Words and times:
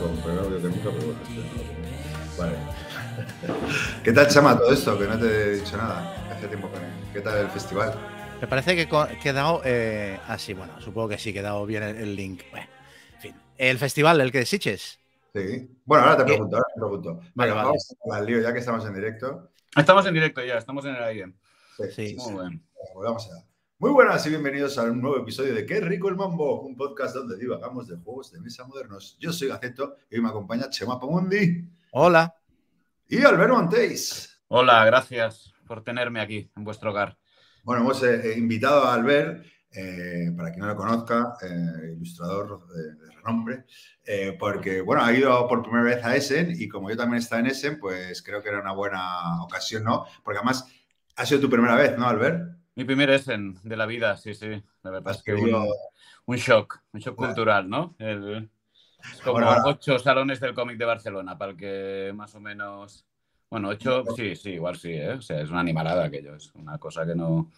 con 0.00 0.16
pero 0.22 0.48
bueno, 0.48 1.14
Vale. 2.38 2.56
¿Qué 4.04 4.12
tal, 4.12 4.28
Chama, 4.28 4.58
todo 4.58 4.72
esto? 4.72 4.98
Que 4.98 5.06
no 5.06 5.18
te 5.18 5.26
he 5.26 5.56
dicho 5.56 5.76
nada. 5.76 6.14
Hace 6.30 6.48
tiempo 6.48 6.68
que. 6.70 6.78
¿Qué 7.12 7.20
tal 7.20 7.38
el 7.38 7.48
festival? 7.48 7.94
Me 8.40 8.46
parece 8.46 8.76
que 8.76 9.28
he 9.28 9.32
dado. 9.32 9.62
eh, 9.64 10.18
ah, 10.28 10.38
sí, 10.38 10.52
bueno, 10.52 10.78
supongo 10.80 11.08
que 11.08 11.18
sí, 11.18 11.32
he 11.36 11.42
dado 11.42 11.64
bien 11.64 11.82
el, 11.82 11.96
el 11.96 12.14
link. 12.16 12.42
Bueno, 12.50 12.66
en 13.14 13.20
fin. 13.20 13.34
El 13.56 13.78
festival, 13.78 14.20
el 14.20 14.30
que 14.30 14.38
de 14.40 14.46
Siches. 14.46 14.98
Sí. 15.34 15.68
Bueno, 15.84 16.04
ahora 16.04 16.16
te 16.18 16.24
¿Qué? 16.24 16.32
pregunto, 16.32 16.56
ahora 16.56 16.68
te 16.74 16.80
pregunto. 16.80 17.14
Vale, 17.34 17.50
Venga, 17.52 17.54
vale. 17.54 17.66
vamos 17.68 17.96
al 18.12 18.26
lío 18.26 18.40
ya 18.40 18.52
que 18.52 18.58
estamos 18.58 18.84
en 18.84 18.94
directo. 18.94 19.50
Estamos 19.76 20.06
en 20.06 20.14
directo 20.14 20.44
ya, 20.44 20.58
estamos 20.58 20.84
en 20.84 20.96
el 20.96 21.02
aire. 21.04 21.32
Sí. 21.94 22.16
Muy 22.18 22.42
bien. 22.42 22.62
Volvamos 22.94 23.26
allá. 23.30 23.44
Muy 23.78 23.90
buenas 23.90 24.24
y 24.24 24.30
bienvenidos 24.30 24.78
a 24.78 24.84
un 24.84 25.02
nuevo 25.02 25.18
episodio 25.18 25.54
de 25.54 25.66
Qué 25.66 25.80
rico 25.80 26.08
el 26.08 26.16
mambo, 26.16 26.62
un 26.62 26.74
podcast 26.74 27.14
donde 27.14 27.36
divagamos 27.36 27.86
de 27.86 27.96
juegos 27.96 28.32
de 28.32 28.40
mesa 28.40 28.64
modernos. 28.64 29.18
Yo 29.20 29.34
soy 29.34 29.48
Gaceto 29.48 29.96
y 30.10 30.16
hoy 30.16 30.22
me 30.22 30.30
acompaña 30.30 30.70
Chema 30.70 30.98
Pomundi 30.98 31.68
Hola. 31.92 32.34
y 33.06 33.22
Albert 33.22 33.52
Montéis. 33.52 34.40
Hola, 34.48 34.82
gracias 34.86 35.52
por 35.66 35.84
tenerme 35.84 36.22
aquí 36.22 36.50
en 36.56 36.64
vuestro 36.64 36.90
hogar. 36.90 37.18
Bueno, 37.64 37.82
hemos 37.82 38.02
eh, 38.02 38.32
eh, 38.32 38.38
invitado 38.38 38.82
a 38.84 38.94
Albert, 38.94 39.44
eh, 39.72 40.32
para 40.34 40.48
quien 40.52 40.60
no 40.60 40.68
lo 40.68 40.76
conozca, 40.76 41.34
eh, 41.42 41.92
ilustrador 41.96 42.66
de, 42.68 42.94
de 42.94 43.10
renombre, 43.16 43.64
eh, 44.06 44.34
porque, 44.38 44.80
bueno, 44.80 45.04
ha 45.04 45.12
ido 45.12 45.46
por 45.48 45.60
primera 45.60 45.84
vez 45.84 46.02
a 46.02 46.16
Essen 46.16 46.50
y 46.58 46.66
como 46.66 46.88
yo 46.88 46.96
también 46.96 47.18
estaba 47.18 47.40
en 47.40 47.48
Essen, 47.48 47.78
pues 47.78 48.22
creo 48.22 48.42
que 48.42 48.48
era 48.48 48.60
una 48.60 48.72
buena 48.72 49.42
ocasión, 49.42 49.84
¿no? 49.84 50.06
Porque 50.24 50.38
además 50.38 50.66
ha 51.14 51.26
sido 51.26 51.42
tu 51.42 51.50
primera 51.50 51.74
vez, 51.74 51.98
¿no, 51.98 52.08
Albert? 52.08 52.55
Mi 52.76 52.84
primer 52.84 53.08
Essen 53.10 53.58
de 53.62 53.76
la 53.76 53.86
vida, 53.86 54.16
sí, 54.18 54.34
sí. 54.34 54.62
La 54.82 54.90
verdad 54.90 55.14
es 55.14 55.22
que 55.22 55.34
querido- 55.34 55.66
un, 56.26 56.36
shock, 56.36 56.80
un 56.92 57.00
shock 57.00 57.16
Bueno. 57.16 57.32
cultural, 57.34 57.68
¿no? 57.68 57.96
El- 57.98 58.50
es 59.12 59.20
como 59.22 59.32
Bueno, 59.38 59.56
ocho 59.64 59.98
salones 59.98 60.40
del 60.40 60.54
cómic 60.54 60.76
de 60.76 60.84
Barcelona, 60.84 61.38
para 61.38 61.52
el 61.52 61.56
que 61.56 62.12
más 62.14 62.34
o 62.34 62.40
menos... 62.40 63.06
Bueno, 63.48 63.68
ocho, 63.68 64.04
sí, 64.14 64.36
sí, 64.36 64.50
igual 64.50 64.76
sí, 64.76 64.92
¿eh? 64.92 65.12
O 65.12 65.22
sea, 65.22 65.40
es 65.40 65.48
una 65.50 65.60
animalada 65.60 66.04
aquello, 66.04 66.34
es 66.34 66.52
una 66.54 66.78
cosa 66.78 67.06
que 67.06 67.14
no, 67.14 67.50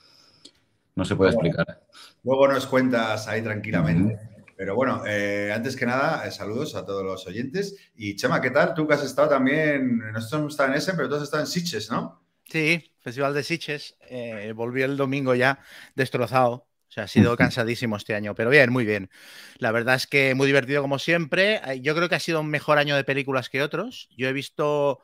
no 0.95 1.05
se 1.05 1.17
puede 1.17 1.35
Bueno. 1.35 1.49
explicar. 1.49 1.83
Luego 2.23 2.47
nos 2.47 2.67
cuentas 2.67 3.27
ahí 3.27 3.43
tranquilamente. 3.43 4.19
Pero 4.57 4.75
bueno, 4.75 5.03
eh, 5.07 5.53
antes 5.55 5.75
que 5.77 5.87
nada, 5.87 6.27
eh, 6.27 6.31
saludos 6.31 6.75
a 6.75 6.85
todos 6.85 7.05
los 7.05 7.27
oyentes. 7.27 7.77
Y 7.97 8.15
Chema, 8.17 8.41
¿qué 8.41 8.51
tal? 8.51 8.75
Tú 8.75 8.87
que 8.87 8.95
has 8.95 9.05
estado 9.05 9.29
también, 9.31 9.99
nosotros 10.13 10.41
hemos 10.41 10.53
estado 10.53 10.71
en 10.71 10.77
Essen, 10.77 10.97
pero 10.97 11.09
tú 11.09 11.15
has 11.17 11.23
estado 11.23 11.43
en 11.43 11.47
Sitges, 11.47 11.91
¿no? 11.91 12.21
Sí, 12.49 12.93
Festival 13.01 13.35
de 13.35 13.43
Siches. 13.45 13.97
eh, 14.09 14.53
volví 14.55 14.83
el 14.83 14.97
domingo 14.97 15.35
ya 15.35 15.61
destrozado. 15.95 16.67
O 16.89 16.91
sea, 16.91 17.05
ha 17.05 17.09
sido 17.09 17.37
cansadísimo 17.37 17.97
este 17.97 18.15
año, 18.15 18.35
pero 18.35 18.49
bien, 18.49 18.73
muy 18.73 18.87
bien. 18.87 19.11
La 19.59 19.73
verdad 19.73 19.95
es 19.97 20.07
que 20.07 20.35
muy 20.35 20.47
divertido 20.47 20.81
como 20.81 20.99
siempre. 20.99 21.57
Eh, 21.67 21.81
Yo 21.83 21.95
creo 21.95 22.09
que 22.09 22.15
ha 22.15 22.21
sido 22.21 22.41
un 22.41 22.49
mejor 22.51 22.79
año 22.79 22.97
de 22.97 23.05
películas 23.05 23.51
que 23.51 23.63
otros. 23.63 24.09
Yo 24.17 24.27
he 24.29 24.33
visto, 24.33 25.01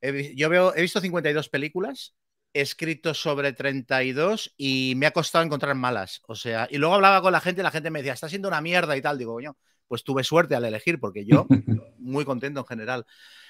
he, 0.00 0.34
yo 0.36 0.48
veo, 0.50 0.74
he 0.76 0.82
visto 0.82 1.00
52 1.00 1.48
películas, 1.50 2.16
he 2.54 2.62
escrito 2.62 3.14
sobre 3.14 3.52
32 3.54 4.54
y 4.56 4.94
me 4.96 5.06
ha 5.06 5.12
costado 5.12 5.44
encontrar 5.44 5.74
malas. 5.76 6.22
O 6.28 6.36
sea, 6.36 6.68
y 6.70 6.78
luego 6.78 6.94
hablaba 6.96 7.22
con 7.22 7.32
la 7.32 7.40
gente 7.40 7.62
y 7.62 7.64
la 7.64 7.72
gente 7.72 7.90
me 7.90 8.00
decía, 8.00 8.14
está 8.14 8.28
siendo 8.30 8.48
una 8.48 8.60
mierda 8.62 8.96
y 8.96 9.02
tal. 9.02 9.18
Digo, 9.18 9.34
coño, 9.34 9.56
pues 9.90 10.04
tuve 10.04 10.22
suerte 10.22 10.54
al 10.54 10.64
elegir, 10.64 11.00
porque 11.00 11.24
yo 11.24 11.48
muy 11.98 12.24
contento 12.24 12.60
en 12.60 12.66
general. 12.66 13.04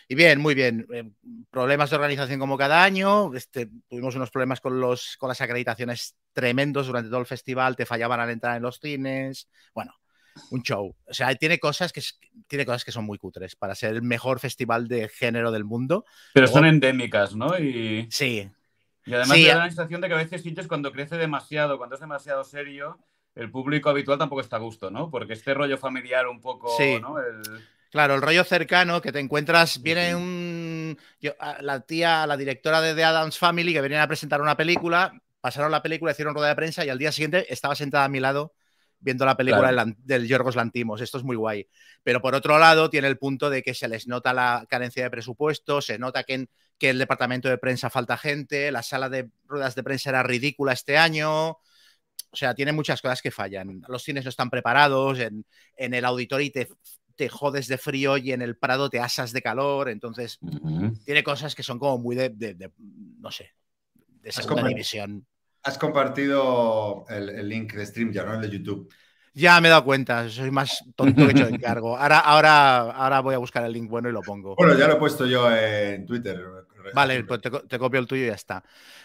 Y 0.09 0.15
bien, 0.15 0.41
muy 0.41 0.55
bien. 0.55 0.87
Eh, 0.91 1.11
problemas 1.51 1.91
de 1.91 1.97
organización 1.97 2.41
como 2.41 2.57
cada 2.57 2.83
año. 2.83 3.35
Este, 3.35 3.69
tuvimos 3.91 4.17
unos 4.17 4.31
problemas 4.31 4.63
con, 4.63 4.81
los, 4.81 5.19
con 5.19 5.29
las 5.29 5.41
acreditaciones 5.43 6.17
tremendos 6.33 6.87
durante 6.87 7.11
todo 7.11 7.21
el 7.21 7.27
festival. 7.27 7.77
Te 7.77 7.85
fallaban 7.85 8.21
al 8.21 8.31
entrar 8.31 8.57
en 8.57 8.63
los 8.63 8.81
cines. 8.81 9.49
Bueno, 9.75 9.93
un 10.51 10.63
show. 10.63 10.97
O 11.07 11.13
sea, 11.13 11.35
tiene 11.35 11.59
cosas 11.59 11.93
que, 11.93 12.01
tiene 12.49 12.65
cosas 12.65 12.87
que 12.87 12.91
son 12.91 13.05
muy 13.05 13.19
cutres 13.19 13.55
para 13.55 13.75
ser 13.75 13.91
el 13.93 14.03
mejor 14.03 14.41
festival 14.41 14.89
de 14.89 15.11
género 15.11 15.53
del 15.53 15.65
mundo. 15.65 16.07
Pero 16.33 16.47
Luego- 16.47 16.59
son 16.59 16.67
endémicas, 16.69 17.37
¿no? 17.37 17.59
Y, 17.59 18.09
Sí, 18.11 18.51
y 19.05 19.13
además 19.15 19.37
Sí, 19.37 19.43
me 19.43 19.49
da 19.51 19.57
la 19.59 19.67
sensación 19.67 20.01
de 20.01 20.09
que 20.09 20.15
a 20.15 20.17
veces 20.17 20.41
Sitges 20.43 20.67
cuando 20.69 20.91
crece 20.91 21.19
demasiado, 21.19 21.77
cuando 21.77 21.97
es 21.97 22.01
demasiado 22.01 22.45
serio, 22.45 22.99
el 23.35 23.51
público 23.51 23.89
habitual 23.91 24.19
tampoco 24.19 24.41
está 24.41 24.57
a 24.57 24.61
gusto, 24.61 24.91
¿no? 24.91 25.11
Porque 25.11 25.35
este 25.35 25.55
rollo 25.55 25.79
familiar 25.79 26.27
un 26.29 26.41
poco, 26.41 26.69
Sí. 26.77 26.99
¿no? 27.01 27.19
El- 27.19 27.43
Claro, 27.91 28.15
el 28.15 28.23
rollo 28.23 28.45
cercano 28.45 29.01
que 29.03 29.11
te 29.11 29.19
encuentras, 29.19 29.83
viene 29.83 30.15
un, 30.15 30.97
yo- 31.21 31.35
la 31.61 31.81
tía, 31.81 32.25
la 32.27 32.37
directora 32.37 32.81
de 32.81 32.95
The 32.95 33.03
Adams 33.03 33.37
Family 33.37 33.73
que 33.73 33.81
venían 33.81 34.01
a 34.03 34.07
presentar 34.07 34.41
una 34.41 34.57
película, 34.57 35.13
pasaron 35.41 35.73
la 35.73 35.83
película, 35.83 36.13
hicieron 36.13 36.35
rueda 36.35 36.51
de 36.51 36.55
prensa 36.55 36.85
y 36.85 36.89
al 36.89 36.99
día 36.99 37.11
siguiente 37.11 37.53
estaba 37.53 37.75
sentada 37.75 38.05
a 38.05 38.09
mi 38.09 38.21
lado 38.21 38.55
viendo 39.01 39.25
la 39.25 39.37
película 39.37 39.71
Claro. 39.73 39.93
del 40.05 40.29
Yorgos 40.29 40.55
Lantimos. 40.55 41.01
Esto 41.01 41.19
es 41.19 41.25
muy 41.25 41.35
guay. 41.35 41.67
Pero 42.05 42.21
por 42.23 42.35
otro 42.37 42.59
lado, 42.59 42.91
tiene 42.91 43.09
el 43.09 43.19
punto 43.19 43.51
de 43.51 43.63
que 43.65 43.75
se 43.75 43.89
les 43.89 44.07
nota 44.07 44.33
la 44.35 44.67
carencia 44.69 45.03
de 45.03 45.11
presupuesto, 45.11 45.81
se 45.81 45.99
nota 45.99 46.23
que 46.23 46.35
en 46.35 46.51
que 46.79 46.91
el 46.91 46.99
departamento 46.99 47.49
de 47.49 47.59
prensa 47.59 47.91
falta 47.91 48.17
gente, 48.17 48.71
la 48.71 48.83
sala 48.85 49.09
de 49.09 49.31
ruedas 49.47 49.75
de 49.75 49.83
prensa 49.83 50.11
era 50.11 50.23
ridícula 50.23 50.73
este 50.75 50.97
año. 50.97 51.59
O 52.33 52.37
sea, 52.37 52.55
tiene 52.55 52.73
muchas 52.73 53.03
cosas 53.03 53.21
que 53.23 53.31
fallan. 53.31 53.83
Los 53.89 54.03
cines 54.03 54.25
no 54.25 54.29
están 54.29 54.51
preparados, 54.51 55.19
en, 55.19 55.45
en 55.77 55.95
el 55.95 56.05
auditorio 56.05 56.51
te, 56.53 56.69
te 57.17 57.29
jodes 57.29 57.67
de 57.67 57.77
frío 57.77 58.17
y 58.17 58.33
en 58.33 58.41
el 58.43 58.57
Prado 58.57 58.89
te 58.89 59.01
asas 59.01 59.33
de 59.33 59.43
calor. 59.43 59.89
Entonces, 59.89 60.39
tiene 61.05 61.23
cosas 61.25 61.55
que 61.55 61.63
son 61.63 61.79
como 61.79 61.99
muy 61.99 62.15
de, 62.17 62.29
de- 62.31 62.55
de, 62.55 62.71
no 62.79 63.31
sé, 63.31 63.51
de 64.23 64.31
segunda 64.33 64.63
como- 64.63 64.69
división. 64.69 65.27
Has 65.63 65.77
compartido 65.77 67.05
el, 67.11 67.29
el 67.29 67.49
link 67.49 67.75
de 67.75 67.85
StreamYard, 67.85 68.27
¿no? 68.29 68.35
El 68.35 68.41
de 68.43 68.57
YouTube. 68.59 68.91
Ya 69.35 69.61
me 69.61 69.69
he 69.69 69.71
dado 69.71 69.85
cuenta, 69.85 70.29
soy 70.29 70.51
más 70.51 70.83
tonto 70.97 71.25
que 71.27 71.33
hecho 71.33 71.47
de 71.47 71.51
encargo. 71.55 71.97
Ahora, 71.97 72.19
ahora, 72.19 72.79
ahora 72.91 73.21
voy 73.21 73.35
a 73.35 73.39
buscar 73.39 73.65
el 73.65 73.73
link 73.73 73.89
bueno 73.89 74.09
y 74.09 74.13
lo 74.13 74.23
pongo. 74.23 74.57
Bueno, 74.57 74.75
ya 74.75 74.89
lo 74.89 74.95
he 74.95 74.97
puesto 74.97 75.27
yo 75.27 75.51
en 75.51 76.05
Twitter. 76.07 76.45
Vale, 76.95 77.25
pues 77.25 77.41
te, 77.41 77.51
te 77.51 77.79
copio 77.79 78.01
el 78.01 78.07
tuyo 78.07 78.25
y 78.25 78.29
ya 78.29 78.35
está. 78.35 78.63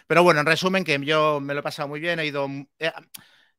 Pero 0.08 0.24
bueno, 0.24 0.40
en 0.40 0.46
resumen, 0.46 0.84
que 0.84 1.00
yo 1.06 1.40
me 1.40 1.54
lo 1.54 1.60
he 1.60 1.64
pasado 1.64 1.88
muy 1.88 2.00
bien, 2.00 2.20
he 2.20 2.26
ido. 2.26 2.48
eh, 2.80 2.92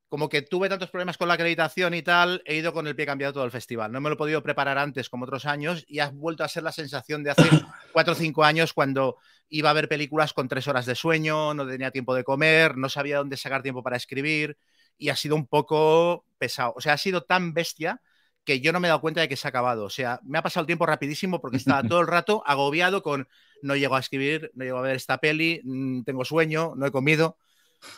como 0.09 0.28
que 0.28 0.43
tuve 0.43 0.69
tantos 0.69 0.91
problemas 0.91 1.19
con 1.19 1.28
la 1.28 1.34
acreditación 1.34 1.93
y 1.94 2.03
tal, 2.03 2.41
he 2.44 2.56
ido 2.56 2.72
con 2.72 2.87
el 2.87 2.94
pie 2.94 3.06
cambiado 3.06 3.33
todo 3.33 3.44
el 3.44 3.50
festival. 3.50 3.91
No 3.91 4.00
me 4.00 4.09
lo 4.09 4.15
he 4.15 4.19
podido 4.19 4.43
preparar 4.43 4.78
antes 4.78 5.09
como 5.10 5.25
otros 5.25 5.47
años 5.47 5.84
y 5.88 5.98
ha 5.98 6.10
vuelto 6.10 6.44
a 6.44 6.48
ser 6.48 6.62
la 6.62 6.72
sensación 6.72 7.25
de 7.25 7.31
hace 7.31 7.43
cuatro 7.93 8.12
o 8.12 8.16
cinco 8.16 8.44
años 8.44 8.72
cuando 8.72 9.16
iba 9.48 9.71
a 9.71 9.72
ver 9.72 9.88
películas 9.88 10.33
con 10.33 10.48
tres 10.48 10.69
horas 10.69 10.87
de 10.87 10.94
sueño, 10.94 11.54
no 11.54 11.66
tenía 11.66 11.91
tiempo 11.91 12.15
de 12.15 12.25
comer, 12.25 12.77
no 12.77 12.88
sabía 12.88 13.19
dónde 13.19 13.37
sacar 13.37 13.62
tiempo 13.62 13.83
para 13.83 13.97
escribir 13.97 14.56
y 14.98 15.08
ha 15.10 15.16
sido 15.16 15.36
un 15.36 15.47
poco 15.47 16.24
pesado. 16.38 16.74
O 16.76 16.80
sea, 16.80 16.94
ha 16.94 16.98
sido 16.98 17.22
tan 17.24 17.54
bestia 17.54 18.00
que 18.44 18.60
yo 18.60 18.72
no 18.72 18.80
me 18.80 18.88
he 18.88 18.91
dado 18.91 19.00
cuenta 19.00 19.21
de 19.21 19.28
que 19.28 19.36
se 19.36 19.47
ha 19.47 19.50
acabado. 19.50 19.84
O 19.84 19.91
sea, 19.91 20.21
me 20.22 20.38
ha 20.38 20.42
pasado 20.42 20.62
el 20.62 20.66
tiempo 20.66 20.86
rapidísimo 20.86 21.41
porque 21.41 21.56
estaba 21.56 21.82
todo 21.88 22.00
el 22.00 22.06
rato 22.06 22.42
agobiado 22.47 23.03
con 23.03 23.28
no 23.62 23.76
llego 23.76 23.97
a 23.97 24.00
escribir, 24.00 24.50
no 24.54 24.65
llego 24.65 24.78
a 24.78 24.82
ver 24.82 24.97
esta 24.97 25.18
peli, 25.18 25.60
mm, 25.65 26.03
tengo 26.03 26.24
sueño, 26.24 26.74
no 26.76 26.86
he 26.86 26.92
comido. 26.92 27.36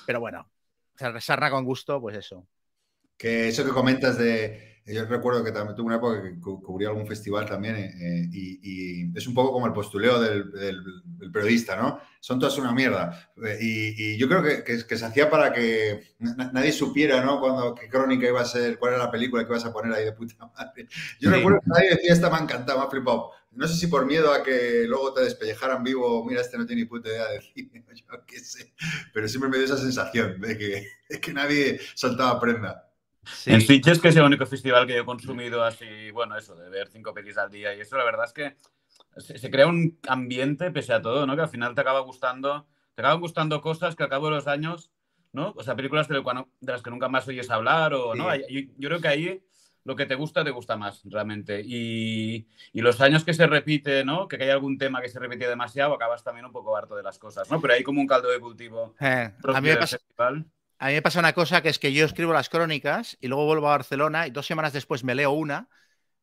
Pero 0.06 0.20
bueno, 0.20 0.50
se 0.96 1.20
sarna 1.20 1.50
con 1.50 1.64
gusto, 1.64 2.00
pues 2.00 2.16
eso. 2.16 2.46
Que 3.16 3.48
eso 3.48 3.64
que 3.64 3.72
comentas 3.72 4.18
de. 4.18 4.77
Yo 4.92 5.04
recuerdo 5.06 5.44
que 5.44 5.52
también 5.52 5.76
tuve 5.76 5.86
una 5.86 5.96
época 5.96 6.22
que 6.22 6.40
cu- 6.40 6.62
cubrí 6.62 6.86
algún 6.86 7.06
festival 7.06 7.44
también 7.46 7.76
eh, 7.76 7.94
eh, 8.00 8.28
y, 8.32 8.60
y 9.04 9.12
es 9.18 9.26
un 9.26 9.34
poco 9.34 9.52
como 9.52 9.66
el 9.66 9.72
postuleo 9.72 10.20
del, 10.20 10.50
del- 10.52 10.82
del 11.04 11.30
periodista, 11.30 11.76
¿no? 11.76 12.00
Son 12.20 12.38
todas 12.38 12.56
una 12.58 12.72
mierda. 12.72 13.30
Eh, 13.44 13.58
Y, 13.60 14.14
y 14.14 14.18
yo 14.18 14.28
creo 14.28 14.42
que, 14.42 14.64
que- 14.64 14.86
que 14.86 14.96
se 14.96 15.04
hacía 15.04 15.28
para 15.30 15.52
que 15.52 16.14
na- 16.18 16.50
nadie 16.52 16.72
supiera, 16.72 17.22
¿no? 17.24 17.40
Cuando, 17.40 17.74
qué 17.74 17.88
crónica 17.88 18.26
iba 18.28 18.40
a 18.40 18.44
ser, 18.44 18.78
cuál 18.78 18.94
era 18.94 19.04
la 19.04 19.10
película 19.10 19.44
que 19.44 19.50
ibas 19.52 19.64
a 19.64 19.72
poner 19.72 19.92
ahí 19.92 20.04
de 20.04 20.12
puta 20.12 20.34
madre. 20.56 20.88
Yo 21.20 21.30
Sí. 21.30 21.36
recuerdo 21.36 21.60
que 21.60 21.70
nadie 21.70 21.90
decía, 21.90 22.12
esta 22.12 22.30
me 22.30 22.36
ha 22.36 22.40
encantado, 22.40 22.78
me 22.78 22.86
ha 22.86 22.90
flipado. 22.90 23.30
No 23.52 23.66
sé 23.66 23.74
si 23.76 23.86
por 23.88 24.06
miedo 24.06 24.32
a 24.32 24.42
que 24.42 24.84
luego 24.86 25.12
te 25.14 25.22
despellejaran 25.22 25.82
vivo, 25.82 26.24
mira, 26.24 26.40
este 26.40 26.58
no 26.58 26.66
tiene 26.66 26.82
ni 26.82 26.88
puta 26.88 27.08
idea 27.08 27.28
de 27.28 27.40
cine, 27.42 27.84
yo 27.94 28.24
qué 28.26 28.38
sé. 28.40 28.72
Pero 29.12 29.28
siempre 29.28 29.50
me 29.50 29.56
dio 29.56 29.66
esa 29.66 29.76
sensación 29.78 30.40
de 30.40 30.56
que, 30.58 30.86
de 31.08 31.20
que 31.20 31.32
nadie 31.32 31.80
soltaba 31.94 32.40
prenda. 32.40 32.87
Sí. 33.32 33.52
En 33.52 33.60
Sitges, 33.60 34.00
que 34.00 34.08
es 34.08 34.16
el 34.16 34.22
único 34.22 34.46
festival 34.46 34.86
que 34.86 34.94
yo 34.94 35.02
he 35.02 35.04
consumido 35.04 35.62
así, 35.64 36.10
bueno, 36.12 36.36
eso, 36.36 36.54
de 36.56 36.68
ver 36.70 36.88
cinco 36.88 37.12
pelis 37.14 37.38
al 37.38 37.50
día 37.50 37.74
y 37.74 37.80
eso, 37.80 37.96
la 37.96 38.04
verdad 38.04 38.26
es 38.26 38.32
que 38.32 38.56
se, 39.16 39.38
se 39.38 39.50
crea 39.50 39.66
un 39.66 39.98
ambiente, 40.08 40.70
pese 40.70 40.92
a 40.92 41.02
todo, 41.02 41.26
¿no? 41.26 41.36
Que 41.36 41.42
al 41.42 41.48
final 41.48 41.74
te 41.74 41.80
acaba 41.80 42.00
gustando, 42.00 42.66
te 42.94 43.02
acaban 43.02 43.20
gustando 43.20 43.60
cosas 43.60 43.96
que 43.96 44.02
al 44.02 44.08
cabo 44.08 44.26
de 44.26 44.36
los 44.36 44.46
años, 44.46 44.90
¿no? 45.32 45.52
O 45.56 45.62
sea, 45.62 45.76
películas 45.76 46.08
de, 46.08 46.22
no- 46.22 46.50
de 46.60 46.72
las 46.72 46.82
que 46.82 46.90
nunca 46.90 47.08
más 47.08 47.28
oyes 47.28 47.50
hablar 47.50 47.94
o, 47.94 48.14
¿no? 48.14 48.32
Sí. 48.32 48.42
Yo, 48.48 48.72
yo 48.76 48.88
creo 48.88 49.00
que 49.00 49.08
ahí 49.08 49.42
lo 49.88 49.96
que 49.96 50.04
te 50.04 50.16
gusta, 50.16 50.44
te 50.44 50.50
gusta 50.50 50.76
más, 50.76 51.00
realmente. 51.04 51.62
Y, 51.64 52.46
y, 52.74 52.80
los 52.82 53.00
años 53.00 53.24
que 53.24 53.32
se 53.32 53.46
repite, 53.46 54.04
¿no? 54.04 54.28
Que 54.28 54.36
hay 54.36 54.50
algún 54.50 54.76
tema 54.76 55.00
que 55.00 55.08
se 55.08 55.18
repite 55.18 55.48
demasiado, 55.48 55.94
acabas 55.94 56.22
también 56.22 56.44
un 56.44 56.52
poco 56.52 56.76
harto 56.76 56.94
de 56.94 57.02
las 57.02 57.18
cosas, 57.18 57.50
¿no? 57.50 57.58
Pero 57.58 57.72
hay 57.72 57.82
como 57.82 58.00
un 58.00 58.06
caldo 58.06 58.28
de 58.28 58.38
cultivo. 58.38 58.94
Eh, 59.00 59.32
a, 59.42 59.60
mí 59.62 59.68
me 59.68 59.78
a 60.78 60.88
mí 60.88 60.94
me 60.94 61.02
pasa 61.02 61.18
una 61.18 61.32
cosa 61.32 61.62
que 61.62 61.68
es 61.68 61.78
que 61.78 61.92
yo 61.92 62.04
escribo 62.04 62.32
las 62.32 62.48
crónicas 62.48 63.16
y 63.20 63.28
luego 63.28 63.46
vuelvo 63.46 63.68
a 63.68 63.72
Barcelona 63.72 64.26
y 64.26 64.30
dos 64.30 64.46
semanas 64.46 64.72
después 64.72 65.04
me 65.04 65.14
leo 65.14 65.32
una 65.32 65.68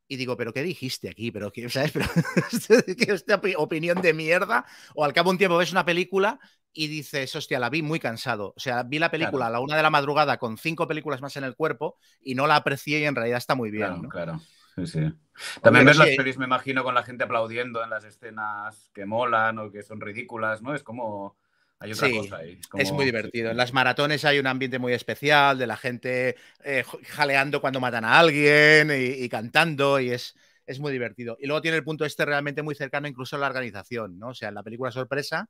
y 0.07 0.17
digo, 0.17 0.37
¿pero 0.37 0.53
qué 0.53 0.63
dijiste 0.63 1.09
aquí? 1.09 1.31
¿Pero 1.31 1.51
qué, 1.51 1.67
¿sabes? 1.69 1.91
¿Pero, 2.67 2.83
¿qué 2.85 3.11
esta 3.11 3.41
opinión 3.57 4.01
de 4.01 4.13
mierda? 4.13 4.65
O 4.93 5.03
al 5.03 5.13
cabo 5.13 5.29
de 5.29 5.33
un 5.33 5.37
tiempo 5.39 5.57
ves 5.57 5.71
una 5.71 5.83
película 5.85 6.39
y 6.71 6.87
dices, 6.87 7.35
hostia, 7.35 7.59
la 7.59 7.69
vi 7.69 7.81
muy 7.81 7.99
cansado. 7.99 8.53
O 8.55 8.59
sea, 8.59 8.83
vi 8.83 8.99
la 8.99 9.09
película 9.09 9.45
claro. 9.45 9.47
a 9.47 9.51
la 9.51 9.59
una 9.61 9.77
de 9.77 9.83
la 9.83 9.89
madrugada 9.89 10.37
con 10.37 10.57
cinco 10.57 10.87
películas 10.87 11.21
más 11.21 11.35
en 11.37 11.43
el 11.43 11.55
cuerpo 11.55 11.97
y 12.21 12.35
no 12.35 12.47
la 12.47 12.57
aprecié 12.57 12.99
y 12.99 13.05
en 13.05 13.15
realidad 13.15 13.37
está 13.37 13.55
muy 13.55 13.71
bien. 13.71 13.87
Claro, 13.87 14.01
¿no? 14.01 14.09
claro. 14.09 14.41
Sí, 14.75 14.87
sí. 14.87 15.13
También 15.61 15.85
ves 15.85 15.97
las 15.97 16.09
pelis, 16.09 16.37
me 16.37 16.45
imagino, 16.45 16.83
con 16.83 16.93
la 16.93 17.03
gente 17.03 17.23
aplaudiendo 17.23 17.83
en 17.83 17.89
las 17.89 18.03
escenas 18.03 18.91
que 18.93 19.05
molan 19.05 19.57
o 19.59 19.71
que 19.71 19.83
son 19.83 20.01
ridículas, 20.01 20.61
¿no? 20.61 20.75
Es 20.75 20.83
como 20.83 21.37
hay 21.80 21.92
otra 21.92 22.07
sí, 22.07 22.18
cosa 22.18 22.38
ahí. 22.38 22.60
Como... 22.69 22.81
Es 22.81 22.92
muy 22.92 23.06
divertido. 23.06 23.51
En 23.51 23.57
las 23.57 23.74
maratones 23.74 24.24
hay 24.25 24.39
un 24.39 24.48
ambiente 24.48 24.80
muy 24.80 24.94
especial 24.94 25.57
de 25.57 25.68
la 25.68 25.77
gente 25.77 26.36
eh, 26.63 26.83
jaleando 27.10 27.62
cuando 27.62 27.80
matan 27.80 28.06
a 28.06 28.19
alguien 28.19 28.89
y, 28.92 29.24
y 29.24 29.30
cantando 29.30 30.00
y 30.00 30.12
es, 30.12 30.36
es, 30.66 30.80
muy 30.80 30.92
divertido. 30.92 31.38
Y 31.39 31.48
luego 31.48 31.62
tiene 31.62 31.77
el 31.77 31.83
punto 31.83 32.06
este 32.06 32.25
realmente 32.25 32.62
muy 32.62 32.75
cercano 32.75 33.07
incluso 33.07 33.36
a 33.36 33.39
la 33.39 33.48
organización, 33.48 34.18
¿no? 34.18 34.30
O 34.30 34.33
sea, 34.33 34.50
en 34.50 34.56
la 34.56 34.63
película 34.63 34.92
sorpresa, 34.92 35.50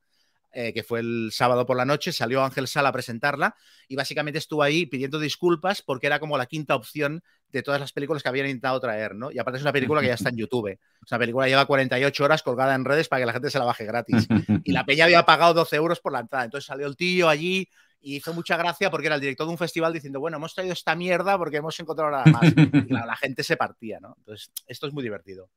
eh, 0.58 0.72
que 0.74 0.84
fue 0.84 1.02
el 1.02 1.32
sábado 1.34 1.66
por 1.66 1.76
la 1.76 1.84
noche, 1.84 2.14
salió 2.14 2.42
Ángel 2.42 2.70
Sala 2.70 2.88
a 2.88 2.94
presentarla 2.94 3.58
y 3.90 3.98
básicamente 3.98 4.40
estuvo 4.40 4.64
ahí 4.64 4.86
pidiendo 4.86 5.20
disculpas 5.20 5.82
porque 5.82 6.08
era 6.08 6.18
como 6.18 6.38
la 6.38 6.46
quinta 6.46 6.76
opción 6.76 7.24
de 7.56 7.64
todas 7.64 7.80
las 7.80 7.92
películas 7.94 8.22
que 8.22 8.30
habían 8.30 8.48
intentado 8.48 8.80
traer, 8.80 9.16
¿no? 9.16 9.32
Y 9.32 9.40
aparte 9.40 9.58
es 9.58 9.64
una 9.64 9.72
película 9.72 10.02
que 10.02 10.08
ya 10.08 10.16
está 10.16 10.30
en 10.30 10.36
YouTube. 10.38 10.78
O 11.02 11.08
sea, 11.08 11.18
la 11.18 11.20
película 11.20 11.48
lleva 11.48 11.66
48 11.66 12.24
horas 12.24 12.44
colgada 12.44 12.76
en 12.76 12.86
redes 12.86 13.08
para 13.08 13.22
que 13.22 13.26
la 13.26 13.34
gente 13.34 13.50
se 13.50 13.60
la 13.60 13.66
baje 13.66 13.86
gratis. 13.86 14.28
Y 14.64 14.72
la 14.72 14.86
peña 14.86 15.06
había 15.06 15.26
pagado 15.26 15.54
12 15.54 15.76
euros 15.76 16.00
por 16.00 16.12
la 16.12 16.20
entrada. 16.20 16.46
Entonces 16.46 16.66
salió 16.66 16.88
el 16.88 16.96
tío 16.96 17.30
allí 17.30 17.70
y 18.02 18.18
hizo 18.18 18.34
mucha 18.34 18.58
gracia 18.58 18.92
porque 18.92 19.08
era 19.08 19.16
el 19.16 19.22
director 19.22 19.48
de 19.48 19.52
un 19.52 19.58
festival 19.58 19.94
diciendo, 19.94 20.20
bueno, 20.20 20.38
hemos 20.38 20.54
traído 20.54 20.74
esta 20.74 20.96
mierda 20.96 21.38
porque 21.38 21.58
hemos 21.58 21.80
encontrado 21.80 22.12
nada 22.12 22.26
más. 22.26 22.52
Y 22.56 22.88
claro, 22.88 23.08
la 23.08 23.16
gente 23.16 23.44
se 23.44 23.58
partía, 23.58 24.00
¿no? 24.00 24.16
Entonces, 24.20 24.52
esto 24.68 24.88
es 24.88 24.94
muy 24.94 25.04
divertido. 25.04 25.50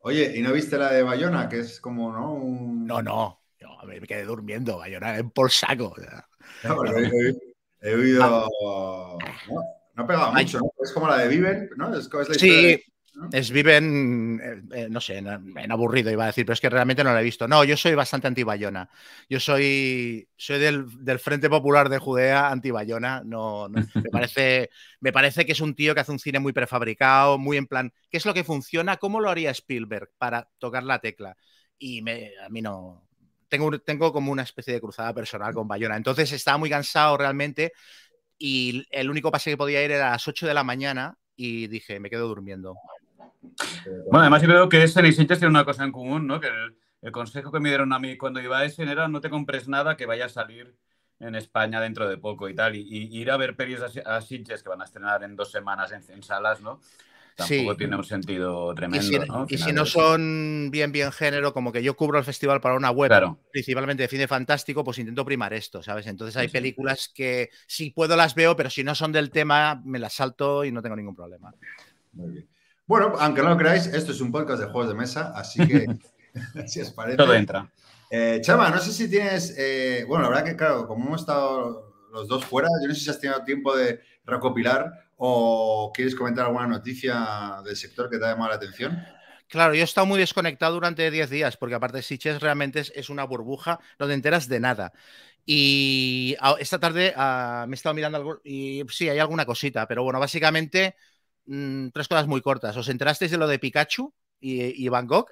Oye, 0.00 0.36
¿y 0.36 0.42
no 0.42 0.52
viste 0.52 0.76
la 0.76 0.92
de 0.92 1.02
Bayona? 1.02 1.48
Que 1.48 1.60
es 1.60 1.80
como, 1.80 2.12
¿no? 2.12 2.34
Un... 2.34 2.86
No, 2.86 3.02
no. 3.02 3.40
Yo 3.58 3.68
me 3.86 4.00
quedé 4.00 4.24
durmiendo, 4.24 4.76
Bayona 4.76 5.16
en 5.16 5.30
por 5.30 5.50
saco. 5.50 5.94
No, 6.62 6.84
he, 6.84 7.06
he, 7.06 7.34
he, 7.80 7.94
oído... 7.94 8.20
No, 8.20 9.18
no 9.94 10.04
ha 10.04 10.06
pegado 10.06 10.32
mucho, 10.32 10.58
¿no? 10.58 10.72
Es 10.82 10.92
como 10.92 11.08
la 11.08 11.18
de 11.18 11.28
Viven, 11.28 11.70
¿no? 11.76 11.94
Es, 11.96 12.06
es 12.06 12.28
la 12.28 12.34
sí, 12.34 12.48
de... 12.48 12.84
¿no? 13.14 13.28
es 13.32 13.50
Viven, 13.50 14.40
eh, 14.72 14.88
no 14.90 15.00
sé, 15.00 15.18
en, 15.18 15.28
en, 15.28 15.72
aburrido 15.72 16.10
iba 16.10 16.24
a 16.24 16.28
decir, 16.28 16.44
pero 16.44 16.54
es 16.54 16.60
que 16.60 16.68
realmente 16.68 17.04
no 17.04 17.12
la 17.12 17.20
he 17.20 17.24
visto. 17.24 17.46
No, 17.46 17.62
yo 17.62 17.76
soy 17.76 17.94
bastante 17.94 18.26
anti-Bayona. 18.26 18.90
Yo 19.28 19.38
soy, 19.38 20.28
soy 20.36 20.58
del, 20.58 20.86
del, 21.04 21.20
Frente 21.20 21.48
Popular 21.48 21.88
de 21.88 21.98
Judea 21.98 22.50
anti-Bayona. 22.50 23.22
No, 23.24 23.68
no, 23.68 23.86
me, 23.94 24.10
parece, 24.10 24.70
me 25.00 25.12
parece 25.12 25.46
que 25.46 25.52
es 25.52 25.60
un 25.60 25.74
tío 25.74 25.94
que 25.94 26.00
hace 26.00 26.12
un 26.12 26.18
cine 26.18 26.40
muy 26.40 26.52
prefabricado, 26.52 27.38
muy 27.38 27.56
en 27.56 27.66
plan, 27.66 27.92
¿qué 28.10 28.16
es 28.16 28.26
lo 28.26 28.34
que 28.34 28.42
funciona? 28.42 28.96
¿Cómo 28.96 29.20
lo 29.20 29.30
haría 29.30 29.50
Spielberg 29.50 30.10
para 30.18 30.48
tocar 30.58 30.82
la 30.82 30.98
tecla? 30.98 31.36
Y 31.78 32.02
me, 32.02 32.32
a 32.44 32.48
mí 32.48 32.62
no, 32.62 33.06
tengo, 33.48 33.78
tengo, 33.78 34.12
como 34.12 34.32
una 34.32 34.42
especie 34.42 34.74
de 34.74 34.80
cruzada 34.80 35.14
personal 35.14 35.54
con 35.54 35.68
Bayona. 35.68 35.96
Entonces 35.96 36.32
estaba 36.32 36.58
muy 36.58 36.70
cansado 36.70 37.16
realmente 37.16 37.72
y 38.38 38.86
el 38.90 39.10
único 39.10 39.30
pase 39.30 39.50
que 39.50 39.56
podía 39.56 39.84
ir 39.84 39.90
era 39.90 40.08
a 40.08 40.12
las 40.12 40.28
8 40.28 40.46
de 40.46 40.54
la 40.54 40.64
mañana 40.64 41.16
y 41.36 41.66
dije, 41.66 42.00
me 42.00 42.10
quedo 42.10 42.28
durmiendo. 42.28 42.76
Bueno, 44.10 44.20
además 44.20 44.42
yo 44.42 44.48
creo 44.48 44.68
que 44.68 44.82
ese 44.82 45.06
y 45.06 45.12
Sitges 45.12 45.38
tiene 45.38 45.50
una 45.50 45.64
cosa 45.64 45.84
en 45.84 45.92
común, 45.92 46.26
¿no? 46.26 46.40
Que 46.40 46.48
el, 47.02 47.12
consejo 47.12 47.52
que 47.52 47.60
me 47.60 47.68
dieron 47.68 47.92
a 47.92 47.98
mí 47.98 48.16
cuando 48.16 48.40
iba 48.40 48.58
a 48.58 48.64
ese 48.64 48.82
era 48.84 49.08
no 49.08 49.20
te 49.20 49.28
compres 49.28 49.68
nada 49.68 49.96
que 49.96 50.06
vaya 50.06 50.26
a 50.26 50.30
salir 50.30 50.74
en 51.20 51.34
España 51.34 51.80
dentro 51.80 52.08
de 52.08 52.16
poco 52.16 52.48
y 52.48 52.54
tal. 52.54 52.74
Y, 52.74 52.82
ir 53.16 53.30
a 53.30 53.36
ver 53.36 53.56
pelis 53.56 53.80
a, 53.80 54.16
a 54.16 54.20
Sitges 54.22 54.62
que 54.62 54.68
van 54.68 54.80
a 54.80 54.84
estrenar 54.84 55.22
en 55.22 55.36
dos 55.36 55.50
semanas 55.50 55.92
en 55.92 56.22
salas, 56.22 56.60
¿no? 56.60 56.80
Tampoco 57.34 57.72
sí. 57.72 57.78
tiene 57.78 57.96
un 57.96 58.04
sentido 58.04 58.74
tremendo. 58.74 59.06
Y 59.06 59.08
si, 59.08 59.18
¿no? 59.18 59.46
y 59.48 59.58
si 59.58 59.72
no 59.72 59.86
son 59.86 60.68
bien, 60.70 60.92
bien 60.92 61.12
género, 61.12 61.52
como 61.52 61.72
que 61.72 61.82
yo 61.82 61.96
cubro 61.96 62.18
el 62.18 62.24
festival 62.24 62.60
para 62.60 62.76
una 62.76 62.90
web, 62.90 63.08
claro. 63.08 63.38
principalmente 63.50 64.02
de 64.04 64.08
cine 64.08 64.28
fantástico, 64.28 64.84
pues 64.84 64.98
intento 64.98 65.24
primar 65.24 65.52
esto, 65.52 65.82
¿sabes? 65.82 66.06
Entonces 66.06 66.36
hay 66.36 66.48
sí, 66.48 66.52
películas 66.52 67.10
que 67.14 67.50
si 67.66 67.90
puedo 67.90 68.16
las 68.16 68.34
veo, 68.34 68.56
pero 68.56 68.70
si 68.70 68.84
no 68.84 68.94
son 68.94 69.12
del 69.12 69.30
tema, 69.30 69.80
me 69.84 69.98
las 69.98 70.14
salto 70.14 70.64
y 70.64 70.72
no 70.72 70.82
tengo 70.82 70.96
ningún 70.96 71.16
problema. 71.16 71.54
Muy 72.12 72.30
bien. 72.30 72.48
Bueno, 72.86 73.14
aunque 73.18 73.42
no 73.42 73.48
lo 73.48 73.56
creáis, 73.56 73.86
esto 73.86 74.12
es 74.12 74.20
un 74.20 74.30
podcast 74.30 74.60
de 74.60 74.66
juegos 74.66 74.88
de 74.88 74.94
mesa, 74.94 75.32
así 75.34 75.66
que 75.66 75.86
si 76.66 76.80
os 76.80 76.90
parece. 76.90 77.16
Todo 77.16 77.34
entra. 77.34 77.70
Eh, 78.10 78.40
Chama, 78.42 78.70
no 78.70 78.78
sé 78.78 78.92
si 78.92 79.08
tienes. 79.08 79.54
Eh, 79.56 80.04
bueno, 80.06 80.24
la 80.24 80.28
verdad 80.28 80.44
que, 80.44 80.56
claro, 80.56 80.86
como 80.86 81.06
hemos 81.06 81.22
estado 81.22 81.94
los 82.12 82.28
dos 82.28 82.44
fuera, 82.44 82.68
yo 82.82 82.88
no 82.88 82.94
sé 82.94 83.00
si 83.00 83.10
has 83.10 83.20
tenido 83.20 83.42
tiempo 83.44 83.76
de 83.76 84.00
recopilar 84.24 85.03
o 85.26 85.90
quieres 85.90 86.14
comentar 86.14 86.44
alguna 86.44 86.66
noticia 86.66 87.62
del 87.64 87.76
sector 87.76 88.10
que 88.10 88.18
te 88.18 88.26
ha 88.26 88.32
llamado 88.32 88.50
la 88.50 88.56
atención. 88.56 89.02
Claro, 89.48 89.72
yo 89.74 89.80
he 89.80 89.84
estado 89.84 90.06
muy 90.06 90.18
desconectado 90.18 90.74
durante 90.74 91.10
10 91.10 91.30
días, 91.30 91.56
porque 91.56 91.74
aparte 91.74 92.02
Siches 92.02 92.42
realmente 92.42 92.80
es, 92.80 92.92
es, 92.94 93.08
una 93.08 93.24
burbuja, 93.24 93.80
no 93.98 94.06
te 94.06 94.12
enteras 94.12 94.48
de 94.48 94.60
nada. 94.60 94.92
Y 95.46 96.36
esta 96.58 96.78
tarde 96.78 97.14
uh, 97.16 97.66
me 97.66 97.74
he 97.74 97.76
estado 97.76 97.94
mirando 97.94 98.18
algo 98.18 98.40
y 98.44 98.82
sí, 98.90 99.08
hay 99.08 99.18
alguna 99.18 99.46
cosita, 99.46 99.86
pero 99.86 100.02
bueno, 100.02 100.20
básicamente 100.20 100.96
mmm, 101.46 101.88
tres 101.88 102.08
cosas 102.08 102.26
muy 102.26 102.42
cortas. 102.42 102.76
¿Os 102.76 102.88
enterasteis 102.88 103.30
de 103.30 103.38
lo 103.38 103.48
de 103.48 103.58
Pikachu 103.58 104.12
y, 104.40 104.84
y 104.84 104.88
Van 104.88 105.06
Gogh? 105.06 105.30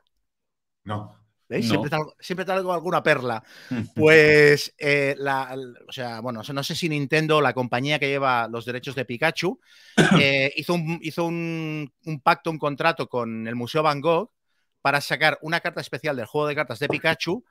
No. 0.85 1.22
¿Veis? 1.53 1.67
No. 1.67 1.71
Siempre, 1.71 1.91
traigo, 1.91 2.15
siempre, 2.19 2.45
traigo, 2.47 2.73
alguna 2.73 3.03
perla. 3.03 3.43
Pues, 3.95 4.75
eh, 4.79 5.15
la, 5.19 5.55
o 5.87 5.93
sea, 5.93 6.21
bueno, 6.21 6.41
no 6.53 6.63
sé 6.63 6.75
si 6.75 6.89
Nintendo, 6.89 7.41
la 7.41 7.53
compañía 7.53 7.99
que 7.99 8.09
lleva 8.09 8.49
los 8.49 8.65
derechos 8.65 8.95
de 8.95 9.05
Pikachu, 9.05 9.61
eh, 10.21 10.53
hizo, 10.57 10.75
un, 10.75 10.99
hizo 11.03 11.25
un, 11.25 11.93
un, 12.07 12.21
pacto, 12.21 12.51
un 12.51 12.59
contrato 12.59 13.09
con 13.09 13.47
el 13.47 13.55
Museo 13.55 13.83
Van 13.83 14.01
Gogh 14.01 14.31
para 14.81 15.01
sacar 15.01 15.39
una 15.43 15.61
carta 15.61 15.81
especial 15.81 16.17
del 16.17 16.27
juego 16.27 16.49
de 16.49 16.55
cartas 16.55 16.79
de 16.79 16.89
Pikachu 16.89 17.45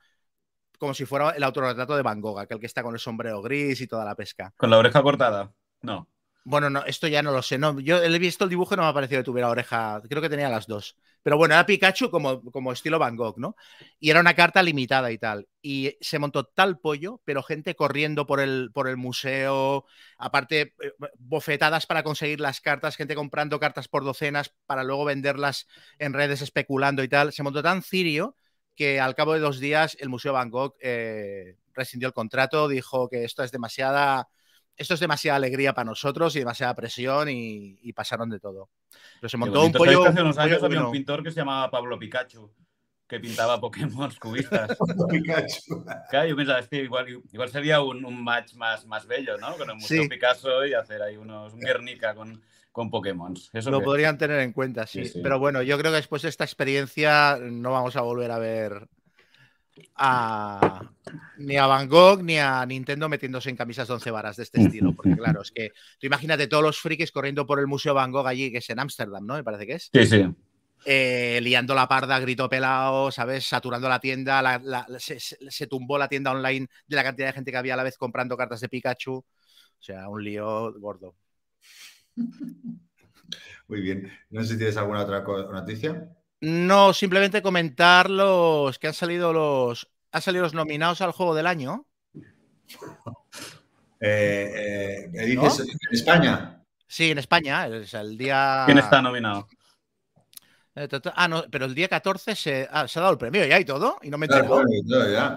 como 0.78 0.94
si 0.94 1.06
fuera 1.06 1.30
el 1.30 1.42
autorretrato 1.44 1.94
de 1.94 2.02
Van 2.02 2.20
Gogh, 2.20 2.40
aquel 2.40 2.58
que 2.58 2.66
está 2.66 2.82
con 2.82 2.92
el 2.92 2.98
sombrero 2.98 3.40
gris 3.40 3.80
y 3.80 3.86
toda 3.86 4.04
la 4.04 4.16
pesca. 4.16 4.52
¿Con 4.56 4.68
la 4.68 4.78
oreja 4.78 5.00
cortada? 5.00 5.52
No. 5.80 6.08
Bueno, 6.44 6.70
no, 6.70 6.84
esto 6.84 7.06
ya 7.06 7.22
no 7.22 7.30
lo 7.30 7.40
sé. 7.40 7.56
No, 7.56 7.78
yo 7.78 8.02
he 8.02 8.18
visto 8.18 8.44
el 8.44 8.50
dibujo 8.50 8.74
y 8.74 8.76
no 8.76 8.82
me 8.82 8.88
ha 8.88 8.92
parecido 8.94 9.20
que 9.20 9.24
tuviera 9.24 9.48
oreja. 9.48 10.02
Creo 10.08 10.20
que 10.20 10.28
tenía 10.28 10.48
las 10.48 10.66
dos. 10.66 10.96
Pero 11.22 11.36
bueno, 11.36 11.54
era 11.54 11.64
Pikachu 11.64 12.10
como, 12.10 12.42
como 12.50 12.72
estilo 12.72 12.98
Van 12.98 13.14
Gogh, 13.14 13.38
¿no? 13.38 13.54
Y 14.00 14.10
era 14.10 14.18
una 14.18 14.34
carta 14.34 14.60
limitada 14.60 15.12
y 15.12 15.18
tal. 15.18 15.46
Y 15.62 15.96
se 16.00 16.18
montó 16.18 16.44
tal 16.44 16.80
pollo, 16.80 17.20
pero 17.24 17.44
gente 17.44 17.76
corriendo 17.76 18.26
por 18.26 18.40
el, 18.40 18.70
por 18.74 18.88
el 18.88 18.96
museo, 18.96 19.84
aparte, 20.18 20.74
eh, 20.82 20.92
bofetadas 21.18 21.86
para 21.86 22.02
conseguir 22.02 22.40
las 22.40 22.60
cartas, 22.60 22.96
gente 22.96 23.14
comprando 23.14 23.60
cartas 23.60 23.86
por 23.86 24.02
docenas 24.04 24.52
para 24.66 24.82
luego 24.82 25.04
venderlas 25.04 25.68
en 25.98 26.12
redes 26.12 26.42
especulando 26.42 27.04
y 27.04 27.08
tal. 27.08 27.32
Se 27.32 27.44
montó 27.44 27.62
tan 27.62 27.82
cirio 27.82 28.36
que 28.74 28.98
al 28.98 29.14
cabo 29.14 29.34
de 29.34 29.40
dos 29.40 29.60
días 29.60 29.96
el 30.00 30.08
Museo 30.08 30.32
Van 30.32 30.50
Gogh 30.50 30.74
eh, 30.80 31.56
rescindió 31.72 32.08
el 32.08 32.14
contrato, 32.14 32.66
dijo 32.66 33.08
que 33.08 33.22
esto 33.24 33.44
es 33.44 33.52
demasiada 33.52 34.28
esto 34.76 34.94
es 34.94 35.00
demasiada 35.00 35.36
alegría 35.36 35.74
para 35.74 35.84
nosotros 35.84 36.34
y 36.36 36.40
demasiada 36.40 36.74
presión 36.74 37.28
y, 37.28 37.78
y 37.82 37.92
pasaron 37.92 38.30
de 38.30 38.40
todo. 38.40 38.70
Pero 39.20 39.28
se 39.28 39.36
montó 39.36 39.64
un 39.64 39.72
pollo. 39.72 40.04
Hace 40.04 40.22
unos 40.22 40.38
años 40.38 40.62
había 40.62 40.84
un 40.84 40.92
pintor 40.92 41.22
que 41.22 41.30
se 41.30 41.36
llamaba 41.36 41.70
Pablo 41.70 41.98
Pikachu, 41.98 42.50
que 43.06 43.20
pintaba 43.20 43.60
Pokémon 43.60 44.10
cubistas. 44.20 44.76
Pikachu. 45.10 45.84
Claro, 46.10 46.28
yo 46.28 46.36
pensaba, 46.36 46.58
este 46.60 46.78
igual, 46.78 47.06
igual 47.08 47.48
sería 47.48 47.80
un, 47.80 48.04
un, 48.04 48.22
match 48.22 48.54
más, 48.54 48.86
más 48.86 49.06
bello, 49.06 49.36
¿no? 49.38 49.56
Con 49.56 49.70
el 49.70 49.76
Museo 49.76 50.02
sí. 50.02 50.08
Picasso 50.08 50.66
y 50.66 50.74
hacer 50.74 51.02
ahí 51.02 51.16
unos, 51.16 51.52
un 51.52 51.60
Guernica 51.60 52.14
con, 52.14 52.42
con 52.72 52.90
Pokémon. 52.90 53.34
Eso 53.52 53.70
Lo 53.70 53.80
que... 53.80 53.84
podrían 53.84 54.18
tener 54.18 54.40
en 54.40 54.52
cuenta, 54.52 54.86
sí. 54.86 55.04
Sí, 55.04 55.12
sí. 55.12 55.20
Pero 55.22 55.38
bueno, 55.38 55.62
yo 55.62 55.78
creo 55.78 55.92
que 55.92 55.96
después 55.96 56.22
de 56.22 56.30
esta 56.30 56.44
experiencia 56.44 57.38
no 57.40 57.72
vamos 57.72 57.96
a 57.96 58.00
volver 58.00 58.30
a 58.30 58.38
ver 58.38 58.88
a, 59.96 60.90
ni 61.38 61.56
a 61.56 61.66
Van 61.66 61.88
Gogh 61.88 62.22
ni 62.22 62.38
a 62.38 62.64
Nintendo 62.66 63.08
metiéndose 63.08 63.50
en 63.50 63.56
camisas 63.56 63.88
de 63.88 63.94
once 63.94 64.10
varas 64.10 64.36
de 64.36 64.44
este 64.44 64.60
estilo. 64.60 64.94
Porque 64.94 65.16
claro, 65.16 65.42
es 65.42 65.50
que 65.50 65.70
tú 65.98 66.06
imagínate 66.06 66.46
todos 66.46 66.62
los 66.62 66.78
frikis 66.78 67.12
corriendo 67.12 67.46
por 67.46 67.58
el 67.58 67.66
Museo 67.66 67.94
Van 67.94 68.12
Gogh 68.12 68.26
allí, 68.26 68.50
que 68.50 68.58
es 68.58 68.70
en 68.70 68.80
Ámsterdam, 68.80 69.26
¿no? 69.26 69.34
Me 69.34 69.44
parece 69.44 69.66
que 69.66 69.74
es. 69.74 69.90
Sí, 69.92 70.06
sí. 70.06 70.26
Eh, 70.84 71.38
liando 71.42 71.74
la 71.74 71.86
parda, 71.86 72.18
grito 72.18 72.48
pelado, 72.48 73.12
¿sabes? 73.12 73.46
Saturando 73.46 73.88
la 73.88 74.00
tienda, 74.00 74.42
la, 74.42 74.58
la, 74.58 74.86
se, 74.98 75.20
se, 75.20 75.66
tumbó 75.68 75.96
la 75.96 76.08
tienda 76.08 76.32
online 76.32 76.66
de 76.88 76.96
la 76.96 77.04
cantidad 77.04 77.28
de 77.28 77.34
gente 77.34 77.52
que 77.52 77.56
había 77.56 77.74
a 77.74 77.76
la 77.76 77.84
vez 77.84 77.96
comprando 77.96 78.36
cartas 78.36 78.60
de 78.60 78.68
Pikachu. 78.68 79.14
O 79.14 79.84
sea, 79.84 80.08
un 80.08 80.24
lío 80.24 80.72
gordo. 80.80 81.14
Muy 83.68 83.80
bien. 83.80 84.12
No 84.30 84.42
sé 84.42 84.48
si 84.48 84.56
tienes 84.56 84.76
alguna 84.76 85.02
otra 85.02 85.22
noticia. 85.22 86.08
No, 86.42 86.92
simplemente 86.92 87.40
comentar 87.40 88.10
los 88.10 88.78
que 88.78 88.88
han 88.88 88.94
salido 88.94 89.32
los. 89.32 89.88
Han 90.10 90.22
salido 90.22 90.42
los 90.42 90.54
nominados 90.54 91.00
al 91.00 91.12
juego 91.12 91.34
del 91.36 91.46
año. 91.46 91.86
Eh, 94.00 95.08
eh, 95.14 95.24
dices 95.26 95.58
¿No? 95.60 95.64
en 95.64 95.78
España. 95.92 96.64
Sí, 96.88 97.10
en 97.12 97.18
España, 97.18 97.66
es 97.68 97.94
el 97.94 98.18
día. 98.18 98.64
¿Quién 98.66 98.78
está 98.78 99.00
nominado? 99.00 99.46
Eh, 100.74 100.88
Ah, 101.14 101.28
no, 101.28 101.44
pero 101.50 101.66
el 101.66 101.74
día 101.74 101.88
14 101.88 102.34
se, 102.34 102.68
ah, 102.70 102.88
se 102.88 102.98
ha 102.98 103.02
dado 103.02 103.12
el 103.12 103.18
premio 103.18 103.44
ya 103.46 103.60
y 103.60 103.64
todo, 103.64 103.98
y 104.02 104.10
no 104.10 104.18
me 104.18 104.26
Claro, 104.26 104.62
claro, 104.88 105.10
ya. 105.10 105.36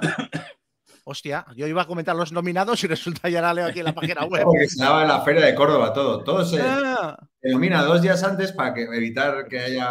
Hostia, 1.03 1.45
yo 1.55 1.67
iba 1.67 1.83
a 1.83 1.87
comentar 1.87 2.15
los 2.15 2.31
nominados 2.31 2.83
y 2.83 2.87
resulta 2.87 3.29
ya 3.29 3.41
la 3.41 3.53
leo 3.53 3.67
aquí 3.67 3.79
en 3.79 3.85
la 3.85 3.93
página 3.93 4.25
web. 4.25 4.43
Porque 4.43 4.67
se 4.67 4.83
daba 4.83 5.03
en 5.03 5.07
la 5.09 5.21
Feria 5.21 5.45
de 5.45 5.53
Córdoba 5.53 5.93
todo. 5.93 6.23
Todo 6.23 6.43
se 6.43 6.59
Ah, 6.61 7.15
denomina 7.41 7.83
dos 7.83 8.01
días 8.01 8.23
antes 8.23 8.51
para 8.53 8.73
que, 8.73 8.83
evitar 8.85 9.47
que 9.47 9.59
haya. 9.59 9.89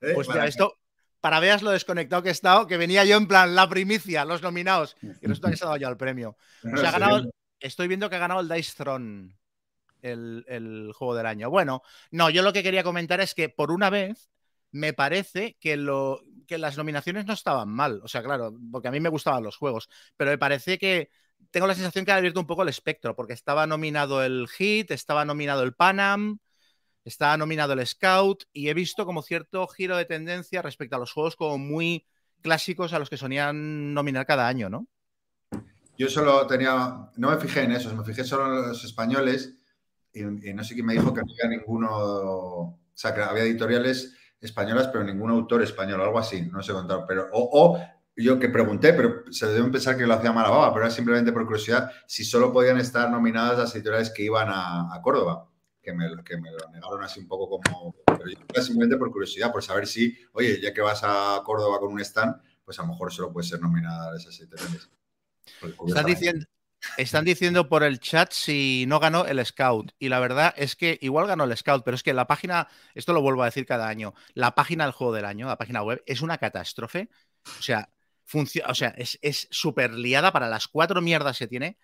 ¿Eh? 0.00 0.14
pues 0.14 0.26
Para 0.26 0.40
mira, 0.40 0.48
esto, 0.48 0.78
para 1.20 1.40
veas 1.40 1.62
lo 1.62 1.70
desconectado 1.70 2.22
que 2.22 2.28
he 2.30 2.32
estado, 2.32 2.66
que 2.66 2.76
venía 2.76 3.04
yo 3.04 3.16
en 3.16 3.26
plan 3.28 3.54
la 3.54 3.68
primicia, 3.68 4.24
los 4.24 4.42
nominados, 4.42 4.96
y 5.20 5.26
resulta 5.26 5.50
que 5.50 5.56
se 5.56 5.64
ha 5.64 5.68
dado 5.68 5.78
ya 5.78 5.88
el 5.88 5.96
premio. 5.96 6.36
que- 6.62 6.68
O 6.72 6.76
sea, 6.76 6.90
ha 6.90 6.98
no 6.98 6.98
sé. 6.98 7.00
ganado, 7.00 7.30
estoy 7.60 7.88
viendo 7.88 8.08
que 8.10 8.16
ha 8.16 8.20
ganado 8.20 8.40
el 8.40 8.48
Dice 8.48 8.74
Throne, 8.76 9.36
el, 10.02 10.44
el 10.48 10.92
juego 10.94 11.14
del 11.14 11.26
año. 11.26 11.50
Bueno, 11.50 11.82
no, 12.10 12.30
yo 12.30 12.42
lo 12.42 12.52
que 12.52 12.62
quería 12.62 12.82
comentar 12.84 13.20
es 13.20 13.34
que 13.34 13.48
por 13.48 13.70
una 13.70 13.90
vez 13.90 14.30
me 14.72 14.92
parece 14.92 15.56
que, 15.60 15.76
lo, 15.76 16.22
que 16.46 16.58
las 16.58 16.76
nominaciones 16.78 17.26
no 17.26 17.32
estaban 17.34 17.68
mal. 17.68 18.00
O 18.02 18.08
sea, 18.08 18.22
claro, 18.22 18.54
porque 18.72 18.88
a 18.88 18.90
mí 18.92 19.00
me 19.00 19.08
gustaban 19.08 19.42
los 19.42 19.56
juegos, 19.56 19.88
pero 20.16 20.30
me 20.30 20.38
parece 20.38 20.78
que 20.78 21.10
tengo 21.50 21.66
la 21.66 21.74
sensación 21.74 22.04
que 22.04 22.12
ha 22.12 22.16
abierto 22.16 22.40
un 22.40 22.46
poco 22.46 22.62
el 22.62 22.68
espectro, 22.68 23.16
porque 23.16 23.32
estaba 23.32 23.66
nominado 23.66 24.22
el 24.22 24.48
Hit, 24.48 24.90
estaba 24.90 25.24
nominado 25.24 25.62
el 25.64 25.74
Panam, 25.74 26.38
estaba 27.10 27.36
nominado 27.36 27.74
el 27.74 27.86
Scout, 27.86 28.44
y 28.52 28.68
he 28.68 28.74
visto 28.74 29.04
como 29.04 29.22
cierto 29.22 29.66
giro 29.66 29.96
de 29.96 30.06
tendencia 30.06 30.62
respecto 30.62 30.96
a 30.96 30.98
los 30.98 31.12
juegos 31.12 31.36
como 31.36 31.58
muy 31.58 32.06
clásicos 32.40 32.92
a 32.92 32.98
los 32.98 33.10
que 33.10 33.16
solían 33.16 33.92
nominar 33.92 34.26
cada 34.26 34.48
año, 34.48 34.70
¿no? 34.70 34.86
Yo 35.98 36.08
solo 36.08 36.46
tenía, 36.46 37.10
no 37.16 37.30
me 37.30 37.36
fijé 37.36 37.64
en 37.64 37.72
eso, 37.72 37.94
me 37.94 38.04
fijé 38.04 38.24
solo 38.24 38.46
en 38.46 38.68
los 38.68 38.84
españoles 38.84 39.54
y, 40.14 40.22
no 40.22 40.64
sé 40.64 40.74
quién 40.74 40.86
me 40.86 40.94
dijo 40.94 41.12
que 41.12 41.20
no 41.20 41.26
había 41.30 41.58
ninguno, 41.58 41.90
o 41.92 42.80
sea, 42.94 43.14
que 43.14 43.20
había 43.20 43.42
editoriales 43.42 44.16
españolas, 44.40 44.88
pero 44.88 45.04
ningún 45.04 45.30
autor 45.30 45.62
español, 45.62 46.00
algo 46.00 46.18
así, 46.18 46.42
no 46.42 46.62
sé 46.62 46.72
contar, 46.72 47.04
pero, 47.06 47.28
o, 47.32 47.78
yo 48.16 48.38
que 48.38 48.48
pregunté, 48.48 48.94
pero 48.94 49.30
se 49.30 49.46
deben 49.48 49.70
pensar 49.70 49.98
que 49.98 50.06
lo 50.06 50.14
hacía 50.14 50.32
mala 50.32 50.48
baba, 50.48 50.72
pero 50.72 50.86
era 50.86 50.94
simplemente 50.94 51.32
por 51.32 51.44
curiosidad, 51.44 51.90
si 52.06 52.24
solo 52.24 52.50
podían 52.50 52.78
estar 52.78 53.10
nominadas 53.10 53.58
las 53.58 53.74
editoriales 53.74 54.10
que 54.10 54.22
iban 54.22 54.48
a 54.50 54.98
Córdoba, 55.02 55.49
que 55.82 55.92
me, 55.92 56.06
que 56.24 56.36
me 56.36 56.50
lo 56.50 56.68
negaron 56.70 57.02
así 57.02 57.20
un 57.20 57.28
poco 57.28 57.60
como, 57.60 57.94
pero 58.06 58.24
yo 58.28 58.62
simplemente 58.62 58.96
por 58.96 59.10
curiosidad, 59.10 59.52
por 59.52 59.62
saber 59.62 59.86
si, 59.86 60.16
oye, 60.32 60.60
ya 60.60 60.72
que 60.74 60.80
vas 60.80 61.00
a 61.02 61.40
Córdoba 61.44 61.80
con 61.80 61.92
un 61.92 62.00
stand, 62.00 62.36
pues 62.64 62.78
a 62.78 62.82
lo 62.82 62.88
mejor 62.88 63.12
solo 63.12 63.32
puede 63.32 63.48
ser 63.48 63.60
nominada 63.60 64.16
esas 64.16 64.38
editoriales. 64.38 64.90
Pues, 65.60 65.74
Están 65.86 66.06
diciendo, 66.06 66.46
están 66.96 67.24
diciendo 67.24 67.68
por 67.68 67.82
el 67.82 68.00
chat 68.00 68.32
si 68.32 68.84
no 68.86 69.00
ganó 69.00 69.26
el 69.26 69.44
Scout. 69.44 69.92
Y 69.98 70.08
la 70.08 70.20
verdad 70.20 70.54
es 70.56 70.76
que 70.76 70.98
igual 71.00 71.26
ganó 71.26 71.44
el 71.44 71.56
Scout, 71.56 71.82
pero 71.84 71.94
es 71.94 72.02
que 72.02 72.14
la 72.14 72.26
página, 72.26 72.68
esto 72.94 73.12
lo 73.12 73.22
vuelvo 73.22 73.42
a 73.42 73.46
decir 73.46 73.66
cada 73.66 73.88
año, 73.88 74.14
la 74.34 74.54
página 74.54 74.84
del 74.84 74.92
juego 74.92 75.12
del 75.12 75.24
año, 75.24 75.46
la 75.46 75.58
página 75.58 75.82
web, 75.82 76.02
es 76.06 76.22
una 76.22 76.38
catástrofe. 76.38 77.10
O 77.58 77.62
sea, 77.62 77.90
o 78.66 78.74
sea 78.74 78.94
es 78.96 79.48
súper 79.50 79.92
liada 79.92 80.32
para 80.32 80.48
las 80.48 80.68
cuatro 80.68 81.00
mierdas 81.00 81.38
que 81.38 81.48
tiene. 81.48 81.78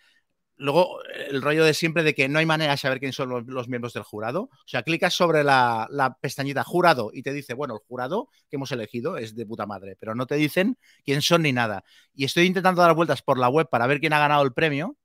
Luego, 0.58 1.02
el 1.04 1.42
rollo 1.42 1.64
de 1.64 1.74
siempre 1.74 2.02
de 2.02 2.14
que 2.14 2.28
no 2.28 2.38
hay 2.38 2.46
manera 2.46 2.72
de 2.72 2.78
saber 2.78 2.98
quién 2.98 3.12
son 3.12 3.28
los, 3.28 3.46
los 3.46 3.68
miembros 3.68 3.92
del 3.92 4.04
jurado. 4.04 4.44
O 4.44 4.68
sea, 4.68 4.82
clicas 4.82 5.12
sobre 5.14 5.44
la, 5.44 5.86
la 5.90 6.14
pestañita 6.18 6.64
jurado 6.64 7.10
y 7.12 7.22
te 7.22 7.32
dice, 7.32 7.54
bueno, 7.54 7.74
el 7.74 7.80
jurado 7.86 8.28
que 8.48 8.56
hemos 8.56 8.72
elegido 8.72 9.18
es 9.18 9.34
de 9.36 9.44
puta 9.44 9.66
madre, 9.66 9.96
pero 10.00 10.14
no 10.14 10.26
te 10.26 10.36
dicen 10.36 10.78
quién 11.04 11.20
son 11.20 11.42
ni 11.42 11.52
nada. 11.52 11.84
Y 12.14 12.24
estoy 12.24 12.46
intentando 12.46 12.80
dar 12.82 12.94
vueltas 12.94 13.22
por 13.22 13.38
la 13.38 13.48
web 13.48 13.68
para 13.70 13.86
ver 13.86 14.00
quién 14.00 14.14
ha 14.14 14.18
ganado 14.18 14.42
el 14.44 14.52
premio 14.54 14.96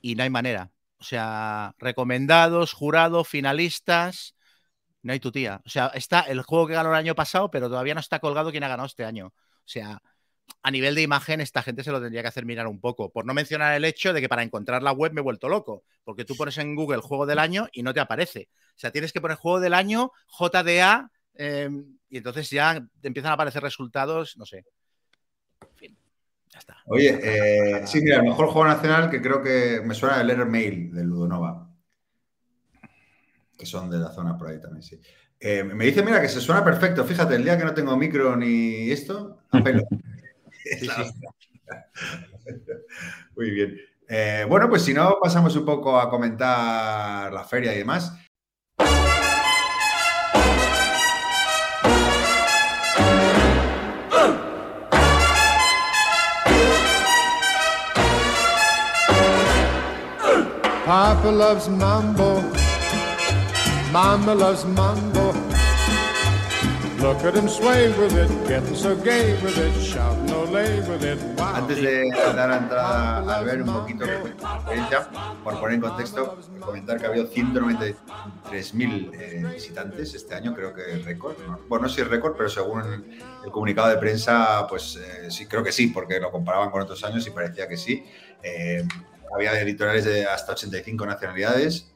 y 0.00 0.14
no 0.14 0.22
hay 0.22 0.30
manera. 0.30 0.70
O 0.98 1.04
sea, 1.04 1.74
recomendados, 1.78 2.72
jurado, 2.72 3.24
finalistas, 3.24 4.36
no 5.02 5.12
hay 5.12 5.20
tu 5.20 5.32
tía. 5.32 5.62
O 5.66 5.68
sea, 5.68 5.88
está 5.94 6.20
el 6.22 6.42
juego 6.42 6.66
que 6.66 6.74
ganó 6.74 6.90
el 6.90 6.96
año 6.96 7.14
pasado, 7.14 7.50
pero 7.50 7.68
todavía 7.68 7.94
no 7.94 8.00
está 8.00 8.20
colgado 8.20 8.50
quién 8.50 8.64
ha 8.64 8.68
ganado 8.68 8.86
este 8.86 9.04
año. 9.04 9.28
O 9.28 9.34
sea, 9.64 10.02
a 10.62 10.70
nivel 10.70 10.94
de 10.94 11.02
imagen, 11.02 11.40
esta 11.40 11.62
gente 11.62 11.82
se 11.82 11.90
lo 11.90 12.00
tendría 12.00 12.22
que 12.22 12.28
hacer 12.28 12.46
mirar 12.46 12.68
un 12.68 12.80
poco. 12.80 13.10
Por 13.10 13.26
no 13.26 13.34
mencionar 13.34 13.74
el 13.74 13.84
hecho 13.84 14.12
de 14.12 14.20
que 14.20 14.28
para 14.28 14.42
encontrar 14.42 14.82
la 14.82 14.92
web 14.92 15.12
me 15.12 15.20
he 15.20 15.24
vuelto 15.24 15.48
loco. 15.48 15.84
Porque 16.04 16.24
tú 16.24 16.36
pones 16.36 16.56
en 16.58 16.76
Google 16.76 17.00
juego 17.00 17.26
del 17.26 17.40
año 17.40 17.68
y 17.72 17.82
no 17.82 17.92
te 17.92 18.00
aparece. 18.00 18.48
O 18.76 18.78
sea, 18.78 18.92
tienes 18.92 19.12
que 19.12 19.20
poner 19.20 19.36
juego 19.36 19.60
del 19.60 19.74
año, 19.74 20.12
JDA, 20.28 21.10
eh, 21.34 21.68
y 22.08 22.16
entonces 22.16 22.48
ya 22.50 22.86
te 23.00 23.08
empiezan 23.08 23.32
a 23.32 23.34
aparecer 23.34 23.62
resultados, 23.62 24.36
no 24.36 24.46
sé. 24.46 24.64
En 25.62 25.76
fin, 25.76 25.98
ya 26.48 26.58
está. 26.60 26.76
Oye, 26.86 27.18
eh, 27.22 27.86
sí, 27.86 28.00
mira, 28.00 28.16
el 28.16 28.24
mejor 28.24 28.46
juego 28.46 28.66
nacional 28.66 29.10
que 29.10 29.20
creo 29.20 29.42
que 29.42 29.80
me 29.84 29.94
suena 29.94 30.20
el 30.20 30.28
Letter 30.28 30.46
Mail 30.46 30.94
de 30.94 31.04
Ludonova. 31.04 31.68
Que 33.58 33.66
son 33.66 33.90
de 33.90 33.98
la 33.98 34.10
zona 34.10 34.36
por 34.36 34.48
ahí 34.48 34.60
también, 34.60 34.82
sí. 34.82 35.00
Eh, 35.40 35.64
me 35.64 35.84
dice, 35.84 36.04
mira, 36.04 36.22
que 36.22 36.28
se 36.28 36.40
suena 36.40 36.64
perfecto. 36.64 37.04
Fíjate, 37.04 37.34
el 37.34 37.42
día 37.42 37.58
que 37.58 37.64
no 37.64 37.74
tengo 37.74 37.96
micro 37.96 38.36
ni 38.36 38.90
esto, 38.92 39.42
a 39.50 39.60
pelo. 39.60 39.82
Sí, 40.78 40.86
sí. 40.86 41.12
Muy 43.36 43.50
bien. 43.50 43.76
Eh, 44.08 44.44
bueno, 44.48 44.68
pues 44.68 44.82
si 44.82 44.92
no, 44.92 45.16
pasamos 45.22 45.56
un 45.56 45.64
poco 45.64 45.98
a 45.98 46.10
comentar 46.10 47.32
la 47.32 47.44
feria 47.44 47.72
y 47.74 47.78
demás. 47.78 48.12
Papa 60.84 61.30
loves 61.30 61.68
mambo. 61.68 62.42
Mama 63.92 64.34
loves 64.34 64.64
mambo. 64.66 65.21
Antes 71.36 71.82
de 71.82 72.08
dar 72.36 72.62
entrada 72.62 73.38
al 73.38 73.44
ver 73.44 73.60
un 73.60 73.72
poquito 73.72 74.04
experiencia, 74.04 75.08
por 75.42 75.58
poner 75.58 75.74
en 75.74 75.80
contexto, 75.80 76.38
comentar 76.60 77.00
que 77.00 77.06
ha 77.06 77.08
habido 77.08 77.28
193.000 77.28 79.10
eh, 79.14 79.44
visitantes 79.52 80.14
este 80.14 80.36
año, 80.36 80.54
creo 80.54 80.72
que 80.72 80.92
es 80.92 81.04
récord. 81.04 81.36
¿no? 81.44 81.58
Bueno, 81.68 81.86
no 81.86 81.88
sé 81.88 81.96
si 81.96 82.00
es 82.02 82.08
récord, 82.08 82.36
pero 82.36 82.48
según 82.48 83.04
el 83.44 83.50
comunicado 83.50 83.88
de 83.88 83.96
prensa, 83.96 84.64
pues 84.68 84.94
eh, 84.94 85.28
sí, 85.28 85.46
creo 85.46 85.64
que 85.64 85.72
sí, 85.72 85.88
porque 85.88 86.20
lo 86.20 86.30
comparaban 86.30 86.70
con 86.70 86.82
otros 86.82 87.02
años 87.02 87.26
y 87.26 87.30
parecía 87.30 87.66
que 87.66 87.78
sí. 87.78 88.04
Eh, 88.44 88.86
había 89.34 89.60
editoriales 89.60 90.04
de 90.04 90.24
hasta 90.24 90.52
85 90.52 91.04
nacionalidades. 91.04 91.91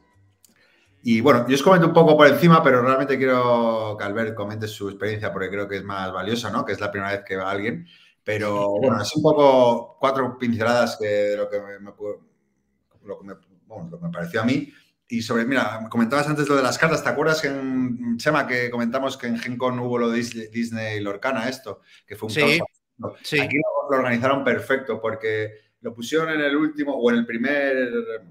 Y 1.09 1.21
bueno, 1.21 1.47
yo 1.47 1.55
os 1.55 1.63
comento 1.63 1.87
un 1.87 1.93
poco 1.93 2.17
por 2.17 2.27
encima, 2.27 2.61
pero 2.61 2.81
realmente 2.81 3.17
quiero 3.17 3.95
que 3.97 4.03
Albert 4.03 4.35
comente 4.35 4.67
su 4.67 4.89
experiencia 4.89 5.31
porque 5.31 5.49
creo 5.49 5.65
que 5.65 5.77
es 5.77 5.83
más 5.85 6.11
valiosa, 6.11 6.49
¿no? 6.51 6.65
Que 6.65 6.73
es 6.73 6.81
la 6.81 6.91
primera 6.91 7.13
vez 7.13 7.23
que 7.25 7.37
va 7.37 7.49
alguien. 7.49 7.87
Pero 8.25 8.71
bueno, 8.71 9.01
es 9.01 9.15
un 9.15 9.23
poco 9.23 9.95
cuatro 10.01 10.37
pinceladas 10.37 10.97
que, 10.97 11.07
de 11.07 11.37
lo 11.37 11.49
que 11.49 11.61
me, 11.61 11.79
lo 11.79 13.19
que 13.19 13.25
me, 13.25 13.35
bueno, 13.67 13.87
lo 13.89 13.97
que 13.97 14.05
me 14.05 14.11
pareció 14.11 14.41
a 14.41 14.43
mí. 14.43 14.69
Y 15.07 15.21
sobre, 15.21 15.45
mira, 15.45 15.87
comentabas 15.89 16.27
antes 16.27 16.49
lo 16.49 16.57
de 16.57 16.63
las 16.63 16.77
cartas, 16.77 17.01
¿te 17.01 17.07
acuerdas 17.07 17.41
que 17.41 17.47
en 17.47 18.17
Chema 18.17 18.45
que 18.45 18.69
comentamos 18.69 19.15
que 19.15 19.27
en 19.27 19.39
Gen 19.39 19.57
Con 19.57 19.79
hubo 19.79 19.97
lo 19.97 20.09
de 20.09 20.17
Disney, 20.17 20.47
Disney 20.49 20.99
Lorcana, 20.99 21.47
esto? 21.47 21.79
Que 22.05 22.17
fue 22.17 22.27
un 22.27 22.33
Sí, 22.33 22.59
caos. 22.97 23.13
sí. 23.23 23.39
Aquí 23.39 23.55
lo, 23.55 23.91
lo 23.91 23.97
organizaron 23.97 24.43
perfecto 24.43 24.99
porque 24.99 25.53
lo 25.79 25.93
pusieron 25.93 26.31
en 26.31 26.41
el 26.41 26.57
último 26.57 26.95
o 26.95 27.09
en 27.11 27.19
el 27.19 27.25
primer 27.25 28.25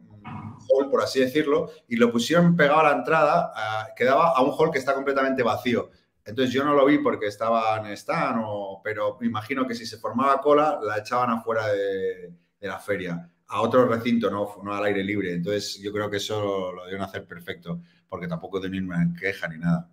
hall, 0.69 0.91
por 0.91 1.03
así 1.03 1.21
decirlo, 1.21 1.71
y 1.89 1.97
lo 1.97 2.11
pusieron 2.13 2.57
pegado 2.57 2.81
a 2.81 2.85
la 2.91 2.93
entrada, 2.99 3.53
a- 3.55 3.89
que 3.95 4.05
daba 4.05 4.31
a 4.37 4.43
un 4.43 4.53
hall 4.57 4.71
que 4.71 4.79
está 4.79 4.95
completamente 4.95 5.43
vacío. 5.43 5.91
Entonces 6.25 6.53
yo 6.53 6.65
no 6.65 6.75
lo 6.75 6.85
vi 6.87 6.99
porque 6.99 7.27
estaba 7.27 7.77
en 7.79 7.87
stand, 7.97 8.43
o- 8.45 8.81
pero 8.83 9.17
me 9.21 9.27
imagino 9.27 9.67
que 9.67 9.75
si 9.75 9.87
se 9.87 9.97
formaba 9.99 10.41
cola, 10.41 10.79
la 10.83 10.99
echaban 10.99 11.31
afuera 11.31 11.69
de, 11.69 12.33
de 12.61 12.69
la 12.69 12.79
feria, 12.79 13.29
a 13.49 13.61
otro 13.61 13.87
recinto, 13.87 14.29
no, 14.31 14.57
no 14.65 14.75
al 14.75 14.85
aire 14.85 15.05
libre. 15.05 15.35
Entonces 15.35 15.79
yo 15.81 15.93
creo 15.93 16.11
que 16.11 16.17
eso 16.17 16.73
lo 16.73 16.83
debieron 16.85 17.07
hacer 17.07 17.25
perfecto, 17.27 17.81
porque 18.09 18.27
tampoco 18.27 18.59
de 18.59 18.69
ninguna 18.71 19.07
queja 19.19 19.47
ni 19.47 19.59
nada. 19.59 19.89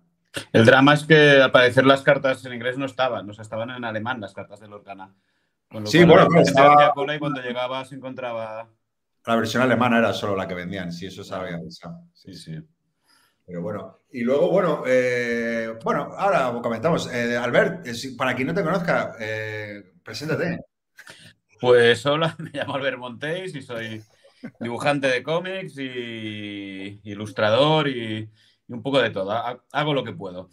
El 0.52 0.64
drama 0.66 0.94
es 0.94 1.04
que 1.04 1.40
al 1.40 1.52
parecer 1.52 1.86
las 1.86 2.02
cartas 2.02 2.44
en 2.44 2.52
inglés 2.54 2.76
no 2.76 2.86
estaban, 2.86 3.30
o 3.30 3.32
sea, 3.32 3.42
estaban 3.42 3.70
en 3.70 3.84
alemán 3.84 4.20
las 4.20 4.32
cartas 4.34 4.58
de 4.58 4.66
Lorcana. 4.66 5.14
Con 5.70 5.84
lo 5.84 5.88
Sí, 5.90 6.02
bueno, 6.04 6.26
estaba- 6.40 6.92
cola 6.92 7.14
y 7.14 7.18
cuando 7.20 7.40
llegaba 7.40 7.84
se 7.84 7.94
encontraba. 7.94 8.68
La 9.26 9.36
versión 9.36 9.62
alemana 9.62 9.98
era 9.98 10.12
solo 10.12 10.36
la 10.36 10.46
que 10.46 10.54
vendían, 10.54 10.92
sí, 10.92 11.06
eso 11.06 11.22
pensado. 11.58 12.08
Sí, 12.12 12.34
sí. 12.34 12.52
Pero 13.46 13.62
bueno, 13.62 14.00
y 14.12 14.22
luego, 14.22 14.50
bueno, 14.50 14.84
eh, 14.86 15.74
bueno, 15.84 16.10
ahora 16.16 16.52
comentamos. 16.62 17.12
Eh, 17.12 17.36
Albert, 17.36 17.86
eh, 17.86 17.94
para 18.16 18.34
quien 18.34 18.48
no 18.48 18.54
te 18.54 18.64
conozca, 18.64 19.16
eh, 19.20 19.84
preséntate. 20.04 20.60
Pues 21.60 22.04
hola, 22.06 22.36
me 22.38 22.50
llamo 22.52 22.74
Albert 22.74 22.98
Montéis 22.98 23.54
y 23.54 23.62
soy 23.62 24.02
dibujante 24.60 25.08
de 25.08 25.22
cómics 25.22 25.76
y 25.78 27.00
ilustrador 27.04 27.88
y, 27.88 28.30
y 28.68 28.72
un 28.72 28.82
poco 28.82 29.00
de 29.00 29.10
todo. 29.10 29.32
Ha- 29.32 29.64
Hago 29.72 29.94
lo 29.94 30.04
que 30.04 30.12
puedo. 30.12 30.50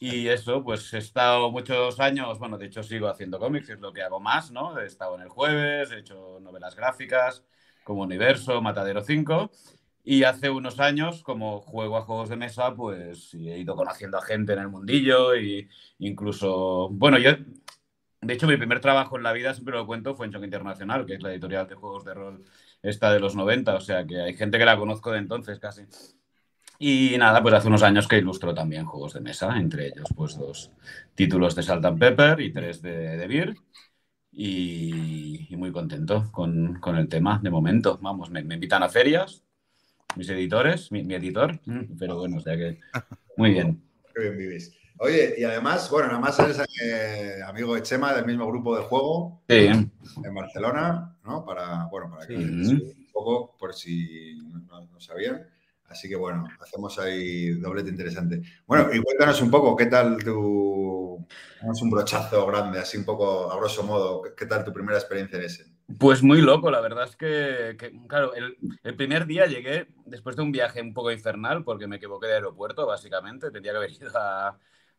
Y 0.00 0.28
eso, 0.28 0.64
pues 0.64 0.92
he 0.94 0.98
estado 0.98 1.50
muchos 1.50 2.00
años, 2.00 2.38
bueno, 2.38 2.58
de 2.58 2.66
hecho 2.66 2.82
sigo 2.82 3.08
haciendo 3.08 3.38
cómics, 3.38 3.68
es 3.70 3.80
lo 3.80 3.92
que 3.92 4.02
hago 4.02 4.20
más, 4.20 4.50
¿no? 4.50 4.78
He 4.80 4.86
estado 4.86 5.16
en 5.16 5.22
el 5.22 5.28
jueves, 5.28 5.92
he 5.92 5.98
hecho 6.00 6.38
novelas 6.40 6.74
gráficas 6.76 7.44
como 7.84 8.02
Universo, 8.02 8.60
Matadero 8.62 9.02
5 9.02 9.50
Y 10.04 10.24
hace 10.24 10.50
unos 10.50 10.80
años, 10.80 11.22
como 11.22 11.60
juego 11.60 11.96
a 11.96 12.02
juegos 12.02 12.28
de 12.28 12.36
mesa, 12.36 12.74
pues 12.74 13.34
he 13.34 13.58
ido 13.58 13.76
conociendo 13.76 14.18
a 14.18 14.22
gente 14.22 14.52
en 14.52 14.60
el 14.60 14.68
mundillo 14.68 15.36
y 15.36 15.68
incluso, 15.98 16.88
bueno, 16.90 17.18
yo, 17.18 17.32
de 18.22 18.34
hecho, 18.34 18.46
mi 18.46 18.56
primer 18.56 18.80
trabajo 18.80 19.16
en 19.16 19.22
la 19.22 19.32
vida, 19.32 19.54
siempre 19.54 19.74
lo 19.74 19.86
cuento, 19.86 20.14
fue 20.14 20.26
en 20.26 20.32
Shock 20.32 20.44
Internacional, 20.44 21.06
que 21.06 21.14
es 21.14 21.22
la 21.22 21.32
editorial 21.32 21.66
de 21.68 21.74
juegos 21.74 22.04
de 22.04 22.14
rol 22.14 22.44
esta 22.82 23.12
de 23.12 23.20
los 23.20 23.36
90, 23.36 23.74
o 23.74 23.80
sea 23.80 24.06
que 24.06 24.20
hay 24.20 24.34
gente 24.34 24.58
que 24.58 24.64
la 24.64 24.78
conozco 24.78 25.12
de 25.12 25.18
entonces 25.18 25.58
casi. 25.58 25.82
Y 26.78 27.16
nada, 27.18 27.42
pues 27.42 27.54
hace 27.54 27.68
unos 27.68 27.82
años 27.82 28.08
que 28.08 28.16
ilustro 28.16 28.54
también 28.54 28.86
juegos 28.86 29.12
de 29.12 29.20
mesa, 29.20 29.54
entre 29.58 29.88
ellos 29.88 30.08
pues 30.16 30.38
dos 30.38 30.70
títulos 31.14 31.54
de 31.54 31.62
Salt 31.62 31.86
Pepper 31.98 32.40
y 32.40 32.52
tres 32.52 32.80
de, 32.80 33.18
de 33.18 33.26
Beer. 33.26 33.54
Y, 34.32 35.52
y, 35.52 35.56
muy 35.56 35.72
contento 35.72 36.30
con, 36.30 36.78
con, 36.80 36.96
el 36.96 37.08
tema 37.08 37.40
de 37.42 37.50
momento. 37.50 37.98
Vamos, 38.00 38.30
me, 38.30 38.44
me 38.44 38.54
invitan 38.54 38.82
a 38.82 38.88
ferias, 38.88 39.42
mis 40.16 40.28
editores, 40.28 40.92
mi, 40.92 41.02
mi, 41.02 41.14
editor, 41.14 41.58
pero 41.98 42.16
bueno, 42.16 42.36
o 42.36 42.40
sea 42.40 42.56
que 42.56 42.78
muy 43.36 43.50
bien. 43.52 43.82
Qué 44.14 44.22
bien 44.22 44.38
vivís. 44.38 44.72
Oye, 45.02 45.34
y 45.38 45.44
además, 45.44 45.88
bueno, 45.90 46.08
nada 46.08 46.20
más 46.20 46.38
eres 46.38 46.60
eh, 46.82 47.40
amigo 47.46 47.74
de 47.74 47.82
Chema 47.82 48.12
del 48.12 48.26
mismo 48.26 48.46
grupo 48.46 48.76
de 48.76 48.82
juego 48.82 49.42
sí. 49.48 49.66
en 49.66 50.34
Barcelona, 50.34 51.16
¿no? 51.24 51.42
Para, 51.42 51.86
bueno, 51.86 52.10
para 52.10 52.26
que 52.26 52.36
sí. 52.36 52.42
un 52.42 53.06
poco, 53.10 53.56
por 53.58 53.72
si 53.72 54.38
no, 54.68 54.82
no, 54.82 55.00
sabían. 55.00 55.46
Así 55.90 56.08
que 56.08 56.14
bueno, 56.14 56.46
hacemos 56.60 56.96
ahí 57.00 57.50
doblete 57.50 57.90
interesante. 57.90 58.40
Bueno, 58.64 58.94
y 58.94 59.02
cuéntanos 59.02 59.42
un 59.42 59.50
poco, 59.50 59.76
¿qué 59.76 59.86
tal 59.86 60.22
tu... 60.22 61.26
Vamos 61.60 61.82
un 61.82 61.90
brochazo 61.90 62.46
grande, 62.46 62.78
así 62.78 62.96
un 62.96 63.04
poco 63.04 63.50
a 63.50 63.56
grosso 63.56 63.82
modo, 63.82 64.22
¿qué 64.36 64.46
tal 64.46 64.64
tu 64.64 64.72
primera 64.72 64.96
experiencia 64.96 65.38
en 65.38 65.44
ese? 65.44 65.66
Pues 65.98 66.22
muy 66.22 66.40
loco, 66.40 66.70
la 66.70 66.80
verdad 66.80 67.04
es 67.04 67.16
que, 67.16 67.76
claro, 68.06 68.32
el, 68.34 68.96
primer 68.96 69.26
día 69.26 69.46
llegué 69.46 69.88
después 70.06 70.36
de 70.36 70.42
un 70.42 70.52
viaje 70.52 70.80
un 70.80 70.94
poco 70.94 71.10
infernal 71.10 71.64
porque 71.64 71.88
me 71.88 71.96
equivoqué 71.96 72.28
de 72.28 72.34
aeropuerto, 72.34 72.86
básicamente. 72.86 73.50
Tendría 73.50 73.72
que 73.72 73.78
haber 73.78 73.90
ido 74.00 74.12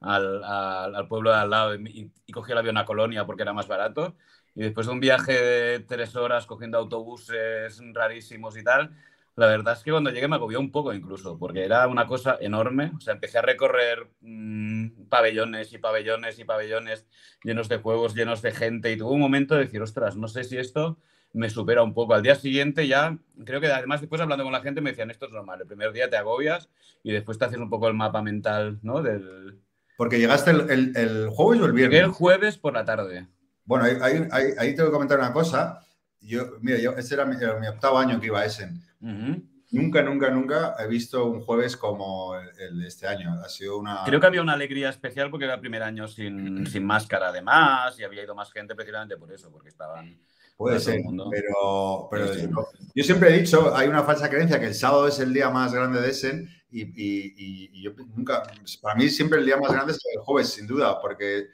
al, 0.01 1.07
pueblo 1.07 1.31
de 1.31 1.37
al 1.37 1.49
lado 1.49 1.75
y, 1.75 2.11
cogí 2.33 2.51
el 2.51 2.57
avión 2.57 2.77
a 2.77 2.85
Colonia 2.85 3.25
porque 3.25 3.43
era 3.43 3.53
más 3.53 3.69
barato. 3.69 4.15
Y 4.53 4.63
después 4.63 4.87
de 4.87 4.93
un 4.93 4.99
viaje 4.99 5.31
de 5.31 5.79
tres 5.79 6.17
horas 6.17 6.45
cogiendo 6.45 6.77
autobuses 6.77 7.81
rarísimos 7.93 8.57
y 8.57 8.63
tal, 8.65 8.93
la 9.41 9.47
verdad 9.47 9.73
es 9.73 9.83
que 9.83 9.91
cuando 9.91 10.11
llegué 10.11 10.27
me 10.27 10.35
agobió 10.35 10.59
un 10.59 10.71
poco 10.71 10.93
incluso, 10.93 11.37
porque 11.37 11.65
era 11.65 11.87
una 11.87 12.05
cosa 12.05 12.37
enorme. 12.39 12.91
O 12.95 13.01
sea, 13.01 13.13
empecé 13.15 13.39
a 13.39 13.41
recorrer 13.41 14.07
mmm, 14.21 15.07
pabellones 15.09 15.73
y 15.73 15.79
pabellones 15.79 16.39
y 16.39 16.45
pabellones 16.45 17.07
llenos 17.43 17.67
de 17.67 17.77
juegos, 17.77 18.13
llenos 18.13 18.41
de 18.41 18.51
gente, 18.51 18.91
y 18.91 18.97
tuve 18.97 19.11
un 19.11 19.19
momento 19.19 19.55
de 19.55 19.61
decir, 19.65 19.81
ostras, 19.81 20.15
no 20.15 20.27
sé 20.27 20.43
si 20.43 20.57
esto 20.57 20.97
me 21.33 21.49
supera 21.49 21.81
un 21.81 21.93
poco. 21.93 22.13
Al 22.13 22.21
día 22.21 22.35
siguiente 22.35 22.87
ya, 22.87 23.17
creo 23.45 23.59
que 23.59 23.67
además 23.67 24.01
después 24.01 24.21
hablando 24.21 24.43
con 24.43 24.53
la 24.53 24.61
gente 24.61 24.81
me 24.81 24.91
decían, 24.91 25.09
esto 25.09 25.25
es 25.25 25.31
normal, 25.31 25.61
el 25.61 25.67
primer 25.67 25.91
día 25.91 26.09
te 26.09 26.17
agobias 26.17 26.69
y 27.03 27.11
después 27.11 27.37
te 27.37 27.45
haces 27.45 27.59
un 27.59 27.69
poco 27.69 27.87
el 27.87 27.93
mapa 27.95 28.21
mental, 28.21 28.79
¿no? 28.83 29.01
Del... 29.01 29.59
Porque 29.97 30.19
llegaste 30.19 30.51
el, 30.51 30.69
el, 30.69 30.97
el 30.97 31.29
jueves 31.29 31.61
o 31.61 31.65
el 31.65 31.73
viernes. 31.73 31.99
El 32.01 32.11
jueves 32.11 32.57
por 32.57 32.73
la 32.73 32.85
tarde. 32.85 33.27
Bueno, 33.65 33.85
ahí, 33.85 33.97
ahí, 34.01 34.27
ahí, 34.31 34.45
ahí 34.57 34.75
tengo 34.75 34.89
que 34.89 34.93
comentar 34.93 35.17
una 35.19 35.33
cosa. 35.33 35.85
Yo, 36.21 36.57
mira, 36.61 36.77
yo, 36.77 36.91
este 36.91 37.15
era 37.15 37.25
mi, 37.25 37.35
era 37.35 37.59
mi 37.59 37.67
octavo 37.67 37.97
año 37.97 38.19
que 38.19 38.27
iba 38.27 38.39
a 38.39 38.45
Essen. 38.45 38.81
Uh 39.01 39.07
-huh. 39.07 39.47
Nunca, 39.71 40.01
nunca, 40.03 40.29
nunca 40.29 40.75
he 40.79 40.87
visto 40.87 41.25
un 41.25 41.41
jueves 41.41 41.77
como 41.77 42.35
el 42.35 42.79
de 42.79 42.87
este 42.87 43.07
año. 43.07 43.33
Ha 43.41 43.47
sido 43.47 43.77
una. 43.77 44.03
Creo 44.05 44.19
que 44.19 44.27
había 44.27 44.41
una 44.41 44.53
alegría 44.53 44.89
especial 44.89 45.31
porque 45.31 45.45
era 45.45 45.55
el 45.55 45.61
primer 45.61 45.81
año 45.81 46.07
sin, 46.07 46.65
sin 46.67 46.85
máscara, 46.85 47.29
además, 47.29 47.97
y 47.97 48.03
había 48.03 48.23
ido 48.23 48.35
más 48.35 48.51
gente 48.51 48.75
precisamente 48.75 49.15
por 49.17 49.31
eso, 49.31 49.49
porque 49.51 49.69
estaban. 49.69 50.19
Puede 50.57 50.79
ser, 50.79 51.01
pero, 51.31 52.07
pero 52.11 52.33
sí. 52.35 52.47
yo 52.93 53.03
siempre 53.03 53.29
he 53.29 53.39
dicho, 53.39 53.75
hay 53.75 53.87
una 53.87 54.03
falsa 54.03 54.29
creencia 54.29 54.59
que 54.59 54.67
el 54.67 54.75
sábado 54.75 55.07
es 55.07 55.19
el 55.19 55.33
día 55.33 55.49
más 55.49 55.73
grande 55.73 55.99
de 55.99 56.09
Essen 56.11 56.47
y, 56.69 56.81
y, 56.81 57.33
y, 57.35 57.69
y 57.73 57.81
yo 57.81 57.93
nunca, 58.15 58.43
para 58.79 58.93
mí 58.93 59.09
siempre 59.09 59.39
el 59.39 59.45
día 59.45 59.57
más 59.57 59.71
grande 59.71 59.93
es 59.93 59.99
el 60.13 60.21
jueves, 60.21 60.49
sin 60.49 60.67
duda, 60.67 61.01
porque 61.01 61.47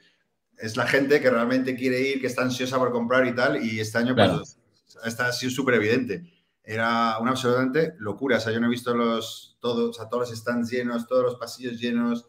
es 0.58 0.76
la 0.76 0.86
gente 0.86 1.22
que 1.22 1.30
realmente 1.30 1.74
quiere 1.74 2.02
ir, 2.02 2.20
que 2.20 2.26
está 2.26 2.42
ansiosa 2.42 2.76
por 2.76 2.92
comprar 2.92 3.26
y 3.26 3.34
tal, 3.34 3.64
y 3.64 3.80
este 3.80 3.96
año 3.96 4.14
claro. 4.14 4.36
pues, 4.38 4.57
está, 5.04 5.26
ha 5.28 5.32
sido 5.32 5.50
súper 5.50 5.74
evidente. 5.74 6.22
Era 6.62 7.18
una 7.18 7.30
absolutamente 7.30 7.94
locura, 7.98 8.36
o 8.36 8.40
sea, 8.40 8.52
yo 8.52 8.60
no 8.60 8.66
he 8.66 8.70
visto 8.70 8.94
los, 8.94 9.56
todos, 9.60 9.90
o 9.90 9.92
sea, 9.92 10.08
todos 10.08 10.28
los 10.28 10.38
stands 10.38 10.70
llenos, 10.70 11.06
todos 11.06 11.22
los 11.24 11.36
pasillos 11.36 11.80
llenos, 11.80 12.28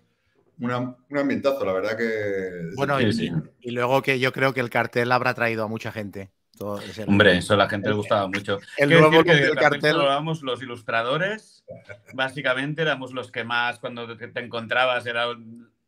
una, 0.60 0.78
un 0.78 1.18
ambientazo, 1.18 1.66
la 1.66 1.74
verdad 1.74 1.98
que... 1.98 2.72
Bueno, 2.76 2.98
sí, 3.00 3.06
y, 3.06 3.14
sí. 3.14 3.32
y, 3.62 3.72
luego 3.72 4.02
que 4.02 4.20
yo 4.20 4.32
creo 4.32 4.54
que 4.54 4.62
el 4.62 4.70
cartel 4.70 5.12
habrá 5.12 5.34
traído 5.34 5.64
a 5.64 5.68
mucha 5.68 5.92
gente. 5.92 6.32
Todo 6.58 6.80
ese... 6.80 7.04
Hombre, 7.08 7.38
eso 7.38 7.54
a 7.54 7.58
la 7.58 7.68
gente 7.70 7.90
le 7.90 7.96
gustaba 7.96 8.28
mucho. 8.28 8.60
El 8.78 8.90
nuevo 8.92 9.24
que 9.24 9.36
del 9.36 9.56
cartel... 9.56 9.98
Éramos 9.98 10.42
los 10.42 10.62
ilustradores, 10.62 11.66
básicamente 12.14 12.82
éramos 12.82 13.12
los 13.14 13.32
que 13.32 13.44
más, 13.44 13.80
cuando 13.80 14.16
te 14.16 14.32
encontrabas, 14.40 15.06
era 15.06 15.26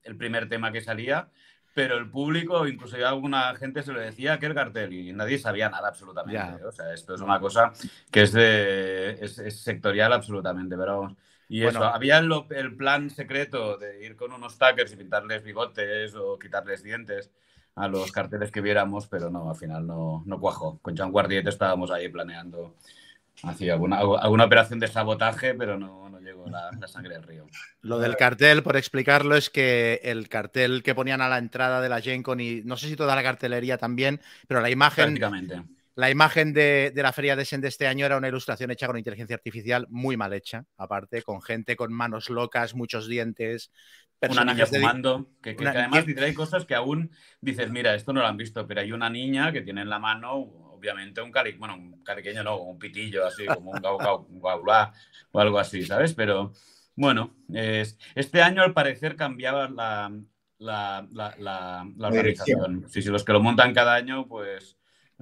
el 0.03 0.17
primer 0.17 0.49
tema 0.49 0.71
que 0.71 0.81
salía 0.81 1.29
pero 1.73 1.97
el 1.97 2.09
público, 2.09 2.67
incluso 2.67 2.97
ya 2.97 3.09
alguna 3.09 3.55
gente 3.55 3.83
se 3.83 3.93
lo 3.93 3.99
decía 3.99 4.39
que 4.39 4.45
el 4.45 4.55
cartel 4.55 4.93
y 4.93 5.13
nadie 5.13 5.37
sabía 5.37 5.69
nada 5.69 5.87
absolutamente. 5.87 6.59
Ya. 6.61 6.67
O 6.67 6.71
sea, 6.71 6.93
esto 6.93 7.15
es 7.15 7.21
una 7.21 7.39
cosa 7.39 7.71
que 8.11 8.23
es, 8.23 8.33
de, 8.33 9.17
es, 9.21 9.39
es 9.39 9.61
sectorial 9.61 10.13
absolutamente, 10.13 10.75
pero. 10.77 11.15
Y 11.47 11.63
bueno, 11.63 11.79
eso, 11.79 11.87
había 11.89 12.17
el, 12.17 12.31
el, 12.51 12.75
plan 12.77 13.09
secreto 13.09 13.77
de 13.77 14.05
ir 14.05 14.15
con 14.15 14.31
unos 14.31 14.57
tackers 14.57 14.93
y 14.93 14.95
pintarles 14.95 15.43
bigotes 15.43 16.15
o 16.15 16.39
quitarles 16.39 16.81
dientes 16.81 17.29
a 17.75 17.89
los 17.89 18.11
carteles 18.11 18.51
que 18.51 18.61
viéramos, 18.61 19.07
pero 19.07 19.29
no, 19.29 19.49
al 19.49 19.55
final 19.57 19.85
no, 19.85 20.23
no 20.25 20.39
cuajó. 20.39 20.79
Con 20.79 20.95
Jean 20.95 21.11
Guardiete 21.11 21.49
estábamos 21.49 21.91
ahí 21.91 22.07
planeando 22.07 22.75
hacía 23.43 23.73
alguna, 23.73 23.97
alguna 23.97 24.45
operación 24.45 24.79
de 24.79 24.87
sabotaje, 24.87 25.53
pero 25.53 25.77
no, 25.77 26.00
la, 26.49 26.71
la, 26.79 26.87
sangre 26.87 27.15
del 27.15 27.23
río. 27.23 27.45
Lo 27.81 27.99
del 27.99 28.15
cartel, 28.15 28.63
por 28.63 28.77
explicarlo, 28.77 29.35
es 29.35 29.49
que 29.49 29.99
el 30.03 30.29
cartel 30.29 30.83
que 30.83 30.95
ponían 30.95 31.21
a 31.21 31.29
la 31.29 31.37
entrada 31.37 31.81
de 31.81 31.89
la 31.89 32.01
Gencon 32.01 32.39
y 32.39 32.61
no 32.63 32.77
sé 32.77 32.87
si 32.87 32.95
toda 32.95 33.15
la 33.15 33.23
cartelería 33.23 33.77
también, 33.77 34.21
pero 34.47 34.61
la 34.61 34.69
imagen... 34.69 35.19
La 35.93 36.09
imagen 36.09 36.53
de, 36.53 36.93
de, 36.95 37.03
la 37.03 37.11
feria 37.11 37.35
de 37.35 37.43
Essen 37.43 37.59
de 37.59 37.67
este 37.67 37.85
año 37.85 38.05
era 38.05 38.15
una 38.15 38.29
ilustración 38.29 38.71
hecha 38.71 38.87
con 38.87 38.97
inteligencia 38.97 39.35
artificial 39.35 39.87
muy 39.89 40.15
mal 40.15 40.31
hecha, 40.31 40.65
aparte, 40.77 41.21
con 41.21 41.41
gente 41.41 41.75
con 41.75 41.91
manos 41.91 42.29
locas, 42.29 42.73
muchos 42.73 43.07
dientes. 43.07 43.71
Una 44.21 44.45
niña 44.45 44.65
fumando, 44.65 45.31
que, 45.41 45.55
que, 45.55 45.61
una... 45.61 45.73
que 45.73 45.77
además 45.79 46.05
hay 46.17 46.33
cosas 46.33 46.65
que 46.65 46.75
aún 46.75 47.11
dices, 47.41 47.69
mira, 47.71 47.93
esto 47.93 48.13
no 48.13 48.21
lo 48.21 48.27
han 48.27 48.37
visto, 48.37 48.65
pero 48.65 48.79
hay 48.79 48.93
una 48.93 49.09
niña 49.09 49.51
que 49.51 49.61
tiene 49.61 49.81
en 49.81 49.89
la 49.89 49.99
mano 49.99 50.60
obviamente 50.81 51.21
un 51.21 51.31
cari, 51.31 51.51
bueno, 51.53 51.75
un 51.75 52.03
cariqueño 52.03 52.43
no, 52.43 52.57
un 52.57 52.79
pitillo 52.79 53.27
así, 53.27 53.45
como 53.45 53.69
un 53.69 53.79
gau, 53.79 53.99
gau, 53.99 54.27
gau, 54.41 54.63
gau 54.63 54.91
o 55.31 55.39
algo 55.39 55.59
así, 55.59 55.83
¿sabes? 55.83 56.15
Pero 56.15 56.53
bueno, 56.95 57.35
es, 57.53 57.99
este 58.15 58.41
año 58.41 58.63
al 58.63 58.73
parecer 58.73 59.15
cambiaba 59.15 59.69
la, 59.69 60.11
la, 60.57 61.07
la, 61.11 61.35
la, 61.37 61.87
la 61.95 62.07
organización. 62.07 62.85
Sí, 62.89 63.03
sí, 63.03 63.09
los 63.09 63.23
que 63.23 63.33
lo 63.33 63.41
montan 63.41 63.75
cada 63.75 63.93
año, 63.93 64.27
pues... 64.27 64.75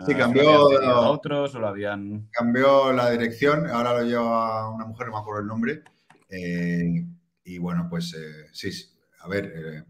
Sí, 0.08 0.16
cambió. 0.16 0.80
A 0.82 1.10
otros 1.10 1.54
o 1.56 1.60
lo 1.60 1.68
habían. 1.68 2.30
Cambió 2.32 2.94
la 2.94 3.12
dirección, 3.12 3.68
ahora 3.70 4.00
lo 4.00 4.06
lleva 4.06 4.70
una 4.70 4.86
mujer, 4.86 5.08
no 5.08 5.14
me 5.14 5.20
acuerdo 5.20 5.42
el 5.42 5.48
nombre. 5.48 5.84
Eh, 6.30 7.06
y 7.44 7.58
bueno, 7.58 7.88
pues 7.90 8.14
eh, 8.14 8.48
sí, 8.54 8.72
a 9.20 9.28
ver, 9.28 9.52
eh, 9.54 9.84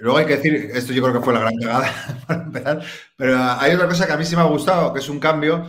Luego 0.00 0.18
hay 0.18 0.26
que 0.26 0.36
decir, 0.36 0.70
esto 0.74 0.92
yo 0.92 1.02
creo 1.02 1.14
que 1.14 1.24
fue 1.24 1.32
la 1.32 1.40
gran 1.40 1.56
cagada 1.56 1.90
para 2.26 2.42
empezar, 2.42 2.82
pero 3.16 3.38
hay 3.38 3.74
otra 3.74 3.88
cosa 3.88 4.06
que 4.06 4.12
a 4.12 4.16
mí 4.16 4.24
sí 4.24 4.36
me 4.36 4.42
ha 4.42 4.46
gustado, 4.46 4.92
que 4.92 5.00
es 5.00 5.08
un 5.08 5.20
cambio. 5.20 5.66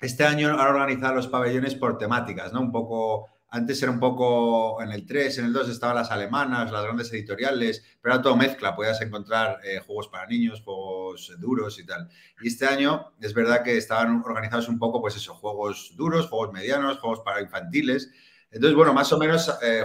Este 0.00 0.24
año 0.24 0.50
han 0.50 0.68
organizado 0.68 1.14
los 1.14 1.28
pabellones 1.28 1.74
por 1.74 1.98
temáticas, 1.98 2.52
¿no? 2.52 2.60
Un 2.60 2.70
poco, 2.70 3.28
antes 3.48 3.82
era 3.82 3.90
un 3.90 3.98
poco 3.98 4.80
en 4.82 4.92
el 4.92 5.06
3, 5.06 5.38
en 5.38 5.46
el 5.46 5.52
2 5.52 5.70
estaban 5.70 5.96
las 5.96 6.10
alemanas, 6.10 6.70
las 6.70 6.84
grandes 6.84 7.12
editoriales, 7.12 7.82
pero 8.00 8.14
era 8.14 8.22
todo 8.22 8.36
mezcla, 8.36 8.76
podías 8.76 9.00
encontrar 9.00 9.58
eh, 9.64 9.80
juegos 9.84 10.08
para 10.08 10.26
niños, 10.26 10.62
juegos 10.62 11.34
duros 11.38 11.78
y 11.80 11.86
tal. 11.86 12.08
Y 12.40 12.48
este 12.48 12.66
año 12.66 13.12
es 13.20 13.34
verdad 13.34 13.64
que 13.64 13.76
estaban 13.76 14.22
organizados 14.24 14.68
un 14.68 14.78
poco, 14.78 15.00
pues 15.00 15.16
eso, 15.16 15.34
juegos 15.34 15.94
duros, 15.96 16.28
juegos 16.28 16.52
medianos, 16.52 16.98
juegos 16.98 17.20
para 17.20 17.40
infantiles. 17.40 18.10
Entonces, 18.50 18.76
bueno, 18.76 18.92
más 18.92 19.12
o 19.12 19.18
menos... 19.18 19.48
Eh, 19.62 19.84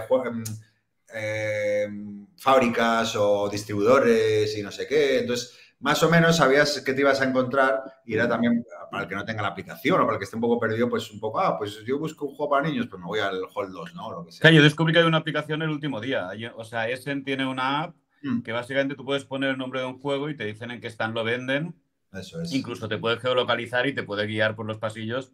eh, 1.16 1.88
fábricas 2.44 3.16
o 3.16 3.48
distribuidores 3.48 4.54
y 4.58 4.62
no 4.62 4.70
sé 4.70 4.86
qué. 4.86 5.20
Entonces, 5.20 5.58
más 5.80 6.02
o 6.02 6.10
menos 6.10 6.36
sabías 6.36 6.82
que 6.82 6.92
te 6.92 7.00
ibas 7.00 7.18
a 7.22 7.24
encontrar 7.24 7.82
y 8.04 8.12
era 8.12 8.28
también 8.28 8.62
para 8.90 9.04
el 9.04 9.08
que 9.08 9.14
no 9.14 9.24
tenga 9.24 9.40
la 9.40 9.48
aplicación 9.48 9.98
o 9.98 10.04
para 10.04 10.16
el 10.16 10.18
que 10.18 10.24
esté 10.24 10.36
un 10.36 10.42
poco 10.42 10.60
perdido, 10.60 10.90
pues 10.90 11.10
un 11.10 11.20
poco, 11.20 11.40
ah, 11.40 11.56
pues 11.56 11.82
yo 11.86 11.98
busco 11.98 12.26
un 12.26 12.34
juego 12.34 12.50
para 12.50 12.68
niños, 12.68 12.86
pues 12.90 13.00
me 13.00 13.06
voy 13.06 13.20
al 13.20 13.40
Hall 13.54 13.72
2, 13.72 13.94
¿no? 13.94 14.12
Lo 14.12 14.26
que 14.26 14.32
sea. 14.32 14.50
yo 14.50 14.62
descubrí 14.62 14.92
que 14.92 14.98
hay 14.98 15.06
una 15.06 15.16
aplicación 15.16 15.62
el 15.62 15.70
último 15.70 16.02
día. 16.02 16.28
O 16.56 16.64
sea, 16.64 16.86
Essen 16.90 17.24
tiene 17.24 17.46
una 17.46 17.84
app 17.84 17.96
mm. 18.22 18.42
que 18.42 18.52
básicamente 18.52 18.94
tú 18.94 19.06
puedes 19.06 19.24
poner 19.24 19.48
el 19.48 19.56
nombre 19.56 19.80
de 19.80 19.86
un 19.86 19.98
juego 19.98 20.28
y 20.28 20.36
te 20.36 20.44
dicen 20.44 20.70
en 20.70 20.82
qué 20.82 20.88
stand 20.88 21.14
lo 21.14 21.24
venden. 21.24 21.74
Eso 22.12 22.42
es. 22.42 22.52
Incluso 22.52 22.88
te 22.88 22.98
puede 22.98 23.18
geolocalizar 23.20 23.86
y 23.86 23.94
te 23.94 24.02
puede 24.02 24.26
guiar 24.26 24.54
por 24.54 24.66
los 24.66 24.76
pasillos 24.76 25.32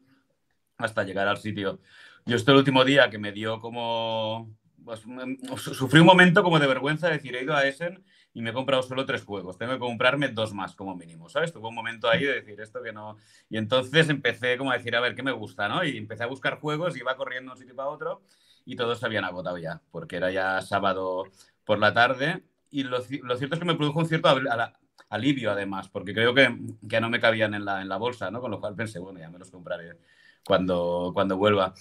hasta 0.77 1.03
llegar 1.03 1.27
al 1.27 1.39
sitio. 1.39 1.81
Yo 2.25 2.37
este 2.37 2.53
el 2.53 2.59
último 2.59 2.85
día 2.85 3.11
que 3.11 3.19
me 3.19 3.33
dio 3.33 3.61
como 3.61 4.57
pues, 5.49 5.63
sufrí 5.63 6.01
un 6.01 6.07
momento 6.07 6.43
como 6.43 6.59
de 6.59 6.67
vergüenza 6.67 7.07
de 7.09 7.15
decir, 7.15 7.37
he 7.37 7.43
ido 7.43 7.55
a 7.55 7.67
Essen 7.67 8.05
y 8.33 8.43
me 8.43 8.51
he 8.51 8.53
comprado 8.53 8.83
solo 8.83 9.05
tres 9.07 9.25
juegos, 9.25 9.59
tengo 9.59 9.73
que 9.73 9.79
comprarme 9.79 10.29
dos 10.29 10.55
más 10.55 10.75
como 10.75 10.97
mínimo, 10.97 11.29
¿sabes? 11.29 11.53
Tuve 11.53 11.69
un 11.69 11.75
momento 11.75 12.09
ahí 12.09 12.25
de 12.25 12.35
decir 12.35 12.61
esto 12.61 12.83
que 12.83 12.93
no... 12.93 13.17
Y 13.49 13.57
entonces 13.57 14.09
empecé 14.09 14.57
como 14.57 14.71
a 14.71 14.77
decir, 14.77 14.95
a 14.97 15.01
ver, 15.01 15.15
¿qué 15.15 15.23
me 15.23 15.33
gusta, 15.33 15.69
no? 15.69 15.85
Y 15.85 15.97
empecé 15.97 16.25
a 16.25 16.27
buscar 16.27 16.61
juegos, 16.61 16.97
iba 16.97 17.17
corriendo 17.17 17.51
de 17.51 17.55
un 17.55 17.59
sitio 17.59 17.77
para 17.77 17.89
otro 17.89 18.23
y 18.65 18.77
todos 18.77 18.99
se 18.99 19.07
habían 19.07 19.25
agotado 19.25 19.59
ya, 19.59 19.81
porque 19.91 20.17
era 20.17 20.31
ya 20.31 20.61
sábado 20.63 21.25
por 21.65 21.79
la 21.79 21.93
tarde 21.93 22.43
y 22.71 22.85
lo, 22.85 22.99
lo 22.99 23.37
cierto 23.37 23.55
es 23.55 23.59
que 23.59 23.65
me 23.65 23.75
produjo 23.75 23.99
un 23.99 24.07
cierto 24.07 24.29
alivio 25.09 25.51
además, 25.51 25.89
porque 25.89 26.15
creo 26.15 26.35
que, 26.35 26.57
que 26.89 27.01
no 27.01 27.11
me 27.11 27.21
cabían 27.21 27.55
en 27.55 27.65
la, 27.65 27.83
en 27.83 27.89
la 27.89 27.97
bolsa, 27.97 28.31
¿no? 28.31 28.41
Con 28.41 28.51
lo 28.51 28.61
cual 28.61 28.77
pensé, 28.77 28.99
bueno, 28.99 29.19
ya 29.19 29.31
me 29.31 29.39
los 29.39 29.51
compraré 29.51 29.97
cuando, 30.45 31.11
cuando 31.13 31.37
vuelva. 31.37 31.75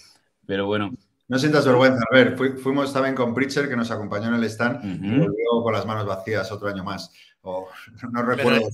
Pero 0.46 0.66
bueno, 0.66 0.90
no 1.30 1.38
sientas 1.38 1.64
vergüenza. 1.64 2.02
A 2.10 2.14
ver, 2.14 2.36
fuimos 2.58 2.92
también 2.92 3.14
con 3.14 3.32
Pritcher, 3.32 3.68
que 3.68 3.76
nos 3.76 3.92
acompañó 3.92 4.26
en 4.26 4.34
el 4.34 4.44
stand, 4.44 4.84
y 4.84 5.10
volvió 5.16 5.62
con 5.62 5.72
las 5.72 5.86
manos 5.86 6.04
vacías 6.04 6.50
otro 6.50 6.68
año 6.68 6.82
más. 6.82 7.12
no 8.12 8.22
recuerdo. 8.22 8.68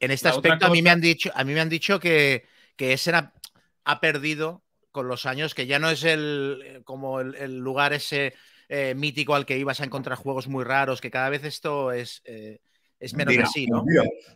en 0.00 0.10
este 0.10 0.28
aspecto, 0.28 0.66
a, 0.66 0.70
mí 0.70 0.82
me 0.82 0.90
han 0.90 1.00
dicho, 1.00 1.30
a 1.32 1.44
mí 1.44 1.54
me 1.54 1.60
han 1.60 1.68
dicho 1.68 2.00
que, 2.00 2.44
que 2.74 2.92
ese 2.92 3.12
ha 3.12 4.00
perdido 4.00 4.62
con 4.90 5.06
los 5.06 5.26
años, 5.26 5.54
que 5.54 5.68
ya 5.68 5.78
no 5.78 5.90
es 5.90 6.02
el 6.02 6.82
como 6.84 7.20
el, 7.20 7.56
lugar 7.56 7.92
ese 7.92 8.34
eh, 8.68 8.94
mítico 8.96 9.36
al 9.36 9.46
que 9.46 9.58
ibas 9.58 9.80
a 9.80 9.84
encontrar 9.84 10.18
juegos 10.18 10.48
muy 10.48 10.64
raros, 10.64 11.00
que 11.00 11.12
cada 11.12 11.30
vez 11.30 11.44
esto 11.44 11.92
es, 11.92 12.20
eh, 12.24 12.58
es 12.98 13.14
menos 13.14 13.36
así, 13.44 13.68
¿no? 13.68 13.84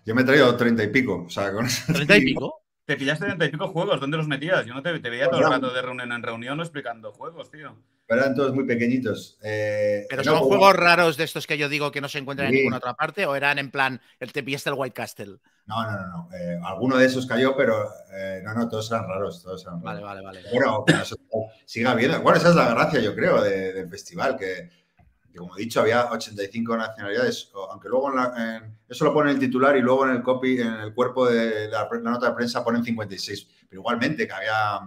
yo 0.05 0.15
me 0.15 0.23
he 0.23 0.25
traído 0.25 0.57
treinta 0.57 0.85
y 0.85 0.89
pico. 0.89 1.25
O 1.27 1.31
sea, 1.31 1.53
con 1.53 1.67
¿30 1.67 2.17
y 2.17 2.25
pico? 2.27 2.60
Te 2.91 2.97
pillaste 2.97 3.25
30 3.25 3.45
y 3.45 3.49
pico 3.51 3.69
juegos, 3.69 4.01
¿dónde 4.01 4.17
los 4.17 4.27
metías? 4.27 4.67
Yo 4.67 4.75
no 4.75 4.83
te, 4.83 4.91
veía 4.99 5.31
todo 5.31 5.39
el 5.39 5.49
rato 5.49 5.73
de 5.73 5.81
reunión 5.81 6.11
en 6.11 6.25
reunión 6.25 6.59
explicando 6.59 7.13
juegos, 7.13 7.49
tío. 7.49 7.77
Pero 8.05 8.21
eran 8.21 8.35
todos 8.35 8.53
muy 8.53 8.65
pequeñitos. 8.65 9.39
Eh, 9.45 10.07
¿Pero 10.11 10.25
son 10.25 10.41
juegos 10.41 10.75
raros 10.75 11.17
de 11.17 11.23
estos 11.23 11.47
que 11.47 11.57
yo 11.57 11.69
digo 11.69 11.93
que 11.93 12.01
no 12.01 12.09
se 12.09 12.19
encuentran 12.19 12.49
en 12.49 12.55
ninguna 12.57 12.79
otra 12.79 12.95
parte 12.95 13.27
o 13.27 13.37
eran 13.37 13.61
en 13.61 13.71
plan, 13.71 14.01
el 14.19 14.33
te 14.33 14.43
pillaste 14.43 14.71
el 14.71 14.75
White 14.77 14.93
Castle? 14.95 15.37
No, 15.67 15.85
no, 15.85 15.93
no. 15.93 16.07
no. 16.09 16.29
Eh, 16.37 16.59
alguno 16.65 16.97
de 16.97 17.07
esos 17.07 17.27
cayó, 17.27 17.57
pero 17.57 17.89
eh, 18.13 18.41
no, 18.43 18.55
no, 18.55 18.69
todos 18.69 18.91
eran 18.91 19.07
raros. 19.07 19.41
Todos 19.41 19.63
eran 19.65 19.81
Vale, 19.81 20.03
vale, 20.03 20.23
vale. 20.23 20.43
Bueno, 20.53 20.85
que 20.85 20.95
siga 21.67 21.93
habiendo. 21.93 22.21
Bueno, 22.23 22.39
esa 22.39 22.49
es 22.49 22.57
la 22.57 22.71
gracia, 22.71 22.99
yo 22.99 23.15
creo, 23.15 23.41
del 23.41 23.89
festival, 23.89 24.37
que 24.37 24.69
como 25.39 25.57
he 25.57 25.61
dicho, 25.61 25.81
había 25.81 26.11
85 26.11 26.77
nacionalidades, 26.77 27.51
aunque 27.71 27.89
luego 27.89 28.13
en 28.37 28.77
eso 28.89 29.05
lo 29.05 29.15
pone 29.15 29.31
el 29.31 29.39
titular 29.39 29.77
y 29.77 29.81
luego 29.81 30.07
en 30.07 30.17
el 30.17 30.23
copy, 30.23 30.61
en 30.61 30.75
el 30.75 30.95
cuerpo 30.95 31.29
de 31.29 31.69
la, 31.69 31.89
nota 32.03 32.31
de 32.31 32.35
prensa 32.35 32.65
ponen 32.65 32.85
56, 32.85 33.47
pero 33.69 33.81
igualmente 33.81 34.27
que 34.27 34.33
había, 34.33 34.81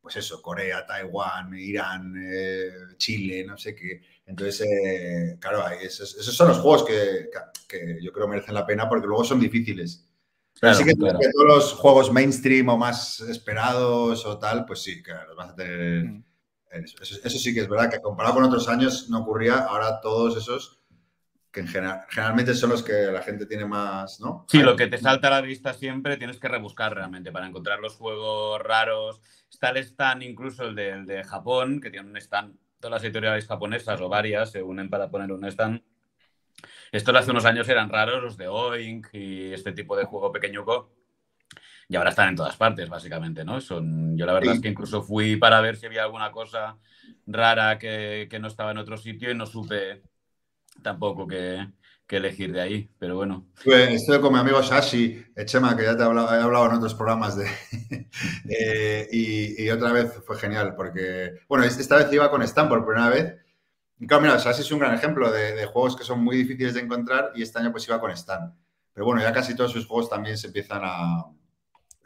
pues 0.00 0.16
eso, 0.16 0.42
Corea, 0.42 0.84
Taiwán, 0.84 1.54
Irán, 1.54 2.14
eh, 2.18 2.70
Chile, 2.98 3.44
no 3.44 3.56
sé 3.56 3.74
qué. 3.74 4.02
Entonces, 4.26 4.60
eh, 4.60 5.36
claro, 5.40 5.66
esos, 5.80 6.10
son 6.10 6.48
los 6.48 6.58
juegos 6.58 6.84
que, 6.84 7.30
yo 8.02 8.12
creo 8.12 8.28
merecen 8.28 8.54
la 8.54 8.66
pena 8.66 8.88
porque 8.88 9.06
luego 9.06 9.24
son 9.24 9.40
difíciles. 9.40 10.04
Pero 10.60 10.74
sí 10.74 10.84
que, 10.84 10.94
todos 10.94 11.46
los 11.46 11.72
juegos 11.74 12.12
mainstream 12.12 12.68
o 12.68 12.76
más 12.76 13.20
esperados 13.20 14.26
o 14.26 14.38
tal, 14.38 14.66
pues 14.66 14.82
sí, 14.82 15.02
que 15.02 15.12
los 15.12 15.36
vas 15.36 15.50
a 15.50 15.54
tener... 15.54 16.04
Mm. 16.04 16.27
Eso, 16.70 17.38
sí 17.38 17.54
que 17.54 17.60
es 17.60 17.68
verdad 17.68 17.90
que 17.90 18.00
comparado 18.00 18.36
con 18.36 18.44
otros 18.44 18.68
años 18.68 19.08
no 19.08 19.20
ocurría, 19.20 19.58
ahora 19.58 20.00
todos 20.00 20.36
esos 20.36 20.80
que 21.50 21.60
en 21.60 21.68
general, 21.68 22.02
generalmente 22.10 22.54
son 22.54 22.70
los 22.70 22.82
que 22.82 22.92
la 22.92 23.22
gente 23.22 23.46
tiene 23.46 23.64
más, 23.64 24.20
¿no? 24.20 24.44
Sí, 24.48 24.58
lo 24.58 24.76
que 24.76 24.86
te 24.86 24.98
salta 24.98 25.28
a 25.28 25.30
la 25.30 25.40
vista 25.40 25.72
siempre 25.72 26.18
tienes 26.18 26.38
que 26.38 26.48
rebuscar 26.48 26.94
realmente 26.94 27.32
para 27.32 27.46
encontrar 27.46 27.80
los 27.80 27.96
juegos 27.96 28.60
raros. 28.60 29.22
Está 29.50 29.70
el 29.70 29.78
stand 29.78 30.22
incluso 30.24 30.64
el 30.64 30.74
de, 30.74 31.04
de 31.04 31.24
Japón, 31.24 31.80
que 31.80 31.90
tiene 31.90 32.10
un 32.10 32.16
stand, 32.18 32.54
todas 32.78 32.92
las 32.92 33.04
editoriales 33.04 33.46
japonesas 33.46 33.98
o 34.00 34.08
varias 34.10 34.50
se 34.50 34.62
unen 34.62 34.90
para 34.90 35.08
poner 35.10 35.32
un 35.32 35.44
stand. 35.46 35.82
Estos 36.92 37.16
hace 37.16 37.30
unos 37.30 37.46
años 37.46 37.68
eran 37.68 37.88
raros, 37.88 38.22
los 38.22 38.36
de 38.36 38.48
Oink 38.48 39.08
y 39.12 39.52
este 39.54 39.72
tipo 39.72 39.96
de 39.96 40.04
juego 40.04 40.30
pequeñuco 40.32 40.97
y 41.88 41.96
ahora 41.96 42.10
están 42.10 42.28
en 42.28 42.36
todas 42.36 42.56
partes, 42.56 42.88
básicamente, 42.88 43.44
¿no? 43.44 43.60
Son, 43.62 44.16
yo 44.16 44.26
la 44.26 44.34
verdad 44.34 44.54
es 44.54 44.60
que 44.60 44.68
incluso 44.68 45.02
fui 45.02 45.36
para 45.36 45.62
ver 45.62 45.76
si 45.76 45.86
había 45.86 46.04
alguna 46.04 46.30
cosa 46.30 46.76
rara 47.26 47.78
que, 47.78 48.28
no 48.40 48.48
estaba 48.48 48.72
en 48.72 48.78
otro 48.78 48.98
sitio 48.98 49.30
y 49.30 49.34
no 49.34 49.46
supe 49.46 50.02
tampoco 50.82 51.26
qué, 51.26 51.66
elegir 52.10 52.52
de 52.52 52.60
ahí, 52.60 52.90
pero 52.98 53.16
bueno. 53.16 53.46
Estoy 53.64 54.20
con 54.20 54.34
mi 54.34 54.38
amigo 54.38 54.60
Shashi, 54.60 55.24
Chema, 55.46 55.74
que 55.74 55.84
ya 55.84 55.96
te 55.96 56.02
he 56.02 56.06
hablado, 56.06 56.34
he 56.34 56.42
hablado 56.42 56.66
en 56.66 56.76
otros 56.76 56.94
programas 56.94 57.36
de... 57.36 57.46
Eh, 58.50 59.06
y, 59.12 59.70
otra 59.70 59.92
vez 59.92 60.14
fue 60.26 60.36
genial, 60.38 60.74
porque, 60.74 61.40
bueno, 61.48 61.64
esta 61.64 61.96
vez 61.96 62.12
iba 62.12 62.30
con 62.30 62.42
Stan 62.42 62.68
por 62.68 62.84
primera 62.84 63.10
vez. 63.10 63.36
Y 64.00 64.06
claro, 64.06 64.22
mira, 64.22 64.38
Shashi 64.38 64.62
es 64.62 64.72
un 64.72 64.78
gran 64.78 64.94
ejemplo 64.94 65.30
de, 65.30 65.54
de, 65.54 65.66
juegos 65.66 65.94
que 65.94 66.04
son 66.04 66.24
muy 66.24 66.36
difíciles 66.36 66.74
de 66.74 66.80
encontrar 66.80 67.32
y 67.34 67.42
este 67.42 67.58
año 67.58 67.70
pues 67.70 67.86
iba 67.86 68.00
con 68.00 68.10
Stan. 68.10 68.54
Pero 68.94 69.04
bueno, 69.04 69.20
ya 69.20 69.32
casi 69.32 69.54
todos 69.54 69.70
sus 69.70 69.86
juegos 69.86 70.08
también 70.08 70.38
se 70.38 70.48
empiezan 70.48 70.80
a, 70.82 71.26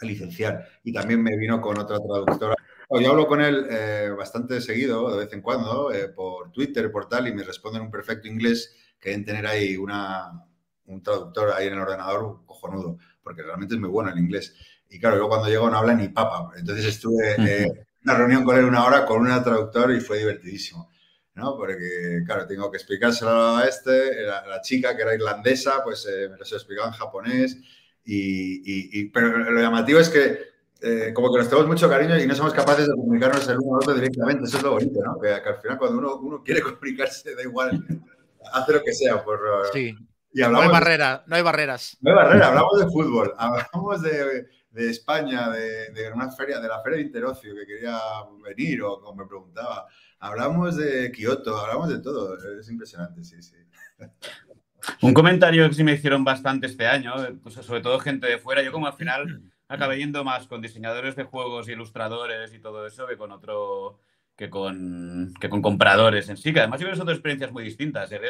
licenciar. 0.03 0.67
Y 0.85 0.93
también 0.93 1.23
me 1.23 1.37
vino 1.37 1.61
con 1.61 1.79
otra 1.79 1.99
traductora. 1.99 2.55
Yo 3.01 3.11
hablo 3.11 3.27
con 3.27 3.41
él 3.41 3.67
eh, 3.71 4.11
bastante 4.17 4.61
seguido, 4.61 5.11
de 5.11 5.25
vez 5.25 5.33
en 5.33 5.41
cuando, 5.41 5.91
eh, 5.93 6.09
por 6.09 6.53
Twitter, 6.53 6.91
por 6.91 7.09
tal, 7.09 7.27
y 7.27 7.33
me 7.33 7.43
responde 7.43 7.79
en 7.79 7.87
un 7.87 7.91
perfecto 7.91 8.29
inglés 8.29 8.77
que 9.01 9.11
deben 9.11 9.25
tener 9.25 9.47
ahí 9.47 9.77
una, 9.77 10.45
un 10.87 11.03
traductor 11.03 11.53
ahí 11.55 11.69
en 11.69 11.75
el 11.75 11.79
ordenador 11.81 12.45
cojonudo, 12.45 12.99
porque 13.23 13.43
realmente 13.43 13.75
es 13.75 13.81
muy 13.81 13.89
bueno 13.89 14.11
el 14.11 14.19
inglés. 14.19 14.55
Y 14.91 14.99
claro, 14.99 15.17
yo 15.17 15.29
cuando 15.29 15.49
llego 15.49 15.71
no 15.71 15.79
habla 15.79 15.95
ni 15.95 16.09
papa. 16.09 16.53
Entonces 16.55 16.85
estuve 16.85 17.33
eh, 17.39 17.63
en 17.65 17.87
una 18.05 18.15
reunión 18.15 18.45
con 18.45 18.59
él 18.59 18.67
una 18.67 18.85
hora 18.85 19.07
con 19.07 19.23
una 19.23 19.43
traductora 19.43 19.97
y 19.97 20.01
fue 20.01 20.19
divertidísimo. 20.19 20.91
¿no? 21.35 21.57
Porque, 21.57 22.23
claro, 22.27 22.47
tengo 22.47 22.71
que 22.71 22.77
explicárselo 22.77 23.57
a 23.57 23.65
este, 23.65 24.23
la, 24.23 24.47
la 24.47 24.61
chica 24.61 24.95
que 24.95 25.01
era 25.01 25.15
irlandesa, 25.15 25.83
pues 25.83 26.07
me 26.07 26.37
lo 26.37 26.43
explicaba 26.43 26.89
en 26.89 26.95
japonés 26.95 27.57
y, 28.05 29.09
pero 29.11 29.39
lo 29.39 29.61
llamativo 29.61 30.01
es 30.01 30.09
que 30.09 30.53
eh, 30.81 31.13
como 31.15 31.33
que 31.33 31.39
nos 31.39 31.49
tenemos 31.49 31.69
mucho 31.69 31.89
cariño 31.89 32.19
y 32.19 32.27
no 32.27 32.35
somos 32.35 32.53
capaces 32.53 32.89
de 32.89 32.95
comunicarnos 32.95 33.47
el 33.49 33.59
uno 33.61 33.77
al 33.77 33.83
otro 33.83 33.95
directamente. 33.95 34.45
Eso 34.45 34.57
es 34.57 34.63
lo 34.65 34.73
bonito, 34.73 35.01
¿no? 35.05 35.21
Que, 35.21 35.31
al 35.33 35.61
final 35.61 35.79
cuando 35.79 35.99
uno, 35.99 36.17
uno, 36.17 36.43
quiere 36.43 36.61
comunicarse, 36.63 37.35
da 37.37 37.43
igual, 37.43 37.85
hace 38.53 38.73
lo 38.73 38.83
que 38.83 38.93
sea. 38.93 39.23
Por, 39.23 39.41
sí. 39.73 39.95
Y 40.35 40.41
no 40.41 40.61
hay 40.61 40.69
barrera, 40.69 41.23
no 41.27 41.37
hay 41.37 41.43
barreras. 41.43 41.97
No 42.01 42.11
hay 42.11 42.17
barrera, 42.17 42.49
hablamos 42.49 42.81
de 42.81 42.87
fútbol, 42.87 43.35
hablamos 43.39 44.03
de, 44.03 44.47
de 44.71 44.91
España, 44.91 45.51
de, 45.51 45.91
de, 45.93 46.11
una 46.11 46.31
feria, 46.31 46.59
de 46.59 46.69
la 46.69 46.81
feria 46.81 46.99
de 46.99 47.05
Interocio 47.05 47.55
que 47.55 47.67
quería 47.67 47.99
venir 48.43 48.83
o 48.83 49.01
como 49.01 49.23
me 49.23 49.29
preguntaba. 49.29 49.87
Hablamos 50.19 50.77
de 50.77 51.13
Kioto, 51.13 51.57
hablamos 51.59 51.91
de 51.91 51.99
todo. 52.01 52.37
Es 52.59 52.69
impresionante, 52.69 53.23
sí, 53.23 53.43
sí. 53.43 53.57
Un 55.01 55.15
comentario 55.15 55.69
que 55.69 55.75
sí 55.75 55.85
me 55.85 55.93
hicieron 55.95 56.25
bastante 56.25 56.67
este 56.67 56.87
año, 56.87 57.15
pues 57.43 57.55
sobre 57.55 57.81
todo 57.81 57.99
gente 57.99 58.27
de 58.27 58.39
fuera. 58.39 58.63
Yo 58.63 58.73
como 58.73 58.87
al 58.87 58.95
final 58.95 59.43
acabé 59.69 59.99
yendo 59.99 60.25
más 60.25 60.47
con 60.47 60.61
diseñadores 60.61 61.17
de 61.17 61.25
juegos, 61.25 61.69
ilustradores 61.69 62.53
y 62.55 62.59
todo 62.59 62.87
eso 62.87 63.07
que 63.07 63.17
con 63.17 63.33
otro 63.33 63.99
que 64.37 64.51
con, 64.51 65.35
que 65.41 65.49
con 65.49 65.63
compradores 65.63 66.29
en 66.29 66.37
sí, 66.37 66.53
que 66.53 66.61
además 66.61 66.81
yo 66.81 66.95
son 66.97 67.07
dos 67.07 67.17
experiencias 67.17 67.53
muy 67.53 67.65
distintas. 67.65 68.11
El 68.13 68.23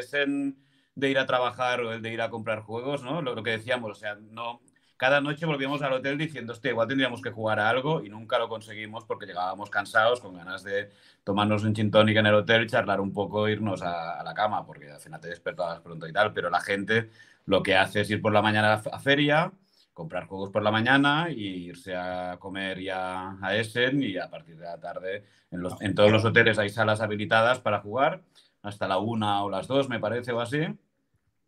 de 0.95 1.11
ir 1.11 1.19
a 1.19 1.27
trabajar 1.27 1.81
o 1.81 1.93
el 1.93 2.03
de 2.03 2.13
ir 2.13 2.21
a 2.21 2.31
comprar 2.31 2.61
juegos, 2.61 3.03
¿no? 3.03 3.23
Lo 3.23 3.43
que 3.43 3.53
decíamos, 3.53 3.91
o 3.91 3.95
sea, 3.95 4.17
no, 4.17 4.61
cada 4.97 5.21
noche 5.21 5.47
volvíamos 5.47 5.83
al 5.83 5.95
hotel 5.95 6.19
diciendo, 6.19 6.53
hostia, 6.53 6.71
igual 6.71 6.89
tendríamos 6.89 7.21
que 7.21 7.31
jugar 7.31 7.59
a 7.59 7.69
algo 7.69 8.03
y 8.03 8.09
nunca 8.09 8.39
lo 8.39 8.49
conseguimos 8.49 9.05
porque 9.05 9.27
llegábamos 9.27 9.71
cansados, 9.71 10.21
con 10.21 10.35
ganas 10.35 10.63
de 10.63 10.91
tomarnos 11.25 11.65
un 11.65 11.75
chintónico 11.75 12.21
en 12.21 12.27
el 12.27 12.35
hotel, 12.35 12.69
charlar 12.69 13.01
un 13.01 13.13
poco, 13.13 13.49
irnos 13.49 13.83
a, 13.83 14.23
la 14.23 14.35
cama, 14.35 14.65
porque 14.65 14.91
al 14.91 15.01
final 15.01 15.21
te 15.21 15.29
despertabas 15.29 15.81
pronto 15.81 16.07
y 16.07 16.13
tal, 16.13 16.33
pero 16.33 16.51
la 16.51 16.61
gente 16.61 17.11
lo 17.47 17.63
que 17.63 17.77
hace 17.77 18.03
es 18.03 18.11
ir 18.11 18.23
por 18.23 18.33
la 18.33 18.43
mañana 18.43 18.75
a 18.75 18.99
feria, 18.99 19.53
comprar 19.93 20.27
juegos 20.27 20.51
por 20.51 20.63
la 20.63 20.71
mañana 20.71 21.29
y 21.31 21.69
irse 21.69 21.97
a 21.97 22.37
comer 22.39 22.81
ya 22.81 23.37
a 23.43 23.57
Essen 23.57 24.03
y 24.03 24.17
a 24.17 24.31
partir 24.31 24.57
de 24.57 24.65
la 24.65 24.81
tarde 24.81 25.25
en, 25.51 25.63
en 25.81 25.95
todos 25.95 26.11
los 26.11 26.25
hoteles 26.25 26.59
hay 26.59 26.71
salas 26.71 27.01
habilitadas 27.01 27.61
para 27.61 27.81
jugar 27.81 28.23
hasta 28.63 28.89
la 28.89 28.99
una 28.99 29.43
o 29.45 29.51
las 29.51 29.67
dos, 29.67 29.89
me 29.89 30.01
parece, 30.01 30.33
o 30.33 30.41
así. 30.41 30.61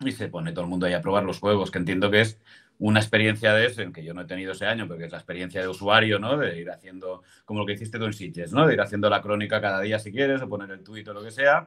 Y 0.00 0.12
se 0.12 0.28
pone 0.28 0.52
todo 0.52 0.64
el 0.64 0.70
mundo 0.70 0.86
ahí 0.86 0.92
a 0.92 1.00
probar 1.00 1.24
los 1.24 1.38
juegos, 1.38 1.70
que 1.70 1.78
entiendo 1.78 2.10
que 2.10 2.20
es 2.22 2.40
una 2.78 3.00
experiencia 3.00 3.54
de 3.54 3.66
en 3.82 3.92
que 3.92 4.04
yo 4.04 4.14
no 4.14 4.22
he 4.22 4.26
tenido 4.26 4.52
ese 4.52 4.66
año, 4.66 4.86
porque 4.88 5.04
es 5.04 5.12
la 5.12 5.18
experiencia 5.18 5.60
de 5.60 5.68
usuario, 5.68 6.18
¿no? 6.18 6.36
De 6.36 6.58
ir 6.60 6.70
haciendo, 6.70 7.22
como 7.44 7.60
lo 7.60 7.66
que 7.66 7.74
hiciste 7.74 7.98
tú 7.98 8.04
en 8.04 8.12
Sitges, 8.12 8.52
¿no? 8.52 8.66
De 8.66 8.74
ir 8.74 8.80
haciendo 8.80 9.08
la 9.08 9.22
crónica 9.22 9.60
cada 9.60 9.80
día 9.80 9.98
si 9.98 10.12
quieres, 10.12 10.42
o 10.42 10.48
poner 10.48 10.70
el 10.70 10.82
tuit 10.82 11.06
o 11.08 11.14
lo 11.14 11.22
que 11.22 11.30
sea. 11.30 11.66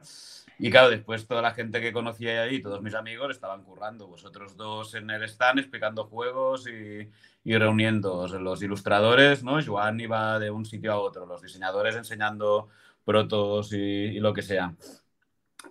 Y 0.58 0.70
claro, 0.70 0.90
después 0.90 1.26
toda 1.26 1.40
la 1.40 1.52
gente 1.52 1.80
que 1.80 1.92
conocía 1.92 2.42
ahí, 2.42 2.60
todos 2.60 2.82
mis 2.82 2.94
amigos, 2.94 3.30
estaban 3.30 3.62
currando. 3.62 4.08
Vosotros 4.08 4.56
dos 4.56 4.94
en 4.94 5.08
el 5.10 5.22
stand 5.24 5.60
explicando 5.60 6.04
juegos 6.04 6.68
y, 6.68 7.08
y 7.44 7.56
reuniendo 7.56 8.26
los 8.26 8.62
ilustradores, 8.62 9.42
¿no? 9.44 9.62
Joan 9.64 10.00
iba 10.00 10.38
de 10.38 10.50
un 10.50 10.64
sitio 10.64 10.92
a 10.92 10.98
otro, 10.98 11.26
los 11.26 11.42
diseñadores 11.42 11.96
enseñando 11.96 12.68
protos 13.04 13.72
y, 13.72 13.76
y 13.76 14.20
lo 14.20 14.34
que 14.34 14.42
sea. 14.42 14.74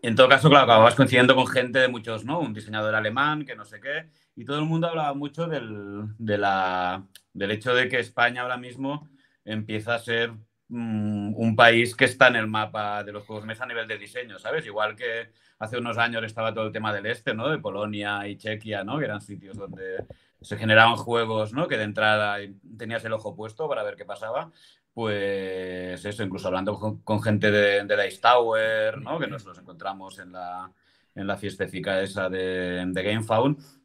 En 0.01 0.15
todo 0.15 0.29
caso, 0.29 0.49
claro, 0.49 0.65
acababas 0.65 0.95
coincidiendo 0.95 1.35
con 1.35 1.47
gente 1.47 1.79
de 1.79 1.87
muchos, 1.87 2.23
¿no? 2.23 2.39
Un 2.39 2.53
diseñador 2.53 2.95
alemán, 2.95 3.45
que 3.45 3.55
no 3.55 3.65
sé 3.65 3.79
qué, 3.79 4.09
y 4.37 4.45
todo 4.45 4.59
el 4.59 4.65
mundo 4.65 4.87
hablaba 4.87 5.15
mucho 5.15 5.47
del, 5.47 6.15
de 6.19 6.37
la, 6.37 7.03
del 7.33 7.51
hecho 7.51 7.73
de 7.73 7.89
que 7.89 7.99
España 7.99 8.43
ahora 8.43 8.55
mismo 8.55 9.09
empieza 9.43 9.95
a 9.95 9.99
ser 9.99 10.31
mm, 10.69 11.33
un 11.35 11.55
país 11.55 11.95
que 11.95 12.05
está 12.05 12.27
en 12.27 12.35
el 12.35 12.45
mapa 12.45 13.03
de 13.03 13.13
los 13.13 13.25
juegos 13.25 13.45
mesa 13.45 13.63
a 13.63 13.67
nivel 13.67 13.87
de 13.87 13.97
diseño, 13.97 14.37
¿sabes? 14.37 14.63
Igual 14.67 14.95
que 14.95 15.31
hace 15.57 15.79
unos 15.79 15.97
años 15.97 16.23
estaba 16.23 16.53
todo 16.53 16.67
el 16.67 16.71
tema 16.71 16.93
del 16.93 17.07
este, 17.07 17.33
¿no? 17.33 17.49
De 17.49 17.57
Polonia 17.57 18.27
y 18.27 18.37
Chequia, 18.37 18.83
¿no? 18.83 18.99
Que 18.99 19.05
eran 19.05 19.21
sitios 19.21 19.57
donde 19.57 20.05
se 20.39 20.55
generaban 20.55 20.97
juegos, 20.97 21.51
¿no? 21.51 21.67
Que 21.67 21.77
de 21.77 21.85
entrada 21.85 22.37
tenías 22.77 23.03
el 23.05 23.13
ojo 23.13 23.35
puesto 23.35 23.67
para 23.67 23.81
ver 23.81 23.95
qué 23.95 24.05
pasaba. 24.05 24.51
Pues 24.93 26.05
eso, 26.05 26.23
incluso 26.23 26.47
hablando 26.47 27.01
con, 27.03 27.23
gente 27.23 27.49
de, 27.49 27.83
de, 27.85 28.03
Dice 28.03 28.21
Tower, 28.21 29.01
¿no? 29.01 29.17
Que 29.17 29.25
nos 29.25 29.45
los 29.45 29.57
encontramos 29.57 30.19
en 30.19 30.31
la, 30.33 30.71
en 31.15 31.25
la 31.25 31.37
fiestecica 31.37 32.01
esa 32.01 32.29
de, 32.29 32.85
de 32.85 33.03
GameFound 33.03 33.76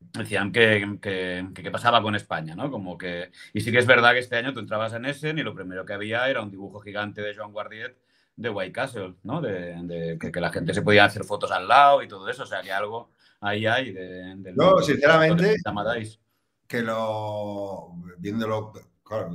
decían 0.00 0.50
que, 0.52 0.98
que, 1.00 1.70
pasaba 1.70 2.02
con 2.02 2.14
España, 2.14 2.54
¿no? 2.54 2.70
Como 2.70 2.98
que... 2.98 3.30
Y 3.52 3.60
sí 3.60 3.70
que 3.70 3.78
es 3.78 3.86
verdad 3.86 4.12
que 4.12 4.18
este 4.18 4.36
año 4.36 4.52
tú 4.52 4.60
entrabas 4.60 4.92
en 4.94 5.04
Essen 5.04 5.38
y 5.38 5.42
lo 5.42 5.54
primero 5.54 5.84
que 5.84 5.92
había 5.92 6.28
era 6.28 6.42
un 6.42 6.50
dibujo 6.50 6.80
gigante 6.80 7.22
de 7.22 7.34
Joan 7.34 7.52
Guardiet 7.52 7.96
de 8.36 8.50
White 8.50 8.72
Castle, 8.72 9.14
¿no? 9.22 9.40
De, 9.40 10.18
que, 10.18 10.40
la 10.40 10.50
gente 10.50 10.74
se 10.74 10.82
podía 10.82 11.04
hacer 11.04 11.24
fotos 11.24 11.50
al 11.52 11.68
lado 11.68 12.02
y 12.02 12.08
todo 12.08 12.28
eso, 12.28 12.44
o 12.44 12.46
sea, 12.46 12.62
que 12.62 12.72
algo 12.72 13.10
ahí 13.40 13.66
hay 13.66 13.92
de... 13.92 14.34
no, 14.54 14.78
sinceramente, 14.80 15.56
que 16.66 16.82
lo... 16.82 17.94
Viéndolo, 18.18 18.72
claro, 19.02 19.34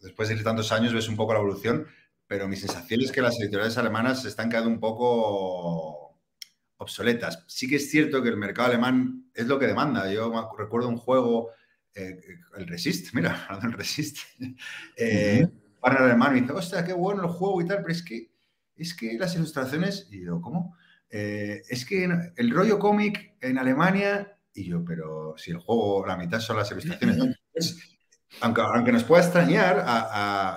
después 0.00 0.28
de 0.28 0.42
tantos 0.42 0.72
años 0.72 0.94
ves 0.94 1.08
un 1.08 1.16
poco 1.16 1.32
la 1.32 1.40
evolución, 1.40 1.86
pero 2.26 2.48
mi 2.48 2.56
sensación 2.56 3.00
es 3.02 3.12
que 3.12 3.20
las 3.20 3.38
editoriales 3.40 3.76
alemanas 3.78 4.22
se 4.22 4.28
están 4.28 4.48
quedando 4.48 4.70
un 4.70 4.80
poco 4.80 6.07
obsoletas. 6.78 7.44
Sí 7.46 7.68
que 7.68 7.76
es 7.76 7.90
cierto 7.90 8.22
que 8.22 8.30
el 8.30 8.36
mercado 8.36 8.68
alemán 8.68 9.30
es 9.34 9.46
lo 9.46 9.58
que 9.58 9.66
demanda. 9.66 10.10
Yo 10.12 10.32
recuerdo 10.56 10.88
un 10.88 10.96
juego, 10.96 11.50
eh, 11.94 12.18
el 12.56 12.66
Resist, 12.66 13.08
mira, 13.14 13.46
el 13.62 13.72
Resist, 13.72 14.18
eh, 14.96 15.46
para 15.80 15.98
el 15.98 16.04
alemán 16.06 16.34
me 16.34 16.40
dice, 16.40 16.52
hostia, 16.52 16.84
qué 16.84 16.92
bueno 16.92 17.22
el 17.22 17.28
juego 17.28 17.60
y 17.60 17.66
tal, 17.66 17.78
pero 17.78 17.92
es 17.92 18.02
que, 18.02 18.30
es 18.76 18.94
que 18.94 19.18
las 19.18 19.34
ilustraciones, 19.34 20.08
y 20.10 20.24
yo, 20.24 20.40
¿cómo? 20.40 20.76
Eh, 21.10 21.62
es 21.68 21.84
que 21.84 22.08
el 22.36 22.50
rollo 22.50 22.78
cómic 22.78 23.36
en 23.40 23.58
Alemania, 23.58 24.36
y 24.54 24.64
yo, 24.64 24.84
pero 24.84 25.34
si 25.36 25.52
el 25.52 25.58
juego, 25.58 26.04
la 26.06 26.16
mitad 26.16 26.40
son 26.40 26.56
las 26.56 26.70
ilustraciones, 26.70 27.38
aunque, 28.40 28.60
aunque, 28.60 28.92
nos 28.92 29.04
pueda 29.04 29.22
extrañar, 29.22 29.84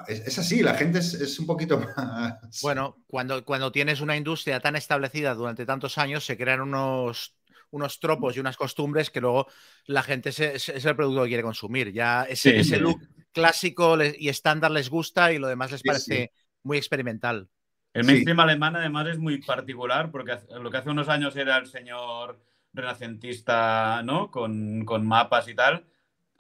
es, 0.07 0.37
así, 0.37 0.61
la 0.61 0.75
gente 0.75 0.99
es, 0.99 1.39
un 1.39 1.45
poquito 1.45 1.79
más... 1.97 2.61
Bueno, 2.61 2.97
cuando, 3.07 3.43
cuando 3.43 3.71
tienes 3.71 4.01
una 4.01 4.15
industria 4.15 4.59
tan 4.59 4.75
establecida 4.75 5.33
durante 5.33 5.65
tantos 5.65 5.97
años, 5.97 6.25
se 6.25 6.37
crean 6.37 6.61
unos, 6.61 7.35
unos 7.71 7.99
tropos 7.99 8.35
y 8.35 8.39
unas 8.39 8.57
costumbres 8.57 9.09
que 9.09 9.21
luego 9.21 9.47
la 9.85 10.03
gente 10.03 10.29
es, 10.29 10.69
el 10.69 10.95
producto 10.95 11.23
que 11.23 11.29
quiere 11.29 11.43
consumir. 11.43 11.91
Ya 11.91 12.23
ese, 12.23 12.59
ese 12.59 12.79
look 12.79 13.01
clásico 13.31 13.97
y 14.01 14.29
estándar 14.29 14.71
les 14.71 14.89
gusta 14.89 15.31
y 15.31 15.39
lo 15.39 15.47
demás 15.47 15.71
les 15.71 15.83
parece 15.83 16.31
muy 16.63 16.77
experimental. 16.77 17.49
El 17.93 18.05
mainstream 18.05 18.39
alemán 18.39 18.75
además 18.75 19.07
es 19.07 19.17
muy 19.17 19.41
particular 19.41 20.11
porque 20.11 20.37
lo 20.61 20.71
que 20.71 20.77
hace 20.77 20.89
unos 20.89 21.09
años 21.09 21.35
era 21.35 21.57
el 21.57 21.67
señor 21.67 22.41
renacentista, 22.73 24.01
¿no? 24.03 24.31
Con, 24.31 24.85
con 24.85 25.05
mapas 25.05 25.49
y 25.49 25.55
tal 25.55 25.85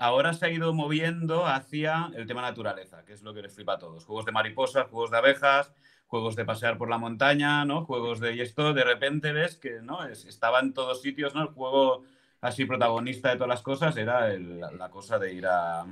ahora 0.01 0.33
se 0.33 0.47
ha 0.47 0.49
ido 0.49 0.73
moviendo 0.73 1.45
hacia 1.45 2.11
el 2.15 2.25
tema 2.25 2.41
naturaleza, 2.41 3.05
que 3.05 3.13
es 3.13 3.21
lo 3.21 3.35
que 3.35 3.43
les 3.43 3.53
flipa 3.53 3.73
a 3.73 3.77
todos. 3.77 4.03
Juegos 4.03 4.25
de 4.25 4.31
mariposas, 4.31 4.87
juegos 4.87 5.11
de 5.11 5.17
abejas, 5.17 5.71
juegos 6.07 6.35
de 6.35 6.43
pasear 6.43 6.79
por 6.79 6.89
la 6.89 6.97
montaña, 6.97 7.63
¿no? 7.65 7.85
Juegos 7.85 8.19
de... 8.19 8.33
Y 8.33 8.41
esto 8.41 8.73
de 8.73 8.83
repente 8.83 9.31
ves 9.31 9.57
que, 9.57 9.79
¿no? 9.81 10.03
estaba 10.03 10.59
en 10.59 10.73
todos 10.73 11.03
sitios, 11.03 11.35
¿no? 11.35 11.43
El 11.43 11.49
juego 11.49 12.03
así 12.41 12.65
protagonista 12.65 13.29
de 13.29 13.35
todas 13.35 13.49
las 13.49 13.61
cosas 13.61 13.95
era 13.95 14.27
la, 14.35 14.89
cosa 14.89 15.19
de 15.19 15.33
ir 15.33 15.45
a... 15.45 15.85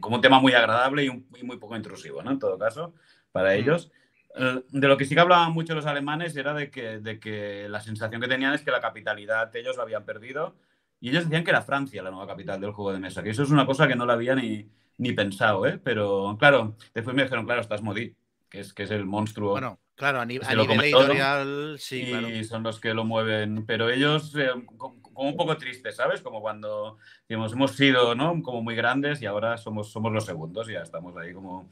como 0.00 0.16
un 0.16 0.22
tema 0.22 0.40
muy 0.40 0.52
agradable 0.52 1.04
y, 1.04 1.44
muy 1.44 1.56
poco 1.56 1.76
intrusivo, 1.76 2.24
¿no? 2.24 2.32
En 2.32 2.40
todo 2.40 2.58
caso, 2.58 2.92
para 3.30 3.50
mm. 3.50 3.52
ellos. 3.52 3.92
Eh, 4.34 4.64
de 4.68 4.88
lo 4.88 4.96
que 4.96 5.04
sí 5.04 5.14
que 5.14 5.20
hablaban 5.20 5.52
mucho 5.52 5.76
los 5.76 5.86
alemanes 5.86 6.34
era 6.34 6.54
de 6.54 6.72
que, 6.72 6.98
de 6.98 7.20
que 7.20 7.68
la 7.68 7.80
sensación 7.80 8.20
que 8.20 8.26
tenían 8.26 8.52
es 8.52 8.62
que 8.62 8.72
la 8.72 8.80
capitalidad 8.80 9.54
ellos 9.54 9.76
la 9.76 9.84
habían 9.84 10.04
perdido 10.04 10.56
y 11.04 11.10
ellos 11.10 11.24
decían 11.24 11.44
que 11.44 11.50
era 11.50 11.60
Francia 11.60 12.02
la 12.02 12.10
nueva 12.10 12.26
capital 12.26 12.58
del 12.58 12.72
juego 12.72 12.90
de 12.90 12.98
mesa, 12.98 13.22
que 13.22 13.28
eso 13.28 13.42
es 13.42 13.50
una 13.50 13.66
cosa 13.66 13.86
que 13.86 13.94
no 13.94 14.06
la 14.06 14.14
había 14.14 14.34
ni, 14.34 14.70
ni 14.96 15.12
pensado, 15.12 15.66
¿eh? 15.66 15.78
Pero 15.84 16.34
claro, 16.38 16.78
después 16.94 17.14
me 17.14 17.24
dijeron, 17.24 17.44
claro, 17.44 17.60
estás 17.60 17.82
Modi, 17.82 18.16
que 18.48 18.60
es, 18.60 18.72
que 18.72 18.84
es 18.84 18.90
el 18.90 19.04
monstruo. 19.04 19.50
Bueno, 19.50 19.78
claro, 19.96 20.22
a, 20.22 20.24
nivel 20.24 20.48
editorial, 20.48 21.76
sí, 21.78 22.10
y 22.10 22.44
son 22.44 22.62
los 22.62 22.80
que 22.80 22.94
lo 22.94 23.04
mueven, 23.04 23.66
pero 23.66 23.90
ellos 23.90 24.34
eh, 24.34 24.48
como 24.78 25.28
un 25.28 25.36
poco 25.36 25.58
tristes, 25.58 25.96
¿sabes? 25.96 26.22
Como 26.22 26.40
cuando 26.40 26.96
digamos, 27.28 27.52
hemos 27.52 27.72
sido, 27.72 28.14
¿no? 28.14 28.40
Como 28.42 28.62
muy 28.62 28.74
grandes 28.74 29.20
y 29.20 29.26
ahora 29.26 29.58
somos, 29.58 29.92
somos 29.92 30.10
los 30.10 30.24
segundos, 30.24 30.70
y 30.70 30.72
ya 30.72 30.80
estamos 30.80 31.14
ahí 31.18 31.34
como 31.34 31.68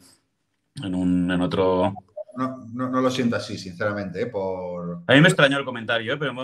en, 0.83 0.95
un, 0.95 1.31
en 1.31 1.41
otro... 1.41 1.95
No, 2.37 2.67
no, 2.71 2.91
no, 2.91 3.01
lo 3.01 3.11
siento 3.11 3.37
así, 3.37 3.57
sinceramente, 3.57 4.21
¿eh? 4.21 4.27
por... 4.27 5.05
A 5.07 5.15
mí 5.15 5.23
me 5.23 5.29
extrañó 5.29 5.59
el 5.59 5.65
comentario, 5.65 6.13
¿eh? 6.13 6.17
pero 6.19 6.35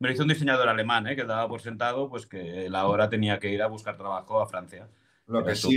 me 0.00 0.08
lo 0.08 0.14
hizo 0.14 0.22
un 0.22 0.30
diseñador 0.30 0.68
alemán, 0.68 1.06
¿eh? 1.06 1.14
que 1.14 1.24
daba 1.24 1.46
por 1.46 1.60
sentado 1.60 2.08
pues, 2.08 2.26
que 2.26 2.68
la 2.70 2.86
hora 2.86 3.08
tenía 3.08 3.38
que 3.38 3.50
ir 3.50 3.62
a 3.62 3.66
buscar 3.66 3.96
trabajo 3.96 4.40
a 4.40 4.46
Francia. 4.46 4.88
Lo 5.26 5.44
que, 5.44 5.54
sí, 5.54 5.76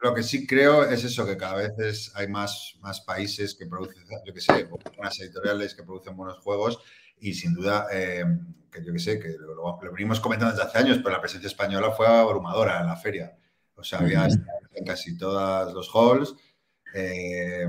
lo 0.00 0.14
que 0.14 0.22
sí 0.22 0.46
creo 0.46 0.84
es 0.84 1.04
eso, 1.04 1.26
que 1.26 1.36
cada 1.36 1.56
vez 1.56 2.12
hay 2.14 2.28
más, 2.28 2.76
más 2.80 3.00
países 3.00 3.54
que 3.56 3.66
producen, 3.66 4.04
yo 4.24 4.32
que 4.32 4.40
sé, 4.40 4.68
buenas 4.96 5.20
editoriales 5.20 5.74
que 5.74 5.82
producen 5.82 6.16
buenos 6.16 6.38
juegos 6.38 6.78
y 7.18 7.34
sin 7.34 7.52
duda, 7.52 7.88
eh, 7.92 8.24
que 8.70 8.84
yo 8.84 8.92
que 8.92 9.00
sé, 9.00 9.18
que 9.18 9.34
lo, 9.38 9.78
venimos 9.92 10.20
comentando 10.20 10.54
desde 10.54 10.68
hace 10.68 10.78
años, 10.78 10.98
pero 10.98 11.10
la 11.10 11.20
presencia 11.20 11.48
española 11.48 11.90
fue 11.90 12.06
abrumadora 12.06 12.80
en 12.80 12.86
la 12.86 12.96
feria. 12.96 13.36
O 13.74 13.82
sea, 13.82 13.98
había 13.98 14.26
en 14.26 14.84
casi 14.84 15.18
todos 15.18 15.74
los 15.74 15.90
halls. 15.92 16.36
Eh, 16.92 17.66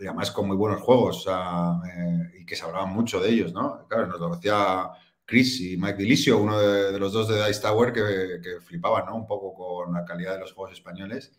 y 0.00 0.06
además 0.06 0.32
con 0.32 0.48
muy 0.48 0.56
buenos 0.56 0.82
juegos 0.82 1.28
eh, 1.28 2.40
y 2.40 2.44
que 2.44 2.56
se 2.56 2.64
hablaban 2.64 2.92
mucho 2.92 3.20
de 3.20 3.30
ellos, 3.30 3.52
¿no? 3.52 3.86
Claro, 3.86 4.08
nos 4.08 4.18
lo 4.18 4.34
decía 4.34 4.90
Chris 5.26 5.60
y 5.60 5.76
Mike 5.76 5.96
Dilicio, 5.98 6.38
uno 6.38 6.58
de, 6.58 6.98
los 6.98 7.12
dos 7.12 7.28
de 7.28 7.46
Dice 7.46 7.62
Tower, 7.62 7.92
que, 7.92 8.40
que, 8.42 8.60
flipaban 8.60 9.06
¿no? 9.06 9.16
un 9.16 9.26
poco 9.26 9.54
con 9.54 9.94
la 9.94 10.04
calidad 10.04 10.34
de 10.34 10.40
los 10.40 10.52
juegos 10.52 10.72
españoles. 10.74 11.32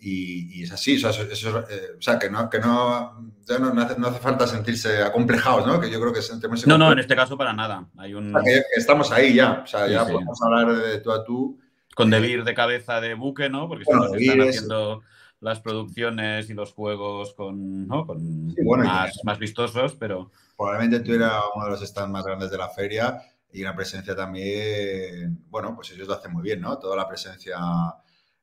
Y, 0.00 0.62
es 0.62 0.70
así, 0.70 0.96
o 0.96 1.00
sea, 1.00 1.10
eso, 1.10 1.58
eh, 1.68 1.96
o 1.98 2.00
sea 2.00 2.20
que, 2.20 2.30
no, 2.30 2.48
que 2.48 2.60
no, 2.60 3.32
ya 3.44 3.58
no, 3.58 3.80
hace, 3.80 3.98
no, 3.98 4.06
hace, 4.06 4.20
falta 4.20 4.46
sentirse 4.46 5.02
acomplejados, 5.02 5.66
¿no? 5.66 5.80
Que 5.80 5.90
yo 5.90 6.00
creo 6.00 6.12
que 6.12 6.22
sentimos... 6.22 6.64
No, 6.68 6.78
no, 6.78 6.92
en 6.92 7.00
este 7.00 7.16
caso 7.16 7.36
para 7.36 7.52
nada. 7.52 7.88
Hay 7.96 8.14
un... 8.14 8.32
estamos 8.76 9.10
ahí 9.10 9.34
ya, 9.34 9.62
o 9.64 9.66
sea, 9.66 9.88
ya 9.88 10.06
podemos 10.06 10.40
hablar 10.42 10.76
de 10.76 10.98
tú 11.00 11.10
a 11.10 11.24
tú. 11.24 11.58
Con 11.96 12.10
Debir 12.10 12.44
de 12.44 12.54
cabeza 12.54 13.00
de 13.00 13.14
buque, 13.14 13.48
¿no? 13.48 13.66
Porque 13.66 13.84
bueno, 13.86 14.08
se 14.08 14.18
están 14.18 14.40
haciendo 14.40 15.02
las 15.40 15.60
producciones 15.60 16.48
y 16.48 16.54
los 16.54 16.72
juegos 16.72 17.34
con, 17.34 17.88
¿no? 17.88 18.06
con 18.06 18.54
más, 18.84 19.18
más 19.24 19.38
vistosos, 19.40 19.96
pero 19.98 20.30
probablemente 20.58 21.00
tuviera 21.00 21.40
uno 21.54 21.66
de 21.66 21.70
los 21.70 21.80
stands 21.80 22.10
más 22.10 22.24
grandes 22.24 22.50
de 22.50 22.58
la 22.58 22.68
feria 22.68 23.22
y 23.52 23.62
una 23.62 23.76
presencia 23.76 24.14
también, 24.14 25.44
bueno, 25.48 25.74
pues 25.74 25.92
ellos 25.92 26.08
lo 26.08 26.14
hacen 26.14 26.32
muy 26.32 26.42
bien, 26.42 26.60
¿no? 26.60 26.76
Toda 26.78 26.96
la 26.96 27.08
presencia, 27.08 27.56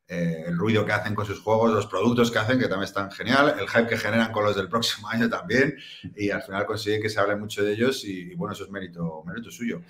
eh, 0.07 0.45
el 0.47 0.57
ruido 0.57 0.85
que 0.85 0.93
hacen 0.93 1.13
con 1.13 1.25
sus 1.25 1.41
juegos, 1.41 1.73
los 1.73 1.87
productos 1.87 2.31
que 2.31 2.39
hacen, 2.39 2.57
que 2.57 2.69
también 2.69 2.85
están 2.85 3.11
genial, 3.11 3.55
el 3.59 3.67
hype 3.67 3.87
que 3.87 3.97
generan 3.97 4.31
con 4.31 4.45
los 4.45 4.55
del 4.55 4.69
próximo 4.69 5.09
año 5.11 5.29
también, 5.29 5.75
y 6.15 6.29
al 6.29 6.41
final 6.41 6.65
consiguen 6.65 7.01
que 7.01 7.09
se 7.09 7.19
hable 7.19 7.35
mucho 7.35 7.63
de 7.65 7.73
ellos 7.73 8.05
y, 8.05 8.33
bueno, 8.35 8.53
eso 8.53 8.63
es 8.63 8.71
mérito, 8.71 9.21
mérito 9.25 9.51
suyo. 9.51 9.81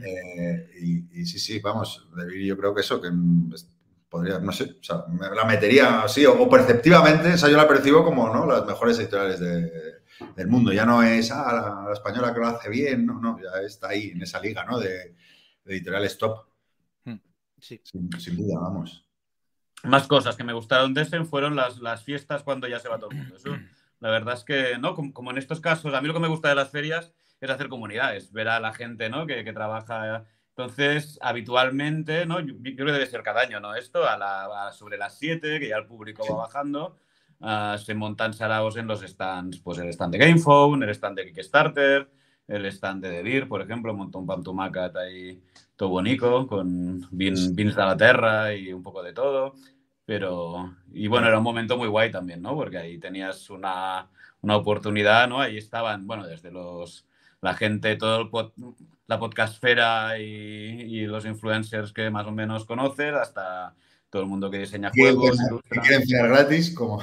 Eh, 0.00 0.70
y, 1.12 1.26
sí, 1.26 1.40
sí, 1.40 1.58
vamos, 1.58 2.08
yo 2.46 2.56
creo 2.56 2.72
que 2.72 2.82
eso, 2.82 3.00
que 3.00 3.10
podría, 4.08 4.38
no 4.38 4.52
sé, 4.52 4.76
o 4.80 4.84
sea, 4.84 5.04
la 5.34 5.44
metería 5.44 6.02
así, 6.02 6.24
o, 6.26 6.48
perceptivamente, 6.48 7.32
o 7.32 7.38
sea, 7.38 7.48
yo 7.48 7.56
la 7.56 7.66
percibo 7.66 8.04
como, 8.04 8.32
¿no? 8.32 8.46
Las 8.46 8.64
mejores 8.64 8.98
editoriales 9.00 9.40
de 9.40 9.91
del 10.36 10.48
mundo. 10.48 10.72
Ya 10.72 10.84
no 10.84 11.02
es 11.02 11.30
ah, 11.30 11.84
la, 11.86 11.92
española 11.92 12.32
que 12.32 12.40
lo 12.40 12.46
hace 12.46 12.68
bien, 12.68 13.06
no, 13.06 13.20
no, 13.20 13.38
ya 13.38 13.60
está 13.66 13.88
ahí 13.88 14.10
en 14.10 14.22
esa 14.22 14.40
liga 14.40 14.64
¿no? 14.64 14.78
de, 14.78 15.14
editoriales 15.64 16.18
top. 16.18 16.46
Hmm, 17.04 17.16
sí. 17.58 17.80
Sin, 17.84 18.36
duda, 18.36 18.60
vamos. 18.60 19.04
Más 19.84 20.06
cosas 20.06 20.36
que 20.36 20.44
me 20.44 20.52
gustaron 20.52 20.94
de 20.94 21.02
Essen 21.02 21.26
fueron 21.26 21.56
las, 21.56 21.78
las 21.78 22.04
fiestas 22.04 22.42
cuando 22.42 22.68
ya 22.68 22.78
se 22.78 22.88
va 22.88 22.98
todo 22.98 23.10
el 23.10 23.16
mundo. 23.16 23.36
la 24.00 24.10
verdad 24.10 24.34
es 24.34 24.44
que, 24.44 24.78
¿no? 24.78 24.94
Como, 24.94 25.30
en 25.30 25.38
estos 25.38 25.60
casos, 25.60 25.92
a 25.94 26.00
mí 26.00 26.06
lo 26.06 26.14
que 26.14 26.20
me 26.20 26.28
gusta 26.28 26.48
de 26.48 26.54
las 26.54 26.70
ferias 26.70 27.12
es 27.40 27.50
hacer 27.50 27.68
comunidades, 27.68 28.32
ver 28.32 28.48
a 28.48 28.60
la 28.60 28.72
gente, 28.72 29.08
¿no? 29.08 29.26
Que, 29.26 29.44
que 29.44 29.52
trabaja. 29.52 30.24
Entonces, 30.50 31.18
habitualmente, 31.22 32.26
¿no? 32.26 32.38
Yo, 32.40 32.54
creo 32.62 32.86
que 32.86 32.92
debe 32.92 33.06
ser 33.06 33.22
cada 33.22 33.40
año, 33.40 33.58
¿no? 33.58 33.74
Esto, 33.74 34.06
a 34.08 34.16
la, 34.16 34.70
sobre 34.72 34.98
las 34.98 35.18
7, 35.18 35.58
que 35.58 35.68
ya 35.68 35.78
el 35.78 35.86
público 35.86 36.24
va 36.30 36.44
bajando 36.44 36.98
Ah, 37.44 37.76
se 37.76 37.92
montan 37.94 38.32
saraos 38.32 38.76
en 38.76 38.86
los 38.86 39.00
stands, 39.00 39.58
pues 39.58 39.78
el 39.78 39.88
stand 39.88 40.12
de 40.12 40.18
GamePhone, 40.18 40.84
el 40.84 40.90
stand 40.90 41.16
de 41.16 41.26
Kickstarter, 41.26 42.08
el 42.46 42.66
stand 42.66 43.02
de 43.02 43.10
Devir, 43.10 43.48
por 43.48 43.60
ejemplo, 43.60 43.92
montó 43.92 44.20
un 44.20 44.26
Pantumacat 44.26 44.96
ahí 44.96 45.42
todo 45.74 45.88
bonito, 45.88 46.46
con 46.46 47.08
beans, 47.10 47.56
de 47.56 47.64
la 47.64 47.96
tierra 47.96 48.54
y 48.54 48.72
un 48.72 48.80
poco 48.80 49.02
de 49.02 49.12
todo. 49.12 49.54
Pero, 50.04 50.76
y 50.92 51.08
bueno, 51.08 51.26
era 51.26 51.38
un 51.38 51.44
momento 51.44 51.76
muy 51.76 51.88
guay 51.88 52.12
también, 52.12 52.42
¿no? 52.42 52.54
Porque 52.54 52.78
ahí 52.78 52.98
tenías 52.98 53.50
una, 53.50 54.08
una 54.40 54.56
oportunidad, 54.56 55.28
¿no? 55.28 55.40
Ahí 55.40 55.58
estaban, 55.58 56.06
bueno, 56.06 56.28
desde 56.28 56.52
los, 56.52 57.06
la 57.40 57.54
gente, 57.54 57.96
todo 57.96 58.20
el 58.20 58.30
la 59.08 59.18
podcastfera 59.18 60.16
y, 60.20 60.22
y 60.22 61.06
los 61.06 61.24
influencers 61.24 61.92
que 61.92 62.08
más 62.08 62.26
o 62.28 62.30
menos 62.30 62.66
conoces, 62.66 63.12
hasta 63.14 63.74
todo 64.10 64.22
el 64.22 64.28
mundo 64.28 64.48
que 64.48 64.58
diseña 64.58 64.92
juegos. 64.94 65.36
Que 65.68 65.80
quieren 65.80 66.06
gratis, 66.08 66.72
como. 66.72 67.02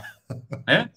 ¿Eh? 0.67 0.87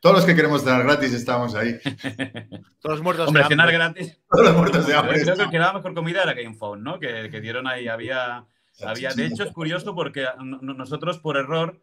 Todos 0.00 0.16
los 0.16 0.24
que 0.24 0.34
queremos 0.34 0.62
cenar 0.64 0.82
gratis 0.82 1.12
estamos 1.12 1.54
ahí. 1.54 1.78
Todos 2.80 2.96
los 2.96 3.02
muertos 3.02 3.28
Hombre, 3.28 3.44
de 3.44 3.48
cenar 3.48 3.68
hambre. 3.68 3.78
gratis. 3.78 4.18
Todos 4.28 4.44
los 4.46 4.56
muertos 4.56 4.86
de 4.86 4.92
Yo 4.92 4.98
hambre. 4.98 5.22
creo 5.22 5.36
que 5.36 5.50
que 5.50 5.58
daba 5.58 5.74
mejor 5.74 5.94
comida 5.94 6.22
era 6.24 6.34
Game 6.34 6.54
Phone, 6.56 6.82
¿no? 6.82 6.98
Que, 6.98 7.28
que 7.30 7.40
dieron 7.40 7.66
ahí, 7.68 7.86
había, 7.88 8.44
había. 8.84 9.10
De 9.14 9.26
hecho, 9.26 9.44
es 9.44 9.52
curioso 9.52 9.94
porque 9.94 10.26
no- 10.42 10.60
nosotros, 10.74 11.18
por 11.18 11.36
error, 11.36 11.80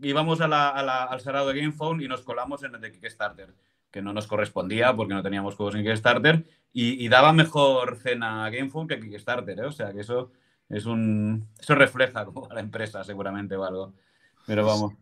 íbamos 0.00 0.40
a 0.40 0.48
la- 0.48 0.70
a 0.70 0.82
la- 0.82 1.04
al 1.04 1.20
cerrado 1.20 1.48
de 1.48 1.60
Game 1.60 1.72
Phone 1.72 2.00
y 2.00 2.08
nos 2.08 2.22
colamos 2.22 2.62
en 2.62 2.74
el 2.74 2.80
de 2.80 2.90
Kickstarter, 2.92 3.52
que 3.90 4.00
no 4.00 4.14
nos 4.14 4.26
correspondía 4.26 4.94
porque 4.96 5.12
no 5.14 5.22
teníamos 5.22 5.54
juegos 5.54 5.74
en 5.74 5.84
Kickstarter, 5.84 6.44
y, 6.72 7.04
y 7.04 7.08
daba 7.08 7.32
mejor 7.34 7.96
cena 7.98 8.48
Game 8.48 8.70
Phone 8.70 8.88
que 8.88 8.98
Kickstarter, 8.98 9.58
¿eh? 9.60 9.64
O 9.66 9.72
sea 9.72 9.92
que 9.92 10.00
eso 10.00 10.32
es 10.70 10.86
un. 10.86 11.46
Eso 11.60 11.74
refleja 11.74 12.24
como 12.24 12.50
a 12.50 12.54
la 12.54 12.60
empresa, 12.60 13.04
seguramente, 13.04 13.56
o 13.56 13.64
algo. 13.64 13.92
Pero 14.46 14.64
vamos. 14.64 14.94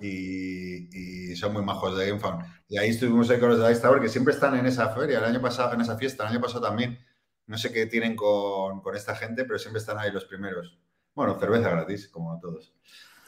Y, 0.00 1.30
y 1.32 1.36
son 1.36 1.52
muy 1.52 1.62
majos 1.62 1.96
de 1.98 2.08
GameFound. 2.08 2.44
Y 2.68 2.78
ahí 2.78 2.90
estuvimos 2.90 3.28
ahí 3.30 3.38
con 3.38 3.50
los 3.50 3.58
de 3.60 3.68
Dice 3.68 3.82
Tower, 3.82 4.00
que 4.00 4.08
siempre 4.08 4.34
están 4.34 4.56
en 4.56 4.66
esa 4.66 4.88
feria, 4.90 5.18
el 5.18 5.24
año 5.24 5.40
pasado, 5.40 5.74
en 5.74 5.80
esa 5.82 5.96
fiesta, 5.96 6.24
el 6.24 6.30
año 6.30 6.40
pasado 6.40 6.62
también. 6.62 6.98
No 7.46 7.58
sé 7.58 7.72
qué 7.72 7.86
tienen 7.86 8.16
con, 8.16 8.80
con 8.80 8.96
esta 8.96 9.14
gente, 9.14 9.44
pero 9.44 9.58
siempre 9.58 9.80
están 9.80 9.98
ahí 9.98 10.10
los 10.10 10.24
primeros. 10.24 10.78
Bueno, 11.14 11.38
cerveza 11.38 11.68
gratis, 11.70 12.08
como 12.08 12.38
todos. 12.40 12.72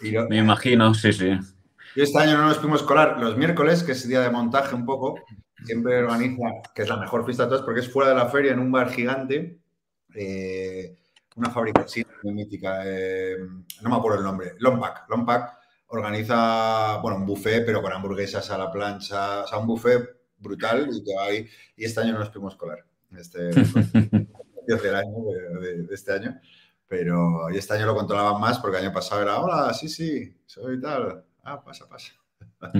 Y 0.00 0.12
yo, 0.12 0.26
Me 0.28 0.38
imagino, 0.38 0.94
sí, 0.94 1.12
sí. 1.12 1.30
y 1.96 2.00
este 2.02 2.18
año 2.18 2.36
no 2.38 2.46
nos 2.46 2.58
pudimos 2.58 2.82
colar 2.82 3.20
los 3.20 3.36
miércoles, 3.36 3.82
que 3.82 3.92
es 3.92 4.08
día 4.08 4.20
de 4.20 4.30
montaje 4.30 4.74
un 4.74 4.86
poco. 4.86 5.16
Siempre 5.64 5.98
organiza, 6.02 6.42
que 6.74 6.82
es 6.82 6.88
la 6.88 6.96
mejor 6.96 7.24
fiesta 7.24 7.44
de 7.44 7.50
todas, 7.50 7.64
porque 7.64 7.80
es 7.80 7.90
fuera 7.90 8.10
de 8.10 8.16
la 8.16 8.28
feria, 8.28 8.52
en 8.52 8.58
un 8.58 8.72
bar 8.72 8.90
gigante. 8.90 9.58
eh, 10.14 10.96
una 11.36 11.50
fábrica, 11.50 11.84
muy 12.22 12.32
mítica. 12.32 12.82
eh, 12.84 13.36
no 13.82 13.90
me 13.90 13.96
acuerdo 13.96 14.18
el 14.18 14.24
nombre. 14.24 14.52
Lompac. 14.58 15.08
Lompac 15.08 15.58
organiza, 15.94 16.98
bueno, 16.98 17.18
un 17.18 17.26
buffet, 17.26 17.64
pero 17.64 17.80
con 17.82 17.92
hamburguesas 17.92 18.50
a 18.50 18.58
la 18.58 18.70
plancha. 18.70 19.44
O 19.44 19.46
sea, 19.46 19.58
un 19.58 19.66
buffet 19.66 20.02
brutal 20.38 20.88
y 20.92 21.02
que 21.04 21.16
ahí. 21.18 21.48
Y 21.76 21.84
este 21.84 22.00
año 22.00 22.12
no 22.12 22.18
nos 22.20 22.30
pudimos 22.30 22.56
colar. 22.56 22.84
Este, 23.16 23.38
del 24.66 24.94
año, 24.94 25.14
de, 25.60 25.66
de- 25.66 25.82
de 25.84 25.94
este 25.94 26.12
año. 26.12 26.38
Pero 26.86 27.50
y 27.50 27.56
este 27.56 27.74
año 27.74 27.86
lo 27.86 27.94
controlaban 27.94 28.40
más 28.40 28.58
porque 28.58 28.76
el 28.78 28.84
año 28.84 28.92
pasado 28.92 29.22
era, 29.22 29.38
hola, 29.38 29.72
sí, 29.72 29.88
sí, 29.88 30.36
soy 30.46 30.80
tal. 30.80 31.24
Ah, 31.42 31.62
pasa, 31.64 31.88
pasa. 31.88 32.12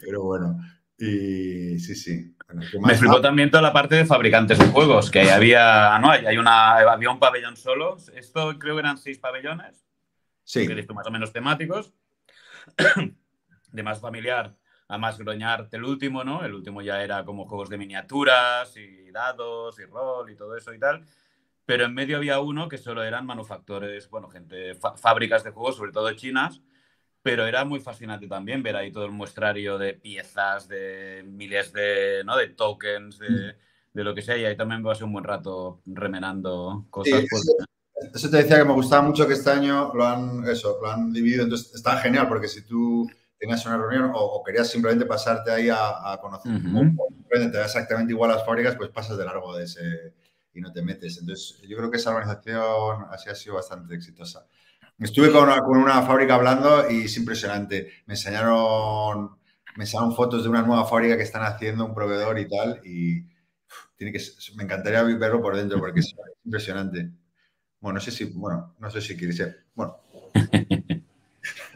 Pero 0.00 0.22
bueno, 0.24 0.58
y 0.98 1.78
sí, 1.78 1.94
sí. 1.94 2.34
Bueno, 2.46 2.62
¿qué 2.70 2.78
Me 2.80 2.94
flipó 2.94 3.16
Ah, 3.18 3.22
también 3.22 3.50
toda 3.50 3.62
la 3.62 3.72
parte 3.72 3.94
de 3.94 4.04
fabricantes 4.04 4.58
de 4.58 4.66
juegos, 4.66 5.10
que 5.10 5.20
ahí 5.20 5.28
había, 5.28 5.96
no, 6.00 6.10
hay 6.10 6.26
hay 6.26 6.36
una, 6.38 6.78
había 6.78 7.10
un 7.10 7.20
pabellón 7.20 7.56
solo. 7.56 7.96
Esto 8.14 8.58
creo 8.58 8.74
que 8.74 8.80
eran 8.80 8.98
seis 8.98 9.18
pabellones, 9.18 9.84
sí, 10.50 10.66
visto 10.66 10.94
más 10.94 11.06
o 11.06 11.10
menos 11.10 11.32
temáticos, 11.32 11.92
de 13.72 13.82
más 13.82 14.00
familiar 14.00 14.56
a 14.88 14.98
más 14.98 15.18
groñarte 15.18 15.76
el 15.76 15.84
último, 15.84 16.24
¿no? 16.24 16.44
El 16.44 16.54
último 16.54 16.82
ya 16.82 17.04
era 17.04 17.24
como 17.24 17.46
juegos 17.46 17.68
de 17.68 17.78
miniaturas 17.78 18.76
y 18.76 19.12
dados 19.12 19.78
y 19.78 19.84
rol 19.84 20.28
y 20.30 20.36
todo 20.36 20.56
eso 20.56 20.74
y 20.74 20.80
tal. 20.80 21.06
Pero 21.64 21.84
en 21.84 21.94
medio 21.94 22.16
había 22.16 22.40
uno 22.40 22.68
que 22.68 22.78
solo 22.78 23.04
eran 23.04 23.24
manufactores, 23.24 24.10
bueno, 24.10 24.28
gente, 24.28 24.74
fábricas 24.74 25.44
de 25.44 25.52
juegos, 25.52 25.76
sobre 25.76 25.92
todo 25.92 26.12
chinas, 26.14 26.60
pero 27.22 27.46
era 27.46 27.64
muy 27.64 27.78
fascinante 27.78 28.26
también 28.26 28.64
ver 28.64 28.74
ahí 28.74 28.90
todo 28.90 29.04
el 29.04 29.12
muestrario 29.12 29.78
de 29.78 29.94
piezas, 29.94 30.66
de 30.66 31.22
miles 31.24 31.72
de, 31.72 32.22
¿no? 32.24 32.36
de 32.36 32.48
tokens, 32.48 33.20
de, 33.20 33.54
de 33.92 34.04
lo 34.04 34.12
que 34.12 34.22
sea, 34.22 34.36
y 34.36 34.44
ahí 34.44 34.56
también 34.56 34.82
pasé 34.82 35.04
un 35.04 35.12
buen 35.12 35.24
rato 35.24 35.80
remenando 35.86 36.86
cosas. 36.90 37.20
Sí, 37.20 37.26
pues, 37.30 37.56
Eso 38.14 38.30
te 38.30 38.38
decía 38.38 38.58
que 38.58 38.64
me 38.64 38.72
gustaba 38.72 39.02
mucho 39.02 39.26
que 39.26 39.34
este 39.34 39.50
año 39.50 39.92
lo 39.94 40.06
han, 40.06 40.48
eso, 40.48 40.78
lo 40.80 40.90
han 40.90 41.12
dividido. 41.12 41.44
Entonces 41.44 41.74
está 41.74 41.98
genial 41.98 42.28
porque 42.28 42.48
si 42.48 42.62
tú 42.62 43.08
tenías 43.38 43.64
una 43.66 43.78
reunión 43.78 44.10
o, 44.14 44.18
o 44.18 44.44
querías 44.44 44.68
simplemente 44.68 45.06
pasarte 45.06 45.50
ahí 45.50 45.68
a, 45.68 46.12
a 46.12 46.20
conocer, 46.20 46.52
Ujú. 46.52 46.94
o 46.98 47.08
te 47.30 47.50
da 47.50 47.64
exactamente 47.64 48.12
igual 48.12 48.30
a 48.30 48.36
las 48.36 48.44
fábricas, 48.44 48.76
pues 48.76 48.90
pasas 48.90 49.16
de 49.16 49.24
largo 49.24 49.56
de 49.56 49.64
ese 49.64 50.14
y 50.52 50.60
no 50.60 50.72
te 50.72 50.82
metes. 50.82 51.18
Entonces 51.18 51.60
yo 51.66 51.76
creo 51.76 51.90
que 51.90 51.96
esa 51.96 52.10
organización 52.10 53.06
así 53.10 53.28
ha 53.30 53.34
sido 53.34 53.56
bastante 53.56 53.94
exitosa. 53.94 54.46
Estuve 54.98 55.32
con 55.32 55.44
una, 55.44 55.60
con 55.60 55.78
una 55.78 56.02
fábrica 56.02 56.34
hablando 56.34 56.90
y 56.90 57.04
es 57.04 57.16
impresionante. 57.16 57.90
Me 58.06 58.14
enseñaron, 58.14 59.38
me 59.76 59.84
enseñaron 59.84 60.14
fotos 60.14 60.42
de 60.42 60.50
una 60.50 60.62
nueva 60.62 60.84
fábrica 60.84 61.16
que 61.16 61.22
están 61.22 61.42
haciendo 61.42 61.86
un 61.86 61.94
proveedor 61.94 62.38
y 62.38 62.48
tal 62.48 62.80
y 62.84 63.24
tiene 63.96 64.12
que, 64.12 64.20
me 64.56 64.64
encantaría 64.64 65.02
verlo 65.02 65.40
por 65.40 65.56
dentro 65.56 65.78
porque 65.78 66.00
es 66.00 66.14
impresionante. 66.44 67.10
Bueno, 67.80 67.94
no 67.94 68.00
sé 68.00 68.10
si, 68.10 68.24
bueno, 68.24 68.74
no 68.78 68.90
sé 68.90 69.00
si 69.00 69.16
quieres 69.16 69.36
ser. 69.36 69.64
Bueno. 69.74 69.96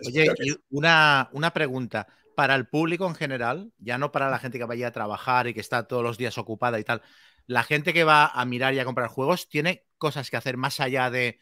Oye, 0.07 0.33
y 0.43 0.55
una, 0.71 1.29
una 1.33 1.53
pregunta. 1.53 2.07
Para 2.37 2.57
el 2.57 2.67
público 2.67 3.07
en 3.07 3.15
general, 3.15 3.71
ya 3.79 3.97
no 3.97 4.11
para 4.11 4.29
la 4.29 4.39
gente 4.41 4.59
que 4.59 4.65
vaya 4.65 4.89
a 4.89 4.93
trabajar 4.93 5.47
y 5.47 5.55
que 5.55 5.61
está 5.61 5.87
todos 5.87 6.03
los 6.03 6.19
días 6.19 6.37
ocupada 6.37 6.81
y 6.81 6.85
tal, 6.85 7.01
la 7.47 7.63
gente 7.63 7.93
que 7.93 8.03
va 8.03 8.27
a 8.27 8.45
mirar 8.45 8.75
y 8.75 8.81
a 8.81 8.85
comprar 8.85 9.09
juegos 9.09 9.49
tiene 9.49 9.85
cosas 9.99 10.31
que 10.31 10.37
hacer 10.37 10.57
más 10.57 10.81
allá 10.81 11.11
de, 11.11 11.39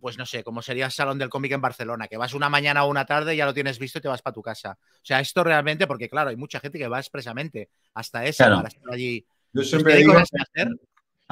pues 0.00 0.18
no 0.18 0.26
sé, 0.26 0.42
como 0.42 0.60
sería 0.60 0.86
el 0.86 0.90
Salón 0.90 1.18
del 1.18 1.28
Cómic 1.28 1.52
en 1.52 1.60
Barcelona, 1.60 2.08
que 2.08 2.16
vas 2.16 2.34
una 2.34 2.48
mañana 2.48 2.84
o 2.84 2.90
una 2.90 3.06
tarde, 3.06 3.36
ya 3.36 3.46
lo 3.46 3.54
tienes 3.54 3.78
visto 3.78 3.98
y 3.98 4.02
te 4.02 4.08
vas 4.08 4.20
para 4.20 4.34
tu 4.34 4.42
casa. 4.42 4.72
O 4.80 5.04
sea, 5.04 5.20
esto 5.20 5.44
realmente, 5.44 5.86
porque 5.86 6.08
claro, 6.08 6.30
hay 6.30 6.36
mucha 6.36 6.58
gente 6.58 6.78
que 6.78 6.88
va 6.88 6.98
expresamente 6.98 7.70
hasta 7.94 8.24
esa 8.26 8.46
Claro. 8.46 8.56
para 8.56 8.68
estar 8.68 8.92
allí. 8.92 9.24
Yo 9.52 9.62
siempre 9.62 9.92
¿Tiene 9.94 10.00
digo, 10.00 10.12
cosas 10.14 10.30
que 10.30 10.60
hacer? 10.60 10.68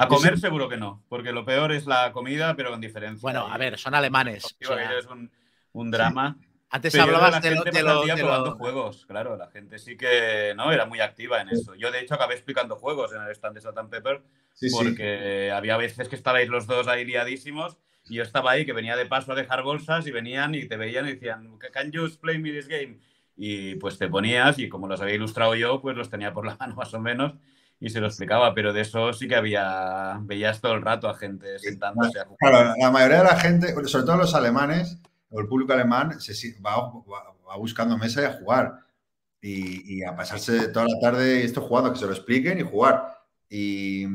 A 0.03 0.07
comer 0.07 0.39
seguro 0.39 0.67
que 0.69 0.77
no, 0.77 1.03
porque 1.09 1.31
lo 1.31 1.45
peor 1.45 1.71
es 1.71 1.85
la 1.85 2.11
comida, 2.11 2.55
pero 2.55 2.69
con 2.71 2.81
diferencia. 2.81 3.21
Bueno, 3.21 3.47
a 3.47 3.57
ver, 3.57 3.77
son 3.77 3.93
alemanes. 3.95 4.43
o 4.45 4.65
sea, 4.75 4.97
es 4.97 5.05
un, 5.07 5.31
un 5.73 5.91
drama. 5.91 6.37
antes 6.69 6.91
Pero 6.93 7.03
hablabas 7.03 7.31
la 7.31 7.39
de 7.41 7.51
lo, 7.55 7.63
gente 7.63 7.77
de 7.79 7.83
lo- 7.83 8.03
día 8.03 8.15
de 8.15 8.21
probando 8.23 8.49
lo- 8.51 8.55
juegos, 8.57 9.05
claro, 9.05 9.35
la 9.37 9.47
gente 9.47 9.77
sí 9.79 9.97
que 9.97 10.53
no 10.55 10.71
era 10.71 10.85
muy 10.85 10.99
activa 11.01 11.41
en 11.41 11.49
eso. 11.49 11.75
Yo 11.75 11.91
de 11.91 11.99
hecho 11.99 12.13
acabé 12.15 12.33
explicando 12.35 12.75
juegos 12.77 13.11
en 13.13 13.21
el 13.21 13.29
stand 13.31 13.55
de 13.55 13.61
Satan 13.61 13.89
Pepper 13.89 14.21
sí, 14.53 14.69
sí. 14.69 14.75
porque 14.77 15.51
había 15.53 15.77
veces 15.77 16.07
que 16.07 16.15
estabais 16.15 16.47
los 16.49 16.67
dos 16.67 16.87
ahí 16.87 17.03
liadísimos 17.05 17.77
y 18.09 18.15
yo 18.15 18.23
estaba 18.23 18.51
ahí 18.51 18.65
que 18.65 18.73
venía 18.73 18.95
de 18.95 19.05
paso 19.05 19.31
a 19.33 19.35
dejar 19.35 19.63
bolsas 19.63 20.07
y 20.07 20.11
venían 20.11 20.55
y 20.55 20.65
te 20.67 20.75
veían 20.77 21.07
y 21.07 21.13
decían, 21.13 21.57
"Can 21.71 21.91
you 21.91 22.05
explain 22.05 22.41
me 22.41 22.51
this 22.51 22.67
game?" 22.67 22.99
Y 23.37 23.75
pues 23.75 23.97
te 23.97 24.07
ponías 24.07 24.57
y 24.59 24.69
como 24.69 24.87
los 24.87 25.01
había 25.01 25.15
ilustrado 25.15 25.55
yo, 25.55 25.81
pues 25.81 25.95
los 25.97 26.09
tenía 26.09 26.33
por 26.33 26.45
la 26.45 26.55
mano 26.59 26.75
más 26.75 26.93
o 26.93 26.99
menos 26.99 27.33
y 27.81 27.89
se 27.89 27.99
lo 27.99 28.07
explicaba, 28.07 28.53
pero 28.53 28.71
de 28.71 28.81
eso 28.81 29.11
sí 29.11 29.27
que 29.27 29.35
había 29.35 30.19
veías 30.21 30.61
todo 30.61 30.73
el 30.75 30.81
rato 30.83 31.09
a 31.09 31.15
gente 31.17 31.59
sentándose 31.59 32.19
a 32.19 32.25
jugar. 32.25 32.37
Claro, 32.39 32.73
la 32.79 32.91
mayoría 32.91 33.17
de 33.17 33.23
la 33.25 33.35
gente, 33.37 33.73
sobre 33.87 34.05
todo 34.05 34.17
los 34.17 34.33
alemanes 34.35 34.99
o 35.31 35.41
el 35.41 35.47
público 35.47 35.73
alemán, 35.73 36.21
se, 36.21 36.33
va, 36.61 36.77
va- 36.77 37.35
va 37.49 37.57
buscando 37.57 37.97
mesa 37.97 38.21
y 38.21 38.25
a 38.25 38.33
jugar. 38.33 38.79
Y, 39.43 39.97
y 39.97 40.03
a 40.03 40.15
pasarse 40.15 40.67
toda 40.67 40.85
la 40.85 40.99
tarde 41.01 41.43
esto 41.43 41.61
jugando, 41.61 41.91
que 41.91 41.97
se 41.97 42.05
lo 42.05 42.11
expliquen 42.11 42.59
y 42.59 42.61
jugar. 42.61 43.17
Y, 43.49 44.05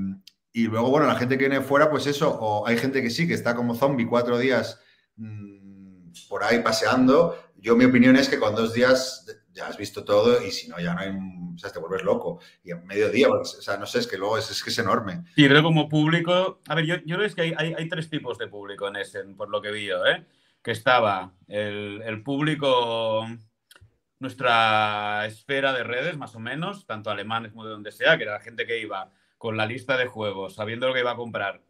y 0.53 0.69
luego, 0.69 0.89
bueno, 0.91 1.09
la 1.09 1.17
gente 1.17 1.37
que 1.37 1.49
viene 1.49 1.61
fuera, 1.65 1.91
pues 1.91 2.07
eso, 2.07 2.31
o 2.41 2.65
hay 2.69 2.79
gente 2.79 3.03
que 3.03 3.11
sí, 3.11 3.27
que 3.27 3.35
está 3.35 3.57
como 3.57 3.75
zombie 3.75 4.07
cuatro 4.07 4.39
días 4.39 4.79
mm, 5.17 6.13
por 6.29 6.45
ahí 6.45 6.61
paseando. 6.61 7.37
Yo 7.57 7.75
mi 7.75 7.85
opinión 7.87 8.15
es 8.15 8.29
que 8.29 8.39
con 8.39 8.55
dos 8.55 8.73
días 8.73 9.27
ya 9.53 9.67
has 9.67 9.77
visto 9.77 10.05
todo 10.05 10.41
y 10.47 10.53
si 10.53 10.69
no, 10.69 10.79
ya 10.79 10.95
no 10.95 11.01
hay, 11.01 11.11
o 11.57 11.59
sea, 11.59 11.73
te 11.73 11.79
vuelves 11.79 12.05
loco. 12.05 12.41
Y 12.63 12.71
a 12.71 12.77
mediodía, 12.77 13.29
o 13.29 13.45
sea, 13.45 13.77
no 13.77 13.87
sé, 13.87 13.99
es 14.01 14.07
que 14.07 14.19
luego 14.19 14.39
es, 14.39 14.51
es 14.51 14.63
que 14.63 14.71
es 14.71 14.79
enorme. 14.79 15.25
Sí, 15.35 15.49
creo 15.49 15.63
como 15.63 15.89
público. 15.89 16.61
A 16.69 16.75
ver, 16.75 16.85
yo, 16.85 16.97
yo 17.05 17.17
creo 17.17 17.35
que 17.35 17.43
hay, 17.43 17.55
hay, 17.57 17.75
hay 17.77 17.89
tres 17.89 18.09
tipos 18.09 18.39
de 18.39 18.49
público 18.49 18.87
en 18.89 18.97
Essen, 18.97 19.37
por 19.37 19.49
lo 19.49 19.61
que 19.61 19.73
vi 19.73 19.87
yo, 19.87 20.05
¿eh? 20.07 20.25
Que 20.63 20.71
estaba 20.71 21.33
el, 21.49 22.03
el 22.05 22.23
público, 22.23 23.27
nuestra 24.19 25.27
esfera 25.27 25.73
de 25.73 25.85
redes, 25.85 26.17
más 26.17 26.35
o 26.35 26.41
menos, 26.41 26.87
tanto 26.87 27.11
alemanes 27.11 27.53
como 27.53 27.65
de 27.65 27.71
donde 27.71 27.93
sea, 27.93 28.17
que 28.17 28.25
era 28.25 28.33
la 28.33 28.41
gente 28.41 28.67
que 28.67 28.81
iba 28.81 29.11
con 29.39 29.57
la 29.57 29.67
lista 29.67 29.97
de 29.97 30.07
juegos, 30.07 30.55
sabiendo 30.55 30.89
lo 30.89 30.95
que 30.95 31.01
iba 31.01 31.13
a 31.13 31.17
comprar. 31.17 31.63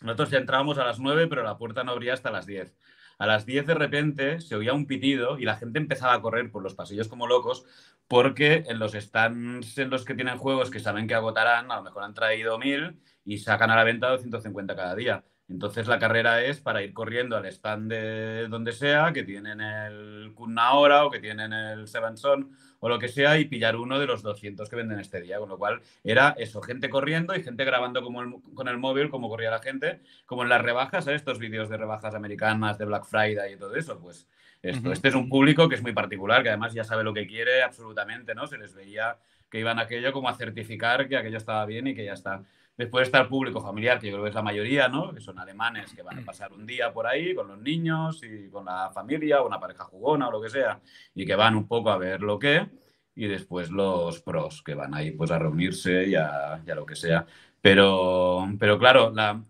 Nosotros 0.00 0.30
ya 0.30 0.38
entrábamos 0.38 0.78
a 0.78 0.84
las 0.84 1.00
9, 1.00 1.26
pero 1.26 1.42
la 1.42 1.56
puerta 1.56 1.84
no 1.84 1.92
abría 1.92 2.14
hasta 2.14 2.30
las 2.30 2.46
10. 2.46 2.74
A 3.18 3.26
las 3.26 3.46
10 3.46 3.66
de 3.66 3.74
repente 3.74 4.40
se 4.40 4.54
oía 4.54 4.72
un 4.72 4.86
pitido 4.86 5.38
y 5.38 5.44
la 5.44 5.56
gente 5.56 5.78
empezaba 5.78 6.14
a 6.14 6.22
correr 6.22 6.50
por 6.50 6.62
los 6.62 6.74
pasillos 6.74 7.08
como 7.08 7.26
locos 7.26 7.64
porque 8.06 8.64
en 8.68 8.78
los 8.78 8.92
stands 8.92 9.76
en 9.78 9.90
los 9.90 10.04
que 10.04 10.14
tienen 10.14 10.38
juegos 10.38 10.70
que 10.70 10.80
saben 10.80 11.06
que 11.06 11.14
agotarán, 11.14 11.70
a 11.70 11.76
lo 11.76 11.82
mejor 11.82 12.04
han 12.04 12.14
traído 12.14 12.58
1000 12.58 12.98
y 13.24 13.38
sacan 13.38 13.70
a 13.70 13.76
la 13.76 13.84
venta 13.84 14.08
250 14.08 14.74
cada 14.74 14.94
día. 14.94 15.24
Entonces 15.48 15.86
la 15.88 15.98
carrera 15.98 16.42
es 16.44 16.60
para 16.60 16.82
ir 16.82 16.92
corriendo 16.92 17.36
al 17.36 17.46
stand 17.46 17.90
de 17.90 18.48
donde 18.48 18.72
sea, 18.72 19.12
que 19.12 19.24
tienen 19.24 19.60
el 19.60 20.32
Kun 20.34 20.58
ahora 20.58 21.04
o 21.04 21.10
que 21.10 21.20
tienen 21.20 21.52
el 21.52 21.88
Seven 21.88 22.16
Son 22.16 22.50
o 22.80 22.88
lo 22.88 22.98
que 22.98 23.08
sea 23.08 23.38
y 23.38 23.44
pillar 23.46 23.76
uno 23.76 23.98
de 23.98 24.06
los 24.06 24.22
200 24.22 24.68
que 24.68 24.76
venden 24.76 25.00
este 25.00 25.20
día. 25.20 25.38
Con 25.38 25.48
lo 25.48 25.58
cual 25.58 25.80
era 26.04 26.34
eso, 26.38 26.60
gente 26.62 26.88
corriendo 26.88 27.34
y 27.34 27.42
gente 27.42 27.64
grabando 27.64 28.02
como 28.02 28.22
el- 28.22 28.34
con 28.54 28.68
el 28.68 28.78
móvil 28.78 29.08
como 29.10 29.28
corría 29.28 29.50
la 29.50 29.58
gente, 29.60 30.00
como 30.26 30.42
en 30.42 30.48
las 30.48 30.62
rebajas, 30.62 31.04
¿sabes? 31.04 31.20
estos 31.22 31.38
vídeos 31.38 31.68
de 31.68 31.76
rebajas 31.76 32.14
americanas, 32.14 32.78
de 32.78 32.84
Black 32.84 33.04
Friday 33.04 33.54
y 33.54 33.56
todo 33.56 33.74
eso, 33.76 33.98
pues 33.98 34.26
esto. 34.62 34.92
Este 34.92 35.08
es 35.08 35.14
un 35.14 35.28
público 35.28 35.68
que 35.68 35.76
es 35.76 35.82
muy 35.82 35.92
particular, 35.92 36.42
que 36.42 36.48
además 36.48 36.74
ya 36.74 36.82
sabe 36.84 37.04
lo 37.04 37.14
que 37.14 37.26
quiere 37.26 37.62
absolutamente, 37.62 38.34
¿no? 38.34 38.46
Se 38.46 38.58
les 38.58 38.74
veía 38.74 39.16
que 39.50 39.60
iban 39.60 39.78
a 39.78 39.82
aquello 39.82 40.12
como 40.12 40.28
a 40.28 40.34
certificar 40.34 41.08
que 41.08 41.16
aquello 41.16 41.38
estaba 41.38 41.64
bien 41.64 41.86
y 41.86 41.94
que 41.94 42.04
ya 42.04 42.12
está. 42.12 42.42
Después 42.78 43.08
está 43.08 43.18
el 43.20 43.26
público 43.26 43.60
familiar, 43.60 43.98
que 43.98 44.06
yo 44.06 44.12
creo 44.12 44.22
que 44.22 44.28
es 44.28 44.34
la 44.36 44.42
mayoría, 44.42 44.88
¿no? 44.88 45.12
Que 45.12 45.20
son 45.20 45.36
alemanes 45.40 45.92
que 45.92 46.02
van 46.02 46.20
a 46.20 46.24
pasar 46.24 46.52
un 46.52 46.64
día 46.64 46.92
por 46.92 47.08
ahí 47.08 47.34
con 47.34 47.48
los 47.48 47.58
niños 47.58 48.22
y 48.22 48.48
con 48.50 48.66
la 48.66 48.92
familia, 48.92 49.42
o 49.42 49.48
una 49.48 49.58
pareja 49.58 49.82
jugona 49.82 50.28
o 50.28 50.30
lo 50.30 50.40
que 50.40 50.48
sea, 50.48 50.80
y 51.12 51.26
que 51.26 51.34
van 51.34 51.56
un 51.56 51.66
poco 51.66 51.90
a 51.90 51.98
ver 51.98 52.20
lo 52.22 52.38
que. 52.38 52.68
y 53.16 53.26
después 53.26 53.70
los 53.70 54.22
pros 54.22 54.62
que 54.62 54.74
van 54.74 54.94
ahí 54.94 55.10
pues 55.10 55.32
a 55.32 55.40
reunirse 55.40 56.06
y 56.06 56.14
a, 56.14 56.62
lo 56.66 56.86
que 56.86 56.94
sea. 56.94 57.26
Pero, 57.60 58.46
pero 58.60 58.78
claro, 58.78 59.10
la, 59.12 59.42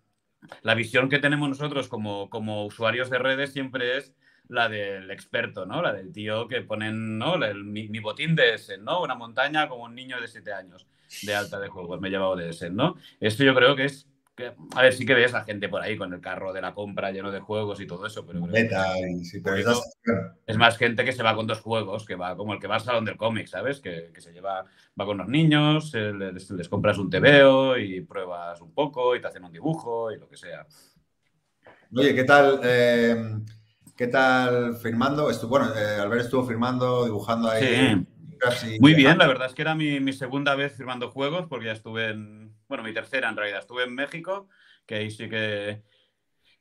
la 0.63 0.75
visión 0.75 1.11
que 1.11 1.19
tenemos 1.19 1.51
nosotros 1.51 1.89
como, 1.89 2.31
como 2.31 2.65
usuarios 2.65 3.11
de 3.11 3.19
redes 3.19 3.53
siempre 3.53 3.99
es 3.99 4.15
la 4.49 4.69
del 4.69 5.11
experto, 5.11 5.67
¿no? 5.67 5.83
La 5.83 5.93
del 5.93 6.13
tío 6.13 6.49
que 6.49 6.63
ponen, 6.63 7.19
¿no? 7.19 7.37
El- 7.45 7.65
mi, 7.65 7.89
mi 7.89 7.99
botín 8.01 8.35
de 8.37 8.55
ese, 8.55 8.79
¿no? 8.79 9.03
Una 9.03 9.15
montaña 9.15 9.69
como 9.69 9.85
un 9.85 9.95
niño 9.95 10.21
de 10.21 10.29
7 10.29 10.53
años 10.53 10.87
de 11.23 11.35
alta 11.35 11.59
de 11.61 11.69
juegos, 11.69 12.01
me 12.01 12.09
he 12.09 12.11
llevado 12.11 12.37
de 12.37 12.51
ese, 12.51 12.71
¿no? 12.71 12.97
Esto 13.21 13.45
yo 13.45 13.55
creo 13.55 13.77
que 13.77 13.85
es, 13.87 14.09
que, 14.37 14.53
a 14.75 14.83
ver, 14.83 14.93
sí 14.93 15.05
que 15.07 15.15
ves 15.15 15.35
a 15.35 15.45
gente 15.45 15.69
por 15.69 15.83
ahí 15.83 15.97
con 15.97 16.13
el 16.13 16.21
carro 16.21 16.53
de 16.53 16.61
la 16.63 16.75
compra 16.75 17.11
lleno 17.11 17.31
de 17.33 17.41
juegos 17.41 17.81
y 17.81 17.87
todo 17.87 18.07
eso, 18.07 18.25
pero 18.27 18.41
creo 18.43 18.61
que 18.61 18.69
sí, 18.69 19.41
pero 19.43 19.83
es 20.47 20.57
más 20.57 20.79
gente 20.79 21.05
que 21.05 21.13
se 21.13 21.23
va 21.23 21.35
con 21.35 21.47
dos 21.47 21.61
juegos, 21.61 22.07
que 22.07 22.15
va 22.17 22.37
como 22.37 22.55
el 22.55 22.61
que 22.61 22.67
va 22.67 22.77
al 22.77 22.81
salón 22.81 23.05
del 23.05 23.17
cómic, 23.17 23.47
¿sabes? 23.49 23.81
Que, 23.81 24.11
que 24.15 24.21
se 24.21 24.33
lleva, 24.33 24.65
va 24.99 25.05
con 25.07 25.19
los 25.19 25.29
niños, 25.29 25.93
les, 25.95 26.51
les 26.51 26.69
compras 26.69 26.99
un 26.99 27.11
TVO 27.11 27.77
y 27.79 28.01
pruebas 28.03 28.61
un 28.63 28.73
poco 28.73 29.15
y 29.15 29.21
te 29.21 29.27
hacen 29.27 29.45
un 29.45 29.53
dibujo 29.53 30.11
y 30.11 30.19
lo 30.19 30.29
que 30.29 30.37
sea. 30.37 30.67
Oye, 31.95 32.15
¿qué 32.15 32.25
tal? 32.25 32.61
eh, 32.63 33.17
¿Qué 33.99 34.07
tal 34.07 34.77
firmando? 34.77 35.29
Estu- 35.29 35.49
bueno, 35.49 35.75
eh, 35.75 35.97
Albert 36.01 36.23
estuvo 36.23 36.47
firmando, 36.47 37.05
dibujando 37.05 37.51
ahí. 37.51 37.65
Sí. 37.65 38.07
casi- 38.39 38.79
Muy 38.79 38.95
bien, 38.95 39.19
la 39.19 39.27
verdad 39.27 39.49
es 39.49 39.55
que 39.55 39.63
era 39.63 39.75
mi, 39.75 39.99
mi 39.99 40.13
segunda 40.13 40.55
vez 40.55 40.73
firmando 40.77 41.11
juegos, 41.11 41.47
porque 41.49 41.67
ya 41.67 41.73
estuve 41.73 42.11
en, 42.11 42.55
bueno, 42.69 42.85
mi 42.85 42.95
tercera 42.95 43.29
en 43.29 43.37
realidad, 43.37 43.59
estuve 43.59 43.83
en 43.83 43.95
México, 43.97 44.49
que 44.87 44.95
ahí 44.95 45.11
sí 45.11 45.29
que, 45.29 45.83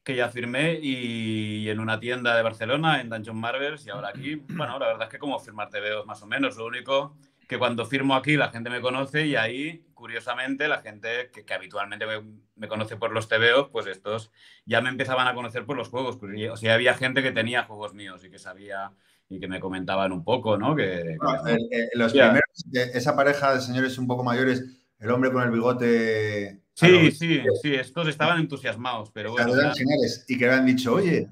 que 0.04 0.16
ya 0.16 0.30
firmé, 0.30 0.80
y 0.82 1.70
en 1.70 1.80
una 1.80 2.00
tienda 2.00 2.36
de 2.36 2.42
Barcelona, 2.42 3.02
en 3.02 3.10
Dungeon 3.10 3.38
Marvels, 3.40 3.86
y 3.86 3.92
ahora 3.92 4.08
aquí, 4.10 4.34
bueno, 4.50 4.80
la 4.80 4.88
verdad 4.88 5.04
es 5.04 5.10
que 5.10 5.20
como 5.20 5.38
firmar 5.40 5.70
TVOs 5.70 6.08
más 6.08 6.24
o 6.24 6.26
menos, 6.26 6.58
lo 6.58 6.66
único 6.66 7.18
que 7.48 7.58
cuando 7.58 7.86
firmo 7.86 8.16
aquí 8.16 8.36
la 8.36 8.50
gente 8.50 8.70
me 8.70 8.82
conoce 8.82 9.26
y 9.26 9.36
ahí, 9.36 9.86
curiosamente, 9.94 10.68
la 10.68 10.82
gente 10.82 11.32
que, 11.34 11.46
que 11.46 11.54
habitualmente 11.54 12.06
me, 12.06 12.22
me 12.56 12.68
conoce 12.68 12.98
por 12.98 13.12
los 13.12 13.28
TVOs, 13.28 13.70
pues 13.72 13.88
estos 13.88 14.32
ya 14.66 14.82
me 14.82 14.90
empezaban 14.90 15.28
a 15.28 15.34
conocer 15.34 15.66
por 15.66 15.78
los 15.78 15.90
juegos, 15.90 16.18
o 16.52 16.58
sea, 16.58 16.74
había 16.74 16.94
gente 16.94 17.24
que 17.24 17.32
tenía 17.32 17.64
juegos 17.64 17.94
míos 17.94 18.24
y 18.26 18.30
que 18.30 18.38
sabía 18.40 18.92
y 19.30 19.40
que 19.40 19.48
me 19.48 19.60
comentaban 19.60 20.12
un 20.12 20.24
poco, 20.24 20.58
¿no? 20.58 20.76
Que, 20.76 20.86
que 21.04 21.16
Bueno, 21.20 21.44
les- 21.46 21.54
el- 21.56 21.68
el- 21.72 21.90
los 22.00 22.14
primeros, 22.28 22.66
eh, 22.74 22.92
esa 22.94 23.16
pareja 23.16 23.56
de 23.56 23.62
señores 23.62 23.98
un 23.98 24.08
poco 24.08 24.24
mayores, 24.24 24.64
el 25.00 25.12
hombre 25.12 25.32
con 25.32 25.44
el 25.44 25.52
bigote. 25.52 26.62
Sí, 26.74 27.12
sí, 27.12 27.42
sí, 27.62 27.74
estos 27.76 28.08
estaban 28.08 28.40
entusiasmados, 28.40 29.12
pero 29.12 29.32
bueno, 29.32 29.54
eran 29.54 29.74
ya- 29.74 29.84
y 30.28 30.38
que 30.38 30.50
han 30.50 30.66
dicho, 30.66 30.94
oye, 30.94 31.28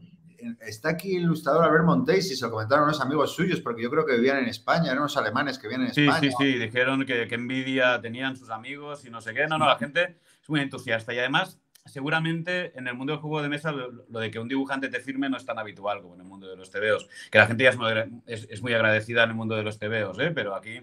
está 0.62 0.90
aquí 0.90 1.16
el 1.16 1.24
ilustrador 1.24 1.64
Albert 1.66 1.86
Montéis 1.86 2.32
y 2.32 2.36
se 2.36 2.46
lo 2.46 2.52
comentaron 2.52 2.86
unos 2.86 3.02
amigos 3.02 3.36
suyos, 3.36 3.62
porque 3.62 3.84
yo 3.84 3.90
creo 3.90 4.06
que 4.06 4.16
vivían 4.16 4.38
en 4.38 4.48
España, 4.48 4.86
eran 4.88 5.00
unos 5.00 5.18
alemanes 5.18 5.58
que 5.60 5.68
vivían 5.68 5.88
en 5.88 5.94
sí, 5.94 6.06
España. 6.06 6.20
sí, 6.20 6.36
sí, 6.38 6.58
dijeron 6.60 7.06
que, 7.06 7.28
que 7.28 7.36
envidia 7.36 8.00
tenían 8.02 8.36
sus 8.36 8.50
amigos 8.50 9.06
y 9.06 9.10
no 9.10 9.22
sé 9.22 9.34
qué. 9.34 9.48
No, 9.48 9.58
no, 9.58 9.68
la 9.68 9.78
gente 9.78 10.18
es 10.42 10.50
muy 10.50 10.62
entusiasta 10.62 11.14
y 11.14 11.20
además, 11.20 11.60
seguramente 11.86 12.78
en 12.78 12.88
el 12.88 12.94
mundo 12.96 13.14
del 13.14 13.22
juego 13.22 13.42
de 13.42 13.50
mesa 13.50 13.72
lo, 13.72 13.92
lo 13.92 14.20
de 14.20 14.32
que 14.32 14.40
un 14.40 14.48
dibujante 14.48 14.90
te 14.90 15.00
firme 15.00 15.30
no 15.30 15.38
es 15.38 15.46
tan 15.46 15.60
habitual 15.60 16.02
como 16.02 16.16
en 16.16 16.22
el 16.22 16.28
mundo 16.28 16.48
de 16.50 16.56
los 16.56 16.72
TVOs, 16.72 17.08
que 17.32 17.38
la 17.38 17.48
gente 17.48 17.64
ya 17.64 17.70
es 17.72 17.78
muy, 17.78 17.88
agra- 17.88 18.10
es, 18.26 18.48
es 18.50 18.62
muy 18.62 18.74
agradecida 18.74 19.24
en 19.24 19.30
el 19.32 19.36
mundo 19.36 19.56
de 19.56 19.64
los 19.64 19.78
TVOs, 19.80 20.20
¿eh? 20.20 20.32
pero 20.32 20.56
aquí 20.56 20.82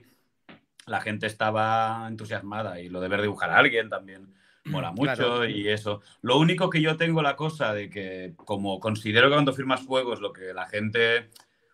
la 0.87 1.01
gente 1.01 1.27
estaba 1.27 2.07
entusiasmada 2.09 2.81
y 2.81 2.89
lo 2.89 3.01
de 3.01 3.09
ver 3.09 3.23
dibujar 3.23 3.51
a 3.51 3.59
alguien 3.59 3.89
también 3.89 4.35
mola 4.65 4.93
mucho 4.93 5.15
Claro. 5.15 5.49
y 5.49 5.69
eso. 5.69 6.01
Lo 6.23 6.39
único 6.39 6.71
que 6.71 6.81
yo 6.81 6.97
tengo 6.97 7.23
la 7.23 7.37
cosa 7.37 7.75
de 7.75 7.91
que 7.91 8.35
como 8.37 8.79
considero 8.81 9.29
que 9.29 9.35
cuando 9.35 9.53
firmas 9.53 9.85
juegos 9.85 10.21
lo 10.21 10.33
que 10.33 10.53
la 10.55 10.67
gente 10.67 11.31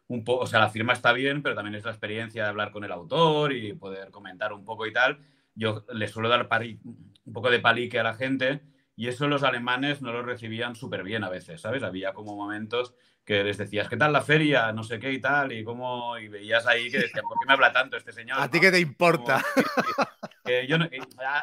un 0.08 0.24
poco, 0.24 0.44
o 0.44 0.46
sea, 0.46 0.60
la 0.60 0.70
firma 0.70 0.94
está 0.94 1.12
bien, 1.12 1.42
pero 1.42 1.54
también 1.54 1.74
es 1.74 1.84
la 1.84 1.90
experiencia 1.90 2.42
de 2.44 2.48
hablar 2.48 2.70
con 2.72 2.82
el 2.84 2.92
autor 2.92 3.52
y 3.52 3.74
poder 3.74 4.10
comentar 4.10 4.52
un 4.54 4.64
poco 4.64 4.86
y 4.86 4.92
tal. 4.92 5.18
Yo 5.54 5.84
le 5.92 6.08
suelo 6.08 6.28
dar 6.30 6.48
pari- 6.48 6.78
un 6.82 7.32
poco 7.32 7.50
de 7.50 7.58
palique 7.60 7.98
a 7.98 8.02
la 8.04 8.14
gente 8.14 8.62
y 8.96 9.08
eso 9.08 9.28
los 9.28 9.42
alemanes 9.42 10.00
no 10.00 10.10
lo 10.12 10.22
recibían 10.22 10.74
súper 10.74 11.02
bien 11.02 11.24
a 11.24 11.28
veces, 11.28 11.60
¿sabes? 11.60 11.82
Había 11.82 12.14
como 12.14 12.34
momentos 12.36 12.94
que 13.24 13.44
les 13.44 13.58
decías, 13.58 13.86
¿qué 13.88 13.98
tal 13.98 14.14
la 14.14 14.22
feria? 14.22 14.72
No 14.72 14.82
sé 14.82 14.98
qué 14.98 15.12
y 15.12 15.20
tal, 15.20 15.52
y 15.52 15.62
cómo, 15.62 16.16
y 16.18 16.28
veías 16.28 16.66
ahí 16.66 16.90
que 16.90 17.00
decían, 17.00 17.24
¿por 17.28 17.38
qué 17.38 17.46
me 17.46 17.52
habla 17.52 17.70
tanto 17.74 17.98
este 17.98 18.12
señor? 18.12 18.38
¿A 18.40 18.48
ti 18.50 18.58
qué 18.60 18.70
te 18.70 18.80
importa? 18.80 19.44
Como-. 19.54 20.08
Que 20.44 20.66
yo 20.66 20.78
no- 20.78 20.88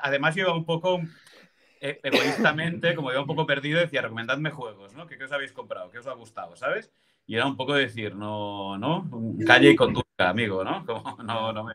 además 0.02 0.34
yo 0.34 0.56
un 0.56 0.66
poco 0.66 1.00
eh, 1.82 2.00
egoístamente, 2.04 2.96
como 2.96 3.12
iba 3.12 3.22
un 3.22 3.28
poco 3.28 3.46
perdido, 3.46 3.80
decía, 3.80 4.02
recomendadme 4.02 4.52
juegos, 4.52 4.94
¿no? 4.94 5.08
¿Qué, 5.08 5.18
qué 5.18 5.26
os 5.26 5.32
habéis 5.32 5.52
comprado? 5.52 5.90
¿Qué 5.90 6.00
os 6.00 6.08
ha 6.08 6.14
gustado? 6.14 6.56
¿Sabes? 6.56 6.92
Y 7.28 7.36
era 7.36 7.46
un 7.46 7.58
poco 7.58 7.74
decir, 7.74 8.16
no, 8.16 8.78
no, 8.78 9.10
calle 9.46 9.72
y 9.72 9.76
conducta, 9.76 10.30
amigo, 10.30 10.64
¿no? 10.64 10.86
Como, 10.86 11.18
no, 11.24 11.52
no 11.54 11.64
me... 11.66 11.74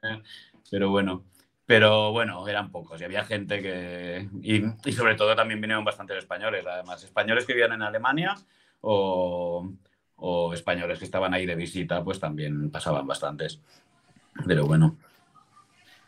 Pero 0.71 0.91
bueno, 0.91 1.25
pero 1.67 2.13
bueno, 2.13 2.47
eran 2.49 2.71
pocos 2.71 3.01
y 3.01 3.05
había 3.05 3.25
gente 3.25 3.61
que... 3.61 4.29
Y, 4.43 4.63
y 4.89 4.93
sobre 4.93 5.15
todo 5.17 5.35
también 5.35 5.61
vinieron 5.61 5.85
bastantes 5.85 6.19
españoles, 6.19 6.65
además, 6.67 7.03
españoles 7.03 7.45
que 7.45 7.53
vivían 7.53 7.73
en 7.73 7.83
Alemania 7.83 8.35
o, 8.81 9.73
o 10.17 10.55
españoles 10.55 10.99
que 10.99 11.05
estaban 11.05 11.35
ahí 11.35 11.47
de 11.47 11.57
visita, 11.57 12.05
pues 12.05 12.21
también 12.21 12.71
pasaban 12.71 13.07
bastantes. 13.07 13.61
Pero 14.47 14.67
bueno. 14.67 14.97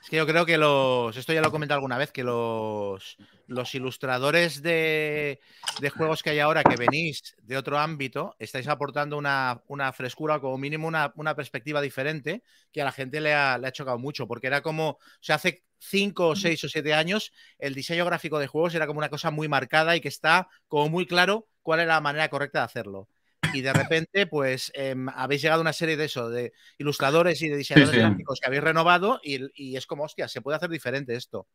Es 0.03 0.11
que 0.11 0.16
yo 0.16 0.26
creo 0.26 0.44
que 0.44 0.59
los. 0.59 1.16
Esto 1.16 1.32
ya 1.32 1.40
lo 1.40 1.48
he 1.48 1.50
comentado 1.53 1.76
alguna 1.76 1.96
vez, 1.96 2.11
que 2.11 2.24
los, 2.24 3.16
los 3.46 3.74
ilustradores 3.76 4.61
de, 4.61 5.40
de 5.80 5.90
juegos 5.90 6.24
que 6.24 6.30
hay 6.30 6.40
ahora 6.40 6.64
que 6.64 6.74
venís 6.74 7.36
de 7.40 7.57
otro 7.57 7.78
ámbito, 7.78 8.34
estáis 8.40 8.66
aportando 8.66 9.16
una, 9.16 9.62
una 9.68 9.92
frescura, 9.92 10.40
como 10.40 10.59
mínimo 10.59 10.88
una, 10.88 11.12
una 11.14 11.36
perspectiva 11.36 11.80
diferente, 11.80 12.42
que 12.72 12.82
a 12.82 12.84
la 12.84 12.90
gente 12.90 13.20
le 13.20 13.32
ha, 13.32 13.57
le 13.59 13.68
ha 13.68 13.72
chocado 13.72 13.98
mucho, 13.98 14.26
porque 14.26 14.48
era 14.48 14.61
como. 14.61 14.88
O 14.90 14.98
sea, 15.20 15.36
hace 15.36 15.62
cinco 15.78 16.28
o 16.28 16.36
seis 16.36 16.62
o 16.64 16.68
siete 16.68 16.94
años, 16.94 17.32
el 17.59 17.74
diseño 17.74 18.05
gráfico 18.05 18.40
de 18.40 18.48
juegos 18.48 18.74
era 18.74 18.88
como 18.88 18.98
una 18.98 19.09
cosa 19.09 19.30
muy 19.30 19.46
marcada 19.46 19.94
y 19.94 20.00
que 20.00 20.09
está 20.09 20.48
como 20.66 20.88
muy 20.88 21.07
claro 21.07 21.46
cuál 21.62 21.78
era 21.78 21.94
la 21.94 22.00
manera 22.00 22.28
correcta 22.28 22.59
de 22.59 22.64
hacerlo. 22.64 23.09
Y 23.53 23.61
de 23.61 23.72
repente, 23.72 24.26
pues 24.26 24.70
em, 24.74 25.09
habéis 25.11 25.43
llegado 25.43 25.61
a 25.61 25.62
una 25.62 25.72
serie 25.72 25.97
de 25.97 26.07
eso, 26.07 26.30
de 26.30 26.53
ilustradores 26.78 27.43
y 27.43 27.49
de 27.49 27.57
diseñadores 27.57 27.95
sí. 27.95 28.01
gráficos 28.01 28.40
que 28.40 28.47
habéis 28.47 28.62
renovado 28.62 29.20
y, 29.22 29.40
y 29.55 29.76
es 29.76 29.86
como, 29.86 30.05
hostia, 30.05 30.28
se 30.28 30.40
puede 30.40 30.57
hacer 30.57 30.70
diferente 30.70 31.14
esto. 31.14 31.47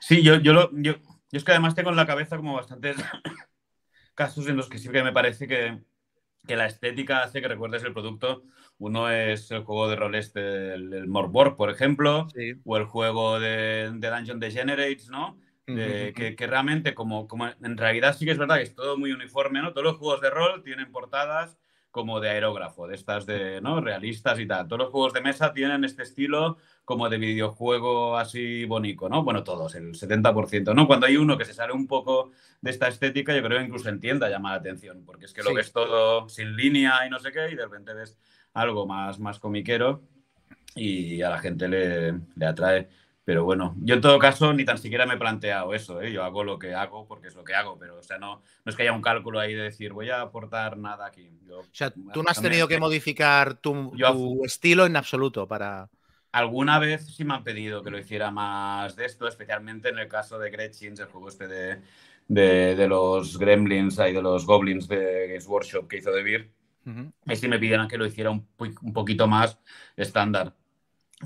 Sí, 0.00 0.22
yo, 0.22 0.36
yo, 0.36 0.52
lo, 0.52 0.70
yo, 0.72 0.94
yo 0.96 1.00
es 1.32 1.44
que 1.44 1.52
además 1.52 1.74
tengo 1.74 1.90
en 1.90 1.96
la 1.96 2.06
cabeza 2.06 2.36
como 2.36 2.54
bastantes 2.54 2.96
casos 4.14 4.46
en 4.48 4.56
los 4.56 4.68
que 4.68 4.78
sí 4.78 4.88
que 4.88 5.02
me 5.02 5.12
parece 5.12 5.46
que, 5.46 5.78
que 6.46 6.56
la 6.56 6.66
estética 6.66 7.22
hace 7.22 7.40
que 7.40 7.48
recuerdes 7.48 7.84
el 7.84 7.92
producto. 7.92 8.42
Uno 8.78 9.10
es 9.10 9.50
el 9.50 9.64
juego 9.64 9.88
de 9.88 9.96
rol 9.96 10.14
este, 10.14 10.74
el, 10.74 10.92
el 10.92 11.06
Morborg, 11.08 11.56
por 11.56 11.70
ejemplo, 11.70 12.28
Sí. 12.34 12.54
o 12.64 12.76
el 12.76 12.84
juego 12.84 13.40
de, 13.40 13.90
de 13.94 14.10
Dungeon 14.10 14.40
Degenerates, 14.40 15.08
¿no? 15.08 15.38
Que, 15.74 16.34
que 16.36 16.46
realmente 16.46 16.94
como, 16.94 17.28
como 17.28 17.46
en 17.46 17.76
realidad 17.76 18.16
sí 18.16 18.24
que 18.24 18.30
es 18.32 18.38
verdad 18.38 18.56
que 18.56 18.62
es 18.62 18.74
todo 18.74 18.96
muy 18.96 19.12
uniforme, 19.12 19.60
¿no? 19.60 19.72
Todos 19.72 19.84
los 19.84 19.96
juegos 19.96 20.20
de 20.20 20.30
rol 20.30 20.62
tienen 20.62 20.90
portadas 20.90 21.58
como 21.90 22.20
de 22.20 22.28
aerógrafo, 22.30 22.86
de 22.86 22.94
estas 22.94 23.26
de, 23.26 23.60
¿no? 23.60 23.80
Realistas 23.80 24.38
y 24.38 24.46
tal. 24.46 24.68
Todos 24.68 24.80
los 24.80 24.90
juegos 24.90 25.12
de 25.14 25.20
mesa 25.20 25.52
tienen 25.52 25.84
este 25.84 26.02
estilo 26.04 26.58
como 26.84 27.08
de 27.08 27.18
videojuego 27.18 28.16
así 28.16 28.64
bonito, 28.66 29.08
¿no? 29.08 29.24
Bueno, 29.24 29.42
todos, 29.42 29.74
el 29.74 29.94
70%, 29.94 30.74
¿no? 30.74 30.86
Cuando 30.86 31.06
hay 31.06 31.16
uno 31.16 31.36
que 31.36 31.44
se 31.44 31.54
sale 31.54 31.72
un 31.72 31.86
poco 31.86 32.30
de 32.60 32.70
esta 32.70 32.88
estética, 32.88 33.34
yo 33.34 33.42
creo 33.42 33.58
que 33.58 33.64
incluso 33.64 33.88
en 33.88 34.00
tienda 34.00 34.28
llama 34.30 34.50
la 34.50 34.56
atención, 34.56 35.02
porque 35.04 35.24
es 35.26 35.32
que 35.32 35.42
lo 35.42 35.50
Sí. 35.50 35.56
ves 35.56 35.72
todo 35.72 36.28
sin 36.28 36.56
línea 36.56 37.06
y 37.06 37.10
no 37.10 37.18
sé 37.18 37.32
qué, 37.32 37.50
y 37.50 37.56
de 37.56 37.64
repente 37.64 37.92
ves 37.94 38.16
algo 38.54 38.86
más, 38.86 39.18
más 39.18 39.38
comiquero 39.38 40.02
y 40.74 41.20
a 41.22 41.30
la 41.30 41.38
gente 41.38 41.68
le, 41.68 42.12
le 42.36 42.46
atrae. 42.46 42.88
Pero 43.28 43.44
bueno, 43.44 43.76
yo 43.82 43.94
en 43.96 44.00
todo 44.00 44.18
caso 44.18 44.54
ni 44.54 44.64
tan 44.64 44.78
siquiera 44.78 45.04
me 45.04 45.14
he 45.14 45.18
planteado 45.18 45.74
eso, 45.74 46.00
¿eh? 46.00 46.10
Yo 46.12 46.24
hago 46.24 46.44
lo 46.44 46.58
que 46.58 46.74
hago 46.74 47.06
porque 47.06 47.28
es 47.28 47.34
lo 47.34 47.44
que 47.44 47.54
hago, 47.54 47.78
pero 47.78 47.98
o 47.98 48.02
sea, 48.02 48.18
no, 48.18 48.42
no 48.64 48.70
es 48.70 48.74
que 48.76 48.82
haya 48.84 48.92
un 48.92 49.02
cálculo 49.02 49.38
ahí 49.38 49.52
de 49.54 49.64
decir 49.64 49.92
voy 49.92 50.08
a 50.08 50.22
aportar 50.22 50.78
nada 50.78 51.04
aquí. 51.06 51.30
Yo, 51.46 51.60
O 51.60 51.64
sea, 51.72 51.90
tú 51.90 52.22
no 52.22 52.30
has 52.30 52.40
tenido 52.40 52.68
que 52.68 52.78
modificar 52.78 53.54
tu, 53.60 53.92
Yo- 53.98 54.14
tu 54.14 54.44
estilo 54.44 54.86
en 54.86 54.96
absoluto 54.96 55.46
para. 55.46 55.90
Alguna 56.32 56.78
vez 56.78 57.06
sí 57.16 57.24
me 57.24 57.34
han 57.34 57.44
pedido 57.44 57.82
que 57.82 57.90
lo 57.90 57.98
hiciera 57.98 58.30
más 58.30 58.96
de 58.96 59.06
esto, 59.06 59.26
especialmente 59.28 59.88
en 59.88 59.98
el 59.98 60.08
caso 60.08 60.38
de 60.38 60.50
Gretchins, 60.50 61.00
el 61.00 61.06
juego 61.06 61.28
este 61.28 61.48
de, 61.48 61.82
de, 62.28 62.76
de 62.76 62.88
los 62.88 63.38
Gremlins 63.38 63.98
y 63.98 64.12
de 64.12 64.22
los 64.22 64.44
Goblins 64.46 64.88
de 64.88 65.26
Games 65.28 65.46
Workshop 65.46 65.88
que 65.88 65.98
hizo 65.98 66.12
De 66.12 66.22
Beer. 66.22 66.50
Ujú. 66.86 67.12
Ahí 67.26 67.36
sí 67.36 67.48
me 67.48 67.58
pidieron 67.58 67.88
que 67.88 67.98
lo 67.98 68.06
hiciera 68.06 68.30
un, 68.30 68.48
un 68.58 68.92
poquito 68.94 69.28
más 69.28 69.58
estándar. 69.96 70.54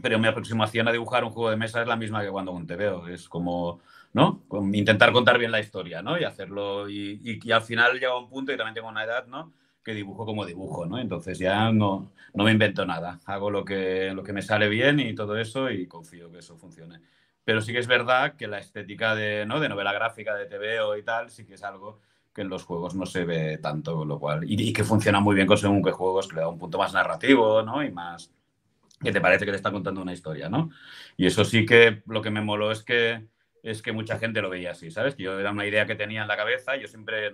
Pero 0.00 0.18
mi 0.18 0.26
aproximación 0.28 0.88
a 0.88 0.92
dibujar 0.92 1.22
un 1.24 1.30
juego 1.30 1.50
de 1.50 1.56
mesa 1.56 1.82
es 1.82 1.86
la 1.88 1.96
misma 1.96 2.22
que 2.22 2.30
cuando 2.30 2.52
un 2.52 2.66
TVO. 2.66 3.08
Es 3.08 3.28
como, 3.28 3.80
¿no? 4.14 4.42
Intentar 4.72 5.12
contar 5.12 5.38
bien 5.38 5.50
la 5.52 5.60
historia, 5.60 6.00
¿no? 6.02 6.18
Y 6.18 6.24
hacerlo. 6.24 6.88
Y, 6.88 7.20
y- 7.44 7.52
al 7.52 7.62
final 7.62 7.92
llega 7.94 8.16
un 8.18 8.28
punto, 8.28 8.52
y 8.52 8.56
también 8.56 8.74
tengo 8.74 8.88
una 8.88 9.04
edad, 9.04 9.26
¿no? 9.26 9.52
Que 9.84 9.92
dibujo 9.94 10.24
como 10.24 10.46
dibujo, 10.46 10.86
¿no? 10.86 10.98
Entonces 10.98 11.38
ya 11.38 11.70
no, 11.72 12.12
no 12.34 12.44
me 12.44 12.52
invento 12.52 12.86
nada. 12.86 13.20
Hago 13.26 13.50
lo 13.50 13.64
que, 13.64 14.12
lo 14.14 14.22
que 14.22 14.32
me 14.32 14.40
sale 14.42 14.68
bien 14.68 14.98
y 15.00 15.14
todo 15.14 15.36
eso 15.36 15.70
y 15.70 15.86
confío 15.86 16.30
que 16.32 16.38
eso 16.38 16.56
funcione. 16.56 17.00
Pero 17.44 17.60
sí 17.60 17.72
que 17.72 17.80
es 17.80 17.86
verdad 17.88 18.36
que 18.36 18.46
la 18.46 18.58
estética 18.60 19.14
de, 19.14 19.44
¿no? 19.46 19.60
de 19.60 19.68
novela 19.68 19.92
gráfica, 19.92 20.34
de 20.36 20.46
TVO 20.46 20.96
y 20.96 21.02
tal, 21.02 21.28
sí 21.30 21.44
que 21.44 21.54
es 21.54 21.62
algo 21.64 22.00
que 22.32 22.42
en 22.42 22.48
los 22.48 22.64
juegos 22.64 22.94
no 22.94 23.04
se 23.04 23.24
ve 23.24 23.58
tanto, 23.58 24.04
lo 24.06 24.18
cual, 24.18 24.44
y, 24.44 24.68
y 24.70 24.72
que 24.72 24.84
funciona 24.84 25.20
muy 25.20 25.34
bien 25.34 25.46
con 25.46 25.58
según 25.58 25.82
qué 25.82 25.90
juegos, 25.90 26.28
que 26.28 26.36
le 26.36 26.40
da 26.42 26.48
un 26.48 26.58
punto 26.58 26.78
más 26.78 26.94
narrativo, 26.94 27.62
¿no? 27.62 27.82
Y 27.84 27.90
más, 27.90 28.30
que 29.02 29.12
te 29.12 29.20
parece 29.20 29.44
que 29.44 29.50
te 29.50 29.56
está 29.56 29.70
contando 29.70 30.02
una 30.02 30.12
historia, 30.12 30.48
¿no? 30.48 30.70
Y 31.16 31.26
eso 31.26 31.44
sí 31.44 31.66
que 31.66 32.02
lo 32.06 32.22
que 32.22 32.30
me 32.30 32.40
moló 32.40 32.70
es 32.70 32.82
que 32.82 33.26
es 33.62 33.80
que 33.80 33.92
mucha 33.92 34.18
gente 34.18 34.42
lo 34.42 34.50
veía 34.50 34.72
así, 34.72 34.90
¿sabes? 34.90 35.16
Yo 35.16 35.38
era 35.38 35.52
una 35.52 35.66
idea 35.66 35.86
que 35.86 35.94
tenía 35.94 36.22
en 36.22 36.28
la 36.28 36.36
cabeza, 36.36 36.76
yo 36.76 36.88
siempre, 36.88 37.30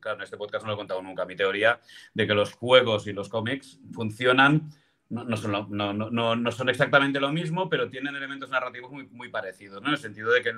claro, 0.00 0.18
en 0.18 0.24
este 0.24 0.36
podcast 0.36 0.64
no 0.64 0.70
lo 0.70 0.74
he 0.74 0.76
contado 0.76 1.02
nunca, 1.02 1.24
mi 1.24 1.36
teoría 1.36 1.80
de 2.14 2.26
que 2.26 2.34
los 2.34 2.52
juegos 2.52 3.06
y 3.06 3.12
los 3.12 3.28
cómics 3.28 3.78
funcionan, 3.92 4.70
no, 5.08 5.36
son, 5.36 5.68
no, 5.70 5.92
no, 5.92 6.52
son, 6.52 6.68
exactamente 6.68 7.20
lo 7.20 7.30
mismo, 7.30 7.68
pero 7.68 7.88
tienen 7.88 8.16
elementos 8.16 8.50
narrativos 8.50 8.90
muy, 8.90 9.06
muy 9.08 9.28
parecidos, 9.28 9.80
¿no? 9.82 9.88
En 9.88 9.94
el 9.94 10.00
sentido 10.00 10.32
de 10.32 10.42
que 10.42 10.52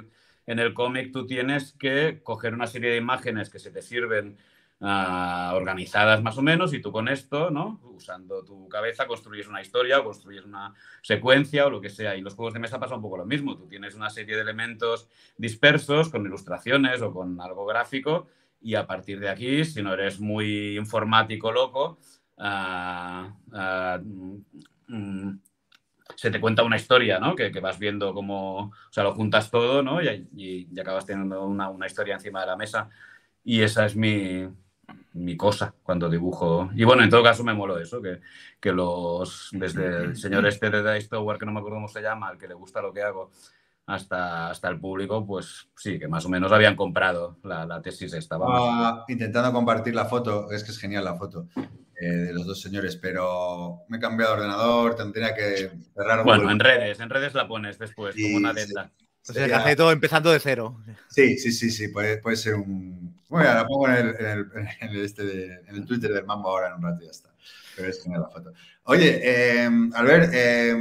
en 0.46 0.58
el 0.58 0.72
cómic 0.72 1.12
tú 1.12 1.26
tienes 1.26 1.72
que 1.72 2.20
coger 2.22 2.54
una 2.54 2.66
serie 2.66 2.90
de 2.90 2.96
imágenes 2.96 3.50
que 3.50 3.58
se 3.58 3.70
te 3.70 3.82
sirven 3.82 4.38
Ah, 4.80 5.52
organizadas 5.54 6.22
más 6.22 6.36
o 6.36 6.42
menos 6.42 6.74
y 6.74 6.80
tú 6.80 6.92
con 6.92 7.08
esto, 7.08 7.50
¿no? 7.50 7.80
Usando 7.84 8.44
tu 8.44 8.68
cabeza 8.68 9.06
construyes 9.06 9.48
una 9.48 9.62
historia 9.62 10.00
o 10.00 10.04
construyes 10.04 10.44
una 10.44 10.74
secuencia 11.00 11.66
o 11.66 11.70
lo 11.70 11.80
que 11.80 11.88
sea. 11.88 12.16
Y 12.16 12.20
los 12.20 12.34
juegos 12.34 12.54
de 12.54 12.60
mesa 12.60 12.78
pasa 12.78 12.94
un 12.94 13.00
poco 13.00 13.16
lo 13.16 13.24
mismo. 13.24 13.56
Tú 13.56 13.66
tienes 13.66 13.94
una 13.94 14.10
serie 14.10 14.34
de 14.34 14.42
elementos 14.42 15.08
dispersos 15.38 16.10
con 16.10 16.26
ilustraciones 16.26 17.00
o 17.02 17.12
con 17.12 17.40
algo 17.40 17.64
gráfico 17.64 18.26
y 18.60 18.74
a 18.74 18.86
partir 18.86 19.20
de 19.20 19.28
aquí, 19.28 19.64
si 19.64 19.82
no 19.82 19.92
eres 19.94 20.20
muy 20.20 20.76
informático 20.76 21.52
loco, 21.52 21.98
ah, 22.38 23.32
ah, 23.52 24.00
mm, 24.88 25.30
se 26.16 26.30
te 26.30 26.40
cuenta 26.40 26.62
una 26.62 26.76
historia, 26.76 27.18
¿no? 27.18 27.34
Que, 27.36 27.50
vas 27.60 27.78
viendo 27.78 28.12
cómo, 28.14 28.56
o 28.58 28.72
sea, 28.90 29.04
lo 29.04 29.14
juntas 29.14 29.50
todo, 29.50 29.82
¿no? 29.82 30.02
Y, 30.02 30.68
acabas 30.80 31.06
teniendo 31.06 31.44
una, 31.44 31.86
historia 31.86 32.14
encima 32.14 32.40
de 32.40 32.46
la 32.46 32.56
mesa. 32.56 32.90
Y 33.44 33.62
esa 33.62 33.86
es 33.86 33.96
mi, 33.96 34.48
mi 35.14 35.36
cosa 35.36 35.74
cuando 35.82 36.08
dibujo. 36.08 36.70
Y 36.74 36.84
bueno, 36.84 37.02
en 37.02 37.10
todo 37.10 37.22
caso 37.22 37.44
me 37.44 37.54
moló 37.54 37.78
eso, 37.78 38.02
que, 38.02 38.20
que 38.60 38.72
los, 38.72 39.50
desde 39.52 40.04
el 40.04 40.16
señor 40.16 40.46
este 40.46 40.70
de 40.70 40.94
Dice 40.94 41.08
Tower, 41.08 41.38
que 41.38 41.46
no 41.46 41.52
me 41.52 41.60
acuerdo 41.60 41.76
cómo 41.76 41.88
se 41.88 42.02
llama, 42.02 42.28
al 42.28 42.38
que 42.38 42.48
le 42.48 42.54
gusta 42.54 42.82
lo 42.82 42.92
que 42.92 43.02
hago, 43.02 43.30
hasta, 43.86 44.50
hasta 44.50 44.68
el 44.68 44.80
público, 44.80 45.26
pues 45.26 45.68
sí, 45.76 45.98
que 45.98 46.08
más 46.08 46.24
o 46.24 46.28
menos 46.28 46.50
habían 46.52 46.74
comprado 46.74 47.38
la, 47.44 47.66
la 47.66 47.82
tesis 47.82 48.12
esta. 48.14 48.38
Ah, 48.40 49.04
intentando 49.08 49.52
compartir 49.52 49.94
la 49.94 50.06
foto, 50.06 50.50
es 50.50 50.64
que 50.64 50.70
es 50.70 50.78
genial 50.78 51.04
la 51.04 51.16
foto 51.16 51.48
eh, 52.00 52.06
de 52.06 52.32
los 52.32 52.46
dos 52.46 52.60
señores, 52.60 52.96
pero 52.96 53.82
me 53.88 53.98
he 53.98 54.00
cambiado 54.00 54.34
de 54.34 54.40
ordenador, 54.40 54.96
tendría 54.96 55.34
que 55.34 55.70
cerrar. 55.94 56.24
Bueno, 56.24 56.50
en 56.50 56.58
redes, 56.58 56.98
en 57.00 57.10
redes 57.10 57.34
la 57.34 57.46
pones 57.46 57.78
después, 57.78 58.16
como 58.16 58.36
una 58.36 58.50
adenda. 58.50 58.90
O 59.26 59.32
sea, 59.32 59.56
hace 59.56 59.76
todo 59.76 59.90
empezando 59.90 60.30
de 60.30 60.38
cero. 60.38 60.76
Sí, 61.08 61.38
sí, 61.38 61.50
sí, 61.50 61.70
sí, 61.70 61.88
puede, 61.88 62.18
puede 62.18 62.36
ser 62.36 62.56
un... 62.56 63.03
Bueno, 63.28 63.54
la 63.54 63.66
pongo 63.66 63.88
en 63.88 63.94
el, 63.94 64.16
en 64.80 64.88
el, 64.90 64.96
este 65.04 65.54
en 65.68 65.76
el 65.76 65.86
Twitter 65.86 66.12
del 66.12 66.26
Mambo 66.26 66.50
ahora 66.50 66.68
en 66.68 66.74
un 66.74 66.82
rato 66.82 67.02
y 67.02 67.06
ya 67.06 67.10
está. 67.10 67.30
Pero 67.76 67.88
es 67.88 68.02
genial 68.02 68.22
la 68.22 68.28
foto. 68.28 68.52
Oye, 68.84 69.20
eh, 69.22 69.68
Albert, 69.94 70.30
eh, 70.34 70.76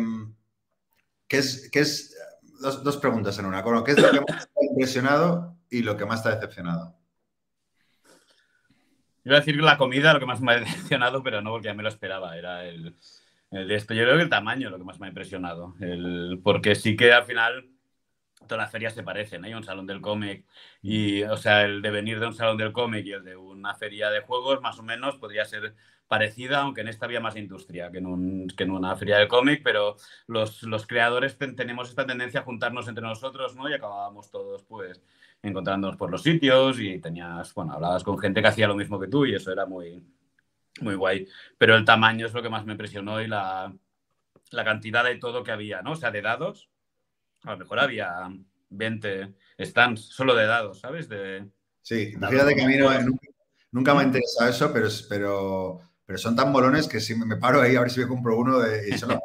¿qué 1.28 1.38
es, 1.38 1.70
qué 1.72 1.80
es 1.80 2.16
dos, 2.60 2.84
dos, 2.84 2.98
preguntas 2.98 3.38
en 3.40 3.46
una? 3.46 3.64
¿Qué 3.84 3.92
es 3.92 4.02
lo 4.02 4.12
que 4.12 4.22
más 4.22 4.48
te 4.48 4.60
ha 4.62 4.66
impresionado 4.70 5.58
y 5.70 5.82
lo 5.82 5.98
que 5.98 6.06
más 6.06 6.22
te 6.22 6.30
ha 6.30 6.36
decepcionado? 6.36 6.96
Iba 9.26 9.38
a 9.38 9.40
decir 9.40 9.56
la 9.62 9.78
comida, 9.78 10.14
lo 10.14 10.20
que 10.20 10.26
más 10.26 10.42
me 10.42 10.52
ha 10.52 10.60
decepcionado, 10.60 11.24
pero 11.24 11.42
no 11.42 11.52
porque 11.52 11.68
ya 11.68 11.74
me 11.74 11.84
lo 11.84 11.90
esperaba. 11.90 12.38
Era 12.38 12.66
el, 12.66 12.96
el 13.52 13.68
de 13.68 13.76
esto. 13.76 13.94
Yo 13.94 14.04
creo 14.04 14.18
que 14.18 14.24
el 14.24 14.30
tamaño 14.30 14.70
lo 14.70 14.78
que 14.78 14.84
más 14.84 15.00
me 15.00 15.08
ha 15.08 15.10
impresionado. 15.10 15.76
El, 15.80 16.42
porque 16.44 16.76
sí 16.76 16.96
que 16.96 17.14
al 17.14 17.24
final 17.24 17.73
todas 18.48 18.64
las 18.64 18.72
ferias 18.72 18.94
se 18.94 19.04
parecen, 19.04 19.44
¿eh? 19.44 19.50
hay 19.50 19.54
un 19.54 19.64
salón 19.64 19.88
del 19.88 20.02
cómic 20.02 20.46
y, 20.82 21.24
o 21.24 21.38
sea, 21.38 21.64
el 21.64 21.82
devenir 21.82 22.20
de 22.20 22.28
un 22.28 22.34
salón 22.34 22.58
del 22.58 22.72
cómic 22.72 23.06
y 23.06 23.12
el 23.12 23.24
de 23.24 23.36
una 23.36 23.76
feria 23.76 24.10
de 24.10 24.22
juegos 24.22 24.62
más 24.62 24.80
o 24.80 24.84
menos 24.84 25.18
podría 25.18 25.46
ser 25.46 25.76
parecida, 26.08 26.62
aunque 26.62 26.82
en 26.82 26.90
esta 26.90 27.06
había 27.06 27.20
más 27.20 27.36
industria 27.36 27.92
que 27.92 27.98
en, 27.98 28.06
un, 28.06 28.48
que 28.48 28.64
en 28.64 28.72
una 28.72 28.96
feria 28.96 29.18
del 29.18 29.28
cómic, 29.28 29.62
pero 29.64 29.96
los, 30.28 30.64
los 30.64 30.86
creadores 30.86 31.38
tenemos 31.38 31.90
esta 31.90 32.06
tendencia 32.06 32.42
a 32.42 32.44
juntarnos 32.44 32.88
entre 32.88 33.04
nosotros, 33.04 33.56
¿no? 33.56 33.70
Y 33.70 33.74
acabábamos 33.74 34.30
todos, 34.30 34.64
pues, 34.64 35.02
encontrándonos 35.42 35.98
por 35.98 36.12
los 36.12 36.22
sitios 36.22 36.80
y 36.80 37.00
tenías, 37.00 37.54
bueno, 37.54 37.74
hablabas 37.74 38.04
con 38.04 38.20
gente 38.20 38.42
que 38.42 38.48
hacía 38.48 38.68
lo 38.68 38.76
mismo 38.76 39.00
que 39.00 39.08
tú 39.08 39.26
y 39.26 39.36
eso 39.36 39.52
era 39.52 39.66
muy, 39.66 40.04
muy 40.82 40.96
guay. 40.96 41.28
Pero 41.58 41.76
el 41.76 41.86
tamaño 41.86 42.28
es 42.28 42.34
lo 42.34 42.42
que 42.44 42.50
más 42.50 42.66
me 42.66 42.74
impresionó 42.74 43.22
y 43.22 43.28
la, 43.28 43.74
la 44.52 44.64
cantidad 44.64 45.04
de 45.04 45.16
todo 45.18 45.44
que 45.44 45.52
había, 45.52 45.82
¿no? 45.82 45.94
O 45.94 45.96
sea, 45.96 46.12
de 46.12 46.22
dados 46.22 46.70
a 47.44 47.52
lo 47.52 47.58
mejor 47.58 47.80
había 47.80 48.30
20 48.70 49.34
stands 49.60 50.02
solo 50.02 50.36
de 50.36 50.46
dados, 50.46 50.80
¿sabes? 50.80 51.10
De, 51.10 51.46
sí, 51.82 52.14
fíjate 52.14 52.56
que 52.56 52.62
a 52.62 52.68
mí 52.68 52.76
nunca, 53.72 53.94
me 53.94 54.02
ha 54.02 54.04
interesado 54.04 54.50
eso, 54.50 54.74
pero, 54.74 54.88
pero, 55.10 55.80
pero 56.06 56.18
son 56.18 56.36
tan 56.36 56.52
molones 56.52 56.88
que 56.88 57.00
si 57.00 57.16
me 57.16 57.38
paro 57.38 57.62
ahí 57.62 57.76
a 57.76 57.82
ver 57.82 57.92
si 57.92 58.00
me 58.00 58.08
compro 58.08 58.38
uno 58.38 58.60
de, 58.60 58.90
y 58.90 58.98
son 58.98 59.20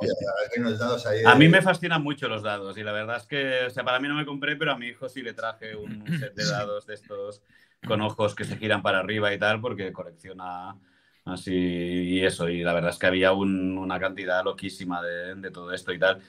los 0.58 0.78
dados 0.78 1.06
ahí. 1.06 1.22
A 1.24 1.34
mí 1.34 1.48
me 1.48 1.62
fascinan 1.62 2.02
mucho 2.02 2.28
los 2.28 2.42
dados 2.42 2.76
y 2.76 2.82
la 2.82 2.92
verdad 2.92 3.16
es 3.16 3.26
que, 3.26 3.66
o 3.66 3.70
sea, 3.70 3.84
para 3.84 4.00
mí 4.00 4.08
no 4.08 4.14
me 4.14 4.26
compré, 4.26 4.56
pero 4.56 4.72
a 4.72 4.78
mi 4.78 4.86
hijo 4.86 5.08
sí 5.08 5.22
le 5.22 5.34
traje 5.34 5.76
un 5.76 6.04
set 6.18 6.34
de 6.34 6.46
dados 6.46 6.86
de 6.86 6.94
estos 6.94 7.42
con 7.86 8.00
ojos 8.00 8.34
que 8.34 8.44
se 8.44 8.56
giran 8.56 8.82
para 8.82 8.98
arriba 8.98 9.32
y 9.32 9.38
tal, 9.38 9.60
porque 9.60 9.92
colecciona 9.92 10.76
así 11.24 11.54
y 11.54 12.24
eso. 12.24 12.48
Y 12.48 12.64
la 12.64 12.72
verdad 12.72 12.90
es 12.90 12.98
que 12.98 13.06
había 13.06 13.32
una 13.32 14.00
cantidad 14.00 14.42
loquísima 14.42 15.00
de, 15.00 15.36
de 15.36 15.50
todo 15.50 15.72
esto 15.72 15.92
y 15.92 15.98
tal 15.98 16.20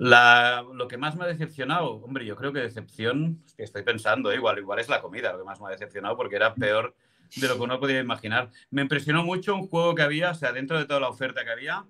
lo 0.00 0.88
que 0.88 0.96
más 0.96 1.14
me 1.14 1.24
ha 1.24 1.26
decepcionado, 1.26 1.96
hombre, 1.96 2.24
yo 2.24 2.34
creo 2.34 2.52
que 2.52 2.60
decepción, 2.60 3.44
que 3.54 3.64
estoy 3.64 3.82
pensando, 3.82 4.32
igual, 4.32 4.58
igual 4.58 4.78
es 4.78 4.88
la 4.88 5.02
comida 5.02 5.32
lo 5.32 5.38
que 5.38 5.44
más 5.44 5.60
me 5.60 5.66
ha 5.66 5.70
decepcionado 5.70 6.16
porque 6.16 6.36
era 6.36 6.54
peor 6.54 6.94
de 7.36 7.46
lo 7.46 7.56
que 7.56 7.62
uno 7.62 7.78
podía 7.78 8.00
imaginar. 8.00 8.50
Me 8.70 8.80
impresionó 8.80 9.22
mucho 9.24 9.54
un 9.54 9.68
juego 9.68 9.94
que 9.94 10.02
había, 10.02 10.30
o 10.30 10.34
sea, 10.34 10.52
dentro 10.52 10.78
de 10.78 10.86
toda 10.86 11.00
la 11.00 11.08
oferta 11.08 11.44
que 11.44 11.50
había, 11.50 11.84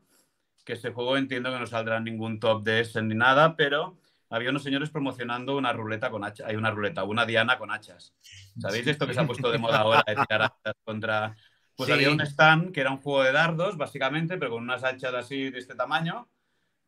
que 0.65 0.73
ese 0.73 0.91
juego 0.91 1.17
entiendo 1.17 1.53
que 1.53 1.61
no 1.61 1.67
saldrá 1.67 2.01
ningún 2.01 2.41
top 2.41 2.65
de 2.65 2.81
ese 2.81 3.01
ni 3.01 3.15
nada, 3.15 3.55
pero 3.55 3.97
había 4.29 4.51
unos 4.51 4.65
señores 4.65 4.91
promocionando 4.91 5.57
una 5.57 5.73
ruleta 5.73 6.11
con 6.11 6.25
hachas, 6.25 6.49
hay 6.49 6.57
una 6.57 6.73
ruleta, 6.73 7.05
una 7.05 7.25
diana 7.27 7.59
con 7.59 7.71
hachas. 7.71 8.13
¿Sabéis 8.59 8.89
esto 8.89 9.07
que 9.07 9.15
se 9.15 9.21
ha 9.21 9.27
puesto 9.27 9.53
de 9.53 9.59
moda 9.59 9.79
ahora 9.79 10.03
de 10.05 10.17
tirar 10.17 10.43
hachas 10.43 10.75
contra... 10.85 11.37
Pues 11.77 11.89
había 11.91 12.11
un 12.11 12.21
stand 12.21 12.73
que 12.73 12.81
era 12.81 12.91
un 12.91 12.99
juego 12.99 13.23
de 13.23 13.33
dardos, 13.33 13.77
básicamente, 13.77 14.37
pero 14.37 14.51
con 14.51 14.65
unas 14.65 14.83
hachas 14.83 15.15
así 15.15 15.51
de 15.51 15.61
este 15.61 15.77
tamaño 15.77 16.29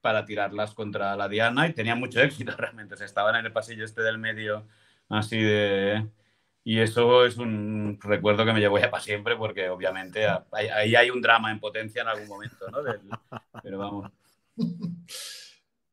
para 0.02 0.26
tirarlas 0.26 0.74
contra 0.74 1.16
la 1.16 1.28
Diana 1.28 1.66
y 1.66 1.72
tenía 1.72 1.94
mucho 1.94 2.20
éxito 2.20 2.52
realmente. 2.58 2.96
se 2.96 3.06
estaban 3.06 3.36
en 3.36 3.46
el 3.46 3.52
pasillo 3.52 3.84
este 3.84 4.02
del 4.02 4.18
medio, 4.18 4.66
así 5.08 5.40
de... 5.40 6.06
Y 6.64 6.78
eso 6.78 7.26
es 7.26 7.38
un 7.38 7.98
recuerdo 8.00 8.44
que 8.44 8.52
me 8.52 8.60
llevo 8.60 8.78
ya 8.78 8.88
para 8.88 9.02
siempre 9.02 9.34
porque 9.36 9.68
obviamente 9.68 10.28
ahí 10.52 10.94
hay 10.94 11.10
un 11.10 11.20
drama 11.20 11.50
en 11.50 11.58
potencia 11.58 12.02
en 12.02 12.08
algún 12.08 12.28
momento, 12.28 12.70
¿no? 12.70 12.78
Pero 13.62 13.78
vamos. 13.78 14.12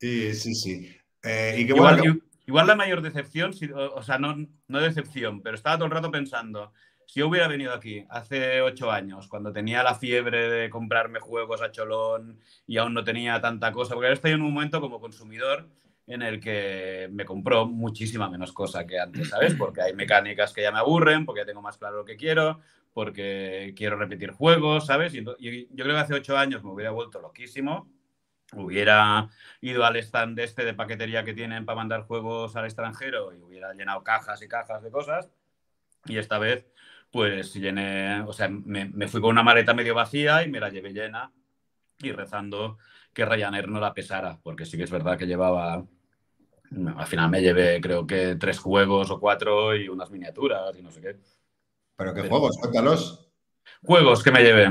Sí, 0.00 0.32
sí, 0.32 0.54
sí. 0.54 0.96
Eh, 1.22 1.56
¿y 1.58 1.60
igual, 1.62 2.22
igual, 2.46 2.66
la 2.66 2.74
mayor 2.74 3.02
decepción, 3.02 3.52
o, 3.74 4.02
sea, 4.02 4.18
no, 4.18 4.34
no 4.66 4.80
decepción, 4.80 5.42
pero 5.42 5.56
estaba 5.56 5.76
todo 5.76 5.84
el 5.84 5.90
rato 5.90 6.10
pensando, 6.10 6.72
yo 7.14 7.28
hubiera 7.28 7.48
venido 7.48 7.72
aquí 7.72 8.04
hace 8.08 8.62
ocho 8.62 8.90
años, 8.90 9.28
cuando 9.28 9.52
tenía 9.52 9.82
la 9.82 9.94
fiebre 9.94 10.48
de 10.48 10.70
comprarme 10.70 11.20
juegos 11.20 11.62
a 11.62 11.70
cholón 11.70 12.38
y 12.66 12.78
aún 12.78 12.94
no 12.94 13.04
tenía 13.04 13.40
tanta 13.40 13.72
cosa, 13.72 13.94
porque 13.94 14.06
ahora 14.06 14.14
estoy 14.14 14.32
en 14.32 14.42
un 14.42 14.52
momento 14.52 14.80
como 14.80 15.00
consumidor 15.00 15.68
en 16.06 16.22
el 16.22 16.40
que 16.40 17.08
me 17.12 17.24
compró 17.24 17.66
muchísima 17.66 18.28
menos 18.28 18.52
cosa 18.52 18.86
que 18.86 18.98
antes, 18.98 19.28
¿sabes? 19.28 19.54
Porque 19.54 19.82
hay 19.82 19.94
mecánicas 19.94 20.52
que 20.52 20.62
ya 20.62 20.72
me 20.72 20.78
aburren, 20.78 21.24
porque 21.24 21.42
ya 21.42 21.46
tengo 21.46 21.62
más 21.62 21.78
claro 21.78 21.98
lo 21.98 22.04
que 22.04 22.16
quiero, 22.16 22.60
porque 22.92 23.72
quiero 23.76 23.96
repetir 23.96 24.32
juegos, 24.32 24.86
¿sabes? 24.86 25.14
Y, 25.14 25.24
yo 25.24 25.84
creo 25.84 25.94
que 25.94 26.00
hace 26.00 26.14
ocho 26.14 26.36
años 26.36 26.64
me 26.64 26.70
hubiera 26.70 26.90
vuelto 26.90 27.20
loquísimo, 27.20 27.88
hubiera 28.54 29.28
ido 29.60 29.84
al 29.84 29.96
stand 29.96 30.38
este 30.40 30.64
de 30.64 30.74
paquetería 30.74 31.24
que 31.24 31.32
tienen 31.32 31.64
para 31.64 31.76
mandar 31.76 32.02
juegos 32.02 32.56
al 32.56 32.64
extranjero 32.64 33.32
y 33.32 33.40
hubiera 33.40 33.72
llenado 33.74 34.02
cajas 34.02 34.42
y 34.42 34.48
cajas 34.48 34.82
de 34.82 34.90
cosas. 34.90 35.30
Y 36.06 36.18
esta 36.18 36.38
vez 36.38 36.66
pues 37.10 37.54
llené, 37.54 38.20
o 38.22 38.32
sea, 38.32 38.48
me, 38.48 39.08
fui 39.08 39.20
con 39.20 39.30
una 39.30 39.42
maleta 39.42 39.74
medio 39.74 39.94
vacía 39.94 40.44
y 40.44 40.48
me 40.48 40.60
la 40.60 40.70
llevé 40.70 40.92
llena 40.92 41.32
y 41.98 42.12
rezando 42.12 42.78
que 43.12 43.24
Ryanair 43.24 43.68
no 43.68 43.80
la 43.80 43.92
pesara, 43.92 44.38
porque 44.42 44.64
sí 44.64 44.76
que 44.76 44.84
es 44.84 44.90
verdad 44.90 45.18
que 45.18 45.26
llevaba, 45.26 45.84
al 46.96 47.06
final 47.06 47.28
me 47.30 47.42
llevé 47.42 47.80
creo 47.80 48.06
que 48.06 48.36
tres 48.36 48.58
juegos 48.58 49.10
o 49.10 49.18
cuatro 49.18 49.74
y 49.74 49.88
unas 49.88 50.10
miniaturas 50.10 50.76
y 50.78 50.82
no 50.82 50.90
sé 50.90 51.00
qué. 51.00 51.16
¿Pero 51.96 52.14
qué 52.14 52.28
juegos? 52.28 52.56
Cuéntalos. 52.58 53.30
Juegos 53.82 54.22
que 54.22 54.30
me 54.30 54.42
llevé. 54.42 54.70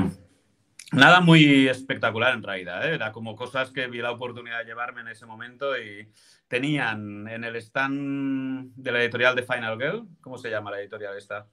Nada 0.92 1.20
muy 1.20 1.68
espectacular 1.68 2.34
en 2.34 2.42
realidad, 2.42 2.84
¿eh? 2.88 2.94
era 2.94 3.12
como 3.12 3.36
cosas 3.36 3.70
que 3.70 3.86
vi 3.86 3.98
la 3.98 4.10
oportunidad 4.10 4.58
de 4.58 4.64
llevarme 4.64 5.02
en 5.02 5.08
ese 5.08 5.24
momento 5.24 5.78
y 5.78 6.10
tenían 6.48 7.28
en 7.28 7.44
el 7.44 7.54
stand 7.56 8.72
de 8.74 8.90
la 8.90 9.00
editorial 9.00 9.36
de 9.36 9.44
Final 9.44 9.78
Girl, 9.78 10.08
¿cómo 10.20 10.36
se 10.36 10.50
llama 10.50 10.72
la 10.72 10.80
editorial 10.80 11.16
esta? 11.16 11.46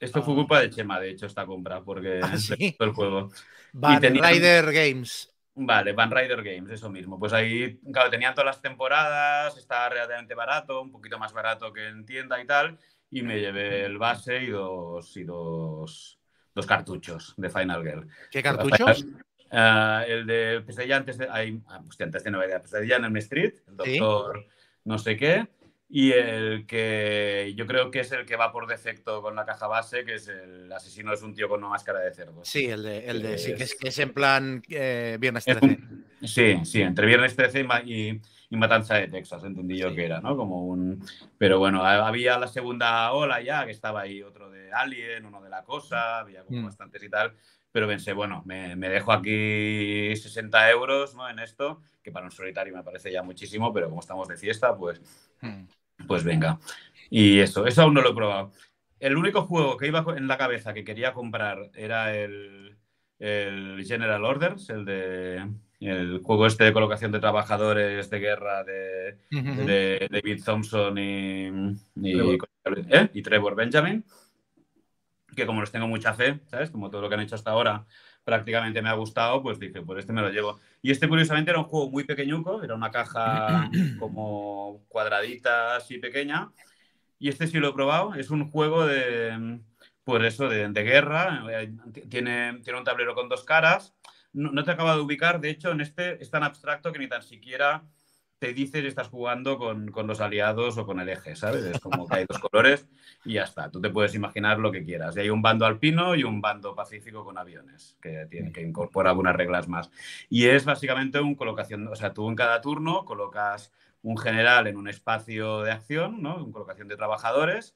Esto 0.00 0.22
fue 0.22 0.34
ah. 0.34 0.36
culpa 0.36 0.60
de 0.60 0.70
Chema, 0.70 1.00
de 1.00 1.10
hecho, 1.10 1.26
esta 1.26 1.44
compra, 1.46 1.82
porque 1.82 2.20
¿Ah, 2.22 2.36
sí? 2.36 2.76
el 2.78 2.90
juego. 2.92 3.30
Van 3.72 4.00
Rider 4.02 4.72
Games. 4.72 5.34
Vale, 5.54 5.92
Van 5.92 6.10
Rider 6.10 6.42
Games, 6.42 6.70
eso 6.70 6.88
mismo. 6.88 7.18
Pues 7.18 7.32
ahí, 7.32 7.80
claro, 7.92 8.10
tenían 8.10 8.32
todas 8.34 8.46
las 8.46 8.62
temporadas, 8.62 9.56
estaba 9.56 9.88
relativamente 9.88 10.34
barato, 10.34 10.80
un 10.82 10.92
poquito 10.92 11.18
más 11.18 11.32
barato 11.32 11.72
que 11.72 11.88
en 11.88 12.06
tienda 12.06 12.40
y 12.40 12.46
tal, 12.46 12.78
y 13.10 13.22
me 13.22 13.40
llevé 13.40 13.84
el 13.84 13.98
base 13.98 14.42
y 14.44 14.50
dos, 14.50 15.16
y 15.16 15.24
dos, 15.24 16.20
dos 16.54 16.66
cartuchos 16.66 17.34
de 17.36 17.50
Final 17.50 17.82
Girl. 17.82 18.08
¿Qué 18.30 18.42
cartuchos? 18.42 19.04
Ah, 19.50 20.04
el 20.06 20.26
de 20.26 20.60
Pesadilla 20.64 20.96
antes 20.98 21.18
de. 21.18 21.26
Ay, 21.28 21.60
hostia, 21.88 22.06
antes 22.06 22.22
de 22.22 22.30
Navidad. 22.30 22.62
Pesadilla 22.62 22.96
en 22.96 23.04
el 23.06 23.16
Street, 23.16 23.54
el 23.66 23.84
Sí. 23.84 23.98
doctor 23.98 24.46
no 24.84 24.98
sé 24.98 25.16
qué. 25.16 25.46
Y 25.90 26.12
el 26.12 26.66
que 26.66 27.54
yo 27.56 27.66
creo 27.66 27.90
que 27.90 28.00
es 28.00 28.12
el 28.12 28.26
que 28.26 28.36
va 28.36 28.52
por 28.52 28.66
defecto 28.66 29.22
con 29.22 29.34
la 29.34 29.46
caja 29.46 29.66
base, 29.66 30.04
que 30.04 30.14
es 30.14 30.28
el 30.28 30.70
asesino 30.70 31.14
es 31.14 31.22
un 31.22 31.34
tío 31.34 31.48
con 31.48 31.60
una 31.60 31.70
máscara 31.70 32.00
de 32.00 32.12
cerdo. 32.12 32.42
Sí, 32.44 32.66
el 32.66 32.82
de, 32.82 33.06
el 33.06 33.22
de 33.22 33.38
sí, 33.38 33.54
que 33.54 33.62
es, 33.64 33.74
que 33.74 33.88
es 33.88 33.98
en 33.98 34.12
plan 34.12 34.62
eh, 34.68 35.16
viernes 35.18 35.44
Es 35.46 35.56
13. 35.58 35.78
un- 35.82 36.04
sí, 36.22 36.64
sí, 36.64 36.82
entre 36.82 37.06
Viernes 37.06 37.34
13 37.34 37.66
y, 37.86 38.10
y- 38.10 38.56
Matanza 38.56 38.94
de 38.96 39.08
Texas, 39.08 39.44
entendí 39.44 39.78
yo 39.78 39.94
que 39.94 40.04
era, 40.04 40.20
¿no? 40.20 40.36
Como 40.36 40.66
un... 40.66 41.02
Pero 41.38 41.58
bueno, 41.58 41.82
ha- 41.84 42.06
había 42.06 42.38
la 42.38 42.48
segunda 42.48 43.12
ola 43.12 43.40
ya, 43.40 43.64
que 43.64 43.72
estaba 43.72 44.02
ahí 44.02 44.22
otro 44.22 44.50
de 44.50 44.70
Alien, 44.72 45.24
uno 45.26 45.40
de 45.42 45.48
La 45.50 45.64
Cosa, 45.64 46.18
había 46.20 46.44
como 46.44 46.60
Mm. 46.60 46.64
bastantes 46.66 47.02
y 47.02 47.08
tal, 47.10 47.34
pero 47.72 47.86
pensé, 47.86 48.12
bueno, 48.12 48.42
me, 48.46 48.74
me 48.76 48.88
dejo 48.88 49.12
aquí 49.12 50.14
60 50.16 50.70
euros 50.70 51.14
¿no? 51.14 51.28
en 51.28 51.38
esto, 51.38 51.82
que 52.02 52.10
para 52.12 52.26
un 52.26 52.32
solitario 52.32 52.74
me 52.74 52.82
parece 52.82 53.12
ya 53.12 53.22
muchísimo, 53.22 53.72
pero 53.72 53.88
como 53.88 54.00
estamos 54.00 54.28
de 54.28 54.36
fiesta, 54.36 54.76
pues, 54.76 55.00
Mm. 55.40 55.64
Pues 56.06 56.24
venga. 56.24 56.58
Y 57.10 57.40
eso, 57.40 57.66
eso 57.66 57.82
aún 57.82 57.94
no 57.94 58.02
lo 58.02 58.10
he 58.10 58.14
probado. 58.14 58.52
El 59.00 59.16
único 59.16 59.42
juego 59.42 59.76
que 59.76 59.86
iba 59.86 60.04
en 60.16 60.28
la 60.28 60.38
cabeza 60.38 60.74
que 60.74 60.84
quería 60.84 61.12
comprar 61.12 61.70
era 61.74 62.16
el, 62.16 62.76
el 63.18 63.84
General 63.86 64.24
Orders, 64.24 64.68
el 64.70 64.84
de 64.84 65.46
el 65.80 66.18
juego 66.24 66.46
este 66.46 66.64
de 66.64 66.72
colocación 66.72 67.12
de 67.12 67.20
trabajadores 67.20 68.10
de 68.10 68.18
guerra 68.18 68.64
de, 68.64 70.08
David 70.10 70.42
Thompson 70.44 70.98
y, 70.98 71.46
y, 71.94 72.12
Trevor. 72.14 72.48
¿eh? 72.90 73.08
y 73.14 73.22
Trevor 73.22 73.54
Benjamin, 73.54 74.04
que 75.36 75.46
como 75.46 75.60
les 75.60 75.70
tengo 75.70 75.86
mucha 75.86 76.14
fe, 76.14 76.40
¿sabes? 76.46 76.70
Como 76.70 76.90
todo 76.90 77.02
lo 77.02 77.08
que 77.08 77.14
han 77.14 77.20
hecho 77.20 77.36
hasta 77.36 77.52
ahora 77.52 77.86
prácticamente 78.28 78.82
me 78.82 78.90
ha 78.90 78.92
gustado, 78.92 79.42
pues 79.42 79.58
dije, 79.58 79.80
pues 79.80 80.00
este 80.00 80.12
me 80.12 80.20
lo 80.20 80.28
llevo. 80.28 80.60
Y 80.82 80.90
este 80.90 81.08
curiosamente 81.08 81.50
era 81.50 81.60
un 81.60 81.64
juego 81.64 81.88
muy 81.88 82.04
pequeñuco, 82.04 82.62
era 82.62 82.74
una 82.74 82.90
caja 82.90 83.70
como 83.98 84.84
cuadradita 84.88 85.76
así 85.76 85.96
pequeña, 85.96 86.52
y 87.18 87.30
este 87.30 87.46
sí 87.46 87.58
lo 87.58 87.70
he 87.70 87.72
probado, 87.72 88.14
es 88.16 88.28
un 88.28 88.50
juego 88.50 88.84
de, 88.84 89.60
pues 90.04 90.22
eso, 90.24 90.46
de, 90.46 90.68
de 90.68 90.82
guerra, 90.82 91.42
eh, 91.50 91.72
tiene, 92.10 92.60
tiene 92.62 92.78
un 92.78 92.84
tablero 92.84 93.14
con 93.14 93.30
dos 93.30 93.44
caras, 93.44 93.94
no, 94.34 94.52
no 94.52 94.62
te 94.62 94.72
acaba 94.72 94.94
de 94.94 95.00
ubicar, 95.00 95.40
de 95.40 95.48
hecho 95.48 95.70
en 95.70 95.80
este 95.80 96.22
es 96.22 96.30
tan 96.30 96.42
abstracto 96.42 96.92
que 96.92 96.98
ni 96.98 97.08
tan 97.08 97.22
siquiera 97.22 97.82
te 98.38 98.52
dice 98.52 98.86
estás 98.86 99.08
jugando 99.08 99.58
con, 99.58 99.90
con 99.90 100.06
los 100.06 100.20
aliados 100.20 100.78
o 100.78 100.86
con 100.86 101.00
el 101.00 101.08
eje, 101.08 101.34
¿sabes? 101.34 101.64
Es 101.64 101.80
como 101.80 102.06
que 102.06 102.16
hay 102.16 102.26
dos 102.28 102.38
colores 102.38 102.86
y 103.24 103.34
ya 103.34 103.42
está. 103.42 103.70
Tú 103.70 103.80
te 103.80 103.90
puedes 103.90 104.14
imaginar 104.14 104.58
lo 104.58 104.70
que 104.70 104.84
quieras. 104.84 105.16
Y 105.16 105.20
hay 105.20 105.30
un 105.30 105.42
bando 105.42 105.66
alpino 105.66 106.14
y 106.14 106.22
un 106.22 106.40
bando 106.40 106.74
pacífico 106.74 107.24
con 107.24 107.36
aviones, 107.36 107.96
que, 108.00 108.26
tiene, 108.30 108.52
que 108.52 108.62
incorpora 108.62 109.10
algunas 109.10 109.34
reglas 109.34 109.68
más. 109.68 109.90
Y 110.28 110.46
es 110.46 110.64
básicamente 110.64 111.20
un 111.20 111.34
colocación, 111.34 111.86
o 111.88 111.96
sea, 111.96 112.14
tú 112.14 112.28
en 112.28 112.36
cada 112.36 112.60
turno 112.60 113.04
colocas 113.04 113.72
un 114.02 114.16
general 114.16 114.68
en 114.68 114.76
un 114.76 114.88
espacio 114.88 115.62
de 115.62 115.72
acción, 115.72 116.22
¿no? 116.22 116.36
Un 116.36 116.52
colocación 116.52 116.86
de 116.88 116.96
trabajadores. 116.96 117.74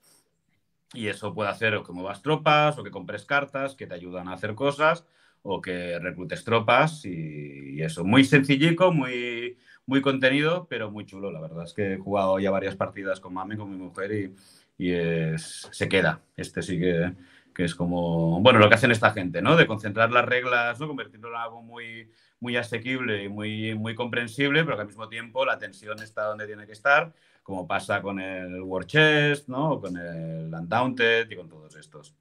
Y 0.95 1.09
eso 1.09 1.35
puede 1.35 1.51
hacer 1.51 1.75
o 1.75 1.83
que 1.83 1.93
muevas 1.93 2.23
tropas, 2.23 2.79
o 2.79 2.85
que 2.85 2.91
compres 2.91 3.25
cartas 3.25 3.75
que 3.75 3.87
te 3.87 3.95
ayudan 3.95 4.29
a 4.29 4.35
hacer 4.35 4.55
cosas, 4.55 5.07
o 5.43 5.61
que 5.61 5.99
reclutes 5.99 6.45
tropas 6.45 7.05
y, 7.05 7.75
y 7.75 7.83
eso. 7.83 8.05
Muy 8.05 8.25
sencillico, 8.25 8.93
muy, 8.93 9.59
muy 9.87 10.01
contenido, 10.01 10.67
pero 10.69 10.91
muy 10.91 11.05
chulo. 11.07 11.31
La 11.31 11.41
verdad 11.41 11.65
es 11.65 11.73
que 11.73 11.95
he 11.95 11.99
jugado 11.99 12.39
ya 12.39 12.51
varias 12.51 12.77
partidas 12.77 13.21
con 13.21 13.35
mami, 13.35 13.57
con 13.57 13.71
mi 13.71 13.77
mujer 13.77 14.35
y, 14.79 14.93
es, 14.93 15.69
se 15.71 15.89
queda. 15.89 16.23
Este 16.37 16.63
sí 16.63 16.79
que, 16.79 17.13
que 17.55 17.65
es 17.65 17.75
como, 17.75 18.41
bueno, 18.41 18.59
lo 18.59 18.69
que 18.69 18.75
hacen 18.75 18.91
esta 18.91 19.13
gente, 19.13 19.43
¿no? 19.43 19.57
De 19.57 19.67
concentrar 19.67 20.11
las 20.11 20.25
reglas, 20.25 20.81
¿no? 20.81 20.89
Convertirlo 20.89 21.29
en 21.29 21.37
algo 21.37 21.63
muy, 21.63 22.11
muy 22.41 22.57
asequible 22.57 23.25
y 23.25 23.29
muy, 23.29 23.75
muy 23.75 23.95
comprensible, 23.95 24.65
pero 24.65 24.77
que 24.77 24.83
al 24.83 24.89
mismo 24.89 25.09
tiempo 25.09 25.45
la 25.45 25.59
tensión 25.59 26.03
está 26.03 26.25
donde 26.25 26.47
tiene 26.47 26.67
que 26.67 26.73
estar, 26.73 27.13
como 27.43 27.67
pasa 27.67 28.03
con 28.03 28.19
el 28.19 28.61
War 28.63 28.87
Chest, 28.87 29.49
¿no? 29.49 29.81
Con 29.81 29.97
el 29.97 30.53
Undaunted 30.53 31.31
y 31.31 31.37
con 31.37 31.49
todos 31.49 31.77
estos. 31.77 32.15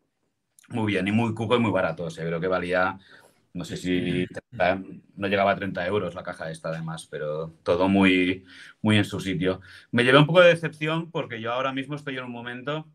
Muy 0.72 0.94
bien, 0.94 1.08
y 1.08 1.12
muy 1.12 1.34
cuco 1.34 1.56
y 1.56 1.60
muy 1.60 1.72
barato. 1.72 2.06
O 2.06 2.10
sea, 2.10 2.26
creo 2.26 2.40
que 2.40 2.48
valía, 2.48 2.98
no 3.54 3.66
sé 3.66 3.78
si 3.78 4.26
30, 4.28 4.82
no 5.16 5.28
llegaba 5.28 5.52
a 5.52 5.56
30 5.56 5.86
euros 5.86 6.16
la 6.16 6.24
caja 6.24 6.50
esta 6.50 6.70
además, 6.70 7.08
pero 7.10 7.54
todo 7.64 7.90
muy, 7.90 8.46
muy 8.82 8.98
en 8.98 9.06
su 9.06 9.20
sitio. 9.20 9.62
Me 9.92 10.04
llevé 10.04 10.20
un 10.20 10.26
poco 10.26 10.42
de 10.42 10.50
decepción 10.50 11.12
porque 11.12 11.42
yo 11.42 11.52
ahora 11.52 11.74
mismo 11.74 11.96
estoy 11.96 12.18
en 12.18 12.26
un 12.26 12.32
momento 12.32 12.88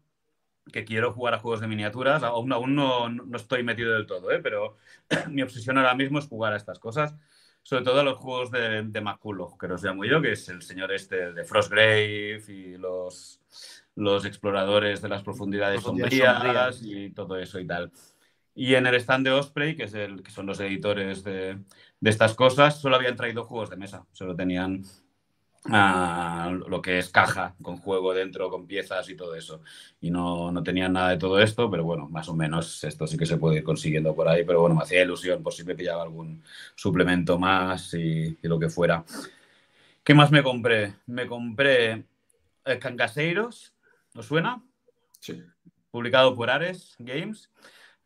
que 0.73 0.85
quiero 0.85 1.13
jugar 1.13 1.35
a 1.35 1.39
juegos 1.39 1.61
de 1.61 1.69
miniaturas. 1.69 2.23
Aún, 2.23 2.53
aún 2.53 2.75
no, 2.75 3.09
no 3.09 3.37
estoy 3.37 3.63
metido 3.63 3.93
del 3.93 4.07
todo, 4.07 4.31
¿eh? 4.31 4.41
pero 4.43 4.77
mi 5.31 5.43
obsesión 5.43 5.79
ahora 5.79 5.95
mismo 5.95 6.19
es 6.19 6.27
jugar 6.27 6.53
a 6.53 6.57
estas 6.57 6.79
cosas. 6.79 7.15
Sobre 7.63 7.83
todo 7.83 8.01
a 8.01 8.05
los 8.05 8.17
juegos 8.19 8.53
de, 8.53 8.85
de 8.85 9.01
McCulloch, 9.01 9.59
que 9.59 9.67
los 9.67 9.83
llamo 9.83 10.05
yo, 10.05 10.23
que 10.23 10.33
es 10.33 10.49
el 10.49 10.63
señor 10.63 10.93
este 10.93 11.33
de 11.33 11.45
Frostgrave 11.45 12.41
y 12.47 12.77
los, 12.77 13.41
los 13.97 14.25
exploradores 14.25 15.03
de 15.03 15.09
las 15.09 15.23
profundidades, 15.23 15.83
Profundidades 15.83 16.19
sombrías, 16.19 16.77
sombrías. 16.77 16.83
y 16.83 17.11
todo 17.11 17.39
eso 17.39 17.59
y 17.59 17.67
tal. 17.67 17.91
Y 18.55 18.75
en 18.75 18.87
el 18.87 18.95
stand 18.97 19.27
de 19.27 19.33
Osprey, 19.33 19.75
que, 19.77 19.85
es 19.85 19.95
el, 19.95 20.23
que 20.23 20.31
son 20.31 20.47
los 20.47 20.61
editores 20.61 21.25
de, 21.25 21.59
de 22.01 22.11
estas 22.11 22.35
cosas, 22.35 22.81
solo 22.81 22.97
habían 22.97 23.17
traído 23.17 23.45
juegos 23.45 23.71
de 23.71 23.77
mesa. 23.77 24.07
Solo 24.13 24.35
tenían 24.35 24.83
ah, 25.65 26.55
lo 26.67 26.81
que 26.81 26.99
es 26.99 27.09
caja 27.11 27.55
con 27.61 27.77
juego 27.79 28.15
dentro, 28.15 28.51
con 28.51 28.67
piezas 28.67 29.09
y 29.11 29.17
todo 29.17 29.35
eso. 29.35 29.61
Y 30.01 30.11
no, 30.11 30.53
no 30.53 30.63
tenían 30.63 30.93
nada 30.95 31.11
de 31.11 31.19
todo 31.19 31.39
esto, 31.39 31.71
pero 31.71 31.85
bueno, 31.85 32.09
más 32.09 32.29
o 32.29 32.35
menos 32.35 32.83
esto 32.85 33.07
sí 33.07 33.17
que 33.19 33.27
se 33.27 33.37
puede 33.37 33.59
ir 33.59 33.65
consiguiendo 33.65 34.15
por 34.15 34.29
ahí. 34.29 34.45
Pero 34.45 34.61
bueno, 34.61 34.75
me 34.75 34.83
hacía 34.83 35.03
ilusión 35.03 35.43
por 35.43 35.53
si 35.53 35.65
me 35.65 35.75
pillaba 35.75 36.03
algún 36.03 36.43
suplemento 36.75 37.39
más 37.39 37.93
y, 37.95 38.39
y 38.43 38.49
lo 38.49 38.59
que 38.59 38.69
fuera. 38.71 39.05
¿Qué 40.03 40.15
más 40.15 40.31
me 40.31 40.43
compré? 40.43 40.95
Me 41.07 41.27
compré 41.27 42.05
eh, 42.65 42.79
Cangaseiros, 42.79 43.75
¿os 44.17 44.27
suena? 44.27 44.63
Sí. 45.21 45.43
publicado 45.91 46.35
por 46.35 46.51
Ares 46.51 46.95
Games. 46.99 47.51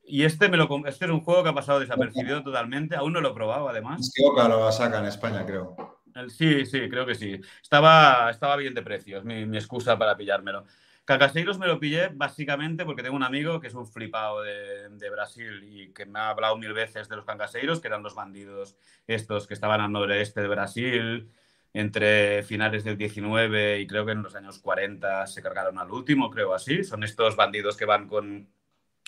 Y 0.04 0.24
este, 0.24 0.48
me 0.48 0.56
lo, 0.56 0.68
este 0.86 1.04
es 1.04 1.10
un 1.10 1.20
juego 1.20 1.42
que 1.42 1.50
ha 1.50 1.54
pasado 1.54 1.80
desapercibido 1.80 2.42
totalmente. 2.42 2.96
Aún 2.96 3.12
no 3.12 3.20
lo 3.20 3.30
he 3.30 3.34
probado, 3.34 3.68
además. 3.68 4.00
Es 4.00 4.12
que 4.14 4.24
Oca 4.24 4.48
lo 4.48 4.70
saca 4.72 4.98
en 5.00 5.06
España, 5.06 5.44
creo. 5.44 5.76
El- 6.14 6.30
sí, 6.30 6.64
sí, 6.66 6.88
creo 6.88 7.06
que 7.06 7.14
sí. 7.14 7.40
Estaba, 7.62 8.30
estaba 8.30 8.56
bien 8.56 8.74
de 8.74 8.82
precio, 8.82 9.18
es 9.18 9.24
mi, 9.24 9.44
mi 9.46 9.56
excusa 9.58 9.98
para 9.98 10.16
pillármelo. 10.16 10.64
Cacaseiros 11.04 11.58
me 11.58 11.66
lo 11.66 11.80
pillé 11.80 12.08
básicamente 12.12 12.84
porque 12.84 13.02
tengo 13.02 13.16
un 13.16 13.22
amigo 13.24 13.60
que 13.60 13.66
es 13.66 13.74
un 13.74 13.86
flipado 13.86 14.42
de, 14.42 14.88
de 14.90 15.10
Brasil 15.10 15.60
y 15.64 15.92
que 15.92 16.06
me 16.06 16.20
ha 16.20 16.30
hablado 16.30 16.56
mil 16.56 16.72
veces 16.72 17.08
de 17.08 17.16
los 17.16 17.24
cancaseiros, 17.24 17.80
que 17.80 17.88
eran 17.88 18.02
los 18.02 18.14
bandidos 18.14 18.76
estos 19.08 19.46
que 19.48 19.54
estaban 19.54 19.80
al 19.80 19.90
noreste 19.90 20.40
de 20.40 20.48
Brasil 20.48 21.30
entre 21.72 22.42
finales 22.42 22.84
del 22.84 22.96
19 22.96 23.80
y 23.80 23.86
creo 23.86 24.04
que 24.04 24.12
en 24.12 24.22
los 24.22 24.34
años 24.34 24.58
40 24.58 25.26
se 25.26 25.42
cargaron 25.42 25.78
al 25.78 25.90
último, 25.90 26.30
creo 26.30 26.54
así. 26.54 26.82
Son 26.84 27.04
estos 27.04 27.36
bandidos 27.36 27.76
que 27.76 27.84
van 27.84 28.08
con, 28.08 28.48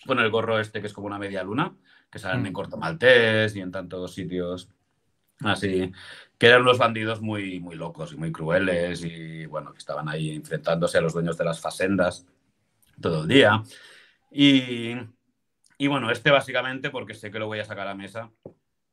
con 0.06 0.18
el 0.20 0.30
gorro 0.30 0.58
este 0.58 0.80
que 0.80 0.86
es 0.86 0.92
como 0.92 1.08
una 1.08 1.18
media 1.18 1.42
luna, 1.42 1.74
que 2.10 2.18
salen 2.18 2.46
en 2.46 2.52
Mm. 2.52 2.54
Corto 2.54 2.76
Maltés 2.76 3.56
y 3.56 3.60
en 3.60 3.72
tantos 3.72 4.14
sitios 4.14 4.68
así, 5.40 5.92
que 6.38 6.46
eran 6.46 6.62
unos 6.62 6.78
bandidos 6.78 7.20
muy, 7.20 7.58
muy 7.58 7.74
locos 7.74 8.12
y 8.12 8.16
muy 8.16 8.30
crueles 8.30 9.02
y 9.04 9.46
bueno, 9.46 9.72
que 9.72 9.78
estaban 9.78 10.08
ahí 10.08 10.30
enfrentándose 10.30 10.98
a 10.98 11.00
los 11.00 11.14
dueños 11.14 11.36
de 11.36 11.44
las 11.44 11.60
facendas 11.60 12.26
todo 13.00 13.22
el 13.22 13.28
día. 13.28 13.60
Y, 14.30 14.94
y 15.78 15.86
bueno, 15.88 16.12
este 16.12 16.30
básicamente 16.30 16.90
porque 16.90 17.14
sé 17.14 17.32
que 17.32 17.40
lo 17.40 17.48
voy 17.48 17.58
a 17.58 17.64
sacar 17.64 17.88
a 17.88 17.94
mesa 17.94 18.30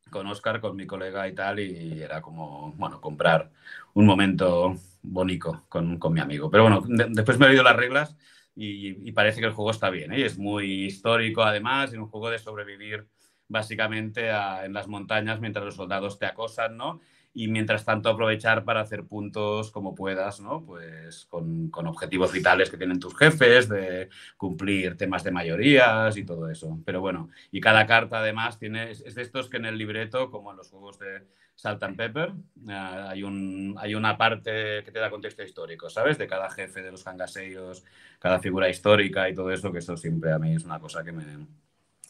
con 0.10 0.28
Oscar, 0.28 0.60
con 0.60 0.76
mi 0.76 0.86
colega 0.86 1.28
y 1.28 1.34
tal, 1.36 1.60
y 1.60 2.01
era 2.01 2.22
como, 2.22 2.74
bueno, 2.78 2.99
comprar 3.01 3.51
un 3.93 4.05
momento 4.05 4.76
bonito 5.01 5.66
con, 5.70 5.97
con 5.97 6.14
mi 6.14 6.20
amigo. 6.20 6.49
Pero 6.49 6.64
bueno, 6.64 6.82
de- 6.88 7.07
después 7.10 7.38
me 7.39 7.45
he 7.45 7.49
leído 7.49 7.64
las 7.64 7.76
reglas 7.76 8.16
y, 8.55 9.12
parece 9.14 9.39
que 9.39 9.47
el 9.47 9.53
juego 9.53 9.72
está 9.72 9.89
bien, 9.89 10.12
¿eh? 10.14 10.26
es 10.26 10.38
muy 10.38 10.86
histórico 10.86 11.43
además, 11.43 11.91
es 11.93 11.97
un 11.97 12.07
juego 12.07 12.30
de 12.30 12.39
sobrevivir 12.39 13.07
básicamente 13.47 14.30
en 14.30 14.74
las 14.74 14.88
montañas 14.88 15.39
mientras 15.39 15.66
los 15.66 15.76
soldados 15.76 16.20
te 16.20 16.26
acosan, 16.26 16.78
¿no? 16.78 16.99
Y 17.39 17.47
mientras 17.47 17.85
tanto 17.85 18.09
aprovechar 18.09 18.65
para 18.65 18.81
hacer 18.81 19.05
puntos 19.05 19.71
como 19.71 19.95
puedas, 19.95 20.41
¿no? 20.41 20.65
Pues 20.65 21.25
con, 21.29 21.69
con 21.69 21.87
objetivos 21.87 22.33
vitales 22.33 22.69
que 22.69 22.75
tienen 22.75 22.99
tus 22.99 23.17
jefes, 23.17 23.69
de 23.69 24.09
cumplir 24.35 24.97
temas 24.97 25.23
de 25.23 25.31
mayorías 25.31 26.17
y 26.17 26.25
todo 26.25 26.49
eso. 26.49 26.77
Pero 26.83 26.99
bueno, 26.99 27.29
y 27.49 27.61
cada 27.61 27.85
carta 27.85 28.19
además 28.19 28.59
tiene, 28.59 28.91
es 28.91 29.15
de 29.15 29.21
estos 29.21 29.47
que 29.47 29.55
en 29.55 29.67
el 29.67 29.77
libreto, 29.77 30.29
como 30.29 30.51
en 30.51 30.57
los 30.57 30.69
juegos 30.69 30.99
de 30.99 31.27
Salt 31.55 31.81
and 31.83 31.95
Pepper, 31.95 32.33
eh, 32.67 32.73
hay, 32.73 33.23
un, 33.23 33.73
hay 33.77 33.95
una 33.95 34.17
parte 34.17 34.83
que 34.83 34.91
te 34.91 34.99
da 34.99 35.09
contexto 35.09 35.41
histórico, 35.41 35.89
¿sabes? 35.89 36.17
De 36.17 36.27
cada 36.27 36.49
jefe 36.49 36.81
de 36.81 36.91
los 36.91 37.05
cangaseiros, 37.05 37.85
cada 38.19 38.39
figura 38.39 38.67
histórica 38.67 39.29
y 39.29 39.33
todo 39.33 39.49
eso, 39.51 39.71
que 39.71 39.79
eso 39.79 39.95
siempre 39.95 40.33
a 40.33 40.39
mí 40.39 40.55
es 40.55 40.65
una 40.65 40.81
cosa 40.81 41.05
que 41.05 41.13
me, 41.13 41.23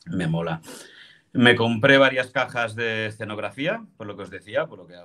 me 0.08 0.26
mola. 0.26 0.60
Me 1.32 1.56
compré 1.56 2.00
varias 2.00 2.32
cajas 2.32 2.76
de 2.76 3.06
escenografía, 3.06 3.86
por 3.98 4.08
lo 4.08 4.16
que 4.16 4.24
os 4.24 4.32
decía, 4.32 4.66
por 4.66 4.80
lo 4.80 4.88
que 4.88 4.96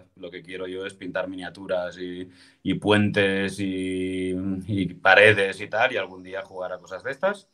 ahora 0.00 0.10
lo 0.16 0.30
que 0.30 0.42
quiero 0.42 0.66
yo 0.66 0.86
es 0.86 0.94
pintar 0.94 1.28
miniaturas 1.28 1.98
y, 1.98 2.28
y 2.62 2.74
puentes 2.74 3.58
y, 3.60 4.34
y 4.66 4.94
paredes 4.94 5.60
y 5.60 5.68
tal, 5.68 5.92
y 5.92 5.96
algún 5.96 6.22
día 6.22 6.42
jugar 6.42 6.72
a 6.72 6.78
cosas 6.78 7.02
de 7.02 7.10
estas. 7.10 7.48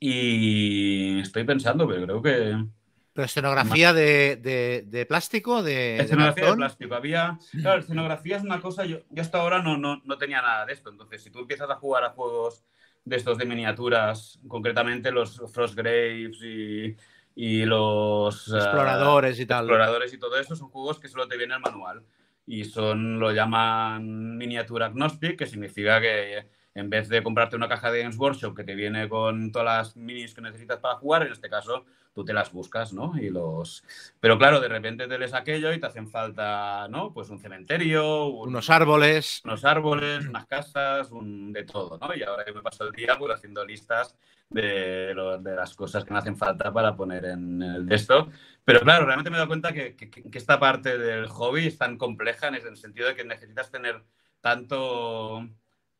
Y 0.00 1.20
estoy 1.20 1.44
pensando, 1.44 1.86
pero 1.86 2.04
creo 2.04 2.22
que 2.22 2.66
¿Pero 3.12 3.24
escenografía 3.24 3.94
de, 3.94 4.36
de, 4.36 4.84
de 4.86 5.06
plástico? 5.06 5.62
De, 5.62 5.96
escenografía 5.96 6.34
de, 6.34 6.40
cartón? 6.40 6.58
plástico. 6.58 6.94
Había. 6.94 7.38
Claro, 7.62 7.80
escenografía 7.80 8.36
es 8.36 8.42
una 8.42 8.60
cosa. 8.60 8.84
Yo, 8.84 8.98
yo 9.08 9.22
hasta 9.22 9.38
ahora 9.38 9.62
no, 9.62 9.78
no, 9.78 10.02
no 10.04 10.18
tenía 10.18 10.42
nada 10.42 10.66
de 10.66 10.74
esto. 10.74 10.90
Entonces, 10.90 11.22
si 11.22 11.30
tú 11.30 11.38
empiezas 11.38 11.70
a 11.70 11.76
jugar 11.76 12.04
a 12.04 12.10
juegos 12.10 12.62
de 13.06 13.16
estos 13.16 13.38
de 13.38 13.46
miniaturas, 13.46 14.38
concretamente 14.46 15.10
los 15.12 15.40
Frostgraves 15.50 16.42
y, 16.42 16.94
y 17.36 17.64
los. 17.64 18.48
eh, 18.48 18.56
Exploradores 18.56 19.38
y 19.38 19.46
tal. 19.46 19.66
exploradores 19.66 20.12
y 20.12 20.18
todo 20.18 20.36
eso, 20.38 20.56
son 20.56 20.70
juegos 20.70 20.98
que 20.98 21.06
solo 21.06 21.28
te 21.28 21.36
viene 21.36 21.54
el 21.54 21.60
manual. 21.60 22.02
Y 22.48 22.64
son, 22.64 23.18
lo 23.18 23.32
llaman 23.32 24.36
miniatura 24.38 24.86
agnostic, 24.86 25.36
que 25.38 25.46
significa 25.46 26.00
que 26.00 26.48
en 26.74 26.90
vez 26.90 27.08
de 27.08 27.22
comprarte 27.22 27.56
una 27.56 27.68
caja 27.68 27.90
de 27.90 28.02
Games 28.02 28.18
Workshop 28.18 28.54
que 28.56 28.62
te 28.64 28.74
viene 28.74 29.08
con 29.08 29.50
todas 29.50 29.64
las 29.66 29.96
minis 29.96 30.32
que 30.34 30.42
necesitas 30.42 30.78
para 30.78 30.94
jugar, 30.96 31.26
en 31.26 31.32
este 31.32 31.48
caso 31.48 31.84
tú 32.14 32.24
te 32.24 32.32
las 32.32 32.52
buscas, 32.52 32.92
¿no? 32.92 33.12
Y 33.18 33.30
los... 33.30 33.82
Pero 34.20 34.38
claro, 34.38 34.60
de 34.60 34.68
repente 34.68 35.06
te 35.08 35.18
lees 35.18 35.34
aquello 35.34 35.72
y 35.72 35.80
te 35.80 35.86
hacen 35.86 36.08
falta, 36.08 36.86
¿no? 36.88 37.12
Pues 37.12 37.28
un 37.30 37.38
cementerio, 37.38 38.26
un- 38.26 38.48
Unos 38.50 38.70
árboles. 38.70 39.42
unos 39.44 39.64
árboles, 39.64 40.26
unas 40.26 40.46
casas, 40.46 41.10
un... 41.10 41.52
de 41.52 41.64
todo, 41.64 41.98
¿no? 41.98 42.14
Y 42.14 42.22
ahora 42.22 42.44
yo 42.46 42.54
me 42.54 42.62
paso 42.62 42.84
el 42.84 42.92
día 42.92 43.18
pues, 43.18 43.34
haciendo 43.34 43.64
listas 43.64 44.14
de, 44.50 45.14
las 45.42 45.74
cosas 45.74 46.04
que 46.04 46.12
me 46.12 46.18
hacen 46.18 46.36
falta 46.36 46.72
para 46.72 46.96
poner 46.96 47.24
en 47.26 47.62
el 47.62 47.86
de 47.86 47.94
esto. 47.94 48.30
Pero 48.64 48.80
claro, 48.80 49.04
realmente 49.06 49.30
me 49.30 49.36
he 49.36 49.38
dado 49.38 49.48
cuenta 49.48 49.72
que, 49.72 49.96
que- 49.96 50.10
que 50.10 50.38
esta 50.38 50.58
parte 50.58 50.98
del 50.98 51.28
hobby 51.28 51.66
es 51.66 51.78
tan 51.78 51.96
compleja 51.98 52.48
en 52.48 52.54
el 52.54 52.76
sentido 52.76 53.08
de 53.08 53.14
que 53.16 53.24
necesitas 53.24 53.70
tener 53.70 54.02
tanto... 54.40 55.48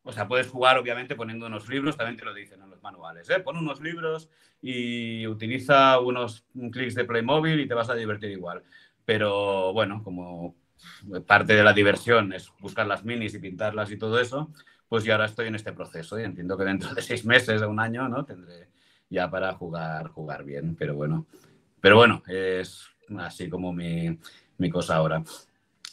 O 0.09 0.13
sea, 0.13 0.29
puedes 0.29 0.47
jugar 0.47 0.79
obviamente 0.79 1.17
poniendo 1.17 1.47
unos 1.47 1.69
libros, 1.69 1.97
también 1.97 2.17
te 2.17 2.25
lo 2.25 2.33
dicen 2.33 2.63
en 2.63 2.71
los 2.71 2.81
manuales, 2.81 3.29
¿eh? 3.29 3.41
Pon 3.41 3.57
unos 3.57 3.81
libros 3.81 4.31
y 4.63 5.27
utiliza 5.27 5.99
unos 5.99 6.47
clics 6.71 6.95
de 6.95 7.05
Playmobil 7.05 7.59
y 7.59 7.67
te 7.67 7.75
vas 7.75 7.91
a 7.91 7.95
divertir 7.97 8.31
igual. 8.31 8.63
Pero 9.05 9.73
bueno, 9.73 10.03
como 10.05 10.55
parte 11.27 11.55
de 11.55 11.65
la 11.65 11.73
diversión 11.73 12.33
es 12.33 12.53
buscar 12.61 12.87
las 12.87 13.05
minis 13.05 13.35
y 13.35 13.39
pintarlas 13.39 13.91
y 13.91 13.97
todo 13.99 14.21
eso, 14.21 14.53
pues 14.89 15.05
yo 15.05 15.13
ahora 15.13 15.27
estoy 15.27 15.49
en 15.49 15.55
este 15.57 15.73
proceso 15.73 16.19
y 16.19 16.25
entiendo 16.25 16.57
que 16.57 16.65
dentro 16.65 16.95
de 16.95 17.03
seis 17.03 17.25
meses 17.25 17.63
o 17.63 17.71
un 17.71 17.81
año, 17.81 18.09
¿no? 18.09 18.25
Tendré 18.25 18.69
ya 19.11 19.31
para 19.31 19.53
jugar, 19.55 20.09
jugar 20.09 20.45
bien, 20.45 20.77
pero 20.77 20.95
bueno. 20.95 21.27
Pero 21.81 21.97
bueno, 21.97 22.23
es 22.29 22.87
así 23.19 23.49
como 23.51 23.73
mi, 23.73 24.19
mi 24.59 24.71
cosa 24.71 24.97
ahora. 24.97 25.23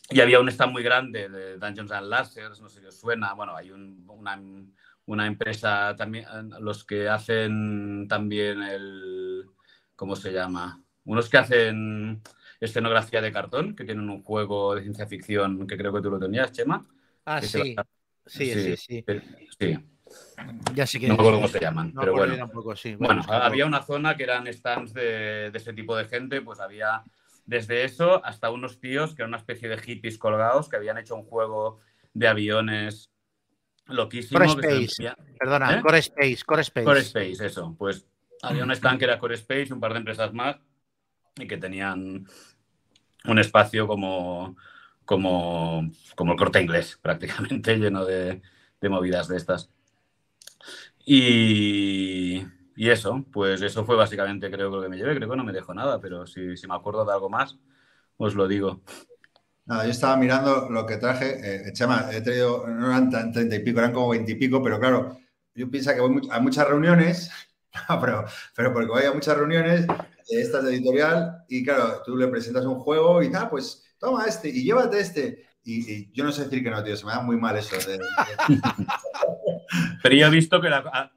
Y 0.09 0.21
había 0.21 0.39
un 0.39 0.49
stand 0.49 0.71
muy 0.73 0.83
grande 0.83 1.29
de 1.29 1.57
Dungeons 1.57 1.91
and 1.91 2.07
Lasers, 2.07 2.61
no 2.61 2.69
sé 2.69 2.81
si 2.81 2.85
os 2.87 2.99
suena. 2.99 3.33
Bueno, 3.33 3.55
hay 3.55 3.71
un- 3.71 4.05
una, 4.09 4.41
una 5.05 5.27
empresa 5.27 5.95
también, 5.97 6.25
los 6.59 6.83
que 6.83 7.09
hacen 7.09 8.07
también 8.07 8.61
el. 8.61 9.45
¿Cómo 9.95 10.15
se 10.15 10.31
llama? 10.31 10.81
Unos 11.05 11.29
que 11.29 11.37
hacen 11.37 12.21
escenografía 12.59 13.21
de 13.21 13.31
cartón, 13.31 13.75
que 13.75 13.85
tienen 13.85 14.09
un 14.09 14.23
juego 14.23 14.75
de 14.75 14.81
ciencia 14.83 15.07
ficción 15.07 15.67
que 15.67 15.77
creo 15.77 15.93
que 15.93 16.01
tú 16.01 16.09
lo 16.09 16.19
tenías, 16.19 16.51
Chema. 16.51 16.85
Ah, 17.25 17.41
se 17.41 17.59
sí. 18.25 18.53
Sí, 18.53 18.77
sí, 18.77 19.03
sí. 19.59 19.79
Ya 20.73 20.85
sí 20.85 20.99
que. 20.99 21.07
no 21.07 21.15
me 21.15 21.19
acuerdo 21.19 21.37
cómo 21.39 21.47
se 21.47 21.59
llaman, 21.59 21.91
No 21.93 22.01
pero 22.01 22.13
bueno. 22.13 22.37
tampoco, 22.37 22.75
sí. 22.75 22.95
Bueno, 22.95 23.23
había 23.29 23.65
una 23.65 23.81
zona 23.81 24.15
que 24.15 24.23
eran 24.23 24.51
stands 24.51 24.93
de, 24.93 25.49
de 25.51 25.57
ese 25.57 25.73
tipo 25.73 25.95
de 25.95 26.05
gente, 26.05 26.41
pues 26.41 26.59
había 26.59 27.03
desde 27.45 27.83
eso 27.83 28.23
hasta 28.25 28.49
unos 28.51 28.79
tíos 28.79 29.15
que 29.15 29.21
eran 29.21 29.31
una 29.31 29.37
especie 29.37 29.67
de 29.67 29.77
hippies 29.77 30.17
colgados 30.17 30.69
que 30.69 30.77
habían 30.77 30.97
hecho 30.97 31.15
un 31.15 31.23
juego 31.23 31.79
de 32.13 32.27
aviones 32.27 33.11
loquísimo. 33.87 34.39
Core 34.39 34.83
Space. 34.85 35.15
Perdona, 35.39 35.77
¿Eh? 35.77 35.81
Core 35.81 35.99
Space, 35.99 36.39
Core 36.45 36.61
Space. 36.61 36.85
Core 36.85 36.99
Space, 37.01 37.45
eso. 37.45 37.75
Pues 37.77 38.05
había 38.41 38.63
un 38.63 38.71
stand 38.71 38.99
que 38.99 39.05
era 39.05 39.19
Core 39.19 39.35
Space, 39.35 39.73
un 39.73 39.79
par 39.79 39.93
de 39.93 39.99
empresas 39.99 40.33
más, 40.33 40.57
y 41.35 41.47
que 41.47 41.57
tenían 41.57 42.25
un 43.25 43.39
espacio 43.39 43.87
como, 43.87 44.55
como, 45.05 45.89
como 46.15 46.33
el 46.33 46.37
corte 46.37 46.61
inglés, 46.61 46.99
prácticamente, 47.03 47.77
lleno 47.77 48.05
de, 48.05 48.41
de 48.81 48.89
movidas 48.89 49.27
de 49.27 49.37
estas. 49.37 49.69
Y, 51.05 52.43
y 52.75 52.89
eso, 52.89 53.25
pues 53.31 53.61
eso 53.61 53.85
fue 53.85 53.95
básicamente 53.95 54.49
creo 54.51 54.69
que 54.69 54.75
lo 54.77 54.81
que 54.83 54.89
me 54.89 54.97
llevé. 54.97 55.15
Creo 55.15 55.29
que 55.29 55.35
no 55.37 55.43
me 55.43 55.53
dejo 55.53 55.73
nada, 55.73 55.99
pero 55.99 56.25
si, 56.27 56.55
si 56.57 56.67
me 56.67 56.75
acuerdo 56.75 57.05
de 57.05 57.13
algo 57.13 57.29
más, 57.29 57.57
os 58.17 58.35
lo 58.35 58.47
digo. 58.47 58.81
Nada, 59.65 59.85
yo 59.85 59.91
estaba 59.91 60.17
mirando 60.17 60.69
lo 60.69 60.85
que 60.85 60.97
traje. 60.97 61.67
Eh, 61.69 61.73
Chema, 61.73 62.09
he 62.11 62.21
traído, 62.21 62.67
no 62.67 62.87
eran 62.87 63.09
tan 63.09 63.31
treinta 63.31 63.55
y 63.55 63.59
pico, 63.59 63.79
eran 63.79 63.93
como 63.93 64.09
veinte 64.09 64.33
y 64.33 64.35
pico, 64.35 64.61
pero 64.61 64.79
claro, 64.79 65.17
yo 65.55 65.69
pienso 65.71 65.93
que 65.93 66.01
voy 66.01 66.21
a 66.31 66.39
muchas 66.39 66.67
reuniones, 66.67 67.31
pero, 68.01 68.25
pero 68.55 68.73
porque 68.73 68.89
voy 68.89 69.03
a 69.05 69.13
muchas 69.13 69.37
reuniones, 69.37 69.85
eh, 69.85 70.41
estas 70.41 70.63
de 70.65 70.71
editorial, 70.75 71.45
y 71.47 71.63
claro, 71.63 72.01
tú 72.05 72.17
le 72.17 72.27
presentas 72.27 72.65
un 72.65 72.79
juego 72.79 73.23
y, 73.23 73.31
ah, 73.33 73.49
pues 73.49 73.83
toma 74.03 74.25
este 74.25 74.49
y 74.49 74.63
llévate 74.63 74.99
este. 74.99 75.45
Y, 75.65 75.89
y 75.93 76.11
yo 76.11 76.25
no 76.25 76.31
sé 76.33 76.43
decir 76.43 76.61
que 76.61 76.69
no, 76.69 76.83
tío, 76.83 76.95
se 76.97 77.05
me 77.05 77.13
da 77.13 77.21
muy 77.21 77.37
mal 77.37 77.55
eso. 77.57 77.77
de- 77.89 77.97
de- 77.97 78.03
Pero 80.03 80.15
yo 80.15 80.27
he 80.27 80.29
visto 80.29 80.59
que 80.61 80.69
la- 80.69 80.83
a, 80.91 81.11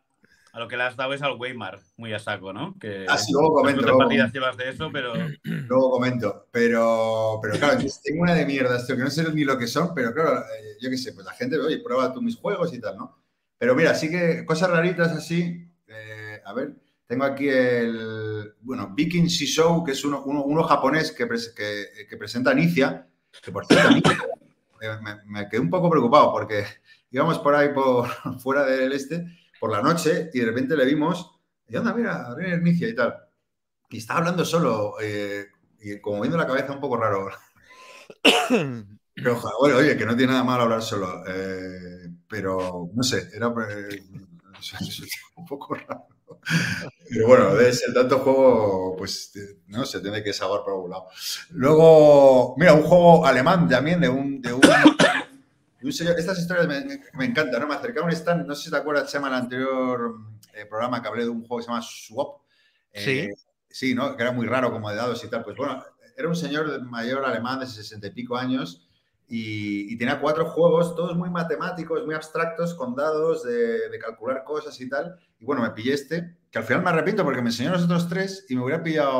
a 0.52 0.58
lo 0.60 0.68
que 0.68 0.76
le 0.76 0.84
has 0.84 0.96
dado 0.96 1.12
es 1.12 1.20
al 1.22 1.36
Weimar, 1.36 1.80
muy 1.96 2.12
a 2.14 2.18
saco, 2.20 2.52
¿no? 2.52 2.76
Que 2.78 3.06
Ah, 3.08 3.18
sí, 3.18 3.32
luego 3.32 3.54
comento, 3.54 3.80
¿Cuántas 3.80 3.84
luego 3.84 3.98
partidas 3.98 4.32
llevas 4.32 4.56
de 4.56 4.68
eso? 4.70 4.90
Pero 4.92 5.14
Luego 5.44 5.90
comento, 5.90 6.46
pero, 6.52 7.40
pero 7.42 7.58
claro, 7.58 7.80
tengo 8.04 8.22
una 8.22 8.34
de 8.34 8.46
mierdas, 8.46 8.86
tío, 8.86 8.96
que 8.96 9.02
no 9.02 9.10
sé 9.10 9.24
ni 9.32 9.44
lo 9.44 9.58
que 9.58 9.66
son, 9.66 9.92
pero 9.94 10.12
claro, 10.14 10.38
eh, 10.40 10.76
yo 10.80 10.88
qué 10.88 10.96
sé, 10.96 11.12
pues 11.12 11.26
la 11.26 11.32
gente, 11.32 11.58
oye, 11.58 11.78
prueba 11.78 12.12
tú 12.12 12.22
mis 12.22 12.36
juegos 12.36 12.72
y 12.72 12.80
tal, 12.80 12.96
¿no? 12.96 13.18
Pero 13.58 13.74
mira, 13.74 13.94
sí 13.94 14.08
que 14.10 14.44
cosas 14.46 14.70
raritas 14.70 15.10
así, 15.12 15.68
eh, 15.88 16.40
a 16.44 16.52
ver, 16.52 16.74
tengo 17.06 17.24
aquí 17.24 17.48
el, 17.48 18.54
bueno, 18.60 18.92
Viking 18.94 19.26
Show, 19.28 19.84
que 19.84 19.92
es 19.92 20.04
uno, 20.04 20.62
japonés 20.64 21.12
que, 21.12 21.26
pres- 21.28 21.54
que, 21.54 22.06
que 22.08 22.16
presenta 22.16 22.52
Inicia, 22.52 23.08
que 23.42 23.52
por 23.52 23.66
cierto, 23.66 23.90
me, 25.26 25.48
quedé 25.48 25.60
un 25.60 25.70
poco 25.70 25.90
preocupado 25.90 26.32
porque 26.32 26.64
íbamos 27.10 27.38
por 27.38 27.54
ahí, 27.54 27.72
por 27.72 28.08
fuera 28.40 28.64
del 28.64 28.92
este, 28.92 29.24
por 29.60 29.70
la 29.72 29.82
noche, 29.82 30.30
y 30.32 30.40
de 30.40 30.46
repente 30.46 30.76
le 30.76 30.84
vimos, 30.84 31.38
y 31.68 31.76
anda, 31.76 31.94
mira, 31.94 32.34
viene 32.34 32.56
Inicia 32.56 32.88
y 32.88 32.94
tal. 32.94 33.14
Y 33.90 33.98
estaba 33.98 34.20
hablando 34.20 34.44
solo, 34.44 34.94
eh, 35.00 35.46
y 35.80 36.00
como 36.00 36.20
viendo 36.20 36.38
la 36.38 36.46
cabeza 36.46 36.72
un 36.72 36.80
poco 36.80 36.96
raro. 36.96 37.28
Pero, 39.14 39.40
bueno, 39.60 39.78
oye, 39.78 39.96
que 39.96 40.04
no 40.04 40.16
tiene 40.16 40.32
nada 40.32 40.44
malo 40.44 40.64
hablar 40.64 40.82
solo. 40.82 41.24
eh, 41.26 42.08
pero, 42.28 42.90
no 42.92 43.02
sé, 43.02 43.30
era 43.32 43.48
eh, 43.70 44.02
un 45.36 45.44
poco 45.46 45.74
raro. 45.74 46.06
Pero 47.08 47.26
bueno, 47.28 47.54
debe 47.54 47.72
ser 47.72 47.94
tanto 47.94 48.18
juego, 48.20 48.96
pues, 48.96 49.32
no 49.68 49.84
sé, 49.84 50.00
tiene 50.00 50.22
que 50.22 50.32
saber 50.32 50.60
por 50.64 50.72
algún 50.74 50.90
lado. 50.90 51.06
Luego, 51.50 52.54
mira, 52.58 52.74
un 52.74 52.82
juego 52.82 53.26
alemán 53.26 53.68
también 53.68 54.00
de 54.00 54.08
un... 54.08 54.40
De 54.42 54.52
un, 54.52 54.60
de 54.60 55.86
un 55.86 55.92
señor- 55.92 56.18
estas 56.18 56.38
historias 56.38 56.66
me, 56.66 56.84
me- 57.14 57.24
encantan, 57.26 57.60
¿no? 57.60 57.68
Me 57.68 57.74
acercaba 57.74 58.06
a 58.06 58.10
un 58.10 58.14
stand, 58.16 58.46
no 58.46 58.54
sé 58.54 58.64
si 58.64 58.70
te 58.70 58.76
acuerdas, 58.76 59.10
se 59.10 59.18
llama 59.18 59.28
el 59.28 59.34
anterior 59.34 60.16
eh, 60.54 60.66
programa 60.66 61.00
que 61.02 61.08
hablé 61.08 61.24
de 61.24 61.30
un 61.30 61.40
juego 61.46 61.58
que 61.58 61.62
se 61.64 61.68
llama 61.70 61.82
Swap. 61.82 62.40
Eh, 62.92 63.02
Sí, 63.68 63.94
¿no? 63.94 64.16
Que 64.16 64.22
era 64.22 64.32
muy 64.32 64.46
raro 64.46 64.72
como 64.72 64.88
de 64.88 64.96
dados 64.96 65.22
y 65.22 65.28
tal. 65.28 65.44
Pues 65.44 65.54
bueno, 65.56 65.84
era 66.16 66.28
un 66.28 66.34
señor 66.36 66.80
mayor 66.82 67.24
alemán 67.26 67.60
de 67.60 67.66
sesenta 67.66 68.06
y 68.06 68.10
pico 68.10 68.36
años 68.36 68.85
y, 69.28 69.92
y 69.92 69.98
tenía 69.98 70.20
cuatro 70.20 70.46
juegos, 70.46 70.94
todos 70.94 71.16
muy 71.16 71.28
matemáticos, 71.30 72.04
muy 72.06 72.14
abstractos, 72.14 72.74
con 72.74 72.94
dados 72.94 73.42
de, 73.42 73.88
de 73.88 73.98
calcular 73.98 74.44
cosas 74.44 74.80
y 74.80 74.88
tal. 74.88 75.18
Y 75.38 75.44
bueno, 75.44 75.62
me 75.62 75.70
pillé 75.70 75.94
este, 75.94 76.36
que 76.50 76.58
al 76.58 76.64
final 76.64 76.82
me 76.82 76.90
arrepiento 76.90 77.24
porque 77.24 77.42
me 77.42 77.48
enseñó 77.48 77.72
los 77.72 77.84
otros 77.84 78.08
tres 78.08 78.46
y 78.48 78.54
me 78.56 78.62
hubiera 78.62 78.82
pillado 78.82 79.16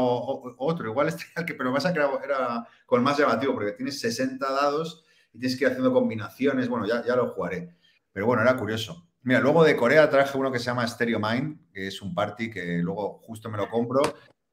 otro. 0.58 0.88
Igual 0.88 1.08
este 1.08 1.24
era 1.32 1.42
el 1.42 1.46
que, 1.46 1.54
pero 1.54 1.72
pasa 1.72 1.92
que 1.92 1.98
era, 1.98 2.08
era 2.24 2.66
con 2.86 3.02
más 3.02 3.18
llamativo 3.18 3.54
porque 3.54 3.72
tienes 3.72 3.98
60 4.00 4.50
dados 4.50 5.04
y 5.32 5.38
tienes 5.38 5.58
que 5.58 5.64
ir 5.64 5.70
haciendo 5.70 5.92
combinaciones. 5.92 6.68
Bueno, 6.68 6.86
ya, 6.86 7.04
ya 7.04 7.16
lo 7.16 7.28
jugaré. 7.30 7.74
Pero 8.12 8.26
bueno, 8.26 8.42
era 8.42 8.56
curioso. 8.56 9.08
Mira, 9.22 9.40
luego 9.40 9.64
de 9.64 9.76
Corea 9.76 10.08
traje 10.08 10.38
uno 10.38 10.52
que 10.52 10.58
se 10.60 10.66
llama 10.66 10.86
Stereo 10.86 11.18
Mind, 11.18 11.72
que 11.72 11.88
es 11.88 12.00
un 12.00 12.14
party 12.14 12.48
que 12.48 12.78
luego 12.78 13.18
justo 13.24 13.50
me 13.50 13.58
lo 13.58 13.68
compro 13.68 14.00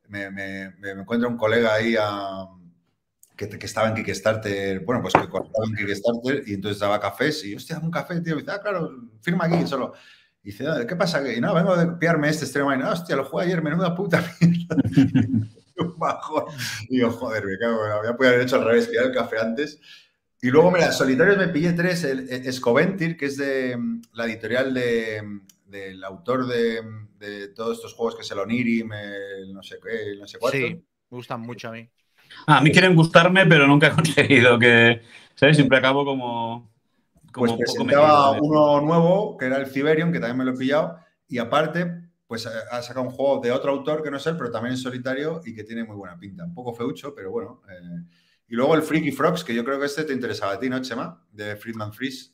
me, 0.07 0.29
me- 0.29 0.71
me- 0.79 0.91
encuentra 0.91 1.27
un 1.29 1.37
colega 1.37 1.73
ahí 1.75 1.95
a- 1.99 2.47
que, 3.35 3.49
que 3.49 3.65
estaba 3.65 3.89
en 3.89 3.95
Kickstarter, 3.95 4.81
bueno, 4.81 5.01
pues 5.01 5.13
que 5.13 5.27
colaboraba 5.27 5.65
en 5.65 5.75
Kickstarter 5.85 6.43
y 6.45 6.53
entonces 6.53 6.79
daba 6.79 6.99
cafés 6.99 7.43
y, 7.45 7.55
hostia, 7.55 7.79
un 7.79 7.91
café, 7.91 8.21
tío. 8.21 8.35
Y 8.35 8.39
dice, 8.39 8.51
ah, 8.51 8.61
claro, 8.61 8.91
firma 9.21 9.45
aquí 9.45 9.65
solo. 9.67 9.93
Y 10.43 10.51
dice, 10.51 10.67
"Ah, 10.67 10.85
¿qué 10.87 10.95
pasa? 10.95 11.21
Y 11.33 11.39
no, 11.39 11.53
vengo 11.53 11.75
de 11.75 11.87
pillarme 11.97 12.29
este 12.29 12.63
Mind. 12.63 12.83
Ah, 12.83 12.91
hostia, 12.91 13.15
lo 13.15 13.25
jugué 13.25 13.45
ayer, 13.45 13.61
menuda 13.61 13.95
puta 13.95 14.21
mierda. 14.41 14.75
un 15.77 15.97
bajón. 15.97 16.45
Y 16.89 16.97
digo, 16.97 17.11
joder, 17.11 17.45
me 17.45 17.57
cago, 17.57 17.81
había 17.83 18.15
podido 18.15 18.33
haber 18.33 18.45
hecho 18.45 18.57
al 18.57 18.65
revés, 18.65 18.87
pillar 18.87 19.05
el 19.05 19.13
café 19.13 19.39
antes. 19.39 19.79
Y 20.41 20.49
luego, 20.49 20.71
mira, 20.71 20.91
solitarios 20.91 21.37
me 21.37 21.47
pillé 21.47 21.71
tres, 21.71 22.03
el, 22.03 22.29
el 22.29 22.45
Escoventir, 22.45 23.15
que 23.15 23.27
es 23.27 23.37
de 23.37 23.77
mm, 23.77 24.01
la 24.11 24.25
editorial 24.25 24.73
de, 24.73 25.21
mm, 25.23 25.47
del 25.67 26.03
autor 26.03 26.45
de, 26.47 26.81
mm, 26.81 27.17
de 27.17 27.47
todos 27.47 27.77
estos 27.77 27.93
juegos, 27.93 28.15
que 28.17 28.23
es 28.23 28.31
el 28.31 28.39
Onirim, 28.39 28.91
el 28.91 29.53
no 29.53 29.63
sé 29.63 29.77
qué, 29.81 30.11
el 30.11 30.19
no 30.19 30.27
sé 30.27 30.37
cuánto. 30.39 30.57
Sí, 30.57 30.73
me 30.73 31.17
gustan 31.17 31.39
mucho 31.39 31.69
a 31.69 31.71
mí. 31.71 31.89
Ah, 32.47 32.57
a 32.59 32.61
mí 32.61 32.71
quieren 32.71 32.95
gustarme, 32.95 33.45
pero 33.45 33.67
nunca 33.67 33.87
he 33.89 33.91
conseguido 33.91 34.59
que, 34.59 35.01
¿sabes? 35.35 35.55
Siempre 35.57 35.77
acabo 35.77 36.05
como, 36.05 36.69
como 37.31 37.53
Pues 37.53 37.55
un 37.55 37.63
poco 37.65 37.85
presentaba 37.85 37.85
metido 37.85 38.35
en 38.37 38.43
uno 38.43 38.81
nuevo, 38.81 39.37
que 39.37 39.45
era 39.45 39.57
el 39.57 39.67
Ciberium, 39.67 40.11
que 40.11 40.19
también 40.19 40.37
me 40.37 40.45
lo 40.45 40.51
he 40.51 40.57
pillado, 40.57 40.97
y 41.27 41.39
aparte, 41.39 42.09
pues 42.27 42.45
ha 42.47 42.51
ha 42.77 42.81
sacado 42.81 43.05
un 43.07 43.11
juego 43.11 43.41
de 43.41 43.51
otro 43.51 43.71
autor 43.71 44.03
que 44.03 44.11
no 44.11 44.17
es 44.17 44.27
él, 44.27 44.37
pero 44.37 44.51
también 44.51 44.73
en 44.73 44.77
solitario 44.77 45.41
y 45.43 45.53
que 45.55 45.63
tiene 45.63 45.83
muy 45.83 45.95
buena 45.95 46.17
pinta. 46.17 46.43
Un 46.45 46.53
poco 46.53 46.73
feucho, 46.73 47.13
pero 47.15 47.31
bueno. 47.31 47.61
eh. 47.69 48.05
Y 48.47 48.55
luego 48.55 48.75
el 48.75 48.83
Freaky 48.83 49.11
Frogs, 49.11 49.43
que 49.43 49.55
yo 49.55 49.63
creo 49.65 49.79
que 49.79 49.85
este 49.87 50.03
te 50.03 50.13
interesaba 50.13 50.53
a 50.53 50.59
ti, 50.59 50.69
¿no, 50.69 50.79
Chema? 50.81 51.25
De 51.31 51.55
Friedman 51.55 51.91
Freeze. 51.93 52.31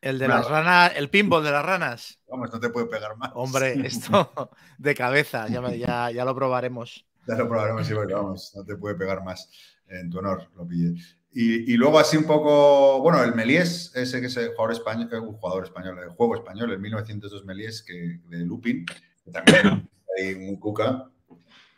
El 0.00 0.18
de 0.18 0.28
las 0.28 0.44
ranas, 0.46 0.92
el 0.96 1.08
pinball 1.10 1.44
de 1.44 1.52
las 1.52 1.64
ranas. 1.64 2.20
Vamos, 2.28 2.52
no 2.52 2.60
te 2.60 2.70
puede 2.70 2.86
pegar 2.86 3.16
más. 3.16 3.32
Hombre, 3.34 3.80
esto 3.86 4.30
de 4.78 4.94
cabeza, 4.94 5.48
ya, 5.48 5.60
me- 5.62 5.78
ya, 5.78 6.10
ya 6.10 6.24
lo 6.24 6.34
probaremos. 6.34 7.06
Ya 7.28 7.34
lo 7.34 7.46
probaremos, 7.46 7.86
sí, 7.86 7.92
porque 7.92 8.14
vamos, 8.14 8.52
no 8.56 8.64
te 8.64 8.74
puede 8.76 8.94
pegar 8.94 9.22
más. 9.22 9.50
En 9.86 10.08
tu 10.08 10.18
honor, 10.18 10.48
lo 10.56 10.66
pillé. 10.66 10.94
Y, 11.30 11.74
y 11.74 11.76
luego 11.76 11.98
así 11.98 12.16
un 12.16 12.24
poco, 12.24 13.02
bueno, 13.02 13.22
el 13.22 13.34
Melies, 13.34 13.92
ese 13.94 14.20
que 14.20 14.28
es 14.28 14.36
el 14.38 14.48
jugador 14.48 14.72
español, 14.72 15.10
eh, 15.12 15.18
un 15.18 15.34
jugador 15.34 15.64
español, 15.64 15.98
el 16.02 16.08
juego 16.08 16.36
español, 16.36 16.72
el 16.72 16.78
1902 16.78 17.44
Melies, 17.44 17.82
que, 17.82 18.20
de 18.28 18.38
Lupin, 18.38 18.86
que 18.86 19.30
también 19.30 19.88
hay 20.18 20.36
muy 20.36 20.58
cuca. 20.58 21.10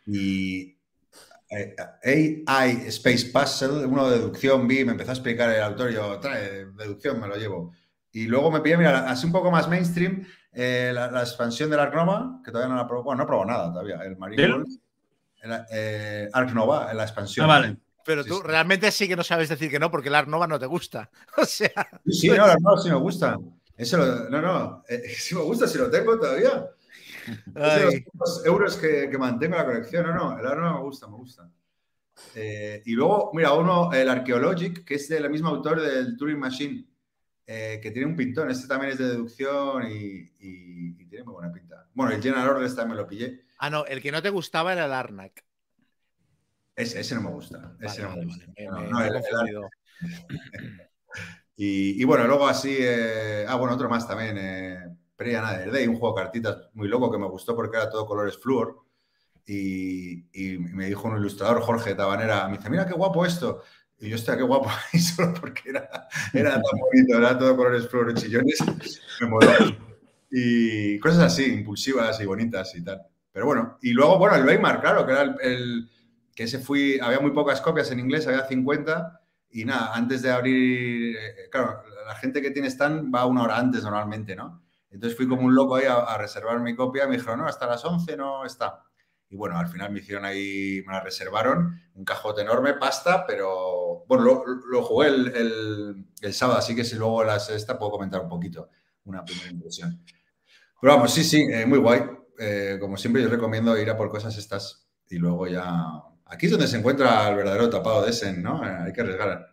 Y 0.05 0.77
eh, 1.49 1.75
AI 2.45 2.83
Space 2.87 3.29
Puzzle, 3.33 3.85
uno 3.85 4.09
de 4.09 4.19
deducción, 4.19 4.65
vi, 4.69 4.85
me 4.85 4.93
empezó 4.93 5.11
a 5.11 5.15
explicar 5.15 5.49
el 5.49 5.61
autor, 5.61 5.91
y 5.91 5.95
yo, 5.95 6.17
trae, 6.21 6.67
deducción, 6.77 7.19
me 7.19 7.27
lo 7.27 7.35
llevo. 7.35 7.73
Y 8.13 8.27
luego 8.27 8.51
me 8.51 8.61
pillé, 8.61 8.77
mira, 8.77 9.11
así 9.11 9.25
un 9.25 9.33
poco 9.33 9.51
más 9.51 9.67
mainstream, 9.67 10.25
eh, 10.53 10.91
la, 10.93 11.11
la 11.11 11.21
expansión 11.21 11.69
del 11.69 11.81
Ark 11.81 11.93
Nova, 11.93 12.41
que 12.43 12.51
todavía 12.51 12.73
no 12.73 12.79
la 12.79 12.87
probó, 12.87 13.03
bueno, 13.03 13.23
no 13.23 13.27
probó 13.27 13.45
nada 13.45 13.69
todavía, 13.69 13.99
el. 14.05 14.15
World, 14.17 14.39
el, 14.39 14.81
eh, 15.71 16.29
Ark 16.31 16.53
Nova, 16.53 16.93
la 16.93 17.03
expansión. 17.03 17.45
Ah, 17.45 17.47
vale. 17.47 17.77
Pero 18.03 18.23
Sí, 18.23 18.29
tú 18.29 18.35
sí. 18.37 18.41
realmente 18.45 18.91
sí 18.91 19.07
que 19.07 19.15
no 19.15 19.23
sabes 19.23 19.49
decir 19.49 19.69
que 19.69 19.79
no, 19.79 19.91
porque 19.91 20.09
el 20.09 20.15
Art 20.15 20.27
Nova 20.27 20.47
no 20.47 20.59
te 20.59 20.65
gusta. 20.65 21.09
O 21.37 21.45
sea, 21.45 21.69
Sí, 22.07 22.29
no, 22.29 22.47
no, 22.59 22.77
sí 22.77 22.89
me 22.89 22.95
gusta. 22.95 23.37
Eso 23.77 23.97
lo- 23.97 24.29
no, 24.29 24.41
no, 24.41 24.83
eh, 24.87 25.03
sí 25.17 25.35
me 25.35 25.41
gusta, 25.41 25.67
si 25.67 25.77
lo 25.77 25.89
tengo 25.89 26.17
todavía. 26.19 26.65
Es 27.55 28.03
los 28.19 28.45
euros 28.45 28.75
que, 28.77 29.09
que 29.09 29.17
mantengo 29.17 29.55
en 29.55 29.61
la 29.61 29.65
colección. 29.65 30.05
No, 30.07 30.13
no, 30.15 30.39
el 30.39 30.45
arma 30.47 30.73
me 30.73 30.81
gusta, 30.81 31.07
me 31.07 31.15
gusta. 31.17 31.49
Eh, 32.35 32.81
y 32.85 32.93
luego, 32.93 33.31
mira, 33.33 33.53
uno, 33.53 33.91
el 33.93 34.09
Archaeologic, 34.09 34.83
que 34.85 34.95
es 34.95 35.07
del 35.07 35.29
mismo 35.29 35.49
autor 35.49 35.81
del 35.81 36.17
Turing 36.17 36.39
Machine, 36.39 36.85
eh, 37.45 37.79
que 37.81 37.91
tiene 37.91 38.07
un 38.07 38.15
pintón. 38.15 38.49
Este 38.49 38.67
también 38.67 38.93
es 38.93 38.97
de 38.99 39.07
deducción 39.09 39.83
y, 39.91 40.31
y- 40.39 40.95
y 41.01 41.05
tiene 41.05 41.23
muy 41.25 41.33
buena 41.33 41.51
pinta. 41.51 41.87
Bueno, 41.93 42.11
el 42.13 42.21
General 42.21 42.49
Order 42.49 42.67
también 42.75 42.89
me 42.89 42.95
lo 43.03 43.07
pillé. 43.07 43.41
Ah, 43.61 43.69
no, 43.69 43.85
el 43.85 44.01
que 44.01 44.11
no 44.11 44.21
te 44.21 44.29
gustaba 44.29 44.73
era 44.73 44.85
el 44.85 44.93
Arnak. 44.93 45.45
Ese, 46.75 46.99
ese 46.99 47.15
no 47.15 47.21
me 47.21 47.29
gusta. 47.31 47.75
Ese 47.81 48.01
Vale, 48.01 48.13
no 48.13 48.15
me 48.17 48.25
gusta. 48.25 48.45
vale, 48.71 48.89
No, 48.89 48.99
me- 48.99 49.09
me. 49.11 49.69
Y, 51.55 52.01
y 52.01 52.05
bueno, 52.05 52.25
luego 52.27 52.47
así, 52.47 52.75
eh, 52.79 53.45
ah, 53.47 53.55
bueno, 53.55 53.75
otro 53.75 53.89
más 53.89 54.07
también, 54.07 54.37
eh, 54.39 54.79
Another 55.37 55.71
Day, 55.71 55.85
un 55.87 55.97
juego 55.99 56.15
de 56.17 56.23
cartitas 56.23 56.57
muy 56.73 56.87
loco 56.87 57.11
que 57.11 57.19
me 57.19 57.27
gustó 57.27 57.55
porque 57.55 57.77
era 57.77 57.89
todo 57.89 58.07
colores 58.07 58.37
flúor. 58.37 58.79
Y, 59.45 60.25
y 60.33 60.57
me 60.59 60.87
dijo 60.87 61.07
un 61.07 61.17
ilustrador, 61.17 61.61
Jorge 61.61 61.95
Tabanera, 61.95 62.47
me 62.49 62.57
dice, 62.57 62.69
mira 62.69 62.85
qué 62.87 62.93
guapo 62.93 63.25
esto. 63.25 63.63
Y 63.99 64.09
yo, 64.09 64.15
hostia, 64.15 64.37
qué 64.37 64.43
guapo, 64.43 64.69
y 64.93 64.99
solo 64.99 65.33
porque 65.39 65.69
era, 65.71 66.07
era 66.33 66.51
tan 66.53 66.63
bonito, 66.63 67.17
era 67.17 67.37
todo 67.37 67.55
colores 67.57 67.87
flúor 67.89 68.13
chillones, 68.15 68.59
me 69.21 69.27
moló. 69.27 69.51
Y 70.31 70.99
cosas 70.99 71.23
así, 71.33 71.45
impulsivas 71.45 72.19
y 72.21 72.25
bonitas 72.25 72.75
y 72.75 72.83
tal. 72.83 73.01
Pero 73.31 73.45
bueno, 73.45 73.77
y 73.81 73.91
luego, 73.91 74.17
bueno, 74.17 74.35
el 74.35 74.45
Weimar, 74.45 74.81
claro, 74.81 75.05
que 75.05 75.11
era 75.13 75.21
el, 75.41 75.89
que 76.35 76.43
ese 76.43 76.59
fui, 76.59 76.99
había 77.01 77.19
muy 77.19 77.31
pocas 77.31 77.61
copias 77.61 77.91
en 77.91 77.99
inglés, 77.99 78.27
había 78.27 78.45
50, 78.45 79.21
y 79.51 79.65
nada, 79.65 79.93
antes 79.93 80.21
de 80.21 80.31
abrir, 80.31 81.15
eh, 81.17 81.49
claro, 81.51 81.83
la 82.07 82.15
gente 82.15 82.41
que 82.41 82.51
tiene 82.51 82.69
stand 82.69 83.13
va 83.13 83.25
una 83.25 83.43
hora 83.43 83.57
antes 83.57 83.83
normalmente, 83.83 84.35
¿no? 84.35 84.63
Entonces 84.89 85.15
fui 85.15 85.27
como 85.27 85.43
un 85.43 85.55
loco 85.55 85.75
ahí 85.75 85.85
a, 85.87 86.17
reservar 86.17 86.59
mi 86.59 86.75
copia, 86.75 87.07
me 87.07 87.15
dijeron, 87.15 87.39
no, 87.39 87.47
hasta 87.47 87.65
las 87.65 87.83
11 87.85 88.17
no 88.17 88.45
está. 88.45 88.83
Y 89.29 89.37
bueno, 89.37 89.57
al 89.57 89.67
final 89.67 89.91
me 89.91 89.99
hicieron 89.99 90.25
ahí, 90.25 90.83
me 90.85 90.91
la 90.93 90.99
reservaron, 91.01 91.79
un 91.95 92.03
cajote 92.03 92.41
enorme, 92.41 92.73
pasta, 92.73 93.25
pero 93.25 94.03
bueno, 94.07 94.43
lo, 94.69 94.83
jugué 94.83 95.07
el, 95.07 95.27
el- 95.35 96.05
el 96.21 96.33
sábado, 96.33 96.59
así 96.59 96.75
que 96.75 96.83
si 96.83 96.95
luego 96.97 97.23
la 97.23 97.39
sexta 97.39 97.79
puedo 97.79 97.91
comentar 97.93 98.19
un 98.21 98.27
poquito, 98.29 98.69
una 99.05 99.23
primera 99.23 99.49
impresión. 99.49 100.03
Pero 100.81 100.95
vamos, 100.95 101.13
sí, 101.13 101.23
sí, 101.23 101.47
eh, 101.49 101.65
muy 101.65 101.79
guay. 101.79 102.01
Eh, 102.41 102.77
como 102.79 102.97
siempre, 102.97 103.21
yo 103.21 103.29
recomiendo 103.29 103.77
ir 103.77 103.89
a 103.89 103.95
por 103.97 104.09
cosas 104.09 104.35
estas 104.37 104.89
y 105.09 105.17
luego 105.17 105.47
ya. 105.47 105.63
Aquí 106.25 106.47
es 106.47 106.51
donde 106.51 106.67
se 106.67 106.77
encuentra 106.77 107.29
el 107.29 107.35
verdadero 107.35 107.69
tapado 107.69 108.03
de 108.03 108.09
Essen, 108.09 108.41
¿no? 108.41 108.65
Eh, 108.65 108.77
hay 108.87 108.93
que 108.93 109.01
arriesgar. 109.01 109.47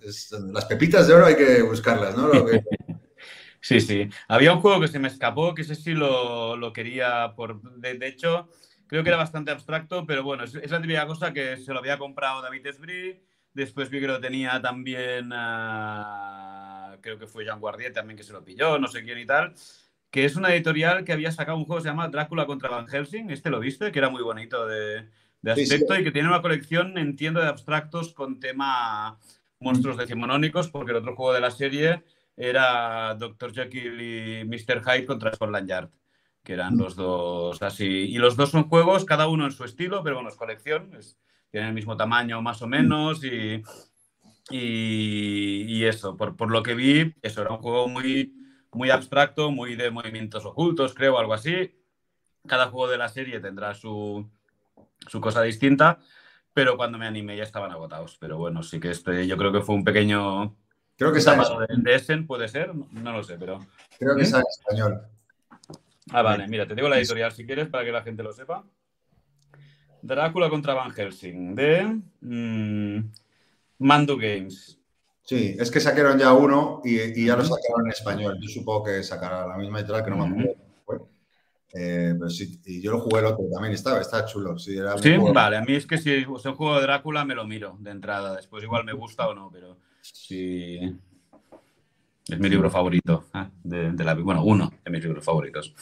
Es- 0.00 0.30
las 0.52 0.64
pepitas 0.64 1.06
de 1.06 1.14
oro 1.14 1.26
hay 1.26 1.36
que 1.36 1.60
buscarlas, 1.62 2.16
¿no? 2.16 2.28
Lo 2.28 2.46
que- 2.46 2.62
Sí, 3.60 3.80
sí. 3.80 4.08
Había 4.26 4.52
un 4.52 4.60
juego 4.60 4.80
que 4.80 4.88
se 4.88 4.98
me 4.98 5.06
escapó, 5.06 5.54
que 5.54 5.62
ese 5.62 5.76
sí 5.76 5.92
lo, 5.92 6.56
lo 6.56 6.72
quería 6.72 7.32
por... 7.36 7.62
De, 7.78 7.94
de 7.94 8.06
hecho, 8.08 8.48
creo 8.88 9.04
que 9.04 9.08
era 9.10 9.16
bastante 9.18 9.52
abstracto, 9.52 10.04
pero 10.04 10.24
bueno, 10.24 10.42
es, 10.42 10.54
es 10.56 10.70
la 10.72 10.82
típica 10.82 11.06
cosa 11.06 11.32
que 11.32 11.56
se 11.58 11.72
lo 11.72 11.78
había 11.78 11.96
comprado 11.96 12.42
David 12.42 12.66
Esbrí, 12.66 13.22
después 13.54 13.88
vi 13.88 14.00
que 14.00 14.08
lo 14.08 14.20
tenía 14.20 14.60
también, 14.60 15.30
ah, 15.32 16.96
creo 17.00 17.18
que 17.18 17.28
fue 17.28 17.44
Jean 17.44 17.60
Guardier 17.60 17.92
también 17.92 18.16
que 18.16 18.24
se 18.24 18.32
lo 18.32 18.44
pilló, 18.44 18.78
no 18.80 18.88
sé 18.88 19.04
quién 19.04 19.18
y 19.18 19.26
tal, 19.26 19.54
que 20.12 20.24
es 20.26 20.36
una 20.36 20.54
editorial 20.54 21.04
que 21.04 21.12
había 21.12 21.32
sacado 21.32 21.56
un 21.58 21.64
juego 21.64 21.78
que 21.80 21.84
se 21.84 21.88
llama 21.88 22.08
Drácula 22.08 22.46
contra 22.46 22.68
Van 22.68 22.86
Helsing, 22.86 23.30
este 23.30 23.50
lo 23.50 23.58
viste, 23.58 23.90
que 23.90 23.98
era 23.98 24.10
muy 24.10 24.22
bonito 24.22 24.66
de, 24.66 25.08
de 25.40 25.54
Sí, 25.54 25.66
sí. 25.66 25.72
aspecto 25.74 25.98
y 25.98 26.04
que 26.04 26.12
tiene 26.12 26.28
una 26.28 26.42
colección, 26.42 26.98
entiendo, 26.98 27.40
de 27.40 27.48
abstractos 27.48 28.12
con 28.12 28.38
tema 28.38 29.18
monstruos 29.58 29.96
decimonónicos, 29.96 30.68
porque 30.68 30.90
el 30.90 30.98
otro 30.98 31.16
juego 31.16 31.32
de 31.32 31.40
la 31.40 31.50
serie 31.50 32.04
era 32.36 33.14
Dr. 33.14 33.52
Jekyll 33.54 34.00
y 34.00 34.44
Mr. 34.44 34.82
Hyde 34.84 35.06
contra 35.06 35.32
Scotland 35.34 35.68
Yard, 35.68 35.90
que 36.44 36.52
eran 36.52 36.76
los 36.76 36.94
dos 36.94 37.62
así. 37.62 37.86
Y 37.86 38.18
los 38.18 38.36
dos 38.36 38.50
son 38.50 38.64
juegos, 38.68 39.04
cada 39.06 39.28
uno 39.28 39.46
en 39.46 39.52
su 39.52 39.64
estilo, 39.64 40.02
pero 40.02 40.16
bueno, 40.16 40.28
es 40.28 40.36
colección, 40.36 40.94
es- 40.94 41.18
tienen 41.50 41.68
el 41.70 41.74
mismo 41.74 41.96
tamaño 41.96 42.42
más 42.42 42.60
o 42.62 42.66
menos 42.66 43.22
y, 43.24 43.62
y, 44.50 45.64
y 45.68 45.84
eso, 45.84 46.16
por, 46.16 46.36
por 46.36 46.50
lo 46.50 46.62
que 46.62 46.74
vi, 46.74 47.14
eso 47.22 47.42
era 47.42 47.50
un 47.52 47.58
juego 47.58 47.88
muy, 47.88 48.34
muy 48.72 48.90
abstracto, 48.90 49.50
muy 49.50 49.76
de 49.76 49.90
movimientos 49.90 50.44
ocultos, 50.44 50.94
creo, 50.94 51.18
algo 51.18 51.34
así. 51.34 51.78
Cada 52.46 52.68
juego 52.68 52.90
de 52.90 52.98
la 52.98 53.08
serie 53.08 53.40
tendrá 53.40 53.74
su, 53.74 54.28
su 55.06 55.20
cosa 55.20 55.42
distinta, 55.42 55.98
pero 56.52 56.76
cuando 56.76 56.98
me 56.98 57.06
animé 57.06 57.36
ya 57.36 57.44
estaban 57.44 57.70
agotados. 57.70 58.16
Pero 58.18 58.38
bueno, 58.38 58.62
sí 58.62 58.80
que 58.80 58.90
este, 58.90 59.26
yo 59.26 59.36
creo 59.36 59.52
que 59.52 59.60
fue 59.60 59.74
un 59.74 59.84
pequeño 59.84 60.56
Creo 60.96 61.12
que 61.12 61.18
está 61.18 61.36
en, 61.68 61.82
de, 61.82 61.94
Essen, 61.94 62.26
puede 62.26 62.48
ser, 62.48 62.74
no, 62.74 62.86
no 62.92 63.12
lo 63.12 63.22
sé, 63.22 63.36
pero... 63.38 63.58
creo 63.98 64.14
que 64.14 64.22
¿Mm? 64.22 64.24
está 64.24 64.38
en 64.38 64.44
español. 64.48 65.02
Ah, 66.10 66.22
vale, 66.22 66.46
mira, 66.48 66.66
te 66.66 66.74
digo 66.74 66.88
la 66.88 66.98
editorial 66.98 67.32
si 67.32 67.46
quieres 67.46 67.68
para 67.68 67.84
que 67.84 67.92
la 67.92 68.02
gente 68.02 68.22
lo 68.22 68.32
sepa. 68.32 68.64
Drácula 70.02 70.50
contra 70.50 70.74
Van 70.74 70.92
Helsing, 70.92 71.54
de 71.54 72.00
mm, 72.20 72.98
Mando 73.78 74.16
Games. 74.16 74.78
Sí, 75.24 75.56
es 75.58 75.70
que 75.70 75.80
sacaron 75.80 76.18
ya 76.18 76.32
uno 76.32 76.80
y, 76.84 76.98
y 77.20 77.26
ya 77.26 77.36
lo 77.36 77.44
sacaron 77.44 77.86
en 77.86 77.92
español. 77.92 78.36
Yo 78.40 78.48
supongo 78.48 78.84
que 78.84 79.02
sacará 79.02 79.46
la 79.46 79.56
misma 79.56 79.78
editorial 79.80 80.04
que 80.04 80.10
no 80.10 80.26
me 80.26 80.50
acuerdo. 80.82 81.08
Eh, 81.74 82.14
pero 82.18 82.28
sí, 82.28 82.60
y 82.66 82.82
yo 82.82 82.90
lo 82.92 83.00
jugué 83.00 83.20
el 83.20 83.26
otro 83.26 83.44
también, 83.50 83.72
estaba, 83.72 84.00
estaba 84.00 84.26
chulo. 84.26 84.58
Sí, 84.58 84.76
era 84.76 84.94
un 84.94 85.02
Sí, 85.02 85.16
juego- 85.16 85.32
vale, 85.32 85.56
a 85.56 85.62
mí 85.62 85.74
es 85.74 85.86
que 85.86 85.96
si 85.96 86.12
es 86.12 86.26
un 86.26 86.54
juego 86.54 86.76
de 86.76 86.82
Drácula 86.82 87.24
me 87.24 87.34
lo 87.34 87.46
miro 87.46 87.76
de 87.80 87.90
entrada, 87.92 88.36
después 88.36 88.62
igual 88.62 88.84
me 88.84 88.92
gusta 88.92 89.26
o 89.28 89.34
no, 89.34 89.48
pero 89.50 89.78
sí... 90.02 90.78
Es 92.28 92.38
mi 92.38 92.48
libro 92.48 92.70
favorito, 92.70 93.24
¿eh? 93.34 93.46
de, 93.64 93.90
de 93.92 94.04
la, 94.04 94.14
bueno, 94.14 94.44
uno 94.44 94.70
de 94.84 94.90
mis 94.90 95.02
libros 95.02 95.24
favoritos. 95.24 95.74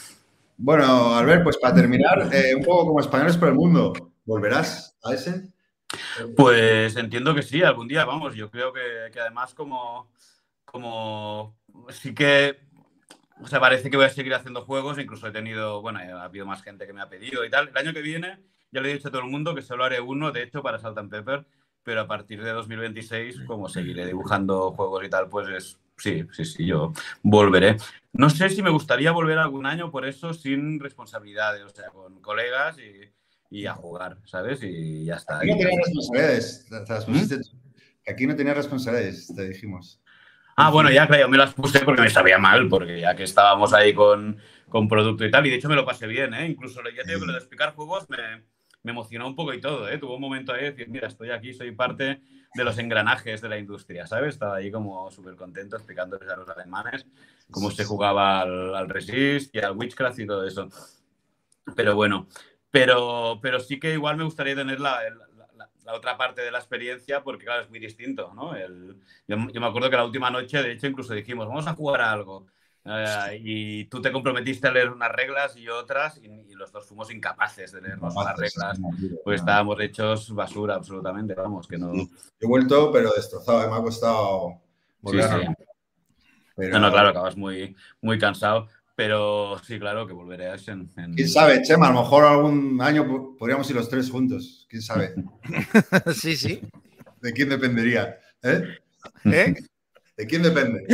Bueno, 0.57 1.15
Albert, 1.15 1.43
pues 1.45 1.59
para 1.59 1.75
terminar, 1.75 2.29
eh, 2.33 2.55
un 2.55 2.63
poco 2.65 2.87
como 2.87 3.01
españoles 3.01 3.37
por 3.37 3.49
el 3.49 3.55
mundo. 3.55 3.93
¿Volverás 4.25 4.97
a 5.03 5.13
Essen? 5.13 5.50
Pues 6.37 6.97
entiendo 6.97 7.35
que 7.35 7.43
sí, 7.43 7.63
algún 7.63 7.89
día, 7.89 8.05
vamos, 8.05 8.35
yo 8.35 8.51
creo 8.51 8.73
que, 8.73 9.21
además 9.21 9.55
como, 9.55 10.11
como 10.65 11.57
sí 11.89 12.15
que, 12.15 12.61
o 13.43 13.47
sea, 13.47 13.61
parece 13.61 13.91
que 13.91 13.97
voy 13.97 14.07
a 14.07 14.11
seguir 14.11 14.35
haciendo 14.35 14.63
juegos, 14.63 14.99
incluso 14.99 15.27
he 15.27 15.33
tenido, 15.33 15.81
bueno, 15.81 15.99
ha 15.99 16.25
habido 16.25 16.47
más 16.47 16.63
gente 16.63 16.87
que 16.87 16.93
me 16.93 17.01
ha 17.01 17.09
pedido 17.09 17.45
y 17.45 17.51
tal. 17.51 17.69
El 17.69 17.77
año 17.77 17.93
que 17.93 18.03
viene 18.03 18.39
ya 18.71 18.81
le 18.81 18.91
he 18.91 18.95
dicho 18.95 19.09
a 19.09 19.11
todo 19.11 19.23
el 19.23 19.31
mundo 19.31 19.55
que 19.55 19.63
solo 19.63 19.85
haré 19.85 20.01
uno, 20.01 20.31
de 20.31 20.43
hecho, 20.43 20.63
para 20.63 20.79
Salt 20.79 20.99
and 20.99 21.11
Pepper, 21.11 21.47
pero 21.83 22.03
a 22.03 22.07
partir 22.07 22.43
de 22.43 22.51
2026, 22.51 23.43
como 23.47 23.69
seguiré 23.69 24.07
dibujando 24.07 24.73
juegos 24.73 25.05
y 25.05 25.11
tal, 25.11 25.29
pues 25.29 25.49
es, 25.49 25.79
sí, 25.97 26.25
sí, 26.33 26.45
sí, 26.45 26.67
yo 26.67 26.93
volveré. 27.23 27.77
No 28.13 28.31
sé 28.31 28.49
si 28.51 28.63
me 28.63 28.71
gustaría 28.71 29.13
volver 29.13 29.39
algún 29.39 29.67
año 29.67 29.91
por 29.91 30.07
eso 30.07 30.35
sin 30.35 30.79
responsabilidades, 30.79 31.63
o 31.63 31.69
sea, 31.71 31.91
con 31.91 32.21
colegas 32.21 32.79
y, 32.79 33.11
y 33.51 33.67
a 33.67 33.75
jugar, 33.75 34.17
¿sabes? 34.25 34.63
Y 34.63 35.05
ya 35.05 35.17
está. 35.17 35.39
Aquí 35.39 35.51
no 35.51 35.57
tenías 35.59 35.77
responsabilidades. 35.85 36.67
te- 36.71 36.81
te 36.81 36.93
las 36.93 37.05
pusiste 37.05 37.39
tú. 37.39 37.51
Que 38.05 38.13
aquí 38.13 38.27
no 38.27 38.37
tenías 38.37 38.57
responsabilidades, 38.57 39.33
te 39.35 39.49
dijimos. 39.49 40.01
Ah, 40.57 40.71
bueno, 40.71 40.91
ya 40.91 41.07
claro, 41.07 41.29
me 41.29 41.37
las 41.39 41.53
puse 41.55 41.81
porque 41.81 42.03
me 42.03 42.11
sabía 42.11 42.39
mal, 42.39 42.69
porque 42.69 43.01
ya 43.01 43.15
que 43.17 43.25
estábamos 43.25 43.73
ahí 43.73 43.93
con, 43.95 44.39
con 44.69 44.89
producto 44.89 45.25
y 45.25 45.31
tal, 45.31 45.47
y 45.47 45.51
de 45.51 45.57
hecho 45.57 45.69
me 45.69 45.75
lo 45.75 45.85
pasé 45.85 46.07
bien, 46.07 46.33
¿eh? 46.35 46.47
Incluso 46.47 46.81
ya 46.97 47.03
te 47.03 47.09
digo 47.09 47.21
que 47.21 47.27
lo 47.27 47.33
de 47.33 47.39
explicar 47.39 47.75
juegos 47.75 48.09
me, 48.09 48.45
me 48.83 48.93
emocionó 48.93 49.27
un 49.27 49.35
poco 49.35 49.53
y 49.55 49.61
todo, 49.61 49.89
¿eh? 49.89 49.99
Tuvo 49.99 50.15
un 50.17 50.21
momento 50.21 50.53
ahí 50.53 50.63
de 50.65 50.71
decir, 50.73 50.89
mira, 50.89 51.09
estoy 51.09 51.31
aquí, 51.31 51.53
soy 51.55 51.73
parte 51.73 52.21
de 52.55 52.65
los 52.65 52.79
engranajes 52.79 53.41
de 53.41 53.49
la 53.49 53.59
industria, 53.59 54.07
¿sabes? 54.07 54.35
Estaba 54.35 54.57
ahí 54.57 54.71
como 54.71 55.11
súper 55.11 55.35
contento 55.37 55.77
explicándoles 55.77 56.29
a 56.29 56.37
los 56.37 56.49
alemanes 56.49 57.07
cómo 57.51 57.71
se 57.71 57.85
jugaba 57.85 58.41
al, 58.43 58.75
al 58.75 58.89
Resist 58.89 59.55
y 59.55 59.61
al 59.61 59.77
Witchcraft 59.77 60.19
y 60.21 60.27
todo 60.27 60.47
eso. 60.47 60.69
Pero 61.77 61.95
bueno, 61.95 62.27
pero, 62.71 63.39
pero 63.43 63.61
sí 63.61 63.79
que 63.81 63.93
igual 63.93 64.17
me 64.17 64.25
gustaría 64.25 64.55
tener 64.55 64.81
la, 64.81 65.01
la- 65.11 65.27
la- 65.57 65.71
la 65.85 65.95
otra 65.95 66.17
parte 66.17 66.43
de 66.43 66.51
la 66.51 66.59
experiencia 66.59 67.23
porque, 67.23 67.45
claro, 67.45 67.63
es 67.63 67.71
muy 67.71 67.79
distinto, 67.81 68.33
¿no? 68.35 68.55
El- 68.55 68.97
yo, 69.27 69.37
yo 69.53 69.61
me 69.61 69.67
acuerdo 69.67 69.91
que 69.91 69.97
la 69.97 70.05
última 70.05 70.31
noche, 70.31 70.63
de 70.63 70.73
hecho, 70.73 70.87
incluso 70.87 71.13
dijimos, 71.15 71.49
vamos 71.49 71.67
a 71.67 71.75
jugar 71.75 72.01
a 72.03 72.13
algo. 72.13 72.47
Eh, 72.83 73.39
y 73.45 73.85
tú 73.87 74.01
te 74.01 74.11
comprometiste 74.11 74.67
a 74.67 74.71
leer 74.71 74.89
unas 74.91 75.13
reglas 75.13 75.55
y 75.57 75.69
otras, 75.69 76.17
y, 76.23 76.27
y 76.29 76.55
los 76.55 76.73
dos 76.73 76.87
fuimos 76.87 77.13
incapaces 77.13 77.73
de 77.73 77.83
leernos 77.83 78.15
las 78.15 78.37
reglas, 78.39 78.79
pues 79.23 79.41
estábamos 79.41 79.79
hechos 79.81 80.35
basura 80.35 80.77
absolutamente, 80.77 81.35
vamos, 81.35 81.69
que 81.69 81.77
no... 81.77 81.93
He 82.41 82.47
vuelto, 82.47 82.91
pero 82.91 83.11
destrozado. 83.15 83.69
Me 83.71 83.77
ha 83.77 83.83
costado 83.83 84.55
volver 85.03 85.25
Sí, 85.25 85.31
sí. 85.47 85.65
Pero- 86.57 86.73
No, 86.73 86.81
no, 86.87 86.91
claro, 86.93 87.09
acabas 87.11 87.37
muy, 87.37 87.77
muy 88.01 88.19
cansado, 88.19 88.69
pero 89.01 89.59
sí, 89.67 89.79
claro, 89.79 90.07
que 90.07 90.13
volveré 90.13 90.49
a 90.51 90.57
ese 90.57 90.73
en, 90.73 90.87
¿Quién 91.15 91.27
sabe, 91.27 91.63
Chema? 91.63 91.89
A 91.89 91.93
lo 91.93 92.03
mejor 92.03 92.23
algún 92.27 92.79
año 92.83 93.09
po- 93.09 93.35
podríamos 93.35 93.69
ir 93.71 93.77
los 93.77 93.89
tres 93.89 94.11
juntos. 94.11 94.67
¿Quién 94.69 94.83
sabe? 94.83 95.15
sí, 96.15 96.37
sí. 96.37 96.61
¿De 97.23 97.33
quién 97.33 97.49
dependería? 97.49 98.19
¿Eh? 98.43 98.63
¿Eh? 99.25 99.55
¿De 100.19 100.27
quién 100.27 100.43
depende? 100.43 100.87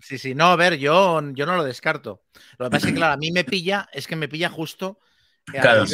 Sí, 0.00 0.18
sí. 0.18 0.34
No, 0.34 0.48
a 0.48 0.56
ver, 0.56 0.76
yo, 0.76 1.18
yo 1.32 1.46
no 1.46 1.56
lo 1.56 1.64
descarto. 1.64 2.24
Lo 2.58 2.66
que 2.66 2.70
pasa 2.72 2.88
es 2.88 2.92
que, 2.92 2.98
claro, 2.98 3.14
a 3.14 3.16
mí 3.16 3.30
me 3.32 3.44
pilla, 3.44 3.88
es 3.90 4.06
que 4.06 4.16
me 4.16 4.28
pilla 4.28 4.50
justo. 4.50 4.98
eh, 5.54 5.58
Claro. 5.60 5.84
En 5.84 5.86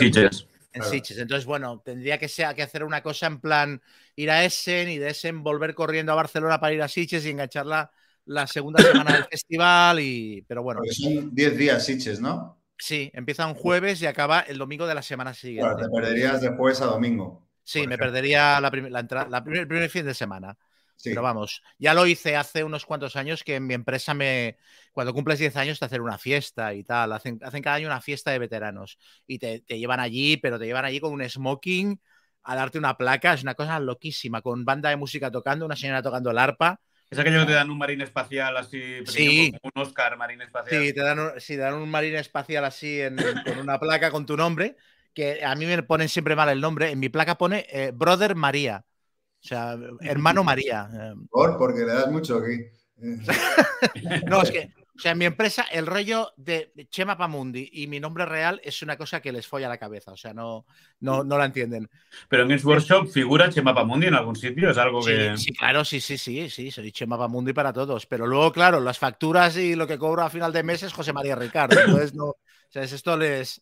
Claro. 0.73 0.91
Sitges. 0.91 1.19
Entonces, 1.19 1.45
bueno, 1.45 1.81
tendría 1.85 2.19
que, 2.19 2.29
ser, 2.29 2.53
que 2.57 2.63
hacer 2.63 2.83
una 2.83 3.03
cosa 3.03 3.27
en 3.29 3.41
plan 3.41 3.81
ir 4.17 4.31
a 4.33 4.43
Essen 4.45 4.89
y 4.89 4.99
de 4.99 5.11
Essen 5.11 5.45
volver 5.45 5.75
corriendo 5.75 6.11
a 6.11 6.17
Barcelona 6.17 6.59
para 6.59 6.73
ir 6.73 6.83
a 6.83 6.89
Sitges 6.89 7.25
y 7.25 7.31
enganchar 7.31 7.67
la, 8.27 8.47
segunda 8.47 8.83
semana 8.83 9.13
del 9.15 9.25
festival. 9.25 10.01
Y, 10.01 10.43
pero 10.49 10.63
bueno, 10.63 10.81
Porque 10.81 10.93
son 10.95 11.35
10 11.35 11.57
días, 11.57 11.85
Siches, 11.85 12.21
¿no? 12.21 12.59
sí, 12.79 13.11
empieza 13.15 13.47
un 13.47 13.55
jueves 13.55 14.03
y 14.03 14.07
acaba 14.07 14.41
el 14.41 14.59
domingo 14.59 14.87
de 14.87 14.95
la 14.95 15.03
semana 15.03 15.35
siguiente. 15.35 15.63
Claro, 15.75 15.77
te 15.77 15.89
perderías 15.91 16.41
de 16.41 16.51
jueves 16.57 16.81
a 16.81 16.87
domingo. 16.87 17.49
Sí, 17.65 17.87
me 17.87 17.95
ejemplo. 17.95 18.07
perdería 18.07 18.61
la, 18.61 18.71
prim- 18.71 18.89
la 18.89 19.01
entrada, 19.01 19.29
la 19.31 19.43
primer, 19.43 19.61
el 19.63 19.69
primer 19.69 19.91
fin 19.91 20.05
de 20.05 20.15
semana. 20.15 20.57
Sí. 20.97 21.11
Pero 21.11 21.23
vamos, 21.23 21.63
ya 21.79 21.95
lo 21.95 22.07
hice 22.07 22.37
hace 22.37 22.65
unos 22.65 22.87
cuantos 22.87 23.17
años 23.17 23.43
que 23.45 23.57
en 23.57 23.67
mi 23.67 23.75
empresa 23.75 24.15
me, 24.15 24.57
cuando 24.93 25.13
cumples 25.13 25.39
10 25.39 25.57
años 25.57 25.79
te 25.79 25.85
hacen 25.85 26.01
una 26.01 26.17
fiesta 26.19 26.75
y 26.75 26.85
tal, 26.85 27.13
hacen, 27.13 27.39
hacen 27.43 27.63
cada 27.63 27.77
año 27.77 27.87
una 27.89 28.01
fiesta 28.01 28.31
de 28.31 28.39
veteranos 28.39 28.99
y 29.27 29.39
te, 29.39 29.61
te 29.61 29.79
llevan 29.79 30.01
allí, 30.01 30.37
pero 30.39 30.59
te 30.59 30.65
llevan 30.67 30.85
allí 30.85 31.01
con 31.01 31.13
un 31.13 31.29
smoking 31.29 32.01
a 32.45 32.57
darte 32.57 32.79
una 32.79 32.97
placa, 32.97 33.35
es 33.35 33.43
una 33.43 33.55
cosa 33.55 33.79
loquísima, 33.81 34.43
con 34.43 34.65
banda 34.65 34.91
de 34.91 34.97
música 34.97 35.31
tocando, 35.31 35.67
una 35.67 35.77
señora 35.77 36.03
tocando 36.03 36.31
el 36.31 36.39
arpa, 36.39 36.81
Es 37.13 37.19
aquello 37.19 37.41
que 37.41 37.47
te 37.47 37.53
dan 37.53 37.71
un 37.71 37.77
marín 37.77 38.01
espacial 38.01 38.57
así, 38.57 38.79
pequeño, 39.05 39.07
Sí. 39.13 39.53
como 39.61 39.71
un 39.75 39.83
Oscar 39.83 40.17
marín 40.17 40.41
espacial. 40.41 40.83
sí, 40.83 40.95
te 40.95 41.01
dan 41.03 41.19
un, 41.19 41.31
sí, 41.41 41.55
te 41.57 41.61
dan 41.61 41.75
un 41.75 41.91
marine 41.91 42.19
espacial 42.19 42.65
así 42.65 43.03
en- 43.03 43.17
con 43.17 43.59
una 43.59 43.79
placa 43.79 44.11
con 44.11 44.25
tu 44.25 44.35
nombre, 44.35 44.77
que 45.13 45.45
a 45.45 45.55
mí 45.55 45.67
me 45.67 45.83
ponen 45.83 46.09
siempre 46.09 46.35
mal 46.35 46.49
el 46.49 46.61
nombre, 46.63 46.91
en 46.91 46.99
mi 46.99 47.11
placa 47.11 47.37
pone 47.37 47.67
eh, 47.71 47.91
Brother 47.95 48.35
María, 48.35 48.83
o 49.45 49.47
sea, 49.47 49.77
hermano 50.01 50.43
María. 50.43 50.89
eh, 50.91 51.15
¿Por? 51.31 51.59
Porque 51.59 51.81
le 51.81 51.93
das 51.93 52.09
mucho 52.11 52.39
aquí. 52.39 52.65
No, 54.27 54.43
es 54.43 54.51
que, 54.51 54.71
o 54.97 55.01
sea, 55.01 55.13
en 55.13 55.19
mi 55.19 55.25
empresa 55.25 55.63
el 55.73 55.87
rollo 55.87 56.33
de 56.37 56.73
Chema 56.91 57.17
Pamundi 57.17 57.69
y 57.73 57.87
mi 57.87 58.01
nombre 58.01 58.27
real 58.27 58.61
es 58.65 58.83
una 58.83 58.97
cosa 58.97 59.21
que 59.21 59.33
les 59.33 59.47
folla 59.47 59.69
la 59.69 59.79
cabeza, 59.79 60.13
o 60.13 60.17
sea, 60.17 60.35
no, 60.35 60.67
no, 61.01 61.25
no 61.25 61.39
la 61.39 61.47
entienden. 61.47 61.89
Pero 62.29 62.43
en 62.43 62.49
Games 62.49 62.65
Workshop 62.65 63.07
figura 63.09 63.49
Chema 63.51 63.75
Pamundi 63.75 64.07
en 64.09 64.15
algún 64.15 64.35
sitio, 64.37 64.71
es 64.71 64.79
algo 64.79 65.05
Sí, 65.05 65.13
que... 65.13 65.37
sí, 65.37 65.53
claro, 65.53 65.85
sí, 65.85 66.01
sí, 66.01 66.17
sí, 66.17 66.49
sí, 66.49 66.71
soy 66.71 66.93
Chema 66.93 67.19
Pamundi 67.19 67.53
para 67.53 67.73
todos, 67.73 68.07
pero 68.07 68.25
luego, 68.27 68.53
claro, 68.53 68.79
las 68.81 68.99
facturas 69.01 69.57
y 69.57 69.75
lo 69.75 69.87
que 69.89 69.99
cobro 69.99 70.23
a 70.23 70.31
final 70.31 70.53
de 70.53 70.63
mes 70.63 70.85
es 70.85 70.93
José 70.93 71.13
María 71.13 71.35
Ricardo, 71.35 71.81
entonces 71.83 72.15
no, 72.15 72.27
o 72.27 72.37
sea, 72.69 72.83
es 72.85 72.93
esto 72.93 73.17
les... 73.17 73.61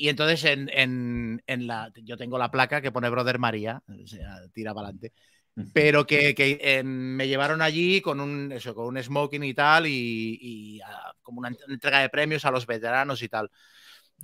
Y 0.00 0.08
entonces 0.08 0.44
en, 0.44 0.70
en- 0.72 1.42
en 1.46 1.66
la, 1.66 1.92
yo 2.04 2.16
tengo 2.16 2.38
la 2.38 2.50
placa 2.50 2.80
que 2.80 2.92
pone 2.92 3.10
Brother 3.10 3.38
María, 3.38 3.82
o 3.86 4.06
sea, 4.06 4.48
tira 4.52 4.72
para 4.72 4.86
adelante. 4.88 5.12
Pero 5.72 6.06
que, 6.06 6.34
que, 6.34 6.58
eh, 6.60 6.82
me 6.82 7.28
llevaron 7.28 7.62
allí 7.62 8.00
con 8.00 8.20
un, 8.20 8.52
eso, 8.52 8.74
con 8.74 8.86
un 8.86 9.02
smoking 9.02 9.44
y 9.44 9.54
tal, 9.54 9.86
y, 9.86 10.38
y, 10.40 10.80
ah, 10.80 11.12
como 11.22 11.40
una 11.40 11.50
entrega 11.68 12.00
de 12.00 12.08
premios 12.08 12.44
a 12.44 12.50
los 12.50 12.66
veteranos 12.66 13.22
y 13.22 13.28
tal. 13.28 13.50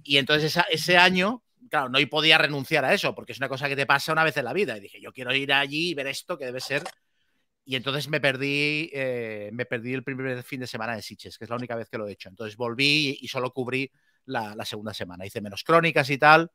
Y 0.03 0.17
entonces 0.19 0.45
esa- 0.45 0.67
ese 0.71 0.97
año, 0.97 1.43
claro, 1.71 1.89
no 1.89 1.99
podía 2.09 2.39
renunciar 2.39 2.85
a 2.85 2.95
eso, 2.95 3.15
porque 3.15 3.33
es 3.33 3.39
una 3.39 3.49
cosa 3.49 3.69
que 3.69 3.77
te 3.77 3.87
pasa 3.87 4.13
una 4.13 4.25
vez 4.25 4.37
en 4.37 4.45
la 4.45 4.53
vida. 4.53 4.77
Y 4.77 4.81
dije, 4.81 5.01
yo 5.01 5.13
quiero 5.13 5.35
ir 5.35 5.53
allí 5.53 5.91
y 5.91 5.95
ver 5.95 6.07
esto, 6.09 6.37
que 6.39 6.47
debe 6.47 6.61
ser. 6.61 6.83
Y 7.65 7.77
entonces 7.77 8.09
me 8.09 8.21
perdí, 8.21 8.91
eh, 8.93 9.51
me 9.53 9.65
perdí 9.65 9.95
el 9.95 10.03
primer 10.05 10.43
fin 10.43 10.61
de 10.61 10.67
semana 10.67 10.95
de 10.97 11.03
Sitges, 11.03 11.39
que 11.39 11.45
es 11.45 11.51
la 11.51 11.57
única 11.57 11.77
vez 11.77 11.89
que 11.89 11.97
lo 11.97 12.07
he 12.07 12.13
hecho. 12.13 12.29
Entonces 12.29 12.57
volví 12.57 13.17
y 13.21 13.29
solo 13.29 13.53
cubrí 13.53 13.91
la, 14.27 14.55
la 14.55 14.65
segunda 14.65 14.93
semana. 14.93 15.25
Hice 15.25 15.41
menos 15.41 15.65
crónicas 15.65 16.11
y 16.11 16.19
tal, 16.19 16.51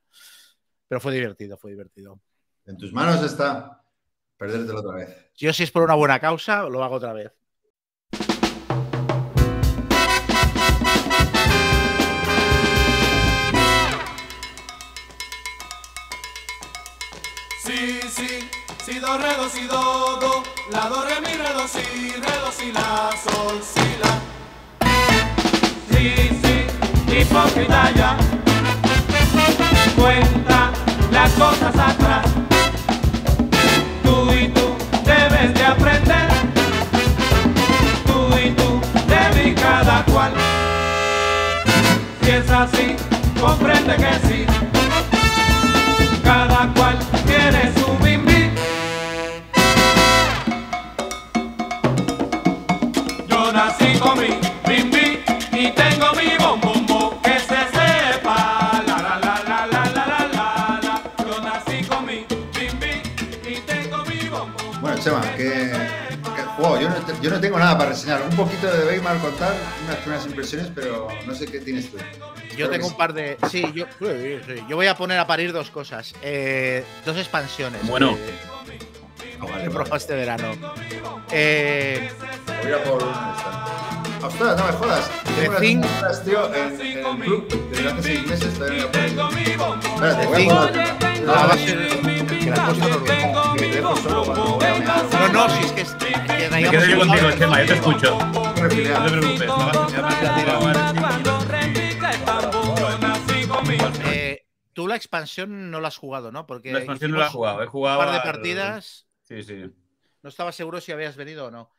pero 0.88 1.02
fue 1.02 1.14
divertido, 1.14 1.58
fue 1.58 1.72
divertido. 1.72 2.20
En 2.66 2.78
tus 2.78 2.94
manos 2.94 3.24
está 3.24 3.82
perdértelo 4.40 4.80
otra 4.80 4.96
vez. 4.96 5.10
Yo 5.36 5.54
si 5.54 5.64
es 5.64 5.72
por 5.72 5.84
una 5.84 5.96
buena 5.96 6.20
causa, 6.20 6.64
lo 6.64 6.84
hago 6.84 6.96
otra 6.96 7.14
vez. 7.14 7.32
Si, 17.62 18.02
si, 18.10 18.50
si, 18.86 19.00
do, 19.00 19.18
re, 19.18 19.36
do, 19.36 19.50
si, 19.50 19.68
do, 19.68 20.18
do, 20.20 20.44
la, 20.72 20.88
do, 20.90 21.04
re, 21.04 21.20
mi, 21.22 21.34
re, 21.38 21.54
do, 21.54 21.68
si, 21.68 21.84
re, 22.14 22.40
do, 22.40 22.52
si, 22.52 22.72
la, 22.72 23.12
sol, 23.24 23.62
si, 23.62 23.98
la. 24.02 24.22
Sí, 25.92 26.30
sí, 26.42 27.22
hipócrita 27.22 27.92
ya. 27.92 28.18
Cuenta 29.96 30.72
las 31.12 31.32
cosas 31.34 31.78
atrás. 31.78 32.26
Aprender. 35.70 36.30
Tú 38.06 38.30
y 38.44 38.52
tú 38.52 38.82
de 39.08 39.44
mí 39.44 39.56
cada 39.56 40.04
cual. 40.06 40.32
Si 42.22 42.30
es 42.32 42.50
así, 42.50 42.96
comprende 43.40 43.96
que 43.96 44.28
sí. 44.28 44.46
Cada 46.24 46.72
cual 46.74 46.98
Chema, 65.04 65.22
que, 65.36 65.72
que 66.36 66.42
juego. 66.58 66.80
Yo 66.80 66.90
no, 66.90 67.22
yo 67.22 67.30
no 67.30 67.40
tengo 67.40 67.58
nada 67.60 67.78
para 67.78 67.92
reseñar. 67.92 68.22
Un 68.30 68.36
poquito 68.36 68.68
de 68.68 68.86
Weimar 68.88 69.18
contar, 69.20 69.54
unas 69.86 69.98
primeras 69.98 70.26
impresiones, 70.26 70.72
pero 70.74 71.08
no 71.26 71.34
sé 71.34 71.46
qué 71.48 71.60
tienes 71.60 71.90
tú. 71.92 71.98
Yo 71.98 72.68
Creo 72.68 72.70
tengo 72.72 72.88
un 72.88 72.98
par 72.98 73.14
de. 73.14 73.38
Sí, 73.50 73.64
yo, 73.74 73.86
yo 74.68 74.76
voy 74.76 74.88
a 74.88 74.96
poner 74.96 75.18
a 75.20 75.26
parir 75.28 75.54
dos 75.54 75.70
cosas. 75.72 76.14
Eh, 76.22 76.84
dos 77.06 77.18
expansiones. 77.18 77.86
Bueno. 77.88 78.16
que- 78.16 78.50
Ah, 79.42 79.46
vale, 79.50 79.64
que 79.64 79.96
este 79.96 80.16
verano. 80.16 80.52
Eh, 81.32 82.12
Voy 82.62 82.74
a 82.74 82.84
por 82.84 83.02
una 83.02 83.34
esta. 83.38 84.28
Ostras, 84.28 84.58
no 84.58 84.66
me 84.66 84.72
jodas. 84.74 85.10
Tengo 85.38 85.54
las 85.54 85.62
Thing. 85.62 85.82
tío, 86.26 86.54
en, 86.54 86.82
en 86.82 86.98
el 86.98 87.20
club 87.22 87.70
desde 87.72 87.88
hace 87.90 88.04
seis 88.04 88.28
meses. 88.28 88.54
Todavía 88.56 88.84
no 89.16 89.30
Espérate, 89.30 90.26
voy 90.28 90.50
a 90.50 90.54
otra. 90.60 90.98
la 91.26 91.32
va 91.32 91.54
a 91.54 91.58
ser- 91.58 91.88
que 92.38 92.50
la. 92.50 92.56
No, 95.12 95.28
no, 95.34 95.50
si 95.50 95.64
es 95.66 95.72
que. 95.72 95.82
es- 95.82 95.94
que 95.96 96.50
Me 96.52 96.70
quedo 96.70 96.86
yo 96.86 97.02
un- 97.02 97.08
contigo, 97.08 97.32
Chema, 97.32 97.62
yo 97.62 97.68
te 97.68 97.74
escucho. 97.74 98.18
No 98.20 98.54
te 98.54 98.60
preocupes. 99.12 99.48
no 99.48 99.58
vas- 99.58 101.00
Eh, 104.12 104.46
tú 104.74 104.88
la 104.88 104.96
expansión 104.96 105.72
no 105.72 105.80
la 105.82 105.90
has 105.90 105.98
jugado, 105.98 106.32
¿no? 106.32 106.46
Porque 106.46 106.72
La 106.72 106.80
expansión 106.80 107.12
no 107.12 107.18
la 107.18 107.28
he 107.28 107.30
jugado, 107.30 107.62
he 107.62 107.66
Un 107.66 107.70
jugado. 107.72 108.00
par 108.00 108.12
de 108.14 108.20
partidas. 108.22 109.08
Sí, 109.24 109.44
sí. 109.44 109.66
No 110.22 110.30
estaba 110.30 110.52
seguro 110.52 110.82
si 110.82 110.92
habías 110.92 111.16
venido 111.16 111.46
o 111.48 111.52
no. 111.52 111.72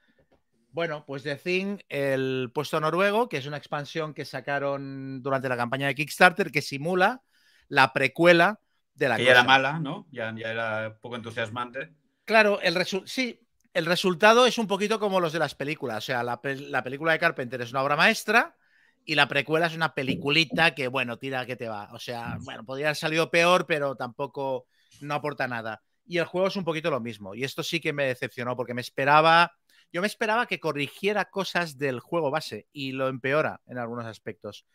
Bueno, 0.73 1.05
pues 1.07 1.23
The 1.25 1.37
Thing, 1.37 1.79
el 1.89 2.51
puesto 2.55 2.81
noruego, 2.81 3.29
que 3.29 3.39
es 3.39 3.47
una 3.47 3.57
expansión 3.57 4.15
que 4.15 4.25
sacaron 4.25 5.21
durante 5.23 5.49
la 5.49 5.57
campaña 5.57 5.89
de 5.89 5.95
Kickstarter 5.97 6.51
que 6.53 6.63
simula 6.63 7.23
la 7.69 7.93
precuela 7.93 8.61
de 8.95 9.09
la 9.09 9.17
Que 9.17 9.25
ya 9.25 9.31
era 9.33 9.43
mala, 9.43 9.81
¿no? 9.81 10.07
Ya, 10.13 10.33
ya 10.37 10.51
era 10.51 10.97
poco 11.01 11.17
entusiasmante. 11.17 11.93
Claro, 12.31 12.61
el 12.61 12.87
sí, 13.07 13.41
el 13.75 13.87
resultado 13.87 14.47
es 14.47 14.57
un 14.57 14.69
poquito 14.69 15.01
como 15.01 15.19
los 15.19 15.33
de 15.33 15.41
las 15.41 15.57
películas. 15.57 15.99
O 15.99 16.01
sea, 16.01 16.23
la, 16.23 16.41
la 16.45 16.85
película 16.85 17.11
de 17.11 17.19
Carpenter 17.19 17.61
es 17.61 17.73
una 17.73 17.83
obra 17.83 17.97
maestra 17.97 18.57
y 19.05 19.17
la 19.17 19.27
precuela 19.27 19.67
es 19.67 19.75
una 19.75 19.95
peliculita 19.95 20.73
que, 20.73 20.87
bueno, 20.87 21.19
tira 21.19 21.45
que 21.45 21.57
te 21.57 21.69
va. 21.69 21.89
O 21.93 21.99
sea, 21.99 22.39
bueno, 22.43 22.65
podría 22.65 22.87
haber 22.87 22.97
salido 22.97 23.33
peor, 23.33 23.67
pero 23.67 23.97
tampoco 23.97 24.69
no 25.01 25.15
aporta 25.15 25.49
nada. 25.49 25.83
Y 26.07 26.19
el 26.19 26.25
juego 26.25 26.47
es 26.47 26.55
un 26.55 26.63
poquito 26.63 26.89
lo 26.89 27.01
mismo. 27.01 27.35
Y 27.35 27.43
esto 27.43 27.65
sí 27.65 27.81
que 27.81 27.93
me 27.93 28.07
decepcionó 28.07 28.55
porque 28.55 28.75
me 28.75 28.81
esperaba. 28.81 29.51
Yo 29.93 30.01
me 30.01 30.07
esperaba 30.07 30.47
que 30.47 30.61
corrigiera 30.61 31.31
cosas 31.31 31.79
del 31.79 31.99
juego 31.99 32.31
base 32.31 32.69
y 32.73 32.93
lo 32.93 33.09
empeora 33.09 33.61
en 33.67 33.79
algunos 33.79 34.07
aspectos. 34.07 34.67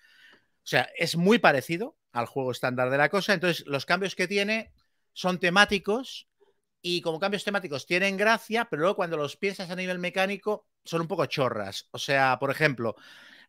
O 0.56 0.68
sea, 0.68 0.90
es 0.98 1.16
muy 1.16 1.40
parecido 1.40 1.96
al 2.12 2.26
juego 2.26 2.52
estándar 2.52 2.90
de 2.90 2.98
la 2.98 3.08
cosa. 3.08 3.34
Entonces, 3.34 3.66
los 3.66 3.86
cambios 3.86 4.14
que 4.14 4.28
tiene 4.28 4.74
son 5.14 5.40
temáticos 5.40 6.28
y 6.88 7.02
como 7.02 7.20
cambios 7.20 7.44
temáticos 7.44 7.88
tienen 7.88 8.16
gracia, 8.16 8.66
pero 8.66 8.82
luego 8.82 8.96
cuando 8.96 9.18
los 9.18 9.38
piensas 9.38 9.72
a 9.72 9.76
nivel 9.76 9.98
mecánico 9.98 10.68
son 10.84 11.02
un 11.02 11.08
poco 11.08 11.26
chorras. 11.26 11.90
O 11.90 11.98
sea, 11.98 12.38
por 12.40 12.52
ejemplo, 12.52 12.96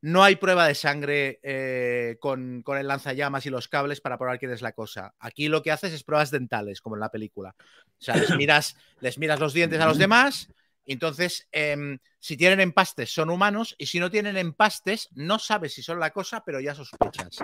no 0.01 0.25
hay 0.25 0.37
prueba 0.37 0.67
de 0.67 0.75
sangre 0.75 1.39
eh, 1.43 2.17
con, 2.19 2.63
con, 2.63 2.79
el 2.79 2.89
lanzallamas 2.89 3.45
y 3.45 3.51
los 3.51 3.69
cables 3.69 4.01
para 4.01 4.17
probar 4.17 4.39
quién 4.39 4.53
es 4.53 4.63
la 4.63 4.73
cosa. 4.73 5.15
Aquí 5.19 5.49
lo 5.49 5.63
que 5.63 5.71
haces 5.71 5.93
es 5.93 6.03
pruebas 6.03 6.31
dentales, 6.31 6.81
como 6.81 6.97
en 6.97 7.01
la 7.01 7.11
película. 7.11 7.55
O 7.59 8.03
sea, 8.03 8.17
les 8.17 8.35
miras, 8.37 8.75
les 9.01 9.19
miras 9.19 9.39
los 9.39 9.53
dientes 9.53 9.83
a 9.83 9.87
los 9.87 9.99
demás. 9.99 10.49
Y 10.87 10.95
entonces, 10.95 11.47
eh, 11.53 11.99
si 12.19 12.39
tienen 12.39 12.61
empastes, 12.61 13.13
son 13.13 13.29
humanos. 13.29 13.75
Y 13.77 13.85
si 13.85 14.01
no 14.01 14.11
tienen 14.11 14.39
empastes, 14.39 15.11
no 15.13 15.39
sabes 15.39 15.75
si 15.75 15.83
son 15.83 16.01
la 16.01 16.09
cosa, 16.09 16.43
pero 16.43 16.59
ya 16.59 16.75
sospechas. 16.75 17.37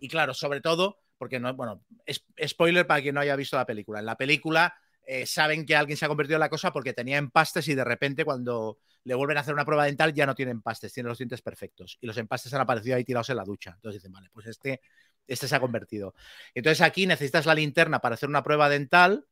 Y 0.00 0.08
claro, 0.08 0.34
sobre 0.34 0.60
todo, 0.60 0.98
porque 1.16 1.38
no, 1.38 1.54
bueno, 1.54 1.84
es, 2.06 2.24
spoiler 2.44 2.88
para 2.88 3.02
quien 3.02 3.14
no 3.14 3.20
haya 3.20 3.36
visto 3.36 3.56
la 3.56 3.66
película. 3.66 4.00
En 4.00 4.06
la 4.06 4.16
película 4.16 4.74
eh, 5.10 5.24
saben 5.24 5.64
que 5.64 5.74
alguien 5.74 5.96
se 5.96 6.04
ha 6.04 6.08
convertido 6.08 6.36
en 6.36 6.40
la 6.40 6.50
cosa 6.50 6.70
porque 6.70 6.92
tenía 6.92 7.16
empastes 7.16 7.66
y 7.68 7.74
de 7.74 7.82
repente 7.82 8.26
cuando 8.26 8.76
le 9.04 9.14
vuelven 9.14 9.38
a 9.38 9.40
hacer 9.40 9.54
una 9.54 9.64
prueba 9.64 9.86
dental 9.86 10.12
ya 10.12 10.26
no 10.26 10.34
tiene 10.34 10.50
empastes, 10.50 10.92
tiene 10.92 11.08
los 11.08 11.16
dientes 11.16 11.40
perfectos. 11.40 11.96
Y 12.02 12.06
los 12.06 12.18
empastes 12.18 12.52
han 12.52 12.60
aparecido 12.60 12.94
ahí 12.94 13.04
tirados 13.04 13.30
en 13.30 13.36
la 13.36 13.44
ducha. 13.44 13.72
Entonces 13.74 14.02
dicen, 14.02 14.12
vale, 14.12 14.28
pues 14.30 14.46
este, 14.48 14.82
este 15.26 15.48
se 15.48 15.56
ha 15.56 15.60
convertido. 15.60 16.14
Entonces 16.54 16.82
aquí 16.82 17.06
necesitas 17.06 17.46
la 17.46 17.54
linterna 17.54 18.00
para 18.00 18.16
hacer 18.16 18.28
una 18.28 18.42
prueba 18.42 18.68
dental 18.68 19.24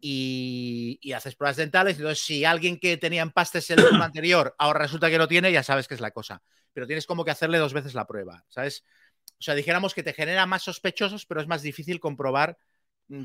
y, 0.00 0.98
y, 1.00 1.12
haces 1.12 1.36
pruebas 1.36 1.58
dentales. 1.58 1.98
Entonces, 1.98 2.24
si 2.24 2.44
alguien 2.44 2.80
que 2.80 2.96
tenía 2.96 3.22
empastes 3.22 3.70
el 3.70 3.76
turno 3.76 4.02
anterior 4.02 4.56
ahora 4.58 4.80
resulta 4.80 5.10
que 5.10 5.18
no 5.18 5.28
tiene, 5.28 5.52
ya 5.52 5.62
sabes 5.62 5.86
que 5.86 5.94
es 5.94 6.00
la 6.00 6.10
cosa. 6.10 6.42
Pero 6.72 6.88
tienes 6.88 7.06
como 7.06 7.24
que 7.24 7.30
hacerle 7.30 7.58
dos 7.58 7.72
veces 7.72 7.94
la 7.94 8.08
prueba, 8.08 8.44
¿sabes? 8.48 8.82
O 9.38 9.42
sea, 9.42 9.54
dijéramos 9.54 9.94
que 9.94 10.02
te 10.02 10.12
genera 10.12 10.44
más 10.46 10.64
sospechosos, 10.64 11.24
pero 11.24 11.40
es 11.40 11.46
más 11.46 11.62
difícil 11.62 12.00
comprobar 12.00 12.58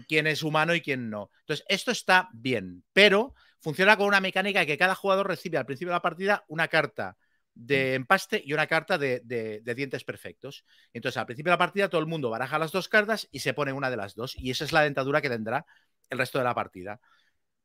quién 0.07 0.27
es 0.27 0.43
humano 0.43 0.73
y 0.75 0.81
quién 0.81 1.09
no. 1.09 1.29
Entonces, 1.41 1.65
esto 1.69 1.91
está 1.91 2.29
bien, 2.33 2.83
pero 2.93 3.33
funciona 3.59 3.97
con 3.97 4.07
una 4.07 4.21
mecánica 4.21 4.65
que 4.65 4.77
cada 4.77 4.95
jugador 4.95 5.27
recibe 5.27 5.57
al 5.57 5.65
principio 5.65 5.89
de 5.89 5.95
la 5.95 6.01
partida 6.01 6.43
una 6.47 6.67
carta 6.67 7.17
de 7.53 7.93
empaste 7.93 8.41
y 8.45 8.51
una 8.53 8.67
carta 8.67 8.97
de, 8.97 9.21
de, 9.23 9.61
de, 9.61 9.75
dientes 9.75 10.03
perfectos. 10.03 10.65
Entonces, 10.91 11.17
al 11.17 11.25
principio 11.25 11.51
de 11.51 11.53
la 11.53 11.59
partida, 11.59 11.89
todo 11.89 12.01
el 12.01 12.07
mundo 12.07 12.29
baraja 12.29 12.59
las 12.59 12.71
dos 12.71 12.89
cartas 12.89 13.29
y 13.31 13.39
se 13.39 13.53
pone 13.53 13.71
una 13.71 13.89
de 13.89 13.97
las 13.97 14.13
dos. 14.13 14.35
Y 14.37 14.51
esa 14.51 14.65
es 14.65 14.73
la 14.73 14.81
dentadura 14.81 15.21
que 15.21 15.29
tendrá 15.29 15.65
el 16.09 16.17
resto 16.17 16.37
de 16.37 16.43
la 16.43 16.53
partida. 16.53 16.99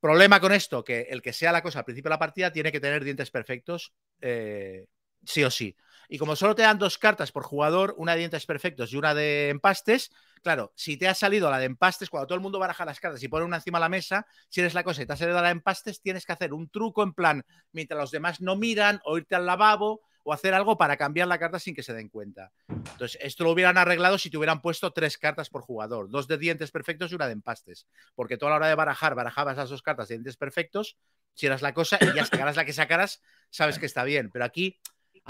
Problema 0.00 0.40
con 0.40 0.52
esto, 0.52 0.82
que 0.82 1.02
el 1.10 1.20
que 1.20 1.32
sea 1.32 1.52
la 1.52 1.62
cosa 1.62 1.80
al 1.80 1.84
principio 1.84 2.08
de 2.08 2.14
la 2.14 2.18
partida 2.18 2.52
tiene 2.52 2.72
que 2.72 2.80
tener 2.80 3.04
dientes 3.04 3.30
perfectos 3.30 3.92
eh, 4.20 4.86
sí 5.24 5.44
o 5.44 5.50
sí. 5.50 5.76
Y 6.08 6.18
como 6.18 6.34
solo 6.34 6.56
te 6.56 6.62
dan 6.62 6.78
dos 6.78 6.98
cartas 6.98 7.30
por 7.30 7.44
jugador, 7.44 7.94
una 7.96 8.12
de 8.12 8.18
dientes 8.18 8.44
perfectos 8.44 8.92
y 8.92 8.96
una 8.96 9.14
de 9.14 9.48
empastes, 9.48 10.10
claro, 10.42 10.72
si 10.74 10.96
te 10.96 11.06
ha 11.06 11.14
salido 11.14 11.48
la 11.50 11.58
de 11.58 11.66
empastes, 11.66 12.10
cuando 12.10 12.26
todo 12.26 12.34
el 12.34 12.40
mundo 12.40 12.58
baraja 12.58 12.84
las 12.84 12.98
cartas 12.98 13.22
y 13.22 13.28
pone 13.28 13.44
una 13.44 13.58
encima 13.58 13.78
de 13.78 13.84
la 13.84 13.88
mesa, 13.88 14.26
si 14.48 14.60
eres 14.60 14.74
la 14.74 14.82
cosa 14.82 15.02
y 15.02 15.06
te 15.06 15.12
ha 15.12 15.16
salido 15.16 15.40
la 15.40 15.46
de 15.46 15.52
empastes, 15.52 16.00
tienes 16.00 16.26
que 16.26 16.32
hacer 16.32 16.52
un 16.52 16.68
truco 16.68 17.04
en 17.04 17.12
plan, 17.12 17.44
mientras 17.70 18.00
los 18.00 18.10
demás 18.10 18.40
no 18.40 18.56
miran, 18.56 19.00
o 19.04 19.18
irte 19.18 19.36
al 19.36 19.46
lavabo, 19.46 20.00
o 20.24 20.32
hacer 20.32 20.52
algo 20.52 20.76
para 20.76 20.96
cambiar 20.96 21.28
la 21.28 21.38
carta 21.38 21.60
sin 21.60 21.76
que 21.76 21.84
se 21.84 21.94
den 21.94 22.08
cuenta. 22.08 22.50
Entonces, 22.68 23.16
esto 23.22 23.44
lo 23.44 23.52
hubieran 23.52 23.78
arreglado 23.78 24.18
si 24.18 24.30
te 24.30 24.36
hubieran 24.36 24.60
puesto 24.60 24.92
tres 24.92 25.16
cartas 25.16 25.48
por 25.48 25.62
jugador, 25.62 26.10
dos 26.10 26.26
de 26.26 26.38
dientes 26.38 26.72
perfectos 26.72 27.12
y 27.12 27.14
una 27.14 27.26
de 27.26 27.34
empastes, 27.34 27.86
porque 28.16 28.36
toda 28.36 28.50
la 28.50 28.56
hora 28.56 28.68
de 28.68 28.74
barajar, 28.74 29.14
barajabas 29.14 29.56
las 29.56 29.70
dos 29.70 29.82
cartas 29.82 30.08
de 30.08 30.16
dientes 30.16 30.36
perfectos, 30.36 30.96
si 31.34 31.46
eras 31.46 31.62
la 31.62 31.72
cosa 31.72 31.98
y 32.00 32.14
ya 32.14 32.24
sacaras 32.24 32.56
la 32.56 32.64
que 32.64 32.72
sacaras, 32.72 33.22
sabes 33.50 33.78
que 33.78 33.86
está 33.86 34.02
bien, 34.04 34.30
pero 34.30 34.44
aquí 34.44 34.80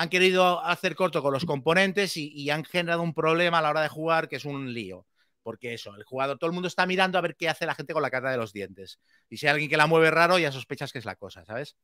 han 0.01 0.09
querido 0.09 0.65
hacer 0.65 0.97
corto 0.97 1.21
con 1.21 1.31
los 1.31 1.45
componentes 1.45 2.17
y, 2.17 2.33
y, 2.33 2.49
han 2.49 2.65
generado 2.65 3.03
un 3.03 3.13
problema 3.13 3.59
a 3.59 3.61
la 3.61 3.69
hora 3.69 3.83
de 3.83 3.91
jugar 3.91 4.31
que 4.31 4.37
es 4.37 4.47
un 4.47 4.73
lío. 4.73 5.07
Porque 5.43 5.75
eso, 5.75 5.95
el 5.95 6.05
jugador, 6.05 6.39
todo 6.39 6.49
el 6.49 6.55
mundo 6.55 6.69
está 6.69 6.87
mirando 6.87 7.19
a 7.19 7.21
ver 7.21 7.37
qué 7.37 7.51
hace 7.51 7.67
la 7.67 7.75
gente 7.75 7.93
con 7.93 8.01
la 8.01 8.11
carta 8.11 8.31
de 8.31 8.39
los 8.39 8.55
dientes. 8.55 8.99
Y 9.29 9.37
si 9.37 9.47
hay 9.47 9.51
alguien 9.51 9.69
que 9.69 9.77
la 9.77 9.87
mueve 9.87 10.11
raro, 10.11 10.39
ya 10.39 10.53
sospechas 10.53 10.91
que 10.91 11.01
es 11.01 11.05
la 11.05 11.17
cosa, 11.17 11.45
¿sabes? 11.45 11.77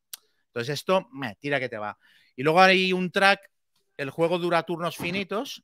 Entonces 0.47 0.73
esto, 0.73 1.07
me 1.13 1.35
tira 1.35 1.61
que 1.61 1.69
te 1.69 1.77
va. 1.77 1.99
Y 2.37 2.43
luego 2.43 2.63
hay 2.63 2.95
un 2.95 3.11
track, 3.11 3.51
el 3.99 4.09
juego 4.09 4.39
dura 4.39 4.63
turnos 4.63 4.97
finitos, 4.97 5.63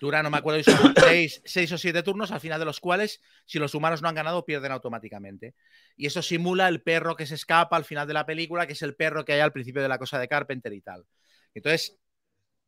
dura, 0.00 0.24
no 0.24 0.30
me 0.30 0.38
acuerdo, 0.38 0.64
son 0.64 0.94
seis, 0.98 1.42
seis, 1.44 1.70
o 1.70 1.78
siete 1.78 2.02
turnos, 2.02 2.32
al 2.32 2.40
final 2.40 2.58
de 2.58 2.64
los 2.64 2.80
cuales, 2.80 3.20
si 3.44 3.60
los 3.60 3.72
humanos 3.72 4.02
no 4.02 4.08
han 4.08 4.16
ganado, 4.16 4.44
pierden 4.44 4.72
automáticamente. 4.72 5.54
Y 5.96 6.06
eso 6.06 6.22
simula 6.22 6.66
el 6.66 6.82
perro 6.82 7.14
que 7.14 7.24
se 7.24 7.36
escapa 7.36 7.76
al 7.76 7.84
final 7.84 8.08
de 8.08 8.14
la 8.14 8.26
película, 8.26 8.66
que 8.66 8.72
es 8.72 8.82
el 8.82 8.96
perro 8.96 9.24
que 9.24 9.34
hay 9.34 9.40
al 9.40 9.52
principio 9.52 9.80
de 9.80 9.88
la 9.88 9.98
cosa 9.98 10.18
de 10.18 10.26
Carpenter 10.26 10.72
y 10.72 10.80
tal. 10.80 11.06
Entonces, 11.56 11.98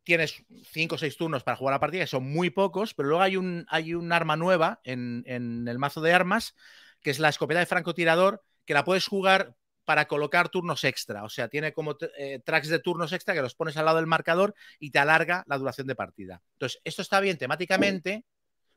tienes 0.03 0.45
cinco 0.65 0.95
o 0.95 0.99
seis 0.99 1.17
turnos 1.17 1.45
para 1.45 1.57
jugar 1.57 1.75
la 1.75 1.81
partida, 1.81 2.03
que 2.03 2.07
son 2.07 2.25
muy 2.25 2.51
pocos, 2.51 2.95
pero 2.95 3.11
luego 3.11 3.23
hay 3.23 3.37
un, 3.37 3.67
hay 3.69 3.95
un 3.95 4.13
arma 4.13 4.37
nueva 4.37 4.81
en, 4.85 5.23
en 5.27 5.69
el 5.69 5.79
mazo 5.79 6.01
de 6.01 6.15
armas, 6.15 6.55
que 7.03 7.11
es 7.11 7.19
la 7.19 7.29
escopeta 7.29 7.61
de 7.61 7.67
francotirador, 7.67 8.43
que 8.65 8.75
la 8.75 8.85
puedes 8.85 9.07
jugar 9.07 9.55
para 9.85 10.07
colocar 10.07 10.49
turnos 10.49 10.85
extra. 10.85 11.25
O 11.25 11.29
sea, 11.29 11.49
tiene 11.49 11.73
como 11.73 11.97
eh, 12.19 12.41
tracks 12.45 12.69
de 12.69 12.79
turnos 12.79 13.13
extra 13.13 13.35
que 13.35 13.43
los 13.43 13.55
pones 13.55 13.77
al 13.77 13.85
lado 13.85 13.99
del 13.99 14.07
marcador 14.07 14.55
y 14.79 14.91
te 14.91 14.99
alarga 14.99 15.45
la 15.47 15.59
duración 15.59 15.87
de 15.87 15.95
partida. 15.95 16.43
Entonces, 16.55 16.81
esto 16.85 17.03
está 17.03 17.21
bien 17.21 17.39
temáticamente. 17.39 18.25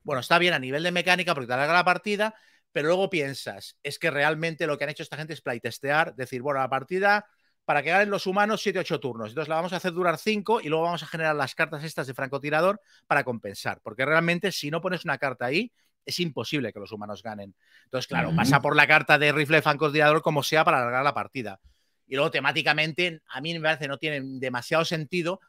Bueno, 0.04 0.20
está 0.20 0.38
bien 0.40 0.54
a 0.54 0.60
nivel 0.60 0.84
de 0.84 0.92
mecánica 0.92 1.34
porque 1.34 1.48
te 1.48 1.54
alarga 1.54 1.74
la 1.74 1.86
partida, 1.86 2.36
pero 2.72 2.88
luego 2.88 3.10
piensas, 3.10 3.78
es 3.84 4.00
que 4.00 4.12
realmente 4.12 4.68
lo 4.68 4.78
que 4.78 4.86
han 4.86 4.90
hecho 4.90 5.04
esta 5.04 5.18
gente 5.18 5.34
es 5.34 5.42
playtestear, 5.42 6.16
decir, 6.16 6.42
bueno, 6.42 6.60
la 6.60 6.70
partida 6.70 7.28
para 7.72 7.84
que 7.84 7.90
ganen 7.90 8.10
los 8.10 8.28
humanos 8.28 8.66
7-8 8.66 9.00
turnos. 9.00 9.30
Entonces 9.30 9.48
la 9.48 9.56
vamos 9.56 9.72
a 9.72 9.78
hacer 9.78 9.94
durar 9.94 10.18
5 10.18 10.60
y 10.60 10.68
luego 10.68 10.84
vamos 10.84 11.04
a 11.04 11.08
generar 11.08 11.34
las 11.38 11.56
cartas 11.56 11.86
estas 11.86 12.06
de 12.06 12.14
francotirador 12.14 12.82
para 13.08 13.24
compensar. 13.24 13.80
Porque 13.82 14.04
realmente 14.04 14.52
si 14.52 14.70
no 14.70 14.82
pones 14.82 15.06
una 15.06 15.18
carta 15.18 15.46
ahí, 15.46 15.72
es 16.06 16.20
imposible 16.20 16.74
que 16.74 16.82
los 16.82 16.92
humanos 16.92 17.24
ganen. 17.24 17.56
Entonces, 17.86 18.08
claro, 18.08 18.28
uh 18.28 18.34
-huh. 18.34 18.36
pasa 18.36 18.60
por 18.60 18.76
la 18.76 18.88
carta 18.88 19.18
de 19.18 19.32
rifle 19.32 19.56
de 19.56 19.62
francotirador 19.62 20.22
como 20.22 20.44
sea 20.44 20.66
para 20.66 20.80
alargar 20.80 21.02
la 21.06 21.14
partida. 21.14 21.62
Y 22.08 22.16
luego, 22.16 22.30
temáticamente, 22.30 23.22
a 23.30 23.40
mí 23.40 23.54
me 23.54 23.62
parece 23.62 23.88
no 23.88 23.98
tiene 23.98 24.20
demasiado 24.22 24.84
sentido 24.84 25.40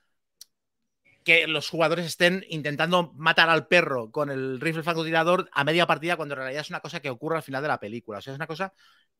que 1.24 1.48
los 1.48 1.68
jugadores 1.68 2.06
estén 2.06 2.44
intentando 2.48 3.12
matar 3.16 3.48
al 3.48 3.66
perro 3.66 4.12
con 4.12 4.30
el 4.30 4.60
rifle 4.60 4.84
francotirador 4.84 5.48
a 5.52 5.64
media 5.64 5.88
partida 5.88 6.14
cuando 6.14 6.34
en 6.34 6.40
realidad 6.40 6.60
es 6.60 6.70
una 6.70 6.78
cosa 6.78 7.00
que 7.00 7.10
ocurre 7.10 7.38
al 7.38 7.42
final 7.42 7.62
de 7.62 7.68
la 7.68 7.80
película. 7.80 8.18
O 8.18 8.20
sea, 8.20 8.32
es 8.32 8.36
una 8.36 8.46
cosa 8.46 8.72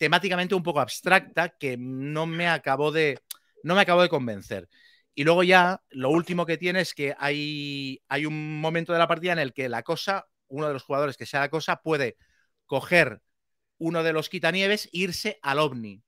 temáticamente 0.02 0.56
un 0.56 0.64
poco 0.64 0.80
abstracta 0.80 1.50
que 1.50 1.76
no 1.78 2.26
me 2.26 2.48
acabó 2.48 2.90
de, 2.90 3.20
no 3.62 3.76
me 3.76 3.82
acabó 3.82 4.02
de 4.02 4.08
convencer. 4.08 4.68
Y 5.14 5.22
luego 5.22 5.44
ya 5.44 5.80
lo 5.90 6.10
último 6.10 6.44
que 6.44 6.58
tiene 6.58 6.80
es 6.80 6.92
que 6.92 7.14
hay, 7.20 8.02
hay 8.08 8.26
un 8.26 8.60
momento 8.60 8.92
de 8.92 8.98
la 8.98 9.06
partida 9.06 9.32
en 9.32 9.38
el 9.38 9.52
que 9.52 9.68
la 9.68 9.84
cosa 9.84 10.26
uno 10.48 10.66
de 10.66 10.72
los 10.72 10.82
jugadores 10.82 11.16
que 11.16 11.24
sea 11.24 11.38
la 11.38 11.50
cosa 11.50 11.82
puede 11.82 12.16
coger 12.66 13.22
uno 13.78 14.02
de 14.02 14.12
los 14.12 14.28
quitanieves 14.28 14.86
e 14.86 14.90
irse 14.98 15.38
al 15.40 15.60
ovni 15.60 16.02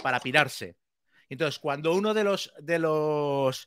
para 0.00 0.20
pirarse. 0.20 0.76
Entonces, 1.28 1.58
cuando 1.58 1.92
uno 1.92 2.14
de 2.14 2.22
los, 2.22 2.52
de 2.60 2.78
los 2.78 3.66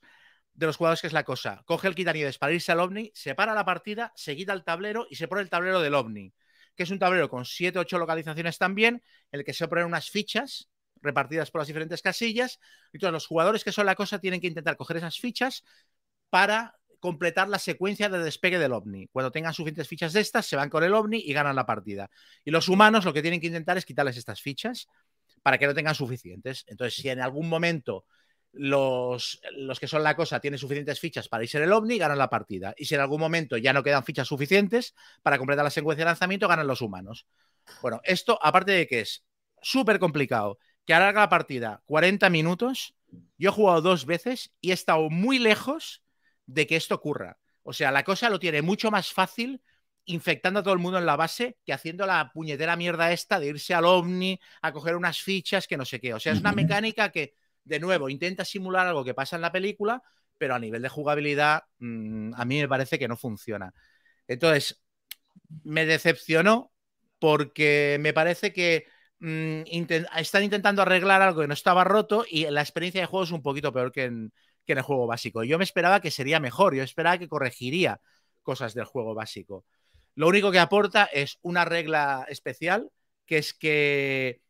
de 0.54 0.66
los 0.66 0.78
jugadores 0.78 1.02
que 1.02 1.08
es 1.08 1.14
la 1.14 1.26
cosa 1.26 1.62
coge 1.66 1.90
el 1.90 1.96
quitanieves 1.96 2.38
para 2.38 2.54
irse 2.54 2.72
al 2.72 2.80
ovni, 2.80 3.12
se 3.14 3.36
para 3.36 3.54
la 3.54 3.66
partida, 3.66 4.14
se 4.16 4.38
quita 4.38 4.54
el 4.54 4.64
tablero 4.64 5.08
y 5.10 5.16
se 5.16 5.28
pone 5.28 5.42
el 5.42 5.50
tablero 5.50 5.82
del 5.82 5.94
ovni, 5.94 6.34
que 6.76 6.84
es 6.84 6.92
un 6.92 7.00
tablero 7.00 7.30
con 7.30 7.46
7 7.46 7.80
8 7.80 7.98
localizaciones 7.98 8.58
también, 8.58 9.04
en 9.32 9.40
el 9.40 9.46
que 9.46 9.54
se 9.54 9.68
ponen 9.68 9.86
unas 9.86 10.10
fichas 10.10 10.70
repartidas 11.02 11.52
por 11.52 11.62
las 11.62 11.68
diferentes 11.68 12.02
casillas. 12.02 12.60
Entonces, 12.92 13.14
los 13.14 13.28
jugadores 13.28 13.64
que 13.64 13.72
son 13.72 13.86
la 13.86 13.96
cosa 13.96 14.20
tienen 14.20 14.42
que 14.42 14.48
intentar 14.48 14.78
coger 14.78 14.98
esas 14.98 15.20
fichas 15.20 15.64
para 16.30 16.76
completar 17.00 17.50
la 17.50 17.60
secuencia 17.60 18.08
de 18.08 18.18
despegue 18.20 18.58
del 18.58 18.72
ovni. 18.72 19.08
Cuando 19.08 19.30
tengan 19.30 19.54
suficientes 19.54 19.90
fichas 19.90 20.14
de 20.14 20.22
estas, 20.22 20.46
se 20.46 20.56
van 20.56 20.70
con 20.70 20.84
el 20.84 20.94
ovni 20.94 21.20
y 21.20 21.34
ganan 21.34 21.56
la 21.56 21.66
partida. 21.66 22.10
Y 22.46 22.52
los 22.52 22.70
humanos 22.70 23.04
lo 23.04 23.14
que 23.14 23.22
tienen 23.22 23.42
que 23.42 23.48
intentar 23.48 23.78
es 23.78 23.86
quitarles 23.86 24.16
estas 24.16 24.42
fichas 24.42 24.88
para 25.42 25.58
que 25.58 25.68
no 25.68 25.74
tengan 25.74 25.96
suficientes. 25.96 26.64
Entonces, 26.68 26.96
si 26.96 27.10
en 27.10 27.20
algún 27.20 27.50
momento 27.50 28.06
los, 28.54 29.42
los 29.58 29.80
que 29.80 29.88
son 29.88 30.04
la 30.04 30.16
cosa 30.16 30.40
tienen 30.40 30.60
suficientes 30.60 31.00
fichas 31.00 31.28
para 31.28 31.44
irse 31.44 31.58
en 31.58 31.64
el 31.64 31.74
ovni, 31.74 31.98
ganan 31.98 32.20
la 32.20 32.30
partida. 32.30 32.74
Y 32.78 32.86
si 32.86 32.96
en 32.96 33.02
algún 33.02 33.20
momento 33.20 33.58
ya 33.58 33.74
no 33.74 33.84
quedan 33.84 34.04
fichas 34.04 34.28
suficientes 34.28 34.94
para 35.24 35.38
completar 35.38 35.66
la 35.66 35.72
secuencia 35.72 36.06
de 36.06 36.10
lanzamiento, 36.10 36.48
ganan 36.48 36.68
los 36.68 36.82
humanos. 36.82 37.28
Bueno, 37.82 38.00
esto, 38.04 38.38
aparte 38.42 38.72
de 38.72 38.88
que 38.88 39.02
es 39.02 39.26
súper 39.62 40.00
complicado, 40.00 40.60
que 40.86 40.94
alarga 40.94 41.22
la 41.22 41.30
partida 41.30 41.82
40 41.86 42.30
minutos, 42.30 42.96
yo 43.38 43.50
he 43.50 43.54
jugado 43.54 43.82
dos 43.82 44.06
veces 44.06 44.52
y 44.62 44.72
he 44.72 44.74
estado 44.74 45.10
muy 45.10 45.40
lejos 45.40 46.04
de 46.46 46.68
que 46.68 46.76
esto 46.76 46.96
ocurra. 46.96 47.40
O 47.64 47.74
sea, 47.74 47.92
la 47.92 48.04
cosa 48.04 48.30
lo 48.30 48.40
tiene 48.40 48.62
mucho 48.62 48.92
más 48.92 49.14
fácil 49.14 49.62
infectando 50.06 50.60
a 50.60 50.64
todo 50.64 50.74
el 50.74 50.82
mundo 50.82 50.98
en 50.98 51.06
la 51.06 51.16
base 51.16 51.58
que 51.66 51.72
haciendo 51.72 52.06
la 52.06 52.32
puñetera 52.34 52.76
mierda 52.76 53.14
esta 53.14 53.40
de 53.40 53.48
irse 53.48 53.74
al 53.74 53.86
ovni 53.86 54.40
a 54.62 54.74
coger 54.74 54.98
unas 54.98 55.22
fichas 55.22 55.66
que 55.66 55.78
no 55.78 55.86
sé 55.86 56.00
qué. 56.00 56.14
O 56.14 56.20
sea, 56.20 56.34
es 56.34 56.42
una 56.42 56.52
mecánica 56.52 57.10
que, 57.10 57.36
de 57.64 57.80
nuevo, 57.80 58.10
intenta 58.10 58.46
simular 58.46 58.88
algo 58.88 59.04
que 59.04 59.14
pasa 59.14 59.36
en 59.36 59.42
la 59.42 59.52
película, 59.52 60.02
pero 60.38 60.56
a 60.56 60.60
nivel 60.60 60.82
de 60.82 60.90
jugabilidad 60.90 61.64
mmm, 61.80 62.34
a 62.36 62.46
mí 62.46 62.60
me 62.60 62.68
parece 62.68 63.00
que 63.00 63.08
no 63.08 63.18
funciona. 63.18 63.74
Entonces, 64.28 64.84
me 65.64 65.86
decepcionó 65.86 66.72
porque 67.20 67.98
me 68.00 68.14
parece 68.14 68.54
que 68.54 68.86
intent 69.20 70.08
están 70.18 70.44
intentando 70.44 70.82
arreglar 70.82 71.22
algo 71.22 71.42
que 71.42 71.48
no 71.48 71.54
estaba 71.54 71.86
roto 71.86 72.26
y 72.30 72.46
la 72.50 72.62
experiencia 72.62 73.02
de 73.02 73.08
juego 73.08 73.24
es 73.24 73.32
un 73.32 73.42
poquito 73.42 73.72
peor 73.72 73.92
que 73.92 74.06
en, 74.06 74.34
que 74.66 74.74
en 74.74 74.80
el 74.80 74.84
juego 74.84 75.08
básico. 75.08 75.44
Yo 75.44 75.58
me 75.58 75.64
esperaba 75.64 76.02
que 76.02 76.12
sería 76.12 76.40
mejor, 76.40 76.76
yo 76.76 76.84
esperaba 76.84 77.18
que 77.18 77.30
corregiría 77.30 78.02
cosas 78.42 78.74
del 78.74 78.86
juego 78.86 79.14
básico. 79.14 79.66
Lo 80.16 80.28
único 80.28 80.52
que 80.52 80.60
aporta 80.60 81.06
es 81.06 81.40
una 81.42 81.66
regla 81.66 82.26
especial, 82.28 82.90
que 83.26 83.38
es 83.38 83.54
que 83.54 84.42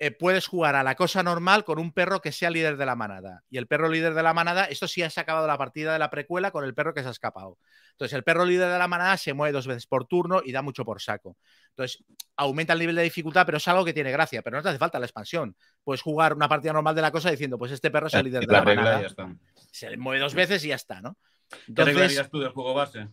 eh, 0.00 0.12
puedes 0.12 0.46
jugar 0.46 0.76
a 0.76 0.82
la 0.84 0.94
cosa 0.94 1.22
normal 1.22 1.64
con 1.64 1.78
un 1.78 1.92
perro 1.92 2.20
que 2.20 2.30
sea 2.30 2.50
líder 2.50 2.76
de 2.76 2.86
la 2.86 2.94
manada. 2.94 3.42
Y 3.50 3.58
el 3.58 3.66
perro 3.66 3.88
líder 3.88 4.14
de 4.14 4.22
la 4.22 4.32
manada, 4.32 4.64
esto 4.66 4.86
sí 4.86 5.02
has 5.02 5.18
acabado 5.18 5.46
la 5.46 5.58
partida 5.58 5.92
de 5.92 5.98
la 5.98 6.08
precuela 6.08 6.52
con 6.52 6.64
el 6.64 6.72
perro 6.74 6.94
que 6.94 7.02
se 7.02 7.08
ha 7.08 7.10
escapado. 7.10 7.58
Entonces, 7.92 8.14
el 8.14 8.22
perro 8.22 8.44
líder 8.44 8.70
de 8.70 8.78
la 8.78 8.86
manada 8.86 9.16
se 9.16 9.34
mueve 9.34 9.52
dos 9.52 9.66
veces 9.66 9.86
por 9.86 10.06
turno 10.06 10.40
y 10.44 10.52
da 10.52 10.62
mucho 10.62 10.84
por 10.84 11.02
saco. 11.02 11.36
Entonces, 11.70 12.04
aumenta 12.36 12.74
el 12.74 12.78
nivel 12.78 12.94
de 12.94 13.02
dificultad, 13.02 13.44
pero 13.44 13.58
es 13.58 13.66
algo 13.66 13.84
que 13.84 13.92
tiene 13.92 14.12
gracia. 14.12 14.40
Pero 14.42 14.56
no 14.56 14.62
te 14.62 14.68
hace 14.68 14.78
falta 14.78 15.00
la 15.00 15.06
expansión. 15.06 15.56
Puedes 15.82 16.00
jugar 16.02 16.34
una 16.34 16.48
partida 16.48 16.72
normal 16.72 16.94
de 16.94 17.02
la 17.02 17.10
cosa 17.10 17.30
diciendo, 17.30 17.58
pues 17.58 17.72
este 17.72 17.90
perro 17.90 18.06
es 18.06 18.14
el 18.14 18.24
líder 18.24 18.46
de 18.46 18.52
La 18.52 18.62
manada. 18.62 19.00
ya 19.00 19.06
está. 19.08 19.34
Se 19.72 19.96
mueve 19.96 20.20
dos 20.20 20.34
veces 20.34 20.64
y 20.64 20.68
ya 20.68 20.76
está, 20.76 21.00
¿no? 21.00 21.16
¿Qué 21.48 21.56
Entonces, 21.68 21.96
harías 21.96 22.30
tú 22.30 22.38
del 22.38 22.50
juego 22.50 22.74
base? 22.74 23.08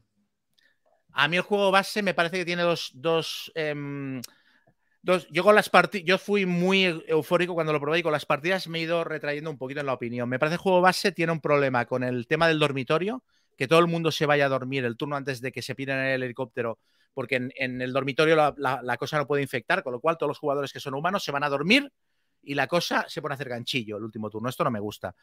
a 1.18 1.28
mí 1.30 1.38
el 1.38 1.42
juego 1.44 1.72
base 1.72 2.04
me 2.04 2.14
parece 2.14 2.38
que 2.38 2.46
tiene 2.46 2.62
dos. 2.64 2.92
dos, 2.94 3.52
em, 3.56 4.22
yo 5.30 5.44
con 5.44 5.56
las 5.56 5.70
partidas. 5.70 6.06
Yo 6.08 6.18
fui 6.18 6.46
muy 6.46 6.84
eufórico 7.08 7.54
cuando 7.54 7.74
lo 7.74 7.80
probé 7.80 8.00
y 8.00 8.04
con 8.04 8.12
las 8.12 8.26
partidas 8.26 8.68
me 8.68 8.80
he 8.80 8.82
ido 8.82 9.04
retrayendo 9.04 9.50
un 9.50 9.58
poquito 9.58 9.80
en 9.80 9.86
la 9.86 9.94
opinión. 9.94 10.28
Me 10.28 10.40
parece 10.40 10.54
que 10.54 10.62
el 10.62 10.64
juego 10.64 10.82
base 10.82 11.12
tiene 11.12 11.32
un 11.32 11.42
problema 11.42 11.86
con 11.86 12.04
el 12.04 12.28
tema 12.28 12.48
del 12.48 12.60
dormitorio, 12.60 13.24
que 13.58 13.68
todo 13.68 13.80
el 13.80 13.88
mundo 13.88 14.12
se 14.12 14.26
vaya 14.26 14.46
a 14.46 14.50
dormir 14.50 14.84
el 14.86 14.98
turno 14.98 15.16
antes 15.16 15.42
de 15.42 15.52
que 15.52 15.62
se 15.62 15.76
pire 15.76 15.94
en 15.94 16.00
el 16.00 16.24
helicóptero, 16.24 16.80
porque 17.14 17.36
en, 17.36 17.82
el 17.82 17.94
dormitorio 17.94 18.36
la 18.36 18.98
cosa 18.98 19.18
no 19.18 19.28
puede 19.28 19.44
infectar, 19.44 19.84
con 19.84 19.94
lo 19.94 20.00
cual 20.00 20.18
todos 20.18 20.30
los 20.30 20.40
jugadores 20.40 20.74
que 20.74 20.80
son 20.80 20.96
humanos 20.96 21.24
se 21.24 21.32
van 21.32 21.44
a 21.44 21.50
dormir 21.50 21.92
y 22.46 22.54
la 22.56 22.68
cosa 22.68 23.06
se 23.08 23.22
pone 23.22 23.34
a 23.34 23.36
hacer 23.36 23.50
ganchillo 23.50 23.98
el 23.98 24.04
último 24.04 24.30
turno. 24.30 24.50
Esto 24.50 24.64
no 24.64 24.72
me 24.72 24.80
gusta. 24.80 25.16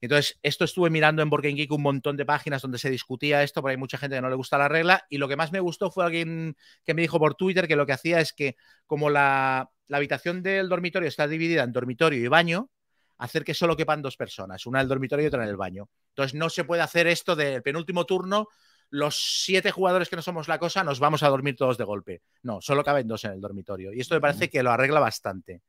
Entonces, 0.00 0.38
esto 0.42 0.64
estuve 0.64 0.90
mirando 0.90 1.22
en 1.22 1.30
Game 1.30 1.54
Geek 1.54 1.72
un 1.72 1.82
montón 1.82 2.16
de 2.16 2.24
páginas 2.24 2.62
donde 2.62 2.78
se 2.78 2.88
discutía 2.88 3.42
esto, 3.42 3.60
porque 3.60 3.72
hay 3.72 3.76
mucha 3.76 3.98
gente 3.98 4.16
que 4.16 4.22
no 4.22 4.30
le 4.30 4.36
gusta 4.36 4.56
la 4.56 4.68
regla. 4.68 5.04
Y 5.10 5.18
lo 5.18 5.28
que 5.28 5.36
más 5.36 5.50
me 5.50 5.60
gustó 5.60 5.90
fue 5.90 6.04
alguien 6.04 6.56
que 6.84 6.94
me 6.94 7.02
dijo 7.02 7.18
por 7.18 7.34
Twitter 7.34 7.66
que 7.66 7.76
lo 7.76 7.84
que 7.84 7.92
hacía 7.92 8.20
es 8.20 8.32
que, 8.32 8.56
como 8.86 9.10
la, 9.10 9.70
la 9.88 9.96
habitación 9.96 10.42
del 10.42 10.68
dormitorio 10.68 11.08
está 11.08 11.26
dividida 11.26 11.64
en 11.64 11.72
dormitorio 11.72 12.24
y 12.24 12.28
baño, 12.28 12.70
hacer 13.18 13.42
que 13.42 13.54
solo 13.54 13.76
quepan 13.76 14.00
dos 14.00 14.16
personas, 14.16 14.64
una 14.66 14.78
en 14.78 14.82
el 14.82 14.88
dormitorio 14.88 15.24
y 15.24 15.28
otra 15.28 15.42
en 15.42 15.48
el 15.48 15.56
baño. 15.56 15.88
Entonces, 16.10 16.38
no 16.38 16.48
se 16.48 16.62
puede 16.62 16.82
hacer 16.82 17.08
esto 17.08 17.34
del 17.34 17.62
penúltimo 17.62 18.06
turno. 18.06 18.46
Los 18.90 19.16
siete 19.44 19.70
jugadores 19.70 20.08
que 20.08 20.16
no 20.16 20.22
somos 20.22 20.48
la 20.48 20.58
cosa 20.58 20.84
nos 20.84 21.00
vamos 21.00 21.22
a 21.22 21.28
dormir 21.28 21.56
todos 21.56 21.76
de 21.76 21.84
golpe. 21.84 22.22
No, 22.42 22.60
solo 22.60 22.84
caben 22.84 23.08
dos 23.08 23.24
en 23.24 23.32
el 23.32 23.40
dormitorio. 23.40 23.92
Y 23.92 24.00
esto 24.00 24.14
me 24.14 24.20
parece 24.20 24.48
que 24.48 24.62
lo 24.62 24.70
arregla 24.70 25.00
bastante. 25.00 25.62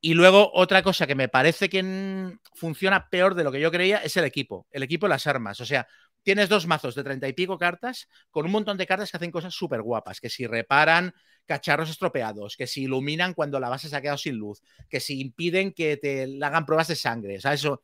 Y 0.00 0.14
luego 0.14 0.50
otra 0.54 0.82
cosa 0.82 1.06
que 1.06 1.14
me 1.14 1.28
parece 1.28 1.68
que 1.68 1.82
funciona 2.54 3.08
peor 3.08 3.34
de 3.34 3.44
lo 3.44 3.50
que 3.50 3.60
yo 3.60 3.70
creía 3.70 3.98
es 3.98 4.16
el 4.16 4.24
equipo, 4.24 4.66
el 4.70 4.82
equipo 4.82 5.06
y 5.06 5.08
las 5.08 5.26
armas. 5.26 5.60
O 5.60 5.66
sea, 5.66 5.86
tienes 6.22 6.48
dos 6.48 6.66
mazos 6.66 6.94
de 6.94 7.02
treinta 7.02 7.28
y 7.28 7.32
pico 7.32 7.58
cartas 7.58 8.08
con 8.30 8.46
un 8.46 8.52
montón 8.52 8.76
de 8.76 8.86
cartas 8.86 9.10
que 9.10 9.16
hacen 9.16 9.30
cosas 9.30 9.54
súper 9.54 9.82
guapas, 9.82 10.20
que 10.20 10.28
si 10.28 10.46
reparan 10.46 11.12
cacharros 11.46 11.90
estropeados, 11.90 12.56
que 12.56 12.66
si 12.66 12.82
iluminan 12.82 13.32
cuando 13.32 13.58
la 13.60 13.68
base 13.68 13.88
se 13.88 13.96
ha 13.96 14.00
quedado 14.00 14.18
sin 14.18 14.36
luz, 14.36 14.60
que 14.88 15.00
si 15.00 15.20
impiden 15.20 15.72
que 15.72 15.96
te 15.96 16.24
hagan 16.42 16.66
pruebas 16.66 16.88
de 16.88 16.96
sangre, 16.96 17.38
o 17.38 17.40
sea, 17.40 17.54
eso... 17.54 17.82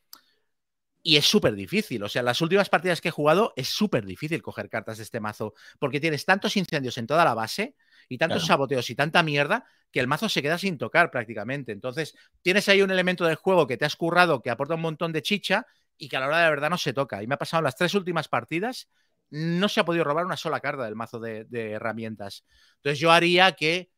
Y 1.04 1.16
es 1.16 1.26
súper 1.26 1.56
difícil, 1.56 2.00
o 2.04 2.08
sea, 2.08 2.22
las 2.22 2.40
últimas 2.40 2.68
partidas 2.68 3.00
que 3.00 3.08
he 3.08 3.12
jugado 3.12 3.52
es 3.56 3.68
súper 3.68 4.06
difícil 4.06 4.40
coger 4.40 4.68
cartas 4.68 4.98
de 4.98 5.02
este 5.02 5.18
mazo, 5.18 5.52
porque 5.80 5.98
tienes 5.98 6.24
tantos 6.24 6.56
incendios 6.56 6.96
en 6.96 7.08
toda 7.08 7.24
la 7.24 7.34
base 7.34 7.74
y 8.12 8.18
tantos 8.18 8.42
Claro. 8.42 8.46
saboteos 8.46 8.88
y 8.90 8.94
tanta 8.94 9.22
mierda 9.22 9.64
que 9.90 10.00
el 10.00 10.06
mazo 10.06 10.28
se 10.28 10.42
queda 10.42 10.58
sin 10.58 10.78
tocar 10.78 11.10
prácticamente. 11.10 11.72
Entonces, 11.72 12.14
tienes 12.42 12.68
ahí 12.68 12.82
un 12.82 12.90
elemento 12.90 13.24
del 13.24 13.36
juego 13.36 13.66
que 13.66 13.76
te 13.76 13.84
has 13.84 13.96
currado, 13.96 14.42
que 14.42 14.50
aporta 14.50 14.74
un 14.74 14.80
montón 14.82 15.12
de 15.12 15.22
chicha 15.22 15.66
y 15.98 16.08
que 16.08 16.16
a 16.16 16.20
la 16.20 16.26
hora 16.28 16.38
de 16.38 16.44
la 16.44 16.50
verdad 16.50 16.70
no 16.70 16.78
se 16.78 16.92
toca. 16.92 17.22
Y 17.22 17.26
me 17.26 17.34
ha 17.34 17.38
pasado 17.38 17.60
en 17.60 17.64
las 17.64 17.76
tres 17.76 17.94
últimas 17.94 18.28
partidas, 18.28 18.88
no 19.30 19.68
se 19.68 19.80
ha 19.80 19.84
podido 19.84 20.04
robar 20.04 20.26
una 20.26 20.36
sola 20.36 20.60
carta 20.60 20.84
del 20.84 20.96
mazo 20.96 21.18
de, 21.20 21.44
de 21.44 21.72
herramientas. 21.72 22.44
Entonces, 22.76 22.98
yo 23.00 23.10
haría 23.12 23.52
que 23.52 23.90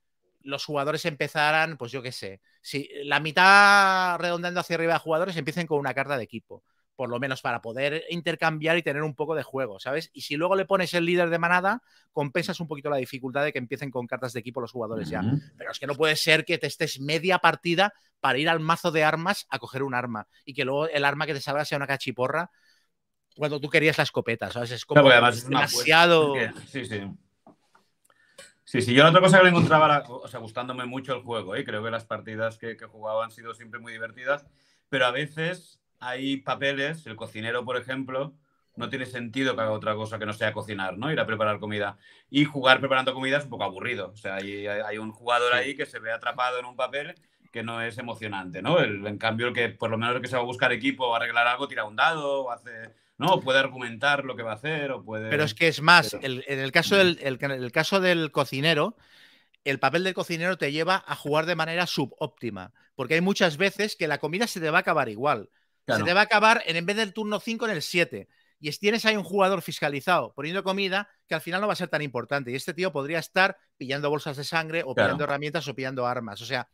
los 0.42 0.64
jugadores 0.64 1.04
empezaran, 1.06 1.76
pues 1.78 1.90
yo 1.92 2.02
qué 2.02 2.12
sé, 2.12 2.40
si 2.60 2.88
la 3.04 3.20
mitad 3.20 4.18
redondeando 4.18 4.60
hacia 4.60 4.76
arriba 4.76 4.92
de 4.94 4.98
jugadores 4.98 5.36
empiecen 5.36 5.66
con 5.66 5.78
una 5.78 5.94
carta 5.94 6.16
de 6.18 6.24
equipo. 6.24 6.64
Por 6.96 7.08
lo 7.08 7.18
menos 7.18 7.42
para 7.42 7.60
poder 7.60 8.04
intercambiar 8.10 8.78
y 8.78 8.82
tener 8.82 9.02
un 9.02 9.14
poco 9.14 9.34
de 9.34 9.42
juego, 9.42 9.80
¿sabes? 9.80 10.10
Y 10.12 10.20
si 10.20 10.36
luego 10.36 10.54
le 10.54 10.64
pones 10.64 10.94
el 10.94 11.04
líder 11.04 11.30
de 11.30 11.38
manada, 11.38 11.82
compensas 12.12 12.60
un 12.60 12.68
poquito 12.68 12.90
la 12.90 12.96
dificultad 12.96 13.44
de 13.44 13.52
que 13.52 13.58
empiecen 13.58 13.90
con 13.90 14.06
cartas 14.06 14.32
de 14.32 14.40
equipo 14.40 14.60
los 14.60 14.72
jugadores 14.72 15.08
ya. 15.08 15.22
Pero 15.56 15.72
es 15.72 15.78
que 15.78 15.86
no 15.86 15.94
puede 15.94 16.16
ser 16.16 16.44
que 16.44 16.58
te 16.58 16.68
estés 16.68 17.00
media 17.00 17.38
partida 17.38 17.92
para 18.20 18.38
ir 18.38 18.48
al 18.48 18.60
mazo 18.60 18.90
de 18.92 19.04
armas 19.04 19.46
a 19.50 19.58
coger 19.58 19.82
un 19.82 19.94
arma 19.94 20.28
y 20.44 20.54
que 20.54 20.64
luego 20.64 20.88
el 20.88 21.04
arma 21.04 21.26
que 21.26 21.34
te 21.34 21.40
salga 21.40 21.64
sea 21.64 21.76
una 21.76 21.86
cachiporra 21.86 22.50
cuando 23.36 23.60
tú 23.60 23.68
querías 23.68 23.98
la 23.98 24.04
escopeta, 24.04 24.50
¿sabes? 24.50 24.70
Es 24.70 24.84
como 24.84 25.08
además 25.08 25.38
es 25.38 25.48
demasiado. 25.48 26.34
Sí, 26.70 26.86
sí. 26.86 27.02
Sí, 28.64 28.80
sí, 28.80 28.94
yo 28.94 29.02
la 29.02 29.10
otra 29.10 29.20
cosa 29.20 29.38
que 29.38 29.44
le 29.44 29.50
encontraba, 29.50 30.04
o 30.08 30.26
sea, 30.26 30.40
gustándome 30.40 30.86
mucho 30.86 31.14
el 31.14 31.22
juego, 31.22 31.54
¿eh? 31.54 31.64
creo 31.64 31.84
que 31.84 31.90
las 31.90 32.06
partidas 32.06 32.58
que, 32.58 32.76
que 32.76 32.86
jugaba 32.86 33.24
han 33.24 33.30
sido 33.30 33.54
siempre 33.54 33.78
muy 33.78 33.92
divertidas, 33.92 34.46
pero 34.88 35.06
a 35.06 35.10
veces 35.10 35.80
hay 36.06 36.36
papeles, 36.38 37.06
el 37.06 37.16
cocinero, 37.16 37.64
por 37.64 37.76
ejemplo, 37.76 38.34
no 38.76 38.88
tiene 38.88 39.06
sentido 39.06 39.54
que 39.54 39.62
haga 39.62 39.70
otra 39.70 39.94
cosa 39.94 40.18
que 40.18 40.26
no 40.26 40.32
sea 40.32 40.52
cocinar, 40.52 40.98
¿no? 40.98 41.12
Ir 41.12 41.20
a 41.20 41.26
preparar 41.26 41.60
comida. 41.60 41.96
Y 42.30 42.44
jugar 42.44 42.80
preparando 42.80 43.14
comida 43.14 43.38
es 43.38 43.44
un 43.44 43.50
poco 43.50 43.64
aburrido. 43.64 44.10
O 44.12 44.16
sea, 44.16 44.36
hay, 44.36 44.66
hay 44.66 44.98
un 44.98 45.12
jugador 45.12 45.54
ahí 45.54 45.76
que 45.76 45.86
se 45.86 45.98
ve 46.00 46.10
atrapado 46.12 46.58
en 46.58 46.64
un 46.64 46.74
papel 46.76 47.14
que 47.52 47.62
no 47.62 47.80
es 47.80 47.96
emocionante, 47.98 48.62
¿no? 48.62 48.80
El- 48.80 49.06
en 49.06 49.16
cambio, 49.16 49.46
el 49.48 49.54
que 49.54 49.68
por 49.68 49.90
lo 49.90 49.96
menos 49.96 50.16
el 50.16 50.22
que 50.22 50.26
se 50.28 50.34
va 50.36 50.42
a 50.42 50.44
buscar 50.44 50.72
equipo 50.72 51.06
o 51.06 51.14
arreglar 51.14 51.46
algo, 51.46 51.68
tira 51.68 51.84
un 51.84 51.94
dado 51.96 52.42
o 52.44 52.50
hace... 52.50 52.70
¿no? 53.16 53.28
O 53.34 53.40
puede 53.40 53.60
argumentar 53.60 54.24
lo 54.24 54.34
que 54.34 54.42
va 54.42 54.50
a 54.50 54.56
hacer 54.56 54.90
o 54.90 55.04
puede... 55.04 55.30
Pero 55.30 55.44
es 55.44 55.54
que 55.54 55.68
es 55.68 55.80
más, 55.80 56.10
Pero- 56.10 56.24
el- 56.26 56.44
en 56.48 56.58
el 56.58 56.72
caso 56.72 56.96
del, 56.96 57.20
el 57.22 57.70
caso 57.70 58.00
del 58.00 58.32
cocinero, 58.32 58.96
el 59.62 59.78
papel 59.78 60.02
del 60.02 60.14
cocinero 60.14 60.58
te 60.58 60.72
lleva 60.72 61.04
a 61.06 61.14
jugar 61.14 61.46
de 61.46 61.54
manera 61.54 61.86
subóptima, 61.86 62.72
porque 62.96 63.14
hay 63.14 63.20
muchas 63.20 63.56
veces 63.56 63.94
que 63.94 64.08
la 64.08 64.18
comida 64.18 64.48
se 64.48 64.58
te 64.60 64.68
va 64.68 64.78
a 64.78 64.80
acabar 64.80 65.08
igual. 65.08 65.48
Claro. 65.84 66.00
Se 66.00 66.08
te 66.08 66.14
va 66.14 66.20
a 66.20 66.24
acabar 66.24 66.62
en, 66.66 66.76
en 66.76 66.86
vez 66.86 66.96
del 66.96 67.12
turno 67.12 67.40
5 67.40 67.66
en 67.66 67.72
el 67.72 67.82
7. 67.82 68.28
Y 68.58 68.68
es- 68.68 68.78
tienes 68.78 69.04
ahí 69.04 69.16
un 69.16 69.24
jugador 69.24 69.60
fiscalizado 69.62 70.32
poniendo 70.34 70.62
comida 70.64 71.08
que 71.28 71.34
al 71.34 71.40
final 71.40 71.60
no 71.60 71.66
va 71.66 71.74
a 71.74 71.76
ser 71.76 71.88
tan 71.88 72.02
importante. 72.02 72.50
Y 72.50 72.54
este 72.54 72.72
tío 72.74 72.92
podría 72.92 73.18
estar 73.18 73.56
pillando 73.76 74.08
bolsas 74.10 74.36
de 74.36 74.44
sangre 74.44 74.82
o 74.84 74.94
Claro. 74.94 75.08
pillando 75.08 75.24
herramientas 75.24 75.68
o 75.68 75.74
pillando 75.74 76.06
armas. 76.06 76.40
O 76.40 76.46
sea, 76.46 76.68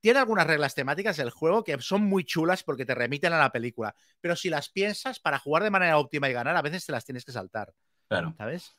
tiene 0.00 0.20
algunas 0.20 0.46
reglas 0.46 0.74
temáticas 0.74 1.16
del 1.16 1.30
juego 1.30 1.64
que 1.64 1.76
son 1.80 2.02
muy 2.02 2.24
chulas 2.24 2.62
porque 2.62 2.86
te 2.86 2.94
remiten 2.94 3.32
a 3.32 3.38
la 3.38 3.50
película. 3.52 3.94
Pero 4.20 4.36
si 4.36 4.48
las 4.48 4.68
piensas, 4.70 5.18
para 5.20 5.38
jugar 5.38 5.62
de 5.64 5.70
manera 5.70 5.98
óptima 5.98 6.30
y 6.30 6.32
ganar, 6.32 6.56
a 6.56 6.62
veces 6.62 6.86
te 6.86 6.92
las 6.92 7.04
tienes 7.04 7.24
que 7.24 7.32
saltar. 7.32 7.72
Claro. 8.08 8.34
¿sabes? 8.38 8.76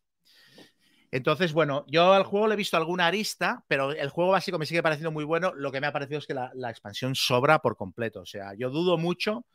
Entonces, 1.12 1.54
bueno, 1.54 1.86
yo 1.88 2.14
al 2.14 2.24
juego 2.24 2.48
le 2.48 2.54
he 2.54 2.58
visto 2.58 2.78
alguna 2.78 3.08
arista, 3.08 3.64
pero 3.68 3.91
el 3.91 4.10
juego 4.10 4.32
básico 4.32 4.60
me 4.60 4.66
sigue 4.68 4.84
pareciendo 4.84 5.12
muy 5.12 5.24
bueno. 5.24 5.54
Lo 5.56 5.72
que 5.72 5.82
me 5.82 5.88
ha 5.88 5.91
parecido 5.94 6.20
es 6.20 6.28
que 6.28 6.36
la, 6.36 6.52
la 6.54 6.70
expansión 6.70 7.16
sobra 7.16 7.60
por 7.60 7.76
completo. 7.78 8.22
O 8.22 8.26
sea, 8.28 8.54
yo 8.56 8.70
dudo 8.70 8.98
mucho, 8.98 9.46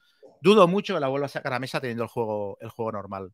dudo 0.45 0.69
mucho 0.69 0.95
que 0.95 1.01
la 1.01 1.09
vuelva 1.09 1.27
a 1.27 1.31
sacar 1.31 1.55
a 1.55 1.59
mesa 1.59 1.81
teniendo 1.81 2.05
el 2.05 2.09
juego, 2.11 2.59
el 2.61 2.69
juego 2.69 2.93
normal. 2.93 3.33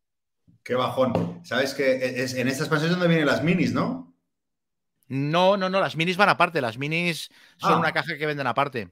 Qué 0.62 0.74
bajón. 0.74 1.40
Sabes 1.44 1.74
que 1.74 2.22
es, 2.22 2.34
en 2.34 2.46
esta 2.48 2.62
expansión 2.62 2.92
es 2.92 2.96
donde 2.96 3.08
vienen 3.08 3.26
las 3.26 3.42
minis, 3.42 3.72
¿no? 3.72 4.14
No, 5.08 5.56
no, 5.56 5.68
no, 5.68 5.80
las 5.80 5.96
minis 5.96 6.16
van 6.16 6.28
aparte. 6.28 6.60
Las 6.60 6.78
minis 6.78 7.28
son 7.56 7.72
Ah. 7.72 7.78
una 7.78 7.92
caja 7.92 8.16
que 8.16 8.26
venden 8.26 8.46
aparte. 8.46 8.90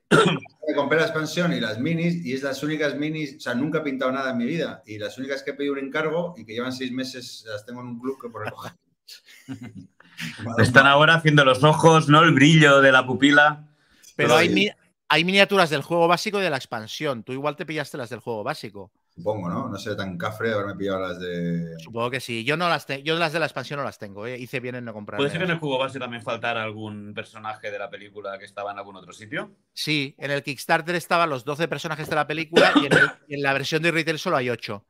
Me 0.66 0.74
compré 0.74 0.98
la 0.98 1.04
expansión 1.04 1.52
y 1.52 1.60
las 1.60 1.78
minis, 1.78 2.26
y 2.26 2.32
es 2.34 2.42
las 2.42 2.60
únicas 2.64 2.96
minis, 2.96 3.36
o 3.36 3.40
sea, 3.40 3.54
nunca 3.54 3.78
he 3.78 3.82
pintado 3.82 4.10
nada 4.10 4.32
en 4.32 4.36
mi 4.38 4.44
vida. 4.46 4.82
Y 4.84 4.98
las 4.98 5.16
únicas 5.16 5.42
que 5.44 5.52
he 5.52 5.54
pedido 5.54 5.74
un 5.74 5.78
encargo 5.78 6.34
y 6.36 6.44
que 6.44 6.54
llevan 6.54 6.72
seis 6.72 6.90
meses, 6.90 7.44
las 7.46 7.64
tengo 7.64 7.80
en 7.82 7.86
un 7.86 8.00
club 8.00 8.20
que 8.20 8.28
por 8.30 8.44
recoger. 8.44 8.72
Están 10.58 10.86
ahora 10.88 11.14
haciendo 11.14 11.44
los 11.44 11.62
ojos, 11.62 12.08
¿no? 12.08 12.22
El 12.24 12.32
brillo 12.34 12.80
de 12.80 12.90
la 12.90 13.06
pupila. 13.06 13.68
Pero 14.16 14.34
hay, 14.34 14.72
hay 15.09 15.24
miniaturas 15.24 15.70
del 15.70 15.82
juego 15.82 16.06
básico 16.09 16.39
y 16.39 16.43
de 16.43 16.51
la 16.51 16.56
expansión. 16.56 17.22
Tú 17.24 17.32
igual 17.32 17.56
te 17.56 17.64
pillaste 17.66 17.97
las 17.97 18.10
del 18.10 18.20
juego 18.20 18.44
básico. 18.44 18.93
Supongo, 19.14 19.48
¿no? 19.48 19.68
No 19.68 19.76
sé, 19.78 19.97
tan 19.97 20.16
cafre 20.16 20.48
de 20.51 20.55
haberme 20.55 20.76
pillado 20.76 21.01
las 21.01 21.18
de. 21.18 21.74
Supongo 21.78 22.09
que 22.10 22.20
sí. 22.20 22.44
Yo 22.44 22.56
no 22.56 22.68
las 22.68 22.86
te- 22.86 23.02
yo 23.02 23.18
las 23.18 23.32
de 23.32 23.40
la 23.40 23.47
expansión 23.47 23.78
no 23.78 23.85
las 23.85 23.98
tengo. 23.98 24.26
¿eh? 24.26 24.39
Hice 24.39 24.60
bien 24.60 24.76
en 24.76 24.85
no 24.85 24.93
comprarlas. 24.93 25.22
¿Puede 25.22 25.30
ser 25.30 25.40
que 25.40 25.44
en 25.47 25.51
el 25.52 25.59
juego 25.59 25.78
base 25.78 25.98
también 25.98 26.22
faltara 26.22 26.62
algún 26.62 27.14
personaje 27.14 27.70
de 27.72 27.78
la 27.80 27.90
película 27.90 28.39
que 28.39 28.44
estaba 28.44 28.70
en 28.70 28.78
algún 28.78 28.94
otro 28.97 29.12
sitio? 29.12 29.56
Sí, 29.72 30.14
en 30.18 30.30
el 30.30 30.43
Kickstarter 30.44 30.94
estaban 30.94 31.30
los 31.30 31.44
12 31.44 31.66
personajes 31.66 32.09
de 32.09 32.14
la 32.14 32.26
película 32.28 32.72
y 32.80 32.86
en, 32.86 32.93
el- 32.93 33.10
y 33.26 33.35
en 33.35 33.43
la 33.43 33.52
versión 33.55 33.82
de 33.82 33.90
retail 33.90 34.18
solo 34.20 34.36
hay 34.36 34.51
8. 34.51 34.85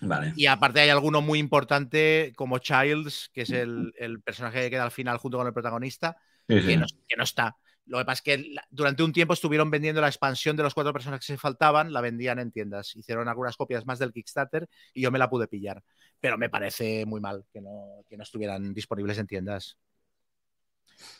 Vale. 0.00 0.32
Y 0.36 0.46
aparte 0.46 0.80
hay 0.80 0.88
alguno 0.90 1.20
muy 1.20 1.38
importante 1.38 2.32
como 2.36 2.58
Childs, 2.58 3.30
que 3.32 3.42
es 3.42 3.50
el, 3.50 3.92
el 3.98 4.20
personaje 4.22 4.60
que 4.62 4.70
queda 4.70 4.84
al 4.84 4.90
final 4.92 5.18
junto 5.18 5.38
con 5.38 5.46
el 5.46 5.52
protagonista, 5.52 6.16
Sí, 6.48 6.60
sí. 6.62 6.66
que 6.68 6.76
no, 6.78 6.86
que 7.06 7.16
no 7.16 7.22
está. 7.24 7.56
Lo 7.88 7.98
que 7.98 8.04
pasa 8.04 8.22
es 8.24 8.38
que 8.38 8.54
durante 8.70 9.02
un 9.02 9.12
tiempo 9.12 9.32
estuvieron 9.32 9.70
vendiendo 9.70 10.00
la 10.00 10.08
expansión 10.08 10.56
de 10.56 10.62
los 10.62 10.74
cuatro 10.74 10.92
personajes 10.92 11.26
que 11.26 11.32
se 11.32 11.38
faltaban, 11.38 11.92
la 11.92 12.00
vendían 12.00 12.38
en 12.38 12.52
tiendas. 12.52 12.94
Hicieron 12.94 13.28
algunas 13.28 13.56
copias 13.56 13.86
más 13.86 13.98
del 13.98 14.12
Kickstarter 14.12 14.68
y 14.92 15.02
yo 15.02 15.10
me 15.10 15.18
la 15.18 15.30
pude 15.30 15.48
pillar. 15.48 15.82
Pero 16.20 16.36
me 16.36 16.50
parece 16.50 17.06
muy 17.06 17.20
mal 17.20 17.44
que 17.50 17.60
no, 17.62 18.04
que 18.08 18.16
no 18.16 18.22
estuvieran 18.22 18.74
disponibles 18.74 19.18
en 19.18 19.26
tiendas. 19.26 19.78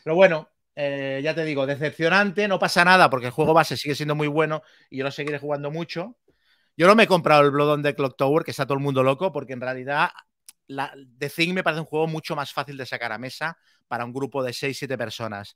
Pero 0.03 0.15
bueno, 0.15 0.49
eh, 0.75 1.19
ya 1.23 1.33
te 1.33 1.43
digo, 1.43 1.65
decepcionante, 1.65 2.47
no 2.47 2.59
pasa 2.59 2.85
nada 2.85 3.09
porque 3.09 3.27
el 3.27 3.31
juego 3.31 3.53
base 3.53 3.75
sigue 3.75 3.95
siendo 3.95 4.15
muy 4.15 4.27
bueno 4.27 4.61
y 4.89 4.97
yo 4.97 5.03
lo 5.03 5.11
seguiré 5.11 5.39
jugando 5.39 5.71
mucho. 5.71 6.17
Yo 6.77 6.87
no 6.87 6.95
me 6.95 7.03
he 7.03 7.07
comprado 7.07 7.41
el 7.41 7.51
Blood 7.51 7.69
on 7.71 7.83
the 7.83 7.95
Clock 7.95 8.15
Tower, 8.15 8.43
que 8.43 8.51
está 8.51 8.65
todo 8.65 8.77
el 8.77 8.83
mundo 8.83 9.03
loco, 9.03 9.31
porque 9.31 9.53
en 9.53 9.61
realidad 9.61 10.11
The 10.67 11.29
Thing 11.29 11.53
me 11.53 11.63
parece 11.63 11.81
un 11.81 11.85
juego 11.87 12.07
mucho 12.07 12.35
más 12.35 12.53
fácil 12.53 12.77
de 12.77 12.85
sacar 12.85 13.11
a 13.11 13.17
mesa 13.17 13.57
para 13.87 14.05
un 14.05 14.13
grupo 14.13 14.43
de 14.43 14.53
6-7 14.53 14.97
personas. 14.97 15.55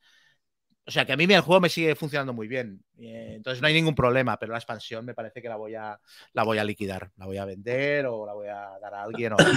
O 0.85 0.91
sea 0.91 1.05
que 1.05 1.13
a 1.13 1.17
mí 1.17 1.23
el 1.23 1.39
juego 1.41 1.61
me 1.61 1.69
sigue 1.69 1.95
funcionando 1.95 2.33
muy 2.33 2.47
bien. 2.47 2.83
Eh, 2.99 3.33
entonces 3.35 3.61
no 3.61 3.67
hay 3.67 3.73
ningún 3.73 3.95
problema, 3.95 4.37
pero 4.37 4.51
la 4.51 4.57
expansión 4.57 5.05
me 5.05 5.13
parece 5.13 5.41
que 5.41 5.47
la 5.47 5.55
voy 5.55 5.75
a, 5.75 5.97
la 6.33 6.43
voy 6.43 6.57
a 6.57 6.63
liquidar. 6.65 7.11
La 7.17 7.25
voy 7.25 7.37
a 7.37 7.45
vender 7.45 8.05
o 8.05 8.25
la 8.25 8.33
voy 8.33 8.47
a 8.47 8.77
dar 8.81 8.93
a 8.93 9.03
alguien. 9.03 9.33
O... 9.33 9.37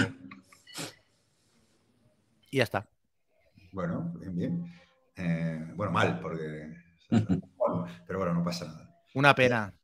Y 2.51 2.59
ya 2.59 2.63
está. 2.63 2.87
Bueno, 3.73 4.13
bien, 4.21 4.37
bien. 4.37 4.73
Eh, 5.17 5.73
bueno, 5.75 5.93
mal, 5.93 6.21
porque. 6.21 6.75
bueno, 7.11 7.87
pero 8.07 8.19
bueno, 8.21 8.35
no 8.35 8.45
pasa 8.45 8.67
nada. 8.67 8.97
Una 9.15 9.35
pena. 9.35 9.75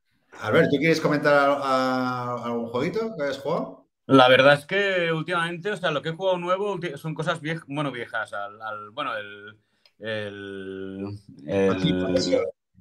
Albert, 0.40 0.70
¿tú 0.70 0.76
quieres 0.78 1.00
comentar 1.00 1.34
a- 1.34 1.54
a- 1.54 2.44
algún 2.44 2.68
jueguito 2.68 3.14
que 3.16 3.24
hayas 3.24 3.38
jugado? 3.38 3.88
La 4.06 4.28
verdad 4.28 4.54
es 4.54 4.64
que 4.66 5.12
últimamente, 5.12 5.70
o 5.72 5.76
sea, 5.76 5.90
lo 5.90 6.02
que 6.02 6.10
he 6.10 6.12
jugado 6.16 6.38
nuevo 6.38 6.78
son 6.96 7.14
cosas 7.14 7.40
viejas, 7.40 7.64
bueno, 7.66 7.90
viejas. 7.90 8.32
Al, 8.32 8.60
al- 8.62 8.90
bueno, 8.90 9.16
el. 9.16 9.58
El. 10.02 11.18
El, 11.46 12.16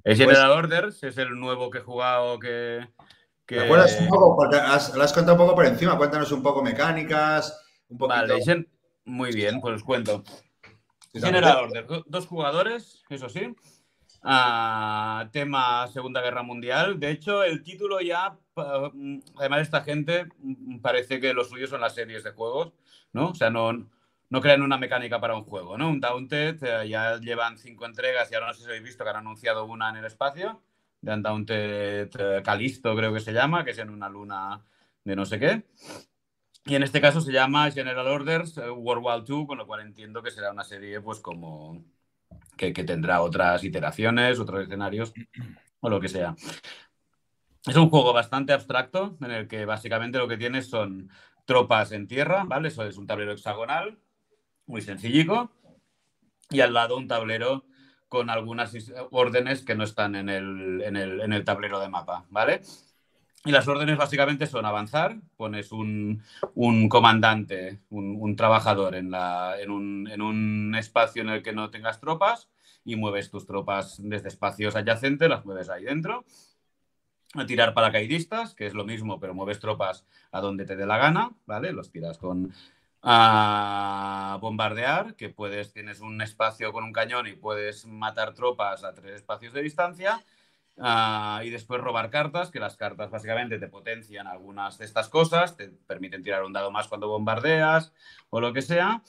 el 0.04 0.16
General 0.16 0.50
Orders 0.50 1.02
es 1.04 1.16
el 1.18 1.38
nuevo 1.38 1.70
que 1.70 1.78
he 1.78 1.82
jugado 1.82 2.38
que. 2.40 2.88
que 3.46 3.56
¿Te 3.56 3.64
acuerdas 3.64 3.96
un 4.00 4.08
poco? 4.08 4.34
Porque 4.36 4.56
has, 4.56 4.92
lo 4.94 5.02
has 5.04 5.12
contado 5.12 5.34
un 5.34 5.46
poco 5.46 5.54
por 5.54 5.66
encima. 5.66 5.96
Cuéntanos 5.96 6.32
un 6.32 6.42
poco 6.42 6.62
mecánicas, 6.62 7.56
un 7.88 7.98
poquito. 7.98 8.16
Vale, 8.20 8.42
Gen- 8.44 8.68
muy 9.04 9.30
bien, 9.32 9.60
pues 9.60 9.76
os 9.76 9.84
cuento. 9.84 10.24
General 11.14 11.64
Order, 11.64 11.86
do- 11.86 12.04
dos 12.08 12.26
jugadores, 12.26 13.04
eso 13.08 13.28
sí. 13.28 13.54
Ah, 14.24 15.28
tema 15.32 15.86
Segunda 15.88 16.20
Guerra 16.22 16.42
Mundial. 16.42 16.98
De 16.98 17.10
hecho, 17.10 17.42
el 17.44 17.62
título 17.62 18.00
ya, 18.00 18.36
mm, 18.56 19.18
además 19.36 19.62
esta 19.62 19.82
gente 19.82 20.26
mm, 20.38 20.78
parece 20.80 21.20
que 21.20 21.34
lo 21.34 21.44
suyo 21.44 21.66
son 21.66 21.80
las 21.80 21.94
series 21.94 22.24
de 22.24 22.30
juegos, 22.32 22.72
¿no? 23.12 23.28
O 23.30 23.34
sea, 23.34 23.50
no, 23.50 23.88
no 24.32 24.40
crean 24.40 24.62
una 24.62 24.78
mecánica 24.78 25.20
para 25.20 25.36
un 25.36 25.44
juego, 25.44 25.76
¿no? 25.76 25.90
Un 25.90 26.00
Daunted 26.00 26.56
eh, 26.62 26.88
ya 26.88 27.18
llevan 27.18 27.58
cinco 27.58 27.84
entregas 27.84 28.32
y 28.32 28.34
ahora 28.34 28.46
no 28.46 28.54
sé 28.54 28.62
si 28.62 28.66
habéis 28.66 28.82
visto 28.82 29.04
que 29.04 29.10
han 29.10 29.16
anunciado 29.16 29.66
una 29.66 29.90
en 29.90 29.96
el 29.96 30.06
espacio, 30.06 30.62
de 31.02 31.12
Undaunted 31.12 32.10
eh, 32.18 32.42
Calisto 32.42 32.96
creo 32.96 33.12
que 33.12 33.20
se 33.20 33.34
llama, 33.34 33.62
que 33.62 33.72
es 33.72 33.78
en 33.78 33.90
una 33.90 34.08
luna 34.08 34.64
de 35.04 35.16
no 35.16 35.26
sé 35.26 35.38
qué. 35.38 35.66
Y 36.64 36.74
en 36.76 36.82
este 36.82 37.02
caso 37.02 37.20
se 37.20 37.30
llama 37.30 37.70
General 37.72 38.06
Orders 38.06 38.56
eh, 38.56 38.70
World 38.70 39.04
War 39.04 39.22
II, 39.28 39.44
con 39.46 39.58
lo 39.58 39.66
cual 39.66 39.82
entiendo 39.82 40.22
que 40.22 40.30
será 40.30 40.50
una 40.50 40.64
serie 40.64 40.98
pues 41.02 41.20
como 41.20 41.84
que, 42.56 42.72
que 42.72 42.84
tendrá 42.84 43.20
otras 43.20 43.62
iteraciones, 43.64 44.40
otros 44.40 44.62
escenarios 44.62 45.12
o 45.80 45.90
lo 45.90 46.00
que 46.00 46.08
sea. 46.08 46.34
Es 47.66 47.76
un 47.76 47.90
juego 47.90 48.14
bastante 48.14 48.54
abstracto 48.54 49.18
en 49.20 49.30
el 49.30 49.46
que 49.46 49.66
básicamente 49.66 50.16
lo 50.16 50.26
que 50.26 50.38
tienes 50.38 50.70
son 50.70 51.10
tropas 51.44 51.92
en 51.92 52.08
tierra, 52.08 52.44
¿vale? 52.44 52.68
Eso 52.68 52.82
es 52.84 52.96
un 52.96 53.06
tablero 53.06 53.32
hexagonal, 53.32 53.98
muy 54.66 54.80
sencillico, 54.82 55.50
y 56.50 56.60
al 56.60 56.74
lado 56.74 56.96
un 56.96 57.08
tablero 57.08 57.64
con 58.08 58.28
algunas 58.28 58.74
órdenes 59.10 59.64
que 59.64 59.74
no 59.74 59.84
están 59.84 60.14
en 60.16 60.28
el, 60.28 60.82
en 60.82 60.96
el, 60.96 61.20
en 61.22 61.32
el 61.32 61.44
tablero 61.44 61.80
de 61.80 61.88
mapa, 61.88 62.26
¿vale? 62.28 62.60
Y 63.44 63.50
las 63.50 63.66
órdenes 63.66 63.96
básicamente 63.96 64.46
son 64.46 64.66
avanzar, 64.66 65.16
pones 65.36 65.72
un, 65.72 66.22
un 66.54 66.88
comandante, 66.88 67.80
un, 67.90 68.16
un 68.20 68.36
trabajador 68.36 68.94
en, 68.94 69.10
la, 69.10 69.56
en, 69.58 69.70
un, 69.70 70.08
en 70.08 70.22
un 70.22 70.74
espacio 70.78 71.22
en 71.22 71.30
el 71.30 71.42
que 71.42 71.52
no 71.52 71.70
tengas 71.70 72.00
tropas 72.00 72.48
y 72.84 72.96
mueves 72.96 73.30
tus 73.30 73.46
tropas 73.46 73.96
desde 74.00 74.28
espacios 74.28 74.76
adyacentes, 74.76 75.28
las 75.28 75.44
mueves 75.44 75.70
ahí 75.70 75.84
dentro. 75.84 76.24
A 77.34 77.46
tirar 77.46 77.72
paracaidistas, 77.72 78.54
que 78.54 78.66
es 78.66 78.74
lo 78.74 78.84
mismo, 78.84 79.18
pero 79.18 79.32
mueves 79.32 79.58
tropas 79.58 80.04
a 80.30 80.40
donde 80.40 80.66
te 80.66 80.76
dé 80.76 80.86
la 80.86 80.98
gana, 80.98 81.32
¿vale? 81.46 81.72
Los 81.72 81.90
tiras 81.90 82.18
con 82.18 82.52
a 83.02 84.38
bombardear, 84.40 85.14
que 85.16 85.28
puedes, 85.28 85.72
tienes 85.72 86.00
un 86.00 86.20
espacio 86.22 86.72
con 86.72 86.84
un 86.84 86.92
cañón 86.92 87.26
y 87.26 87.32
puedes 87.32 87.86
matar 87.86 88.34
tropas 88.34 88.84
a 88.84 88.94
tres 88.94 89.16
espacios 89.16 89.52
de 89.52 89.62
distancia. 89.62 90.24
Ah, 90.78 91.42
y 91.44 91.50
después 91.50 91.80
robar 91.80 92.10
cartas, 92.10 92.50
que 92.50 92.58
las 92.58 92.76
cartas 92.76 93.10
básicamente 93.10 93.58
te 93.58 93.68
potencian 93.68 94.26
algunas 94.26 94.78
de 94.78 94.86
estas 94.86 95.08
cosas, 95.08 95.56
te 95.56 95.68
permiten 95.68 96.22
tirar 96.22 96.44
un 96.44 96.52
dado 96.52 96.70
más 96.70 96.88
cuando 96.88 97.08
bombardeas 97.08 97.92
o 98.30 98.40
lo 98.40 98.52
que 98.54 98.62
sea, 98.62 99.02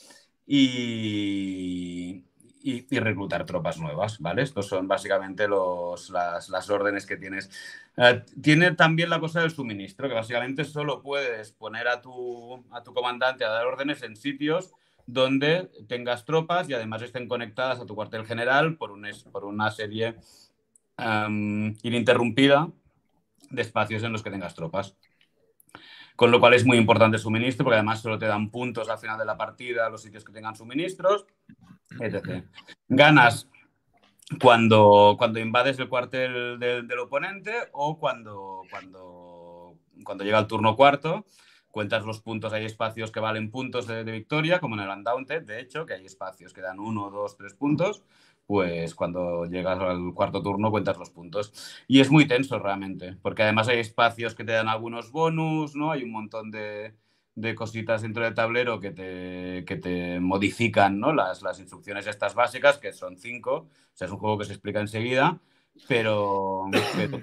y, 0.45 2.23
y- 2.63 2.87
y 2.95 2.99
reclutar 2.99 3.45
tropas 3.45 3.77
nuevas, 3.79 4.19
¿vale? 4.19 4.41
Estos 4.43 4.67
son 4.67 4.87
básicamente 4.87 5.47
los, 5.47 6.09
las, 6.09 6.49
las 6.49 6.69
órdenes 6.69 7.05
que 7.05 7.17
tienes. 7.17 7.51
Eh, 7.97 8.23
tiene 8.41 8.71
también 8.71 9.09
la 9.09 9.19
cosa 9.19 9.41
del 9.41 9.51
suministro, 9.51 10.07
que 10.07 10.15
básicamente 10.15 10.65
solo 10.65 11.01
puedes 11.01 11.51
poner 11.51 11.87
a 11.87 12.01
tu, 12.01 12.63
a 12.71 12.83
tu 12.83 12.93
comandante 12.93 13.45
a 13.45 13.49
dar 13.49 13.65
órdenes 13.67 14.01
en 14.03 14.15
sitios 14.15 14.71
donde 15.05 15.69
tengas 15.87 16.25
tropas 16.25 16.69
y 16.69 16.73
además 16.73 17.01
estén 17.01 17.27
conectadas 17.27 17.79
a 17.79 17.85
tu 17.85 17.95
cuartel 17.95 18.25
general 18.25 18.77
por, 18.77 18.91
un 18.91 19.05
por 19.31 19.45
una 19.45 19.69
serie 19.71 20.15
am, 20.97 21.75
ininterrumpida 21.83 22.69
de 23.49 23.61
espacios 23.61 24.03
en 24.03 24.11
los 24.13 24.23
que 24.23 24.31
tengas 24.31 24.55
tropas. 24.55 24.95
Con 26.15 26.31
lo 26.31 26.39
cual 26.39 26.53
es 26.53 26.65
muy 26.65 26.77
importante 26.77 27.17
suministro, 27.17 27.63
porque 27.63 27.77
además 27.77 28.01
solo 28.01 28.19
te 28.19 28.27
dan 28.27 28.49
puntos 28.49 28.89
al 28.89 28.99
final 28.99 29.17
de 29.17 29.25
la 29.25 29.35
partida 29.35 29.89
los 29.89 30.01
sitios 30.01 30.23
que 30.23 30.31
tengan 30.31 30.55
suministros. 30.55 31.25
Ganas 32.87 33.49
cuando, 34.39 35.15
cuando 35.17 35.39
invades 35.39 35.79
el 35.79 35.89
cuartel 35.89 36.59
del, 36.59 36.87
del 36.87 36.99
oponente 36.99 37.53
o 37.71 37.97
cuando, 37.97 38.61
cuando, 38.69 39.75
cuando 40.03 40.23
llega 40.23 40.39
el 40.39 40.47
turno 40.47 40.75
cuarto. 40.75 41.25
Cuentas 41.71 42.05
los 42.05 42.21
puntos, 42.21 42.53
hay 42.53 42.65
espacios 42.65 43.09
que 43.09 43.19
valen 43.19 43.49
puntos 43.49 43.87
de, 43.87 44.03
de 44.03 44.11
victoria, 44.11 44.59
como 44.59 44.75
en 44.75 44.81
el 44.81 44.89
Undaunted, 44.89 45.41
de 45.41 45.59
hecho, 45.59 45.87
que 45.87 45.95
hay 45.95 46.05
espacios 46.05 46.53
que 46.53 46.61
dan 46.61 46.79
uno, 46.79 47.09
dos, 47.09 47.35
tres 47.35 47.55
puntos 47.55 48.03
pues 48.45 48.95
cuando 48.95 49.45
llegas 49.45 49.79
al 49.79 50.13
cuarto 50.13 50.41
turno 50.41 50.71
cuentas 50.71 50.97
los 50.97 51.09
puntos. 51.09 51.53
Y 51.87 51.99
es 52.01 52.11
muy 52.11 52.27
tenso 52.27 52.59
realmente, 52.59 53.17
porque 53.21 53.43
además 53.43 53.67
hay 53.67 53.79
espacios 53.79 54.35
que 54.35 54.43
te 54.43 54.51
dan 54.53 54.67
algunos 54.67 55.11
bonus, 55.11 55.75
¿no? 55.75 55.91
Hay 55.91 56.03
un 56.03 56.11
montón 56.11 56.51
de, 56.51 56.95
de 57.35 57.55
cositas 57.55 58.01
dentro 58.01 58.23
del 58.23 58.33
tablero 58.33 58.79
que 58.79 58.91
te, 58.91 59.63
que 59.65 59.75
te 59.77 60.19
modifican, 60.19 60.99
¿no? 60.99 61.13
Las, 61.13 61.41
las 61.41 61.59
instrucciones 61.59 62.07
estas 62.07 62.35
básicas, 62.35 62.77
que 62.77 62.93
son 62.93 63.17
cinco, 63.17 63.53
o 63.55 63.69
sea, 63.93 64.05
es 64.07 64.11
un 64.13 64.19
juego 64.19 64.37
que 64.37 64.45
se 64.45 64.53
explica 64.53 64.79
enseguida, 64.81 65.39
pero, 65.87 66.65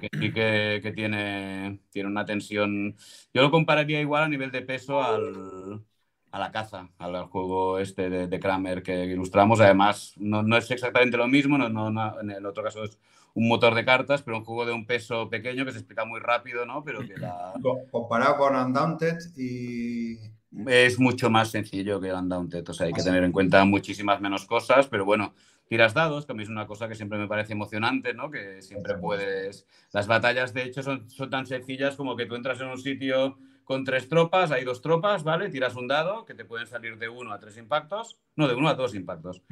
que 0.00 0.08
sí 0.18 0.32
que 0.32 0.92
tiene, 0.94 1.80
tiene 1.90 2.08
una 2.08 2.24
tensión. 2.24 2.96
Yo 3.32 3.42
lo 3.42 3.50
compararía 3.50 4.00
igual 4.00 4.24
a 4.24 4.28
nivel 4.28 4.50
de 4.50 4.62
peso 4.62 5.02
al, 5.02 5.84
a 6.32 6.38
la 6.38 6.50
caza, 6.52 6.88
al, 6.98 7.24
juego 7.26 7.78
este 7.78 8.08
de, 8.08 8.26
de 8.28 8.40
Kramer 8.40 8.82
que 8.82 9.04
ilustramos. 9.06 9.60
Además, 9.60 10.14
no, 10.16 10.42
no 10.42 10.56
es 10.56 10.70
exactamente 10.70 11.16
lo 11.16 11.26
mismo, 11.28 11.58
no, 11.58 11.68
no- 11.68 11.90
no- 11.90 12.20
en 12.20 12.30
el 12.30 12.46
otro 12.46 12.62
caso 12.62 12.84
es 12.84 12.98
un 13.34 13.48
motor 13.48 13.74
de 13.74 13.84
cartas, 13.84 14.22
pero 14.22 14.38
un 14.38 14.44
juego 14.44 14.66
de 14.66 14.72
un 14.72 14.86
peso 14.86 15.28
pequeño 15.28 15.64
que 15.64 15.72
se 15.72 15.78
explica 15.78 16.04
muy 16.04 16.20
rápido, 16.20 16.66
¿no? 16.66 16.82
Pero 16.84 17.00
que 17.00 17.16
la- 17.16 17.52
Co- 17.62 17.80
Comparado 17.90 18.36
con 18.38 18.54
Undaunted 18.56 19.18
y. 19.36 20.18
es 20.66 20.98
mucho 20.98 21.30
más 21.30 21.50
sencillo 21.50 22.00
que 22.00 22.08
el 22.08 22.14
Undaunted. 22.16 22.68
O 22.68 22.72
sea, 22.74 22.86
hay 22.86 22.92
que 22.92 23.02
tener 23.02 23.22
en 23.24 23.32
cuenta 23.32 23.64
muchísimas 23.64 24.20
menos 24.20 24.46
cosas, 24.46 24.88
pero 24.88 25.04
bueno, 25.04 25.32
tiras 25.68 25.94
dados, 25.94 26.26
que 26.26 26.32
a 26.32 26.34
mí 26.34 26.42
es 26.42 26.48
una 26.48 26.66
cosa 26.66 26.88
que 26.88 26.96
siempre 26.96 27.18
me 27.18 27.28
parece 27.28 27.52
emocionante, 27.52 28.12
¿no? 28.14 28.30
Que 28.30 28.60
siempre 28.62 28.94
puedes... 28.96 29.64
Las 29.92 30.08
batallas, 30.08 30.52
de 30.52 30.64
hecho, 30.64 30.82
son, 30.82 31.08
son 31.08 31.30
tan 31.30 31.46
sencillas 31.46 31.94
como 31.94 32.16
que 32.16 32.26
tú 32.26 32.34
entras 32.34 32.60
en 32.60 32.66
un 32.68 32.78
sitio 32.78 33.38
con 33.70 33.84
tres 33.84 34.08
tropas, 34.08 34.50
hay 34.50 34.64
dos 34.64 34.82
tropas, 34.82 35.22
¿vale? 35.22 35.48
Tiras 35.48 35.76
un 35.76 35.86
dado, 35.86 36.24
que 36.24 36.34
te 36.34 36.44
pueden 36.44 36.66
salir 36.66 36.98
de 36.98 37.08
uno 37.08 37.32
a 37.32 37.38
tres 37.38 37.56
impactos, 37.56 38.18
no, 38.34 38.48
de 38.48 38.54
uno 38.56 38.68
a 38.68 38.74
dos 38.74 38.96
impactos. 38.96 39.42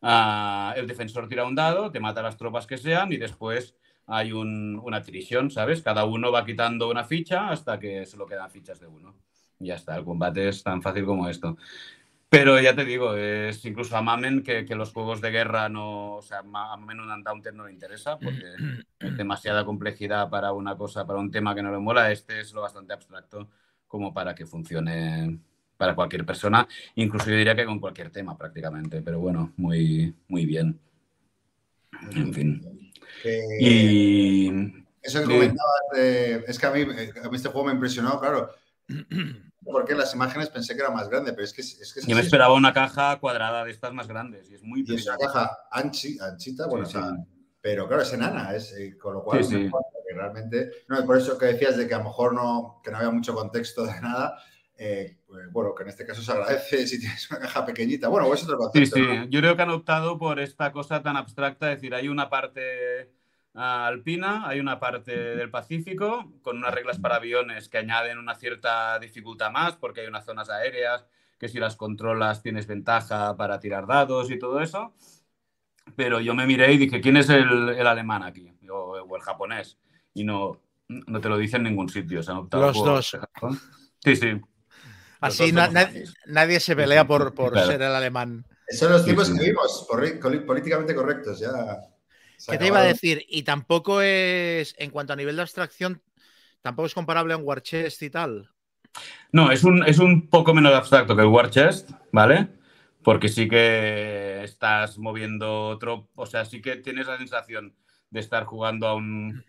Ah, 0.00 0.72
el 0.76 0.86
defensor 0.86 1.26
tira 1.26 1.44
un 1.44 1.56
dado, 1.56 1.90
te 1.90 1.98
mata 1.98 2.22
las 2.22 2.36
tropas 2.36 2.68
que 2.68 2.78
sean 2.78 3.12
y 3.12 3.16
después 3.16 3.74
hay 4.06 4.30
un- 4.30 4.80
una 4.80 5.02
trisión, 5.02 5.50
¿sabes? 5.50 5.82
Cada 5.82 6.04
uno 6.04 6.30
va 6.30 6.44
quitando 6.46 6.88
una 6.88 7.02
ficha 7.02 7.48
hasta 7.48 7.80
que 7.80 8.06
solo 8.06 8.26
quedan 8.26 8.48
fichas 8.48 8.78
de 8.78 8.86
uno. 8.86 9.16
Y 9.58 9.66
ya 9.66 9.74
está, 9.74 9.96
el 9.96 10.04
combate 10.04 10.46
es 10.50 10.62
tan 10.62 10.80
fácil 10.80 11.04
como 11.04 11.28
esto. 11.28 11.56
Pero 12.28 12.60
ya 12.60 12.76
te 12.76 12.84
digo, 12.84 13.16
es 13.16 13.64
incluso 13.64 13.96
a 13.96 14.02
Mamen 14.02 14.44
que, 14.44 14.64
que 14.64 14.76
los 14.76 14.92
juegos 14.92 15.20
de 15.20 15.32
guerra 15.32 15.68
no. 15.68 16.14
O 16.14 16.22
sea, 16.22 16.38
a 16.38 16.42
Mamen 16.44 17.00
un 17.00 17.10
Undaunted 17.10 17.52
no 17.54 17.66
le 17.66 17.72
interesa 17.72 18.20
porque 18.20 18.54
es 19.00 19.16
demasiada 19.18 19.64
complejidad 19.64 20.30
para 20.30 20.52
una 20.52 20.76
cosa, 20.76 21.04
para 21.04 21.18
un 21.18 21.32
tema 21.32 21.56
que 21.56 21.62
no 21.64 21.72
le 21.72 21.78
mola. 21.78 22.12
Este 22.12 22.38
es 22.38 22.52
lo 22.52 22.62
bastante 22.62 22.92
abstracto 22.92 23.48
como 23.94 24.12
para 24.12 24.34
que 24.34 24.44
funcione 24.44 25.38
para 25.76 25.94
cualquier 25.94 26.26
persona, 26.26 26.66
incluso 26.96 27.30
yo 27.30 27.36
diría 27.36 27.54
que 27.54 27.64
con 27.64 27.78
cualquier 27.78 28.10
tema 28.10 28.36
prácticamente. 28.36 29.00
Pero 29.02 29.20
bueno, 29.20 29.52
muy, 29.56 30.12
muy 30.26 30.44
bien. 30.46 30.80
En 32.16 32.34
fin. 32.34 32.92
Eh, 33.24 33.40
Y. 33.60 34.48
Eso 35.00 35.20
que 35.20 35.26
Sí. 35.26 35.32
comentabas, 35.32 35.80
de- 35.94 36.44
es 36.48 36.58
que 36.58 36.66
a 36.66 36.70
mí, 36.72 36.80
a 36.82 37.28
mí 37.28 37.36
este 37.36 37.50
juego 37.50 37.68
me 37.68 37.72
impresionó, 37.74 38.18
claro. 38.18 38.50
Porque 39.64 39.94
las 39.94 40.12
imágenes 40.12 40.48
pensé 40.50 40.74
que 40.74 40.80
era 40.80 40.90
más 40.90 41.08
grande, 41.08 41.32
pero 41.32 41.44
es 41.44 41.52
que 41.52 41.60
es, 41.60 41.92
que 41.94 42.00
es 42.00 42.06
Yo 42.06 42.16
me 42.16 42.22
esperaba 42.22 42.52
una 42.54 42.72
caja 42.72 43.16
cuadrada 43.20 43.64
de 43.64 43.70
estas 43.70 43.92
más 43.94 44.08
grandes 44.08 44.50
y 44.50 44.54
es 44.56 44.62
muy 44.64 44.84
Y 44.86 44.92
es 44.96 45.06
una 45.06 45.16
caja 45.18 45.56
anchi, 45.70 46.18
anchita, 46.20 46.66
bueno, 46.66 46.84
Sí, 46.84 46.96
o 46.96 47.00
sea, 47.00 47.10
sí. 47.10 47.16
pero 47.60 47.86
claro, 47.86 48.02
es 48.02 48.12
enana, 48.12 48.54
es, 48.56 48.72
eh, 48.76 48.98
con 48.98 49.14
lo 49.14 49.22
cual 49.22 49.44
Sí, 49.44 49.70
sí. 50.14 50.18
realmente, 50.20 50.70
no, 50.88 51.04
por 51.04 51.16
eso 51.16 51.36
que 51.38 51.46
decías 51.46 51.76
de 51.76 51.86
que 51.86 51.94
a 51.94 51.98
lo 51.98 52.04
mejor 52.04 52.34
no, 52.34 52.80
que 52.82 52.90
no 52.90 52.96
había 52.98 53.10
mucho 53.10 53.34
contexto 53.34 53.84
de 53.84 54.00
nada, 54.00 54.36
eh, 54.76 55.18
pues, 55.26 55.52
bueno, 55.52 55.74
que 55.74 55.84
en 55.84 55.88
este 55.90 56.04
caso 56.06 56.22
se 56.22 56.32
agradece 56.32 56.86
si 56.86 56.98
tienes 57.00 57.30
una 57.30 57.40
caja 57.40 57.64
pequeñita. 57.66 58.08
Bueno, 58.08 58.26
o 58.28 58.34
es 58.34 58.42
otro 58.42 58.56
Sí, 58.56 58.80
concepto. 58.80 58.96
sí. 58.96 59.02
¿no? 59.02 59.24
Yo 59.26 59.40
creo 59.40 59.56
que 59.56 59.62
han 59.62 59.70
optado 59.70 60.18
por 60.18 60.40
esta 60.40 60.72
cosa 60.72 61.02
tan 61.02 61.16
abstracta, 61.16 61.70
es 61.70 61.78
decir, 61.78 61.94
hay 61.94 62.08
una 62.08 62.28
parte 62.28 63.12
alpina, 63.56 64.48
hay 64.48 64.58
una 64.58 64.80
parte 64.80 65.16
del 65.36 65.48
Pacífico 65.50 66.32
con 66.42 66.56
unas 66.56 66.74
reglas 66.74 66.98
para 66.98 67.16
aviones 67.16 67.68
que 67.68 67.78
añaden 67.78 68.18
una 68.18 68.34
cierta 68.34 68.98
dificultad 68.98 69.52
más 69.52 69.76
porque 69.76 70.00
hay 70.00 70.08
unas 70.08 70.24
zonas 70.24 70.50
aéreas 70.50 71.06
que 71.38 71.48
si 71.48 71.60
las 71.60 71.76
controlas 71.76 72.42
tienes 72.42 72.66
ventaja 72.66 73.36
para 73.36 73.60
tirar 73.60 73.86
dados 73.86 74.30
y 74.32 74.38
todo 74.40 74.60
eso. 74.60 74.92
Pero 75.96 76.18
yo 76.20 76.34
me 76.34 76.46
miré 76.46 76.72
y 76.72 76.78
dije, 76.78 77.00
¿quién 77.00 77.16
es 77.16 77.28
el, 77.28 77.68
el 77.68 77.86
alemán 77.86 78.22
aquí? 78.24 78.50
O, 78.70 78.74
o 79.06 79.16
el 79.16 79.22
japonés. 79.22 79.78
Y 80.14 80.24
no, 80.24 80.60
no 80.88 81.20
te 81.20 81.28
lo 81.28 81.36
dice 81.36 81.56
en 81.56 81.64
ningún 81.64 81.88
sitio. 81.88 82.22
Se 82.22 82.30
han 82.30 82.38
optado 82.38 82.66
Los 82.66 82.76
por 82.78 82.86
dos. 82.86 83.16
Sí, 84.02 84.16
sí. 84.16 84.40
Así 85.20 85.50
Los 85.52 85.52
dos 85.52 85.52
na- 85.52 85.60
somos 85.66 85.74
na- 85.74 85.84
nazis. 85.84 86.14
nadie 86.26 86.60
se 86.60 86.76
pelea 86.76 87.06
por, 87.06 87.34
por 87.34 87.52
Claro. 87.52 87.66
ser 87.66 87.82
el 87.82 87.94
alemán. 87.94 88.46
Son 88.68 88.92
los 88.92 89.04
tiempos 89.04 89.26
Sí, 89.26 89.32
sí. 89.32 89.38
que 89.38 89.44
vivimos, 89.44 89.86
políticamente 90.46 90.94
correctos. 90.94 91.40
Ya. 91.40 91.50
¿Qué 92.48 92.58
te 92.58 92.66
iba 92.66 92.80
a 92.80 92.84
decir? 92.84 93.24
Y 93.28 93.42
tampoco 93.42 94.00
es, 94.02 94.74
en 94.78 94.90
cuanto 94.90 95.12
a 95.12 95.16
nivel 95.16 95.36
de 95.36 95.42
abstracción, 95.42 96.02
tampoco 96.62 96.86
es 96.86 96.94
comparable 96.94 97.34
a 97.34 97.36
un 97.36 97.44
War 97.44 97.62
Chest 97.62 98.02
y 98.02 98.10
tal. 98.10 98.50
No, 99.32 99.50
es 99.50 99.64
un, 99.64 99.84
es 99.86 99.98
un 99.98 100.28
poco 100.28 100.54
menos 100.54 100.72
abstracto 100.74 101.16
que 101.16 101.22
el 101.22 101.28
War 101.28 101.50
Chest, 101.50 101.90
¿vale? 102.12 102.48
Porque 103.02 103.28
sí 103.28 103.48
que 103.48 104.42
estás 104.44 104.98
moviendo 104.98 105.68
otro, 105.68 106.08
o 106.14 106.26
sea, 106.26 106.44
sí 106.44 106.60
que 106.62 106.76
tienes 106.76 107.06
la 107.06 107.18
sensación 107.18 107.74
de 108.10 108.20
estar 108.20 108.44
jugando 108.44 108.86
a 108.86 108.94
un... 108.94 109.44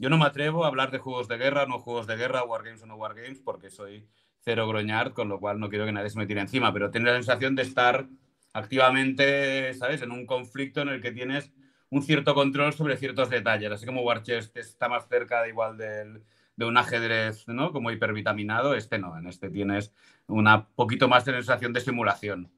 Yo 0.00 0.08
no 0.08 0.16
me 0.16 0.24
atrevo 0.24 0.64
a 0.64 0.68
hablar 0.68 0.90
de 0.90 0.96
juegos 0.96 1.28
de 1.28 1.36
guerra, 1.36 1.66
no 1.66 1.78
juegos 1.78 2.06
de 2.06 2.16
guerra, 2.16 2.42
Wargames 2.42 2.82
o 2.82 2.86
no 2.86 2.96
Wargames, 2.96 3.38
porque 3.38 3.68
soy 3.68 4.08
cero 4.38 4.66
groñard, 4.66 5.12
con 5.12 5.28
lo 5.28 5.38
cual 5.38 5.60
no 5.60 5.68
quiero 5.68 5.84
que 5.84 5.92
nadie 5.92 6.08
se 6.08 6.18
me 6.18 6.26
tire 6.26 6.40
encima, 6.40 6.72
pero 6.72 6.90
tienes 6.90 7.12
la 7.12 7.16
sensación 7.16 7.54
de 7.54 7.60
estar 7.60 8.08
activamente, 8.54 9.74
¿sabes?, 9.74 10.00
en 10.00 10.10
un 10.10 10.24
conflicto 10.24 10.80
en 10.80 10.88
el 10.88 11.02
que 11.02 11.12
tienes 11.12 11.52
un 11.90 12.02
cierto 12.02 12.34
control 12.34 12.72
sobre 12.72 12.96
ciertos 12.96 13.28
detalles, 13.28 13.70
así 13.72 13.84
como 13.84 14.00
War 14.00 14.22
Chest 14.22 14.56
está 14.56 14.88
más 14.88 15.06
cerca 15.06 15.42
de 15.42 15.50
igual 15.50 15.76
de 15.76 16.64
un 16.64 16.78
ajedrez, 16.78 17.46
¿no? 17.48 17.70
Como 17.70 17.90
hipervitaminado, 17.90 18.74
este 18.74 18.98
no, 18.98 19.18
en 19.18 19.26
este 19.26 19.50
tienes 19.50 19.92
una 20.26 20.66
poquito 20.66 21.08
más 21.08 21.26
de 21.26 21.32
sensación 21.32 21.74
de 21.74 21.80
simulación. 21.82 22.50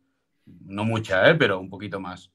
No 0.44 0.85
mucha, 0.85 1.28
¿eh? 1.28 1.35
pero 1.35 1.59
un 1.59 1.70
poquito 1.70 1.98
más. 1.98 2.31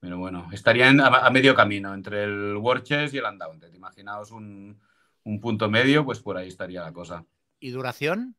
Pero 0.00 0.18
bueno, 0.18 0.48
estaría 0.52 0.88
en- 0.88 1.00
a, 1.00 1.06
a 1.08 1.30
medio 1.30 1.54
camino 1.54 1.94
entre 1.94 2.24
el 2.24 2.56
War 2.56 2.82
Chess 2.82 3.14
y 3.14 3.18
el 3.18 3.24
Undaunted. 3.24 3.72
Imaginaos 3.74 4.30
un, 4.30 4.80
un 5.24 5.40
punto 5.40 5.68
medio, 5.70 6.04
pues 6.04 6.20
por 6.20 6.36
ahí 6.36 6.48
estaría 6.48 6.82
la 6.82 6.92
cosa. 6.92 7.24
¿Y 7.60 7.70
duración? 7.70 8.34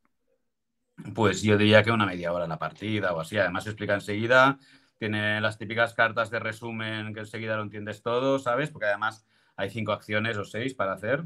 Pues 1.14 1.42
yo 1.42 1.56
diría 1.56 1.82
que 1.82 1.92
una 1.92 2.06
media 2.06 2.32
hora 2.32 2.46
la 2.46 2.58
partida 2.58 3.12
o 3.14 3.20
así. 3.20 3.38
Además 3.38 3.64
se 3.64 3.70
explica 3.70 3.94
enseguida. 3.94 4.58
Tiene 4.98 5.40
las 5.40 5.56
típicas 5.58 5.94
cartas 5.94 6.30
de 6.30 6.40
resumen 6.40 7.14
que 7.14 7.20
enseguida 7.20 7.56
lo 7.56 7.62
entiendes 7.62 8.02
todo, 8.02 8.38
¿sabes? 8.38 8.70
Porque 8.70 8.86
además 8.86 9.24
hay 9.58 9.70
cinco 9.70 9.90
acciones 9.90 10.36
o 10.36 10.44
seis 10.44 10.72
para 10.72 10.92
hacer 10.92 11.24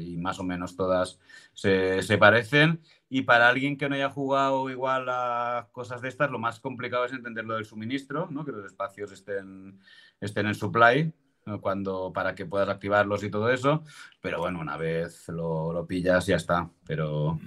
y 0.00 0.18
más 0.18 0.38
o 0.38 0.44
menos 0.44 0.76
todas 0.76 1.18
se, 1.54 2.02
se 2.02 2.18
parecen. 2.18 2.80
Y 3.08 3.22
para 3.22 3.48
alguien 3.48 3.78
que 3.78 3.88
no 3.88 3.94
haya 3.94 4.10
jugado 4.10 4.68
igual 4.68 5.06
a 5.08 5.68
cosas 5.72 6.02
de 6.02 6.08
estas, 6.08 6.30
lo 6.30 6.38
más 6.38 6.60
complicado 6.60 7.06
es 7.06 7.12
entender 7.12 7.46
lo 7.46 7.54
del 7.54 7.64
suministro, 7.64 8.28
¿no? 8.30 8.44
que 8.44 8.52
los 8.52 8.66
espacios 8.66 9.12
estén, 9.12 9.80
estén 10.20 10.46
en 10.46 10.54
supply. 10.54 11.10
Cuando, 11.60 12.10
para 12.10 12.34
que 12.34 12.46
puedas 12.46 12.68
activarlos 12.70 13.22
y 13.22 13.30
todo 13.30 13.50
eso. 13.50 13.84
Pero 14.22 14.38
bueno, 14.38 14.60
una 14.60 14.78
vez 14.78 15.28
lo, 15.28 15.72
lo 15.72 15.86
pillas 15.86 16.26
ya 16.26 16.36
está. 16.36 16.70
Pero, 16.86 17.38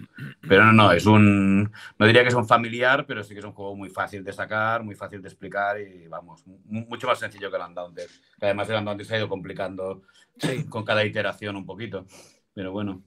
pero 0.48 0.66
no, 0.66 0.72
no, 0.74 0.92
es 0.92 1.06
un, 1.08 1.64
no 1.98 2.06
diría 2.06 2.22
que 2.22 2.28
es 2.30 2.36
un 2.36 2.48
familiar, 2.48 3.06
pero 3.08 3.24
sí 3.24 3.34
que 3.34 3.40
es 3.40 3.46
un 3.46 3.54
juego 3.54 3.76
muy 3.76 3.90
fácil 3.90 4.24
de 4.24 4.32
sacar, 4.34 4.84
muy 4.84 4.94
fácil 4.94 5.22
de 5.22 5.28
explicar 5.30 5.82
y 5.82 6.08
vamos, 6.08 6.46
mu- 6.46 6.86
mucho 6.88 7.08
más 7.08 7.18
sencillo 7.18 7.50
que 7.50 7.58
el 7.58 7.64
Undaunted. 7.64 8.08
Que 8.40 8.46
además 8.46 8.70
el 8.70 8.78
Undaunted 8.78 9.06
se 9.06 9.16
ha 9.16 9.18
ido 9.18 9.30
complicando 9.30 10.04
con 10.70 10.84
cada 10.86 11.04
iteración 11.04 11.56
un 11.56 11.66
poquito. 11.66 12.06
Pero 12.54 12.72
bueno. 12.72 13.02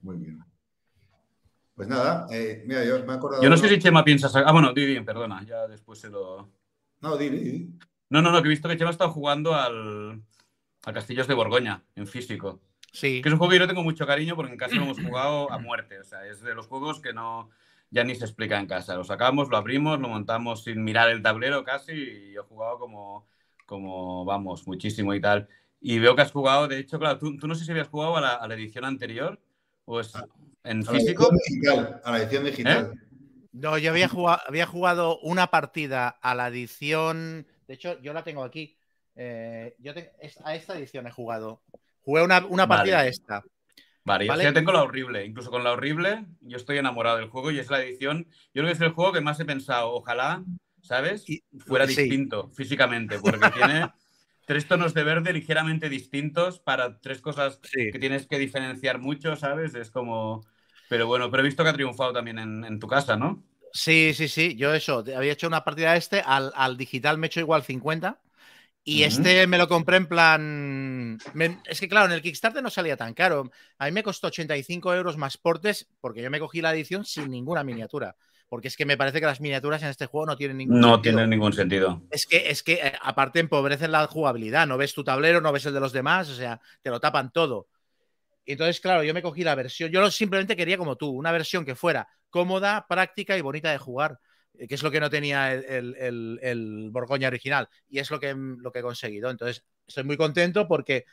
Muy 0.00 0.16
bien. 0.16 0.42
Pues 1.74 1.88
nada, 1.88 2.26
eh, 2.30 2.62
mira, 2.66 2.84
yo 2.84 3.04
me 3.04 3.12
he 3.12 3.16
acordado. 3.16 3.42
Yo 3.42 3.50
no 3.50 3.56
sé 3.56 3.68
si 3.68 3.78
Chema 3.80 4.04
piensa 4.04 4.28
sacar. 4.28 4.48
Ah, 4.48 4.52
bueno, 4.52 4.72
di 4.72 4.86
bien, 4.86 5.04
perdona, 5.04 5.42
ya 5.44 5.66
después 5.66 5.98
se 5.98 6.08
lo. 6.08 6.48
No, 7.00 7.16
di, 7.16 7.28
di, 7.28 7.38
di. 7.38 7.78
No, 8.14 8.22
no, 8.22 8.30
no, 8.30 8.40
que 8.40 8.46
he 8.46 8.50
visto 8.50 8.68
que 8.68 8.76
Chema 8.76 8.90
ha 8.90 8.92
estado 8.92 9.10
jugando 9.10 9.56
al, 9.56 10.22
a 10.84 10.92
Castillos 10.92 11.26
de 11.26 11.34
Borgoña, 11.34 11.82
en 11.96 12.06
físico. 12.06 12.60
Sí. 12.92 13.20
Que 13.20 13.28
es 13.28 13.32
un 13.32 13.38
juego 13.38 13.50
que 13.50 13.56
yo 13.58 13.62
no 13.64 13.66
tengo 13.68 13.82
mucho 13.82 14.06
cariño 14.06 14.36
porque 14.36 14.52
en 14.52 14.58
casa 14.58 14.76
lo 14.76 14.82
hemos 14.82 15.00
jugado 15.00 15.50
a 15.50 15.58
muerte. 15.58 15.98
O 15.98 16.04
sea, 16.04 16.24
es 16.24 16.40
de 16.40 16.54
los 16.54 16.68
juegos 16.68 17.00
que 17.00 17.12
no 17.12 17.50
ya 17.90 18.04
ni 18.04 18.14
se 18.14 18.24
explica 18.24 18.60
en 18.60 18.66
casa. 18.68 18.94
Lo 18.94 19.02
sacamos, 19.02 19.48
lo 19.48 19.56
abrimos, 19.56 19.98
lo 19.98 20.06
montamos 20.08 20.62
sin 20.62 20.84
mirar 20.84 21.10
el 21.10 21.22
tablero 21.22 21.64
casi 21.64 21.90
y 21.90 22.32
yo 22.34 22.42
he 22.42 22.44
jugado 22.44 22.78
como, 22.78 23.26
como 23.66 24.24
vamos, 24.24 24.64
muchísimo 24.68 25.12
y 25.12 25.20
tal. 25.20 25.48
Y 25.80 25.98
veo 25.98 26.14
que 26.14 26.22
has 26.22 26.30
jugado, 26.30 26.68
de 26.68 26.78
hecho, 26.78 27.00
claro, 27.00 27.18
tú, 27.18 27.36
tú 27.36 27.48
no 27.48 27.56
sé 27.56 27.64
si 27.64 27.72
habías 27.72 27.88
jugado 27.88 28.16
a 28.16 28.20
la, 28.20 28.34
a 28.34 28.46
la 28.46 28.54
edición 28.54 28.84
anterior 28.84 29.40
o 29.86 29.98
es 29.98 30.14
en 30.62 30.86
A 30.86 30.92
la 30.92 30.98
físico. 31.00 31.30
edición 31.32 31.38
digital. 31.48 32.00
A 32.04 32.12
la 32.12 32.18
edición 32.18 32.44
digital. 32.44 32.94
No, 33.50 33.76
yo 33.76 33.90
había 33.90 34.08
jugado, 34.08 34.40
había 34.46 34.66
jugado 34.66 35.18
una 35.18 35.48
partida 35.48 36.08
a 36.08 36.34
la 36.36 36.46
edición. 36.46 37.46
De 37.66 37.74
hecho, 37.74 38.00
yo 38.00 38.12
la 38.12 38.22
tengo 38.24 38.42
aquí. 38.44 38.76
Eh, 39.16 39.74
yo 39.78 39.94
te- 39.94 40.12
a 40.44 40.54
esta 40.54 40.76
edición 40.78 41.06
he 41.06 41.10
jugado. 41.10 41.62
Jugué 42.02 42.22
una, 42.22 42.44
una 42.46 42.66
partida 42.66 42.96
Vale. 42.98 43.08
esta. 43.10 43.42
Vale, 44.04 44.26
Vale. 44.28 44.44
yo 44.44 44.52
tengo 44.52 44.72
la 44.72 44.82
horrible. 44.82 45.24
Incluso 45.24 45.50
con 45.50 45.64
la 45.64 45.72
horrible, 45.72 46.26
yo 46.40 46.56
estoy 46.56 46.78
enamorado 46.78 47.16
del 47.16 47.28
juego 47.28 47.50
y 47.50 47.58
es 47.58 47.70
la 47.70 47.82
edición. 47.82 48.26
Yo 48.52 48.62
creo 48.62 48.66
que 48.66 48.72
es 48.72 48.80
el 48.80 48.90
juego 48.90 49.12
que 49.12 49.20
más 49.22 49.40
he 49.40 49.44
pensado. 49.46 49.92
Ojalá, 49.92 50.44
¿sabes? 50.82 51.24
Fuera 51.66 51.86
sí. 51.86 51.94
distinto 52.02 52.50
físicamente, 52.50 53.18
porque 53.18 53.48
tiene 53.50 53.88
tres 54.46 54.68
tonos 54.68 54.92
de 54.92 55.04
verde 55.04 55.32
ligeramente 55.32 55.88
distintos 55.88 56.58
para 56.60 57.00
tres 57.00 57.22
cosas 57.22 57.60
Sí. 57.62 57.90
que 57.90 57.98
tienes 57.98 58.26
que 58.26 58.38
diferenciar 58.38 58.98
mucho, 58.98 59.36
¿sabes? 59.36 59.74
Es 59.74 59.90
como. 59.90 60.44
Pero 60.90 61.06
bueno, 61.06 61.30
pero 61.30 61.42
he 61.42 61.46
visto 61.46 61.62
que 61.64 61.70
ha 61.70 61.74
triunfado 61.74 62.12
también 62.12 62.38
en, 62.38 62.62
en 62.64 62.78
tu 62.78 62.86
casa, 62.86 63.16
¿no? 63.16 63.42
Sí, 63.74 64.14
sí, 64.14 64.28
sí. 64.28 64.54
Yo 64.56 64.72
eso, 64.72 64.98
había 65.16 65.32
hecho 65.32 65.48
una 65.48 65.64
partida 65.64 65.92
a 65.92 65.96
este, 65.96 66.20
al, 66.24 66.52
al 66.54 66.76
digital 66.76 67.18
me 67.18 67.26
he 67.26 67.28
hecho 67.28 67.40
igual 67.40 67.64
50. 67.64 68.20
Y 68.84 69.04
este 69.04 69.46
me 69.46 69.58
lo 69.58 69.68
compré 69.68 69.96
en 69.96 70.06
plan. 70.06 71.18
me- 71.34 71.58
es 71.66 71.80
que 71.80 71.88
claro, 71.88 72.06
en 72.06 72.12
el 72.12 72.22
Kickstarter 72.22 72.62
no 72.62 72.70
salía 72.70 72.96
tan 72.96 73.14
caro. 73.14 73.50
A 73.78 73.86
mí 73.86 73.92
me 73.92 74.02
costó 74.02 74.28
85 74.28 74.94
euros 74.94 75.16
más 75.16 75.38
portes 75.38 75.88
porque 76.00 76.22
yo 76.22 76.30
me 76.30 76.40
cogí 76.40 76.60
la 76.62 76.72
edición 76.74 77.04
sin 77.04 77.30
ninguna 77.30 77.64
miniatura. 77.64 78.16
Porque 78.48 78.68
es 78.68 78.76
que 78.76 78.86
me 78.86 78.96
parece 78.96 79.20
que 79.20 79.26
las 79.26 79.40
miniaturas 79.40 79.82
en 79.82 79.88
este 79.88 80.06
juego 80.06 80.26
no 80.26 80.36
tienen 80.36 80.58
ningún 80.58 80.80
No 80.80 80.92
sentido. 80.94 81.02
tiene 81.02 81.26
ningún 81.26 81.52
sentido. 81.52 82.02
Es 82.10 82.26
que, 82.26 82.50
es 82.50 82.62
que 82.62 82.74
eh, 82.74 82.92
aparte 83.02 83.40
empobrecen 83.40 83.90
la 83.90 84.06
jugabilidad. 84.06 84.66
No 84.66 84.76
ves 84.78 84.94
tu 84.94 85.02
tablero, 85.02 85.40
no 85.40 85.52
ves 85.52 85.66
el 85.66 85.74
de 85.74 85.80
los 85.80 85.92
demás, 85.92 86.28
o 86.28 86.34
sea, 86.34 86.60
te 86.82 86.90
lo 86.90 87.00
tapan 87.00 87.32
todo. 87.32 87.66
Entonces, 88.46 88.80
claro, 88.80 89.02
yo 89.04 89.14
me 89.14 89.22
cogí 89.22 89.42
la 89.44 89.54
versión. 89.54 89.90
Yo 89.90 90.10
simplemente 90.10 90.56
quería 90.56 90.78
como 90.78 90.96
tú, 90.96 91.10
una 91.10 91.32
versión 91.32 91.64
que 91.64 91.74
fuera 91.74 92.08
cómoda, 92.30 92.86
práctica 92.88 93.36
y 93.38 93.40
bonita 93.40 93.70
de 93.70 93.78
jugar, 93.78 94.18
eh, 94.58 94.66
que 94.68 94.74
es 94.74 94.82
lo 94.82 94.90
que 94.90 95.00
no 95.00 95.08
tenía 95.10 95.52
el, 95.54 95.64
el- 95.64 95.96
el- 95.98 96.38
el 96.42 96.90
Borgoña 96.90 97.28
original. 97.28 97.68
Y 97.88 97.98
es 98.00 98.10
lo 98.10 98.18
que, 98.20 98.34
lo 98.36 98.72
que 98.72 98.80
he 98.80 98.82
conseguido. 98.82 99.30
Entonces, 99.30 99.64
estoy 99.86 100.04
muy 100.04 100.16
contento 100.16 100.66
porque 100.68 101.04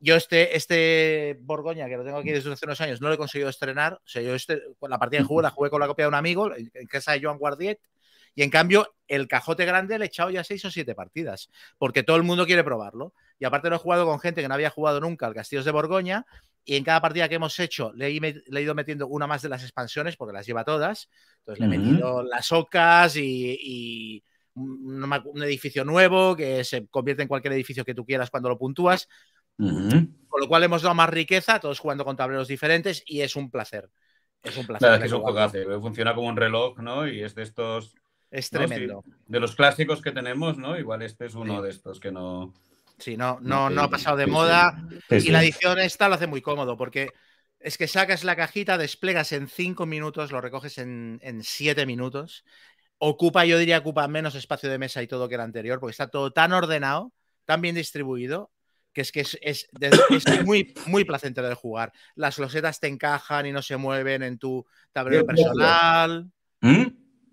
yo 0.00 0.16
este, 0.16 0.56
este 0.56 1.38
Borgoña, 1.42 1.88
que 1.88 1.96
lo 1.96 2.04
tengo 2.04 2.18
aquí 2.18 2.30
desde 2.32 2.52
hace 2.52 2.66
unos 2.66 2.80
años, 2.80 3.00
no 3.00 3.08
lo 3.08 3.14
he 3.14 3.18
conseguido 3.18 3.48
estrenar. 3.48 3.94
O 3.94 4.00
sea, 4.08 4.22
yo 4.22 4.34
este, 4.34 4.60
la 4.88 4.98
partida 4.98 5.20
de 5.20 5.26
juego 5.26 5.42
la 5.42 5.50
jugué 5.50 5.70
con 5.70 5.80
la 5.80 5.86
copia 5.86 6.04
de 6.06 6.08
un 6.08 6.14
amigo 6.14 6.50
en 6.56 6.86
casa 6.86 7.12
de 7.12 7.22
Joan 7.22 7.38
Guardiet. 7.38 7.78
Y 8.34 8.42
en 8.42 8.50
cambio, 8.50 8.94
el 9.08 9.28
cajote 9.28 9.64
grande 9.66 9.98
le 9.98 10.06
he 10.06 10.08
echado 10.08 10.30
ya 10.30 10.42
seis 10.42 10.64
o 10.64 10.70
siete 10.70 10.94
partidas, 10.94 11.50
porque 11.78 12.02
todo 12.02 12.16
el 12.16 12.22
mundo 12.22 12.46
quiere 12.46 12.64
probarlo. 12.64 13.14
Y 13.38 13.44
aparte 13.44 13.68
lo 13.68 13.76
he 13.76 13.78
jugado 13.78 14.06
con 14.06 14.18
gente 14.20 14.40
que 14.42 14.48
no 14.48 14.54
había 14.54 14.70
jugado 14.70 15.00
nunca 15.00 15.26
al 15.26 15.34
Castillos 15.34 15.64
de 15.66 15.70
Borgoña, 15.70 16.24
y 16.64 16.76
en 16.76 16.84
cada 16.84 17.00
partida 17.00 17.28
que 17.28 17.34
hemos 17.36 17.58
hecho 17.58 17.92
le 17.94 18.08
he, 18.08 18.20
met- 18.20 18.42
le 18.46 18.60
he 18.60 18.62
ido 18.62 18.74
metiendo 18.74 19.06
una 19.08 19.26
más 19.26 19.42
de 19.42 19.48
las 19.48 19.62
expansiones, 19.62 20.16
porque 20.16 20.32
las 20.34 20.46
lleva 20.46 20.64
todas. 20.64 21.08
Entonces 21.40 21.66
le 21.66 21.74
he 21.74 21.78
metido 21.78 22.22
las 22.22 22.52
ocas 22.52 23.16
y, 23.16 23.58
y 23.60 24.24
un, 24.54 25.02
un 25.24 25.42
edificio 25.42 25.84
nuevo 25.84 26.36
que 26.36 26.62
se 26.64 26.86
convierte 26.88 27.22
en 27.22 27.28
cualquier 27.28 27.54
edificio 27.54 27.84
que 27.84 27.94
tú 27.94 28.04
quieras 28.04 28.30
cuando 28.30 28.48
lo 28.48 28.58
puntúas. 28.58 29.08
Con 29.56 30.40
lo 30.40 30.48
cual 30.48 30.64
hemos 30.64 30.82
dado 30.82 30.94
más 30.94 31.10
riqueza, 31.10 31.60
todos 31.60 31.78
jugando 31.78 32.04
con 32.04 32.16
tableros 32.16 32.48
diferentes, 32.48 33.02
y 33.06 33.20
es 33.20 33.36
un 33.36 33.50
placer. 33.50 33.90
Es 34.42 34.56
un 34.56 34.66
placer. 34.66 34.80
Claro, 34.80 34.94
es 34.94 35.00
que 35.00 35.06
es 35.06 35.12
un 35.12 35.20
jugarlo. 35.20 35.50
juegazo. 35.50 35.80
Funciona 35.80 36.14
como 36.14 36.28
un 36.28 36.36
reloj, 36.36 36.78
¿no? 36.78 37.06
Y 37.06 37.22
es 37.22 37.34
de 37.34 37.42
estos. 37.42 37.94
Es 38.30 38.50
¿no? 38.52 38.60
Sí, 38.60 38.66
tremendo. 38.66 39.04
de 39.26 39.40
los 39.40 39.54
clásicos 39.54 40.00
que 40.00 40.10
tenemos, 40.10 40.56
¿no? 40.58 40.78
Igual 40.78 41.02
este 41.02 41.26
es 41.26 41.34
uno 41.34 41.58
Sí. 41.58 41.62
de 41.64 41.70
estos 41.70 42.00
que 42.00 42.10
no. 42.10 42.54
Sí, 42.98 43.16
no, 43.16 43.38
no, 43.40 43.70
no 43.70 43.82
ha 43.82 43.90
pasado 43.90 44.16
de 44.16 44.26
moda. 44.26 44.86
Sí, 45.08 45.28
Y 45.28 45.30
la 45.30 45.42
edición 45.42 45.78
esta 45.78 46.08
lo 46.08 46.14
hace 46.14 46.26
muy 46.26 46.40
cómodo 46.40 46.76
porque 46.76 47.10
es 47.58 47.78
que 47.78 47.88
sacas 47.88 48.24
la 48.24 48.36
cajita, 48.36 48.78
desplegas 48.78 49.32
en 49.32 49.48
cinco 49.48 49.86
minutos, 49.86 50.32
lo 50.32 50.40
recoges 50.40 50.78
en, 50.78 51.18
en 51.22 51.42
siete 51.42 51.86
minutos. 51.86 52.44
Ocupa, 52.98 53.44
yo 53.44 53.58
diría, 53.58 53.78
ocupa 53.78 54.06
menos 54.08 54.34
espacio 54.34 54.70
de 54.70 54.78
mesa 54.78 55.02
y 55.02 55.08
todo 55.08 55.28
que 55.28 55.34
el 55.34 55.40
anterior 55.40 55.80
porque 55.80 55.92
está 55.92 56.08
todo 56.08 56.32
tan 56.32 56.52
ordenado, 56.52 57.12
tan 57.44 57.60
bien 57.60 57.74
distribuido, 57.74 58.52
que 58.92 59.00
es 59.00 59.12
que 59.12 59.20
es, 59.20 59.38
es 59.42 59.68
es 59.80 60.44
muy, 60.44 60.74
muy 60.86 61.04
placentero 61.04 61.48
de 61.48 61.54
jugar. 61.54 61.92
Las 62.14 62.38
losetas 62.38 62.78
te 62.78 62.88
encajan 62.88 63.46
y 63.46 63.52
no 63.52 63.62
se 63.62 63.76
mueven 63.76 64.22
en 64.22 64.38
tu 64.38 64.66
tablero 64.92 65.26
personal. 65.26 66.30
¿Mm? 66.60 66.86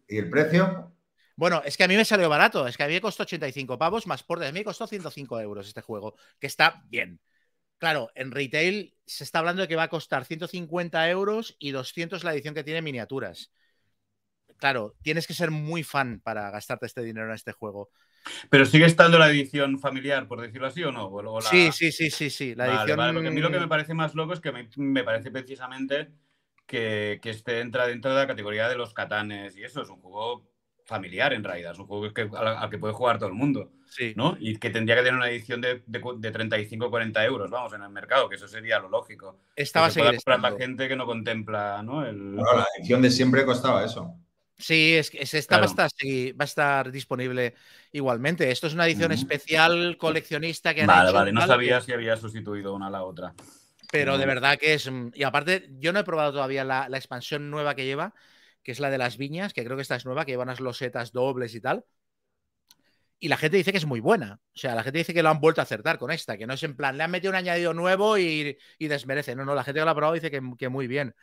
¿Y 0.07 0.17
el 0.17 0.29
precio? 0.29 0.95
Bueno, 1.39 1.61
es 1.63 1.77
que 1.77 1.85
a 1.85 1.87
mí 1.87 1.95
me 1.95 2.03
salió 2.03 2.27
barato, 2.27 2.67
es 2.67 2.75
que 2.75 2.83
a 2.83 2.87
mí 2.87 2.93
me 2.95 2.99
costó 2.99 3.23
85 3.23 3.77
pavos 3.77 4.05
más 4.05 4.23
por 4.23 4.39
de 4.39 4.51
mí 4.51 4.61
costó 4.61 4.87
105 4.87 5.39
euros 5.39 5.69
este 5.69 5.79
juego, 5.79 6.15
que 6.37 6.47
está 6.47 6.83
bien. 6.89 7.21
Claro, 7.77 8.09
en 8.15 8.31
retail 8.31 8.93
se 9.05 9.23
está 9.23 9.39
hablando 9.39 9.61
de 9.61 9.69
que 9.69 9.77
va 9.77 9.83
a 9.83 9.87
costar 9.87 10.25
150 10.25 11.09
euros 11.09 11.55
y 11.57 11.71
200 11.71 12.25
la 12.25 12.33
edición 12.33 12.55
que 12.55 12.65
tiene 12.65 12.81
miniaturas. 12.81 13.53
Claro, 14.57 14.95
tienes 15.01 15.27
que 15.27 15.33
ser 15.33 15.49
muy 15.49 15.83
fan 15.83 16.19
para 16.19 16.51
gastarte 16.51 16.87
este 16.87 17.03
dinero 17.03 17.27
en 17.27 17.35
este 17.35 17.53
juego. 17.53 17.89
Pero 18.49 18.65
sigue 18.65 18.85
estando 18.85 19.17
la 19.17 19.29
edición 19.29 19.79
familiar, 19.79 20.27
por 20.27 20.41
decirlo 20.41 20.67
así, 20.67 20.83
o 20.83 20.91
no? 20.91 21.05
O 21.05 21.39
la- 21.39 21.49
Sí, 21.49 21.71
sí, 21.71 21.93
sí, 21.93 22.09
sí, 22.09 22.29
sí. 22.29 22.53
La 22.53 22.67
Vale, 22.67 22.79
edición. 22.81 22.97
vale, 22.97 23.13
porque 23.13 23.29
a 23.29 23.31
mí 23.31 23.39
lo 23.39 23.49
que 23.49 23.59
me 23.59 23.69
parece 23.69 23.93
más 23.93 24.13
loco 24.13 24.33
es 24.33 24.41
que 24.41 24.51
me, 24.51 24.67
me 24.75 25.05
parece 25.05 25.31
precisamente 25.31 26.11
que, 26.67 27.19
que 27.21 27.29
este 27.29 27.61
entra 27.61 27.87
dentro 27.87 28.11
de 28.11 28.17
la 28.17 28.27
categoría 28.27 28.67
de 28.67 28.75
los 28.75 28.93
catanes 28.93 29.55
y 29.55 29.63
eso, 29.63 29.81
es 29.83 29.89
un 29.89 30.01
juego 30.01 30.49
familiar 30.89 31.31
en 31.33 31.43
realidad, 31.43 31.71
es 31.71 31.79
un 31.79 31.85
juego 31.87 32.13
que, 32.13 32.23
al, 32.23 32.47
al 32.57 32.69
que 32.69 32.77
puede 32.77 32.93
jugar 32.93 33.17
todo 33.19 33.29
el 33.29 33.35
mundo, 33.35 33.71
Sí. 33.87 34.13
¿no? 34.15 34.35
Y 34.39 34.57
que 34.57 34.69
tendría 34.69 34.95
que 34.97 35.01
tener 35.03 35.15
una 35.15 35.29
edición 35.29 35.61
de, 35.61 35.81
de, 35.85 36.01
cu- 36.01 36.19
de 36.19 36.31
35 36.31 36.87
o 36.87 36.89
40 36.89 37.23
euros, 37.23 37.49
vamos, 37.49 37.71
en 37.73 37.81
el 37.83 37.89
mercado, 37.89 38.27
que 38.27 38.35
eso 38.35 38.47
sería 38.47 38.79
lo 38.79 38.89
lógico. 38.89 39.39
Esta 39.55 39.79
va 39.79 39.85
a 39.85 39.89
que 39.89 39.93
se 39.93 39.99
pueda 40.01 40.11
seguir 40.11 40.23
comprar 40.25 40.51
la 40.51 40.57
gente 40.57 40.87
que 40.89 40.95
no 40.95 41.05
contempla, 41.05 41.81
¿no? 41.83 42.05
El... 42.05 42.33
Bueno, 42.35 42.57
la 42.57 42.67
edición 42.77 43.01
de 43.01 43.09
siempre 43.11 43.45
costaba 43.45 43.85
eso. 43.85 44.13
Sí, 44.57 44.95
es 44.95 45.09
que 45.09 45.19
es- 45.21 45.33
esta 45.33 45.55
va, 45.55 45.63
a 45.63 45.67
Claro. 45.67 45.71
estar, 45.87 45.89
sí, 45.95 46.31
va 46.33 46.43
a 46.43 46.45
estar 46.45 46.91
disponible 46.91 47.53
igualmente. 47.93 48.51
Esto 48.51 48.67
es 48.67 48.73
una 48.73 48.85
edición 48.87 49.11
especial 49.13 49.95
coleccionista 49.97 50.73
que 50.73 50.81
han 50.81 50.87
Vale, 50.87 51.09
hecho, 51.09 51.17
vale, 51.17 51.31
no 51.31 51.47
sabía 51.47 51.79
que- 51.79 51.85
si 51.85 51.93
había 51.93 52.17
sustituido 52.17 52.73
una 52.75 52.87
a 52.87 52.89
la 52.89 53.03
otra. 53.03 53.33
Pero 53.91 54.17
de 54.17 54.25
verdad 54.25 54.57
que 54.59 54.73
es. 54.75 54.87
Y 55.15 55.23
aparte, 55.23 55.69
yo 55.79 55.93
no 55.93 55.99
he 55.99 56.03
probado 56.03 56.33
todavía 56.33 56.63
la, 56.63 56.87
la 56.89 56.97
expansión 56.97 57.49
nueva 57.49 57.73
que 57.73 57.85
lleva, 57.85 58.13
que 58.69 58.73
es 58.73 58.79
la 58.79 58.91
de 58.91 58.99
las 58.99 59.17
viñas, 59.17 59.51
que 59.51 59.65
creo 59.65 59.75
que 59.75 59.81
esta 59.81 59.95
es 59.95 60.05
nueva, 60.05 60.25
que 60.25 60.31
lleva 60.33 60.43
unas 60.43 60.59
losetas 60.59 61.11
dobles 61.11 61.55
y 61.55 61.59
tal. 61.59 61.85
Y 63.17 63.27
la 63.27 63.35
gente 63.35 63.57
dice 63.57 63.71
que 63.71 63.79
es 63.79 63.87
muy 63.87 63.99
buena. 63.99 64.39
O 64.53 64.57
sea, 64.59 64.75
la 64.75 64.83
gente 64.83 64.99
dice 64.99 65.11
que 65.11 65.23
lo 65.23 65.29
han 65.29 65.39
vuelto 65.39 65.59
a 65.59 65.63
acertar 65.63 65.97
con 65.97 66.11
esta, 66.11 66.37
que 66.37 66.45
no 66.45 66.53
es 66.53 66.61
en 66.61 66.75
plan, 66.75 66.95
le 66.95 67.03
han 67.03 67.09
metido 67.09 67.31
un 67.31 67.35
añadido 67.35 67.73
nuevo 67.73 68.19
y, 68.19 68.55
y 68.77 68.87
desmerece. 68.87 69.35
No, 69.35 69.43
no, 69.43 69.55
la 69.55 69.63
gente 69.63 69.79
que 69.79 69.85
lo 69.85 69.89
ha 69.89 69.95
probado 69.95 70.13
dice 70.13 70.29
que, 70.29 70.39
que 70.55 70.69
muy 70.69 70.85
bien. 70.85 71.15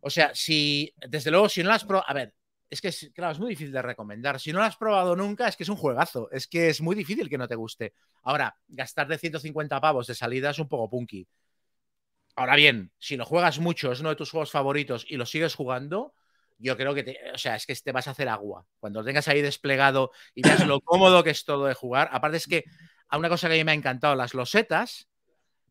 O 0.00 0.10
sea, 0.10 0.34
si, 0.34 0.92
desde 1.08 1.30
luego, 1.30 1.48
si 1.48 1.62
no 1.62 1.70
la 1.70 1.76
has 1.76 1.86
probado. 1.86 2.04
A 2.06 2.12
ver, 2.12 2.34
es 2.68 2.82
que, 2.82 2.88
es, 2.88 3.10
claro, 3.14 3.32
es 3.32 3.38
muy 3.38 3.48
difícil 3.48 3.72
de 3.72 3.80
recomendar. 3.80 4.38
Si 4.38 4.52
no 4.52 4.58
lo 4.58 4.66
has 4.66 4.76
probado 4.76 5.16
nunca, 5.16 5.48
es 5.48 5.56
que 5.56 5.62
es 5.62 5.70
un 5.70 5.76
juegazo. 5.76 6.30
Es 6.32 6.46
que 6.46 6.68
es 6.68 6.82
muy 6.82 6.94
difícil 6.94 7.30
que 7.30 7.38
no 7.38 7.48
te 7.48 7.54
guste. 7.54 7.94
Ahora, 8.24 8.58
gastar 8.68 9.08
de 9.08 9.16
150 9.16 9.80
pavos 9.80 10.06
de 10.06 10.14
salida 10.14 10.50
es 10.50 10.58
un 10.58 10.68
poco 10.68 10.90
punky. 10.90 11.26
Ahora 12.36 12.56
bien, 12.56 12.92
si 12.98 13.16
lo 13.16 13.24
juegas 13.24 13.58
mucho, 13.58 13.90
es 13.90 14.00
uno 14.00 14.10
de 14.10 14.16
tus 14.16 14.30
juegos 14.30 14.50
favoritos 14.50 15.06
y 15.08 15.16
lo 15.16 15.24
sigues 15.24 15.54
jugando, 15.54 16.12
yo 16.58 16.76
creo 16.76 16.94
que 16.94 17.02
te, 17.02 17.18
o 17.34 17.38
sea, 17.38 17.56
es 17.56 17.66
que 17.66 17.74
te 17.74 17.92
vas 17.92 18.08
a 18.08 18.12
hacer 18.12 18.28
agua. 18.28 18.66
Cuando 18.78 19.00
lo 19.00 19.06
tengas 19.06 19.28
ahí 19.28 19.42
desplegado 19.42 20.10
y 20.34 20.42
veas 20.42 20.66
lo 20.66 20.80
cómodo 20.80 21.22
que 21.24 21.30
es 21.30 21.44
todo 21.44 21.66
de 21.66 21.74
jugar. 21.74 22.08
Aparte 22.12 22.36
es 22.38 22.46
que 22.46 22.64
a 23.08 23.18
una 23.18 23.28
cosa 23.28 23.48
que 23.48 23.54
a 23.54 23.56
mí 23.58 23.64
me 23.64 23.72
ha 23.72 23.74
encantado, 23.74 24.14
las 24.14 24.34
losetas 24.34 25.08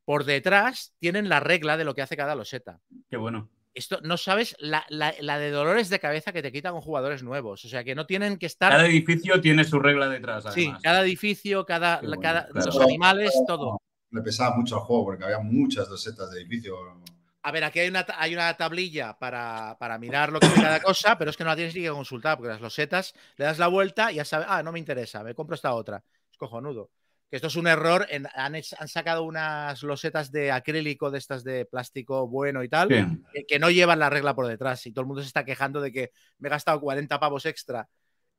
por 0.05 0.25
detrás 0.25 0.93
tienen 0.99 1.29
la 1.29 1.39
regla 1.39 1.77
de 1.77 1.85
lo 1.85 1.95
que 1.95 2.01
hace 2.01 2.17
cada 2.17 2.35
loseta. 2.35 2.79
Qué 3.09 3.17
bueno. 3.17 3.49
Esto 3.73 3.99
no 4.03 4.17
sabes 4.17 4.55
la, 4.59 4.85
la- 4.89 5.15
la 5.19 5.39
de 5.39 5.49
dolores 5.49 5.89
de 5.89 5.99
cabeza 5.99 6.31
que 6.31 6.43
te 6.43 6.51
quita 6.51 6.71
con 6.71 6.81
jugadores 6.81 7.23
nuevos. 7.23 7.65
O 7.65 7.69
sea, 7.69 7.83
que 7.83 7.95
no 7.95 8.05
tienen 8.05 8.37
que 8.37 8.45
estar. 8.45 8.71
Cada 8.71 8.85
edificio 8.85 9.41
tiene 9.41 9.63
su 9.63 9.79
regla 9.79 10.07
detrás, 10.09 10.45
sí, 10.53 10.71
cada 10.83 11.01
edificio, 11.01 11.65
cada, 11.65 11.99
bueno, 12.01 12.21
cada 12.21 12.47
claro. 12.47 12.65
los 12.67 12.79
animales, 12.81 13.33
todo. 13.47 13.81
Le 14.11 14.21
pesaba 14.21 14.55
mucho 14.55 14.75
al 14.75 14.81
juego 14.81 15.05
porque 15.05 15.23
había 15.23 15.39
muchas 15.39 15.89
dosetas 15.89 16.29
de 16.29 16.41
edificio. 16.41 16.75
A 17.45 17.51
ver, 17.51 17.63
aquí 17.65 17.79
hay 17.81 17.89
una, 17.89 18.05
hay 18.17 18.33
una 18.33 18.53
tablilla 18.55 19.17
para, 19.19 19.75
para 19.77 19.97
mirar 19.97 20.31
lo 20.31 20.39
que 20.39 20.47
es 20.47 20.53
cada 20.53 20.79
cosa, 20.81 21.17
pero 21.17 21.29
es 21.29 21.35
que 21.37 21.43
no 21.43 21.49
la 21.49 21.55
tienes 21.57 21.75
ni 21.75 21.81
que 21.81 21.89
consultar, 21.89 22.37
porque 22.37 22.49
las 22.53 22.61
losetas 22.61 23.13
le 23.35 23.45
das 23.45 23.59
la 23.59 23.67
vuelta 23.67 24.11
y 24.11 24.15
ya 24.15 24.25
sabes, 24.25 24.47
ah, 24.49 24.63
no 24.63 24.71
me 24.71 24.79
interesa, 24.79 25.23
me 25.23 25.35
compro 25.35 25.55
esta 25.55 25.73
otra. 25.73 26.01
Es 26.31 26.37
cojonudo. 26.37 26.89
Que 27.29 27.35
esto 27.37 27.47
es 27.47 27.55
un 27.57 27.67
error. 27.67 28.05
en- 28.09 28.27
han, 28.33 28.55
han 28.55 28.87
sacado 28.87 29.23
unas 29.23 29.83
losetas 29.83 30.31
de 30.31 30.51
acrílico, 30.51 31.11
de 31.11 31.17
estas 31.17 31.43
de 31.43 31.65
plástico 31.65 32.27
bueno 32.27 32.63
y 32.63 32.69
tal, 32.69 32.87
que, 33.33 33.45
que 33.45 33.59
no 33.59 33.69
llevan 33.69 33.99
la 33.99 34.09
regla 34.09 34.33
por 34.33 34.47
detrás. 34.47 34.85
Y 34.85 34.93
todo 34.93 35.01
el 35.01 35.07
mundo 35.07 35.21
se 35.21 35.27
está 35.27 35.43
quejando 35.43 35.81
de 35.81 35.91
que 35.91 36.11
me 36.37 36.47
he 36.47 36.51
gastado 36.51 36.79
40 36.79 37.19
pavos 37.19 37.45
extra 37.45 37.89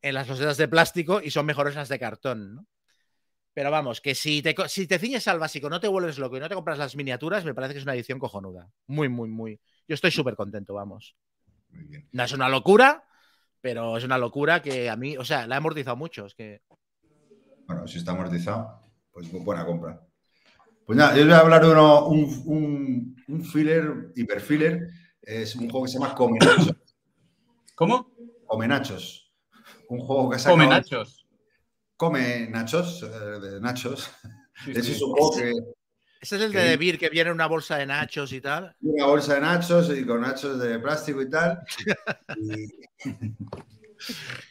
en 0.00 0.14
las 0.14 0.28
losetas 0.28 0.56
de 0.56 0.68
plástico 0.68 1.20
y 1.22 1.30
son 1.30 1.44
mejores 1.44 1.74
las 1.74 1.88
de 1.88 1.98
cartón, 1.98 2.54
¿no? 2.54 2.66
Pero 3.54 3.70
vamos, 3.70 4.00
que 4.00 4.14
si 4.16 4.42
te, 4.42 4.52
si 4.68 4.86
te 4.88 4.98
ciñes 4.98 5.28
al 5.28 5.38
básico, 5.38 5.70
no 5.70 5.78
te 5.80 5.86
vuelves 5.88 6.18
loco 6.18 6.36
y 6.36 6.40
no 6.40 6.48
te 6.48 6.56
compras 6.56 6.76
las 6.76 6.96
miniaturas, 6.96 7.44
me 7.44 7.54
parece 7.54 7.72
que 7.74 7.78
es 7.78 7.84
una 7.84 7.94
edición 7.94 8.18
cojonuda. 8.18 8.68
Muy, 8.88 9.08
muy, 9.08 9.28
muy. 9.28 9.60
Yo 9.86 9.94
estoy 9.94 10.10
súper 10.10 10.34
contento, 10.34 10.74
vamos. 10.74 11.14
Muy 11.70 11.84
bien. 11.84 12.08
No 12.10 12.24
es 12.24 12.32
una 12.32 12.48
locura, 12.48 13.04
pero 13.60 13.96
es 13.96 14.02
una 14.04 14.18
locura 14.18 14.60
que 14.60 14.90
a 14.90 14.96
mí, 14.96 15.16
o 15.16 15.24
sea, 15.24 15.46
la 15.46 15.54
he 15.54 15.58
amortizado 15.58 15.96
mucho. 15.96 16.26
Es 16.26 16.34
que. 16.34 16.62
Bueno, 17.66 17.86
si 17.86 17.98
está 17.98 18.10
amortizado, 18.10 18.80
pues 19.12 19.32
bu- 19.32 19.44
buena 19.44 19.64
compra. 19.64 20.00
Pues 20.84 20.98
nada, 20.98 21.14
yo 21.14 21.22
os 21.22 21.28
voy 21.28 21.34
a 21.36 21.38
hablar 21.40 21.64
de 21.64 21.70
uno, 21.70 22.06
un, 22.08 22.42
un, 22.46 23.16
un 23.28 23.44
filler, 23.44 24.12
hiperfiller. 24.16 24.88
Es 25.22 25.54
un 25.54 25.70
juego 25.70 25.86
que 25.86 25.92
se 25.92 25.98
llama 25.98 26.14
Come 26.14 26.38
Nachos. 26.40 26.74
¿Cómo? 27.76 28.10
Come 28.46 28.66
Nachos. 28.68 29.32
Un 29.88 30.00
juego 30.00 30.28
que 30.28 30.36
ha 30.36 30.38
sacado- 30.40 30.58
Come 31.96 32.48
nachos. 32.48 33.02
Eh, 33.02 33.40
de 33.40 33.60
Nachos. 33.60 34.10
Sí, 34.64 34.70
Ese 34.70 34.82
sí. 34.84 34.92
es 34.92 35.02
un 35.02 35.10
juego 35.10 35.34
que 35.36 35.50
Ese 36.20 36.36
es 36.36 36.42
el 36.42 36.52
¿Qué? 36.52 36.58
de 36.58 36.64
Debir, 36.70 36.96
que 36.96 37.10
viene 37.10 37.30
en 37.30 37.34
una 37.34 37.46
bolsa 37.48 37.76
de 37.76 37.86
nachos 37.86 38.32
y 38.32 38.40
tal. 38.40 38.72
una 38.82 39.06
bolsa 39.06 39.34
de 39.34 39.40
nachos 39.40 39.90
y 39.90 40.06
con 40.06 40.20
nachos 40.20 40.60
de 40.60 40.78
plástico 40.78 41.20
y 41.22 41.28
tal. 41.28 41.60
Y, 42.36 43.32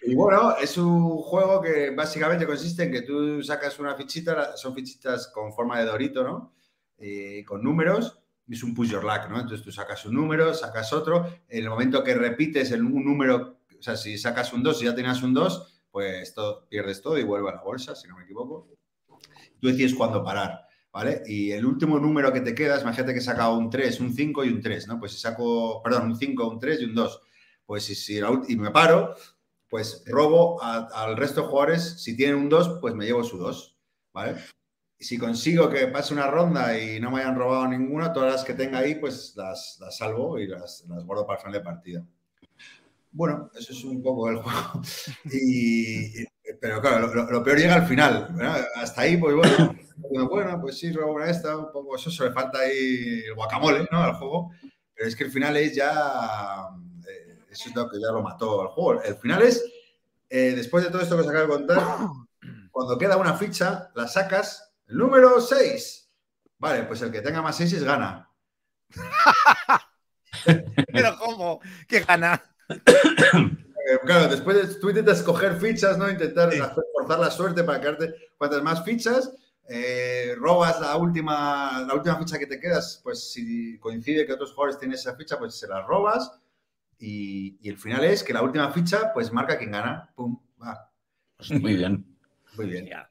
y 0.12 0.16
bueno, 0.16 0.58
es 0.58 0.78
un 0.78 1.18
juego 1.20 1.62
que 1.62 1.92
básicamente 1.92 2.46
consiste 2.46 2.84
en 2.84 2.92
que 2.92 3.02
tú 3.04 3.42
sacas 3.44 3.80
una 3.80 3.96
fichita, 3.96 4.58
son 4.58 4.74
fichitas 4.76 5.28
con 5.30 5.54
forma 5.54 5.80
de 5.80 5.86
dorito, 5.86 6.24
¿no? 6.24 6.54
Eh, 6.98 7.44
con 7.48 7.64
números, 7.64 8.20
y 8.48 8.56
es 8.56 8.64
un 8.64 8.74
push 8.74 8.90
your 8.90 9.04
luck, 9.04 9.30
¿no? 9.30 9.40
Entonces 9.40 9.64
tú 9.64 9.72
sacas 9.72 10.06
un 10.06 10.16
número, 10.16 10.54
sacas 10.54 10.92
otro, 10.94 11.26
en 11.48 11.64
el 11.64 11.70
momento 11.70 12.04
que 12.04 12.14
repites 12.14 12.72
el, 12.72 12.82
un 12.84 13.06
número, 13.06 13.60
o 13.80 13.82
sea, 13.82 13.96
si 13.96 14.18
sacas 14.18 14.52
un 14.54 14.64
2 14.64 14.82
y 14.82 14.86
ya 14.86 14.96
tenías 14.96 15.22
un 15.24 15.34
2, 15.34 15.83
pues 15.94 16.34
todo- 16.34 16.68
pierdes 16.68 17.04
todo 17.04 17.20
y 17.20 17.24
vuelve 17.24 17.52
a 17.52 17.56
la 17.56 17.62
bolsa, 17.62 17.96
si 17.96 18.08
no 18.08 18.18
me 18.18 18.24
equivoco. 18.24 18.68
Tú 19.62 19.68
decides 19.68 19.94
cuándo 19.94 20.24
parar. 20.24 20.66
¿vale? 20.92 21.22
Y 21.26 21.52
el 21.52 21.66
último 21.66 22.00
número 22.00 22.34
que 22.34 22.42
te 22.42 22.54
queda, 22.56 22.80
imagínate 22.82 23.14
que 23.14 23.20
he 23.20 23.22
sacado 23.22 23.58
un 23.58 23.70
3, 23.70 24.00
un 24.00 24.14
5 24.14 24.44
y 24.44 24.50
un 24.50 24.62
3, 24.62 24.88
¿no? 24.88 25.00
Pues 25.00 25.12
si 25.14 25.20
saco, 25.20 25.82
perdón, 25.84 26.08
un 26.12 26.16
5, 26.16 26.48
un 26.48 26.60
3 26.60 26.82
y 26.82 26.86
un 26.86 26.96
2, 26.96 27.22
pues 27.66 27.84
si, 27.86 28.20
la 28.20 28.42
y 28.48 28.56
me 28.58 28.72
paro, 28.72 29.16
pues 29.70 30.04
robo 30.06 30.62
al 30.62 31.18
resto 31.18 31.42
de 31.42 31.48
jugadores, 31.48 32.02
si 32.04 32.16
tienen 32.16 32.36
un 32.36 32.50
2, 32.50 32.78
pues 32.80 32.94
me 32.94 33.06
llevo 33.06 33.24
su 33.24 33.38
2, 33.38 33.76
¿vale? 34.14 34.36
Y 35.00 35.04
si 35.06 35.18
consigo 35.18 35.68
que 35.70 35.88
pase 35.88 36.14
una 36.14 36.28
ronda 36.28 36.78
y 36.80 37.00
no 37.00 37.10
me 37.12 37.22
hayan 37.22 37.36
robado 37.36 37.68
ninguna, 37.68 38.14
todas 38.14 38.32
las 38.32 38.44
que 38.44 38.54
tenga 38.54 38.78
ahí, 38.80 38.96
pues 38.96 39.34
las, 39.36 39.78
las 39.82 39.98
salvo 39.98 40.38
y 40.40 40.48
las, 40.48 40.86
las 40.88 41.04
guardo 41.06 41.26
para 41.26 41.40
el 41.40 41.46
final 41.46 41.60
de 41.60 41.66
partida. 41.66 42.06
Bueno, 43.16 43.52
eso 43.54 43.74
es 43.74 43.84
un 43.84 44.02
poco 44.02 44.28
el 44.30 44.38
juego. 44.38 44.82
Y, 45.32 46.26
pero 46.60 46.82
claro, 46.82 47.08
lo, 47.14 47.44
peor 47.44 47.58
llega 47.58 47.76
al 47.76 47.88
final. 47.88 48.36
Hasta 48.76 49.02
ahí, 49.02 49.18
pues 49.18 49.36
bueno, 49.36 49.76
bueno, 49.98 50.30
bueno, 50.30 50.62
pues 50.62 50.80
sí, 50.80 50.92
robo 50.92 51.14
una 51.14 51.30
esta, 51.30 51.56
un 51.56 51.72
poco 51.72 51.96
eso, 51.96 52.10
se 52.10 52.24
le 52.24 52.32
falta 52.32 52.60
ahí 52.60 53.22
el 53.28 53.36
guacamole, 53.36 53.88
¿no? 53.92 54.02
Al 54.02 54.16
juego. 54.16 54.52
Pero 54.96 55.08
es 55.08 55.16
que 55.16 55.26
el 55.26 55.32
final 55.32 55.56
es 55.58 55.76
ya. 55.76 56.70
eh, 57.08 57.38
eso 57.52 57.70
es 57.70 57.76
lo 57.76 57.88
que 57.88 58.00
ya 58.00 58.12
lo 58.12 58.24
mató 58.24 58.62
al 58.62 58.70
juego. 58.70 59.04
El 59.04 59.16
final 59.16 59.44
es, 59.44 59.64
eh, 60.30 60.54
después 60.56 60.84
de 60.84 60.90
todo 60.90 61.02
esto 61.02 61.16
que 61.16 61.22
os 61.22 61.28
acabo 61.28 61.44
de 61.44 61.60
contar, 61.60 61.84
cuando 62.72 62.98
queda 62.98 63.18
una 63.18 63.36
ficha, 63.36 63.92
la 63.94 64.08
sacas, 64.08 64.74
el 64.88 64.98
número 64.98 65.40
6. 65.40 66.10
Vale, 66.58 66.84
pues 66.84 67.02
el 67.04 67.12
que 67.12 67.22
tenga 67.22 67.44
más 67.44 67.58
6 67.58 67.84
gana. 67.84 68.28
Pero 70.92 71.18
¿cómo? 71.20 71.60
¿Qué 71.88 72.00
gana? 72.00 72.42
Eh, 72.70 74.00
claro, 74.06 74.30
después 74.30 74.56
de- 74.56 74.76
tú 74.80 74.90
intentas 74.90 75.22
coger 75.24 75.58
fichas, 75.58 75.98
¿no? 75.98 76.10
Intentar 76.10 76.52
Sí. 76.54 76.60
hacer- 76.60 76.84
forzar 76.94 77.20
la 77.20 77.30
suerte 77.32 77.64
para 77.64 77.82
quedarte 77.82 78.14
cuantas 78.38 78.62
más 78.64 78.84
fichas. 78.84 79.32
eh, 79.70 80.36
robas 80.38 80.82
la 80.82 80.98
última, 80.98 81.86
la 81.88 81.94
última 81.94 82.18
ficha 82.18 82.38
que 82.38 82.48
te 82.48 82.60
quedas, 82.60 83.00
pues 83.02 83.32
si 83.32 83.80
coincide 83.80 84.26
que 84.26 84.34
otros 84.34 84.52
jugadores 84.52 84.78
tienen 84.78 84.96
esa 84.96 85.16
ficha, 85.16 85.40
pues 85.40 85.56
se 85.56 85.68
la 85.70 85.82
robas. 85.84 86.34
Y, 87.00 87.58
y 87.62 87.70
el 87.70 87.78
final 87.78 88.04
es 88.04 88.24
que 88.26 88.34
la 88.34 88.42
última 88.42 88.70
ficha, 88.72 89.14
pues 89.14 89.32
marca 89.32 89.58
quién 89.58 89.72
gana. 89.72 90.12
Pum, 90.16 90.38
va. 90.62 90.92
Muy 91.50 91.78
bien. 91.78 92.06
Muy 92.58 92.66
bien. 92.68 92.84
Hostia. 92.84 93.10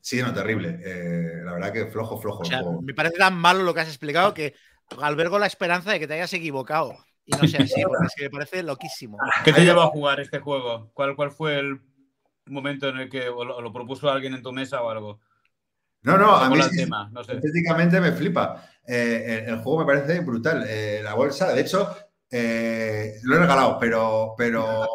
Sí, 0.00 0.20
no, 0.20 0.34
terrible. 0.34 0.80
Eh, 0.84 1.42
la 1.44 1.52
verdad 1.52 1.72
que 1.72 1.86
flojo, 1.86 2.20
flojo. 2.20 2.40
O 2.40 2.44
sea, 2.44 2.62
me 2.82 2.92
parece 2.92 3.18
tan 3.18 3.34
malo 3.36 3.62
lo 3.62 3.72
que 3.72 3.80
has 3.82 3.88
explicado 3.88 4.34
que 4.34 4.54
albergo 5.00 5.38
la 5.38 5.46
esperanza 5.46 5.92
de 5.92 6.00
que 6.00 6.08
te 6.08 6.14
hayas 6.14 6.32
equivocado. 6.32 6.96
Y 7.24 7.32
no 7.32 7.46
sea 7.46 7.60
así, 7.60 7.82
porque 7.82 8.06
es 8.06 8.14
que 8.16 8.22
me 8.24 8.30
parece 8.30 8.62
loquísimo. 8.62 9.18
¿Qué 9.44 9.52
te 9.52 9.64
llevó 9.64 9.82
a 9.82 9.86
jugar 9.86 10.20
este 10.20 10.40
juego? 10.40 10.90
¿Cuál, 10.92 11.14
cuál 11.14 11.30
fue 11.30 11.58
el 11.58 11.80
momento 12.46 12.88
en 12.88 12.98
el 12.98 13.08
que 13.08 13.28
o 13.28 13.44
lo, 13.44 13.56
o 13.56 13.62
lo 13.62 13.72
propuso 13.72 14.10
alguien 14.10 14.34
en 14.34 14.42
tu 14.42 14.52
mesa 14.52 14.82
o 14.82 14.90
algo? 14.90 15.20
No, 16.02 16.18
no, 16.18 16.34
a 16.34 16.50
mí 16.50 16.60
sí, 16.62 16.78
tema, 16.78 17.08
no 17.12 17.22
sé. 17.22 17.34
estéticamente 17.34 18.00
me 18.00 18.10
flipa. 18.10 18.68
Eh, 18.86 19.44
el, 19.46 19.54
el 19.54 19.58
juego 19.60 19.80
me 19.80 19.86
parece 19.86 20.20
brutal. 20.20 20.64
Eh, 20.68 21.00
la 21.02 21.14
bolsa, 21.14 21.52
de 21.52 21.60
hecho, 21.60 21.94
eh, 22.28 23.14
lo 23.22 23.36
he 23.36 23.38
regalado, 23.38 23.78
pero, 23.78 24.34
pero, 24.36 24.88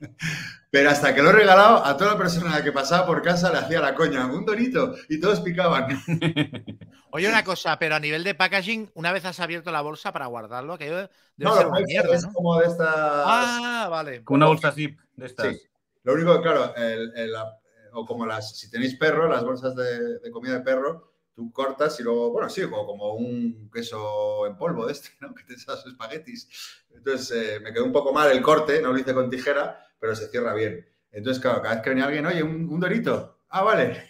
pero 0.76 0.90
hasta 0.90 1.14
que 1.14 1.22
lo 1.22 1.30
he 1.30 1.32
regalado, 1.32 1.82
a 1.82 1.96
toda 1.96 2.18
persona 2.18 2.62
que 2.62 2.70
pasaba 2.70 3.06
por 3.06 3.22
casa 3.22 3.50
le 3.50 3.56
hacía 3.56 3.80
la 3.80 3.94
coña, 3.94 4.26
un 4.26 4.44
dorito, 4.44 4.94
y 5.08 5.18
todos 5.18 5.40
picaban. 5.40 5.88
Oye, 7.12 7.30
una 7.30 7.42
cosa, 7.44 7.78
pero 7.78 7.94
a 7.94 7.98
nivel 7.98 8.22
de 8.22 8.34
packaging, 8.34 8.90
una 8.92 9.10
vez 9.10 9.24
has 9.24 9.40
abierto 9.40 9.70
la 9.70 9.80
bolsa 9.80 10.12
para 10.12 10.26
guardarlo, 10.26 10.74
aquello 10.74 10.96
debe 10.96 11.10
No, 11.38 11.56
ser 11.56 11.68
una 11.68 11.80
mierda, 11.80 12.14
es 12.14 12.24
¿no? 12.24 12.32
como 12.34 12.58
de 12.60 12.66
estas. 12.66 12.90
Ah, 12.94 13.88
vale. 13.90 14.22
Con 14.22 14.36
una 14.36 14.48
bolsa 14.48 14.70
zip 14.70 15.00
de 15.14 15.24
estas. 15.24 15.46
Sí. 15.56 15.62
Lo 16.02 16.12
único 16.12 16.34
que, 16.34 16.42
claro, 16.42 16.74
el- 16.76 17.10
el- 17.16 17.32
la- 17.32 17.58
o 17.94 18.04
como 18.04 18.26
las, 18.26 18.58
si 18.58 18.70
tenéis 18.70 18.96
perro, 18.96 19.30
las 19.30 19.42
bolsas 19.44 19.74
de, 19.74 20.18
de 20.18 20.30
comida 20.30 20.52
de 20.58 20.60
perro, 20.60 21.14
tú 21.34 21.50
cortas 21.52 21.98
y 22.00 22.02
luego, 22.02 22.32
bueno, 22.32 22.50
sí, 22.50 22.60
como, 22.64 22.84
como 22.84 23.14
un 23.14 23.70
queso 23.72 24.46
en 24.46 24.58
polvo 24.58 24.84
de 24.84 24.92
este, 24.92 25.08
¿no? 25.20 25.34
Que 25.34 25.42
te 25.44 25.54
echas 25.54 25.86
espaguetis. 25.86 26.50
Entonces 26.94 27.30
eh, 27.30 27.60
me 27.60 27.72
quedó 27.72 27.86
un 27.86 27.92
poco 27.92 28.12
mal 28.12 28.30
el 28.30 28.42
corte, 28.42 28.82
no 28.82 28.92
lo 28.92 28.98
hice 28.98 29.14
con 29.14 29.30
tijera, 29.30 29.82
pero 29.98 30.14
se 30.14 30.28
cierra 30.28 30.54
bien. 30.54 30.86
Entonces, 31.12 31.40
claro, 31.42 31.62
cada 31.62 31.74
vez 31.76 31.82
que 31.84 31.90
venía 31.90 32.04
alguien, 32.06 32.26
oye, 32.26 32.42
un, 32.42 32.68
un 32.68 32.80
dorito. 32.80 33.40
Ah, 33.48 33.62
vale. 33.62 34.02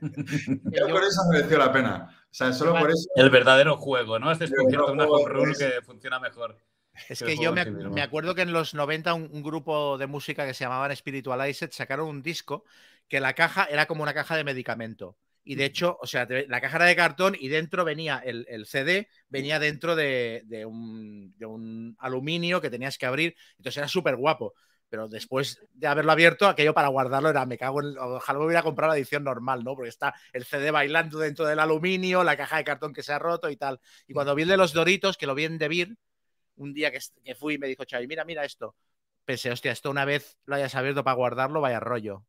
Ya 0.70 0.86
Yo- 0.86 0.88
por 0.88 1.02
eso 1.04 1.22
mereció 1.30 1.58
la 1.58 1.72
pena. 1.72 2.10
O 2.30 2.34
sea, 2.34 2.52
solo 2.52 2.78
por 2.78 2.90
eso. 2.90 3.08
El 3.16 3.30
verdadero 3.30 3.76
juego, 3.76 4.18
¿no? 4.18 4.30
Has 4.30 4.40
El 4.40 4.50
descubierto 4.50 4.92
una 4.92 5.06
juego 5.06 5.24
home 5.24 5.32
rule 5.34 5.52
es- 5.52 5.58
que 5.58 5.82
funciona 5.82 6.20
mejor. 6.20 6.56
Es 7.08 7.20
que 7.22 7.36
yo 7.36 7.52
me, 7.52 7.64
me 7.64 8.02
acuerdo 8.02 8.34
que 8.34 8.42
en 8.42 8.52
los 8.52 8.74
90 8.74 9.14
un, 9.14 9.28
un 9.32 9.42
grupo 9.42 9.98
de 9.98 10.06
música 10.06 10.44
que 10.46 10.54
se 10.54 10.64
llamaban 10.64 10.94
Spiritualized 10.94 11.70
sacaron 11.70 12.08
un 12.08 12.22
disco 12.22 12.64
que 13.08 13.20
la 13.20 13.34
caja 13.34 13.64
era 13.66 13.86
como 13.86 14.02
una 14.02 14.14
caja 14.14 14.36
de 14.36 14.44
medicamento. 14.44 15.16
Y 15.44 15.54
de 15.54 15.64
hecho, 15.64 15.96
o 16.02 16.06
sea, 16.06 16.26
la 16.48 16.60
caja 16.60 16.76
era 16.76 16.84
de 16.86 16.96
cartón 16.96 17.34
y 17.38 17.48
dentro 17.48 17.84
venía 17.84 18.18
el, 18.22 18.44
el 18.50 18.66
CD, 18.66 19.08
venía 19.28 19.58
dentro 19.58 19.96
de, 19.96 20.42
de 20.44 20.66
un, 20.66 21.34
de 21.38 21.46
un 21.46 21.96
aluminio 22.00 22.60
que 22.60 22.68
tenías 22.68 22.98
que 22.98 23.06
abrir. 23.06 23.34
Entonces 23.56 23.78
era 23.78 23.88
súper 23.88 24.16
guapo. 24.16 24.54
Pero 24.88 25.08
después 25.08 25.60
de 25.74 25.86
haberlo 25.86 26.12
abierto, 26.12 26.46
aquello 26.46 26.72
para 26.74 26.88
guardarlo 26.88 27.28
era, 27.28 27.44
me 27.46 27.58
cago 27.58 27.82
en. 27.82 27.98
Ojalá 27.98 28.38
me 28.38 28.46
hubiera 28.46 28.62
comprado 28.62 28.92
la 28.92 28.98
edición 28.98 29.24
normal, 29.24 29.62
¿no? 29.64 29.74
Porque 29.74 29.90
está 29.90 30.14
el 30.32 30.44
CD 30.44 30.70
bailando 30.70 31.18
dentro 31.18 31.46
del 31.46 31.58
aluminio, 31.60 32.24
la 32.24 32.36
caja 32.36 32.56
de 32.58 32.64
cartón 32.64 32.92
que 32.94 33.02
se 33.02 33.12
ha 33.12 33.18
roto 33.18 33.50
y 33.50 33.56
tal. 33.56 33.80
Y 34.06 34.14
cuando 34.14 34.34
vi 34.34 34.42
el 34.42 34.48
de 34.48 34.56
los 34.56 34.72
Doritos, 34.72 35.16
que 35.18 35.26
lo 35.26 35.34
vi 35.34 35.44
en 35.44 35.58
Beer, 35.58 35.90
un 36.56 36.74
día 36.74 36.90
que, 36.90 36.98
que 37.24 37.34
fui 37.34 37.54
y 37.54 37.58
me 37.58 37.68
dijo 37.68 37.84
Xavi, 37.88 38.06
mira, 38.06 38.24
mira 38.24 38.44
esto. 38.44 38.76
Pensé, 39.24 39.50
hostia, 39.50 39.72
esto 39.72 39.90
una 39.90 40.04
vez 40.04 40.38
lo 40.46 40.56
hayas 40.56 40.74
abierto 40.74 41.04
para 41.04 41.16
guardarlo, 41.16 41.60
vaya 41.60 41.80
rollo. 41.80 42.24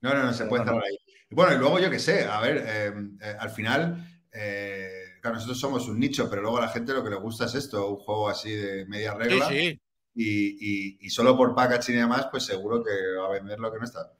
No, 0.00 0.14
no, 0.14 0.24
no 0.24 0.32
se 0.32 0.46
puede 0.46 0.70
ahí. 0.70 0.98
Bueno, 1.30 1.54
y 1.54 1.58
luego 1.58 1.78
yo 1.78 1.90
qué 1.90 1.98
sé, 1.98 2.24
a 2.24 2.40
ver, 2.40 2.58
eh, 2.66 2.92
eh, 3.20 3.36
al 3.38 3.50
final, 3.50 4.06
eh, 4.32 4.90
claro, 5.20 5.36
nosotros 5.36 5.58
somos 5.58 5.88
un 5.88 5.98
nicho, 5.98 6.28
pero 6.28 6.42
luego 6.42 6.58
a 6.58 6.62
la 6.62 6.68
gente 6.68 6.92
lo 6.92 7.02
que 7.02 7.10
le 7.10 7.16
gusta 7.16 7.46
es 7.46 7.54
esto, 7.54 7.88
un 7.90 7.96
juego 7.96 8.28
así 8.28 8.50
de 8.54 8.84
media 8.86 9.14
Sí, 9.26 9.40
regla. 9.40 9.48
sí. 9.48 9.80
Y, 10.14 10.94
y- 10.94 10.98
y 11.00 11.10
solo 11.10 11.36
por 11.36 11.54
packaging 11.54 11.96
y 11.96 11.98
demás, 11.98 12.28
pues 12.30 12.44
seguro 12.44 12.82
que 12.84 12.90
va 13.20 13.26
a 13.26 13.32
vender 13.32 13.58
lo 13.58 13.72
que 13.72 13.78
no 13.78 13.84
está 13.84 14.12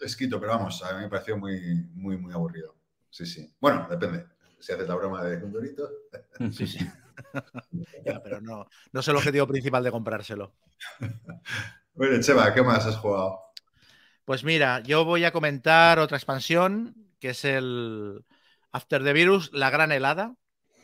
escrito. 0.00 0.40
Pero 0.40 0.52
vamos, 0.52 0.82
a 0.84 0.94
mí 0.94 1.02
me 1.04 1.08
pareció 1.08 1.36
muy, 1.38 1.60
muy, 1.94 2.16
muy 2.18 2.32
aburrido. 2.34 2.74
Sí, 3.10 3.26
sí. 3.26 3.52
Bueno, 3.60 3.86
depende. 3.90 4.26
Si 4.60 4.72
haces 4.72 4.88
la 4.88 4.94
broma 4.96 5.24
de 5.24 5.44
un 5.44 5.52
dorito. 5.52 5.88
Sí, 6.52 6.66
sí. 6.66 6.78
Ya, 8.04 8.20
pero 8.22 8.40
no, 8.40 8.66
no 8.92 9.00
es 9.00 9.08
el 9.08 9.16
objetivo 9.16 9.46
principal 9.46 9.84
de 9.84 9.90
comprárselo. 9.90 10.54
Bueno, 11.94 12.20
Cheva, 12.22 12.54
¿qué 12.54 12.62
más 12.62 12.86
has 12.86 12.96
jugado? 12.96 13.40
Pues 14.24 14.44
mira, 14.44 14.80
yo 14.82 15.04
voy 15.04 15.24
a 15.24 15.32
comentar 15.32 15.98
otra 15.98 16.16
expansión, 16.16 16.94
que 17.18 17.30
es 17.30 17.44
el 17.44 18.24
After 18.72 19.02
the 19.02 19.12
Virus, 19.12 19.50
la 19.52 19.70
gran 19.70 19.90
helada. 19.92 20.34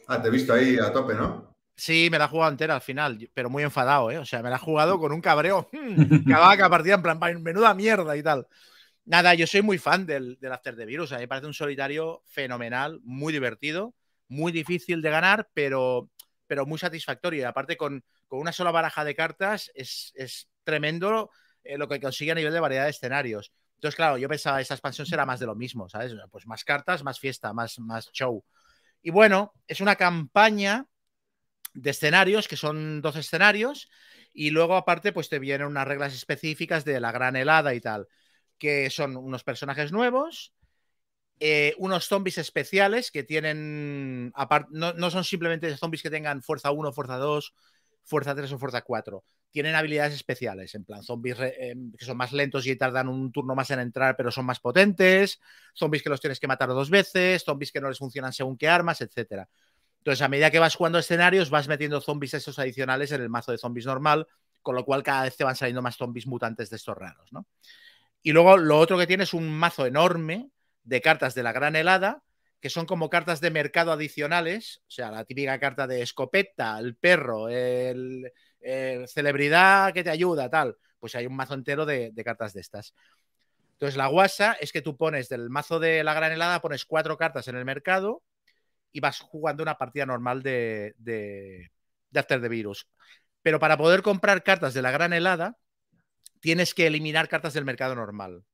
Ah, 0.06 0.20
te 0.22 0.28
he 0.28 0.31
visto 0.31 0.52
ahí 0.55 0.78
a 0.78 0.93
tope, 0.93 1.14
¿no? 1.14 1.53
Sí, 1.77 2.09
me 2.11 2.19
la 2.19 2.27
he 2.27 2.29
jugado 2.29 2.53
entera 2.53 2.75
al 2.77 2.81
final, 2.81 3.29
pero 3.35 3.51
muy 3.51 3.65
enfadado, 3.65 4.11
¿eh? 4.11 4.19
O 4.19 4.25
sea, 4.25 4.43
me 4.43 4.51
la 4.51 4.57
he 4.57 4.59
jugado 4.61 4.99
con 4.99 5.13
un 5.13 5.21
cabreo. 5.21 5.69
mm, 5.73 6.05
Acababa 6.27 6.57
cada 6.57 6.71
partida 6.71 6.95
en 6.95 7.03
plan, 7.03 7.19
"Vaya, 7.19 7.39
menuda 7.39 7.75
mierda 7.75 8.17
y 8.17 8.23
tal. 8.23 8.47
Nada, 9.05 9.35
yo 9.35 9.47
soy 9.47 9.63
muy 9.63 9.79
fan 9.79 10.07
del, 10.07 10.39
del 10.41 10.53
After 10.53 10.77
the 10.77 10.87
Virus. 10.87 11.13
A 11.13 11.17
mí 11.17 11.23
me 11.23 11.29
parece 11.29 11.47
un 11.49 11.55
solitario 11.55 12.23
fenomenal, 12.27 13.01
muy 13.05 13.33
divertido, 13.33 13.95
muy 14.29 14.53
difícil 14.53 15.03
de 15.03 15.11
ganar, 15.11 15.49
pero, 15.55 16.11
pero 16.47 16.67
muy 16.67 16.79
satisfactorio. 16.79 17.41
Y 17.43 17.45
aparte, 17.45 17.77
con, 17.77 18.05
con 18.29 18.41
una 18.41 18.53
sola 18.53 18.71
baraja 18.71 19.05
de 19.05 19.15
cartas, 19.17 19.71
es, 19.75 20.13
es 20.17 20.49
tremendo 20.65 21.31
eh, 21.65 21.79
lo 21.79 21.89
que 21.89 22.01
consigue 22.01 22.33
a 22.33 22.35
nivel 22.37 22.53
de 22.53 22.61
variedad 22.61 22.85
de 22.85 22.91
escenarios. 22.91 23.53
Entonces, 23.77 23.97
claro, 23.97 24.19
yo 24.19 24.29
pensaba, 24.29 24.61
esa 24.61 24.75
expansión 24.75 25.07
será 25.07 25.27
más 25.27 25.41
de 25.41 25.47
lo 25.47 25.55
mismo, 25.57 25.89
¿sabes? 25.89 26.15
Pues 26.31 26.47
más 26.47 26.65
cartas, 26.65 27.03
más 27.05 27.19
fiesta, 27.21 27.53
más, 27.53 27.79
más 27.81 28.11
show. 28.13 28.45
Y 29.03 29.11
bueno, 29.11 29.53
es 29.69 29.81
una 29.81 29.97
campaña 29.97 30.87
de 31.75 31.91
escenarios, 31.91 32.49
que 32.49 32.57
son 32.57 33.03
dos 33.03 33.17
escenarios, 33.17 33.89
y 34.33 34.51
luego 34.51 34.77
aparte 34.77 35.13
pues 35.13 35.29
te 35.29 35.39
vienen 35.39 35.67
unas 35.67 35.87
reglas 35.87 36.15
específicas 36.15 36.85
de 36.85 37.01
la 37.01 37.13
gran 37.13 37.37
helada 37.37 37.75
y 37.75 37.81
tal, 37.81 38.09
que 38.59 38.91
son 38.91 39.17
unos 39.17 39.45
personajes 39.45 39.93
nuevos, 39.93 40.53
eh, 41.41 41.75
unos 41.79 42.07
zombies 42.07 42.39
especiales 42.39 43.11
que 43.11 43.25
tienen, 43.25 44.33
no, 44.71 44.93
no 44.93 45.11
son 45.11 45.25
simplemente 45.25 45.77
zombies 45.77 46.03
que 46.03 46.11
tengan 46.11 46.43
fuerza 46.43 46.71
1, 46.71 46.93
fuerza 46.93 47.17
2, 47.17 47.55
fuerza 48.05 48.35
3 48.35 48.53
o 48.53 48.59
fuerza 48.59 48.83
4, 48.83 49.25
tienen 49.51 49.75
habilidades 49.75 50.15
especiales, 50.15 50.75
en 50.75 50.85
plan 50.85 51.03
zombies 51.03 51.37
eh, 51.41 51.75
que 51.99 52.05
son 52.05 52.17
más 52.17 52.33
lentos 52.33 52.67
y 52.67 52.77
tardan 52.77 53.09
un 53.09 53.33
turno 53.33 53.55
más 53.55 53.71
en 53.71 53.81
entrar, 53.81 54.17
pero 54.17 54.31
son 54.31 54.47
más 54.47 54.61
potentes, 54.61 55.41
zombies 55.75 56.03
que 56.03 56.11
los 56.11 56.21
tienes 56.21 56.39
que 56.39 56.47
matar 56.47 56.69
dos 56.69 56.91
veces, 56.91 57.43
zombies 57.45 57.73
que 57.73 57.81
no 57.81 57.89
les 57.89 57.99
funcionan 57.99 58.33
según 58.33 58.57
qué 58.57 58.69
armas, 58.69 59.01
etcétera. 59.01 59.49
Entonces, 60.05 60.20
a 60.20 60.28
medida 60.28 60.51
que 60.51 60.59
vas 60.59 60.74
jugando 60.74 60.98
escenarios, 60.98 61.48
vas 61.48 61.66
metiendo 61.66 61.98
zombies 61.98 62.35
esos 62.35 62.59
adicionales 62.59 63.10
en 63.12 63.22
el 63.22 63.31
mazo 63.31 63.52
de 63.52 63.59
zombies 63.59 63.86
normal, 63.86 64.26
con 64.60 64.74
lo 64.74 64.85
cual 64.85 65.02
cada 65.02 65.22
vez 65.22 65.35
te 65.35 65.44
van 65.44 65.56
saliendo 65.56 65.81
más 65.81 65.97
zombies 65.97 66.26
mutantes 66.26 66.68
de 66.68 66.76
estos 66.76 66.94
raros, 66.94 67.32
¿no? 67.32 67.47
Y 68.22 68.32
luego 68.32 68.59
lo 68.59 68.78
otro 68.78 68.98
que 68.98 69.06
tiene 69.06 69.24
es 69.24 69.32
un 69.32 69.48
mazo 69.48 69.86
enorme 69.86 70.51
de 70.82 71.01
cartas 71.01 71.35
de 71.35 71.43
la 71.43 71.52
gran 71.52 71.74
helada, 71.74 72.22
que 72.60 72.68
son 72.68 72.85
como 72.85 73.09
cartas 73.09 73.40
de 73.40 73.51
mercado 73.51 73.93
adicionales, 73.93 74.82
o 74.86 74.90
sea, 74.90 75.10
la 75.10 75.24
típica 75.24 75.59
carta 75.59 75.86
de 75.86 76.02
escopeta, 76.02 76.78
el 76.78 76.97
perro, 76.97 77.48
el, 77.48 78.31
el 78.60 79.09
celebridad 79.09 79.94
que 79.94 80.05
te 80.05 80.10
ayuda, 80.10 80.51
tal. 80.51 80.76
Pues 80.98 81.14
hay 81.14 81.24
un 81.24 81.35
mazo 81.35 81.55
entero 81.55 81.86
de, 81.86 82.10
de 82.12 82.24
cartas 82.24 82.52
de 82.52 82.60
estas. 82.60 82.94
Entonces, 83.72 83.97
la 83.97 84.09
guasa 84.09 84.52
es 84.60 84.70
que 84.70 84.82
tú 84.82 84.98
pones 84.98 85.31
del 85.31 85.48
mazo 85.48 85.81
de 85.81 86.05
la 86.05 86.12
gran 86.12 86.31
helada, 86.31 86.60
pones 86.60 86.85
cuatro 86.85 87.16
cartas 87.16 87.48
en 87.48 87.56
el 87.56 87.64
mercado 87.64 88.22
y 88.95 89.01
vas 89.01 89.21
jugando 89.21 89.62
una 89.62 89.77
partida 89.77 90.07
normal 90.07 90.43
de, 90.43 90.95
de, 90.99 91.71
de 92.11 92.21
After 92.21 92.41
the 92.41 92.49
Virus. 92.49 92.89
Pero 93.43 93.59
para 93.59 93.77
poder 93.77 94.03
comprar 94.03 94.43
cartas 94.43 94.73
de 94.73 94.81
la 94.81 94.93
gran 94.93 95.12
helada, 95.12 95.59
tienes 96.41 96.73
que 96.73 96.87
eliminar 96.87 97.29
cartas 97.29 97.53
del 97.53 97.65
mercado 97.65 97.95
normal. 97.97 98.45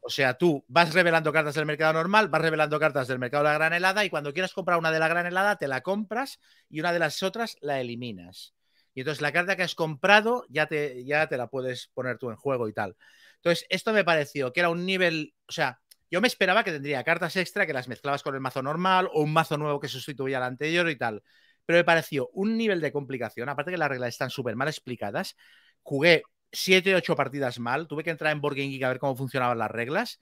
O 0.00 0.10
sea, 0.10 0.34
tú 0.34 0.64
vas 0.68 0.92
revelando 0.94 1.32
cartas 1.32 1.54
del 1.54 1.64
mercado 1.64 1.92
normal, 1.92 2.28
vas 2.28 2.42
revelando 2.42 2.80
cartas 2.80 3.06
del 3.06 3.20
mercado 3.20 3.44
de 3.44 3.50
la 3.50 3.54
gran 3.54 3.72
helada 3.72 4.04
y 4.04 4.10
cuando 4.10 4.32
quieras 4.32 4.52
comprar 4.52 4.78
una 4.78 4.90
de 4.90 4.98
la 4.98 5.06
gran 5.06 5.26
helada, 5.26 5.56
te 5.56 5.68
la 5.68 5.82
compras 5.82 6.40
y 6.68 6.80
una 6.80 6.92
de 6.92 6.98
las 6.98 7.22
otras 7.22 7.56
la 7.60 7.80
eliminas. 7.80 8.54
Y 8.94 9.00
entonces 9.00 9.22
la 9.22 9.30
carta 9.30 9.54
que 9.54 9.62
has 9.62 9.76
comprado 9.76 10.44
ya 10.48 10.66
te, 10.66 11.04
ya 11.04 11.28
te 11.28 11.36
la 11.36 11.46
puedes 11.46 11.88
poner 11.94 12.18
tú 12.18 12.30
en 12.30 12.36
juego 12.36 12.68
y 12.68 12.72
tal. 12.72 12.96
Entonces, 13.36 13.64
esto 13.70 13.92
me 13.92 14.02
pareció 14.02 14.52
que 14.52 14.60
era 14.60 14.70
un 14.70 14.84
nivel, 14.84 15.34
o 15.46 15.52
sea, 15.52 15.80
yo 16.10 16.20
me 16.20 16.28
esperaba 16.28 16.64
que 16.64 16.72
tendría 16.72 17.04
cartas 17.04 17.36
extra 17.36 17.66
que 17.66 17.72
las 17.72 17.88
mezclabas 17.88 18.22
con 18.22 18.34
el 18.34 18.40
mazo 18.40 18.62
normal 18.62 19.08
o 19.12 19.22
un 19.22 19.32
mazo 19.32 19.58
nuevo 19.58 19.80
que 19.80 19.88
sustituía 19.88 20.38
al 20.38 20.44
anterior 20.44 20.88
y 20.88 20.96
tal. 20.96 21.22
Pero 21.66 21.78
me 21.78 21.84
pareció 21.84 22.30
un 22.32 22.56
nivel 22.56 22.80
de 22.80 22.92
complicación, 22.92 23.48
aparte 23.48 23.70
que 23.70 23.76
las 23.78 23.88
reglas 23.90 24.10
están 24.10 24.30
súper 24.30 24.56
mal 24.56 24.68
explicadas. 24.68 25.36
Jugué 25.82 26.22
7, 26.52 26.94
8 26.94 27.16
partidas 27.16 27.58
mal, 27.58 27.86
tuve 27.88 28.04
que 28.04 28.10
entrar 28.10 28.32
en 28.32 28.40
Board 28.40 28.56
Game 28.56 28.70
Geek 28.70 28.82
a 28.84 28.88
ver 28.88 28.98
cómo 28.98 29.16
funcionaban 29.16 29.58
las 29.58 29.70
reglas. 29.70 30.20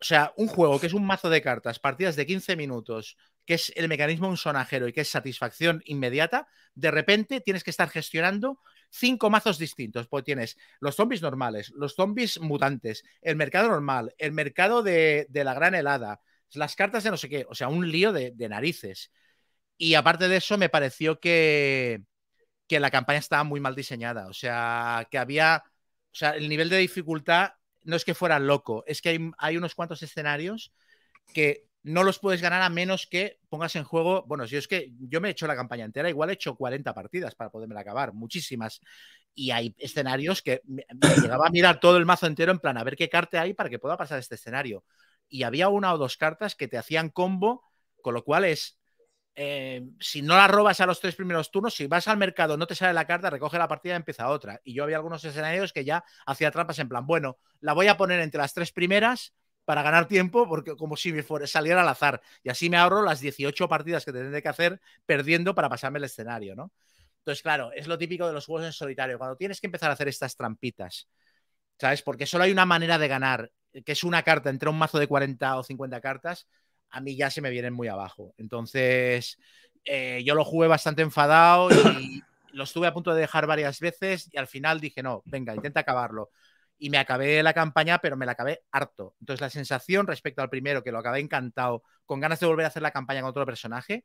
O 0.00 0.04
sea, 0.04 0.32
un 0.36 0.46
juego 0.46 0.78
que 0.78 0.86
es 0.86 0.92
un 0.92 1.06
mazo 1.06 1.30
de 1.30 1.40
cartas, 1.40 1.78
partidas 1.78 2.16
de 2.16 2.26
15 2.26 2.54
minutos, 2.54 3.16
que 3.46 3.54
es 3.54 3.72
el 3.76 3.88
mecanismo 3.88 4.28
un 4.28 4.36
sonajero 4.36 4.88
y 4.88 4.92
que 4.92 5.00
es 5.00 5.08
satisfacción 5.08 5.82
inmediata, 5.86 6.48
de 6.74 6.90
repente 6.90 7.40
tienes 7.40 7.64
que 7.64 7.70
estar 7.70 7.88
gestionando 7.88 8.60
cinco 8.90 9.30
mazos 9.30 9.58
distintos. 9.58 10.08
Pues 10.08 10.24
tienes 10.24 10.56
los 10.80 10.96
zombies 10.96 11.22
normales, 11.22 11.72
los 11.76 11.94
zombies 11.94 12.40
mutantes, 12.40 13.04
el 13.22 13.36
mercado 13.36 13.68
normal, 13.68 14.14
el 14.18 14.32
mercado 14.32 14.82
de, 14.82 15.26
de 15.28 15.44
la 15.44 15.54
gran 15.54 15.74
helada, 15.74 16.20
las 16.54 16.76
cartas 16.76 17.04
de 17.04 17.10
no 17.10 17.16
sé 17.16 17.28
qué, 17.28 17.46
o 17.48 17.54
sea, 17.54 17.68
un 17.68 17.90
lío 17.90 18.12
de, 18.12 18.32
de 18.34 18.48
narices. 18.48 19.10
Y 19.78 19.94
aparte 19.94 20.28
de 20.28 20.36
eso, 20.38 20.56
me 20.58 20.68
pareció 20.68 21.20
que, 21.20 22.02
que 22.66 22.80
la 22.80 22.90
campaña 22.90 23.18
estaba 23.18 23.44
muy 23.44 23.60
mal 23.60 23.74
diseñada. 23.74 24.28
O 24.28 24.32
sea, 24.32 25.06
que 25.10 25.18
había. 25.18 25.62
O 25.66 26.18
sea, 26.18 26.30
el 26.30 26.48
nivel 26.48 26.70
de 26.70 26.78
dificultad 26.78 27.52
no 27.82 27.94
es 27.96 28.04
que 28.04 28.14
fuera 28.14 28.38
loco, 28.38 28.84
es 28.86 29.02
que 29.02 29.10
hay, 29.10 29.30
hay 29.38 29.56
unos 29.56 29.74
cuantos 29.74 30.02
escenarios 30.02 30.72
que 31.32 31.66
no 31.86 32.02
los 32.02 32.18
puedes 32.18 32.42
ganar 32.42 32.62
a 32.62 32.68
menos 32.68 33.06
que 33.06 33.38
pongas 33.48 33.76
en 33.76 33.84
juego. 33.84 34.24
Bueno, 34.26 34.44
si 34.48 34.56
es 34.56 34.66
que 34.66 34.92
yo 34.98 35.20
me 35.20 35.28
he 35.28 35.30
hecho 35.30 35.46
la 35.46 35.54
campaña 35.54 35.84
entera, 35.84 36.10
igual 36.10 36.30
he 36.30 36.32
hecho 36.32 36.56
40 36.56 36.92
partidas 36.92 37.36
para 37.36 37.48
poderme 37.48 37.78
acabar, 37.78 38.12
muchísimas. 38.12 38.80
Y 39.36 39.52
hay 39.52 39.72
escenarios 39.78 40.42
que 40.42 40.62
me, 40.64 40.84
me 40.92 41.14
llegaba 41.22 41.46
a 41.46 41.50
mirar 41.50 41.78
todo 41.78 41.96
el 41.96 42.04
mazo 42.04 42.26
entero 42.26 42.50
en 42.50 42.58
plan 42.58 42.76
a 42.76 42.82
ver 42.82 42.96
qué 42.96 43.08
carta 43.08 43.40
hay 43.40 43.54
para 43.54 43.70
que 43.70 43.78
pueda 43.78 43.96
pasar 43.96 44.18
este 44.18 44.34
escenario. 44.34 44.84
y 45.28 45.44
había 45.44 45.68
una 45.68 45.94
o 45.94 45.98
dos 45.98 46.16
cartas 46.16 46.56
que 46.56 46.66
te 46.66 46.76
hacían 46.76 47.10
combo, 47.10 47.62
con 48.02 48.14
lo 48.14 48.24
cual 48.24 48.44
es, 48.46 48.80
eh, 49.36 49.84
si 50.00 50.22
no 50.22 50.34
la 50.34 50.48
robas 50.48 50.80
a 50.80 50.86
los 50.86 51.00
tres 51.00 51.14
primeros 51.14 51.52
turnos, 51.52 51.74
si 51.74 51.86
vas 51.86 52.08
al 52.08 52.16
mercado, 52.16 52.56
no 52.56 52.66
te 52.66 52.74
sale 52.74 52.94
la 52.94 53.06
carta, 53.06 53.30
recoge 53.30 53.58
la 53.58 53.68
partida 53.68 53.94
y 53.94 53.96
empieza 53.96 54.28
otra. 54.28 54.60
Y 54.64 54.74
yo 54.74 54.82
había 54.82 54.96
algunos 54.96 55.24
escenarios 55.24 55.72
que 55.72 55.84
ya 55.84 56.04
hacía 56.26 56.50
trampas 56.50 56.80
en 56.80 56.88
plan, 56.88 57.06
bueno, 57.06 57.38
la 57.60 57.74
voy 57.74 57.86
a 57.86 57.96
poner 57.96 58.18
entre 58.20 58.40
las 58.40 58.54
tres 58.54 58.72
primeras 58.72 59.34
para 59.66 59.82
ganar 59.82 60.06
tiempo, 60.08 60.48
porque 60.48 60.76
como 60.76 60.96
si 60.96 61.12
me 61.12 61.22
fuera, 61.22 61.46
saliera 61.46 61.82
al 61.82 61.88
azar. 61.88 62.22
Y 62.42 62.48
así 62.48 62.70
me 62.70 62.78
ahorro 62.78 63.02
las 63.02 63.20
18 63.20 63.68
partidas 63.68 64.04
que 64.04 64.12
tendré 64.12 64.40
que 64.40 64.48
hacer 64.48 64.80
perdiendo 65.04 65.54
para 65.54 65.68
pasarme 65.68 65.98
el 65.98 66.04
escenario, 66.04 66.54
¿no? 66.54 66.72
Entonces, 67.18 67.42
claro, 67.42 67.72
es 67.72 67.88
lo 67.88 67.98
típico 67.98 68.26
de 68.28 68.32
los 68.32 68.46
juegos 68.46 68.64
en 68.64 68.72
solitario. 68.72 69.18
Cuando 69.18 69.36
tienes 69.36 69.60
que 69.60 69.66
empezar 69.66 69.90
a 69.90 69.94
hacer 69.94 70.06
estas 70.06 70.36
trampitas, 70.36 71.08
¿sabes? 71.78 72.00
Porque 72.02 72.26
solo 72.26 72.44
hay 72.44 72.52
una 72.52 72.64
manera 72.64 72.96
de 72.96 73.08
ganar, 73.08 73.50
que 73.84 73.92
es 73.92 74.04
una 74.04 74.22
carta 74.22 74.50
entre 74.50 74.68
un 74.68 74.78
mazo 74.78 75.00
de 75.00 75.08
40 75.08 75.58
o 75.58 75.64
50 75.64 76.00
cartas, 76.00 76.46
a 76.90 77.00
mí 77.00 77.16
ya 77.16 77.28
se 77.30 77.40
me 77.40 77.50
vienen 77.50 77.74
muy 77.74 77.88
abajo. 77.88 78.32
Entonces, 78.38 79.36
eh, 79.84 80.22
yo 80.24 80.36
lo 80.36 80.44
jugué 80.44 80.68
bastante 80.68 81.02
enfadado 81.02 81.70
y 81.72 82.22
lo 82.52 82.62
estuve 82.62 82.86
a 82.86 82.94
punto 82.94 83.12
de 83.12 83.20
dejar 83.20 83.48
varias 83.48 83.80
veces 83.80 84.30
y 84.32 84.38
al 84.38 84.46
final 84.46 84.80
dije, 84.80 85.02
no, 85.02 85.22
venga, 85.26 85.54
intenta 85.54 85.80
acabarlo. 85.80 86.30
Y 86.78 86.90
me 86.90 86.98
acabé 86.98 87.42
la 87.42 87.54
campaña, 87.54 87.98
pero 87.98 88.16
me 88.16 88.26
la 88.26 88.32
acabé 88.32 88.62
harto. 88.70 89.16
Entonces, 89.20 89.40
la 89.40 89.50
sensación 89.50 90.06
respecto 90.06 90.42
al 90.42 90.50
primero, 90.50 90.82
que 90.82 90.92
lo 90.92 90.98
acabé 90.98 91.20
encantado, 91.20 91.82
con 92.04 92.20
ganas 92.20 92.40
de 92.40 92.46
volver 92.46 92.64
a 92.64 92.68
hacer 92.68 92.82
la 92.82 92.90
campaña 92.90 93.22
con 93.22 93.30
otro 93.30 93.46
personaje, 93.46 94.04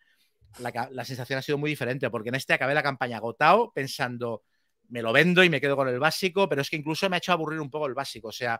la, 0.59 0.89
la, 0.91 1.05
sensación 1.05 1.39
ha 1.39 1.41
sido 1.41 1.57
muy 1.57 1.69
diferente, 1.69 2.09
porque 2.09 2.29
en 2.29 2.35
este 2.35 2.53
acabé 2.53 2.73
la 2.73 2.83
campaña 2.83 3.17
agotado 3.17 3.71
pensando, 3.73 4.43
me 4.89 5.01
lo 5.01 5.13
vendo 5.13 5.43
y 5.43 5.49
me 5.49 5.61
quedo 5.61 5.75
con 5.75 5.87
el 5.87 5.99
básico, 5.99 6.47
pero 6.49 6.61
es 6.61 6.69
que 6.69 6.75
incluso 6.77 7.09
me 7.09 7.17
ha 7.17 7.19
hecho 7.19 7.31
aburrir 7.31 7.59
un 7.59 7.69
poco 7.69 7.87
el 7.87 7.93
básico. 7.93 8.29
O 8.29 8.33
sea, 8.33 8.59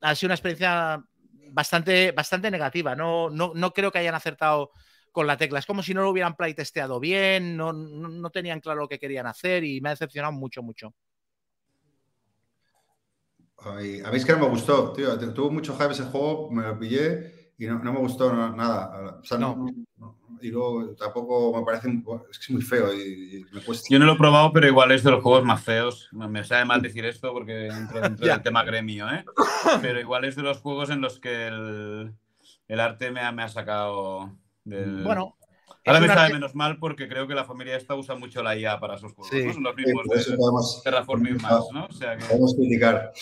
ha 0.00 0.14
sido 0.14 0.28
una 0.28 0.34
experiencia 0.34 1.02
bastante, 1.52 2.12
bastante 2.12 2.50
negativa. 2.50 2.94
No, 2.94 3.30
no, 3.30 3.52
no 3.54 3.72
creo 3.72 3.90
que 3.90 3.98
hayan 3.98 4.14
acertado 4.14 4.70
con 5.12 5.26
la 5.26 5.36
tecla. 5.36 5.58
Es 5.58 5.66
como 5.66 5.82
si 5.82 5.94
no 5.94 6.02
lo 6.02 6.10
hubieran 6.10 6.36
playtesteado 6.36 7.00
bien, 7.00 7.56
no, 7.56 7.72
no, 7.72 8.08
no, 8.08 8.30
tenían 8.30 8.60
claro 8.60 8.80
lo 8.80 8.88
que 8.88 8.98
querían 8.98 9.26
hacer 9.26 9.64
y 9.64 9.80
me 9.80 9.88
ha 9.90 9.92
decepcionado 9.92 10.32
mucho, 10.32 10.62
mucho. 10.62 10.94
Ay, 13.62 14.00
a 14.04 14.10
mí 14.10 14.16
es 14.16 14.24
que 14.24 14.32
no 14.32 14.38
me 14.40 14.48
gustó, 14.48 14.92
tío. 14.92 15.18
Tuvo 15.32 15.50
mucho 15.50 15.74
hype 15.74 15.92
ese 15.92 16.04
juego, 16.04 16.50
me 16.50 16.62
lo 16.62 16.78
pillé 16.78 17.52
y 17.58 17.66
no, 17.66 17.78
no 17.78 17.92
me 17.92 17.98
gustó 17.98 18.32
nada. 18.32 19.18
O 19.20 19.24
sea, 19.24 19.38
no. 19.38 19.66
y 20.40 20.48
luego 20.50 20.94
tampoco 20.96 21.58
me 21.58 21.64
parece, 21.64 21.88
es 22.30 22.38
que 22.38 22.44
es 22.44 22.50
muy 22.50 22.62
feo 22.62 22.94
y, 22.94 23.36
y, 23.38 23.44
me 23.52 23.60
cuesta. 23.60 23.86
Yo 23.90 23.98
no 23.98 24.06
lo 24.06 24.14
he 24.14 24.18
probado, 24.18 24.52
pero 24.52 24.66
igual 24.66 24.92
es 24.92 25.04
de 25.04 25.10
los 25.10 25.22
juegos 25.22 25.44
más 25.44 25.62
feos. 25.62 26.08
Me 26.12 26.42
sabe 26.44 26.64
mal 26.64 26.80
decir 26.80 27.04
esto 27.04 27.32
porque 27.32 27.66
entro 27.66 28.00
dentro 28.00 28.26
del 28.26 28.42
tema 28.42 28.64
gremio, 28.64 29.10
¿eh? 29.10 29.24
Pero 29.82 30.00
igual 30.00 30.24
es 30.24 30.36
de 30.36 30.42
los 30.42 30.58
juegos 30.58 30.88
en 30.88 31.02
los 31.02 31.20
que 31.20 31.48
el, 31.48 32.14
el 32.66 32.80
arte 32.80 33.10
me 33.10 33.20
ha, 33.20 33.30
me 33.32 33.42
ha 33.42 33.48
sacado 33.48 34.36
del... 34.64 35.02
Bueno, 35.02 35.36
Ahora 35.90 36.06
me 36.06 36.14
sabe 36.14 36.34
menos 36.34 36.54
mal 36.54 36.78
porque 36.78 37.08
creo 37.08 37.26
que 37.26 37.34
la 37.34 37.44
familia 37.44 37.76
esta 37.76 37.94
usa 37.94 38.14
mucho 38.14 38.42
la 38.42 38.56
IA 38.56 38.78
para 38.78 38.96
sus 38.96 39.12
juegos. 39.12 39.30
Sí. 39.30 39.44
¿no? 39.44 39.52
Son 39.52 39.62
los 39.62 39.76
mismos 39.76 40.06
sí, 40.24 40.30
de 40.30 40.36
podemos, 40.36 40.82
Terraforming 40.82 41.42
más, 41.42 41.64
¿no? 41.72 41.86
O 41.86 41.92
sea 41.92 42.16
que... 42.16 42.24
Podemos 42.24 42.54
criticar. 42.54 43.12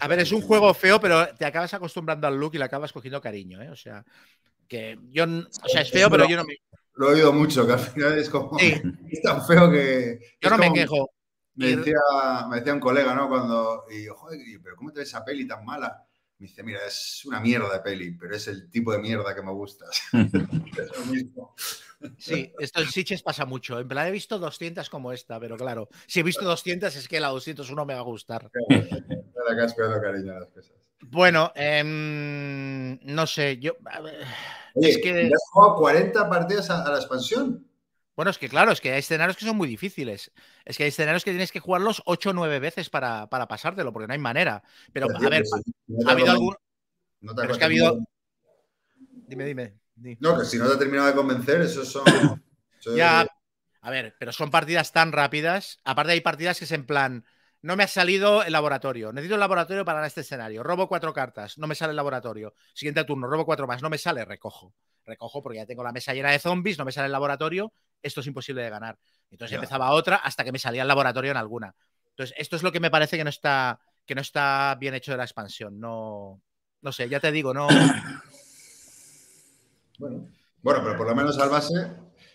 A 0.00 0.08
ver, 0.08 0.18
es 0.18 0.32
un 0.32 0.40
juego 0.40 0.74
feo, 0.74 1.00
pero 1.00 1.26
te 1.34 1.44
acabas 1.44 1.72
acostumbrando 1.74 2.26
al 2.26 2.38
look 2.38 2.54
y 2.54 2.58
le 2.58 2.64
acabas 2.64 2.92
cogiendo 2.92 3.20
cariño, 3.20 3.62
¿eh? 3.62 3.70
O 3.70 3.76
sea, 3.76 4.04
que 4.66 4.98
yo... 5.10 5.24
O 5.24 5.68
sea, 5.68 5.82
es 5.82 5.90
feo, 5.90 6.10
pero 6.10 6.28
yo 6.28 6.36
no 6.36 6.44
me... 6.44 6.56
Lo 6.94 7.10
he 7.10 7.14
oído 7.14 7.32
mucho, 7.32 7.66
que 7.66 7.74
al 7.74 7.78
final 7.78 8.18
es 8.18 8.28
como... 8.28 8.58
Sí. 8.58 8.74
Es 9.10 9.22
tan 9.22 9.46
feo 9.46 9.70
que... 9.70 10.20
Yo 10.40 10.50
no 10.50 10.58
me 10.58 10.72
quejo. 10.72 11.10
Me 11.54 11.76
decía, 11.76 11.98
me 12.48 12.56
decía 12.56 12.74
un 12.74 12.80
colega, 12.80 13.14
¿no? 13.14 13.28
Cuando... 13.28 13.84
Y 13.90 14.04
yo, 14.04 14.14
joder, 14.14 14.40
pero 14.62 14.76
¿cómo 14.76 14.92
te 14.92 15.00
ves 15.00 15.08
esa 15.08 15.24
peli 15.24 15.46
tan 15.46 15.64
mala? 15.64 16.04
Me 16.38 16.46
dice, 16.46 16.62
mira, 16.62 16.80
es 16.86 17.22
una 17.26 17.38
mierda 17.38 17.70
de 17.70 17.80
peli, 17.80 18.12
pero 18.12 18.34
es 18.34 18.48
el 18.48 18.70
tipo 18.70 18.92
de 18.92 18.98
mierda 18.98 19.34
que 19.34 19.42
me 19.42 19.52
gusta. 19.52 19.84
es 20.12 20.98
lo 20.98 21.04
mismo. 21.12 21.54
Sí, 22.18 22.52
esto 22.58 22.80
en 22.80 22.88
Sitches 22.88 23.22
pasa 23.22 23.44
mucho. 23.44 23.78
En 23.78 23.88
plan, 23.88 24.06
he 24.06 24.10
visto 24.10 24.38
200 24.38 24.88
como 24.88 25.12
esta, 25.12 25.38
pero 25.38 25.56
claro, 25.56 25.88
si 26.06 26.20
he 26.20 26.22
visto 26.22 26.44
200 26.44 26.94
es 26.96 27.08
que 27.08 27.20
la 27.20 27.28
201 27.28 27.84
me 27.84 27.94
va 27.94 28.00
a 28.00 28.04
gustar. 28.04 28.50
Bueno, 31.02 31.52
eh, 31.54 31.82
no 31.84 33.26
sé, 33.26 33.58
yo... 33.58 33.72
Oye, 34.74 34.90
es 34.90 34.98
que... 34.98 35.30
¿has 35.32 35.50
jugado 35.50 35.76
40 35.76 36.28
partidas 36.28 36.70
a, 36.70 36.84
a, 36.84 36.90
la 36.90 36.98
expansión? 36.98 37.66
Bueno, 38.14 38.30
es 38.30 38.38
que 38.38 38.48
claro, 38.48 38.70
es 38.70 38.80
que 38.80 38.92
hay 38.92 38.98
escenarios 38.98 39.36
que 39.36 39.46
son 39.46 39.56
muy 39.56 39.66
difíciles. 39.66 40.30
Es 40.64 40.76
que 40.76 40.84
hay 40.84 40.90
escenarios 40.90 41.24
que 41.24 41.30
tienes 41.30 41.52
que 41.52 41.60
jugarlos 41.60 42.02
8 42.04 42.30
o 42.30 42.32
9 42.34 42.60
veces 42.60 42.90
para, 42.90 43.28
para 43.28 43.48
pasártelo, 43.48 43.92
porque 43.92 44.06
no 44.06 44.12
hay 44.12 44.18
manera. 44.18 44.62
Pero, 44.92 45.06
a 45.14 45.28
ver, 45.28 45.44
no 45.86 46.08
ha 46.08 46.12
habido 46.12 46.30
algún... 46.30 46.54
No 47.22 47.34
pero 47.34 47.52
es 47.52 47.58
que 47.58 47.64
ha 47.64 47.66
habido... 47.66 47.98
Dime, 49.26 49.44
dime. 49.44 49.79
No, 50.20 50.38
que 50.38 50.44
si 50.44 50.58
no 50.58 50.66
te 50.66 50.74
ha 50.74 50.78
terminado 50.78 51.08
de 51.08 51.14
convencer, 51.14 51.60
esos 51.62 51.90
son. 51.90 52.04
Ya, 52.96 53.26
a 53.82 53.90
ver, 53.90 54.16
pero 54.18 54.32
son 54.32 54.50
partidas 54.50 54.90
tan 54.90 55.12
rápidas. 55.12 55.80
Aparte, 55.84 56.12
hay 56.12 56.22
partidas 56.22 56.58
que 56.58 56.64
es 56.64 56.72
en 56.72 56.86
plan. 56.86 57.26
No 57.60 57.76
me 57.76 57.84
ha 57.84 57.88
salido 57.88 58.42
el 58.42 58.54
laboratorio. 58.54 59.12
Necesito 59.12 59.34
el 59.34 59.40
laboratorio 59.40 59.84
para 59.84 60.06
este 60.06 60.22
escenario. 60.22 60.62
Robo 60.62 60.88
cuatro 60.88 61.12
cartas. 61.12 61.58
No 61.58 61.66
me 61.66 61.74
sale 61.74 61.90
el 61.90 61.96
laboratorio. 61.96 62.54
Siguiente 62.72 63.04
turno. 63.04 63.26
Robo 63.26 63.44
cuatro 63.44 63.66
más. 63.66 63.82
No 63.82 63.90
me 63.90 63.98
sale. 63.98 64.24
Recojo. 64.24 64.74
Recojo 65.04 65.42
porque 65.42 65.58
ya 65.58 65.66
tengo 65.66 65.84
la 65.84 65.92
mesa 65.92 66.14
llena 66.14 66.30
de 66.30 66.38
zombies. 66.38 66.78
No 66.78 66.86
me 66.86 66.92
sale 66.92 67.06
el 67.06 67.12
laboratorio. 67.12 67.70
Esto 68.02 68.22
es 68.22 68.26
imposible 68.26 68.62
de 68.62 68.70
ganar. 68.70 68.98
Entonces 69.30 69.50
ya. 69.50 69.56
empezaba 69.56 69.90
otra 69.90 70.16
hasta 70.16 70.42
que 70.42 70.52
me 70.52 70.58
salía 70.58 70.80
el 70.80 70.88
laboratorio 70.88 71.32
en 71.32 71.36
alguna. 71.36 71.74
Entonces, 72.10 72.34
esto 72.38 72.56
es 72.56 72.62
lo 72.62 72.72
que 72.72 72.80
me 72.80 72.90
parece 72.90 73.16
que 73.16 73.24
no 73.24 73.30
está, 73.30 73.80
que 74.06 74.14
no 74.14 74.20
está 74.20 74.76
bien 74.80 74.94
hecho 74.94 75.12
de 75.12 75.18
la 75.18 75.24
expansión. 75.24 75.78
No, 75.80 76.42
no 76.82 76.92
sé, 76.92 77.08
ya 77.08 77.20
te 77.20 77.32
digo, 77.32 77.54
no. 77.54 77.68
Bueno, 80.00 80.28
bueno, 80.62 80.80
pero 80.82 80.96
por 80.96 81.06
lo 81.06 81.14
menos 81.14 81.38
al 81.38 81.50
base. 81.50 81.74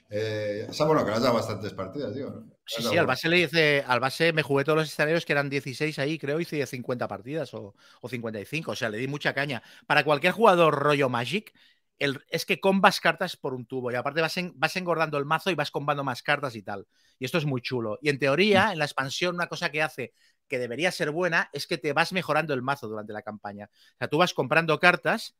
Eh, 0.09 0.67
o 0.69 0.73
sea, 0.73 0.85
bueno, 0.85 1.03
que 1.03 1.09
le 1.09 1.17
has 1.17 1.23
dado 1.23 1.33
bastantes 1.33 1.73
partidas, 1.73 2.13
digo. 2.13 2.29
¿no? 2.29 2.55
Sí, 2.65 2.83
sí, 2.83 2.97
al 2.97 3.07
base 3.07 3.27
le 3.27 3.39
hice. 3.39 3.83
Al 3.85 3.99
base 3.99 4.33
me 4.33 4.43
jugué 4.43 4.63
todos 4.63 4.77
los 4.77 4.87
escenarios 4.87 5.25
que 5.25 5.33
eran 5.33 5.49
16 5.49 5.97
ahí, 5.99 6.19
creo, 6.19 6.39
hice 6.39 6.65
50 6.65 7.07
partidas 7.07 7.53
o, 7.55 7.75
o 8.01 8.09
55. 8.09 8.71
O 8.71 8.75
sea, 8.75 8.89
le 8.89 8.99
di 8.99 9.07
mucha 9.07 9.33
caña. 9.33 9.63
Para 9.87 10.03
cualquier 10.03 10.33
jugador 10.33 10.75
rollo 10.75 11.09
Magic, 11.09 11.53
el, 11.97 12.23
es 12.29 12.45
que 12.45 12.59
combas 12.59 12.99
cartas 12.99 13.37
por 13.37 13.53
un 13.53 13.65
tubo 13.65 13.91
y 13.91 13.95
aparte 13.95 14.21
vas, 14.21 14.37
en, 14.37 14.53
vas, 14.55 14.75
engordando 14.75 15.17
el 15.17 15.25
mazo 15.25 15.49
y 15.49 15.55
vas 15.55 15.71
combando 15.71 16.03
más 16.03 16.21
cartas 16.21 16.55
y 16.55 16.61
tal. 16.61 16.87
Y 17.19 17.25
esto 17.25 17.37
es 17.39 17.45
muy 17.45 17.61
chulo. 17.61 17.97
Y 18.01 18.09
en 18.09 18.19
teoría, 18.19 18.73
en 18.73 18.79
la 18.79 18.85
expansión, 18.85 19.35
una 19.35 19.47
cosa 19.47 19.71
que 19.71 19.81
hace 19.81 20.13
que 20.47 20.59
debería 20.59 20.91
ser 20.91 21.09
buena 21.09 21.49
es 21.53 21.65
que 21.65 21.77
te 21.77 21.93
vas 21.93 22.13
mejorando 22.13 22.53
el 22.53 22.61
mazo 22.61 22.87
durante 22.87 23.13
la 23.13 23.23
campaña. 23.23 23.69
O 23.71 23.97
sea, 23.97 24.07
tú 24.07 24.17
vas 24.17 24.33
comprando 24.33 24.79
cartas 24.79 25.35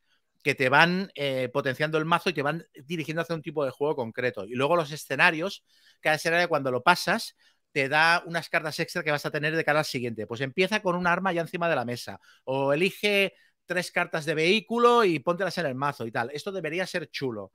que 0.46 0.54
te 0.54 0.70
van 0.70 1.10
eh, 1.16 1.50
potenciando 1.52 1.98
el 1.98 2.06
mazo 2.06 2.30
y 2.30 2.34
te 2.34 2.44
van 2.44 2.68
dirigiendo 2.84 3.24
hacia 3.24 3.34
un 3.34 3.42
tipo 3.42 3.66
de 3.66 3.72
juego 3.72 3.96
concreto. 3.96 4.46
Y 4.46 4.54
luego 4.54 4.76
los 4.76 4.92
escenarios, 4.92 5.66
cada 6.00 6.18
escenario 6.18 6.48
cuando 6.48 6.70
lo 6.70 6.84
pasas, 6.84 7.36
te 7.72 7.90
da 7.90 8.22
unas 8.28 8.48
cartas 8.48 8.80
extra 8.80 9.02
que 9.02 9.10
vas 9.10 9.26
a 9.26 9.32
tener 9.32 9.56
de 9.56 9.66
cara 9.66 9.80
al 9.80 9.86
siguiente. 9.86 10.28
Pues 10.28 10.42
empieza 10.42 10.84
con 10.84 10.96
un 10.96 11.08
arma 11.08 11.34
ya 11.34 11.42
encima 11.42 11.68
de 11.68 11.76
la 11.76 11.84
mesa. 11.84 12.20
O 12.44 12.74
elige 12.74 13.34
tres 13.66 13.90
cartas 13.90 14.24
de 14.26 14.36
vehículo 14.36 15.04
y 15.04 15.18
póntelas 15.18 15.58
en 15.58 15.66
el 15.66 15.74
mazo 15.74 16.06
y 16.06 16.12
tal. 16.12 16.30
Esto 16.32 16.52
debería 16.52 16.86
ser 16.86 17.10
chulo. 17.10 17.52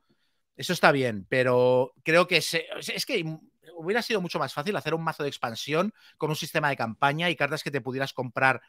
Eso 0.56 0.72
está 0.72 0.90
bien, 0.90 1.26
pero 1.28 1.92
creo 2.02 2.26
que 2.26 2.38
es 2.38 3.06
que 3.06 3.38
hubiera 3.76 4.02
sido 4.02 4.20
mucho 4.20 4.40
más 4.40 4.52
fácil 4.52 4.74
hacer 4.74 4.94
un 4.94 5.04
mazo 5.04 5.22
de 5.22 5.28
expansión 5.28 5.94
con 6.18 6.28
un 6.28 6.34
sistema 6.34 6.70
de 6.70 6.76
campaña 6.76 7.30
y 7.30 7.36
cartas 7.36 7.62
que 7.62 7.70
te 7.70 7.80
pudieras 7.80 8.12
comprar 8.12 8.60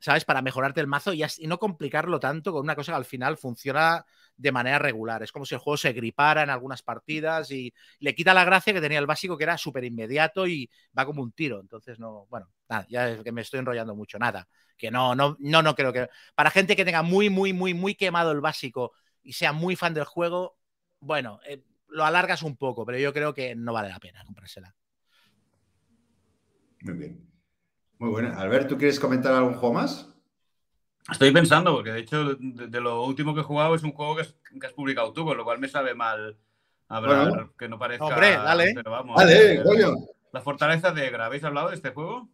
¿sabes? 0.00 0.24
Para 0.24 0.42
mejorarte 0.42 0.80
el 0.80 0.86
mazo 0.86 1.12
y, 1.12 1.22
no 1.46 1.58
complicarlo 1.58 2.18
tanto 2.18 2.52
con 2.52 2.62
una 2.62 2.74
cosa 2.74 2.92
que 2.92 2.96
al 2.96 3.04
final 3.04 3.36
funciona 3.36 4.04
de 4.36 4.50
manera 4.50 4.78
regular. 4.78 5.22
Es 5.22 5.30
como 5.30 5.44
si 5.44 5.54
el 5.54 5.60
juego 5.60 5.76
se 5.76 5.92
gripara 5.92 6.42
en 6.42 6.50
algunas 6.50 6.82
partidas 6.82 7.50
y 7.50 7.72
le 8.00 8.14
quita 8.14 8.34
la 8.34 8.44
gracia 8.44 8.72
que 8.72 8.80
tenía 8.80 8.98
el 8.98 9.06
básico, 9.06 9.36
que 9.36 9.44
era 9.44 9.58
súper 9.58 9.84
inmediato 9.84 10.46
y 10.46 10.68
va 10.98 11.04
como 11.04 11.22
un 11.22 11.32
tiro. 11.32 11.60
Entonces, 11.60 11.98
no, 11.98 12.26
bueno, 12.30 12.50
nada, 12.68 12.86
ya 12.88 13.10
es 13.10 13.22
que 13.22 13.32
me 13.32 13.42
estoy 13.42 13.60
enrollando 13.60 13.94
mucho, 13.94 14.18
nada. 14.18 14.48
Que 14.76 14.90
no, 14.90 15.14
no, 15.14 15.36
no, 15.38 15.62
no 15.62 15.74
creo 15.74 15.92
que. 15.92 16.08
Para 16.34 16.50
gente 16.50 16.74
que 16.74 16.86
tenga 16.86 17.02
muy, 17.02 17.28
muy, 17.28 17.52
muy, 17.52 17.74
muy 17.74 17.94
quemado 17.94 18.32
el 18.32 18.40
básico 18.40 18.92
y 19.22 19.34
sea 19.34 19.52
muy 19.52 19.76
fan 19.76 19.92
del 19.92 20.04
juego, 20.04 20.56
bueno, 21.00 21.40
eh, 21.46 21.62
lo 21.88 22.04
alargas 22.04 22.42
un 22.42 22.56
poco, 22.56 22.86
pero 22.86 22.98
yo 22.98 23.12
creo 23.12 23.34
que 23.34 23.54
no 23.54 23.74
vale 23.74 23.90
la 23.90 24.00
pena 24.00 24.24
comprársela. 24.24 24.74
Muy 26.82 26.94
bien. 26.94 27.29
Muy 28.00 28.08
bueno. 28.08 28.32
Albert, 28.34 28.66
¿tú 28.66 28.78
quieres 28.78 28.98
comentar 28.98 29.34
algún 29.34 29.52
juego 29.52 29.74
más? 29.74 30.08
Estoy 31.12 31.32
pensando, 31.32 31.74
porque 31.74 31.92
de 31.92 32.00
hecho, 32.00 32.34
de, 32.34 32.66
de, 32.68 32.80
lo 32.80 33.04
último 33.04 33.34
que 33.34 33.40
he 33.40 33.44
jugado 33.44 33.74
es 33.74 33.82
un 33.82 33.92
juego 33.92 34.16
que, 34.16 34.22
es, 34.22 34.34
que, 34.58 34.66
has 34.66 34.72
publicado 34.72 35.12
tú, 35.12 35.26
con 35.26 35.36
lo 35.36 35.44
cual 35.44 35.58
me 35.58 35.68
sabe 35.68 35.94
mal 35.94 36.38
hablar, 36.88 37.28
bueno, 37.28 37.52
que 37.58 37.68
no 37.68 37.78
parezca. 37.78 38.06
Hombre, 38.06 38.30
dale. 38.30 38.72
Pero 38.74 38.90
vamos, 38.90 39.16
dale, 39.18 39.52
eh, 39.52 39.62
coño. 39.62 39.92
La 40.32 40.40
Fortaleza 40.40 40.92
de 40.92 41.08
Egra, 41.08 41.26
¿habéis 41.26 41.44
hablado 41.44 41.68
de 41.68 41.74
este 41.74 41.90
juego? 41.90 42.26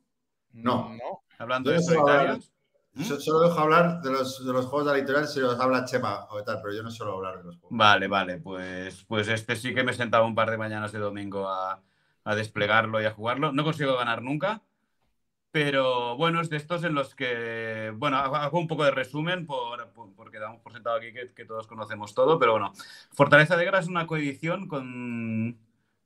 No. 0.52 0.90
no. 0.90 1.24
Hablando 1.36 1.70
yo 1.72 1.78
de 1.78 1.82
solitarios. 1.82 2.52
Yo 2.92 3.18
solo 3.18 3.48
dejo 3.48 3.58
hablar 3.58 4.00
de 4.02 4.12
los, 4.12 4.46
de 4.46 4.52
los 4.52 4.66
juegos 4.66 4.86
de 4.86 4.92
la 4.92 4.98
editorial 4.98 5.26
si 5.26 5.40
los 5.40 5.58
habla 5.58 5.84
Chema 5.84 6.28
o 6.30 6.44
tal, 6.44 6.60
pero 6.62 6.74
yo 6.74 6.84
no 6.84 6.92
suelo 6.92 7.16
hablar 7.16 7.38
de 7.38 7.44
los 7.44 7.56
juegos. 7.56 7.76
Vale, 7.76 8.06
vale, 8.06 8.38
pues, 8.38 9.04
pues 9.08 9.26
este 9.26 9.56
sí 9.56 9.74
que 9.74 9.82
me 9.82 9.92
sentaba 9.92 10.26
un 10.26 10.36
par 10.36 10.48
de 10.48 10.58
mañanas 10.58 10.92
de 10.92 11.00
domingo 11.00 11.48
a, 11.48 11.82
a 12.22 12.34
desplegarlo 12.36 13.02
y 13.02 13.04
a 13.04 13.10
jugarlo. 13.10 13.50
No 13.50 13.64
consigo 13.64 13.96
ganar 13.96 14.22
nunca 14.22 14.62
Pero 15.56 16.18
bueno, 16.18 16.42
es 16.42 16.50
de 16.50 16.58
estos 16.58 16.84
en 16.84 16.92
los 16.94 17.14
que, 17.14 17.90
bueno, 17.96 18.18
hago 18.18 18.58
un 18.58 18.68
poco 18.68 18.84
de 18.84 18.90
resumen 18.90 19.46
por, 19.46 19.90
por- 19.94 20.14
porque 20.14 20.38
damos 20.38 20.60
por 20.60 20.74
sentado 20.74 20.96
aquí 20.96 21.14
que, 21.14 21.32
que 21.32 21.46
todos 21.46 21.66
conocemos 21.66 22.14
todo, 22.14 22.38
pero 22.38 22.52
bueno, 22.52 22.74
Fortaleza 23.12 23.56
de 23.56 23.64
Guerra 23.64 23.78
es 23.78 23.86
una 23.86 24.06
coedición 24.06 24.68
con, 24.68 25.58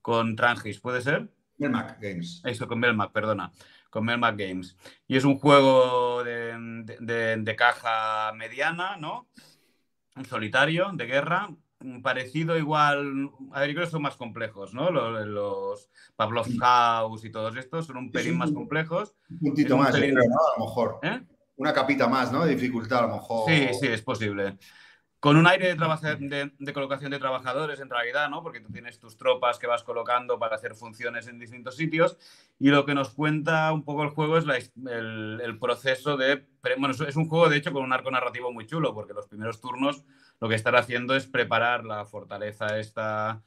con 0.03 0.37
Trangis, 0.37 0.79
¿puede 0.79 1.01
ser? 1.03 1.31
Melmac 1.59 2.01
Games. 2.01 2.43
Eso, 2.45 2.69
con 2.69 2.79
Melmac, 2.79 3.11
perdona. 3.11 3.51
Con 3.91 4.05
Melmac 4.05 4.39
Games. 4.39 4.77
Y 5.09 5.17
es 5.17 5.25
un 5.25 5.37
juego 5.37 6.23
de, 6.23 6.57
de- 6.85 6.99
de- 7.01 7.37
de 7.39 7.57
caja 7.57 8.33
mediana, 8.35 8.99
¿no? 8.99 9.27
Un 10.15 10.27
solitario, 10.27 10.93
de 10.95 11.07
guerra. 11.07 11.49
Parecido 12.03 12.59
igual. 12.59 13.31
A 13.53 13.61
ver, 13.61 13.71
yo 13.71 13.75
creo 13.75 13.87
que 13.87 13.91
son 13.91 14.03
más 14.03 14.17
complejos, 14.17 14.75
¿no? 14.75 14.91
Los, 14.91 15.27
los 15.27 15.89
Pavlov 16.15 16.47
House 16.59 17.25
y 17.25 17.31
todos 17.31 17.57
estos 17.57 17.87
son 17.87 17.97
un 17.97 18.13
pelín 18.13 18.37
más 18.37 18.53
complejos. 18.53 19.15
Un 19.31 19.39
puntito 19.39 19.77
un 19.77 19.83
más, 19.83 19.95
pelín- 19.95 20.13
creo, 20.13 20.29
¿no? 20.29 20.37
A 20.37 20.59
lo 20.59 20.67
mejor. 20.67 20.99
¿eh? 21.03 21.23
Una 21.57 21.73
capita 21.73 22.07
más, 22.07 22.31
¿no? 22.33 22.45
De 22.45 22.55
dificultad, 22.55 22.99
a 23.05 23.07
lo 23.07 23.15
mejor. 23.15 23.51
Sí, 23.51 23.69
sí, 23.81 23.87
es 23.87 24.03
posible. 24.03 24.59
Con 25.21 25.37
un 25.37 25.47
aire 25.47 25.75
de, 25.75 26.17
de, 26.19 26.53
de 26.59 26.73
colocación 26.73 27.11
de 27.11 27.19
trabajadores, 27.19 27.81
en 27.81 27.91
realidad, 27.91 28.31
¿no? 28.31 28.43
Porque 28.43 28.61
tú 28.61 28.71
tienes 28.73 28.99
tus 28.99 29.17
tropas 29.19 29.59
que 29.59 29.67
vas 29.67 29.83
colocando 29.83 30.39
para 30.39 30.57
hacer 30.57 30.75
funciones 30.75 31.29
en 31.29 31.39
distintos 31.39 31.77
sitios. 31.77 32.19
Y 32.59 32.69
lo 32.69 32.87
que 32.87 32.95
nos 32.95 33.11
cuenta 33.11 33.73
un 33.73 33.85
poco 33.85 34.03
el 34.03 34.11
juego 34.11 34.39
es 34.39 34.47
la 34.47 34.57
el, 34.57 35.41
el 35.43 35.59
proceso 35.59 36.17
de. 36.17 36.47
Bueno, 36.79 36.95
es 37.07 37.17
un 37.17 37.29
juego, 37.29 37.49
de 37.49 37.57
hecho, 37.59 37.73
con 37.73 37.83
un 37.85 37.93
arco 37.93 38.11
narrativo 38.11 38.51
muy 38.53 38.67
chulo, 38.67 38.95
porque 38.95 39.13
los 39.13 39.29
primeros 39.29 39.61
turnos 39.61 40.05
lo 40.41 40.49
que 40.49 40.55
están 40.55 40.75
haciendo 40.75 41.15
es 41.15 41.27
preparar 41.27 41.85
la 41.85 42.05
fortaleza 42.05 42.79
esta 42.79 43.43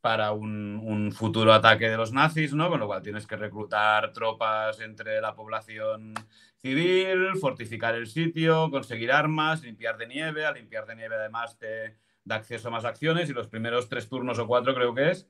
para 0.00 0.32
un, 0.32 1.12
futuro 1.12 1.52
ataque 1.52 1.88
de 1.88 1.96
los 1.96 2.12
nazis, 2.12 2.52
¿no? 2.52 2.68
Con 2.68 2.80
lo 2.80 2.86
cual 2.86 3.02
tienes 3.02 3.26
que 3.26 3.36
reclutar 3.36 4.12
tropas 4.12 4.80
entre 4.80 5.20
la 5.20 5.34
población 5.34 6.12
civil, 6.56 7.36
fortificar 7.40 7.94
el 7.94 8.08
sitio, 8.08 8.68
conseguir 8.70 9.12
armas, 9.12 9.62
limpiar 9.62 9.96
de 9.98 10.08
nieve. 10.08 10.44
A 10.44 10.52
limpiar 10.52 10.86
de 10.86 10.96
nieve, 10.96 11.14
además, 11.14 11.56
te 11.56 11.96
da 12.24 12.36
acceso 12.36 12.68
a 12.68 12.70
más 12.72 12.84
acciones 12.84 13.30
y 13.30 13.32
los 13.32 13.46
primeros 13.46 13.88
tres 13.88 14.08
turnos 14.08 14.40
o 14.40 14.46
cuatro, 14.46 14.74
creo 14.74 14.92
que 14.92 15.10
es, 15.10 15.28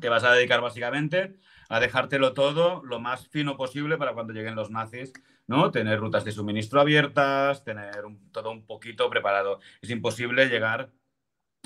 te 0.00 0.08
vas 0.08 0.24
a 0.24 0.32
dedicar 0.32 0.60
básicamente 0.60 1.36
a 1.68 1.78
dejártelo 1.78 2.32
todo 2.32 2.82
lo 2.84 3.00
más 3.00 3.28
fino 3.28 3.56
posible 3.56 3.96
para 3.96 4.12
cuando 4.12 4.32
lleguen 4.32 4.54
los 4.54 4.70
nazis, 4.70 5.12
¿no? 5.50 5.70
Tener 5.70 5.98
rutas 6.00 6.24
de 6.24 6.32
suministro 6.32 6.80
abiertas, 6.80 7.64
tener 7.64 8.04
un- 8.06 8.30
todo 8.32 8.50
un 8.52 8.66
poquito 8.66 9.10
preparado. 9.10 9.60
Es 9.82 9.90
imposible 9.90 10.46
llegar 10.48 10.92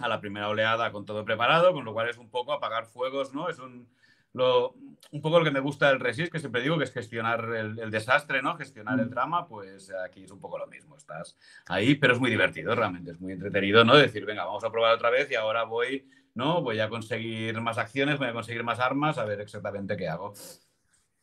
a 0.02 0.08
la 0.08 0.20
primera 0.20 0.48
oleada 0.48 0.90
con 0.92 1.04
todo 1.06 1.24
preparado, 1.24 1.72
con 1.72 1.84
lo 1.84 1.92
cual 1.92 2.08
es 2.08 2.18
un 2.18 2.30
poco 2.30 2.52
apagar 2.52 2.86
fuegos, 2.86 3.32
¿no? 3.32 3.48
Es 3.48 3.58
un, 3.58 3.88
lo, 4.32 4.74
un 5.12 5.22
poco 5.22 5.38
lo 5.38 5.44
que 5.44 5.50
me 5.52 5.60
gusta 5.60 5.88
del 5.88 6.00
Resist, 6.00 6.32
que 6.32 6.40
siempre 6.40 6.62
digo 6.62 6.76
que 6.78 6.84
es 6.84 6.92
gestionar 6.92 7.44
el, 7.54 7.78
el 7.78 7.90
desastre, 7.90 8.42
¿no? 8.42 8.56
Gestionar 8.56 8.98
el 9.00 9.08
drama, 9.10 9.46
pues 9.46 9.92
aquí 10.04 10.24
es 10.24 10.30
un 10.32 10.40
poco 10.40 10.58
lo 10.58 10.66
mismo. 10.66 10.96
Estás 10.96 11.36
ahí, 11.66 11.94
pero 11.94 12.14
es 12.14 12.20
muy 12.20 12.30
divertido, 12.30 12.74
realmente, 12.74 13.12
es 13.12 13.20
muy 13.20 13.32
entretenido, 13.32 13.84
¿no? 13.84 13.96
Decir, 13.96 14.24
venga, 14.26 14.44
vamos 14.44 14.64
a 14.64 14.70
probar 14.72 14.94
otra 14.94 15.10
vez 15.10 15.30
y 15.30 15.36
ahora 15.36 15.64
voy, 15.64 16.08
¿no? 16.34 16.62
Voy 16.62 16.80
a 16.80 16.88
conseguir 16.88 17.60
más 17.60 17.78
acciones, 17.78 18.18
voy 18.18 18.28
a 18.28 18.32
conseguir 18.32 18.64
más 18.64 18.80
armas, 18.80 19.18
a 19.18 19.24
ver 19.24 19.40
exactamente 19.40 19.96
qué 19.96 20.08
hago. 20.08 20.34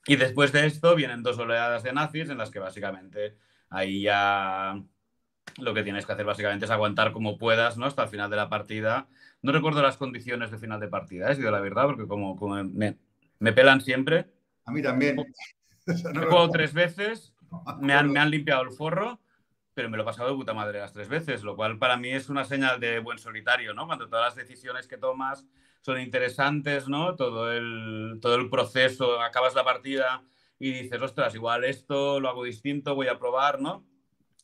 Y 0.08 0.16
después 0.16 0.52
de 0.52 0.66
esto 0.66 0.96
vienen 0.96 1.24
dos 1.24 1.38
oleadas 1.38 1.84
de 1.84 1.94
nazis 1.94 2.30
en 2.30 2.38
las 2.38 2.50
que 2.50 2.60
básicamente 2.60 3.38
ahí 3.70 4.02
ya 4.02 4.82
lo 5.58 5.74
que 5.74 5.84
tienes 5.84 6.06
que 6.06 6.14
hacer 6.14 6.26
básicamente 6.26 6.66
es 6.66 6.72
aguantar 6.72 7.12
como 7.12 7.38
puedas, 7.38 7.78
¿no? 7.78 7.86
Hasta 7.86 8.04
el 8.04 8.10
final 8.10 8.30
de 8.30 8.36
la 8.36 8.50
partida. 8.50 9.08
No 9.42 9.52
recuerdo 9.52 9.82
las 9.82 9.98
condiciones 9.98 10.52
de 10.52 10.58
final 10.58 10.80
de 10.80 10.88
partida, 10.88 11.30
¿eh? 11.30 11.36
si 11.36 11.42
digo 11.42 11.52
la 11.52 11.60
verdad, 11.60 11.86
porque 11.86 12.08
como, 12.08 12.36
como 12.36 12.64
me, 12.64 12.98
me 13.40 13.54
pelan 13.54 13.82
siempre. 13.82 14.32
A 14.66 14.72
mí 14.72 14.82
también. 14.82 15.20
He 15.88 15.94
jugado 16.26 16.50
tres 16.50 16.74
veces, 16.74 17.34
me 17.80 17.94
han, 17.94 18.12
me 18.12 18.20
han 18.20 18.30
limpiado 18.30 18.62
el 18.64 18.72
forro, 18.72 19.20
pero 19.74 19.90
me 19.90 19.98
lo 19.98 20.04
he 20.04 20.06
pasado 20.06 20.30
de 20.30 20.36
puta 20.36 20.54
madre 20.54 20.80
las 20.80 20.94
tres 20.94 21.10
veces, 21.10 21.44
lo 21.44 21.56
cual 21.56 21.78
para 21.78 21.98
mí 21.98 22.10
es 22.10 22.30
una 22.30 22.46
señal 22.46 22.80
de 22.80 23.00
buen 23.00 23.18
solitario, 23.18 23.74
¿no? 23.74 23.88
Cuando 23.88 24.08
todas 24.08 24.26
las 24.26 24.36
decisiones 24.36 24.88
que 24.88 24.98
tomas 24.98 25.46
son 25.82 26.00
interesantes, 26.00 26.88
¿no? 26.88 27.16
Todo 27.16 27.52
el, 27.52 28.20
todo 28.22 28.36
el 28.36 28.50
proceso, 28.50 29.20
acabas 29.22 29.56
la 29.56 29.64
partida 29.64 30.24
y 30.60 30.72
dices, 30.72 31.02
ostras, 31.02 31.34
igual 31.36 31.64
esto 31.64 32.20
lo 32.20 32.30
hago 32.30 32.44
distinto, 32.44 32.96
voy 32.96 33.08
a 33.08 33.18
probar, 33.20 33.60
¿no? 33.62 33.84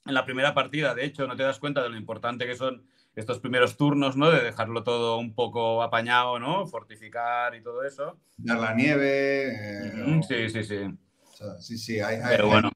En 0.06 0.14
la 0.14 0.26
primera 0.26 0.54
partida, 0.54 0.96
de 0.96 1.06
hecho, 1.06 1.28
no 1.28 1.36
te 1.36 1.44
das 1.44 1.60
cuenta 1.60 1.84
de 1.84 1.90
lo 1.90 1.98
importante 1.98 2.46
que 2.48 2.56
son 2.56 2.88
estos 3.16 3.40
primeros 3.40 3.78
turnos, 3.78 4.16
¿no? 4.16 4.30
De 4.32 4.42
dejarlo 4.42 4.84
todo 4.84 5.18
un 5.18 5.34
poco 5.36 5.84
apañado, 5.84 6.40
¿no? 6.40 6.66
Fortificar 6.66 7.54
y 7.56 7.62
todo 7.62 7.84
eso. 7.84 8.18
Dar 8.38 8.60
la 8.60 8.74
nieve. 8.74 9.48
eh, 9.50 9.92
Mm, 10.06 10.20
o- 10.20 10.24
Sí, 10.24 10.50
sí, 10.50 10.64
sí. 10.64 10.76
o 10.78 11.36
sea, 11.36 11.58
sí, 11.60 11.78
sí. 11.78 12.00
Hay, 12.00 12.16
hay- 12.18 12.36
Pero 12.38 12.48
bueno, 12.48 12.72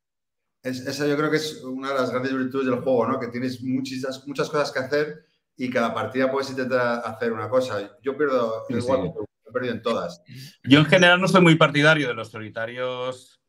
es- 0.64 0.86
esa 0.86 1.08
yo 1.08 1.16
creo 1.18 1.32
que 1.32 1.38
es 1.38 1.64
una 1.64 1.90
de 1.90 1.96
las 1.96 2.12
grandes 2.12 2.36
virtudes 2.36 2.66
del 2.68 2.80
juego, 2.82 3.08
¿no? 3.08 3.20
Que 3.20 3.28
tienes 3.30 3.62
muchas, 3.64 4.28
muchas 4.28 4.50
cosas 4.50 4.72
que 4.72 4.80
hacer 4.80 5.26
y 5.66 5.70
cada 5.70 5.94
partida 5.94 6.32
puedes 6.32 6.50
intentar 6.50 7.02
hacer 7.06 7.32
una 7.34 7.48
cosa. 7.50 7.98
Yo 8.02 8.18
pierdo, 8.18 8.64
Sí, 8.68 8.74
igual, 8.76 9.12
sí. 9.14 9.20
he 9.48 9.52
perdido 9.52 9.74
en 9.74 9.82
todas. 9.82 10.24
Yo 10.64 10.80
en 10.80 10.86
general 10.86 11.22
no 11.22 11.28
soy 11.28 11.42
muy 11.42 11.56
partidario 11.56 12.08
de 12.08 12.14
los 12.14 12.32
solitarios 12.32 13.40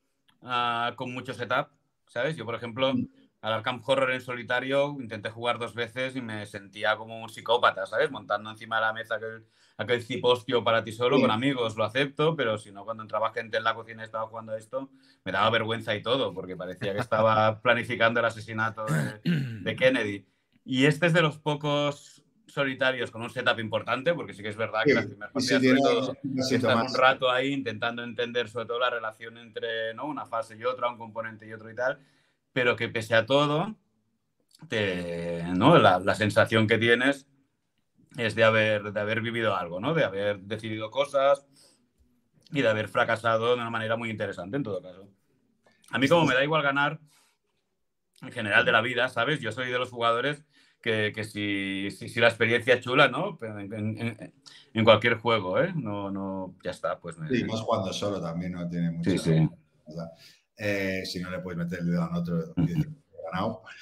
ah, 0.43 0.93
con 0.97 1.13
mucho 1.13 1.33
setup, 1.35 1.69
¿sabes? 2.07 2.37
Yo, 2.37 2.45
por 2.45 2.55
ejemplo, 2.55 2.93
al 3.41 3.53
Arkham 3.53 3.81
Horror 3.85 4.11
en 4.13 4.21
solitario 4.21 4.97
intenté 5.01 5.31
jugar 5.31 5.59
dos 5.59 5.75
veces 5.75 6.15
y 6.17 6.21
me 6.21 6.47
sentía 6.47 6.97
como 6.97 7.23
un 7.23 7.29
psicópata, 7.29 7.87
¿sabes? 7.87 8.11
Montando 8.11 8.51
encima 8.51 8.77
de 8.77 8.83
la 8.83 8.93
mesa 8.93 9.15
aquel, 9.17 9.47
aquel 9.79 10.03
cipostio 10.03 10.63
para 10.63 10.85
ti 10.85 10.93
solo, 10.93 11.17
Sí. 11.17 11.23
con 11.23 11.31
amigos, 11.31 11.77
lo 11.77 11.85
acepto, 11.85 12.37
pero 12.37 12.59
si 12.59 12.71
no, 12.73 12.85
cuando 12.85 13.03
entraba 13.03 13.33
gente 13.33 13.57
en 13.57 13.65
la 13.65 13.75
cocina 13.75 14.03
y 14.03 14.05
estaba 14.05 14.27
jugando 14.29 14.53
a 14.53 14.59
esto, 14.59 14.91
me 15.25 15.33
daba 15.33 15.51
vergüenza 15.51 15.95
y 15.95 16.03
todo, 16.03 16.33
porque 16.35 16.57
parecía 16.57 16.93
que 16.93 17.01
estaba 17.01 17.61
planificando 17.63 18.21
el 18.21 18.27
asesinato 18.27 18.85
de, 18.85 19.21
de 19.63 19.77
Kennedy. 19.77 20.27
Y 20.65 20.87
este 20.87 21.07
es 21.07 21.13
de 21.13 21.23
los 21.23 21.39
pocos 21.39 22.23
solitarios 22.47 23.11
con 23.11 23.23
un 23.23 23.31
setup 23.31 23.59
importante, 23.59 24.13
porque 24.15 24.35
sí 24.35 24.43
que 24.43 24.51
es 24.51 24.57
verdad 24.57 24.83
que 24.85 24.91
Sí, 24.91 24.97
las 24.97 25.07
primeras 25.07 25.33
partidas, 25.33 25.63
sobre 25.63 25.81
todo, 25.81 26.17
un 26.83 26.95
rato 26.95 27.31
ahí 27.31 27.53
intentando 27.53 28.05
entender 28.05 28.49
sobre 28.49 28.67
todo 28.67 28.79
la 28.79 28.91
relación 28.91 29.39
entre 29.39 29.95
¿no? 29.95 30.05
una 30.07 30.27
fase 30.27 30.57
y 30.57 30.65
otra, 30.65 30.89
un 30.91 30.99
componente 30.99 31.47
y 31.47 31.53
otro 31.53 31.71
y 31.71 31.75
tal, 31.75 31.99
pero 32.53 32.77
que 32.77 32.89
pese 32.89 33.15
a 33.15 33.25
todo, 33.25 33.75
te- 34.69 35.43
¿no? 35.57 35.79
la, 35.79 35.99
la 35.99 36.15
sensación 36.15 36.67
que 36.67 36.79
tienes 36.79 37.27
es 38.19 38.35
de 38.35 38.45
haber, 38.45 38.93
de 38.93 39.01
haber 39.01 39.23
vivido 39.23 39.57
algo, 39.57 39.81
¿no? 39.81 39.95
de 39.95 40.05
haber 40.05 40.41
decidido 40.41 40.91
cosas 40.91 41.47
y 42.51 42.61
de 42.61 42.69
haber 42.69 42.89
fracasado 42.89 43.49
de 43.49 43.55
una 43.55 43.71
manera 43.71 43.97
muy 43.97 44.11
interesante 44.11 44.59
en 44.59 44.63
todo 44.63 44.83
caso. 44.83 45.09
A 45.91 45.99
mí 45.99 46.07
como 46.07 46.27
me 46.27 46.35
da 46.35 46.45
igual 46.45 46.63
ganar 46.63 47.01
en 48.21 48.31
general 48.31 48.65
de 48.67 48.73
la 48.73 48.83
vida, 48.83 49.09
¿sabes? 49.09 49.41
Yo 49.41 49.51
soy 49.53 49.71
de 49.71 49.79
los 49.79 49.91
jugadores 49.91 50.45
que, 50.83 51.13
que 51.15 51.25
si, 51.25 51.89
si, 51.91 52.09
si 52.09 52.21
la 52.21 52.29
experiencia 52.29 52.75
es 52.75 52.81
chula, 52.81 53.09
¿no? 53.09 53.39
En, 53.43 53.73
en- 53.73 54.33
en- 54.75 54.85
cualquier 54.85 55.15
juego, 55.15 55.59
¿eh? 55.61 55.73
No, 55.77 56.11
no, 56.11 56.57
ya 56.65 56.73
está, 56.73 56.99
pues 56.99 57.17
me- 57.19 57.29
Sí, 57.29 57.45
más 57.45 57.61
jugando 57.61 57.93
solo 57.93 58.21
también, 58.21 58.53
no 58.53 58.69
tiene 58.69 58.91
mucho. 58.91 59.11
Sí, 59.11 59.19
sí. 59.19 59.49
Eh, 60.57 61.03
si 61.05 61.21
no 61.21 61.31
le 61.31 61.39
puedes 61.41 61.59
meter 61.59 61.81
el 61.81 61.87
dedo 61.91 62.03
a 62.03 62.19
otro, 62.19 62.39
y 62.57 62.67
dices, 62.67 62.87
"He 62.87 63.23
ganado. 63.31 63.63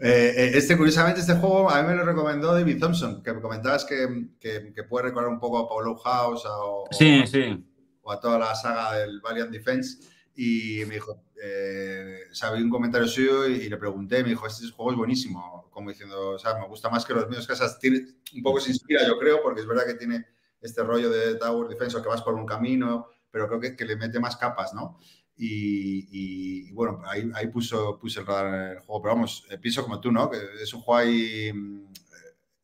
Eh, 0.00 0.34
eh, 0.36 0.50
este, 0.54 0.76
curiosamente, 0.76 1.20
este 1.20 1.34
juego 1.34 1.70
a 1.70 1.80
mí 1.82 1.88
me 1.88 1.94
lo 1.94 2.04
recomendó 2.04 2.52
David 2.54 2.78
Thompson, 2.78 3.22
que 3.22 3.32
me 3.32 3.40
comentabas 3.40 3.84
que, 3.84 4.28
que, 4.38 4.72
que 4.74 4.82
puede 4.84 5.06
recordar 5.06 5.30
un 5.30 5.40
poco 5.40 5.58
a 5.58 5.68
Paulo 5.68 5.96
House 5.96 6.42
o- 6.46 6.84
Sí, 6.90 7.26
sí. 7.26 7.64
o 8.02 8.12
a 8.12 8.20
toda 8.20 8.38
la 8.38 8.54
saga 8.54 8.98
del 8.98 9.20
Valiant 9.20 9.50
Defense. 9.50 9.98
Y 10.40 10.84
me 10.86 10.94
dijo, 10.94 11.24
eh, 11.42 12.20
o 12.30 12.34
sea, 12.34 12.52
vi 12.52 12.62
un 12.62 12.70
comentario 12.70 13.08
suyo 13.08 13.48
y, 13.48 13.68
le 13.68 13.76
pregunté, 13.76 14.22
me 14.22 14.28
dijo, 14.28 14.46
este 14.46 14.68
juego 14.70 14.92
es 14.92 14.96
buenísimo, 14.96 15.68
como 15.72 15.90
diciendo, 15.90 16.30
o 16.30 16.38
sea, 16.38 16.54
me 16.54 16.66
gusta 16.68 16.88
más 16.88 17.04
que 17.04 17.12
los 17.12 17.28
míos, 17.28 17.48
esas 17.50 17.78
tiene- 17.80 18.06
un 18.34 18.42
poco 18.42 18.60
se 18.60 18.70
inspira, 18.70 19.04
yo 19.06 19.18
creo, 19.18 19.42
porque 19.42 19.62
es 19.62 19.66
verdad 19.66 19.84
que 19.86 19.94
tiene 19.94 20.26
este 20.60 20.82
rollo 20.84 21.10
de 21.10 21.34
Tower 21.36 21.68
Defense, 21.68 22.00
que 22.00 22.08
vas 22.08 22.22
por 22.22 22.34
un 22.34 22.46
camino, 22.46 23.08
pero 23.30 23.48
creo 23.48 23.58
que, 23.60 23.74
que 23.76 23.84
le 23.84 23.96
mete 23.96 24.20
más 24.20 24.36
capas, 24.36 24.74
¿no? 24.74 24.98
Y 25.36 26.70
bueno, 26.72 27.02
ahí, 27.06 27.30
ahí 27.34 27.48
puso, 27.48 27.98
puse 27.98 28.20
el 28.20 28.26
radar 28.26 28.46
en 28.54 28.76
el 28.76 28.80
juego, 28.80 29.02
pero 29.02 29.14
vamos, 29.14 29.44
eh, 29.50 29.58
pienso 29.58 29.82
como 29.82 30.00
tú, 30.00 30.12
¿no? 30.12 30.30
Que 30.30 30.38
es 30.62 30.72
un 30.74 30.80
juego 30.82 30.98
ahí... 30.98 31.52
mm, 31.52 31.88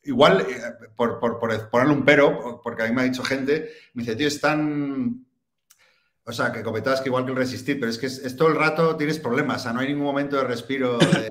Igual, 0.06 0.42
eh, 0.42 0.60
por, 0.96 1.18
por, 1.18 1.38
por 1.40 1.70
ponerle 1.70 1.94
un 1.94 2.04
pero, 2.04 2.60
porque 2.62 2.82
a 2.82 2.86
mí 2.86 2.92
me 2.94 3.00
ha 3.00 3.04
dicho 3.04 3.22
gente, 3.24 3.70
me 3.94 4.02
dice, 4.02 4.14
tío, 4.16 4.28
es 4.28 4.38
tan... 4.40 5.24
O 6.26 6.32
sea, 6.32 6.52
que 6.52 6.62
comentabas 6.62 7.00
que 7.00 7.08
igual 7.10 7.24
que 7.24 7.32
el 7.32 7.36
resistir, 7.36 7.78
pero 7.78 7.90
es 7.90 7.98
que 7.98 8.06
es, 8.06 8.18
es 8.18 8.36
todo 8.36 8.48
el 8.48 8.56
rato 8.56 8.96
tienes 8.96 9.18
problemas, 9.18 9.60
o 9.60 9.64
sea, 9.64 9.72
no 9.72 9.80
hay 9.80 9.88
ningún 9.88 10.04
momento 10.04 10.36
de 10.36 10.44
respiro. 10.44 10.98
de- 10.98 11.30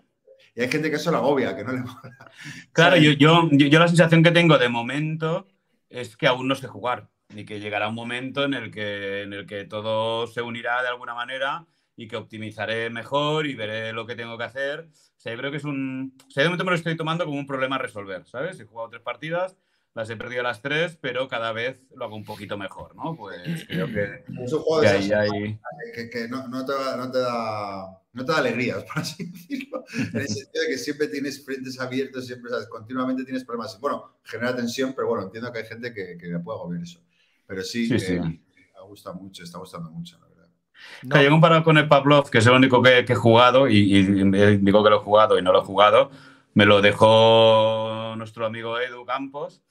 y 0.55 0.61
hay 0.61 0.69
gente 0.69 0.89
que 0.91 0.97
eso 0.97 1.11
lo 1.11 1.17
agobia, 1.17 1.55
que 1.55 1.63
no 1.63 1.71
le 1.73 1.79
mola. 1.81 2.31
Claro, 2.71 2.97
yo, 2.97 3.11
yo, 3.13 3.49
yo 3.51 3.79
la 3.79 3.87
sensación 3.87 4.23
que 4.23 4.31
tengo 4.31 4.57
de 4.59 4.69
momento 4.69 5.47
es 5.89 6.15
que 6.17 6.27
aún 6.27 6.47
no 6.47 6.55
sé 6.55 6.67
jugar 6.67 7.09
y 7.35 7.45
que 7.45 7.59
llegará 7.59 7.87
un 7.87 7.95
momento 7.95 8.43
en 8.43 8.53
el 8.53 8.69
que, 8.71 9.23
en 9.23 9.33
el 9.33 9.45
que 9.47 9.65
todo 9.65 10.27
se 10.27 10.41
unirá 10.41 10.81
de 10.83 10.89
alguna 10.89 11.15
manera 11.15 11.65
y 11.95 12.07
que 12.07 12.15
optimizaré 12.17 12.89
mejor 12.91 13.47
y 13.47 13.55
veré 13.55 13.93
lo 13.93 14.05
que 14.05 14.15
tengo 14.15 14.37
que 14.37 14.43
hacer. 14.43 14.89
O 14.91 15.19
sea, 15.19 15.31
yo 15.33 15.39
creo 15.39 15.51
que 15.51 15.57
es 15.57 15.63
un... 15.63 16.15
O 16.27 16.31
sea, 16.31 16.43
de 16.43 16.49
momento 16.49 16.65
me 16.65 16.71
lo 16.71 16.77
estoy 16.77 16.95
tomando 16.95 17.25
como 17.25 17.37
un 17.39 17.47
problema 17.47 17.75
a 17.77 17.79
resolver, 17.79 18.25
¿sabes? 18.27 18.59
He 18.59 18.65
jugado 18.65 18.89
tres 18.89 19.01
partidas, 19.01 19.57
las 19.95 20.09
he 20.09 20.17
perdido 20.17 20.41
las 20.41 20.61
tres, 20.61 20.97
pero 20.99 21.27
cada 21.27 21.51
vez 21.51 21.83
lo 21.95 22.05
hago 22.05 22.15
un 22.15 22.25
poquito 22.25 22.57
mejor, 22.57 22.95
¿no? 22.95 23.15
Pues 23.15 23.65
creo 23.67 23.87
que, 23.87 24.23
Es 24.43 24.53
un 24.53 24.61
juego 24.61 24.81
que 24.81 24.87
de 24.87 24.93
ahí 24.93 25.05
esas 25.05 25.31
hay... 25.31 25.59
que, 25.93 26.09
que 26.09 26.27
no, 26.27 26.47
no 26.47 26.65
te 26.65 26.73
da, 26.73 26.97
no, 26.97 27.11
te 27.11 27.19
da, 27.19 28.01
no 28.13 28.25
te 28.25 28.31
da 28.31 28.37
alegrías, 28.39 28.83
por 28.93 28.99
así 28.99 29.25
decirlo. 29.25 29.83
En 30.13 30.21
el 30.21 30.27
sentido 30.27 30.63
de 30.63 30.69
que 30.69 30.77
siempre 30.77 31.07
tienes 31.07 31.45
frentes 31.45 31.79
abiertos, 31.79 32.25
siempre, 32.25 32.49
¿sabes? 32.49 32.67
Continuamente 32.67 33.23
tienes 33.23 33.43
problemas. 33.43 33.79
Bueno, 33.79 34.17
genera 34.23 34.55
tensión, 34.55 34.93
pero 34.95 35.09
bueno, 35.09 35.25
entiendo 35.25 35.51
que 35.51 35.59
hay 35.59 35.65
gente 35.65 35.93
que, 35.93 36.17
que 36.17 36.39
puede 36.39 36.57
agobiar 36.59 36.81
eso. 36.83 36.99
Pero 37.45 37.61
sí, 37.61 37.85
Sí, 37.87 37.95
eh, 37.95 37.99
sí. 37.99 38.19
me 38.19 38.81
gusta 38.87 39.13
mucho, 39.13 39.43
está 39.43 39.59
gustando 39.59 39.91
mucho, 39.91 40.17
la 40.19 40.27
verdad. 40.27 40.47
No, 41.03 41.15
Yo 41.17 41.27
he 41.27 41.29
comparado 41.29 41.63
con 41.63 41.77
el 41.77 41.87
Pavlov, 41.87 42.31
que 42.31 42.39
es 42.39 42.47
el 42.47 42.53
único 42.53 42.81
que, 42.81 43.05
que 43.05 43.13
he 43.13 43.15
jugado, 43.15 43.69
y, 43.69 43.95
y 43.95 44.03
digo 44.57 44.83
que 44.83 44.89
lo 44.89 44.97
he 44.97 45.03
jugado 45.03 45.37
y 45.37 45.43
no 45.43 45.51
lo 45.51 45.61
he 45.61 45.65
jugado. 45.65 46.09
Me 46.55 46.65
lo 46.65 46.81
dejó 46.81 48.15
nuestro 48.17 48.45
amigo 48.45 48.79
Edu 48.79 49.05
Campos 49.05 49.61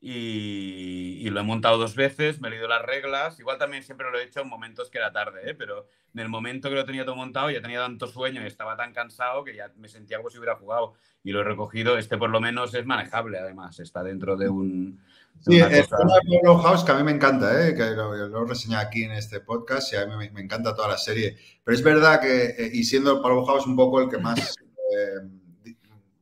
y, 0.00 1.18
y 1.26 1.30
lo 1.30 1.40
he 1.40 1.42
montado 1.42 1.76
dos 1.76 1.96
veces, 1.96 2.40
me 2.40 2.48
he 2.48 2.50
leído 2.52 2.68
las 2.68 2.82
reglas. 2.82 3.38
Igual 3.40 3.58
también 3.58 3.82
siempre 3.82 4.08
lo 4.10 4.18
he 4.18 4.24
hecho 4.24 4.40
en 4.40 4.48
momentos 4.48 4.90
que 4.90 4.98
era 4.98 5.12
tarde, 5.12 5.50
¿eh? 5.50 5.54
pero 5.54 5.88
en 6.14 6.20
el 6.20 6.28
momento 6.28 6.68
que 6.68 6.76
lo 6.76 6.84
tenía 6.84 7.04
todo 7.04 7.16
montado 7.16 7.50
ya 7.50 7.60
tenía 7.60 7.80
tanto 7.80 8.06
sueño 8.06 8.42
y 8.42 8.46
estaba 8.46 8.76
tan 8.76 8.92
cansado 8.92 9.42
que 9.42 9.56
ya 9.56 9.72
me 9.76 9.88
sentía 9.88 10.18
como 10.18 10.30
si 10.30 10.38
hubiera 10.38 10.54
jugado 10.54 10.94
y 11.24 11.32
lo 11.32 11.40
he 11.40 11.44
recogido. 11.44 11.98
Este 11.98 12.16
por 12.16 12.30
lo 12.30 12.40
menos 12.40 12.74
es 12.74 12.86
manejable, 12.86 13.38
además, 13.38 13.80
está 13.80 14.04
dentro 14.04 14.36
de 14.36 14.48
un... 14.48 15.02
de 15.44 15.56
Sí, 15.56 15.58
el 15.58 15.86
tema 15.88 16.14
de 16.14 16.38
Pablo 16.42 16.58
House, 16.58 16.84
que 16.84 16.92
a 16.92 16.94
mí 16.94 17.02
me 17.02 17.12
encanta, 17.12 17.68
¿eh? 17.68 17.74
que 17.74 17.90
lo, 17.90 18.14
lo 18.14 18.44
he 18.44 18.48
reseñado 18.48 18.86
aquí 18.86 19.02
en 19.02 19.12
este 19.12 19.40
podcast 19.40 19.92
y 19.92 19.96
a 19.96 20.06
mí 20.06 20.16
me, 20.16 20.30
me 20.30 20.42
encanta 20.42 20.76
toda 20.76 20.88
la 20.88 20.98
serie. 20.98 21.36
Pero 21.64 21.76
es 21.76 21.82
verdad 21.82 22.20
que, 22.20 22.44
eh, 22.46 22.70
y 22.72 22.84
siendo 22.84 23.20
Pablo 23.20 23.44
House 23.44 23.66
un 23.66 23.74
poco 23.74 24.00
el 24.00 24.08
que 24.08 24.18
más, 24.18 24.38
eh, 24.96 25.74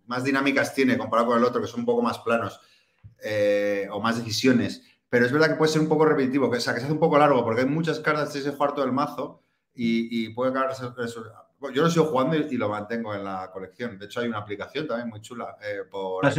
más 0.06 0.24
dinámicas 0.24 0.74
tiene 0.74 0.96
comparado 0.96 1.28
con 1.28 1.38
el 1.38 1.44
otro, 1.44 1.60
que 1.60 1.66
son 1.66 1.80
un 1.80 1.86
poco 1.86 2.00
más 2.00 2.18
planos 2.20 2.58
eh, 3.28 3.88
o 3.90 4.00
más 4.00 4.16
decisiones, 4.16 4.82
pero 5.08 5.26
es 5.26 5.32
verdad 5.32 5.48
que 5.48 5.54
puede 5.56 5.72
ser 5.72 5.80
un 5.82 5.88
poco 5.88 6.04
repetitivo, 6.04 6.50
que, 6.50 6.58
o 6.58 6.60
sea, 6.60 6.72
que 6.74 6.80
se 6.80 6.86
hace 6.86 6.92
un 6.92 7.00
poco 7.00 7.18
largo 7.18 7.42
porque 7.44 7.62
hay 7.62 7.66
muchas 7.66 7.98
cartas 8.00 8.32
de 8.32 8.40
ese 8.40 8.52
jugar 8.52 8.74
todo 8.74 8.84
el 8.84 8.92
mazo 8.92 9.42
y, 9.74 10.24
y 10.26 10.28
puede 10.30 10.50
acabar 10.50 10.74
Yo 11.74 11.82
lo 11.82 11.90
sigo 11.90 12.06
jugando 12.06 12.36
y, 12.36 12.46
y 12.50 12.56
lo 12.56 12.68
mantengo 12.68 13.14
en 13.14 13.24
la 13.24 13.50
colección. 13.52 13.98
De 13.98 14.06
hecho, 14.06 14.20
hay 14.20 14.28
una 14.28 14.38
aplicación 14.38 14.86
también 14.86 15.08
muy 15.08 15.20
chula 15.20 15.56
eh, 15.62 15.80
por 15.90 16.24
¿Ah, 16.26 16.30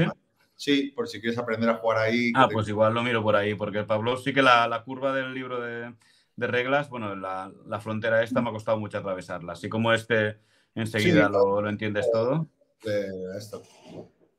sí? 0.56 0.92
por 0.96 1.08
si 1.08 1.20
quieres 1.22 1.38
aprender 1.38 1.70
a 1.70 1.76
jugar 1.76 1.98
ahí. 2.00 2.32
Ah, 2.36 2.48
te- 2.48 2.54
pues 2.54 2.68
igual 2.68 2.94
lo 2.94 3.04
miro 3.04 3.22
por 3.22 3.36
ahí, 3.36 3.54
porque 3.56 3.84
Pablo 3.84 4.18
sí 4.18 4.34
que 4.34 4.42
la, 4.42 4.68
la 4.68 4.84
curva 4.84 5.14
del 5.14 5.34
libro 5.34 5.60
de, 5.62 5.94
de 6.36 6.48
reglas, 6.48 6.90
bueno, 6.90 7.16
la, 7.16 7.52
la 7.66 7.80
frontera 7.80 8.24
esta 8.24 8.42
me 8.42 8.50
ha 8.50 8.54
costado 8.54 8.78
mucho 8.80 8.98
atravesarla. 8.98 9.54
Así 9.54 9.70
como 9.70 9.92
este 9.94 10.40
enseguida 10.76 11.26
Sí. 11.28 11.32
lo, 11.34 11.62
lo 11.62 11.70
entiendes 11.70 12.10
todo. 12.12 12.48
de 12.84 13.08
esto. 13.38 13.62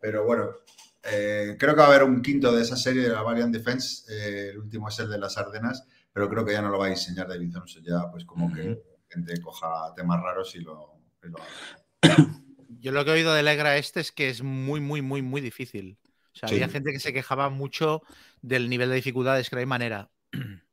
Pero 0.01 0.25
bueno, 0.25 0.51
eh, 1.13 1.57
creo 1.59 1.75
que 1.75 1.81
va 1.81 1.87
a 1.87 1.89
haber 1.89 2.03
un 2.05 2.23
quinto 2.23 2.53
de 2.55 2.63
esa 2.63 2.77
serie 2.77 3.03
de 3.03 3.09
la 3.11 3.23
Valiant 3.23 3.53
Defense. 3.55 4.05
eh, 4.13 4.51
el 4.53 4.59
último 4.59 4.89
es 4.89 4.99
el 4.99 5.09
de 5.11 5.19
las 5.19 5.37
Ardenas, 5.39 5.87
pero 6.13 6.29
creo 6.29 6.45
que 6.45 6.53
ya 6.53 6.63
no 6.63 6.71
lo 6.71 6.79
va 6.79 6.87
a 6.87 6.91
diseñar 6.91 7.29
David 7.29 7.53
Thompson. 7.53 7.83
Ya, 7.85 8.11
pues 8.11 8.25
como 8.25 8.53
que 8.53 8.81
gente 9.09 9.41
coja 9.41 9.93
temas 9.97 10.21
raros 10.23 10.55
y 10.55 10.61
lo, 10.61 11.01
y 11.25 11.29
lo. 11.29 11.39
Yo 12.81 12.93
lo 12.93 13.05
que 13.05 13.11
he 13.11 13.15
oído 13.15 13.35
de 13.35 13.43
Legra 13.43 13.77
este 13.77 14.01
es 14.01 14.13
que 14.13 14.29
es 14.29 14.43
muy, 14.43 14.81
muy, 14.81 15.03
muy, 15.03 15.23
muy 15.23 15.41
difícil. 15.41 15.99
O 16.35 16.37
sea, 16.39 16.49
Sí. 16.49 16.55
había 16.57 16.69
gente 16.69 16.93
que 16.93 17.01
se 17.01 17.13
quejaba 17.13 17.49
mucho 17.49 18.03
del 18.43 18.69
nivel 18.69 18.91
de 18.91 18.97
dificultades, 18.97 19.51
que 19.51 19.57
no 19.57 19.61
hay 19.61 19.67
manera. 19.67 20.11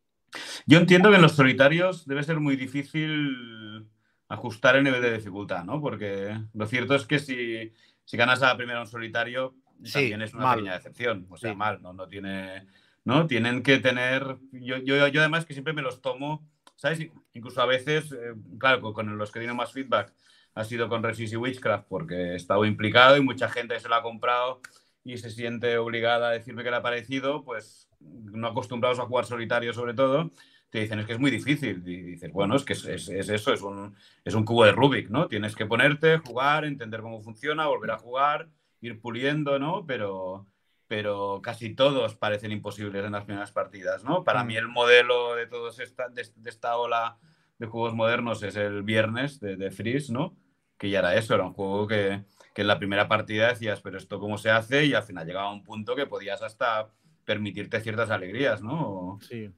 Yo 0.67 0.77
entiendo 0.79 1.09
que 1.09 1.15
en 1.15 1.21
los 1.21 1.33
solitarios 1.35 2.05
debe 2.05 2.23
ser 2.23 2.39
muy 2.39 2.55
difícil 2.55 3.87
ajustar 4.27 4.75
el 4.75 4.83
nivel 4.83 5.01
de 5.01 5.13
dificultad, 5.17 5.63
¿no? 5.63 5.79
Porque 5.81 6.37
lo 6.53 6.65
cierto 6.67 6.95
es 6.95 7.05
que 7.05 7.19
si, 7.19 7.71
si 8.03 8.17
ganas 8.17 8.41
a 8.41 8.47
la 8.47 8.57
primera 8.57 8.81
un 8.81 8.87
solitario, 8.87 9.55
Sí, 9.83 9.93
también 9.93 10.21
es 10.21 10.33
una 10.33 10.43
mal. 10.43 10.55
pequeña 10.57 10.73
decepción. 10.73 11.27
O 11.29 11.37
sea, 11.37 11.51
Sí. 11.51 11.57
mal, 11.57 11.81
¿no? 11.81 11.93
No 11.93 12.07
tiene. 12.07 12.65
¿No? 13.03 13.27
Tienen 13.27 13.61
que 13.61 13.77
tener. 13.77 14.37
Yo, 14.51 14.77
yo, 14.77 15.07
yo 15.07 15.19
además 15.21 15.45
que 15.45 15.53
siempre 15.53 15.73
me 15.73 15.83
los 15.83 16.01
tomo, 16.01 16.47
¿sabes? 16.75 17.07
Incluso 17.33 17.61
a 17.61 17.65
veces, 17.67 18.11
eh, 18.11 18.33
claro, 18.57 18.81
con, 18.81 18.93
con 18.93 19.17
los 19.17 19.31
que 19.31 19.39
tienen 19.39 19.55
más 19.57 19.71
feedback 19.73 20.11
ha 20.55 20.63
sido 20.63 20.87
con 20.89 21.03
Resist 21.03 21.33
y 21.33 21.35
Witchcraft 21.37 21.85
porque 21.87 22.15
he 22.15 22.35
estado 22.35 22.65
implicado 22.65 23.17
y 23.17 23.21
mucha 23.21 23.47
gente 23.49 23.79
se 23.79 23.89
lo 23.89 23.95
ha 23.95 24.01
comprado 24.01 24.61
y 25.03 25.17
se 25.17 25.29
siente 25.29 25.77
obligada 25.77 26.29
a 26.29 26.31
decirme 26.31 26.63
que 26.63 26.71
le 26.71 26.77
ha 26.77 26.81
parecido, 26.81 27.43
pues 27.43 27.89
no 27.99 28.47
acostumbrados 28.47 28.97
a 28.99 29.05
jugar 29.05 29.25
solitario 29.25 29.73
sobre 29.73 29.93
todo, 29.93 30.31
te 30.71 30.79
dicen 30.79 30.97
es 30.99 31.05
que 31.05 31.13
es 31.13 31.19
muy 31.19 31.29
difícil. 31.29 31.83
Y 31.85 32.01
dices, 32.01 32.31
bueno, 32.31 32.55
es 32.55 32.63
que 32.63 32.73
es, 32.73 32.85
es- 32.85 33.09
es 33.09 33.29
eso, 33.29 33.53
es 33.53 33.61
un, 33.61 33.95
es 34.23 34.33
un 34.33 34.45
cubo 34.45 34.65
de 34.65 34.71
Rubik, 34.71 35.09
¿no? 35.09 35.27
Tienes 35.27 35.55
que 35.55 35.65
ponerte, 35.67 36.17
jugar, 36.19 36.65
entender 36.65 37.01
cómo 37.01 37.21
funciona, 37.21 37.67
volver 37.67 37.91
a 37.91 37.97
jugar, 37.99 38.47
ir 38.85 38.99
puliendo, 39.01 39.59
¿no? 39.59 39.85
Pero, 39.85 40.47
pero 40.87 41.41
casi 41.43 41.75
todos 41.75 42.15
parecen 42.15 42.51
imposibles 42.51 43.05
en 43.05 43.13
las 43.13 43.25
primeras 43.25 43.51
partidas, 43.51 44.03
¿no? 44.03 44.23
Para 44.23 44.43
Mm. 44.43 44.47
mí 44.47 44.55
el 44.57 44.67
modelo 44.67 45.35
de 45.35 45.47
todos 45.47 45.79
esta, 45.79 46.09
de, 46.09 46.27
de 46.35 46.49
esta 46.49 46.77
ola 46.77 47.17
de 47.57 47.67
juegos 47.67 47.93
modernos 47.95 48.43
es 48.43 48.55
el 48.55 48.83
viernes 48.83 49.39
de, 49.39 49.55
de 49.55 49.71
Freeze, 49.71 50.11
¿no? 50.13 50.37
Que 50.77 50.89
ya 50.89 50.99
era 50.99 51.15
eso, 51.15 51.33
era 51.35 51.45
un 51.45 51.53
juego 51.53 51.87
que, 51.87 52.25
que 52.53 52.61
en 52.61 52.67
la 52.67 52.77
primera 52.79 53.07
partida 53.07 53.47
decías, 53.49 53.81
pero 53.81 53.97
esto 53.97 54.19
cómo 54.19 54.37
se 54.37 54.49
hace, 54.51 54.85
y 54.85 54.93
al 54.93 55.03
final 55.03 55.25
llegaba 55.25 55.47
a 55.49 55.53
un 55.53 55.63
punto 55.63 55.95
que 55.95 56.05
podías 56.05 56.41
hasta 56.41 56.91
permitirte 57.25 57.79
ciertas 57.81 58.09
alegrías, 58.11 58.61
¿no? 58.61 59.19
Sí. 59.19 59.49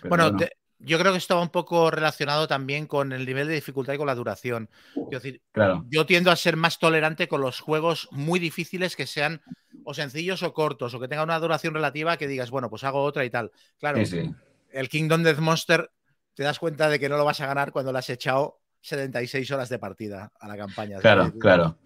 Pero 0.00 0.08
Bueno, 0.08 0.36
te- 0.36 0.52
yo 0.84 0.98
creo 0.98 1.12
que 1.12 1.18
esto 1.18 1.36
va 1.36 1.42
un 1.42 1.48
poco 1.50 1.90
relacionado 1.90 2.46
también 2.48 2.86
con 2.86 3.12
el 3.12 3.24
nivel 3.24 3.48
de 3.48 3.54
dificultad 3.54 3.94
y 3.94 3.98
con 3.98 4.06
la 4.06 4.14
duración. 4.14 4.68
Quiero 4.94 5.10
decir, 5.10 5.40
claro. 5.52 5.84
yo 5.88 6.06
tiendo 6.06 6.30
a 6.30 6.36
ser 6.36 6.56
más 6.56 6.78
tolerante 6.78 7.28
con 7.28 7.40
los 7.40 7.60
juegos 7.60 8.08
muy 8.10 8.38
difíciles 8.40 8.96
que 8.96 9.06
sean 9.06 9.40
o 9.84 9.94
sencillos 9.94 10.42
o 10.42 10.52
cortos, 10.52 10.94
o 10.94 11.00
que 11.00 11.08
tengan 11.08 11.24
una 11.28 11.38
duración 11.40 11.74
relativa 11.74 12.16
que 12.16 12.28
digas, 12.28 12.50
bueno, 12.50 12.68
pues 12.70 12.84
hago 12.84 13.02
otra 13.02 13.24
y 13.24 13.30
tal. 13.30 13.50
Claro, 13.78 13.98
Sí, 14.04 14.22
sí. 14.22 14.30
el 14.70 14.88
Kingdom 14.88 15.22
Death 15.22 15.38
Monster 15.38 15.90
te 16.34 16.42
das 16.42 16.58
cuenta 16.58 16.88
de 16.88 16.98
que 17.00 17.08
no 17.08 17.16
lo 17.16 17.24
vas 17.24 17.40
a 17.40 17.46
ganar 17.46 17.72
cuando 17.72 17.92
le 17.92 17.98
has 17.98 18.08
echado 18.10 18.60
76 18.80 19.50
horas 19.50 19.68
de 19.68 19.78
partida 19.78 20.32
a 20.40 20.48
la 20.48 20.56
campaña. 20.56 20.98
Claro, 20.98 21.24
¿sabes? 21.24 21.40
claro. 21.40 21.78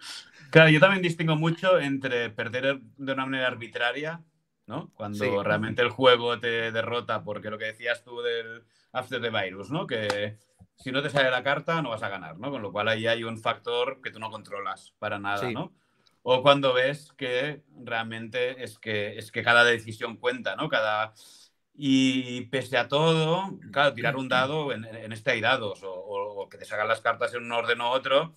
Claro, 0.51 0.71
yo 0.71 0.79
también 0.81 1.03
distingo 1.03 1.37
mucho 1.37 1.79
entre 1.81 2.31
perder 2.31 2.79
de 2.97 3.13
una 3.13 3.27
manera 3.27 3.49
arbitraria, 3.49 4.23
¿no? 4.67 4.91
Cuando 4.95 5.19
Sí. 5.25 5.31
realmente 5.43 5.83
el 5.83 5.91
juego 5.91 6.39
te 6.39 6.71
derrota, 6.73 7.25
porque 7.25 7.51
lo 7.51 7.59
que 7.59 7.67
decías 7.67 8.03
tú 8.05 8.21
del 8.23 8.63
After 8.97 9.21
the 9.21 9.31
Virus, 9.31 9.71
¿no? 9.71 9.87
Que 9.87 10.37
si 10.77 10.93
no 10.93 11.03
te 11.03 11.11
sale 11.11 11.31
la 11.31 11.43
carta 11.43 11.81
no 11.83 11.91
vas 11.91 12.03
a 12.03 12.09
ganar, 12.09 12.39
¿no? 12.39 12.51
Con 12.51 12.63
lo 12.63 12.73
cual 12.73 12.89
ahí 12.89 13.07
hay 13.07 13.25
un 13.25 13.39
factor 13.39 14.01
que 14.03 14.11
tú 14.11 14.19
no 14.19 14.31
controlas 14.31 14.95
para 14.99 15.19
nada, 15.19 15.47
Sí. 15.47 15.55
¿no? 15.55 15.73
O 16.23 16.43
cuando 16.43 16.75
ves 16.75 17.13
que 17.17 17.63
realmente 17.85 18.63
es 18.65 18.79
que, 18.81 19.17
es 19.17 19.31
que 19.31 19.45
cada 19.45 19.63
decisión 19.65 20.17
cuenta, 20.17 20.57
¿no? 20.57 20.69
Cada... 20.69 21.13
Y 21.79 22.47
pese 22.47 22.79
a 22.79 22.89
todo, 22.89 23.59
claro, 23.71 23.93
tirar 23.95 24.17
un 24.17 24.29
dado, 24.29 24.73
en, 24.73 24.85
en 24.85 25.13
este 25.13 25.33
hay 25.33 25.41
dados, 25.41 25.81
o, 25.85 26.49
que 26.51 26.59
te 26.59 26.65
salgan 26.65 26.89
las 26.89 27.01
cartas 27.01 27.33
en 27.35 27.45
un 27.45 27.53
orden 27.53 27.81
u 27.81 27.85
otro, 27.85 28.35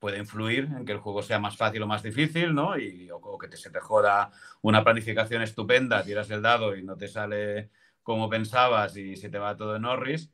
puede 0.00 0.18
influir 0.18 0.64
en 0.64 0.84
que 0.84 0.92
el 0.92 0.98
juego 0.98 1.22
sea 1.22 1.38
más 1.38 1.56
fácil 1.56 1.82
o 1.82 1.86
más 1.86 2.02
difícil, 2.02 2.54
¿no? 2.54 2.76
Y, 2.76 3.08
o, 3.10 3.18
o 3.18 3.38
que 3.38 3.46
te, 3.46 3.56
se 3.56 3.70
te 3.70 3.78
joda 3.78 4.32
una 4.62 4.82
planificación 4.82 5.42
estupenda, 5.42 6.02
tiras 6.02 6.28
el 6.30 6.42
dado 6.42 6.76
y 6.76 6.82
no 6.82 6.96
te 6.96 7.06
sale 7.06 7.70
como 8.02 8.28
pensabas 8.28 8.96
y 8.96 9.16
se 9.16 9.28
te 9.28 9.38
va 9.38 9.56
todo 9.56 9.76
en 9.76 9.82
Norris. 9.82 10.30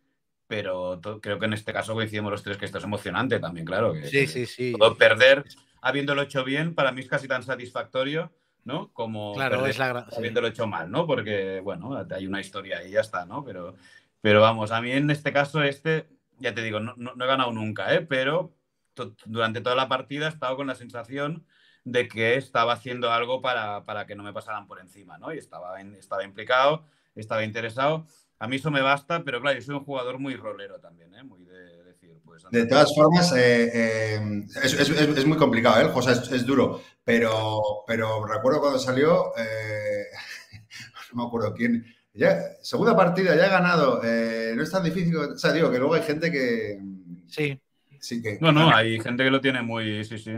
Pero 0.47 0.99
creo 1.20 1.39
que 1.39 1.45
en 1.45 1.53
este 1.53 1.73
caso 1.74 1.93
coincidimos 1.93 2.32
los 2.32 2.43
tres 2.43 2.57
que 2.57 2.65
esto 2.65 2.78
es 2.78 2.85
emocionante 2.85 3.39
también, 3.39 3.66
claro. 3.66 3.93
Que, 3.93 4.07
Sí, 4.07 4.27
sí, 4.27 4.47
sí. 4.47 4.73
todo 4.73 4.97
perder 4.97 5.45
habiéndolo 5.82 6.23
hecho 6.23 6.43
bien, 6.43 6.74
para 6.74 6.90
mí 6.90 7.03
es 7.03 7.09
casi 7.09 7.28
tan 7.28 7.43
satisfactorio, 7.43 8.32
¿no? 8.65 8.90
Como 8.93 9.35
Claro, 9.35 9.57
perder 9.57 9.70
es 9.70 9.78
la 9.78 10.07
sí. 10.11 10.16
habiéndolo 10.16 10.49
hecho 10.49 10.66
mal, 10.66 10.90
¿no? 10.90 11.07
Porque, 11.07 11.61
bueno, 11.61 12.03
hay 12.11 12.27
una 12.27 12.40
historia 12.40 12.82
y 12.82 12.93
ya 12.93 13.01
está, 13.01 13.27
¿no? 13.27 13.45
Pero, 13.45 13.74
pero 14.23 14.40
vamos, 14.40 14.73
a 14.73 14.81
mí 14.81 14.90
en 14.90 15.11
este 15.11 15.32
caso, 15.35 15.62
este, 15.62 16.09
ya 16.39 16.55
te 16.55 16.62
digo, 16.62 16.81
no, 16.81 16.95
no- 16.97 17.15
no 17.15 17.24
he 17.24 17.28
ganado 17.28 17.53
nunca, 17.53 17.95
¿eh? 17.95 18.01
Pero 18.01 18.55
to- 18.95 19.15
durante 19.27 19.61
toda 19.61 19.77
la 19.77 19.89
partida 19.89 20.27
he 20.27 20.31
estado 20.31 20.57
con 20.57 20.66
la 20.66 20.74
sensación 20.74 21.45
de 21.85 22.09
que 22.09 22.36
estaba 22.36 22.73
haciendo 22.73 23.12
algo 23.12 23.40
para, 23.43 23.85
para 23.85 24.07
que 24.07 24.15
no 24.15 24.23
me 24.23 24.32
pasaran 24.32 24.66
por 24.66 24.81
encima, 24.81 25.19
¿no? 25.19 25.32
Y 25.32 25.39
estaba, 25.39 25.81
en- 25.81 25.95
estaba 25.95 26.24
implicado, 26.24 26.85
estaba 27.14 27.44
interesado. 27.44 28.06
A 28.40 28.47
mí 28.47 28.56
eso 28.56 28.70
me 28.70 28.80
basta, 28.82 29.24
pero 29.24 29.40
claro, 29.40 29.59
yo 29.59 29.64
soy 29.64 29.74
un 29.74 29.85
jugador 29.85 30.18
muy 30.18 30.36
rolero 30.36 30.78
también, 30.80 31.12
¿eh? 31.14 31.24
Muy 31.24 31.43
de 31.44 31.82
decir, 31.82 32.20
pues... 32.24 32.44
De 32.52 32.66
todas 32.66 32.94
formas, 32.94 33.32
eh, 33.32 33.70
eh, 33.74 34.44
es, 34.62 34.74
es- 34.74 34.90
es- 34.90 35.26
muy 35.26 35.36
complicado, 35.36 35.80
¿eh? 35.80 35.90
O 35.93 36.01
sea, 36.02 36.12
es, 36.12 36.30
es 36.30 36.47
duro, 36.47 36.80
pero, 37.02 37.60
pero 37.86 38.24
recuerdo 38.24 38.60
cuando 38.60 38.78
salió, 38.78 39.32
eh, 39.36 40.05
no 41.12 41.22
me 41.22 41.26
acuerdo 41.28 41.52
quién, 41.52 41.85
ya, 42.14 42.39
segunda 42.62 42.97
partida, 42.97 43.35
ya 43.36 43.47
he 43.47 43.51
ganado, 43.51 44.01
eh, 44.05 44.52
no 44.55 44.62
es 44.62 44.70
tan 44.70 44.85
difícil, 44.85 45.16
o 45.16 45.36
sea, 45.36 45.52
digo 45.52 45.70
que 45.72 45.78
luego 45.78 45.94
hay 45.94 46.02
gente 46.02 46.30
que... 46.30 46.80
Sí. 47.26 47.60
Sí, 48.01 48.22
que 48.22 48.39
No, 48.40 48.52
no, 48.52 48.70
hay 48.74 49.01
gente 49.01 49.24
que 49.24 49.30
lo 49.32 49.40
tiene 49.40 49.62
muy... 49.62 50.05
Sí, 50.05 50.16
sí. 50.18 50.30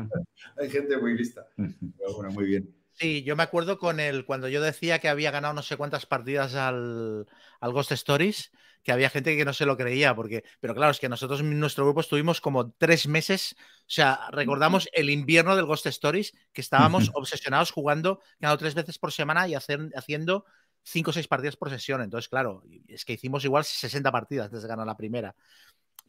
hay 0.56 0.70
gente 0.70 0.96
muy 0.96 1.14
lista. 1.18 1.46
Pero 1.56 2.14
bueno, 2.16 2.30
muy 2.32 2.46
bien. 2.46 2.74
Sí, 3.00 3.22
yo 3.22 3.34
me 3.34 3.42
acuerdo 3.42 3.78
con 3.78 3.98
el 3.98 4.26
cuando 4.26 4.46
yo 4.48 4.60
decía 4.60 4.98
que 4.98 5.08
había 5.08 5.30
ganado 5.30 5.54
no 5.54 5.62
sé 5.62 5.78
cuántas 5.78 6.04
partidas 6.04 6.54
al, 6.54 7.26
al 7.58 7.72
Ghost 7.72 7.92
Stories, 7.92 8.52
que 8.82 8.92
había 8.92 9.08
gente 9.08 9.34
que 9.38 9.44
no 9.46 9.54
se 9.54 9.64
lo 9.64 9.78
creía, 9.78 10.14
porque, 10.14 10.44
pero 10.60 10.74
claro, 10.74 10.90
es 10.90 11.00
que 11.00 11.08
nosotros 11.08 11.40
en 11.40 11.58
nuestro 11.58 11.84
grupo 11.86 12.00
estuvimos 12.02 12.42
como 12.42 12.72
tres 12.72 13.06
meses, 13.08 13.56
o 13.58 13.84
sea, 13.86 14.20
recordamos 14.32 14.86
el 14.92 15.08
invierno 15.08 15.56
del 15.56 15.64
Ghost 15.64 15.86
Stories, 15.86 16.34
que 16.52 16.60
estábamos 16.60 17.10
obsesionados 17.14 17.70
jugando, 17.70 18.20
ganando 18.38 18.58
tres 18.58 18.74
veces 18.74 18.98
por 18.98 19.12
semana 19.12 19.48
y 19.48 19.54
hacer, 19.54 19.80
haciendo 19.96 20.44
cinco 20.82 21.08
o 21.10 21.12
seis 21.14 21.26
partidas 21.26 21.56
por 21.56 21.70
sesión. 21.70 22.02
Entonces, 22.02 22.28
claro, 22.28 22.62
es 22.86 23.06
que 23.06 23.14
hicimos 23.14 23.44
igual 23.46 23.64
60 23.64 24.12
partidas 24.12 24.46
antes 24.46 24.60
de 24.62 24.68
ganar 24.68 24.86
la 24.86 24.96
primera. 24.96 25.34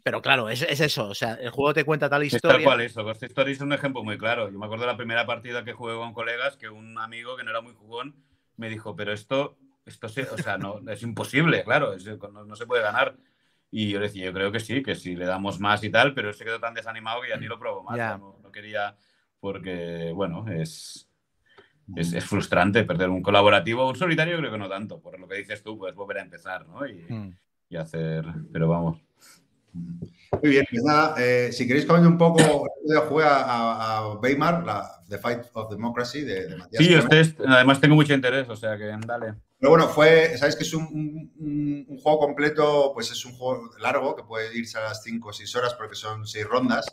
Pero 0.03 0.21
claro, 0.21 0.49
es, 0.49 0.61
es 0.63 0.79
eso, 0.79 1.07
o 1.09 1.13
sea, 1.15 1.33
el 1.35 1.49
juego 1.51 1.73
te 1.73 1.83
cuenta 1.83 2.09
tal 2.09 2.23
Es 2.23 2.31
tal 2.31 2.37
historia. 2.37 2.63
cual 2.65 2.81
eso. 2.81 3.03
Ghost 3.03 3.23
Stories 3.23 3.57
es 3.57 3.61
un 3.61 3.73
ejemplo 3.73 4.03
muy 4.03 4.17
claro. 4.17 4.49
Yo 4.49 4.57
me 4.57 4.65
acuerdo 4.65 4.85
de 4.85 4.91
la 4.91 4.97
primera 4.97 5.25
partida 5.25 5.63
que 5.63 5.73
jugué 5.73 5.95
con 5.95 6.13
colegas 6.13 6.57
que 6.57 6.69
un 6.69 6.97
amigo 6.97 7.35
que 7.37 7.43
no 7.43 7.51
era 7.51 7.61
muy 7.61 7.73
jugón 7.73 8.15
me 8.57 8.69
dijo, 8.69 8.95
pero 8.95 9.13
esto, 9.13 9.57
esto 9.85 10.09
se- 10.09 10.23
o 10.29 10.37
sea, 10.37 10.57
no, 10.57 10.79
es 10.89 11.03
imposible, 11.03 11.63
claro, 11.63 11.93
es- 11.93 12.05
no, 12.05 12.45
no 12.45 12.55
se 12.55 12.65
puede 12.65 12.81
ganar. 12.83 13.15
Y 13.69 13.89
yo 13.89 13.99
le 13.99 14.07
decía, 14.07 14.25
yo 14.25 14.33
creo 14.33 14.51
que 14.51 14.59
sí, 14.59 14.83
que 14.83 14.95
si 14.95 15.15
le 15.15 15.25
damos 15.25 15.59
más 15.59 15.83
y 15.83 15.89
tal, 15.89 16.13
pero 16.13 16.29
él 16.29 16.33
se 16.35 16.43
quedó 16.45 16.59
tan 16.59 16.73
desanimado 16.73 17.21
que 17.21 17.29
ya 17.29 17.37
ni 17.37 17.45
lo 17.47 17.57
probó 17.59 17.83
más. 17.83 17.95
Ya. 17.97 18.17
No, 18.17 18.37
no 18.43 18.51
quería, 18.51 18.95
porque, 19.39 20.11
bueno, 20.13 20.45
es, 20.51 21.07
es, 21.95 22.11
es 22.13 22.25
frustrante 22.25 22.83
perder 22.83 23.09
un 23.09 23.21
colaborativo. 23.21 23.87
Un 23.87 23.95
solitario 23.95 24.37
creo 24.37 24.51
que 24.51 24.57
no 24.57 24.67
tanto, 24.69 24.99
por 24.99 25.19
lo 25.19 25.27
que 25.27 25.35
dices 25.35 25.63
tú, 25.63 25.77
puedes 25.77 25.95
volver 25.95 26.17
a 26.17 26.21
empezar, 26.23 26.67
¿no? 26.67 26.85
Y, 26.85 27.05
Mm. 27.07 27.35
y 27.69 27.77
hacer, 27.77 28.25
pero 28.51 28.67
vamos. 28.67 28.99
Muy 29.73 30.49
bien, 30.49 30.65
pues 30.69 30.83
nada, 30.83 31.15
eh, 31.19 31.51
si 31.51 31.67
queréis 31.67 31.85
comentar 31.85 32.09
un 32.11 32.17
poco, 32.17 32.39
yo 32.87 33.01
jugué 33.01 33.25
a, 33.25 33.35
a- 33.41 33.97
a 33.97 34.13
Weimar, 34.15 34.65
la 34.65 35.03
The 35.07 35.17
Fight 35.17 35.41
of 35.53 35.69
Democracy 35.69 36.21
de, 36.21 36.47
de 36.47 36.55
Matías 36.55 36.81
Sí, 36.83 36.87
Kremer. 36.87 37.03
ustedes, 37.03 37.35
además 37.47 37.79
tengo 37.81 37.95
mucho 37.95 38.13
interés, 38.13 38.47
o 38.49 38.55
sea 38.55 38.77
que 38.77 38.85
dale. 39.05 39.35
Pero 39.59 39.69
bueno, 39.71 39.87
fue, 39.89 40.37
sabéis 40.37 40.55
que 40.55 40.63
es 40.63 40.73
un, 40.73 40.83
un- 40.85 41.31
un- 41.39 41.85
un 41.89 41.97
juego 41.99 42.19
completo, 42.19 42.91
pues 42.93 43.11
es 43.11 43.23
un 43.25 43.33
juego 43.33 43.69
largo 43.79 44.15
que 44.15 44.23
puede 44.23 44.57
irse 44.57 44.77
a 44.77 44.81
las 44.81 45.03
5 45.03 45.29
o 45.29 45.33
6 45.33 45.55
horas 45.55 45.73
porque 45.75 45.95
son 45.95 46.25
6 46.25 46.45
rondas. 46.47 46.85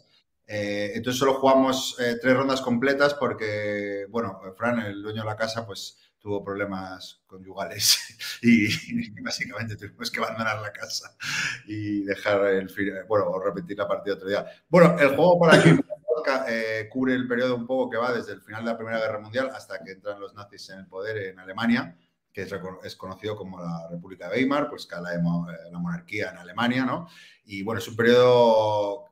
Eh, 0.47 0.93
entonces 0.95 1.19
solo 1.19 1.35
jugamos 1.35 1.97
eh, 2.01 2.17
tres 2.21 2.35
rondas 2.35 2.61
completas 2.63 3.15
porque, 3.15 4.07
bueno, 4.09 4.41
Fran, 4.57 4.81
el 4.81 5.03
dueño 5.03 5.23
de 5.23 5.27
la 5.29 5.37
casa, 5.37 5.67
pues 5.67 5.99
tuvo 6.19 6.43
problemas 6.43 7.23
conyugales 7.27 7.99
y, 8.43 8.67
y 8.67 9.21
básicamente 9.21 9.77
tuvimos 9.77 10.11
que 10.11 10.21
abandonar 10.21 10.61
la 10.61 10.73
casa 10.73 11.17
y 11.67 12.03
dejar 12.05 12.45
el 12.47 12.69
bueno, 13.09 13.39
repetir 13.39 13.79
la 13.79 13.89
partida 13.89 14.15
otro 14.15 14.29
día. 14.29 14.47
Bueno, 14.69 14.99
el 14.99 15.15
juego 15.15 15.39
para 15.39 15.63
que 15.63 15.71
eh, 16.49 16.89
cubre 16.91 17.15
el 17.15 17.29
periodo 17.29 17.57
un 17.57 17.67
poco 17.67 17.91
que 17.91 17.97
va 17.97 18.13
desde 18.13 18.33
el 18.33 18.41
final 18.41 18.65
de 18.65 18.71
la 18.73 18.77
Primera 18.77 18.99
Guerra 18.99 19.21
Mundial 19.21 19.51
hasta 19.55 19.83
que 19.83 19.93
entran 19.93 20.21
los 20.21 20.35
nazis 20.35 20.69
en 20.71 20.81
el 20.81 20.87
poder 20.87 21.19
en 21.19 21.39
Alemania 21.39 21.97
que 22.33 22.43
es, 22.43 22.55
es 22.85 22.95
conocido 22.95 23.35
como 23.35 23.61
la 23.61 23.89
República 23.91 24.29
de 24.29 24.37
Weimar, 24.37 24.69
pues 24.69 24.87
que 24.87 24.95
la, 24.95 25.15
eh, 25.15 25.21
la 25.73 25.79
monarquía 25.79 26.31
en 26.31 26.37
Alemania, 26.37 26.85
¿no? 26.85 27.09
Y 27.47 27.65
bueno, 27.65 27.81
es 27.81 27.89
un 27.89 27.97
periodo 27.97 29.07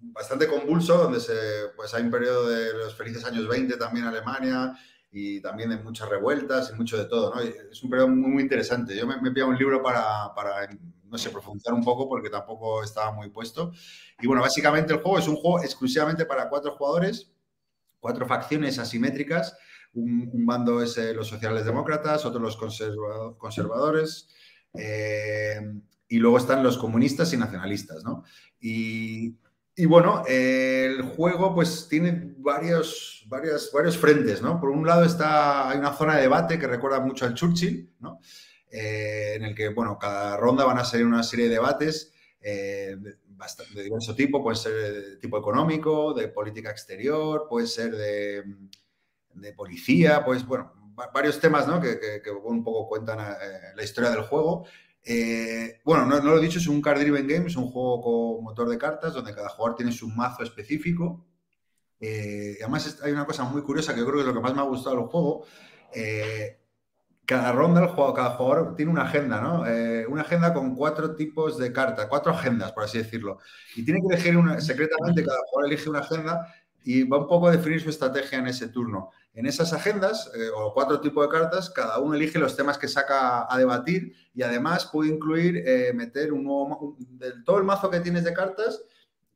bastante 0.00 0.46
convulso, 0.46 0.98
donde 0.98 1.18
se, 1.18 1.32
pues 1.74 1.92
hay 1.94 2.02
un 2.02 2.10
periodo 2.10 2.48
de 2.48 2.72
los 2.74 2.94
felices 2.94 3.24
años 3.24 3.48
20 3.48 3.76
también 3.78 4.04
en 4.04 4.10
Alemania 4.10 4.78
y 5.14 5.42
también 5.42 5.68
de 5.68 5.76
muchas 5.76 6.08
revueltas 6.08 6.70
y 6.70 6.74
mucho 6.74 6.96
de 6.96 7.04
todo, 7.04 7.34
¿no? 7.34 7.40
Es 7.40 7.82
un 7.82 7.90
periodo 7.90 8.08
muy, 8.08 8.30
muy 8.30 8.42
interesante. 8.42 8.96
Yo 8.96 9.06
me, 9.06 9.20
me 9.20 9.30
pillado 9.30 9.50
un 9.50 9.58
libro 9.58 9.82
para, 9.82 10.34
para, 10.34 10.66
no 11.04 11.18
sé, 11.18 11.28
profundizar 11.28 11.74
un 11.74 11.84
poco 11.84 12.08
porque 12.08 12.30
tampoco 12.30 12.82
estaba 12.82 13.12
muy 13.12 13.28
puesto. 13.28 13.72
Y 14.20 14.26
bueno, 14.26 14.40
básicamente 14.40 14.94
el 14.94 15.00
juego 15.00 15.18
es 15.18 15.28
un 15.28 15.36
juego 15.36 15.62
exclusivamente 15.62 16.24
para 16.24 16.48
cuatro 16.48 16.72
jugadores, 16.76 17.30
cuatro 18.00 18.26
facciones 18.26 18.78
asimétricas. 18.78 19.54
Un, 19.92 20.30
un 20.32 20.46
bando 20.46 20.82
es 20.82 20.96
eh, 20.96 21.12
los 21.12 21.28
socialdemócratas, 21.28 22.24
otro 22.24 22.40
los 22.40 22.58
conserva- 22.58 23.36
conservadores, 23.36 24.28
eh, 24.72 25.60
y 26.08 26.16
luego 26.16 26.38
están 26.38 26.62
los 26.62 26.78
comunistas 26.78 27.30
y 27.34 27.36
nacionalistas, 27.36 28.02
¿no? 28.02 28.24
Y, 28.58 29.36
y 29.74 29.86
bueno, 29.86 30.22
el 30.26 31.02
juego 31.02 31.54
pues 31.54 31.88
tiene 31.88 32.34
varios, 32.38 33.24
varios, 33.28 33.70
varios 33.72 33.96
frentes, 33.96 34.42
¿no? 34.42 34.60
Por 34.60 34.70
un 34.70 34.86
lado 34.86 35.04
está, 35.04 35.68
hay 35.70 35.78
una 35.78 35.92
zona 35.94 36.16
de 36.16 36.22
debate 36.22 36.58
que 36.58 36.66
recuerda 36.66 37.00
mucho 37.00 37.24
al 37.24 37.34
Churchill, 37.34 37.90
¿no? 38.00 38.20
Eh, 38.70 39.34
en 39.36 39.44
el 39.44 39.54
que, 39.54 39.68
bueno, 39.68 39.98
cada 39.98 40.36
ronda 40.36 40.64
van 40.64 40.78
a 40.78 40.84
ser 40.84 41.04
una 41.04 41.22
serie 41.22 41.46
de 41.46 41.52
debates 41.54 42.12
eh, 42.40 42.96
de, 42.98 43.82
diverso 43.82 44.14
tipo, 44.14 44.42
puede 44.42 44.56
ser 44.56 44.72
de 44.72 45.16
tipo 45.16 45.38
económico, 45.38 46.14
de 46.14 46.28
política 46.28 46.70
exterior, 46.70 47.46
puede 47.48 47.66
ser 47.66 47.94
de, 47.96 48.44
de 49.34 49.52
policía, 49.52 50.24
pues 50.24 50.46
bueno, 50.46 50.72
va- 50.98 51.10
varios 51.12 51.40
temas 51.40 51.66
¿no? 51.66 51.80
que, 51.80 51.98
que- 51.98 52.22
que 52.22 52.30
un 52.30 52.62
poco 52.62 52.88
cuentan 52.88 53.20
eh, 53.20 53.72
la 53.74 53.82
historia 53.82 54.10
del 54.10 54.22
juego. 54.22 54.66
Eh, 55.04 55.80
bueno, 55.84 56.06
no, 56.06 56.20
lo 56.20 56.38
he 56.38 56.42
dicho, 56.42 56.58
es 56.58 56.68
un 56.68 56.80
card 56.80 57.00
driven 57.00 57.26
game, 57.26 57.46
es 57.46 57.56
un 57.56 57.70
juego 57.70 58.00
con 58.00 58.44
motor 58.44 58.68
de 58.68 58.78
cartas 58.78 59.12
donde 59.14 59.34
cada 59.34 59.48
jugador 59.48 59.76
tiene 59.76 59.92
su 59.92 60.08
mazo 60.08 60.42
específico. 60.42 61.24
Eh, 62.00 62.58
además 62.60 63.00
hay 63.02 63.12
una 63.12 63.26
cosa 63.26 63.44
muy 63.44 63.62
curiosa 63.62 63.94
que 63.94 64.00
yo 64.00 64.06
creo 64.06 64.16
que 64.16 64.20
es 64.22 64.26
lo 64.26 64.34
que 64.34 64.40
más 64.40 64.54
me 64.54 64.60
ha 64.60 64.64
gustado 64.64 64.96
del 64.96 65.06
juego. 65.06 65.44
Eh, 65.94 66.58
cada 67.24 67.52
ronda, 67.52 67.82
el 67.82 67.88
juego, 67.88 68.14
cada 68.14 68.30
jugador 68.30 68.74
tiene 68.76 68.90
una 68.90 69.02
agenda, 69.02 69.40
¿no? 69.40 69.62
Una 70.12 70.22
agenda 70.22 70.52
con 70.52 70.74
cuatro 70.74 71.14
tipos 71.14 71.56
de 71.56 71.72
cartas, 71.72 72.06
cuatro 72.08 72.32
agendas, 72.32 72.72
por 72.72 72.84
así 72.84 72.98
decirlo. 72.98 73.38
Y 73.76 73.84
tiene 73.84 74.00
que 74.00 74.14
elegir 74.14 74.36
una, 74.36 74.60
secretamente, 74.60 75.24
cada 75.24 75.38
jugador 75.48 75.72
elige 75.72 75.88
una 75.88 76.00
agenda 76.00 76.52
y 76.84 77.04
va 77.04 77.18
un 77.18 77.26
poco 77.26 77.48
a 77.48 77.52
definir 77.52 77.80
su 77.80 77.90
estrategia 77.90 78.38
en 78.38 78.46
ese 78.46 78.68
turno. 78.68 79.10
En 79.34 79.46
esas 79.46 79.72
agendas, 79.72 80.30
eh, 80.34 80.48
o 80.54 80.74
cuatro 80.74 81.00
tipos 81.00 81.24
de 81.24 81.32
cartas, 81.32 81.70
cada 81.70 81.98
uno 81.98 82.14
elige 82.14 82.38
los 82.38 82.56
temas 82.56 82.76
que 82.76 82.88
saca 82.88 83.46
a 83.48 83.58
debatir 83.58 84.14
y 84.34 84.42
además 84.42 84.88
puede 84.92 85.10
incluir 85.10 85.62
eh, 85.66 85.92
meter 85.94 86.32
un 86.32 86.44
nuevo, 86.44 86.96
del 86.98 87.42
todo 87.44 87.58
el 87.58 87.64
mazo 87.64 87.90
que 87.90 88.00
tienes 88.00 88.24
de 88.24 88.34
cartas, 88.34 88.82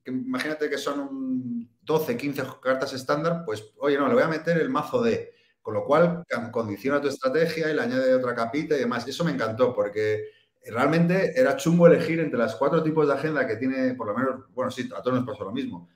que 0.04 0.10
imagínate 0.10 0.68
que 0.68 0.78
son 0.78 1.00
un 1.00 1.70
12, 1.82 2.16
15 2.16 2.42
cartas 2.62 2.92
estándar, 2.92 3.42
pues 3.44 3.72
oye, 3.78 3.96
no, 3.96 4.08
le 4.08 4.14
voy 4.14 4.22
a 4.22 4.28
meter 4.28 4.58
el 4.58 4.68
mazo 4.68 5.02
de, 5.02 5.32
con 5.62 5.74
lo 5.74 5.84
cual 5.84 6.24
condiciona 6.50 7.00
tu 7.00 7.08
estrategia 7.08 7.70
y 7.70 7.74
le 7.74 7.80
añade 7.80 8.14
otra 8.14 8.34
capita 8.34 8.76
y 8.76 8.80
demás. 8.80 9.06
Eso 9.08 9.24
me 9.24 9.32
encantó 9.32 9.74
porque 9.74 10.30
realmente 10.66 11.32
era 11.38 11.56
chungo 11.56 11.86
elegir 11.86 12.20
entre 12.20 12.38
las 12.38 12.56
cuatro 12.56 12.82
tipos 12.82 13.06
de 13.06 13.14
agenda 13.14 13.46
que 13.46 13.56
tiene, 13.56 13.94
por 13.94 14.08
lo 14.08 14.14
menos, 14.14 14.52
bueno, 14.52 14.70
sí, 14.70 14.90
a 14.94 15.00
todos 15.00 15.16
nos 15.16 15.26
pasó 15.26 15.44
lo 15.44 15.52
mismo 15.52 15.88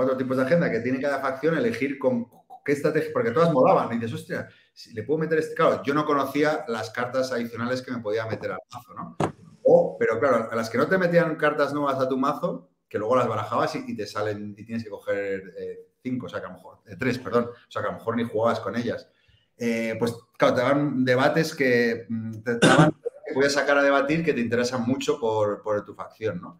cuatro 0.00 0.16
tipos 0.16 0.36
de 0.38 0.44
agenda 0.44 0.70
que 0.70 0.80
tiene 0.80 0.98
cada 0.98 1.20
facción, 1.20 1.58
elegir 1.58 1.98
con 1.98 2.26
qué 2.64 2.72
estrategia, 2.72 3.10
porque 3.12 3.32
todas 3.32 3.52
molaban. 3.52 3.92
Y 3.92 3.96
dices, 3.96 4.14
hostia, 4.14 4.48
si 4.72 4.94
le 4.94 5.02
puedo 5.02 5.18
meter 5.18 5.38
este. 5.38 5.54
Claro, 5.54 5.82
yo 5.82 5.92
no 5.92 6.06
conocía 6.06 6.64
las 6.68 6.88
cartas 6.88 7.32
adicionales 7.32 7.82
que 7.82 7.90
me 7.90 7.98
podía 7.98 8.24
meter 8.24 8.52
al 8.52 8.60
mazo, 8.72 8.94
¿no? 8.94 9.16
O, 9.62 9.98
pero 9.98 10.18
claro, 10.18 10.48
a 10.50 10.56
las 10.56 10.70
que 10.70 10.78
no 10.78 10.86
te 10.86 10.96
metían 10.96 11.36
cartas 11.36 11.74
nuevas 11.74 12.00
a 12.00 12.08
tu 12.08 12.16
mazo, 12.16 12.70
que 12.88 12.98
luego 12.98 13.14
las 13.14 13.28
barajabas 13.28 13.74
y, 13.76 13.94
te 13.94 14.06
salen 14.06 14.54
y 14.56 14.64
tienes 14.64 14.84
que 14.84 14.90
coger 14.90 15.54
eh, 15.58 15.90
cinco, 16.02 16.26
o 16.26 16.28
sea 16.30 16.40
que 16.40 16.46
a 16.46 16.48
lo 16.48 16.54
mejor, 16.56 16.78
eh, 16.86 16.96
tres, 16.98 17.18
perdón, 17.18 17.50
o 17.50 17.70
sea 17.70 17.82
que 17.82 17.88
a 17.88 17.92
lo 17.92 17.98
mejor 17.98 18.16
ni 18.16 18.24
jugabas 18.24 18.60
con 18.60 18.74
ellas. 18.74 19.06
Eh, 19.58 19.96
pues 19.98 20.16
claro, 20.38 20.54
te 20.54 20.60
daban 20.62 21.04
debates 21.04 21.54
que 21.54 22.06
mm, 22.08 22.42
te 22.42 22.58
daban 22.58 22.90
que 22.90 23.34
podías 23.34 23.52
sacar 23.52 23.76
a 23.76 23.82
debatir 23.82 24.24
que 24.24 24.32
te 24.32 24.40
interesan 24.40 24.82
mucho 24.86 25.20
por, 25.20 25.60
por 25.62 25.84
tu 25.84 25.94
facción, 25.94 26.40
¿no? 26.40 26.58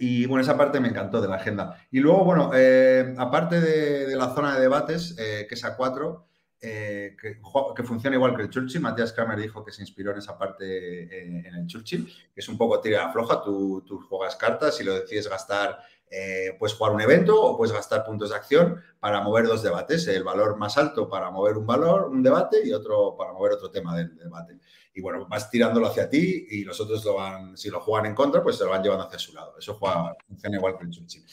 Y 0.00 0.26
bueno, 0.26 0.42
esa 0.42 0.56
parte 0.56 0.80
me 0.80 0.88
encantó 0.88 1.20
de 1.20 1.28
la 1.28 1.36
agenda. 1.36 1.76
Y 1.90 2.00
luego, 2.00 2.24
bueno, 2.24 2.50
eh, 2.54 3.14
aparte 3.18 3.60
de, 3.60 4.16
la 4.16 4.34
zona 4.34 4.54
de 4.54 4.60
debates, 4.62 5.14
eh, 5.18 5.46
que 5.48 5.54
es 5.54 5.64
a 5.64 5.76
4, 5.76 6.26
que, 6.60 7.38
jo- 7.40 7.72
que 7.74 7.82
funciona 7.82 8.16
igual 8.16 8.36
que 8.36 8.42
el 8.42 8.50
Churchill, 8.50 8.80
Matías 8.82 9.12
Kramer 9.12 9.38
dijo 9.38 9.64
que 9.64 9.72
se 9.72 9.82
inspiró 9.82 10.12
en 10.12 10.18
esa 10.18 10.36
parte 10.36 10.64
eh, 11.04 11.42
en 11.46 11.54
el 11.54 11.66
Churchill, 11.66 12.06
que 12.34 12.40
es 12.40 12.48
un 12.48 12.58
poco 12.58 12.80
tira 12.80 13.10
floja, 13.12 13.42
tú, 13.42 13.82
tú 13.86 13.98
juegas 14.00 14.36
cartas 14.36 14.78
y 14.80 14.84
lo 14.84 14.94
decides 15.00 15.28
gastar, 15.28 15.78
eh, 16.10 16.56
puedes 16.58 16.76
jugar 16.76 16.92
un 16.92 17.00
evento 17.00 17.40
o 17.40 17.56
puedes 17.56 17.72
gastar 17.72 18.04
puntos 18.04 18.30
de 18.30 18.36
acción 18.36 18.82
para 18.98 19.20
mover 19.20 19.46
dos 19.46 19.62
debates, 19.62 20.08
el 20.08 20.24
valor 20.24 20.56
más 20.56 20.76
alto 20.76 21.08
para 21.08 21.30
mover 21.30 21.56
un 21.56 21.66
valor, 21.66 22.08
un 22.10 22.22
debate 22.22 22.66
y 22.66 22.72
otro 22.72 23.14
para 23.16 23.32
mover 23.32 23.52
otro 23.52 23.70
tema 23.70 23.96
del 23.96 24.16
debate. 24.16 24.58
Y 24.92 25.00
bueno, 25.00 25.26
vas 25.28 25.48
tirándolo 25.48 25.86
hacia 25.86 26.10
ti 26.10 26.46
y 26.50 26.64
los 26.64 26.80
otros 26.80 27.04
lo 27.04 27.14
van, 27.14 27.56
si 27.56 27.70
lo 27.70 27.80
juegan 27.80 28.06
en 28.06 28.14
contra, 28.14 28.42
pues 28.42 28.56
se 28.56 28.64
lo 28.64 28.70
van 28.70 28.82
llevando 28.82 29.06
hacia 29.06 29.20
su 29.20 29.32
lado. 29.32 29.54
Eso 29.56 29.74
juega, 29.74 30.16
funciona 30.26 30.56
igual 30.56 30.76
que 30.76 30.84
el 30.84 30.90
Churchill. 30.90 31.24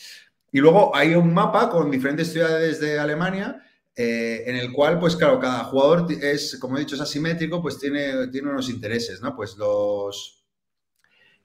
Y 0.52 0.60
luego 0.60 0.96
hay 0.96 1.16
un 1.16 1.34
mapa 1.34 1.70
con 1.70 1.90
diferentes 1.90 2.32
ciudades 2.32 2.80
de 2.80 3.00
Alemania 3.00 3.64
eh, 3.96 4.44
en 4.46 4.56
el 4.56 4.72
cual, 4.72 5.00
pues 5.00 5.16
claro, 5.16 5.40
cada 5.40 5.64
jugador 5.64 6.06
es, 6.22 6.58
como 6.60 6.78
he 6.78 6.82
dicho, 6.82 6.94
es 6.94 7.02
asimétrico, 7.02 7.64
pues 7.64 7.80
tiene, 7.80 8.28
tiene 8.28 8.52
unos 8.52 8.70
intereses, 8.70 9.22
¿no? 9.22 9.36
Pues 9.36 9.58
los, 9.58 10.47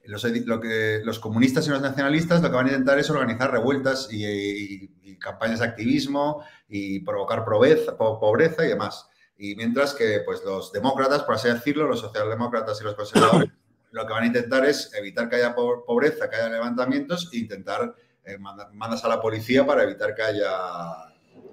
los, 0.05 0.25
edi- 0.25 0.43
lo 0.45 0.59
que, 0.59 1.01
los 1.03 1.19
comunistas 1.19 1.65
y 1.67 1.69
los 1.69 1.81
nacionalistas 1.81 2.41
lo 2.41 2.49
que 2.49 2.55
van 2.55 2.65
a 2.67 2.69
intentar 2.69 2.99
es 2.99 3.09
organizar 3.09 3.51
revueltas 3.51 4.07
y, 4.11 4.25
y- 4.25 4.91
y 5.03 5.17
campañas 5.17 5.59
de 5.59 5.65
activismo 5.65 6.43
y 6.67 6.99
provocar 7.01 7.45
pobreza, 7.45 7.95
po- 7.97 8.19
pobreza 8.19 8.65
y 8.65 8.69
demás. 8.69 9.07
Y 9.37 9.55
mientras 9.55 9.93
que 9.93 10.21
pues, 10.25 10.41
los 10.45 10.71
demócratas, 10.71 11.23
por 11.23 11.35
así 11.35 11.47
decirlo, 11.49 11.87
los 11.87 11.99
socialdemócratas 12.01 12.79
y 12.81 12.83
los 12.83 12.95
conservadores, 12.95 13.49
lo 13.91 14.05
que 14.07 14.13
van 14.13 14.23
a 14.23 14.27
intentar 14.27 14.65
es 14.65 14.91
evitar 14.93 15.29
que 15.29 15.37
haya 15.37 15.55
po- 15.55 15.83
pobreza, 15.85 16.29
que 16.29 16.35
haya 16.35 16.49
levantamientos 16.49 17.29
e 17.33 17.37
intentar 17.37 17.95
eh, 18.25 18.37
manda- 18.37 18.69
mandas 18.73 19.03
a 19.03 19.07
la 19.07 19.21
policía 19.21 19.65
para 19.65 19.83
evitar 19.83 20.15
que 20.15 20.21
haya, 20.21 20.49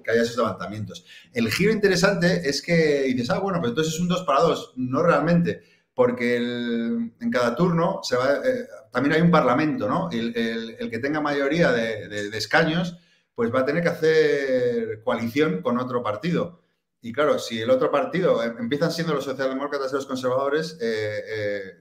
que 0.03 0.11
haya 0.11 0.21
esos 0.23 0.37
levantamientos. 0.37 1.05
El 1.33 1.51
giro 1.51 1.71
interesante 1.71 2.47
es 2.49 2.61
que 2.61 3.03
dices, 3.03 3.29
ah, 3.29 3.39
bueno, 3.39 3.59
pues 3.59 3.69
entonces 3.71 3.93
es 3.93 3.99
un 3.99 4.07
2 4.07 4.23
para 4.23 4.41
2. 4.41 4.73
No 4.77 5.03
realmente, 5.03 5.61
porque 5.93 6.37
en 6.37 7.31
cada 7.31 7.55
turno 7.55 7.99
se 8.03 8.15
va, 8.15 8.35
eh, 8.45 8.67
también 8.91 9.15
hay 9.15 9.21
un 9.21 9.31
parlamento, 9.31 9.87
¿no? 9.87 10.09
El, 10.11 10.35
el- 10.37 10.89
que 10.89 10.99
tenga 10.99 11.21
mayoría 11.21 11.71
de 11.71 12.27
escaños, 12.37 12.97
pues 13.35 13.53
va 13.53 13.61
a 13.61 13.65
tener 13.65 13.81
que 13.83 13.89
hacer 13.89 15.01
coalición 15.03 15.61
con 15.61 15.77
otro 15.79 16.03
partido. 16.03 16.61
Y 17.01 17.11
claro, 17.13 17.39
si 17.39 17.59
el 17.59 17.69
otro 17.71 17.89
partido 17.91 18.43
eh, 18.43 18.53
empiezan 18.59 18.91
siendo 18.91 19.13
los 19.13 19.23
socialdemócratas 19.25 19.91
y 19.91 19.95
los 19.95 20.05
conservadores, 20.05 20.77
eh, 20.81 21.23
eh, 21.27 21.73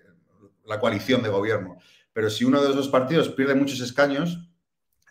la 0.64 0.80
coalición 0.80 1.22
de 1.22 1.28
gobierno. 1.28 1.76
Pero 2.12 2.30
si 2.30 2.44
uno 2.44 2.62
de 2.62 2.70
esos 2.70 2.88
partidos 2.88 3.28
pierde 3.30 3.54
muchos 3.54 3.80
escaños, 3.80 4.48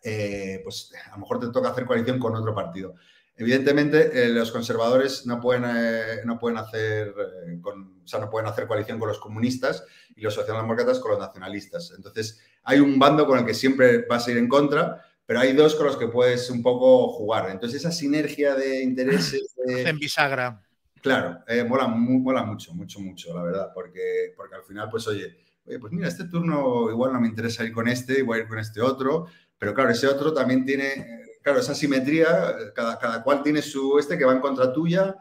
eh, 0.04 0.62
pues 0.64 0.92
a 1.06 1.12
lo 1.12 1.18
mejor 1.20 1.40
te 1.40 1.50
toca 1.50 1.70
hacer 1.70 1.86
coalición 1.86 2.20
con 2.20 2.36
otro 2.36 2.56
partido. 2.56 2.96
Evidentemente, 3.40 4.12
eh, 4.26 4.28
los 4.30 4.52
conservadores 4.52 5.26
no 5.26 5.40
pueden, 5.40 5.64
eh, 5.66 6.22
no, 6.26 6.38
pueden 6.38 6.58
hacer, 6.58 7.08
eh, 7.48 7.58
con- 7.62 8.02
o 8.04 8.08
sea, 8.08 8.20
no 8.20 8.30
pueden 8.30 8.50
hacer 8.50 8.68
coalición 8.68 9.00
con 9.00 9.08
los 9.08 9.18
comunistas 9.18 9.86
y 10.14 10.20
los 10.22 10.34
socialdemócratas 10.34 11.00
con 11.00 11.12
los 11.12 11.20
nacionalistas. 11.22 11.94
Entonces, 11.96 12.42
hay 12.64 12.82
un 12.82 13.00
bando 13.00 13.26
con 13.26 13.40
el 13.40 13.46
que 13.46 13.54
siempre 13.54 14.06
vas 14.10 14.28
a 14.28 14.32
ir 14.32 14.38
en 14.38 14.50
contra, 14.50 15.02
pero 15.26 15.40
hay 15.40 15.54
dos 15.54 15.76
con 15.76 15.86
los 15.86 15.96
que 15.96 16.08
puedes 16.10 16.50
un 16.50 16.62
poco 16.62 17.08
jugar. 17.14 17.50
Entonces, 17.50 17.80
esa 17.80 17.94
sinergia 17.94 18.56
de 18.56 18.84
intereses... 18.84 19.56
de- 19.66 19.88
En 19.88 19.98
bisagra. 19.98 20.62
Claro, 21.02 21.40
mola, 21.66 21.88
mu- 21.88 22.20
mola 22.20 22.44
mucho, 22.44 22.74
mucho, 22.74 23.00
mucho, 23.00 23.34
la 23.34 23.44
verdad, 23.44 23.72
porque, 23.74 24.34
porque 24.36 24.56
al 24.56 24.64
final, 24.64 24.90
pues 24.92 25.08
oye, 25.08 25.38
oye, 25.66 25.80
pues 25.80 25.94
mira, 25.94 26.10
este 26.10 26.26
turno 26.26 26.92
igual 26.92 27.14
no 27.14 27.22
me 27.22 27.28
interesa 27.30 27.64
ir 27.64 27.72
con 27.72 27.88
este, 27.88 28.22
voy 28.22 28.40
a 28.40 28.42
ir 28.42 28.48
con 28.50 28.60
este 28.60 28.82
otro, 28.82 29.28
pero 29.58 29.74
claro, 29.74 29.92
ese 29.92 30.08
otro 30.08 30.34
también 30.34 30.66
tiene, 30.66 31.24
claro, 31.50 31.62
esa 31.62 31.76
simetría, 31.76 32.52
eh, 32.52 32.72
cada, 32.76 33.00
cada 33.00 33.24
cual 33.24 33.42
tiene 33.42 33.62
su 33.62 33.98
este 33.98 34.18
que 34.18 34.26
va 34.26 34.34
en 34.34 34.40
contra 34.40 34.72
tuya 34.72 35.16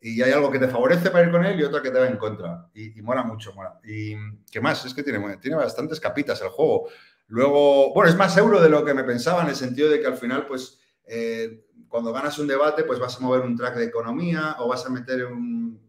y 0.00 0.22
hay 0.22 0.32
algo 0.32 0.50
que 0.50 0.58
te 0.58 0.68
favorece 0.68 1.10
para 1.10 1.24
ir 1.24 1.32
con 1.32 1.44
él 1.44 1.58
y 1.58 1.64
otro 1.64 1.82
que 1.82 1.90
te 1.90 1.98
va 1.98 2.06
en 2.06 2.16
contra. 2.16 2.68
Y, 2.74 2.98
y 2.98 3.02
mola 3.02 3.22
mucho, 3.22 3.52
mola. 3.52 3.78
Y 3.84 4.14
qué 4.50 4.60
más, 4.60 4.84
es 4.84 4.94
que 4.94 5.02
tiene, 5.02 5.36
tiene 5.38 5.56
bastantes 5.56 6.00
capitas 6.00 6.40
el 6.40 6.48
juego. 6.48 6.88
Luego, 7.28 7.92
bueno, 7.94 8.10
es 8.10 8.16
más 8.16 8.36
euro 8.36 8.60
de 8.60 8.68
lo 8.68 8.84
que 8.84 8.94
me 8.94 9.04
pensaba 9.04 9.42
en 9.42 9.48
el 9.48 9.56
sentido 9.56 9.90
de 9.90 10.00
que 10.00 10.06
al 10.06 10.16
final, 10.16 10.46
pues, 10.46 10.80
eh, 11.06 11.66
cuando 11.88 12.12
ganas 12.12 12.38
un 12.38 12.46
debate, 12.46 12.84
pues 12.84 12.98
vas 12.98 13.16
a 13.16 13.20
mover 13.20 13.42
un 13.42 13.56
track 13.56 13.76
de 13.76 13.84
economía 13.84 14.56
o 14.58 14.68
vas 14.68 14.84
a 14.86 14.90
meter 14.90 15.26
un, 15.26 15.80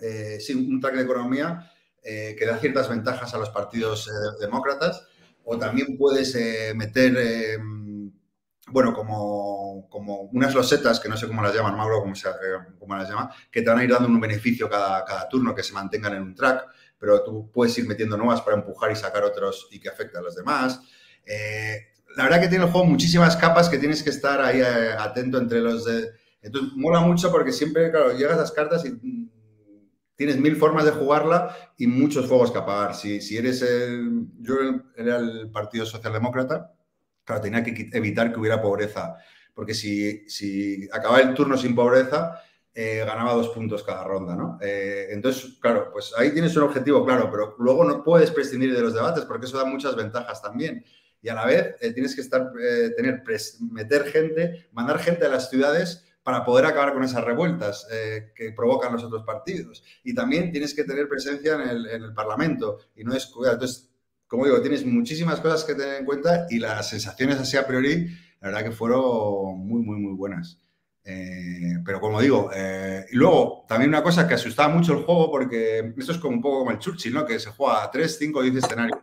eh, 0.00 0.38
un 0.54 0.80
track 0.80 0.96
de 0.96 1.02
economía 1.02 1.70
eh, 2.02 2.36
que 2.38 2.46
da 2.46 2.58
ciertas 2.58 2.88
ventajas 2.88 3.32
a 3.34 3.38
los 3.38 3.50
partidos 3.50 4.10
demócratas. 4.40 5.06
O 5.44 5.56
también 5.56 5.96
puedes 5.96 6.34
meter, 6.74 7.16
eh, 7.16 7.58
bueno, 8.68 8.92
como, 8.92 9.88
como 9.88 10.22
unas 10.32 10.54
losetas, 10.54 10.98
que 11.00 11.08
no 11.08 11.16
sé 11.16 11.26
cómo 11.28 11.42
las 11.42 11.54
llaman, 11.54 11.74
acuerdo 11.78 12.00
cómo, 12.00 12.14
se- 12.14 12.28
eh, 12.28 12.74
cómo 12.78 12.96
las 12.96 13.08
llama, 13.08 13.30
que 13.50 13.62
te 13.62 13.70
van 13.70 13.78
a 13.78 13.84
ir 13.84 13.90
dando 13.90 14.08
un 14.08 14.20
beneficio 14.20 14.68
cada, 14.68 15.04
cada 15.04 15.28
turno 15.28 15.54
que 15.54 15.62
se 15.62 15.72
mantengan 15.72 16.14
en 16.14 16.22
un 16.22 16.34
track, 16.34 16.66
pero 16.98 17.22
tú 17.22 17.50
puedes 17.52 17.76
ir 17.78 17.86
metiendo 17.86 18.16
nuevas 18.16 18.40
para 18.42 18.56
empujar 18.56 18.90
y 18.90 18.96
sacar 18.96 19.22
otros 19.24 19.68
y 19.70 19.78
que 19.78 19.88
afecten 19.88 20.18
a 20.20 20.22
los 20.24 20.34
demás. 20.34 20.80
Eh, 21.24 21.78
la 22.16 22.24
verdad 22.24 22.40
que 22.40 22.48
tiene 22.48 22.64
el 22.64 22.70
juego 22.70 22.86
muchísimas 22.86 23.36
capas 23.36 23.68
que 23.68 23.78
tienes 23.78 24.02
que 24.02 24.10
estar 24.10 24.40
ahí 24.40 24.60
eh, 24.60 24.92
atento 24.98 25.38
entre 25.38 25.60
los 25.60 25.84
de... 25.84 26.10
Entonces, 26.42 26.72
mola 26.76 27.00
mucho 27.00 27.30
porque 27.30 27.52
siempre, 27.52 27.90
claro, 27.90 28.12
llegas 28.16 28.36
a 28.38 28.40
las 28.42 28.52
cartas 28.52 28.84
y 28.84 28.90
mm, 28.90 29.30
tienes 30.16 30.38
mil 30.38 30.56
formas 30.56 30.84
de 30.84 30.92
jugarla 30.92 31.54
y 31.76 31.86
muchos 31.86 32.26
fuegos 32.26 32.50
que 32.50 32.58
apagar. 32.58 32.94
Si, 32.94 33.20
si 33.20 33.36
eres 33.36 33.62
el... 33.62 34.26
Yo 34.40 34.54
era 34.96 35.16
el 35.18 35.50
Partido 35.50 35.84
Socialdemócrata, 35.86 36.72
claro, 37.26 37.42
tenía 37.42 37.62
que 37.62 37.90
evitar 37.92 38.32
que 38.32 38.40
hubiera 38.40 38.62
pobreza, 38.62 39.16
porque 39.52 39.74
si, 39.74 40.28
si 40.30 40.88
acababa 40.92 41.20
el 41.20 41.34
turno 41.34 41.58
sin 41.58 41.74
pobreza, 41.74 42.40
eh, 42.78 43.02
ganaba 43.06 43.32
dos 43.32 43.48
puntos 43.48 43.82
cada 43.82 44.04
ronda, 44.04 44.36
¿no? 44.36 44.58
Eh, 44.60 45.08
entonces, 45.10 45.56
claro, 45.60 45.88
pues 45.90 46.12
ahí 46.16 46.30
tienes 46.32 46.54
un 46.56 46.62
objetivo 46.64 47.06
claro, 47.06 47.30
pero 47.30 47.56
luego 47.58 47.84
no 47.84 48.04
puedes 48.04 48.30
prescindir 48.30 48.74
de 48.74 48.82
los 48.82 48.92
debates 48.92 49.24
porque 49.24 49.46
eso 49.46 49.56
da 49.56 49.64
muchas 49.64 49.96
ventajas 49.96 50.42
también. 50.42 50.84
Y 51.22 51.30
a 51.30 51.34
la 51.34 51.46
vez 51.46 51.74
eh, 51.80 51.92
tienes 51.94 52.14
que 52.14 52.20
estar, 52.20 52.52
tener, 52.94 53.22
meter 53.72 54.04
gente, 54.04 54.68
mandar 54.72 54.98
gente 54.98 55.24
a 55.24 55.30
las 55.30 55.48
ciudades 55.48 56.04
para 56.22 56.44
poder 56.44 56.66
acabar 56.66 56.92
con 56.92 57.02
esas 57.02 57.24
revueltas 57.24 57.86
que 58.34 58.52
provocan 58.52 58.92
los 58.92 59.04
otros 59.04 59.22
partidos. 59.24 59.82
Y 60.02 60.12
también 60.12 60.50
tienes 60.50 60.74
que 60.74 60.84
tener 60.84 61.08
presencia 61.08 61.54
en 61.54 61.60
el, 61.62 61.86
en 61.86 62.02
el 62.02 62.12
Parlamento 62.12 62.80
y 62.96 63.04
no 63.04 63.14
descuidar. 63.14 63.54
Entonces, 63.54 63.95
como 64.26 64.44
digo, 64.44 64.60
tienes 64.60 64.84
muchísimas 64.84 65.40
cosas 65.40 65.64
que 65.64 65.74
tener 65.74 65.96
en 65.96 66.04
cuenta 66.04 66.46
y 66.50 66.58
las 66.58 66.88
sensaciones 66.88 67.38
así 67.38 67.56
a 67.56 67.66
priori, 67.66 68.08
la 68.40 68.48
verdad 68.48 68.64
que 68.64 68.72
fueron 68.72 69.58
muy, 69.58 69.82
muy, 69.82 69.98
muy 69.98 70.14
buenas. 70.14 70.60
Eh, 71.08 71.78
pero 71.84 72.00
como 72.00 72.20
digo, 72.20 72.50
eh, 72.52 73.06
y 73.12 73.16
luego 73.16 73.64
también 73.68 73.90
una 73.90 74.02
cosa 74.02 74.26
que 74.26 74.34
asustaba 74.34 74.74
mucho 74.74 74.92
el 74.92 75.04
juego, 75.04 75.30
porque 75.30 75.94
esto 75.96 76.12
es 76.12 76.18
como 76.18 76.34
un 76.34 76.42
poco 76.42 76.58
como 76.60 76.72
el 76.72 76.78
Churchill, 76.78 77.14
¿no? 77.14 77.24
Que 77.24 77.38
se 77.38 77.50
juega 77.50 77.84
a 77.84 77.90
3, 77.90 78.16
5, 78.18 78.42
10 78.42 78.56
escenarios. 78.56 78.98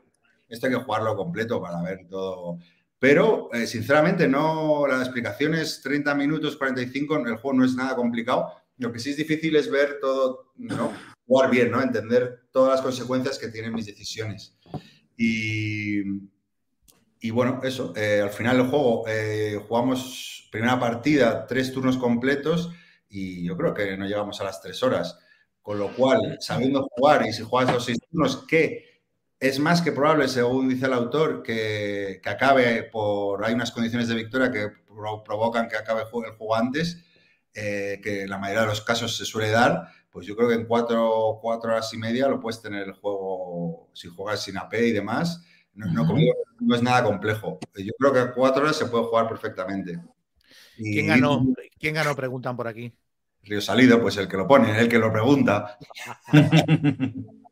Esto 0.50 0.68
hay 0.68 0.74
que 0.74 0.80
jugarlo 0.80 1.16
completo 1.16 1.62
para 1.62 1.82
ver 1.82 2.06
todo. 2.10 2.60
Pero, 3.00 3.50
eh, 3.54 3.68
sinceramente, 3.68 4.28
no, 4.28 4.86
la 4.86 4.98
explicación 4.98 5.56
es 5.56 5.82
30 5.82 6.14
minutos, 6.16 6.58
45, 6.58 7.18
el 7.28 7.38
juego 7.38 7.58
no 7.58 7.66
es 7.66 7.76
nada 7.76 7.96
complicado. 7.96 8.54
Lo 8.78 8.92
que 8.92 9.00
sí 9.00 9.12
es 9.12 9.18
difícil 9.18 9.56
es 9.56 9.72
ver 9.72 10.00
todo, 10.02 10.52
¿no? 10.58 10.92
Jugar 11.26 11.50
bien, 11.50 11.72
¿no? 11.72 11.82
Entender 11.82 12.48
todas 12.52 12.72
las 12.72 12.82
consecuencias 12.82 13.40
que 13.40 13.48
tienen 13.48 13.74
mis 13.74 13.86
decisiones. 13.86 14.58
Y, 15.18 16.04
bueno, 17.32 17.62
eso, 17.64 17.94
eh, 17.96 18.22
al 18.22 18.32
final 18.32 18.58
del 18.58 18.68
juego 18.68 19.06
eh, 19.08 19.60
jugamos 19.68 20.50
primera 20.52 20.80
partida, 20.80 21.48
tres 21.48 21.72
turnos 21.72 21.98
completos 21.98 22.72
y 23.10 23.46
yo 23.46 23.56
creo 23.56 23.74
que 23.74 23.96
no 23.98 24.06
llegamos 24.06 24.42
a 24.42 24.44
las 24.44 24.62
tres 24.62 24.84
horas. 24.84 25.20
Con 25.62 25.80
lo 25.80 25.94
cual, 25.96 26.38
sabiendo 26.42 26.88
jugar 26.92 27.26
y 27.26 27.32
si 27.32 27.44
juegas 27.44 27.74
los 27.74 27.86
seis 27.86 27.98
turnos, 28.10 28.46
que 28.46 29.02
es 29.40 29.60
más 29.60 29.82
que 29.82 29.94
probable, 29.94 30.28
según 30.28 30.68
dice 30.68 30.88
el 30.88 30.94
autor, 30.94 31.42
que, 31.42 32.22
acabe 32.26 32.84
por... 32.84 33.46
Hay 33.46 33.54
unas 33.54 33.72
condiciones 33.72 34.10
de 34.10 34.16
victoria 34.16 34.52
que 34.52 34.70
pro- 34.86 35.24
provocan 35.24 35.70
que 35.70 35.78
acabe 35.78 36.02
el 36.02 36.08
juego 36.08 36.56
antes, 36.56 37.06
eh, 37.54 38.02
que 38.04 38.24
en 38.24 38.30
la 38.30 38.38
mayoría 38.38 38.62
de 38.62 38.68
los 38.68 38.82
casos 38.82 39.16
se 39.16 39.26
suele 39.26 39.52
dar, 39.52 39.88
pues 40.14 40.28
yo 40.28 40.36
creo 40.36 40.48
que 40.48 40.54
en 40.54 40.66
cuatro, 40.66 41.40
cuatro 41.42 41.72
horas 41.72 41.92
y 41.92 41.98
media 41.98 42.28
lo 42.28 42.40
puedes 42.40 42.62
tener 42.62 42.88
el 42.88 42.94
juego, 42.94 43.90
si 43.94 44.08
juegas 44.10 44.44
sin 44.44 44.58
AP 44.58 44.76
y 44.76 44.92
demás, 44.92 45.44
no, 45.74 46.76
es 46.76 46.84
nada 46.84 47.04
complejo. 47.04 47.58
Yo 47.76 47.92
creo 47.98 48.14
que 48.14 48.20
a 48.20 48.32
cuatro 48.32 48.62
horas 48.62 48.76
se 48.76 48.86
puede 48.86 49.06
jugar 49.06 49.28
perfectamente. 49.28 50.00
Y 50.78 50.94
¿Quién 50.94 51.08
ganó? 51.08 51.44
¿Quién 51.80 51.96
ganó? 51.96 52.16
Preguntan 52.16 52.56
por 52.56 52.68
aquí. 52.68 52.94
Río 53.42 53.60
Salido, 53.60 54.00
pues 54.00 54.16
el 54.18 54.28
que 54.28 54.38
lo 54.38 54.48
pone, 54.48 54.80
el 54.80 54.88
que 54.88 55.00
lo 55.00 55.12
pregunta. 55.12 55.78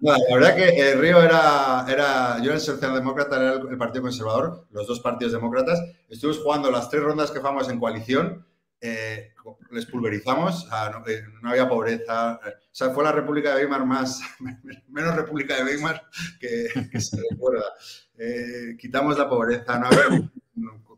No, 0.00 0.12
la 0.12 0.34
verdad 0.34 0.56
que 0.56 0.92
el 0.92 0.98
Río 0.98 1.22
era, 1.22 1.84
era 1.88 2.38
yo 2.38 2.46
era 2.46 2.54
el 2.54 2.60
socialdemócrata, 2.60 3.36
era 3.36 3.52
el, 3.52 3.68
el 3.68 3.76
Partido 3.76 4.02
Conservador, 4.02 4.66
los 4.70 4.86
dos 4.86 5.00
partidos 5.00 5.34
demócratas. 5.34 5.80
Estuvimos 6.08 6.42
jugando 6.42 6.70
las 6.70 6.88
tres 6.88 7.02
rondas 7.02 7.30
que 7.30 7.38
jugamos 7.38 7.68
en 7.68 7.78
coalición, 7.78 8.46
eh, 8.82 9.32
les 9.70 9.86
pulverizamos, 9.86 10.68
no, 10.68 11.06
eh, 11.06 11.22
no 11.40 11.50
había 11.50 11.68
pobreza. 11.68 12.40
eh, 12.44 12.54
o 12.60 12.74
sea, 12.74 12.90
fue 12.90 13.04
la 13.04 13.12
República 13.12 13.54
de 13.54 13.62
Weimar 13.62 13.86
más, 13.86 14.20
menos 14.88 15.14
República 15.14 15.56
de 15.56 15.64
Weimar 15.64 16.04
que, 16.40 16.68
que 16.90 17.00
se 17.00 17.16
recuerda. 17.30 17.64
Eh, 18.18 18.76
quitamos 18.78 19.16
la 19.16 19.28
pobreza, 19.28 19.78
no, 19.78 19.88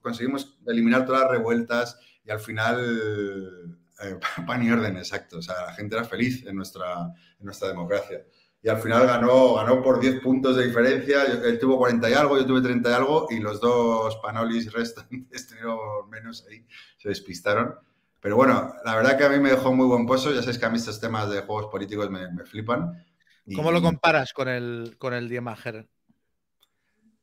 conseguimos 0.01 0.59
eliminar 0.67 1.05
todas 1.05 1.23
las 1.23 1.31
revueltas 1.31 1.99
y 2.25 2.31
al 2.31 2.41
final 2.41 3.79
eh, 4.03 4.19
pan 4.47 4.63
y 4.63 4.71
orden, 4.71 4.97
exacto. 4.97 5.39
O 5.39 5.43
sea, 5.43 5.67
la 5.67 5.75
gente 5.75 5.95
era 5.95 6.05
feliz 6.05 6.45
en 6.47 6.57
nuestra, 6.57 7.13
en 7.39 7.45
nuestra 7.45 7.69
democracia. 7.69 8.25
Y 8.65 8.71
al 8.71 8.79
final 8.81 9.07
ganó, 9.07 9.55
ganó 9.57 9.83
por 9.83 10.01
10 10.01 10.21
puntos 10.23 10.57
de 10.57 10.67
diferencia. 10.67 11.29
Yo- 11.29 11.45
él 11.45 11.59
tuvo 11.61 11.79
40 11.79 12.11
y 12.11 12.15
algo, 12.15 12.39
yo 12.39 12.47
tuve 12.47 12.63
30 12.63 12.91
y 12.91 12.95
algo, 12.95 13.29
y 13.31 13.39
los 13.41 13.61
dos 13.61 14.17
panolis 14.23 14.73
restantes 14.73 15.47
tuvieron 15.49 16.11
menos 16.11 16.47
ahí, 16.51 16.67
se 16.99 17.11
despistaron. 17.11 17.77
Pero 18.21 18.37
bueno, 18.37 18.75
la 18.85 18.97
verdad 18.97 19.19
que 19.19 19.25
a 19.25 19.31
mí 19.31 19.39
me 19.39 19.51
dejó 19.51 19.73
muy 19.75 19.87
buen 19.87 20.07
pozo. 20.07 20.33
Ya 20.33 20.41
sabéis 20.41 20.59
que 20.59 20.67
a 20.67 20.71
mí 20.71 20.79
estos 20.79 21.01
temas 21.01 21.31
de 21.31 21.43
juegos 21.43 21.69
políticos 21.71 22.11
me, 22.11 22.31
me 22.33 22.45
flipan. 22.47 23.05
Y- 23.47 23.57
¿Cómo 23.57 23.71
lo 23.73 23.81
comparas 23.83 24.33
con 24.35 24.49
el, 24.49 24.97
con 24.99 25.15
el 25.15 25.29
Diemager? 25.29 25.89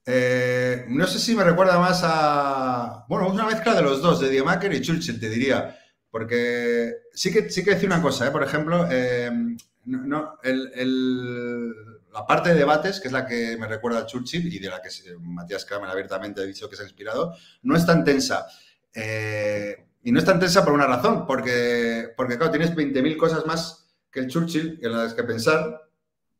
Eh, 0.05 0.85
no 0.89 1.05
sé 1.07 1.19
si 1.19 1.35
me 1.35 1.43
recuerda 1.43 1.79
más 1.79 2.01
a. 2.03 3.05
Bueno, 3.07 3.27
es 3.27 3.33
una 3.33 3.45
mezcla 3.45 3.75
de 3.75 3.83
los 3.83 4.01
dos, 4.01 4.19
de 4.19 4.29
Diemaker 4.29 4.73
y 4.73 4.81
Churchill, 4.81 5.19
te 5.19 5.29
diría. 5.29 5.77
Porque 6.11 6.93
sí 7.13 7.31
que, 7.31 7.49
sí 7.49 7.63
que 7.63 7.71
decir 7.71 7.87
una 7.87 8.01
cosa, 8.01 8.27
¿eh? 8.27 8.31
por 8.31 8.43
ejemplo, 8.43 8.85
eh, 8.91 9.31
no, 9.85 9.97
no, 10.05 10.39
el- 10.43 10.71
el- 10.75 11.73
la 12.13 12.27
parte 12.27 12.49
de 12.49 12.55
debates, 12.55 12.99
que 12.99 13.07
es 13.07 13.13
la 13.13 13.25
que 13.25 13.55
me 13.57 13.67
recuerda 13.67 13.99
a 13.99 14.05
Churchill 14.05 14.53
y 14.53 14.59
de 14.59 14.69
la 14.69 14.81
que 14.81 14.89
se- 14.89 15.15
Matías 15.17 15.63
Kramer 15.65 15.89
abiertamente 15.89 16.41
ha 16.41 16.43
dicho 16.45 16.69
que 16.69 16.75
se 16.75 16.83
ha 16.83 16.85
inspirado, 16.85 17.33
no 17.63 17.75
es 17.77 17.85
tan 17.85 18.03
tensa. 18.03 18.45
Eh, 18.93 19.85
y 20.03 20.11
no 20.11 20.19
es 20.19 20.25
tan 20.25 20.39
tensa 20.39 20.63
por 20.65 20.73
una 20.73 20.85
razón, 20.87 21.25
porque, 21.25 22.09
porque 22.17 22.35
claro, 22.37 22.51
tienes 22.51 22.75
20.000 22.75 23.15
cosas 23.17 23.45
más 23.45 23.87
que 24.11 24.19
el 24.19 24.27
Churchill 24.27 24.79
en 24.81 24.91
las 24.91 25.13
que 25.13 25.23
pensar. 25.23 25.87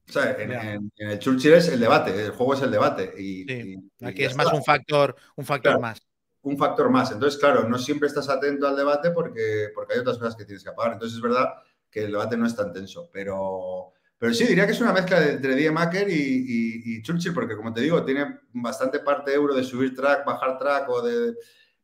O 0.10 0.12
sea, 0.12 0.32
en, 0.38 0.50
Ya. 0.50 0.74
en- 0.74 0.92
en 0.98 1.10
el 1.12 1.20
Churchill 1.20 1.54
es 1.54 1.70
el 1.70 1.80
debate, 1.80 2.26
el 2.26 2.32
juego 2.32 2.56
es 2.56 2.62
el 2.62 2.72
debate. 2.72 3.14
Y, 3.18 3.46
Sí, 3.46 3.54
y- 4.00 4.06
y 4.06 4.06
Aquí 4.06 4.24
es 4.26 4.36
más 4.36 4.48
está 4.48 4.58
un 4.58 4.64
factor, 4.66 5.16
un 5.38 5.46
factor 5.46 5.72
Claro. 5.72 5.80
más. 5.82 6.02
Un 6.44 6.58
factor 6.58 6.90
más. 6.90 7.12
Entonces, 7.12 7.40
claro, 7.40 7.68
no 7.68 7.78
siempre 7.78 8.08
estás 8.08 8.30
atento 8.30 8.68
al 8.68 8.76
debate 8.76 9.12
porque, 9.12 9.70
porque 9.76 9.94
hay 9.94 10.00
otras 10.00 10.18
cosas 10.18 10.36
que 10.36 10.46
tienes 10.46 10.64
que 10.64 10.70
apagar. 10.70 10.94
Entonces, 10.94 11.18
es 11.18 11.22
verdad 11.22 11.48
que 11.90 12.04
el 12.06 12.12
debate 12.12 12.38
no 12.38 12.46
es 12.48 12.56
tan 12.56 12.72
tenso. 12.74 13.10
Pero, 13.12 13.94
pero 14.18 14.34
sí, 14.34 14.46
diría 14.46 14.66
que 14.66 14.72
es 14.74 14.82
una 14.82 14.94
mezcla 14.94 15.24
entre 15.28 15.56
Die 15.56 15.72
Macker 15.72 16.10
y, 16.10 16.14
y- 16.14 16.98
y 16.98 17.02
Churchill, 17.04 17.34
porque 17.34 17.56
como 17.56 17.74
te 17.74 17.82
digo, 17.82 18.04
tiene 18.06 18.40
bastante 18.54 19.00
parte 19.00 19.34
euro 19.34 19.54
de 19.56 19.64
subir 19.64 19.96
track, 19.96 20.26
bajar 20.26 20.58
track 20.58 20.90
o 20.90 21.02
de, 21.02 21.36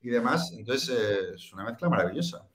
y 0.02 0.10
demás. 0.10 0.52
Entonces 0.58 0.90
eh, 0.98 1.34
es 1.36 1.54
una 1.54 1.64
mezcla 1.66 1.90
maravillosa. 1.90 2.48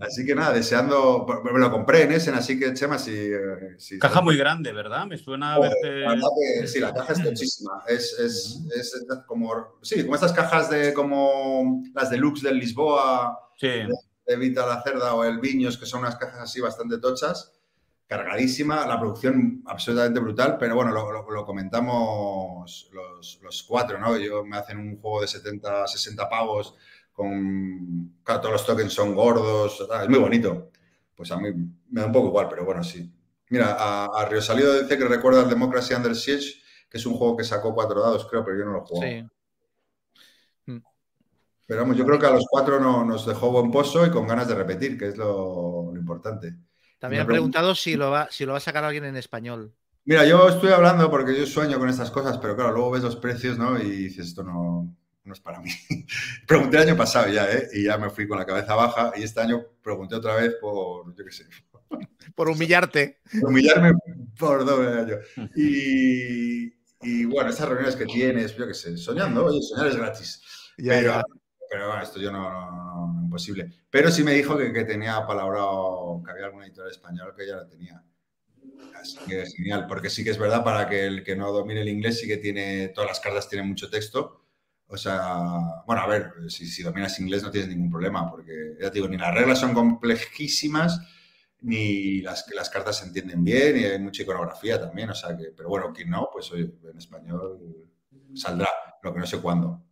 Así 0.00 0.24
que 0.24 0.34
nada, 0.34 0.52
deseando. 0.52 1.26
Me 1.44 1.58
lo 1.58 1.70
compré 1.70 2.02
en 2.02 2.12
Essen, 2.12 2.34
así 2.34 2.58
que 2.58 2.72
Chema, 2.74 2.98
si. 2.98 3.12
eh, 3.14 3.74
si 3.78 3.98
Caja 3.98 4.20
muy 4.22 4.36
grande, 4.36 4.72
¿verdad? 4.72 5.06
Me 5.06 5.16
suena 5.18 5.54
a 5.54 5.56
Joder, 5.56 5.72
verte. 5.82 6.00
la 6.00 6.08
verdad 6.10 6.28
que 6.60 6.66
sí, 6.68 6.80
la 6.80 6.94
caja 6.94 7.12
es 7.12 7.22
tochísima. 7.24 7.82
Es, 7.86 8.18
es, 8.18 8.60
es 8.74 9.04
como, 9.26 9.78
sí, 9.82 10.02
como 10.02 10.14
estas 10.14 10.32
cajas 10.32 10.70
de 10.70 10.92
como 10.94 11.82
las 11.94 12.10
deluxe 12.10 12.42
del 12.42 12.58
Lisboa, 12.58 13.38
Sí. 13.56 13.68
de 14.26 14.36
Vita 14.36 14.66
la 14.66 14.82
Cerda 14.82 15.14
o 15.14 15.24
el 15.24 15.38
Viños, 15.38 15.76
que 15.78 15.86
son 15.86 16.00
unas 16.00 16.16
cajas 16.16 16.40
así 16.40 16.60
bastante 16.60 16.98
tochas, 16.98 17.52
cargadísima, 18.06 18.86
la 18.86 18.98
producción 18.98 19.62
absolutamente 19.66 20.20
brutal, 20.20 20.56
pero 20.58 20.74
bueno, 20.74 20.90
lo, 20.92 21.10
lo- 21.12 21.30
lo 21.30 21.46
comentamos 21.46 22.90
los, 22.92 23.38
los 23.42 23.62
cuatro, 23.62 23.98
¿no? 23.98 24.16
Yo 24.18 24.44
me 24.44 24.56
hacen 24.56 24.78
un 24.78 24.98
juego 24.98 25.20
de 25.22 25.28
70, 25.28 25.86
60 25.86 26.28
pavos 26.28 26.74
con, 27.12 28.16
claro, 28.22 28.40
todos 28.40 28.52
los 28.52 28.66
tokens 28.66 28.92
son 28.92 29.14
gordos, 29.14 29.86
es 30.02 30.08
muy 30.08 30.18
bonito. 30.18 30.70
Pues 31.14 31.30
a 31.30 31.36
mí 31.38 31.50
me 31.90 32.00
da 32.00 32.06
un 32.06 32.12
poco 32.12 32.28
igual, 32.28 32.48
pero 32.48 32.64
bueno, 32.64 32.82
sí. 32.82 33.12
Mira, 33.50 33.76
a, 33.78 34.06
a 34.06 34.28
Río 34.28 34.40
Salido 34.40 34.80
dice 34.80 34.96
que 34.98 35.04
recuerda 35.04 35.42
el 35.42 35.48
Democracy 35.48 35.94
Under 35.94 36.16
Siege, 36.16 36.62
que 36.88 36.98
es 36.98 37.06
un 37.06 37.14
juego 37.14 37.36
que 37.36 37.44
sacó 37.44 37.74
cuatro 37.74 38.00
dados, 38.00 38.26
creo, 38.28 38.44
pero 38.44 38.58
yo 38.58 38.64
no 38.64 38.72
lo 38.72 38.84
juego. 38.84 39.02
Sí. 39.02 39.28
Pero 41.66 41.82
vamos, 41.82 41.96
yo 41.96 42.04
creo 42.04 42.18
que 42.18 42.26
a 42.26 42.30
los 42.30 42.44
cuatro 42.50 42.80
no, 42.80 43.04
nos 43.04 43.24
dejó 43.24 43.50
buen 43.50 43.70
pozo 43.70 44.04
y 44.04 44.10
con 44.10 44.26
ganas 44.26 44.48
de 44.48 44.54
repetir, 44.54 44.98
que 44.98 45.08
es 45.08 45.16
lo, 45.16 45.90
lo 45.92 45.98
importante. 45.98 46.56
También 46.98 47.22
han 47.22 47.26
preguntado 47.26 47.74
si 47.74 47.96
lo, 47.96 48.10
va, 48.10 48.28
si 48.30 48.44
lo 48.44 48.52
va 48.52 48.58
a 48.58 48.60
sacar 48.60 48.84
alguien 48.84 49.04
en 49.04 49.16
español. 49.16 49.72
Mira, 50.04 50.26
yo 50.26 50.48
estoy 50.48 50.70
hablando 50.70 51.10
porque 51.10 51.38
yo 51.38 51.46
sueño 51.46 51.78
con 51.78 51.88
estas 51.88 52.10
cosas, 52.10 52.38
pero 52.38 52.56
claro, 52.56 52.72
luego 52.72 52.90
ves 52.90 53.02
los 53.02 53.16
precios, 53.16 53.56
¿no? 53.56 53.78
Y 53.78 53.88
dices, 53.88 54.28
esto 54.28 54.42
no, 54.42 54.94
no 55.24 55.32
es 55.32 55.40
para 55.40 55.60
mí. 55.60 55.70
pregunté 56.46 56.76
el 56.78 56.88
año 56.88 56.96
pasado 56.96 57.28
ya, 57.28 57.50
¿eh? 57.50 57.68
Y 57.72 57.84
ya 57.84 57.98
me 57.98 58.10
fui 58.10 58.26
con 58.26 58.38
la 58.38 58.46
cabeza 58.46 58.74
baja. 58.74 59.12
Y 59.16 59.22
este 59.22 59.40
año 59.40 59.64
pregunté 59.82 60.16
otra 60.16 60.36
vez 60.36 60.54
por, 60.60 61.14
yo 61.14 61.24
qué 61.24 61.32
sé, 61.32 61.46
Por 62.34 62.48
humillarte. 62.48 63.20
por 63.40 63.50
humillarme 63.50 63.92
por 64.38 64.64
doble 64.64 64.88
año. 64.88 65.16
Y, 65.54 66.72
y 67.02 67.24
bueno, 67.26 67.50
estas 67.50 67.68
reuniones 67.68 67.96
que 67.96 68.06
tienes, 68.06 68.56
yo 68.56 68.66
qué 68.66 68.74
sé, 68.74 68.96
soñando, 68.96 69.44
oye, 69.44 69.60
soñar 69.60 69.88
es 69.88 69.96
gratis. 69.96 70.42
Ya, 70.78 70.92
pero, 70.94 71.12
ya. 71.12 71.22
pero 71.70 71.88
bueno, 71.88 72.02
esto 72.02 72.20
yo 72.20 72.32
no, 72.32 72.50
no, 72.50 72.70
no, 72.70 73.22
imposible. 73.24 73.70
Pero 73.90 74.10
sí 74.10 74.24
me 74.24 74.32
dijo 74.32 74.56
que, 74.56 74.72
que 74.72 74.84
tenía 74.84 75.26
palabrado, 75.26 76.22
que 76.24 76.30
había 76.30 76.46
algún 76.46 76.62
editor 76.62 76.88
español 76.88 77.34
que 77.36 77.46
ya 77.46 77.56
la 77.56 77.68
tenía. 77.68 78.02
Así 78.94 79.18
que 79.28 79.44
genial, 79.46 79.86
porque 79.88 80.08
sí 80.10 80.22
que 80.24 80.30
es 80.30 80.38
verdad, 80.38 80.62
para 80.64 80.88
que 80.88 81.04
el 81.06 81.24
que 81.24 81.36
no 81.36 81.52
domine 81.52 81.82
el 81.82 81.88
inglés, 81.88 82.20
sí 82.20 82.26
que 82.26 82.36
tiene, 82.36 82.88
todas 82.88 83.10
las 83.10 83.20
cartas 83.20 83.48
tienen 83.48 83.68
mucho 83.68 83.90
texto. 83.90 84.41
O 84.92 84.96
sea, 84.98 85.38
bueno, 85.86 86.02
a 86.02 86.06
ver, 86.06 86.32
si, 86.48 86.66
si 86.66 86.82
dominas 86.82 87.18
inglés 87.18 87.42
no 87.42 87.50
tienes 87.50 87.70
ningún 87.70 87.90
problema, 87.90 88.30
porque 88.30 88.76
ya 88.78 88.90
te 88.90 88.96
digo, 88.96 89.08
ni 89.08 89.16
las 89.16 89.32
reglas 89.32 89.58
son 89.58 89.72
complejísimas, 89.72 91.00
ni 91.62 92.20
las, 92.20 92.44
las 92.54 92.68
cartas 92.68 92.98
se 92.98 93.06
entienden 93.06 93.42
bien, 93.42 93.78
y 93.78 93.84
hay 93.84 93.98
mucha 93.98 94.22
iconografía 94.22 94.78
también, 94.78 95.08
o 95.08 95.14
sea 95.14 95.34
que, 95.34 95.44
pero 95.56 95.70
bueno, 95.70 95.94
quien 95.94 96.10
no, 96.10 96.28
pues 96.30 96.52
oye, 96.52 96.74
en 96.90 96.98
español 96.98 97.58
saldrá, 98.34 98.68
lo 99.02 99.14
que 99.14 99.20
no 99.20 99.26
sé 99.26 99.40
cuándo. 99.40 99.82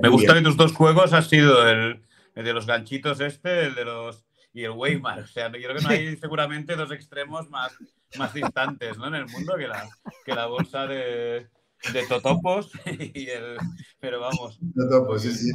Me 0.00 0.08
gusta 0.08 0.34
que 0.34 0.42
tus 0.42 0.56
dos 0.56 0.72
juegos 0.72 1.12
han 1.12 1.24
sido 1.24 1.68
el, 1.68 2.04
el 2.36 2.44
de 2.44 2.52
los 2.52 2.66
ganchitos 2.66 3.18
este, 3.18 3.66
el 3.66 3.74
de 3.74 3.84
los 3.84 4.24
y 4.52 4.62
el 4.62 4.70
Weimar. 4.70 5.18
O 5.18 5.26
sea, 5.26 5.46
yo 5.48 5.58
creo 5.58 5.74
que 5.74 5.82
no 5.82 5.88
hay 5.88 6.16
seguramente 6.16 6.76
dos 6.76 6.92
extremos 6.92 7.50
más, 7.50 7.76
más 8.16 8.32
distantes 8.32 8.96
¿no? 8.96 9.08
en 9.08 9.16
el 9.16 9.26
mundo 9.26 9.56
que 9.56 9.66
la, 9.66 9.88
que 10.24 10.34
la 10.34 10.46
bolsa 10.46 10.86
de, 10.86 11.48
de 11.92 12.06
totopos 12.06 12.70
y 13.14 13.28
el... 13.28 13.56
Pero 14.00 14.20
vamos. 14.20 14.58
No 14.74 14.88
topo, 14.88 15.18
sí, 15.18 15.32
sí. 15.32 15.50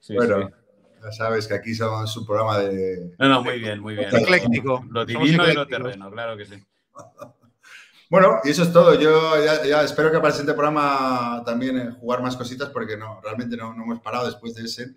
sí, 0.00 0.14
bueno, 0.14 0.48
sí. 0.48 0.54
ya 1.04 1.12
sabes 1.12 1.46
que 1.46 1.54
aquí 1.54 1.74
somos 1.74 2.16
un 2.16 2.26
programa 2.26 2.58
de... 2.58 3.14
No, 3.18 3.28
no, 3.28 3.42
muy 3.42 3.58
bien, 3.58 3.80
muy 3.80 3.94
bien. 3.94 4.14
Ecléctico. 4.14 4.84
Lo 4.90 5.04
divino 5.04 5.48
y 5.50 5.54
lo 5.54 5.66
terreno, 5.66 6.10
claro 6.10 6.36
que 6.36 6.46
sí. 6.46 6.54
Bueno, 8.10 8.40
y 8.42 8.48
eso 8.48 8.62
es 8.62 8.72
todo. 8.72 8.98
Yo 8.98 9.44
ya, 9.44 9.62
ya 9.66 9.82
espero 9.82 10.10
que 10.10 10.16
para 10.16 10.28
el 10.28 10.32
siguiente 10.32 10.54
programa 10.54 11.42
también 11.44 11.76
eh, 11.76 11.90
jugar 11.90 12.22
más 12.22 12.36
cositas 12.38 12.70
porque 12.70 12.96
no, 12.96 13.20
realmente 13.20 13.54
no, 13.54 13.74
no 13.74 13.82
hemos 13.82 14.00
parado 14.00 14.24
después 14.24 14.54
de 14.54 14.62
ese. 14.62 14.96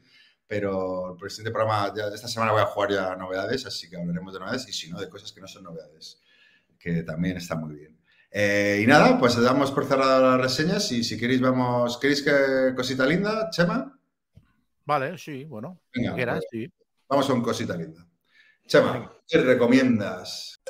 Pero 0.52 1.18
el 1.22 1.30
siguiente 1.30 1.52
programa, 1.52 1.94
ya 1.96 2.08
esta 2.14 2.28
semana 2.28 2.52
voy 2.52 2.62
a 2.62 2.66
jugar 2.66 2.92
ya 2.92 3.16
novedades, 3.16 3.66
así 3.66 3.90
que 3.90 3.96
hablaremos 3.96 4.34
de 4.34 4.40
novedades 4.42 4.68
y 4.68 4.74
si 4.74 4.90
no, 4.90 5.00
de 5.00 5.08
cosas 5.08 5.32
que 5.32 5.40
no 5.40 5.48
son 5.48 5.64
novedades, 5.64 6.22
que 6.78 7.04
también 7.04 7.38
está 7.38 7.56
muy 7.56 7.74
bien. 7.74 8.01
Eh, 8.34 8.80
y 8.82 8.88
nada, 8.88 9.20
pues 9.20 9.36
damos 9.42 9.72
por 9.72 9.86
cerradas 9.86 10.22
las 10.22 10.40
reseñas 10.40 10.90
y 10.94 11.04
si 11.04 11.20
queréis 11.20 11.42
vamos, 11.42 11.98
¿queréis 11.98 12.22
que 12.22 12.74
cosita 12.74 13.06
linda, 13.06 13.50
Chema? 13.50 14.00
Vale, 14.86 15.18
sí, 15.18 15.44
bueno. 15.44 15.82
Venga, 15.94 16.16
quieras, 16.16 16.46
pues, 16.50 16.64
sí. 16.64 16.74
Vamos 17.10 17.28
con 17.28 17.42
cosita 17.42 17.76
linda. 17.76 18.08
Chema, 18.66 19.12
¿qué 19.28 19.38
recomiendas? 19.40 20.62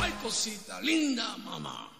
Ay, 0.00 0.12
cosita 0.20 0.80
linda, 0.80 1.36
mamá. 1.38 1.90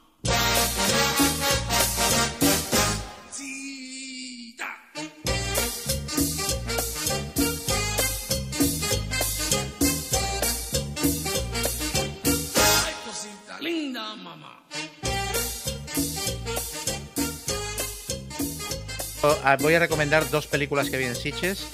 Voy 19.61 19.75
a 19.75 19.79
recomendar 19.79 20.29
dos 20.31 20.49
películas 20.49 20.91
que 20.91 20.99
vi 20.99 21.05
en 21.05 21.15
Sitges 21.15 21.71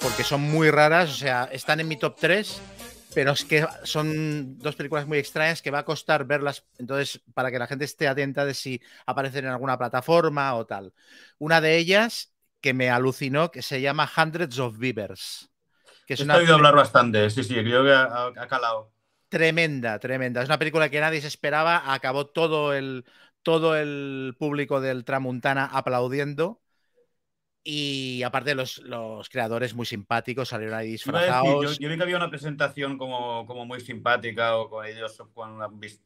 porque 0.00 0.24
son 0.24 0.40
muy 0.40 0.70
raras, 0.70 1.10
o 1.10 1.14
sea, 1.14 1.44
están 1.52 1.80
en 1.80 1.88
mi 1.88 1.98
top 1.98 2.16
3, 2.18 2.62
pero 3.14 3.32
es 3.32 3.44
que 3.44 3.66
son 3.84 4.58
dos 4.58 4.74
películas 4.74 5.06
muy 5.06 5.18
extrañas 5.18 5.60
que 5.60 5.70
va 5.70 5.80
a 5.80 5.84
costar 5.84 6.24
verlas, 6.24 6.64
entonces, 6.78 7.20
para 7.34 7.50
que 7.50 7.58
la 7.58 7.66
gente 7.66 7.84
esté 7.84 8.08
atenta 8.08 8.46
de 8.46 8.54
si 8.54 8.80
aparecen 9.04 9.44
en 9.44 9.50
alguna 9.50 9.76
plataforma 9.76 10.54
o 10.54 10.64
tal. 10.64 10.94
Una 11.38 11.60
de 11.60 11.76
ellas 11.76 12.32
que 12.62 12.72
me 12.72 12.88
alucinó, 12.88 13.50
que 13.50 13.60
se 13.60 13.82
llama 13.82 14.10
Hundreds 14.16 14.58
of 14.58 14.78
Beavers, 14.78 15.50
que 16.06 16.14
es 16.14 16.20
He 16.20 16.24
una 16.24 16.36
oído 16.36 16.54
hablar 16.54 16.74
bastante, 16.74 17.28
sí, 17.28 17.44
sí, 17.44 17.54
creo 17.54 17.84
que 17.84 17.92
ha, 17.92 18.28
ha 18.28 18.48
calado. 18.48 18.92
Tremenda, 19.28 19.98
tremenda. 19.98 20.40
Es 20.40 20.48
una 20.48 20.58
película 20.58 20.88
que 20.88 21.00
nadie 21.00 21.20
se 21.20 21.26
esperaba. 21.26 21.92
Acabó 21.92 22.28
todo 22.28 22.72
el, 22.72 23.04
todo 23.42 23.76
el 23.76 24.34
público 24.38 24.80
del 24.80 25.04
Tramuntana 25.04 25.66
aplaudiendo. 25.66 26.62
Y 27.62 28.22
aparte, 28.22 28.54
los, 28.54 28.78
los 28.78 29.28
creadores 29.28 29.74
muy 29.74 29.86
simpáticos 29.86 30.48
salieron 30.48 30.74
ahí 30.76 30.88
a 31.06 31.18
decir, 31.20 31.56
disfrazados. 31.56 31.56
yo, 31.58 31.78
yo 31.78 31.88
vi 31.88 31.96
que 31.96 32.02
había 32.02 32.16
una 32.16 32.30
presentación 32.30 32.98
como, 32.98 33.46
como 33.46 33.64
muy 33.66 33.80
simpática 33.80 34.56
o 34.56 34.68
con 34.68 34.84
ellos 34.86 35.16
con 35.34 35.58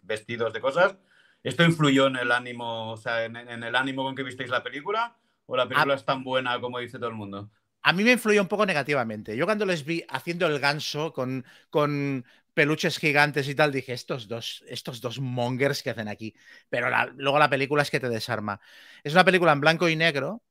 vestidos 0.02 0.52
de 0.52 0.60
cosas. 0.60 0.96
¿Esto 1.42 1.64
influyó 1.64 2.06
en 2.06 2.16
el 2.16 2.30
ánimo, 2.30 2.92
o 2.92 2.96
sea, 2.96 3.24
en, 3.24 3.36
en 3.36 3.62
el 3.64 3.74
ánimo 3.74 4.04
con 4.04 4.14
que 4.14 4.22
visteis 4.22 4.50
la 4.50 4.62
película? 4.62 5.16
¿O 5.46 5.56
la 5.56 5.68
película 5.68 5.94
es 5.94 6.04
tan 6.04 6.22
buena 6.22 6.60
como 6.60 6.78
dice 6.78 6.98
todo 6.98 7.08
el 7.08 7.16
mundo? 7.16 7.50
A 7.84 7.92
mí 7.92 8.04
me 8.04 8.12
influyó 8.12 8.40
un 8.42 8.48
poco 8.48 8.64
negativamente. 8.66 9.36
Yo 9.36 9.44
cuando 9.44 9.66
les 9.66 9.84
vi 9.84 10.04
haciendo 10.08 10.46
el 10.46 10.60
ganso 10.60 11.12
con, 11.12 11.44
con 11.70 12.24
peluches 12.54 12.98
gigantes 12.98 13.48
y 13.48 13.54
tal, 13.56 13.72
dije, 13.72 13.92
estos 13.92 14.28
dos, 14.28 14.62
estos 14.68 15.00
dos 15.00 15.18
mongers 15.20 15.82
que 15.82 15.90
hacen 15.90 16.06
aquí. 16.08 16.34
Pero 16.68 16.90
la- 16.90 17.06
luego 17.16 17.38
la 17.40 17.50
película 17.50 17.82
es 17.82 17.90
que 17.90 17.98
te 18.00 18.08
desarma. 18.08 18.60
Es 19.02 19.12
una 19.14 19.24
película 19.24 19.52
en 19.52 19.60
blanco 19.60 19.88
y 19.88 19.96
negro 19.96 20.42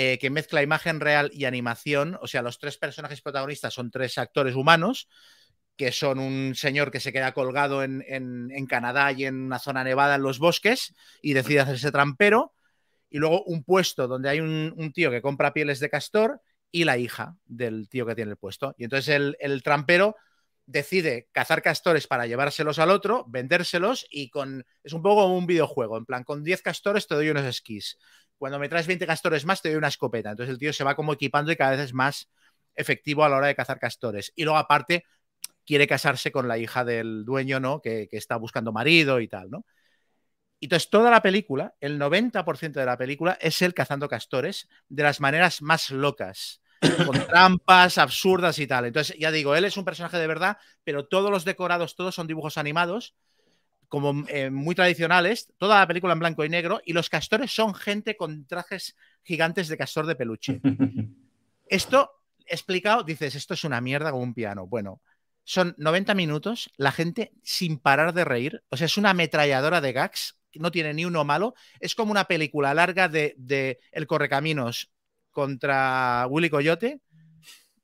eh, 0.00 0.18
que 0.20 0.30
mezcla 0.30 0.62
imagen 0.62 1.00
real 1.00 1.30
y 1.32 1.44
animación. 1.44 2.18
O 2.22 2.26
sea, 2.28 2.42
los 2.42 2.58
tres 2.58 2.78
personajes 2.78 3.20
protagonistas 3.22 3.74
son 3.74 3.90
tres 3.90 4.18
actores 4.18 4.54
humanos, 4.54 5.08
que 5.76 5.92
son 5.92 6.18
un 6.18 6.54
señor 6.54 6.90
que 6.90 7.00
se 7.00 7.12
queda 7.12 7.32
colgado 7.32 7.82
en, 7.84 8.04
en- 8.08 8.50
en 8.52 8.66
Canadá 8.66 9.12
y 9.12 9.24
en 9.26 9.36
una 9.36 9.58
zona 9.60 9.84
nevada 9.84 10.16
en 10.16 10.22
los 10.22 10.38
bosques 10.38 10.94
y 11.22 11.34
decide 11.34 11.60
hacerse 11.60 11.92
trampero. 11.92 12.52
Y 13.10 13.18
luego 13.18 13.42
un 13.44 13.64
puesto 13.64 14.08
donde 14.08 14.28
hay 14.30 14.40
un, 14.40 14.74
un 14.76 14.92
tío 14.92 15.10
que 15.10 15.22
compra 15.22 15.52
pieles 15.54 15.80
de 15.80 15.90
castor 15.90 16.40
y 16.70 16.84
la 16.84 16.98
hija 16.98 17.36
del 17.46 17.88
tío 17.88 18.06
que 18.06 18.14
tiene 18.14 18.32
el 18.32 18.36
puesto. 18.36 18.74
Y 18.78 18.84
entonces 18.84 19.14
el, 19.14 19.36
el 19.40 19.62
trampero 19.62 20.16
decide 20.66 21.28
cazar 21.32 21.62
castores 21.62 22.06
para 22.06 22.26
llevárselos 22.26 22.78
al 22.78 22.90
otro, 22.90 23.24
vendérselos 23.28 24.06
y 24.10 24.30
con... 24.30 24.66
Es 24.84 24.92
un 24.92 25.02
poco 25.02 25.22
como 25.22 25.38
un 25.38 25.46
videojuego, 25.46 25.96
en 25.98 26.04
plan, 26.06 26.24
con 26.24 26.44
10 26.44 26.62
castores 26.62 27.06
te 27.06 27.14
doy 27.14 27.30
unos 27.30 27.44
esquís. 27.46 27.98
Cuando 28.38 28.58
me 28.58 28.68
traes 28.68 28.86
20 28.86 29.06
castores 29.06 29.44
más 29.44 29.60
te 29.60 29.68
doy 29.68 29.78
una 29.78 29.88
escopeta. 29.88 30.30
Entonces 30.30 30.52
el 30.52 30.58
tío 30.58 30.72
se 30.72 30.84
va 30.84 30.94
como 30.94 31.12
equipando 31.12 31.52
y 31.52 31.56
cada 31.56 31.72
vez 31.72 31.80
es 31.80 31.94
más 31.94 32.30
efectivo 32.74 33.24
a 33.24 33.28
la 33.28 33.36
hora 33.36 33.46
de 33.48 33.54
cazar 33.54 33.78
castores. 33.78 34.32
Y 34.36 34.44
luego 34.44 34.58
aparte 34.58 35.04
quiere 35.66 35.86
casarse 35.86 36.32
con 36.32 36.48
la 36.48 36.58
hija 36.58 36.84
del 36.84 37.24
dueño, 37.24 37.60
¿no? 37.60 37.80
Que, 37.82 38.08
que 38.08 38.16
está 38.16 38.36
buscando 38.36 38.72
marido 38.72 39.20
y 39.20 39.28
tal, 39.28 39.50
¿no? 39.50 39.66
Y 40.60 40.66
entonces 40.66 40.90
toda 40.90 41.10
la 41.10 41.22
película, 41.22 41.74
el 41.80 41.98
90% 41.98 42.80
de 42.80 42.86
la 42.86 42.98
película 42.98 43.38
es 43.40 43.62
él 43.62 43.74
cazando 43.74 44.08
castores 44.08 44.68
de 44.88 45.02
las 45.04 45.20
maneras 45.20 45.62
más 45.62 45.90
locas, 45.90 46.62
con 47.06 47.12
trampas 47.28 47.98
absurdas 47.98 48.58
y 48.58 48.66
tal. 48.66 48.86
Entonces, 48.86 49.16
ya 49.18 49.30
digo, 49.30 49.54
él 49.54 49.64
es 49.64 49.76
un 49.76 49.84
personaje 49.84 50.18
de 50.18 50.26
verdad, 50.26 50.58
pero 50.82 51.06
todos 51.06 51.30
los 51.30 51.44
decorados, 51.44 51.94
todos 51.94 52.14
son 52.14 52.26
dibujos 52.26 52.58
animados, 52.58 53.14
como 53.88 54.24
eh, 54.28 54.50
muy 54.50 54.74
tradicionales, 54.74 55.52
toda 55.56 55.80
la 55.80 55.86
película 55.86 56.12
en 56.12 56.18
blanco 56.18 56.44
y 56.44 56.48
negro, 56.48 56.80
y 56.84 56.92
los 56.92 57.08
castores 57.08 57.50
son 57.54 57.74
gente 57.74 58.16
con 58.16 58.46
trajes 58.46 58.96
gigantes 59.22 59.68
de 59.68 59.76
castor 59.76 60.06
de 60.06 60.16
peluche. 60.16 60.60
Esto 61.66 62.12
explicado, 62.46 63.02
dices, 63.02 63.34
esto 63.34 63.52
es 63.54 63.64
una 63.64 63.80
mierda 63.80 64.10
como 64.10 64.22
un 64.22 64.34
piano. 64.34 64.66
Bueno, 64.66 65.02
son 65.44 65.74
90 65.78 66.14
minutos, 66.14 66.70
la 66.76 66.92
gente 66.92 67.32
sin 67.42 67.78
parar 67.78 68.14
de 68.14 68.24
reír, 68.24 68.62
o 68.70 68.76
sea, 68.76 68.86
es 68.86 68.96
una 68.96 69.10
ametralladora 69.10 69.80
de 69.80 69.92
gags, 69.92 70.38
no 70.54 70.70
tiene 70.70 70.94
ni 70.94 71.04
uno 71.04 71.24
malo, 71.24 71.54
es 71.78 71.94
como 71.94 72.10
una 72.10 72.24
película 72.24 72.74
larga 72.74 73.08
de, 73.08 73.34
de 73.36 73.80
El 73.92 74.06
Correcaminos 74.06 74.90
contra 75.30 76.26
Willy 76.28 76.50
Coyote, 76.50 77.00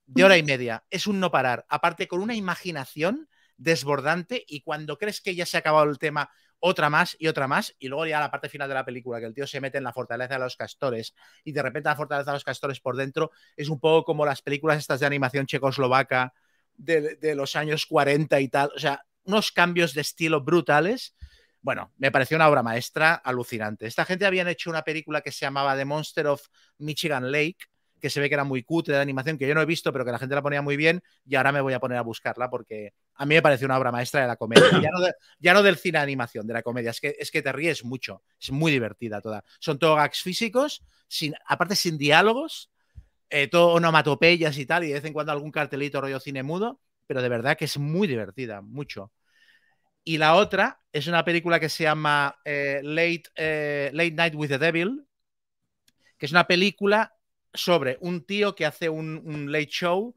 de 0.06 0.24
hora 0.24 0.36
y 0.36 0.42
media, 0.42 0.84
es 0.90 1.06
un 1.06 1.20
no 1.20 1.30
parar, 1.30 1.64
aparte 1.68 2.08
con 2.08 2.20
una 2.20 2.34
imaginación 2.34 3.28
desbordante 3.56 4.44
y 4.46 4.62
cuando 4.62 4.98
crees 4.98 5.20
que 5.20 5.34
ya 5.34 5.46
se 5.46 5.56
ha 5.56 5.60
acabado 5.60 5.88
el 5.88 5.98
tema, 5.98 6.30
otra 6.58 6.88
más 6.88 7.16
y 7.18 7.26
otra 7.26 7.46
más, 7.46 7.74
y 7.78 7.88
luego 7.88 8.06
ya 8.06 8.20
la 8.20 8.30
parte 8.30 8.48
final 8.48 8.68
de 8.68 8.74
la 8.74 8.84
película, 8.84 9.20
que 9.20 9.26
el 9.26 9.34
tío 9.34 9.46
se 9.46 9.60
mete 9.60 9.78
en 9.78 9.84
la 9.84 9.92
fortaleza 9.92 10.34
de 10.34 10.40
los 10.40 10.56
castores 10.56 11.14
y 11.44 11.52
de 11.52 11.62
repente 11.62 11.88
la 11.88 11.96
fortaleza 11.96 12.30
de 12.30 12.36
los 12.36 12.44
castores 12.44 12.80
por 12.80 12.96
dentro 12.96 13.30
es 13.56 13.68
un 13.68 13.78
poco 13.78 14.04
como 14.04 14.24
las 14.24 14.40
películas 14.40 14.78
estas 14.78 15.00
de 15.00 15.06
animación 15.06 15.46
checoslovaca 15.46 16.32
de, 16.74 17.16
de 17.16 17.34
los 17.34 17.54
años 17.56 17.86
40 17.86 18.40
y 18.40 18.48
tal, 18.48 18.70
o 18.74 18.78
sea, 18.78 19.04
unos 19.24 19.52
cambios 19.52 19.94
de 19.94 20.00
estilo 20.00 20.42
brutales. 20.42 21.14
Bueno, 21.60 21.92
me 21.96 22.10
pareció 22.10 22.36
una 22.36 22.48
obra 22.48 22.62
maestra 22.62 23.14
alucinante. 23.14 23.86
Esta 23.86 24.04
gente 24.04 24.26
habían 24.26 24.48
hecho 24.48 24.70
una 24.70 24.82
película 24.82 25.22
que 25.22 25.32
se 25.32 25.46
llamaba 25.46 25.76
The 25.76 25.84
Monster 25.84 26.26
of 26.26 26.46
Michigan 26.78 27.32
Lake, 27.32 27.58
que 28.04 28.10
se 28.10 28.20
ve 28.20 28.28
que 28.28 28.34
era 28.34 28.44
muy 28.44 28.62
cutre 28.62 28.96
de 28.96 29.00
animación, 29.00 29.38
que 29.38 29.48
yo 29.48 29.54
no 29.54 29.62
he 29.62 29.64
visto, 29.64 29.90
pero 29.90 30.04
que 30.04 30.12
la 30.12 30.18
gente 30.18 30.34
la 30.34 30.42
ponía 30.42 30.60
muy 30.60 30.76
bien, 30.76 31.02
y 31.24 31.36
ahora 31.36 31.52
me 31.52 31.62
voy 31.62 31.72
a 31.72 31.80
poner 31.80 31.96
a 31.96 32.02
buscarla 32.02 32.50
porque 32.50 32.92
a 33.14 33.24
mí 33.24 33.34
me 33.34 33.40
pareció 33.40 33.64
una 33.64 33.78
obra 33.78 33.90
maestra 33.90 34.20
de 34.20 34.26
la 34.26 34.36
comedia. 34.36 34.68
Ya 34.72 34.90
no, 34.92 35.00
de- 35.00 35.14
ya 35.38 35.54
no 35.54 35.62
del 35.62 35.78
cine 35.78 35.96
de 35.96 36.02
animación, 36.02 36.46
de 36.46 36.52
la 36.52 36.62
comedia, 36.62 36.90
es 36.90 37.00
que, 37.00 37.16
es 37.18 37.30
que 37.30 37.40
te 37.40 37.50
ríes 37.50 37.82
mucho, 37.82 38.20
es 38.38 38.50
muy 38.50 38.70
divertida 38.70 39.22
toda. 39.22 39.42
Son 39.58 39.78
todo 39.78 39.96
gags 39.96 40.20
físicos, 40.20 40.84
sin, 41.08 41.32
aparte 41.46 41.76
sin 41.76 41.96
diálogos, 41.96 42.70
eh, 43.30 43.48
todo 43.48 43.68
onomatopeyas 43.72 44.58
y 44.58 44.66
tal, 44.66 44.84
y 44.84 44.88
de 44.88 44.94
vez 44.94 45.04
en 45.06 45.14
cuando 45.14 45.32
algún 45.32 45.50
cartelito 45.50 45.98
rollo 46.02 46.20
cine 46.20 46.42
mudo, 46.42 46.82
pero 47.06 47.22
de 47.22 47.30
verdad 47.30 47.56
que 47.56 47.64
es 47.64 47.78
muy 47.78 48.06
divertida, 48.06 48.60
mucho. 48.60 49.12
Y 50.04 50.18
la 50.18 50.34
otra 50.34 50.82
es 50.92 51.06
una 51.06 51.24
película 51.24 51.58
que 51.58 51.70
se 51.70 51.84
llama 51.84 52.36
eh, 52.44 52.80
Late, 52.82 53.22
eh, 53.34 53.90
Late 53.94 54.10
Night 54.10 54.34
with 54.34 54.48
the 54.48 54.58
Devil, 54.58 55.06
que 56.18 56.26
es 56.26 56.32
una 56.32 56.46
película 56.46 57.14
sobre 57.54 57.96
un 58.00 58.26
tío 58.26 58.54
que 58.54 58.66
hace 58.66 58.88
un, 58.88 59.22
un 59.24 59.50
late 59.50 59.68
show 59.70 60.14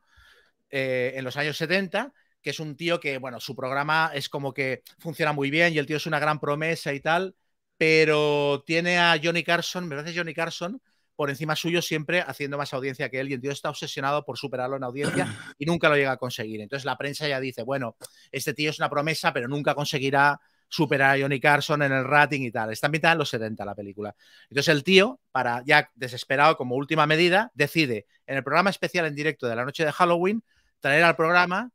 eh, 0.70 1.14
en 1.16 1.24
los 1.24 1.38
años 1.38 1.58
70, 1.58 2.14
que 2.42 2.50
es 2.50 2.60
un 2.60 2.76
tío 2.76 3.00
que, 3.00 3.18
bueno, 3.20 3.40
su 3.40 3.56
programa 3.56 4.12
es 4.14 4.28
como 4.28 4.54
que 4.54 4.84
funciona 5.00 5.32
muy 5.32 5.50
bien 5.50 5.74
y 5.74 5.78
el 5.78 5.86
tío 5.86 5.98
es 5.98 6.06
una 6.06 6.20
gran 6.20 6.40
promesa 6.40 6.94
y 6.94 7.00
tal, 7.00 7.36
pero 7.78 8.64
tiene 8.66 8.98
a 8.98 9.20
Johnny 9.22 9.44
Carson, 9.44 9.88
me 9.88 9.96
parece 9.96 10.18
Johnny 10.18 10.34
Carson, 10.34 10.82
por 11.16 11.30
encima 11.30 11.56
suyo 11.56 11.82
siempre 11.82 12.22
haciendo 12.22 12.58
más 12.58 12.74
audiencia 12.74 13.10
que 13.10 13.20
él 13.20 13.30
y 13.30 13.34
el 13.34 13.42
tío 13.42 13.52
está 13.52 13.70
obsesionado 13.70 14.24
por 14.24 14.38
superarlo 14.38 14.78
en 14.78 14.84
audiencia 14.84 15.28
y 15.58 15.66
nunca 15.66 15.90
lo 15.90 15.96
llega 15.96 16.12
a 16.12 16.18
conseguir. 16.18 16.62
Entonces 16.62 16.86
la 16.86 16.98
prensa 16.98 17.28
ya 17.28 17.40
dice, 17.40 17.64
bueno, 17.64 17.96
este 18.32 18.54
tío 18.54 18.70
es 18.70 18.80
una 18.80 18.90
promesa, 18.90 19.34
pero 19.34 19.48
nunca 19.48 19.74
conseguirá 19.74 20.40
superar 20.68 21.16
a 21.16 21.22
Johnny 21.22 21.40
Carson 21.40 21.82
en 21.82 21.92
el 21.92 22.04
rating 22.04 22.42
y 22.42 22.52
tal. 22.52 22.72
Está 22.72 22.88
ambientada 22.88 23.14
en 23.14 23.20
los 23.20 23.30
70 23.30 23.66
la 23.66 23.76
película. 23.76 24.16
Entonces 24.50 24.74
el 24.74 24.84
tío, 24.84 25.20
para 25.32 25.64
ya 25.66 25.90
desesperado 25.96 26.58
como 26.58 26.76
última 26.76 27.06
medida, 27.06 27.52
decide 27.54 28.08
en 28.26 28.38
el 28.38 28.44
programa 28.44 28.70
especial 28.70 29.06
en 29.06 29.16
directo 29.16 29.48
de 29.48 29.56
la 29.56 29.66
noche 29.66 29.86
de 29.86 29.92
Halloween 29.92 30.44
traer 30.80 31.04
al 31.04 31.16
programa 31.16 31.72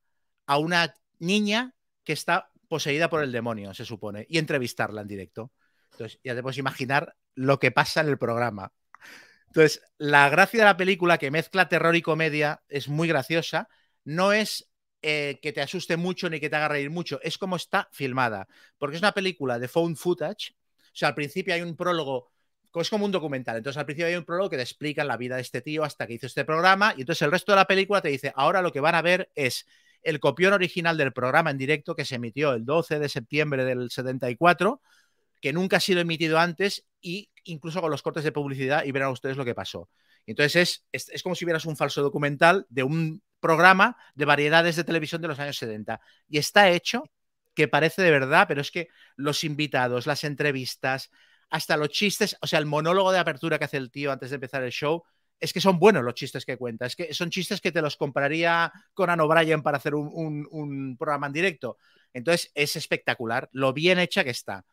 a 0.47 0.59
una 0.59 0.95
niña 1.19 1.75
que 2.05 2.13
está 2.13 2.51
poseída 2.69 3.09
por 3.09 3.23
el 3.23 3.33
demonio, 3.33 3.75
se 3.75 3.85
supone, 3.85 4.27
y 4.29 4.39
entrevistarla 4.39 5.03
en 5.03 5.09
directo. 5.09 5.53
Entonces 5.93 6.19
ya 6.25 6.35
te 6.35 6.43
puedes 6.43 6.59
imaginar 6.59 7.15
lo 7.35 7.59
que 7.59 7.71
pasa 7.71 8.01
en 8.01 8.09
el 8.09 8.19
programa. 8.19 8.73
Entonces, 9.47 9.83
la 9.99 10.31
gracia 10.31 10.61
de 10.61 10.65
la 10.65 10.77
película 10.79 11.19
que 11.19 11.31
mezcla 11.31 11.69
terror 11.69 11.95
y 11.95 12.01
comedia 12.01 12.63
es 12.69 12.89
muy 12.89 13.07
graciosa. 13.09 13.69
No 14.05 14.33
es 14.33 14.72
eh, 15.03 15.41
que 15.43 15.53
te 15.53 15.61
asuste 15.61 15.97
mucho 15.97 16.31
ni 16.31 16.39
que 16.39 16.49
te 16.49 16.55
haga 16.55 16.69
reír 16.69 16.89
mucho, 16.89 17.21
es 17.23 17.37
como 17.37 17.57
está 17.57 17.89
filmada. 17.91 18.47
Porque 18.79 18.97
es 18.97 19.03
una 19.03 19.13
película 19.13 19.59
de 19.59 19.67
phone 19.67 19.97
footage. 19.97 20.55
O 20.79 20.95
sea, 20.95 21.09
al 21.09 21.15
principio 21.17 21.55
hay 21.55 21.63
un 21.63 21.77
prólogo, 21.77 22.31
es 22.75 22.89
como 22.89 23.05
un 23.05 23.11
documental. 23.11 23.57
Entonces, 23.57 23.79
al 23.79 23.85
principio 23.85 24.07
hay 24.07 24.15
un 24.15 24.25
prólogo 24.25 24.51
que 24.51 24.57
te 24.57 24.63
explica 24.63 25.03
la 25.03 25.17
vida 25.17 25.37
de 25.37 25.43
este 25.43 25.61
tío 25.61 25.83
hasta 25.83 26.07
que 26.07 26.15
hizo 26.15 26.27
este 26.27 26.45
programa. 26.45 26.95
Y 26.97 27.01
entonces 27.01 27.23
el 27.23 27.33
resto 27.33 27.51
de 27.51 27.57
la 27.57 27.67
película 27.67 28.01
te 28.01 28.11
dice, 28.11 28.33
ahora 28.37 28.63
lo 28.63 28.73
que 28.73 28.79
van 28.79 28.95
a 28.95 29.03
ver 29.03 29.31
es 29.35 29.67
el 30.03 30.21
copión 30.21 30.53
original 30.53 30.97
del 30.97 31.13
programa 31.13 31.51
en 31.51 31.59
directo 31.59 31.97
que 31.97 32.05
se 32.05 32.17
emitió 32.17 32.53
el 32.53 32.65
12 32.65 33.01
de 33.01 33.09
septiembre 33.09 33.65
del 33.65 33.91
74, 33.91 34.81
que 35.41 35.53
nunca 35.53 35.79
ha 35.79 35.81
sido 35.81 36.01
emitido 36.01 36.39
antes 36.39 36.87
y 37.01 37.31
incluso 37.45 37.81
con 37.81 37.91
los 37.91 38.03
cortes 38.03 38.23
de 38.23 38.31
publicidad 38.31 38.85
y 38.85 38.93
verán 38.93 39.11
ustedes 39.11 39.37
lo 39.37 39.45
que 39.45 39.55
pasó. 39.55 39.89
Entonces 40.27 40.57
es, 40.57 40.85
es, 40.93 41.09
es, 41.09 41.23
como 41.25 41.35
si 41.35 41.45
vieras 41.45 41.67
un 41.67 41.77
falso 41.77 42.03
documental 42.03 42.67
de 42.69 42.85
un 42.85 43.23
programa 43.43 43.99
de 44.15 44.25
variedades 44.25 44.77
de 44.77 44.85
televisión 44.85 45.21
de 45.21 45.29
los 45.29 45.39
años 45.39 45.59
70. 45.59 46.01
Y 46.29 46.39
está 46.39 46.71
hecho 46.71 47.05
que 47.55 47.69
parece 47.69 48.01
de 48.01 48.11
verdad, 48.11 48.47
pero 48.49 48.63
es 48.63 48.71
que 48.71 48.89
los 49.17 49.45
invitados, 49.45 50.07
las 50.07 50.25
entrevistas, 50.25 51.11
hasta 51.51 51.77
los 51.77 51.91
chistes, 51.91 52.39
o 52.41 52.47
sea, 52.47 52.59
el 52.61 52.67
monólogo 52.67 53.13
de 53.13 53.19
apertura 53.19 53.59
que 53.59 53.67
hace 53.67 53.77
el 53.77 53.91
tío 53.91 54.13
antes 54.13 54.31
de 54.31 54.37
empezar 54.37 54.63
el 54.63 54.71
show, 54.73 55.03
es 55.39 55.53
que 55.53 55.61
son 55.61 55.79
buenos 55.81 56.05
los 56.05 56.15
chistes 56.15 56.47
que 56.47 56.57
cuenta. 56.57 56.87
Es 56.87 56.97
que 56.97 57.13
son 57.13 57.29
chistes 57.29 57.61
que 57.61 57.73
te 57.73 57.83
los 57.83 57.97
compraría 57.97 58.73
Conan 58.95 59.21
O'Brien 59.21 59.63
para 59.63 59.77
hacer 59.79 59.95
un, 59.95 60.09
un, 60.15 60.47
un 60.51 60.97
programa 60.97 61.27
en 61.27 61.33
directo. 61.33 61.79
Entonces 62.13 62.51
es 62.55 62.77
espectacular 62.77 63.49
lo 63.53 63.73
bien 63.73 63.99
hecha 63.99 64.23
que 64.23 64.31
está. 64.31 64.65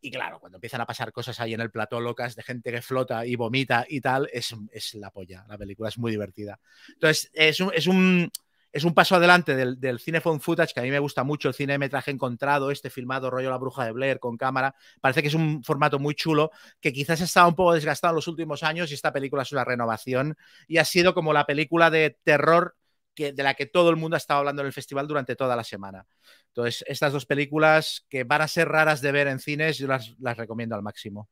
Y 0.00 0.10
claro, 0.10 0.40
cuando 0.40 0.56
empiezan 0.56 0.80
a 0.80 0.86
pasar 0.86 1.12
cosas 1.12 1.38
ahí 1.40 1.54
en 1.54 1.60
el 1.60 1.70
plató 1.70 2.00
locas 2.00 2.34
de 2.34 2.42
gente 2.42 2.70
que 2.72 2.82
flota 2.82 3.26
y 3.26 3.36
vomita 3.36 3.84
y 3.88 4.00
tal, 4.00 4.28
es, 4.32 4.54
es 4.72 4.94
la 4.94 5.10
polla. 5.10 5.44
La 5.48 5.58
película 5.58 5.88
es 5.88 5.98
muy 5.98 6.10
divertida. 6.10 6.58
Entonces, 6.88 7.30
es 7.34 7.60
un, 7.60 7.70
es 7.74 7.86
un, 7.86 8.30
es 8.72 8.84
un 8.84 8.94
paso 8.94 9.16
adelante 9.16 9.54
del, 9.56 9.98
cine 9.98 10.20
phone 10.20 10.40
footage, 10.40 10.72
que 10.72 10.80
a 10.80 10.82
mí 10.82 10.90
me 10.90 10.98
gusta 10.98 11.24
mucho, 11.24 11.48
el 11.48 11.54
cine 11.54 11.76
metraje 11.76 12.10
encontrado, 12.10 12.70
este 12.70 12.88
filmado 12.88 13.30
rollo 13.30 13.50
La 13.50 13.58
Bruja 13.58 13.84
de 13.84 13.92
Blair 13.92 14.20
con 14.20 14.36
cámara. 14.36 14.74
Parece 15.00 15.22
que 15.22 15.28
es 15.28 15.34
un 15.34 15.62
formato 15.64 15.98
muy 15.98 16.14
chulo, 16.14 16.50
que 16.80 16.92
quizás 16.92 17.20
estaba 17.20 17.48
un 17.48 17.54
poco 17.54 17.74
desgastado 17.74 18.12
en 18.12 18.16
los 18.16 18.28
últimos 18.28 18.62
años 18.62 18.90
y 18.90 18.94
esta 18.94 19.12
película 19.12 19.42
es 19.42 19.52
una 19.52 19.64
renovación 19.64 20.36
y 20.68 20.78
ha 20.78 20.84
sido 20.84 21.14
como 21.14 21.32
la 21.32 21.46
película 21.46 21.90
de 21.90 22.16
terror 22.22 22.76
que, 23.20 23.32
de 23.34 23.42
la 23.42 23.52
que 23.52 23.66
todo 23.66 23.90
el 23.90 23.96
mundo 23.96 24.14
ha 24.14 24.18
estado 24.18 24.38
hablando 24.38 24.62
en 24.62 24.66
el 24.66 24.72
festival 24.72 25.06
durante 25.06 25.36
toda 25.36 25.54
la 25.54 25.64
semana. 25.64 26.06
Entonces, 26.48 26.82
estas 26.88 27.12
dos 27.12 27.26
películas 27.26 28.06
que 28.08 28.24
van 28.24 28.40
a 28.40 28.48
ser 28.48 28.66
raras 28.68 29.02
de 29.02 29.12
ver 29.12 29.28
en 29.28 29.38
cines, 29.38 29.76
yo 29.76 29.86
las, 29.86 30.14
las 30.20 30.38
recomiendo 30.38 30.74
al 30.74 30.82
máximo. 30.82 31.28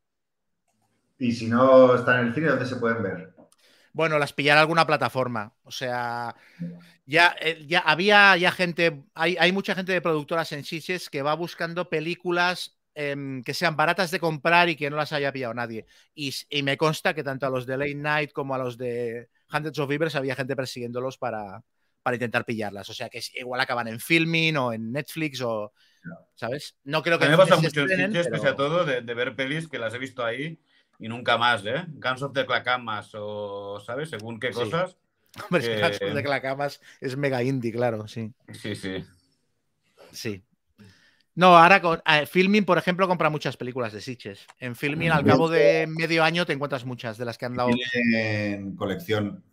Y 1.19 1.33
si 1.33 1.47
no 1.47 1.95
están 1.95 2.21
en 2.21 2.27
el 2.27 2.35
cine, 2.35 2.49
¿dónde 2.49 2.67
se 2.67 2.77
pueden 2.77 3.03
ver? 3.03 3.35
Bueno, 3.95 4.19
las 4.19 4.35
pillar 4.35 4.59
alguna 4.59 4.87
plataforma. 4.87 5.55
O 5.63 5.71
sea, 5.71 6.37
ya, 7.07 7.35
eh, 7.41 7.65
ya 7.67 7.81
había 7.81 8.37
ya 8.37 8.53
gente, 8.53 9.05
hay, 9.15 9.37
hay, 9.39 9.51
mucha 9.51 9.75
gente 9.75 9.93
de 9.93 10.03
productoras 10.03 10.53
en 10.53 10.65
Sitges 10.65 11.09
que 11.09 11.23
va 11.23 11.35
buscando 11.35 11.89
películas 11.89 12.79
eh, 12.95 13.41
que 13.45 13.55
sean 13.55 13.77
baratas 13.77 14.11
de 14.11 14.21
comprar 14.21 14.69
y 14.69 14.77
que 14.77 14.91
no 14.91 14.97
las 14.97 15.13
haya 15.13 15.33
pillado 15.33 15.55
nadie. 15.55 15.87
Y, 16.15 16.35
y, 16.51 16.63
me 16.63 16.77
consta 16.77 17.15
que 17.15 17.25
tanto 17.25 17.47
a 17.47 17.51
los 17.51 17.65
de 17.65 17.79
Late 17.79 17.95
Night 17.95 18.33
como 18.33 18.55
a 18.55 18.59
los 18.59 18.77
de 18.77 19.31
Hundreds 19.53 19.79
of 19.79 19.89
Beavers 19.89 20.15
había 20.17 20.37
gente 20.37 20.55
persiguiéndolos 20.55 21.17
para, 21.17 21.65
para 22.09 22.17
intentar 22.17 22.47
pillarlas. 22.47 22.89
O 22.89 22.95
sea 22.95 23.11
que 23.11 23.21
igual 23.35 23.61
acaban 23.61 23.87
en 23.87 24.01
Filming 24.01 24.57
o 24.57 24.73
en 24.73 24.91
Netflix 24.93 25.43
o. 25.43 25.73
¿Sabes? 26.35 26.75
No 26.85 27.03
creo 27.03 27.19
que. 27.19 27.27
A 27.27 27.29
mí 27.29 27.33
me 27.33 27.43
pasa 27.43 27.57
mucho 27.57 27.83
en 27.83 27.89
Sitges, 27.89 28.29
pero... 28.29 28.31
pese 28.31 28.49
a 28.49 28.57
todo, 28.57 28.87
de, 28.87 29.03
de, 29.03 29.15
ver 29.15 29.37
pelis 29.37 29.69
que 29.69 29.79
las 29.79 29.93
he 29.93 29.99
visto 29.99 30.25
ahí 30.25 30.59
y 30.99 31.09
nunca 31.09 31.37
más, 31.37 31.67
¿eh? 31.67 31.85
Guns 31.89 32.23
of 32.23 32.33
the 32.33 32.47
Clacamas 32.47 33.11
o, 33.15 33.79
¿sabes? 33.85 34.09
Según 34.09 34.41
qué 34.41 34.51
cosas. 34.53 34.93
Sí. 34.93 34.97
Hombre, 35.45 35.61
es 35.61 35.69
que 35.69 35.81
Guns 35.83 36.03
of 36.11 36.15
the 36.15 36.23
Clacamas 36.23 36.81
es 37.03 37.17
mega 37.17 37.43
indie, 37.43 37.73
claro, 37.73 38.09
sí. 38.09 38.33
Sí, 38.55 38.75
sí. 38.75 39.05
Sí. 40.11 40.43
No, 41.35 41.59
ahora 41.59 41.83
con 41.83 42.03
eh, 42.07 42.25
Filming, 42.25 42.65
por 42.65 42.79
ejemplo, 42.79 43.07
compra 43.07 43.29
muchas 43.29 43.57
películas 43.59 43.93
de 43.93 44.01
Sitges. 44.01 44.47
En 44.59 44.75
Filming, 44.75 45.11
al 45.11 45.25
cabo 45.25 45.49
de 45.49 45.87
medio 45.87 46.25
año, 46.25 46.47
te 46.47 46.55
encuentras 46.55 46.87
muchas 46.87 47.19
de 47.19 47.27
las 47.27 47.37
que 47.37 47.45
han 47.45 47.55
dado. 47.55 47.71
En 48.15 48.75
colección, 48.75 49.45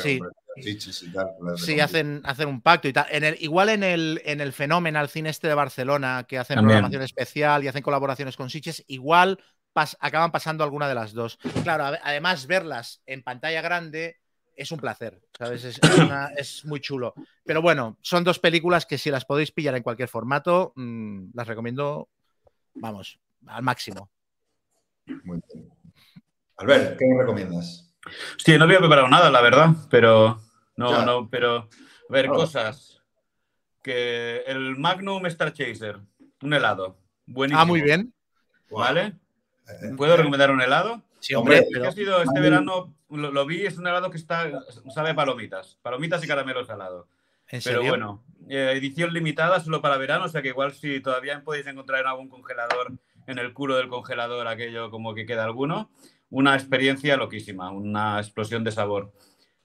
sí. 0.00 0.20
Sitges 0.62 1.02
y 1.02 1.12
tal. 1.12 1.28
Sí, 1.56 1.80
hacen, 1.80 2.20
hacen 2.24 2.48
un 2.48 2.60
pacto 2.60 2.88
y 2.88 2.92
tal. 2.92 3.06
En 3.10 3.24
el, 3.24 3.36
igual 3.40 3.68
en 3.68 3.82
el, 3.82 4.20
en 4.24 4.40
el 4.40 4.52
fenómeno, 4.52 4.98
al 4.98 5.08
cine 5.08 5.30
este 5.30 5.48
de 5.48 5.54
Barcelona, 5.54 6.24
que 6.28 6.38
hacen 6.38 6.56
También. 6.56 6.74
programación 6.76 7.02
especial 7.02 7.64
y 7.64 7.68
hacen 7.68 7.82
colaboraciones 7.82 8.36
con 8.36 8.50
Sitges, 8.50 8.84
igual 8.86 9.42
pas, 9.72 9.96
acaban 10.00 10.30
pasando 10.32 10.62
alguna 10.64 10.88
de 10.88 10.94
las 10.94 11.12
dos. 11.12 11.38
Claro, 11.62 11.84
además, 12.02 12.46
verlas 12.46 13.02
en 13.06 13.22
pantalla 13.22 13.60
grande 13.60 14.18
es 14.56 14.70
un 14.70 14.78
placer, 14.78 15.20
¿sabes? 15.36 15.64
Es, 15.64 15.78
es 15.82 15.98
una- 15.98 16.28
es 16.36 16.64
muy 16.64 16.80
chulo. 16.80 17.14
Pero 17.44 17.60
bueno, 17.60 17.98
son 18.00 18.22
dos 18.22 18.38
películas 18.38 18.86
que 18.86 18.98
si 18.98 19.10
las 19.10 19.24
podéis 19.24 19.50
pillar 19.50 19.74
en 19.74 19.82
cualquier 19.82 20.08
formato, 20.08 20.72
mm, 20.76 21.30
las 21.34 21.46
recomiendo, 21.48 22.08
vamos, 22.74 23.18
al 23.46 23.62
máximo. 23.64 24.10
Muy 25.24 25.40
bien. 25.52 25.68
Albert, 26.56 26.96
¿qué 26.98 27.04
me 27.06 27.20
recomiendas? 27.20 27.93
Sí, 28.36 28.56
no 28.58 28.64
había 28.64 28.78
preparado 28.78 29.08
nada, 29.08 29.30
la 29.30 29.40
verdad, 29.40 29.70
pero 29.90 30.40
no, 30.76 30.90
Ya. 30.90 31.04
no, 31.04 31.28
pero 31.30 31.56
a 31.56 31.68
ver, 32.12 32.26
Claro. 32.26 32.40
cosas. 32.40 33.00
Que 33.82 34.38
el 34.46 34.76
Magnum 34.78 35.26
Star 35.26 35.52
Chaser, 35.52 35.98
un 36.42 36.54
helado. 36.54 36.96
Buenísimo. 37.26 37.60
Ah, 37.60 37.64
muy 37.66 37.82
bien. 37.82 38.14
¿Vale? 38.70 39.12
Eh, 39.68 39.92
¿Puedo 39.96 40.16
recomendar 40.16 40.50
un 40.50 40.62
helado? 40.62 41.02
Sí, 41.20 41.34
Hombre, 41.34 41.66
pero 41.72 41.88
ha 41.88 41.92
sido 41.92 42.22
este 42.22 42.40
verano, 42.40 42.94
lo, 43.10 43.30
lo 43.30 43.46
vi, 43.46 43.64
es 43.66 43.76
un 43.78 43.86
helado 43.86 44.10
que 44.10 44.16
está, 44.18 44.50
sabe 44.94 45.10
a 45.10 45.14
palomitas. 45.14 45.78
Palomitas 45.82 46.22
y 46.24 46.26
caramelo 46.26 46.64
salado. 46.64 47.08
en 47.48 47.60
Pero 47.62 47.82
bueno, 47.82 48.24
eh, 48.48 48.72
edición 48.74 49.12
limitada 49.12 49.60
solo 49.60 49.80
para 49.82 49.96
verano, 49.98 50.24
o 50.24 50.28
sea 50.28 50.42
que 50.42 50.48
igual 50.48 50.72
si 50.72 51.00
todavía 51.00 51.42
podéis 51.44 51.66
encontrar 51.66 52.00
en 52.00 52.06
algún 52.08 52.28
congelador, 52.28 52.92
en 53.26 53.38
el 53.38 53.52
culo 53.54 53.76
del 53.76 53.88
congelador, 53.88 54.46
aquello 54.48 54.90
como 54.90 55.14
que 55.14 55.24
queda 55.26 55.44
alguno, 55.44 55.90
una 56.34 56.54
experiencia 56.54 57.16
loquísima, 57.16 57.70
una 57.70 58.18
explosión 58.18 58.64
de 58.64 58.72
sabor 58.72 59.12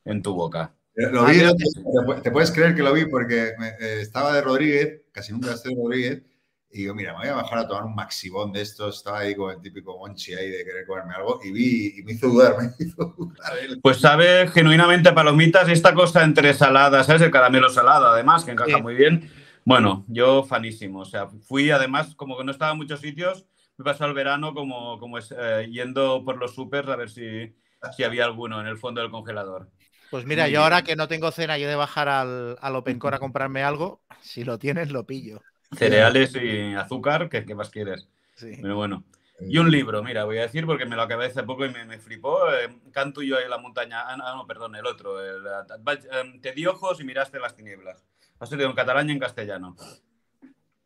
en 0.06 0.22
tu 0.22 0.34
boca. 0.36 0.74
Lo 0.96 1.22
Ah, 1.24 1.32
vi, 1.32 1.40
te, 1.40 2.22
te 2.24 2.32
puedes 2.32 2.52
creer 2.52 2.76
que 2.76 2.84
lo 2.84 2.94
vi 2.94 3.06
porque 3.06 3.54
me- 3.58 3.70
eh, 3.80 4.02
estaba 4.02 4.34
de 4.34 4.42
Rodríguez, 4.42 5.02
casi 5.12 5.32
nunca 5.32 5.54
estoy 5.54 5.74
de 5.74 5.82
Rodríguez, 5.82 6.24
y 6.72 6.80
digo, 6.82 6.94
mira, 6.94 7.14
me 7.14 7.20
voy 7.20 7.28
a 7.30 7.36
bajar 7.36 7.60
a 7.60 7.68
tomar 7.68 7.86
un 7.86 7.96
maxibón 7.96 8.52
de 8.54 8.62
estos, 8.62 8.98
estaba 8.98 9.20
ahí 9.20 9.34
como 9.34 9.50
el 9.50 9.60
típico 9.62 9.98
monchi 9.98 10.34
ahí 10.36 10.50
de 10.50 10.64
querer 10.64 10.86
comerme 10.86 11.16
algo, 11.16 11.40
y 11.44 11.52
vi, 11.52 11.96
y 12.00 12.04
me 12.04 12.12
hizo 12.14 12.28
dudar, 12.28 12.56
me 12.60 12.86
hizo 12.86 13.16
dudar. 13.18 13.38
Pues 13.82 13.98
sabe 14.00 14.48
genuinamente 14.50 15.12
palomitas 15.14 15.68
esta 15.70 15.94
cosa 15.96 16.24
entre 16.24 16.54
saladas, 16.54 17.08
¿sabes? 17.08 17.24
El 17.24 17.32
caramelo 17.32 17.70
salado, 17.70 18.08
además, 18.08 18.44
que 18.46 18.52
encaja 18.52 18.76
Sí. 18.78 18.82
muy 18.84 18.94
bien. 18.96 19.32
Bueno, 19.66 20.06
yo 20.08 20.44
fanísimo. 20.44 21.00
O 21.00 21.06
sea, 21.06 21.28
fui 21.48 21.70
además, 21.72 22.14
como 22.16 22.38
que 22.38 22.44
no 22.44 22.52
estaba 22.52 22.72
en 22.72 22.78
muchos 22.78 23.00
sitios, 23.02 23.46
me 23.80 23.86
pasó 23.86 24.06
el 24.06 24.14
verano 24.14 24.54
como, 24.54 25.00
como 25.00 25.18
es, 25.18 25.34
eh, 25.38 25.68
yendo 25.72 26.24
por 26.26 26.38
los 26.38 26.54
supers 26.56 26.88
a 26.90 26.96
ver 26.96 27.10
si, 27.10 27.56
si 27.96 28.04
había 28.04 28.26
alguno 28.26 28.62
en 28.62 28.68
el 28.68 28.78
fondo 28.78 29.02
del 29.02 29.12
congelador. 29.12 29.70
Pues 30.10 30.26
mira, 30.26 30.48
yo 30.48 30.62
ahora 30.64 30.84
que 30.84 30.96
no 30.96 31.08
tengo 31.08 31.32
cena 31.32 31.58
y 31.58 31.64
he 31.64 31.68
de 31.68 31.76
bajar 31.76 32.10
al, 32.10 32.58
al 32.62 32.76
OpenCore 32.76 33.16
a 33.18 33.20
comprarme 33.20 33.64
algo, 33.64 34.02
si 34.22 34.44
lo 34.44 34.58
tienes, 34.60 34.92
lo 34.92 35.06
pillo. 35.06 35.42
Cereales 35.72 36.36
y 36.36 36.74
azúcar, 36.74 37.30
¿qué, 37.30 37.46
qué 37.46 37.56
más 37.56 37.70
quieres? 37.70 38.08
Sí. 38.36 38.56
Pero 38.62 38.76
bueno. 38.76 39.04
Y 39.42 39.58
un 39.58 39.72
libro, 39.72 40.04
mira, 40.04 40.26
voy 40.26 40.38
a 40.38 40.42
decir 40.42 40.66
porque 40.66 40.86
me 40.86 40.96
lo 40.98 41.02
acabé 41.04 41.28
hace 41.28 41.44
poco 41.44 41.66
y 41.66 41.70
me, 41.70 41.86
me 41.86 42.00
flipó. 42.00 42.52
eh, 42.54 42.70
Canto 42.92 43.22
yo 43.22 43.40
en 43.40 43.50
la 43.50 43.58
montaña. 43.58 44.02
Ah, 44.06 44.18
no, 44.18 44.46
perdón, 44.46 44.76
el 44.76 44.86
otro. 44.86 45.22
el, 45.24 45.46
eh, 45.46 46.40
te 46.42 46.52
di 46.52 46.66
ojos 46.66 47.00
y 47.00 47.04
miraste 47.06 47.40
las 47.40 47.56
tinieblas. 47.56 48.04
Ha 48.40 48.46
sido 48.46 48.66
en 48.66 48.74
catalán 48.74 49.10
y 49.10 49.14
en 49.14 49.20
castellano. 49.20 49.76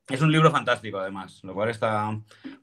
Es 0.10 0.22
un 0.22 0.32
libro 0.32 0.52
fantástico, 0.52 1.00
además, 1.00 1.40
lo 1.44 1.54
cual 1.54 1.70
está 1.70 2.12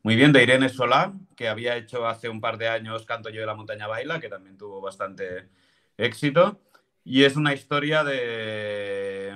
muy 0.03 0.15
bien, 0.15 0.31
de 0.33 0.43
Irene 0.43 0.69
Solá, 0.69 1.13
que 1.37 1.49
había 1.49 1.77
hecho 1.77 2.07
hace 2.07 2.29
un 2.29 2.41
par 2.41 2.59
de 2.59 2.69
años 2.69 3.07
Canto 3.07 3.31
yo 3.31 3.41
de 3.41 3.47
la 3.47 3.55
montaña 3.55 3.87
baila, 3.87 4.21
que 4.21 4.29
también 4.29 4.59
tuvo 4.59 4.81
bastante 4.83 5.49
éxito. 5.97 6.61
Y 7.03 7.25
es 7.25 7.37
una 7.37 7.55
historia 7.55 8.05
de 8.05 9.33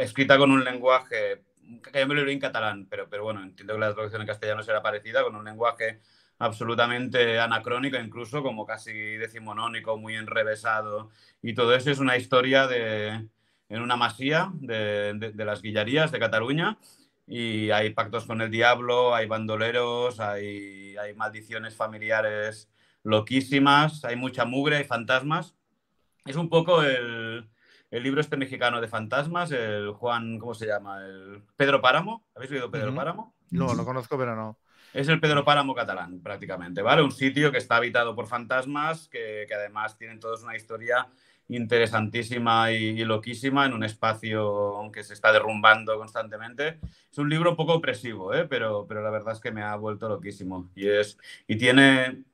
escrita 0.00 0.36
con 0.36 0.50
un 0.50 0.64
lenguaje 0.64 1.44
que 1.92 2.00
yo 2.00 2.06
me 2.08 2.14
lo 2.14 2.24
leí 2.24 2.34
en 2.34 2.40
catalán, 2.40 2.86
pero, 2.90 3.08
pero 3.08 3.22
bueno, 3.22 3.42
entiendo 3.42 3.74
que 3.74 3.80
la 3.80 3.94
traducción 3.94 4.22
en 4.22 4.26
castellano 4.28 4.62
será 4.64 4.82
parecida, 4.82 5.22
con 5.22 5.36
un 5.36 5.44
lenguaje 5.44 6.00
absolutamente 6.38 7.38
anacrónico, 7.38 7.96
incluso 7.98 8.42
como 8.42 8.66
casi 8.66 8.92
decimonónico, 8.92 9.96
muy 9.96 10.16
enrevesado. 10.16 11.10
Y 11.40 11.54
todo 11.54 11.72
eso 11.74 11.90
es 11.92 12.00
una 12.00 12.16
historia 12.16 12.66
de, 12.66 13.28
en 13.68 13.80
una 13.80 13.94
masía 13.96 14.50
de, 14.54 15.14
de- 15.14 15.32
de 15.32 15.44
las 15.44 15.62
Guillerías 15.62 16.10
de 16.10 16.18
Cataluña. 16.18 16.78
Y 17.26 17.70
hay 17.70 17.90
pactos 17.90 18.26
con 18.26 18.40
el 18.42 18.50
diablo, 18.50 19.14
hay 19.14 19.26
bandoleros, 19.26 20.20
hay, 20.20 20.96
hay 20.96 21.14
maldiciones 21.14 21.74
familiares 21.74 22.70
loquísimas, 23.02 24.04
hay 24.04 24.16
mucha 24.16 24.44
mugre, 24.44 24.76
hay 24.76 24.84
fantasmas. 24.84 25.54
Es 26.26 26.36
un 26.36 26.48
poco 26.48 26.82
el, 26.82 27.48
el 27.90 28.02
libro 28.02 28.20
este 28.20 28.36
mexicano 28.36 28.80
de 28.80 28.88
fantasmas, 28.88 29.52
el 29.52 29.90
Juan, 29.92 30.38
¿cómo 30.38 30.54
se 30.54 30.66
llama? 30.66 31.04
El 31.04 31.42
Pedro 31.56 31.80
Páramo. 31.80 32.24
¿Habéis 32.34 32.52
oído 32.52 32.70
Pedro 32.70 32.88
Ujú. 32.88 32.96
Páramo? 32.96 33.34
No, 33.50 33.74
lo 33.74 33.84
conozco, 33.84 34.18
pero 34.18 34.34
no. 34.34 34.58
Es 34.92 35.08
el 35.08 35.20
Pedro 35.20 35.44
Páramo 35.44 35.74
catalán, 35.74 36.20
prácticamente, 36.20 36.80
¿vale? 36.82 37.02
Un 37.02 37.10
sitio 37.12 37.50
que 37.50 37.58
está 37.58 37.76
habitado 37.76 38.14
por 38.14 38.26
fantasmas, 38.26 39.08
que, 39.08 39.44
que 39.48 39.54
además 39.54 39.98
tienen 39.98 40.20
todos 40.20 40.42
una 40.42 40.56
historia 40.56 41.08
interesantísima 41.48 42.72
y, 42.72 42.76
y 43.00 43.04
loquísima 43.04 43.66
en 43.66 43.74
un 43.74 43.84
espacio 43.84 44.90
que 44.92 45.02
se 45.04 45.14
está 45.14 45.32
derrumbando 45.32 45.96
constantemente. 45.98 46.78
Es 47.10 47.18
un 47.18 47.28
libro 47.30 47.56
poco 47.56 47.74
opresivo, 47.74 48.32
¿eh? 48.34 48.46
pero, 48.48 48.86
pero 48.88 49.02
la 49.02 49.10
verdad 49.10 49.34
es 49.34 49.40
que 49.40 49.52
me 49.52 49.62
ha 49.62 49.76
vuelto 49.76 50.08
loquísimo. 50.08 50.70
Y, 50.74 50.88
es, 50.88 51.18
y 51.46 51.56
tiene, 51.56 52.24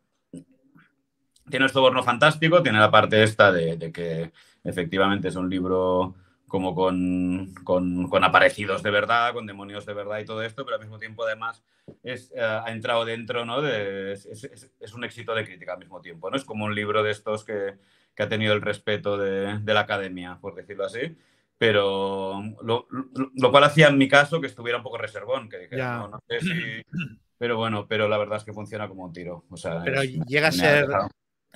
tiene 1.48 1.64
el 1.66 1.70
soborno 1.72 2.02
fantástico, 2.02 2.62
tiene 2.62 2.78
la 2.78 2.90
parte 2.90 3.22
esta 3.22 3.50
de, 3.52 3.76
de 3.76 3.92
que 3.92 4.32
efectivamente 4.64 5.28
es 5.28 5.36
un 5.36 5.50
libro 5.50 6.14
como 6.46 6.74
con, 6.74 7.54
con, 7.64 8.08
con 8.08 8.24
aparecidos 8.24 8.82
de 8.82 8.90
verdad, 8.90 9.32
con 9.32 9.46
demonios 9.46 9.86
de 9.86 9.94
verdad 9.94 10.18
y 10.18 10.24
todo 10.24 10.42
esto, 10.42 10.64
pero 10.64 10.76
al 10.76 10.82
mismo 10.82 10.98
tiempo 10.98 11.24
además 11.24 11.62
es, 12.02 12.32
eh, 12.34 12.40
ha 12.40 12.70
entrado 12.70 13.04
dentro, 13.04 13.44
¿no? 13.44 13.62
De, 13.62 14.12
es, 14.12 14.26
es- 14.26 14.70
es 14.78 14.94
un 14.94 15.04
éxito 15.04 15.34
de 15.34 15.44
crítica 15.44 15.72
al 15.74 15.78
mismo 15.78 16.00
tiempo, 16.00 16.30
¿no? 16.30 16.36
Es 16.36 16.44
como 16.44 16.64
un 16.64 16.74
libro 16.74 17.02
de 17.02 17.10
estos 17.12 17.44
que, 17.44 17.74
que 18.14 18.22
ha 18.22 18.28
tenido 18.28 18.52
el 18.52 18.62
respeto 18.62 19.16
de, 19.16 19.58
de 19.58 19.74
la 19.74 19.80
academia, 19.80 20.38
por 20.40 20.54
decirlo 20.54 20.84
así, 20.84 21.16
pero 21.58 22.42
lo, 22.62 22.86
lo- 22.90 23.30
lo 23.34 23.50
cual 23.50 23.64
hacía 23.64 23.88
en 23.88 23.98
mi 23.98 24.08
caso 24.08 24.40
que 24.40 24.46
estuviera 24.46 24.78
un 24.78 24.84
poco 24.84 24.98
reservón, 24.98 25.48
que 25.48 25.58
dijera, 25.58 25.76
Ya. 25.84 25.96
no, 25.98 26.08
no 26.08 26.20
sé 26.28 26.40
si... 26.40 26.82
Pero 27.40 27.56
bueno, 27.56 27.86
pero 27.88 28.06
la 28.06 28.18
verdad 28.18 28.36
es 28.36 28.44
que 28.44 28.52
funciona 28.52 28.86
como 28.86 29.02
un 29.02 29.14
tiro. 29.14 29.46
O 29.48 29.56
sea, 29.56 29.80
Pero 29.82 30.02
es- 30.02 30.12
llega 30.26 30.48
a 30.48 30.52
ser. 30.52 30.86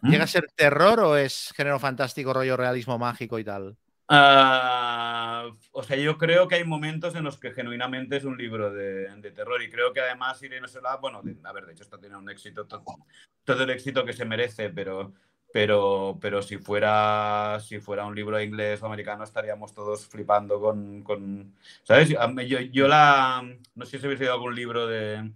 ¿Mm? 0.01 0.11
¿llega 0.11 0.25
a 0.25 0.27
ser 0.27 0.47
terror 0.57 0.99
o 1.01 1.15
es 1.19 1.53
género 1.55 1.79
fantástico, 1.79 2.33
rollo 2.33 2.57
realismo 2.57 2.99
mágico 2.99 3.39
y 3.39 3.45
tal? 3.45 3.77
Ah, 4.09 5.51
o 5.73 5.83
sea, 5.83 5.97
yo 5.99 6.17
creo 6.17 6.49
que 6.49 6.55
hay 6.55 6.65
momentos 6.65 7.15
en 7.17 7.25
los 7.25 7.39
que 7.39 7.53
genuinamente 7.53 8.17
es 8.17 8.25
un 8.25 8.39
libro 8.39 8.73
de, 8.73 9.15
de 9.17 9.31
terror 9.31 9.63
y 9.63 9.69
creo 9.71 9.93
que 9.93 10.01
además 10.01 10.43
Irene 10.43 10.69
Solá, 10.69 10.97
bueno, 10.97 11.21
de- 11.23 11.37
a 11.45 11.53
ver, 11.53 11.67
de 11.67 11.73
hecho 11.73 11.83
está 11.85 11.97
teniendo 11.97 12.19
un 12.21 12.31
éxito, 12.31 12.67
to- 12.67 12.83
todo, 13.45 13.63
el 13.63 13.71
éxito 13.71 14.05
que 14.07 14.13
se 14.15 14.25
merece, 14.25 14.71
pero, 14.71 15.13
pero, 15.55 16.19
pero 16.21 16.43
si, 16.43 16.59
fuera, 16.59 17.61
si 17.61 17.79
fuera 17.79 18.05
un 18.07 18.17
libro 18.17 18.43
inglés 18.43 18.83
o 18.83 18.87
americano 18.87 19.23
estaríamos 19.23 19.73
todos 19.73 20.05
flipando 20.05 20.61
con, 20.61 21.05
con 21.05 21.55
¿sabes? 21.85 22.13
A 22.19 22.29
Yo, 22.43 22.59
yo 22.59 22.89
la, 22.89 23.41
no 23.77 23.87
sé 23.87 24.01
si 24.01 24.05
habéis 24.05 24.19
leído 24.19 24.35
algún 24.35 24.57
libro 24.57 24.89
de, 24.89 25.31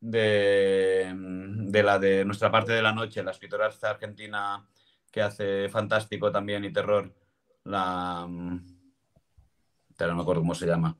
de, 0.00 1.14
de 1.14 1.82
la 1.84 2.00
de 2.00 2.24
Nuestra 2.24 2.50
parte 2.50 2.72
de 2.72 2.82
la 2.82 2.92
noche, 2.92 3.22
la 3.22 3.30
escritora 3.30 3.68
esta 3.68 3.90
argentina 3.90 4.66
que 5.08 5.22
hace 5.22 5.68
fantástico 5.68 6.32
también 6.32 6.64
y 6.64 6.72
terror 6.72 7.14
la. 7.62 8.26
Pero 9.96 10.10
no 10.10 10.16
me 10.16 10.22
acuerdo 10.22 10.42
cómo 10.42 10.56
se 10.56 10.66
llama. 10.66 10.98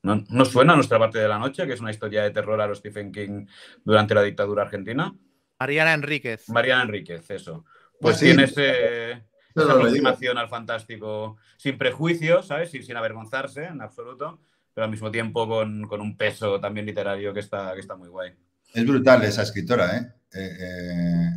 ¿No, 0.00 0.24
¿No 0.30 0.46
suena 0.46 0.74
nuestra 0.74 0.98
parte 0.98 1.18
de 1.18 1.28
la 1.28 1.38
noche? 1.38 1.66
Que 1.66 1.74
es 1.74 1.80
una 1.80 1.90
historia 1.90 2.22
de 2.22 2.30
terror 2.30 2.58
a 2.62 2.66
los 2.66 2.78
Stephen 2.78 3.12
King 3.12 3.44
durante 3.84 4.14
la 4.14 4.22
dictadura 4.22 4.62
argentina. 4.62 5.14
Mariana 5.60 5.92
Enríquez. 5.92 6.48
Mariana 6.48 6.84
Enríquez, 6.84 7.30
eso. 7.30 7.66
Pues 8.00 8.16
Pues 8.16 8.18
sí. 8.18 8.26
tiene 8.26 8.44
ese, 8.44 9.10
Eso 9.12 9.22
esa 9.54 9.72
aproximación 9.72 10.38
al 10.38 10.48
fantástico 10.48 11.36
sin 11.56 11.78
prejuicios, 11.78 12.46
¿sabes? 12.46 12.70
Sin, 12.70 12.82
sin 12.82 12.96
avergonzarse 12.96 13.64
en 13.64 13.80
absoluto, 13.80 14.40
pero 14.74 14.84
al 14.84 14.90
mismo 14.90 15.10
tiempo 15.10 15.48
con, 15.48 15.86
con 15.86 16.00
un 16.00 16.16
peso 16.16 16.60
también 16.60 16.86
literario 16.86 17.32
que 17.32 17.40
está, 17.40 17.72
que 17.74 17.80
está 17.80 17.96
muy 17.96 18.08
guay. 18.08 18.32
Es 18.74 18.86
brutal 18.86 19.22
esa 19.24 19.42
escritora, 19.42 19.96
¿eh? 19.96 20.12
Eh, 20.34 20.56
eh, 20.60 21.30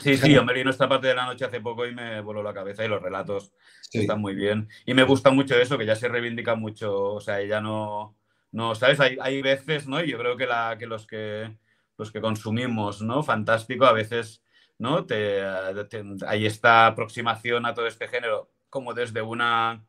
Sí, 0.00 0.16
sí, 0.16 0.32
yo 0.32 0.42
me 0.44 0.54
leí 0.54 0.64
nuestra 0.64 0.88
parte 0.88 1.08
de 1.08 1.14
la 1.14 1.26
noche 1.26 1.44
hace 1.44 1.60
poco 1.60 1.86
y 1.86 1.94
me 1.94 2.20
voló 2.22 2.42
la 2.42 2.54
cabeza 2.54 2.82
y 2.84 2.88
los 2.88 3.02
relatos 3.02 3.52
sí. 3.82 4.00
Está 4.00 4.16
muy 4.16 4.34
bien. 4.34 4.68
Y 4.86 4.94
me 4.94 5.02
gusta 5.02 5.30
mucho 5.30 5.54
eso, 5.56 5.76
que 5.76 5.84
ya 5.84 5.96
se 5.96 6.08
reivindica 6.08 6.54
mucho. 6.54 7.14
O 7.14 7.20
sea, 7.20 7.40
ella 7.40 7.60
no. 7.60 8.16
no 8.52 8.74
¿Sabes? 8.74 9.00
Hay, 9.00 9.18
hay 9.20 9.42
veces, 9.42 9.86
¿no? 9.86 10.02
Y 10.02 10.10
yo 10.10 10.18
creo 10.18 10.36
que, 10.38 10.46
la, 10.46 10.76
que, 10.78 10.86
los 10.86 11.06
que 11.06 11.54
los 11.98 12.10
que 12.10 12.20
consumimos, 12.22 13.02
¿no? 13.02 13.22
Fantástico, 13.22 13.84
a 13.84 13.92
veces, 13.92 14.42
¿no? 14.78 15.06
Te, 15.06 15.42
te- 15.90 16.04
hay 16.26 16.46
esta 16.46 16.86
aproximación 16.88 17.66
a 17.66 17.74
todo 17.74 17.86
este 17.86 18.08
género 18.08 18.50
como 18.70 18.94
desde 18.94 19.22
una. 19.22 19.84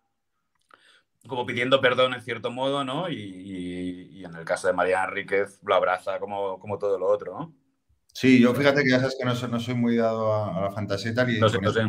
como 1.27 1.45
pidiendo 1.45 1.81
perdón 1.81 2.13
en 2.13 2.21
cierto 2.21 2.51
modo, 2.51 2.83
¿no? 2.83 3.09
Y, 3.09 3.15
y- 3.15 4.19
y 4.19 4.25
en 4.25 4.35
el 4.35 4.45
caso 4.45 4.67
de 4.67 4.73
María 4.73 5.03
Enríquez 5.03 5.59
lo 5.63 5.75
abraza 5.75 6.19
como, 6.19 6.59
como 6.59 6.77
todo 6.77 6.97
lo 6.99 7.07
otro, 7.07 7.37
¿no? 7.39 7.55
Sí, 8.13 8.39
yo 8.39 8.53
fíjate 8.53 8.83
que 8.83 8.91
ya 8.91 8.99
sabes 8.99 9.15
que 9.19 9.25
no 9.25 9.35
soy, 9.35 9.49
no 9.51 9.59
soy 9.59 9.73
muy 9.75 9.95
dado 9.97 10.31
a, 10.33 10.57
a 10.57 10.61
la 10.61 10.71
fantasía 10.71 11.11
y 11.11 11.15
tal, 11.15 11.29
y 11.31 11.43
No 11.43 11.49
sé, 11.55 11.59
no 11.67 11.73
sé. 11.77 11.85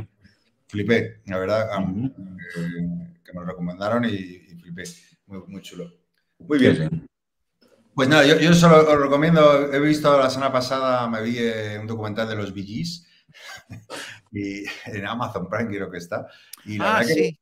flipé, 0.69 1.23
la 1.27 1.39
verdad, 1.39 1.71
am, 1.73 1.97
Ujú. 1.97 2.15
eh, 2.57 3.15
que 3.25 3.33
me 3.33 3.41
lo 3.41 3.47
recomendaron 3.47 4.05
y, 4.07 4.11
y 4.15 4.57
flipé. 4.57 4.85
Muy, 5.27 5.41
muy 5.49 5.63
chulo. 5.63 5.91
Muy 6.47 6.59
Sí, 6.59 6.75
bien. 6.75 6.77
sí. 6.77 6.89
Pues 7.95 8.09
nada, 8.09 8.27
yo, 8.27 8.37
yo 8.41 8.53
solo 8.55 8.81
os 8.91 8.99
recomiendo, 9.01 9.73
he 9.73 9.79
visto 9.81 10.19
la 10.19 10.29
semana 10.31 10.53
pasada, 10.53 11.09
me 11.09 11.23
vi 11.23 11.37
eh, 11.39 11.79
un 11.81 11.87
documental 11.87 12.29
de 12.29 12.35
los 12.37 12.53
Gees. 12.53 13.07
y 14.33 14.65
en 14.87 15.07
Amazon 15.07 15.49
Prime 15.49 15.69
creo 15.77 15.91
que 15.91 15.99
está. 15.99 16.27
Y 16.65 16.79
la, 16.79 16.91
Ah, 16.91 16.93
verdad, 16.93 17.07
que, 17.09 17.15
sí. 17.15 17.39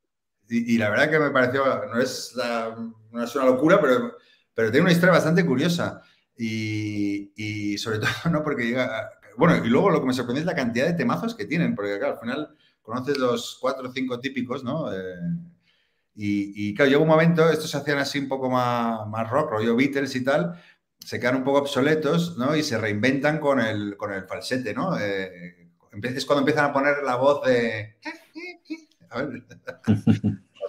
y, 0.49 0.75
y 0.75 0.77
la 0.77 0.89
verdad 0.89 1.09
que 1.09 1.19
me 1.19 1.31
pareció, 1.31 1.65
no 1.87 1.99
es, 1.99 2.33
la- 2.35 2.75
no 3.11 3.23
es 3.23 3.35
una 3.35 3.45
locura, 3.45 3.79
pero, 3.81 4.13
pero 4.53 4.71
tiene 4.71 4.83
una 4.85 4.93
historia 4.93 5.13
bastante 5.13 5.45
curiosa. 5.45 6.01
Y, 6.37 7.31
y 7.35 7.77
sobre 7.77 7.99
todo, 8.01 8.31
¿no? 8.31 8.43
Porque 8.43 8.65
llega, 8.65 9.09
bueno, 9.37 9.63
y 9.65 9.69
luego 9.69 9.89
lo 9.91 10.01
que 10.01 10.07
me 10.07 10.13
sorprende 10.13 10.41
es 10.41 10.45
la 10.47 10.55
cantidad 10.55 10.87
de 10.87 10.93
temazos 10.93 11.35
que 11.35 11.45
tienen, 11.45 11.75
porque 11.75 11.97
claro, 11.99 12.13
al 12.15 12.19
final 12.19 12.55
conoces 12.81 13.17
los 13.17 13.57
cuatro 13.61 13.89
o 13.89 13.93
cinco 13.93 14.19
típicos, 14.19 14.63
¿no? 14.63 14.91
Eh, 14.93 14.97
y, 16.15 16.69
y, 16.69 16.73
claro, 16.75 16.89
llega 16.91 17.01
un 17.01 17.07
momento, 17.07 17.49
estos 17.49 17.71
se 17.71 17.77
hacían 17.77 17.97
así 17.97 18.19
un 18.19 18.27
poco 18.27 18.49
más, 18.49 19.07
más 19.07 19.29
rock, 19.29 19.51
rollo 19.51 19.75
Beatles 19.75 20.15
y 20.15 20.23
tal, 20.23 20.61
se 20.99 21.19
quedan 21.19 21.37
un 21.37 21.43
poco 21.43 21.59
obsoletos, 21.59 22.37
¿no? 22.37 22.55
Y 22.55 22.63
se 22.63 22.77
reinventan 22.77 23.39
con 23.39 23.59
el, 23.59 23.97
con 23.97 24.13
el 24.13 24.25
falsete, 24.25 24.73
¿no? 24.73 24.97
Eh, 24.99 25.69
es 26.03 26.25
cuando 26.25 26.41
empiezan 26.41 26.65
a 26.65 26.73
poner 26.73 27.03
la 27.03 27.15
voz 27.17 27.45
de... 27.45 27.97
A 29.09 29.21
ver. 29.23 29.43
Creo 29.85 29.95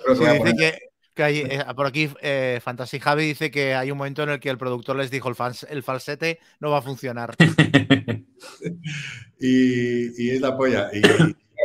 que 0.07 0.15
Sí, 0.15 0.21
voy 0.21 0.27
a 0.27 0.33
dice 0.33 0.45
poner- 0.45 0.57
que, 0.57 0.79
que 1.15 1.23
hay, 1.23 1.39
eh, 1.39 1.65
por 1.77 1.87
aquí 1.87 2.11
eh, 2.21 2.61
Fantasy 2.63 2.99
Javi 3.01 3.25
dice 3.25 3.51
que 3.51 3.75
hay 3.75 3.91
un 3.91 3.97
momento 3.99 4.23
en 4.25 4.31
el 4.31 4.41
que 4.41 4.51
el 4.51 4.59
productor 4.59 4.97
les 4.97 5.11
dijo 5.11 5.29
el, 5.29 5.35
fals- 5.37 5.67
el 5.71 5.83
falsete 5.83 6.41
no 6.61 6.71
va 6.71 6.79
a 6.79 6.83
funcionar. 6.83 7.37
y, 9.39 10.23
y 10.25 10.31
es 10.31 10.41
la 10.41 10.57
polla. 10.57 10.91
Y, 10.93 11.01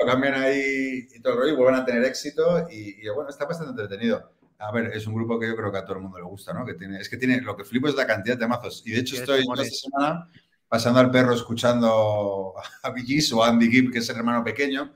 cambian 0.06 0.36
ahí 0.36 1.08
y 1.14 1.22
todo 1.22 1.34
el 1.34 1.40
rollo 1.40 1.54
y 1.54 1.56
vuelven 1.56 1.82
a 1.82 1.86
tener 1.86 2.04
éxito. 2.04 2.68
Y, 2.70 3.06
y, 3.06 3.10
bueno, 3.10 3.30
está 3.30 3.46
bastante 3.46 3.72
entretenido. 3.72 4.32
A 4.60 4.72
ver, 4.72 4.92
es 4.94 5.08
un 5.08 5.16
grupo 5.16 5.40
que 5.40 5.48
yo 5.48 5.56
creo 5.56 5.72
que 5.72 5.78
a 5.78 5.86
todo 5.86 5.96
el 5.96 6.04
mundo 6.04 6.18
le 6.18 6.26
gusta, 6.26 6.54
¿no? 6.54 6.66
Que 6.66 6.74
tiene, 6.74 7.00
es 7.00 7.08
que 7.08 7.18
tiene, 7.18 7.42
lo 7.42 7.56
que 7.56 7.64
flipo 7.64 7.88
es 7.88 7.96
la 7.96 8.06
cantidad 8.06 8.38
de 8.38 8.48
mazos. 8.48 8.84
Y 8.86 8.92
de 8.92 9.00
hecho 9.00 9.16
estoy 9.16 9.42
esta 9.42 9.64
semana 9.64 10.30
pasando 10.68 11.00
al 11.00 11.10
perro 11.10 11.34
escuchando 11.34 12.54
a 12.84 12.94
Gees 12.94 13.34
o 13.34 13.44
a 13.44 13.48
Andy 13.50 13.70
Gibb, 13.70 13.92
que 13.92 14.00
es 14.00 14.10
el 14.10 14.18
hermano 14.18 14.44
pequeño, 14.44 14.94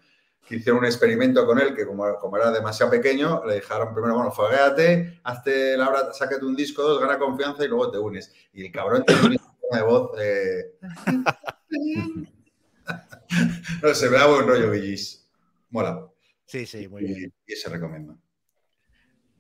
que 0.48 0.58
hicieron 0.58 0.80
un 0.80 0.86
experimento 0.86 1.46
con 1.46 1.60
él, 1.60 1.74
que 1.74 1.86
como, 1.86 2.16
como 2.20 2.38
era 2.38 2.52
demasiado 2.52 2.92
pequeño, 2.92 3.44
le 3.46 3.56
dijeron 3.56 3.94
primero, 3.94 4.16
bueno, 4.16 4.32
foguéate, 4.32 5.22
hazte 5.24 5.78
la 5.78 5.90
hora, 5.90 6.14
sácate 6.14 6.46
un 6.46 6.56
disco, 6.56 6.84
dos, 6.84 7.00
gana 7.00 7.18
confianza 7.18 7.66
y 7.66 7.70
luego 7.70 7.90
te 7.90 7.98
unes. 7.98 8.32
Y 8.54 8.66
el 8.66 8.72
cabrón 8.72 9.04
tiene 9.06 9.22
una 9.22 9.38
de 9.80 9.84
voz... 9.84 10.12
eh, 10.20 10.76
no, 13.82 13.94
se 13.94 14.10
me 14.10 14.18
da 14.18 14.28
buen 14.28 14.48
rollo 14.48 14.72
Villis. 14.72 15.30
Mola. 15.70 16.08
Sí, 16.46 16.66
sí, 16.66 16.88
muy 16.88 17.04
bien. 17.04 17.34
Y, 17.48 17.54
y 17.54 17.56
se 17.56 17.70
recomienda. 17.70 18.16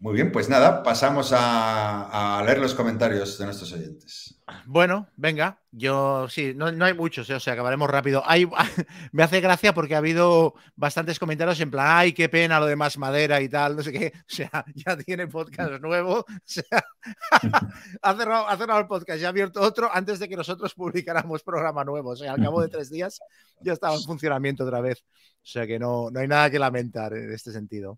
Muy 0.04 0.16
bien, 0.16 0.34
pues 0.34 0.50
nada, 0.50 0.84
pasamos 0.84 1.32
a, 1.34 2.44
leer 2.46 2.60
los 2.60 2.76
comentarios 2.76 3.38
de 3.38 3.46
nuestros 3.46 3.72
oyentes. 3.72 4.38
Bueno, 4.66 5.08
venga, 5.16 5.62
yo 5.72 6.28
sí, 6.28 6.54
no, 6.54 6.66
hay 6.66 6.94
muchos, 6.94 7.30
eh, 7.30 7.36
o 7.36 7.40
sea, 7.40 7.54
acabaremos 7.54 7.90
rápido. 7.90 8.22
Me 9.14 9.24
hace 9.24 9.40
gracia 9.40 9.74
porque 9.74 9.96
ha 9.96 10.00
habido 10.00 10.56
bastantes 10.76 11.20
comentarios 11.20 11.58
en 11.62 11.72
plan, 11.72 11.88
ay, 11.90 12.12
qué 12.12 12.28
pena 12.28 12.60
lo 12.60 12.66
de 12.66 12.76
más 12.76 12.98
madera 12.98 13.40
y 13.40 13.48
tal, 13.48 13.78
no 13.78 13.82
sé 13.82 13.94
qué. 13.94 14.12
O 14.30 14.36
sea, 14.36 14.66
ya 14.76 14.98
tiene 14.98 15.28
podcast 15.28 15.82
nuevo, 15.82 16.20
o 16.20 16.26
sea, 16.44 16.84
ha, 18.02 18.16
cerrado, 18.18 18.50
ha 18.50 18.58
cerrado 18.58 18.82
el 18.82 18.88
podcast, 18.88 19.22
ya 19.22 19.28
ha 19.28 19.30
abierto 19.30 19.62
otro 19.62 19.90
antes 19.90 20.20
de 20.20 20.28
que 20.28 20.36
nosotros 20.36 20.74
publicáramos 20.74 21.44
programa 21.44 21.86
nuevo. 21.86 22.10
O 22.10 22.16
sea, 22.18 22.34
al 22.34 22.44
cabo 22.44 22.62
de 22.62 22.68
tres 22.68 22.90
días 22.90 23.22
ya 23.62 23.72
estaba 23.72 23.96
en 23.96 24.04
funcionamiento 24.04 24.66
otra 24.66 24.82
vez. 24.82 25.02
O 25.02 25.46
sea 25.46 25.66
que 25.66 25.80
no, 25.80 26.12
no 26.12 26.20
hay 26.20 26.28
nada 26.28 26.50
que 26.50 26.60
lamentar 26.60 27.14
en 27.14 27.32
este 27.32 27.54
sentido. 27.54 27.98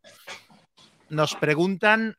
Nos 1.10 1.36
preguntan 1.36 2.16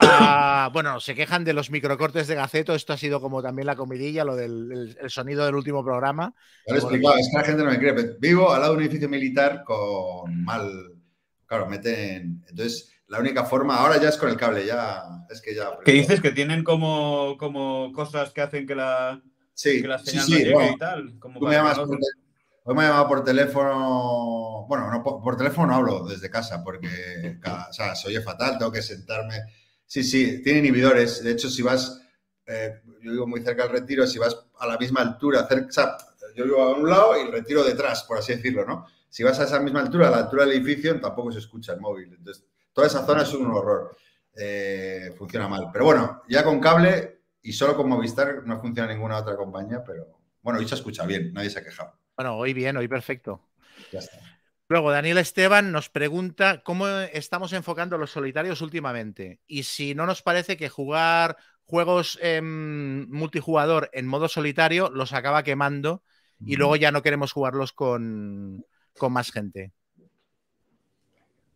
Ah, 0.00 0.68
bueno, 0.72 0.98
se 1.00 1.14
quejan 1.14 1.44
de 1.44 1.52
los 1.52 1.70
microcortes 1.70 2.26
de 2.26 2.34
Gaceto. 2.34 2.74
Esto 2.74 2.92
ha 2.92 2.96
sido 2.96 3.20
como 3.20 3.40
también 3.42 3.66
la 3.66 3.76
comidilla, 3.76 4.24
lo 4.24 4.34
del 4.34 4.72
el, 4.72 4.98
el 5.00 5.10
sonido 5.10 5.44
del 5.46 5.54
último 5.54 5.84
programa. 5.84 6.34
Ya 6.66 6.74
lo 6.74 6.80
he 6.80 6.82
explicado, 6.82 7.14
es 7.16 7.28
que 7.30 7.38
la 7.38 7.44
gente 7.44 7.64
no 7.64 7.70
me 7.70 7.78
cree. 7.78 7.94
pero 7.94 8.14
Vivo 8.18 8.52
al 8.52 8.60
lado 8.60 8.72
de 8.72 8.78
un 8.78 8.82
edificio 8.84 9.08
militar 9.08 9.62
con 9.64 10.42
mal. 10.44 10.92
Claro, 11.46 11.66
meten. 11.68 12.44
Entonces, 12.48 12.92
la 13.06 13.20
única 13.20 13.44
forma 13.44 13.76
ahora 13.76 14.00
ya 14.00 14.08
es 14.08 14.16
con 14.16 14.28
el 14.28 14.36
cable, 14.36 14.66
ya. 14.66 15.04
Es 15.30 15.40
que 15.40 15.54
ya. 15.54 15.70
¿Qué 15.84 15.92
dices? 15.92 16.20
¿Que 16.20 16.32
tienen 16.32 16.64
como, 16.64 17.36
como 17.38 17.92
cosas 17.92 18.32
que 18.32 18.40
hacen 18.40 18.66
que 18.66 18.74
la, 18.74 19.22
Sí, 19.54 19.80
que 19.82 19.88
la 19.88 19.98
señal 20.00 20.24
sí. 20.24 20.32
no 20.32 20.38
llegue 20.38 20.52
bueno, 20.54 20.72
y 20.74 20.78
tal? 20.78 21.18
Como 21.20 21.38
tú 21.38 21.46
me 21.46 21.54
llamas 21.54 21.78
no- 21.78 21.86
hoy 22.66 22.74
me 22.74 22.82
ha 22.84 22.88
llamado 22.88 23.08
por 23.08 23.24
teléfono. 23.24 24.66
Bueno, 24.68 24.90
no, 24.90 25.02
por, 25.02 25.22
por 25.22 25.36
teléfono 25.36 25.68
no 25.68 25.74
hablo 25.76 26.04
desde 26.06 26.28
casa 26.30 26.62
porque 26.62 27.38
ca- 27.42 27.68
o 27.70 27.72
sea, 27.72 27.94
se 27.94 28.08
oye 28.08 28.20
fatal, 28.20 28.58
tengo 28.58 28.72
que 28.72 28.82
sentarme. 28.82 29.36
Sí, 29.86 30.02
sí, 30.04 30.42
tiene 30.42 30.60
inhibidores. 30.60 31.22
De 31.22 31.30
hecho, 31.32 31.48
si 31.48 31.62
vas, 31.62 32.00
eh, 32.46 32.80
yo 33.02 33.12
vivo 33.12 33.26
muy 33.26 33.40
cerca 33.42 33.62
del 33.64 33.72
retiro, 33.72 34.06
si 34.06 34.18
vas 34.18 34.36
a 34.58 34.66
la 34.66 34.76
misma 34.78 35.00
altura, 35.00 35.46
cerca, 35.48 35.96
yo 36.34 36.44
vivo 36.44 36.62
a 36.62 36.74
un 36.76 36.88
lado 36.88 37.16
y 37.16 37.22
el 37.22 37.32
retiro 37.32 37.64
detrás, 37.64 38.02
por 38.04 38.18
así 38.18 38.34
decirlo, 38.34 38.64
¿no? 38.66 38.86
Si 39.08 39.22
vas 39.22 39.38
a 39.40 39.44
esa 39.44 39.60
misma 39.60 39.80
altura, 39.80 40.08
a 40.08 40.10
la 40.10 40.16
altura 40.18 40.44
del 40.44 40.54
edificio, 40.56 41.00
tampoco 41.00 41.32
se 41.32 41.38
escucha 41.38 41.72
el 41.72 41.80
móvil. 41.80 42.12
Entonces, 42.18 42.44
toda 42.72 42.86
esa 42.88 43.06
zona 43.06 43.22
es 43.22 43.32
un 43.32 43.46
horror. 43.50 43.96
Eh, 44.34 45.14
funciona 45.16 45.48
mal. 45.48 45.70
Pero 45.72 45.84
bueno, 45.86 46.22
ya 46.28 46.44
con 46.44 46.60
cable 46.60 47.20
y 47.42 47.52
solo 47.52 47.76
con 47.76 47.88
Movistar 47.88 48.42
no 48.44 48.60
funciona 48.60 48.92
ninguna 48.92 49.16
otra 49.18 49.36
compañía, 49.36 49.82
pero 49.84 50.18
bueno, 50.42 50.58
hoy 50.58 50.68
se 50.68 50.74
escucha 50.74 51.06
bien, 51.06 51.32
nadie 51.32 51.48
se 51.50 51.60
ha 51.60 51.64
quejado. 51.64 51.92
Bueno, 52.16 52.36
hoy 52.36 52.54
bien, 52.54 52.76
hoy 52.76 52.88
perfecto. 52.88 53.42
Ya 53.92 53.98
está. 53.98 54.18
Luego, 54.68 54.90
Daniel 54.90 55.18
Esteban 55.18 55.70
nos 55.70 55.90
pregunta 55.90 56.62
cómo 56.64 56.88
estamos 56.88 57.52
enfocando 57.52 57.98
los 57.98 58.10
solitarios 58.10 58.62
últimamente 58.62 59.40
y 59.46 59.62
si 59.62 59.94
no 59.94 60.06
nos 60.06 60.22
parece 60.22 60.56
que 60.56 60.68
jugar 60.68 61.36
juegos 61.64 62.18
em, 62.20 63.08
multijugador 63.10 63.90
en 63.92 64.06
modo 64.06 64.28
solitario 64.28 64.90
los 64.90 65.12
acaba 65.12 65.44
quemando 65.44 66.02
y 66.44 66.56
luego 66.56 66.76
ya 66.76 66.90
no 66.90 67.02
queremos 67.02 67.32
jugarlos 67.32 67.72
con, 67.72 68.64
con 68.98 69.12
más 69.12 69.30
gente. 69.30 69.72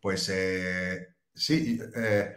Pues 0.01 0.29
eh, 0.29 1.09
sí, 1.35 1.81
eh, 1.97 2.37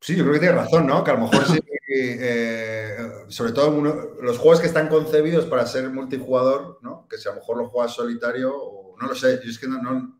sí, 0.00 0.16
yo 0.16 0.22
creo 0.24 0.34
que 0.34 0.40
tienes 0.40 0.56
razón, 0.56 0.86
¿no? 0.86 1.02
Que 1.04 1.10
a 1.10 1.14
lo 1.14 1.20
mejor 1.20 1.44
sí, 1.46 1.58
eh, 1.90 2.96
sobre 3.28 3.52
todo 3.52 3.70
uno- 3.70 3.94
los 4.22 4.38
juegos 4.38 4.60
que 4.60 4.66
están 4.66 4.88
concebidos 4.88 5.46
para 5.46 5.66
ser 5.66 5.88
multijugador, 5.90 6.78
¿no? 6.82 7.06
Que 7.08 7.18
si 7.18 7.28
a 7.28 7.32
lo 7.32 7.38
mejor 7.38 7.58
lo 7.58 7.68
juegas 7.68 7.94
solitario, 7.94 8.54
o 8.54 8.96
no 9.00 9.08
lo 9.08 9.14
sé, 9.14 9.40
yo 9.42 9.50
es 9.50 9.58
que 9.58 9.68
no... 9.68 9.80
no- 9.82 10.18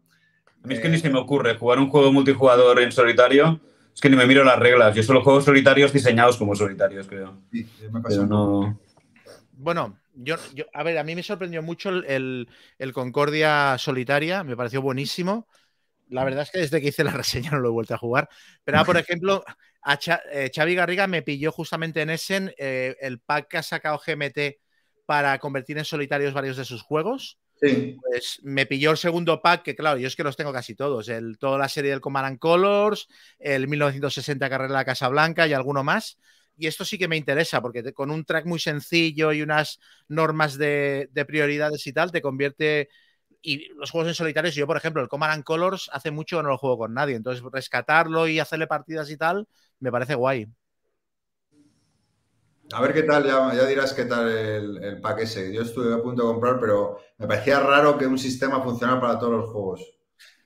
A 0.64 0.66
mí 0.66 0.74
es 0.74 0.80
que 0.80 0.88
ni 0.88 0.98
se 0.98 1.10
me 1.10 1.18
ocurre 1.18 1.56
jugar 1.56 1.78
un 1.78 1.88
juego 1.88 2.12
multijugador 2.12 2.80
en 2.80 2.92
solitario. 2.92 3.60
Es 3.94 4.00
que 4.00 4.10
ni 4.10 4.16
me 4.16 4.26
miro 4.26 4.44
las 4.44 4.58
reglas. 4.58 4.94
Yo 4.94 5.02
solo 5.02 5.22
juego 5.22 5.40
solitarios 5.40 5.92
diseñados 5.92 6.36
como 6.36 6.54
solitarios, 6.54 7.06
creo. 7.08 7.36
sí, 7.50 7.66
me 7.92 8.00
pasa 8.00 8.16
Pero 8.16 8.26
no. 8.26 8.78
Bueno, 9.52 9.98
yo, 10.14 10.36
yo- 10.54 10.66
a 10.72 10.82
ver, 10.82 10.98
a 10.98 11.04
mí 11.04 11.14
me 11.14 11.22
sorprendió 11.22 11.62
mucho 11.62 11.90
el, 11.90 12.04
el- 12.04 12.48
el 12.78 12.92
Concordia 12.92 13.76
Solitaria, 13.78 14.44
me 14.44 14.56
pareció 14.56 14.82
buenísimo. 14.82 15.48
La 16.08 16.24
verdad 16.24 16.42
es 16.42 16.50
que 16.50 16.60
desde 16.60 16.80
que 16.80 16.88
hice 16.88 17.04
la 17.04 17.10
reseña 17.12 17.50
no 17.52 17.58
lo 17.60 17.68
he 17.68 17.72
vuelto 17.72 17.94
a 17.94 17.98
jugar. 17.98 18.28
Pero, 18.64 18.78
ahora, 18.78 18.86
por 18.86 18.96
ejemplo, 18.98 19.44
a 19.82 19.98
eh, 20.32 20.50
Xavi 20.54 20.74
Garriga 20.74 21.06
me 21.06 21.22
pilló 21.22 21.52
justamente 21.52 22.02
en 22.02 22.10
Essen 22.10 22.52
eh, 22.58 22.96
el 23.00 23.20
pack 23.20 23.48
que 23.48 23.58
ha 23.58 23.62
sacado 23.62 23.98
GMT 23.98 24.60
para 25.06 25.38
convertir 25.38 25.78
en 25.78 25.84
solitarios 25.84 26.34
varios 26.34 26.56
de 26.56 26.64
sus 26.64 26.82
juegos. 26.82 27.38
Sí, 27.60 28.00
Pues 28.00 28.40
me 28.44 28.66
pilló 28.66 28.90
el 28.92 28.96
segundo 28.96 29.42
pack, 29.42 29.62
que 29.64 29.76
claro, 29.76 29.98
yo 29.98 30.06
es 30.08 30.16
que 30.16 30.24
los 30.24 30.36
tengo 30.36 30.52
casi 30.52 30.74
todos. 30.74 31.08
El, 31.08 31.38
toda 31.38 31.58
la 31.58 31.68
serie 31.68 31.90
del 31.90 32.00
Command 32.00 32.26
and 32.26 32.38
Colors, 32.38 33.08
el 33.38 33.68
1960 33.68 34.48
Carrera 34.48 34.68
de 34.68 34.74
la 34.74 34.84
Casa 34.84 35.08
Blanca 35.08 35.46
y 35.46 35.52
alguno 35.52 35.84
más. 35.84 36.18
Y 36.56 36.66
esto 36.66 36.84
sí 36.84 36.98
que 36.98 37.08
me 37.08 37.16
interesa, 37.16 37.60
porque 37.62 37.82
te- 37.82 37.92
con 37.92 38.10
un 38.10 38.24
track 38.24 38.46
muy 38.46 38.58
sencillo 38.60 39.32
y 39.32 39.42
unas 39.42 39.80
normas 40.08 40.58
de, 40.58 41.08
de 41.12 41.24
prioridades 41.24 41.86
y 41.86 41.92
tal, 41.92 42.12
te 42.12 42.22
convierte. 42.22 42.88
Y 43.42 43.68
los 43.74 43.90
juegos 43.90 44.08
en 44.08 44.14
solitarios, 44.14 44.54
yo 44.54 44.66
por 44.66 44.76
ejemplo, 44.76 45.02
el 45.02 45.08
Command 45.08 45.32
and 45.34 45.44
Colors 45.44 45.90
hace 45.92 46.10
mucho 46.10 46.38
que 46.38 46.42
no 46.42 46.48
lo 46.50 46.58
juego 46.58 46.78
con 46.78 46.94
nadie. 46.94 47.16
Entonces, 47.16 47.44
rescatarlo 47.52 48.28
y 48.28 48.40
hacerle 48.40 48.66
partidas 48.66 49.10
y 49.10 49.16
tal, 49.16 49.48
me 49.80 49.92
parece 49.92 50.14
guay. 50.14 50.46
a 52.72 52.80
ver 52.82 52.92
qué 52.94 53.02
tal, 53.02 53.24
ya, 53.26 53.54
ya 53.54 53.66
dirás 53.66 53.92
qué 53.94 54.04
tal 54.04 54.28
el, 54.28 54.82
el 54.84 55.00
pack 55.00 55.20
ese. 55.20 55.52
Yo 55.52 55.62
estuve 55.62 55.92
a 55.94 56.02
punto 56.02 56.22
de 56.22 56.28
comprar, 56.32 56.58
pero 56.60 56.98
me 57.18 57.26
parecía 57.26 57.60
raro 57.60 57.96
que 57.98 58.06
un 58.06 58.18
sistema 58.18 58.62
funcionara 58.62 59.00
para 59.00 59.18
todos 59.18 59.32
los 59.32 59.50
juegos. 59.50 59.80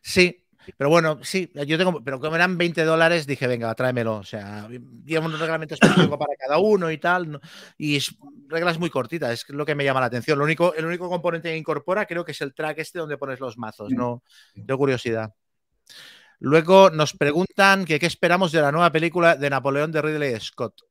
Sí, 0.02 0.41
pero 0.76 0.90
bueno, 0.90 1.18
sí, 1.22 1.50
yo 1.66 1.78
tengo, 1.78 2.02
pero 2.02 2.20
como 2.20 2.36
eran 2.36 2.56
20 2.56 2.84
dólares, 2.84 3.26
dije, 3.26 3.46
venga, 3.46 3.74
tráemelo. 3.74 4.16
O 4.16 4.24
sea, 4.24 4.68
lleva 5.04 5.26
un 5.26 5.38
reglamento 5.38 5.74
específico 5.74 6.18
para 6.18 6.34
cada 6.36 6.58
uno 6.58 6.90
y 6.90 6.98
tal. 6.98 7.40
Y 7.76 7.96
es, 7.96 8.14
reglas 8.48 8.78
muy 8.78 8.90
cortitas, 8.90 9.32
es 9.32 9.48
lo 9.50 9.64
que 9.64 9.74
me 9.74 9.84
llama 9.84 10.00
la 10.00 10.06
atención. 10.06 10.38
Lo 10.38 10.44
único, 10.44 10.74
el 10.74 10.84
único 10.84 11.08
componente 11.08 11.50
que 11.50 11.56
incorpora 11.56 12.06
creo 12.06 12.24
que 12.24 12.32
es 12.32 12.40
el 12.40 12.54
track 12.54 12.78
este 12.78 12.98
donde 12.98 13.18
pones 13.18 13.40
los 13.40 13.58
mazos, 13.58 13.90
no 13.92 14.22
tengo 14.54 14.78
curiosidad. 14.78 15.32
Luego 16.38 16.90
nos 16.90 17.12
preguntan 17.12 17.84
que 17.84 18.00
qué 18.00 18.06
esperamos 18.06 18.50
de 18.50 18.60
la 18.60 18.72
nueva 18.72 18.90
película 18.90 19.36
de 19.36 19.48
Napoleón 19.48 19.92
de 19.92 20.02
Ridley 20.02 20.40
Scott. 20.40 20.82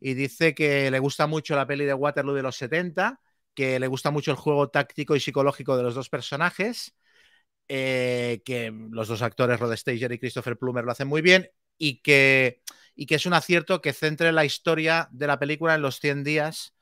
Y 0.00 0.14
dice 0.14 0.54
que 0.54 0.90
le 0.90 0.98
gusta 0.98 1.28
mucho 1.28 1.54
la 1.54 1.66
peli 1.66 1.84
de 1.84 1.94
Waterloo 1.94 2.34
de 2.34 2.42
los 2.42 2.56
70, 2.56 3.20
que 3.54 3.78
le 3.78 3.86
gusta 3.86 4.10
mucho 4.10 4.32
el 4.32 4.36
juego 4.36 4.70
táctico 4.70 5.14
y 5.14 5.20
psicológico 5.20 5.76
de 5.76 5.84
los 5.84 5.94
dos 5.94 6.08
personajes, 6.08 6.96
eh, 7.74 8.42
que 8.44 8.70
los 8.90 9.08
dos 9.08 9.22
actores, 9.22 9.58
Rod 9.58 9.74
Steiger 9.76 10.12
y 10.12 10.18
Christopher 10.18 10.58
Plummer, 10.58 10.84
lo 10.84 10.92
hacen 10.92 11.08
muy 11.08 11.22
bien 11.22 11.48
y 11.78 12.02
que, 12.02 12.60
y 12.94 13.06
que 13.06 13.14
es 13.16 13.24
un 13.26 13.32
acierto 13.34 13.80
que 13.80 13.94
centre 13.94 14.30
la 14.32 14.44
historia 14.44 15.08
de 15.10 15.26
la 15.26 15.38
película 15.38 15.74
en 15.74 15.82
los 15.82 15.98
100 16.00 16.22
días 16.24 16.74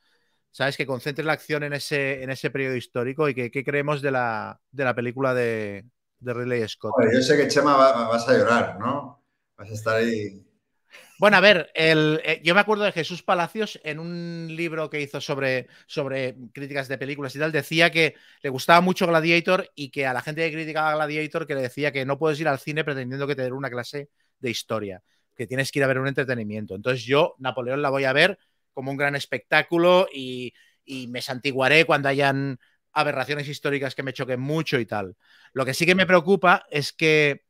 ¿sabes? 0.51 0.75
Que 0.75 0.85
concentre 0.85 1.23
la 1.23 1.33
acción 1.33 1.63
en 1.63 1.73
ese, 1.73 2.23
en 2.23 2.29
ese 2.29 2.49
periodo 2.51 2.75
histórico 2.75 3.29
y 3.29 3.33
que 3.33 3.51
qué 3.51 3.63
creemos 3.63 4.01
de 4.01 4.11
la, 4.11 4.59
de 4.71 4.83
la 4.83 4.93
película 4.93 5.33
de, 5.33 5.85
de 6.19 6.33
Ridley 6.33 6.67
Scott. 6.67 6.93
Yo 7.13 7.21
sé 7.21 7.37
que 7.37 7.47
Chema 7.47 7.77
va- 7.77 8.07
vas 8.09 8.27
a 8.27 8.37
llorar, 8.37 8.77
¿no? 8.77 9.23
Vas 9.57 9.69
a 9.69 9.73
estar 9.73 9.95
ahí. 9.95 10.45
Bueno, 11.21 11.37
a 11.37 11.39
ver, 11.39 11.69
eh, 11.75 12.41
yo 12.43 12.55
me 12.55 12.61
acuerdo 12.61 12.83
de 12.83 12.91
Jesús 12.91 13.21
Palacios 13.21 13.79
en 13.83 13.99
un 13.99 14.47
libro 14.49 14.89
que 14.89 14.99
hizo 15.01 15.21
sobre, 15.21 15.67
sobre 15.85 16.35
críticas 16.51 16.87
de 16.87 16.97
películas 16.97 17.35
y 17.35 17.37
tal, 17.37 17.51
decía 17.51 17.91
que 17.91 18.15
le 18.41 18.49
gustaba 18.49 18.81
mucho 18.81 19.05
Gladiator 19.05 19.69
y 19.75 19.91
que 19.91 20.07
a 20.07 20.13
la 20.13 20.23
gente 20.23 20.41
que 20.41 20.55
criticaba 20.55 20.95
Gladiator 20.95 21.45
que 21.45 21.53
le 21.53 21.61
decía 21.61 21.91
que 21.91 22.07
no 22.07 22.17
puedes 22.17 22.39
ir 22.39 22.47
al 22.47 22.57
cine 22.57 22.83
pretendiendo 22.83 23.27
que 23.27 23.35
te 23.35 23.43
den 23.43 23.53
una 23.53 23.69
clase 23.69 24.09
de 24.39 24.49
historia, 24.49 25.03
que 25.35 25.45
tienes 25.45 25.71
que 25.71 25.77
ir 25.77 25.83
a 25.83 25.87
ver 25.89 25.99
un 25.99 26.07
entretenimiento. 26.07 26.73
Entonces 26.73 27.05
yo, 27.05 27.35
Napoleón, 27.37 27.83
la 27.83 27.91
voy 27.91 28.05
a 28.05 28.13
ver 28.13 28.39
como 28.73 28.89
un 28.89 28.97
gran 28.97 29.15
espectáculo 29.15 30.07
y, 30.11 30.55
y 30.85 31.05
me 31.05 31.21
santiguaré 31.21 31.85
cuando 31.85 32.09
hayan 32.09 32.57
aberraciones 32.93 33.47
históricas 33.47 33.93
que 33.93 34.01
me 34.01 34.13
choquen 34.13 34.39
mucho 34.39 34.79
y 34.79 34.87
tal. 34.87 35.15
Lo 35.53 35.65
que 35.65 35.75
sí 35.75 35.85
que 35.85 35.93
me 35.93 36.07
preocupa 36.07 36.65
es 36.71 36.91
que 36.91 37.43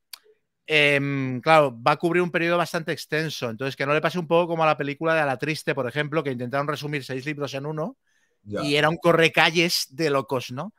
Em, 0.74 1.42
claro, 1.42 1.76
va 1.86 1.92
a 1.92 1.98
cubrir 1.98 2.22
un 2.24 2.32
periodo 2.32 2.58
bastante 2.58 2.94
extenso, 2.94 3.50
entonces 3.50 3.76
que 3.76 3.86
no 3.86 3.94
le 3.94 4.00
pase 4.00 4.18
un 4.18 4.26
poco 4.26 4.48
como 4.48 4.64
a 4.64 4.68
la 4.68 4.78
película 4.78 5.14
de 5.14 5.20
A 5.20 5.26
la 5.26 5.36
Triste, 5.38 5.76
por 5.76 5.86
ejemplo, 5.86 6.24
que 6.24 6.32
intentaron 6.32 6.66
resumir 6.66 7.04
seis 7.04 7.26
libros 7.26 7.54
en 7.56 7.66
uno 7.66 7.98
Ya. 8.44 8.64
y 8.64 8.76
era 8.76 8.88
un 8.88 8.96
correcalles 8.96 9.88
de 9.90 10.10
locos, 10.10 10.52
¿no? 10.52 10.74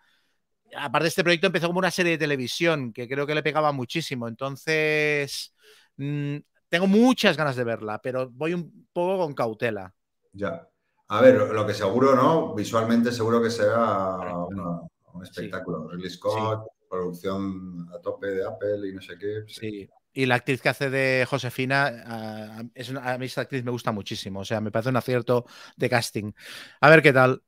Aparte, 0.75 1.09
este 1.09 1.23
proyecto 1.23 1.49
empezó 1.49 1.67
como 1.67 1.79
una 1.79 1.91
serie 1.91 2.12
de 2.12 2.19
televisión 2.19 2.95
que 2.95 3.07
creo 3.07 3.27
que 3.27 3.35
le 3.35 3.43
pegaba 3.43 3.71
muchísimo, 3.73 4.29
entonces 4.29 5.55
mm, 5.99 6.37
tengo 6.71 6.87
muchas 6.87 7.37
ganas 7.37 7.57
de 7.57 7.65
verla, 7.65 8.01
pero 8.01 8.31
voy 8.31 8.55
un 8.55 8.89
poco 8.95 9.19
con 9.19 9.35
cautela. 9.35 9.95
Ya. 10.33 10.67
A 11.09 11.21
ver, 11.21 11.35
lo 11.53 11.67
que 11.67 11.75
seguro, 11.75 12.17
¿no? 12.17 12.55
Visualmente 12.55 13.12
seguro 13.12 13.43
que 13.43 13.51
será 13.51 14.17
una- 14.17 14.81
un 15.12 15.23
espectáculo. 15.23 15.87
Ridley 15.91 16.09
Scott, 16.09 16.67
producción 16.93 17.89
a 17.95 17.99
tope 18.01 18.27
de 18.27 18.45
Apple 18.45 18.89
y 18.89 18.93
no 18.95 19.01
sé 19.01 19.17
qué. 19.19 19.45
Sí. 19.47 19.89
Y 20.15 20.27
la 20.27 20.35
actriz 20.35 20.61
que 20.61 20.69
hace 20.69 20.91
de 20.91 21.27
Josefina, 21.29 22.05
ah, 22.07 22.62
es 22.75 22.91
una- 22.91 23.12
a 23.15 23.19
mí 23.19 23.25
esta 23.27 23.41
actriz 23.41 23.65
me 23.65 23.71
gusta 23.71 23.93
muchísimo. 23.93 24.41
O 24.41 24.45
sea, 24.45 24.61
me 24.61 24.71
parece 24.71 24.91
un 24.91 24.97
acierto 24.97 25.47
de 25.77 25.89
casting. 25.89 26.33
A 26.81 26.91
ver 26.91 27.01
qué 27.03 27.12
tal. 27.12 27.43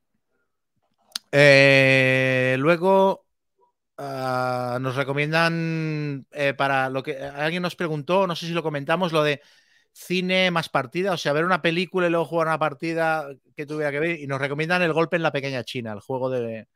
Eh, 1.30 2.56
luego 2.58 3.26
ah, 3.98 4.78
nos 4.80 4.96
recomiendan 4.96 6.26
eh, 6.32 6.54
para 6.54 6.88
lo 6.88 7.02
que 7.02 7.18
alguien 7.18 7.62
nos 7.62 7.76
preguntó, 7.76 8.26
no 8.26 8.34
sé 8.36 8.46
si 8.46 8.52
lo 8.52 8.62
comentamos, 8.62 9.12
lo 9.12 9.22
de 9.22 9.42
cine 9.92 10.50
más 10.50 10.68
partida, 10.68 11.12
o 11.12 11.16
sea, 11.16 11.32
ver 11.32 11.44
una 11.44 11.62
película 11.62 12.06
y 12.06 12.10
luego 12.10 12.24
jugar 12.24 12.48
una 12.48 12.58
partida 12.58 13.28
que 13.56 13.66
tuviera 13.66 13.92
que 13.92 14.00
ver. 14.00 14.20
Y 14.20 14.26
nos 14.26 14.40
recomiendan 14.40 14.82
el 14.82 14.92
golpe 14.92 15.16
en 15.16 15.22
la 15.22 15.32
pequeña 15.32 15.64
China, 15.64 15.92
el 15.92 16.00
juego 16.00 16.30
de, 16.30 16.66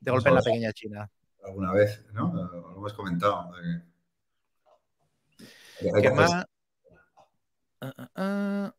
de 0.00 0.10
golpe 0.10 0.28
en 0.28 0.34
la 0.34 0.42
pequeña 0.42 0.72
China. 0.72 1.10
Alguna 1.50 1.72
vez, 1.72 2.04
¿no? 2.12 2.32
Lo 2.32 2.76
hemos 2.76 2.92
comentado. 2.94 3.50
que 5.80 5.90
¿Qué 6.00 6.08
hacer- 6.08 6.14
más? 6.14 6.46
Ah, 7.80 7.94
ah, 7.98 8.10
ah. 8.14 8.74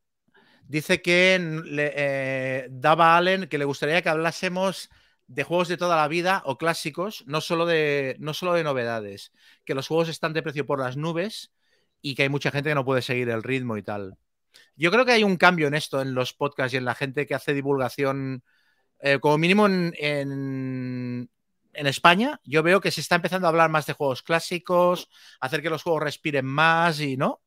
Dice 0.68 1.02
que 1.02 1.38
le, 1.66 1.92
eh, 1.96 2.68
daba 2.72 3.14
a 3.14 3.18
Allen 3.18 3.48
que 3.48 3.58
le 3.58 3.66
gustaría 3.66 4.02
que 4.02 4.08
hablásemos 4.10 4.90
de 5.28 5.44
juegos 5.44 5.68
de 5.68 5.76
toda 5.78 5.98
la 5.98 6.08
vida 6.08 6.44
o 6.46 6.58
clásicos, 6.58 7.26
no 7.28 7.42
solo, 7.42 7.66
de, 7.66 8.16
no 8.20 8.34
solo 8.34 8.54
de 8.54 8.64
novedades, 8.64 9.34
que 9.66 9.76
los 9.76 9.88
juegos 9.90 10.08
están 10.08 10.32
de 10.34 10.44
precio 10.44 10.66
por 10.66 10.80
las 10.80 10.96
nubes 10.96 11.52
y 12.02 12.16
que 12.16 12.24
hay 12.24 12.30
mucha 12.30 12.52
gente 12.52 12.70
que 12.70 12.76
no 12.76 12.86
puede 12.86 13.02
seguir 13.02 13.30
el 13.30 13.44
ritmo 13.44 13.76
y 13.76 13.84
tal. 13.84 14.18
Yo 14.78 14.92
creo 14.92 15.06
que 15.06 15.12
hay 15.14 15.24
un 15.26 15.36
cambio 15.38 15.68
en 15.68 15.74
esto, 15.74 16.02
en 16.02 16.14
los 16.16 16.34
podcasts 16.34 16.74
y 16.74 16.78
en 16.78 16.86
la 16.86 16.96
gente 16.96 17.26
que 17.26 17.36
hace 17.36 17.54
divulgación, 17.54 18.44
eh, 19.00 19.20
como 19.20 19.38
mínimo 19.38 19.66
en, 19.68 19.94
en- 19.98 21.30
en 21.74 21.88
España, 21.88 22.40
yo 22.44 22.64
veo 22.64 22.82
que 22.82 22.92
se 22.92 23.02
está 23.02 23.16
empezando 23.16 23.48
a 23.48 23.50
hablar 23.50 23.70
más 23.70 23.86
de 23.86 23.94
juegos 23.94 24.22
clásicos, 24.24 25.10
hacer 25.40 25.62
que 25.62 25.70
los 25.70 25.84
juegos 25.84 26.04
respiren 26.04 26.46
más 26.46 27.00
y 27.00 27.18
no, 27.18 27.42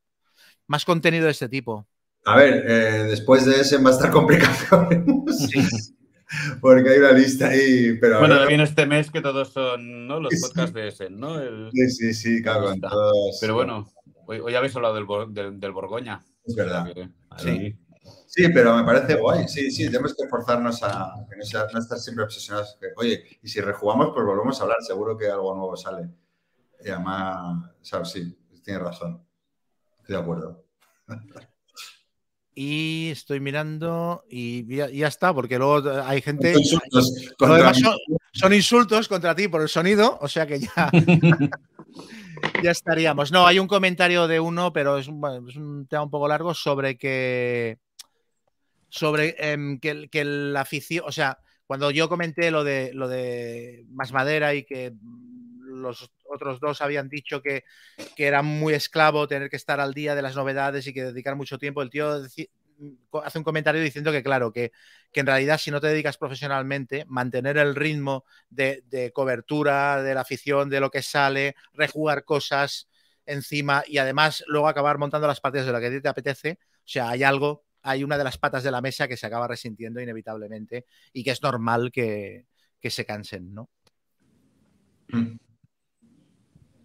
más 0.67 0.85
contenido 0.85 1.25
de 1.25 1.31
este 1.31 1.49
tipo. 1.49 1.87
A 2.25 2.35
ver, 2.37 2.65
eh, 2.67 3.03
después 3.03 3.45
de 3.45 3.61
ese 3.61 3.77
va 3.77 3.91
a 3.91 3.93
estar 3.93 4.09
complicado. 4.11 4.89
Porque 6.59 6.89
hay 6.89 6.97
una 6.99 7.11
lista 7.11 7.49
ahí, 7.49 7.97
pero... 8.01 8.19
Bueno, 8.19 8.45
viene 8.47 8.63
este 8.63 8.85
mes 8.87 9.11
que 9.11 9.21
todos 9.21 9.53
son 9.53 10.07
¿no? 10.07 10.19
los 10.19 10.33
Sí. 10.33 10.41
podcasts 10.41 10.73
de 10.73 10.87
ese, 10.87 11.09
¿no? 11.09 11.39
El- 11.39 11.69
Sí, 11.71 11.89
sí, 11.89 12.13
sí, 12.13 12.41
claro, 12.41 12.73
todos- 12.81 13.37
Pero 13.39 13.53
bueno, 13.53 13.87
hoy, 14.25 14.39
hoy 14.39 14.55
habéis 14.55 14.75
hablado 14.75 14.95
del, 14.95 15.05
del, 15.33 15.59
del 15.59 15.71
Borgoña. 15.71 16.21
Es 16.45 16.55
verdad. 16.55 16.91
Que- 16.93 17.09
Sí. 17.37 17.75
Sí, 18.27 18.49
pero 18.53 18.75
me 18.75 18.83
parece 18.83 19.15
guay. 19.15 19.47
Sí, 19.47 19.71
sí, 19.71 19.85
tenemos 19.85 20.13
que 20.15 20.23
esforzarnos 20.23 20.83
a 20.83 21.13
que 21.29 21.37
no, 21.37 21.43
sea- 21.43 21.67
no 21.71 21.79
estar 21.79 21.97
siempre 21.97 22.25
obsesionados. 22.25 22.77
que, 22.79 22.87
oye, 22.97 23.23
y 23.41 23.47
si 23.47 23.61
rejugamos, 23.61 24.11
pues 24.13 24.25
volvemos 24.25 24.59
a 24.59 24.63
hablar. 24.63 24.77
Seguro 24.81 25.17
que 25.17 25.29
algo 25.29 25.55
nuevo 25.55 25.75
sale. 25.77 26.09
Y 26.83 26.89
además, 26.89 27.71
sabes, 27.81 28.09
sí, 28.09 28.37
tienes 28.63 28.83
razón. 28.83 29.25
Estoy 29.97 30.15
de 30.15 30.21
acuerdo. 30.21 30.65
Y 32.57 33.09
estoy 33.11 33.41
mirando 33.41 34.23
y 34.29 34.65
ya, 34.73 34.89
ya 34.89 35.09
está, 35.09 35.33
porque 35.33 35.57
luego 35.57 35.91
hay 36.05 36.21
gente... 36.21 36.53
Insultos 36.57 37.11
contra 37.37 37.73
son, 37.73 37.97
son 38.31 38.53
insultos 38.53 39.09
contra 39.09 39.35
ti 39.35 39.49
por 39.49 39.61
el 39.61 39.67
sonido, 39.67 40.17
o 40.21 40.29
sea 40.29 40.47
que 40.47 40.61
ya, 40.61 40.89
ya 42.63 42.71
estaríamos. 42.71 43.33
No, 43.33 43.45
hay 43.45 43.59
un 43.59 43.67
comentario 43.67 44.25
de 44.29 44.39
uno, 44.39 44.71
pero 44.71 44.97
es 44.97 45.09
un, 45.09 45.19
bueno, 45.19 45.45
es 45.49 45.57
un 45.57 45.85
tema 45.87 46.03
un 46.03 46.09
poco 46.09 46.29
largo 46.29 46.53
sobre 46.53 46.97
que 46.97 47.77
sobre 48.95 49.35
em, 49.39 49.77
que, 49.79 50.09
que 50.09 50.23
la 50.23 50.61
afición, 50.61 51.03
o 51.05 51.11
sea, 51.11 51.39
cuando 51.67 51.91
yo 51.91 52.07
comenté 52.07 52.49
lo 52.49 52.63
de 52.63 52.93
lo 52.93 53.09
de 53.09 53.85
más 53.89 54.13
madera 54.13 54.53
y 54.53 54.63
que 54.63 54.93
los 55.65 56.09
otros 56.23 56.61
dos 56.61 56.81
habían 56.81 57.09
dicho 57.09 57.41
que, 57.41 57.65
que 58.15 58.25
era 58.25 58.41
muy 58.41 58.73
esclavo 58.73 59.27
tener 59.27 59.49
que 59.49 59.57
estar 59.57 59.81
al 59.81 59.93
día 59.93 60.15
de 60.15 60.21
las 60.21 60.35
novedades 60.35 60.87
y 60.87 60.93
que 60.93 61.03
dedicar 61.03 61.35
mucho 61.35 61.57
tiempo, 61.57 61.81
el 61.81 61.89
tío 61.89 62.23
hace 63.23 63.37
un 63.37 63.43
comentario 63.43 63.81
diciendo 63.81 64.11
que, 64.13 64.23
claro, 64.23 64.53
que, 64.53 64.71
que 65.11 65.19
en 65.19 65.25
realidad 65.25 65.57
si 65.57 65.71
no 65.71 65.81
te 65.81 65.87
dedicas 65.87 66.17
profesionalmente, 66.17 67.05
mantener 67.09 67.57
el 67.57 67.75
ritmo 67.75 68.23
de, 68.49 68.83
de 68.87 69.11
cobertura, 69.11 70.01
de 70.03 70.13
la 70.13 70.21
afición, 70.21 70.69
de 70.69 70.79
lo 70.79 70.89
que 70.89 71.01
sale, 71.01 71.55
rejugar 71.73 72.23
cosas 72.23 72.87
encima 73.25 73.83
y 73.87 73.97
además 73.97 74.43
luego 74.47 74.69
acabar 74.69 74.97
montando 74.97 75.27
las 75.27 75.41
partidas 75.41 75.65
de 75.65 75.73
lo 75.73 75.79
que 75.81 75.99
te 75.99 76.07
apetece, 76.07 76.59
o 76.61 76.87
sea, 76.87 77.09
hay 77.09 77.23
algo, 77.23 77.65
hay 77.85 78.03
una 78.03 78.17
de 78.17 78.23
las 78.23 78.37
patas 78.37 78.63
de 78.63 78.71
la 78.71 78.81
mesa 78.81 79.07
que 79.07 79.15
se 79.17 79.25
acaba 79.27 79.47
resintiendo 79.47 80.01
inevitablemente 80.01 80.85
y 81.13 81.23
que 81.23 81.31
es 81.31 81.41
normal 81.41 81.91
que, 81.91 82.45
que 82.81 82.89
se 82.89 83.05
cansen, 83.05 83.53
¿no? 83.53 83.69
Mm. 85.09 85.37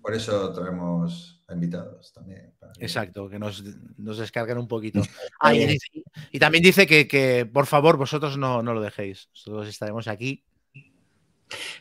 Por 0.02 0.14
eso 0.14 0.52
traemos 0.52 1.42
a 1.48 1.54
invitados 1.54 2.12
también. 2.12 2.52
para 2.58 2.72
que- 2.72 2.84
Exacto, 2.84 3.28
que 3.28 3.38
nos, 3.38 3.62
nos 3.98 4.18
descarguen 4.18 4.58
un 4.58 4.68
poquito. 4.68 5.02
Ah, 5.40 5.54
y, 5.54 5.66
dice- 5.66 6.02
y 6.30 6.38
también 6.38 6.62
dice 6.62 6.86
que, 6.86 7.06
que, 7.08 7.46
por 7.46 7.66
favor 7.66 7.96
vosotros 7.96 8.36
no, 8.38 8.62
no 8.62 8.74
lo 8.74 8.80
dejéis. 8.80 9.28
Nosotros 9.34 9.68
estaremos 9.68 10.06
aquí. 10.08 10.44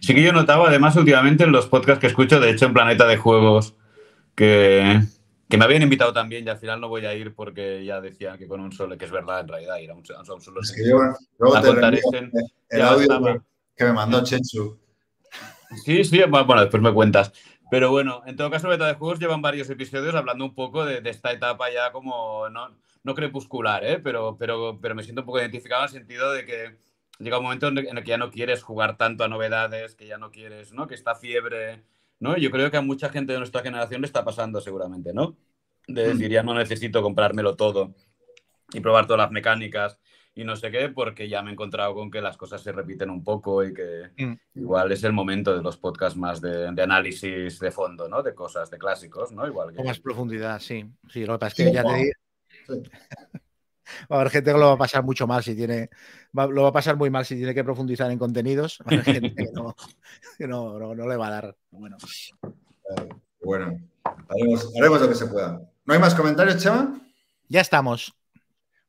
Sí 0.02 0.16
que 0.16 0.24
yo 0.24 0.34
notaba, 0.34 0.68
además, 0.70 0.96
últimamente 0.96 1.44
en 1.44 1.52
los 1.52 1.68
podcasts 1.68 2.02
que 2.02 2.08
escucho, 2.08 2.40
de 2.40 2.50
hecho, 2.52 2.66
en 2.66 2.74
Planeta 2.74 3.06
de 3.06 3.18
Juegos, 3.18 3.76
que, 4.36 5.02
que 5.50 5.58
me 5.58 5.66
habían 5.66 5.82
invitado 5.82 6.14
también 6.14 6.46
y 6.46 6.50
al 6.50 6.60
final 6.60 6.80
no 6.80 6.90
voy 6.90 7.06
a 7.06 7.14
ir 7.16 7.34
porque 7.34 7.84
ya 7.84 8.00
decían 8.00 8.38
que 8.38 8.48
con 8.48 8.62
un 8.62 8.72
solo, 8.72 8.98
que 8.98 9.06
es 9.06 9.12
verdad, 9.12 9.42
en 9.42 9.48
realidad, 9.48 9.78
ir 9.78 9.90
a 9.90 9.96
un, 9.96 10.04
a 10.16 10.34
un 10.34 10.42
solo 10.42 10.62
Es 10.62 10.72
que 10.72 10.88
yo 10.88 11.00
luego 11.40 11.62
te 11.62 12.02
el 12.70 12.82
audio 12.82 13.02
estaba. 13.02 13.44
que, 13.76 13.86
me 13.86 13.94
mandó 13.94 14.24
Chechu. 14.24 14.80
Sí, 15.84 16.04
sí, 16.04 16.22
bueno, 16.30 16.62
después 16.62 16.84
me 16.84 16.94
cuentas. 16.94 17.32
Pero 17.72 17.92
bueno, 17.92 18.22
en 18.26 18.36
todo 18.36 18.50
caso, 18.50 18.70
Beta 18.70 18.88
de 18.88 18.94
Juegos 18.96 19.20
llevan 19.20 19.42
varios 19.42 19.70
episodios 19.70 20.16
hablando 20.16 20.46
un 20.46 20.56
poco 20.56 20.86
de, 20.86 21.02
de 21.02 21.10
esta 21.10 21.32
etapa 21.32 21.72
ya 21.72 21.92
como, 21.92 22.50
no, 22.50 22.76
no 23.04 23.16
crepuscular, 23.16 23.84
¿eh? 23.86 24.00
pero, 24.00 24.38
pero, 24.38 24.80
pero 24.82 24.96
me 24.96 25.04
siento 25.04 25.22
un 25.22 25.26
poco 25.26 25.40
identificado 25.40 25.82
en 25.82 25.86
el 25.86 25.92
sentido 25.92 26.32
de 26.32 26.46
que 26.46 26.78
llega 27.20 27.38
un 27.38 27.44
momento 27.44 27.68
en 27.68 27.78
el 27.78 28.04
que 28.04 28.10
ya 28.10 28.18
no 28.18 28.32
quieres 28.32 28.64
jugar 28.64 28.98
tanto 28.98 29.24
a 29.24 29.28
novedades, 29.28 29.96
que 29.96 30.08
ya 30.08 30.18
no 30.18 30.32
quieres, 30.32 30.74
¿no? 30.74 30.88
Que 30.88 30.96
esta 30.96 31.16
fiebre, 31.16 31.84
¿no? 32.20 32.38
Yo 32.38 32.52
creo 32.52 32.70
que 32.72 32.78
a 32.78 32.82
mucha 32.82 33.10
gente 33.10 33.34
de 33.34 33.40
nuestra 33.40 33.62
generación 33.62 34.02
le 34.02 34.08
está 34.08 34.24
pasando 34.24 34.62
seguramente, 34.62 35.14
¿no? 35.14 35.36
De 35.88 36.10
decir, 36.10 36.30
ya 36.30 36.44
no 36.44 36.54
necesito 36.54 37.02
comprármelo 37.02 37.56
todo 37.56 37.96
y 38.74 38.80
probar 38.80 39.06
todas 39.08 39.20
las 39.20 39.32
mecánicas 39.32 39.98
y 40.36 40.44
no 40.44 40.56
sé 40.56 40.70
qué, 40.72 40.90
porque 40.90 41.28
ya 41.28 41.42
me 41.42 41.50
he 41.50 41.54
encontrado 41.54 41.94
con 41.96 42.12
que 42.12 42.22
las 42.22 42.38
cosas 42.38 42.62
se 42.62 42.72
repiten 42.72 43.10
un 43.10 43.24
poco 43.24 43.64
y 43.64 43.74
que 43.74 44.12
Mm. 44.18 44.34
igual 44.56 44.92
es 44.92 45.04
el 45.04 45.14
momento 45.14 45.56
de 45.56 45.64
los 45.64 45.78
podcasts 45.78 46.18
más 46.18 46.40
de, 46.42 46.72
de 46.72 46.82
análisis 46.82 47.60
de 47.60 47.72
fondo, 47.72 48.08
¿no? 48.08 48.22
De 48.22 48.36
cosas, 48.36 48.70
de 48.70 48.78
clásicos, 48.78 49.32
¿no? 49.32 49.48
Igual 49.48 49.72
que... 49.72 49.78
Con 49.78 49.86
más 49.88 50.00
profundidad, 50.00 50.60
sí. 50.60 50.86
Sí, 51.10 51.26
lo 51.26 51.34
que 51.34 51.40
pasa 51.40 51.48
es 51.48 51.54
Sí, 51.56 51.64
que 51.66 51.74
ya 51.74 51.84
te 51.84 51.94
digo, 51.94 52.12
Sí. 52.68 52.84
va 54.12 54.18
a 54.18 54.20
haber 54.22 54.32
gente 54.32 54.52
que 54.52 54.58
lo 54.58 54.68
va 54.68 54.74
a 54.74 54.78
pasar 54.78 55.04
mucho 55.04 55.28
mal 55.28 55.44
si 55.44 55.56
tiene. 55.56 55.90
va- 56.38 56.48
lo 56.48 56.64
va 56.64 56.70
a 56.70 56.74
pasar 56.74 56.96
muy 56.98 57.10
mal 57.10 57.26
si 57.26 57.36
tiene 57.36 57.54
que 57.54 57.64
profundizar 57.64 58.10
en 58.12 58.20
contenidos. 58.20 58.80
Va 58.82 58.86
a 58.92 58.94
haber 59.00 59.06
gente 59.06 59.34
que 59.36 59.52
no, 59.54 59.76
que 60.38 60.48
no, 60.48 60.78
no- 60.80 60.96
no 60.96 61.08
le 61.08 61.16
va 61.18 61.28
a 61.28 61.32
dar. 61.32 61.56
Bueno. 61.72 61.98
Bueno, 63.42 63.80
haremos, 64.30 64.74
haremos 64.78 65.02
lo 65.02 65.10
que 65.10 65.16
se 65.16 65.28
pueda. 65.28 65.62
¿No 65.86 65.94
hay 65.94 66.00
más 66.00 66.14
comentarios, 66.16 66.58
Chema? 66.62 67.00
Ya 67.48 67.62
estamos. 67.62 68.14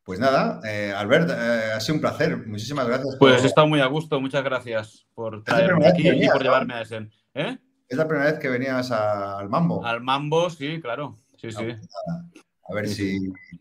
Pues 0.04 0.18
nada, 0.18 0.60
eh, 0.64 0.92
Albert, 0.96 1.30
eh, 1.30 1.72
ha 1.74 1.80
sido 1.80 1.94
un 1.96 2.00
placer. 2.00 2.36
Muchísimas 2.46 2.86
gracias. 2.88 3.16
Pues 3.18 3.36
por- 3.36 3.44
he 3.44 3.46
estado 3.46 3.66
muy 3.68 3.80
a 3.80 3.86
gusto, 3.86 4.20
muchas 4.20 4.42
gracias 4.42 5.06
por 5.14 5.44
traerme 5.44 5.86
aquí 5.86 6.08
y 6.08 6.26
por 6.26 6.36
¿no? 6.38 6.42
llevarme 6.42 6.74
a 6.74 6.82
ese. 6.82 7.08
¿Eh? 7.34 7.58
Es 7.88 7.96
la 7.96 8.08
primera 8.08 8.30
vez 8.30 8.40
que 8.40 8.48
venías 8.48 8.90
a- 8.90 9.38
al 9.38 9.48
Mambo. 9.48 9.84
Al 9.84 10.00
mambo, 10.00 10.50
sí, 10.50 10.80
claro. 10.80 11.16
Sí, 11.36 11.52
sí. 11.52 11.76
A 12.70 12.74
ver 12.74 12.89
si. 12.89 13.18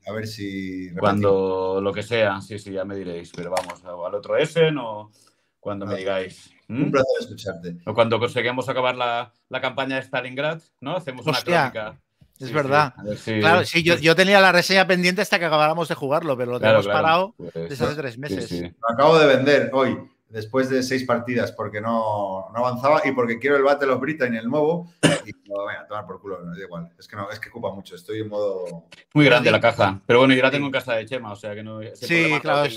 A 0.07 0.11
ver 0.13 0.27
si. 0.27 0.81
repetimos. 0.89 0.99
Cuando 0.99 1.79
lo 1.81 1.91
que 1.93 2.03
sea, 2.03 2.41
sí, 2.41 2.59
sí, 2.59 2.71
ya 2.71 2.85
me 2.85 2.95
diréis. 2.95 3.31
Pero 3.35 3.51
vamos, 3.51 3.83
o 3.83 4.05
al 4.05 4.13
otro 4.15 4.37
Essen 4.37 4.77
o 4.77 5.11
cuando 5.59 5.85
me 5.85 5.93
Ah, 5.93 5.97
digáis. 5.97 6.51
Un 6.69 6.91
placer 6.91 7.15
escucharte. 7.21 7.77
O 7.85 7.93
cuando 7.95 8.19
conseguimos 8.19 8.69
acabar 8.69 8.95
la, 8.95 9.33
la 9.49 9.61
campaña 9.61 9.95
de 9.95 10.03
Stalingrad, 10.03 10.61
¿no? 10.81 10.95
Hacemos 10.95 11.25
una 11.25 11.41
crónica. 11.41 11.99
Es 12.39 12.47
Sí, 12.47 12.53
verdad. 12.53 12.93
sí, 13.17 13.39
Claro, 13.39 13.65
sí, 13.65 13.83
yo, 13.83 13.97
yo 13.97 14.15
tenía 14.15 14.39
la 14.39 14.51
reseña 14.53 14.87
pendiente 14.87 15.21
hasta 15.21 15.39
que 15.39 15.45
acabáramos 15.45 15.89
de 15.89 15.95
jugarlo, 15.95 16.37
pero 16.37 16.51
lo 16.53 16.59
Claro, 16.59 16.79
tenemos 16.81 16.85
claro. 16.85 17.01
parado 17.03 17.33
Pues, 17.37 17.69
desde 17.69 17.85
hace 17.85 17.95
tres 17.95 18.13
sí, 18.13 18.19
meses. 18.21 18.47
sí. 18.47 18.61
Lo 18.61 18.93
acabo 18.93 19.19
de 19.19 19.25
vender 19.27 19.69
hoy, 19.73 19.97
después 20.29 20.69
de 20.69 20.83
seis 20.83 21.03
partidas, 21.03 21.51
porque 21.51 21.81
no, 21.81 22.49
no 22.53 22.57
avanzaba 22.57 23.01
y 23.05 23.11
porque 23.11 23.39
quiero 23.39 23.57
el 23.57 23.63
Battle 23.63 23.91
of 23.91 23.99
Britain, 23.99 24.33
el 24.35 24.47
nuevo. 24.47 24.91
Y 25.25 25.33
digo, 25.43 25.65
venga, 25.65 25.85
tomar 25.87 26.05
por 26.05 26.21
culo, 26.21 26.39
no 26.43 26.55
da 26.55 26.59
igual. 26.59 26.91
Es 26.97 27.07
que 27.07 27.15
no, 27.15 27.29
es 27.29 27.39
que 27.39 27.49
ocupa 27.49 27.73
mucho. 27.73 27.95
Estoy 27.95 28.21
en 28.21 28.29
modo. 28.29 28.85
Muy 29.13 29.25
grande 29.25 29.51
la 29.51 29.59
caja. 29.59 30.01
Pero 30.05 30.19
bueno, 30.19 30.33
yo 30.33 30.41
la 30.41 30.51
tengo 30.51 30.65
en 30.67 30.71
casa 30.71 30.93
de 30.93 31.05
Chema, 31.05 31.31
o 31.31 31.35
sea 31.35 31.53
que 31.55 31.63
no. 31.63 31.81
Sí, 31.93 32.31
claro. 32.41 32.69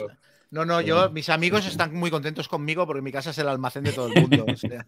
No, 0.51 0.67
no, 0.67 0.81
yo, 0.83 1.11
mis 1.11 1.31
amigos 1.31 1.67
están 1.67 1.95
muy 1.95 2.11
contentos 2.11 2.47
conmigo 2.49 2.87
porque 2.87 3.01
mi 3.01 3.11
casa 3.11 3.31
es 3.31 3.39
el 3.39 3.49
almacén 3.49 3.85
de 3.85 3.93
todo 3.93 4.09
el 4.09 4.21
mundo. 4.21 4.45
o 4.53 4.57
sea. 4.57 4.87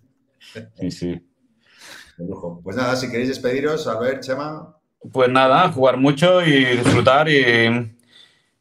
Sí, 0.78 0.90
sí. 0.90 1.22
Pues 2.62 2.76
nada, 2.76 2.94
si 2.96 3.10
queréis 3.10 3.28
despediros, 3.28 3.86
a 3.86 3.98
ver, 3.98 4.20
Chema. 4.20 4.76
Pues 5.12 5.30
nada, 5.30 5.70
jugar 5.72 5.96
mucho 5.96 6.42
y 6.42 6.64
disfrutar 6.64 7.28
y, 7.28 7.93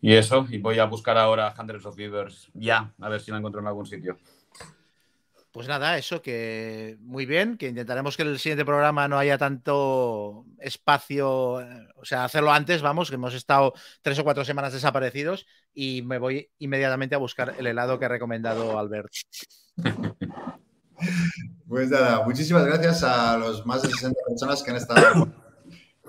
y 0.04 0.14
eso. 0.16 0.46
Y 0.50 0.58
voy 0.58 0.80
a 0.80 0.86
buscar 0.86 1.18
ahora 1.18 1.54
Hundreds 1.58 1.86
of 1.86 1.96
Beavers 1.96 2.50
ya, 2.54 2.94
a 3.00 3.10
ver 3.10 3.22
si 3.22 3.32
la 3.32 3.38
encuentro 3.38 3.62
en 3.62 3.68
algún 3.68 3.86
sitio. 3.86 4.18
Pues 5.54 5.68
nada, 5.68 5.98
eso 5.98 6.22
que 6.22 6.98
muy 7.00 7.26
bien, 7.26 7.58
que 7.58 7.70
intentaremos 7.70 8.18
que 8.18 8.24
el 8.24 8.38
siguiente 8.38 8.66
programa 8.66 9.08
no 9.08 9.18
haya 9.18 9.38
tanto 9.38 10.46
espacio, 10.60 11.62
eh, 11.62 11.88
o 11.96 12.04
sea, 12.04 12.26
hacerlo 12.26 12.52
antes, 12.52 12.82
vamos, 12.82 13.10
que 13.10 13.16
hemos 13.16 13.34
estado 13.34 13.74
tres 14.02 14.20
o 14.20 14.26
cuatro 14.26 14.44
semanas 14.44 14.74
desaparecidos 14.74 15.46
y 15.74 16.02
me 16.02 16.18
voy 16.18 16.50
inmediatamente 16.58 17.16
a 17.16 17.20
buscar 17.20 17.56
el 17.58 17.68
helado 17.68 17.98
que 17.98 18.06
ha 18.06 18.10
recomendado 18.10 18.78
Albert. 18.78 19.12
Pues 21.68 21.90
nada, 21.90 22.24
muchísimas 22.24 22.66
gracias 22.66 23.04
a 23.04 23.38
los 23.38 23.66
más 23.66 23.82
de 23.82 23.90
60 23.90 24.18
personas 24.26 24.64
que 24.64 24.72
han 24.72 24.78
estado 24.78 25.34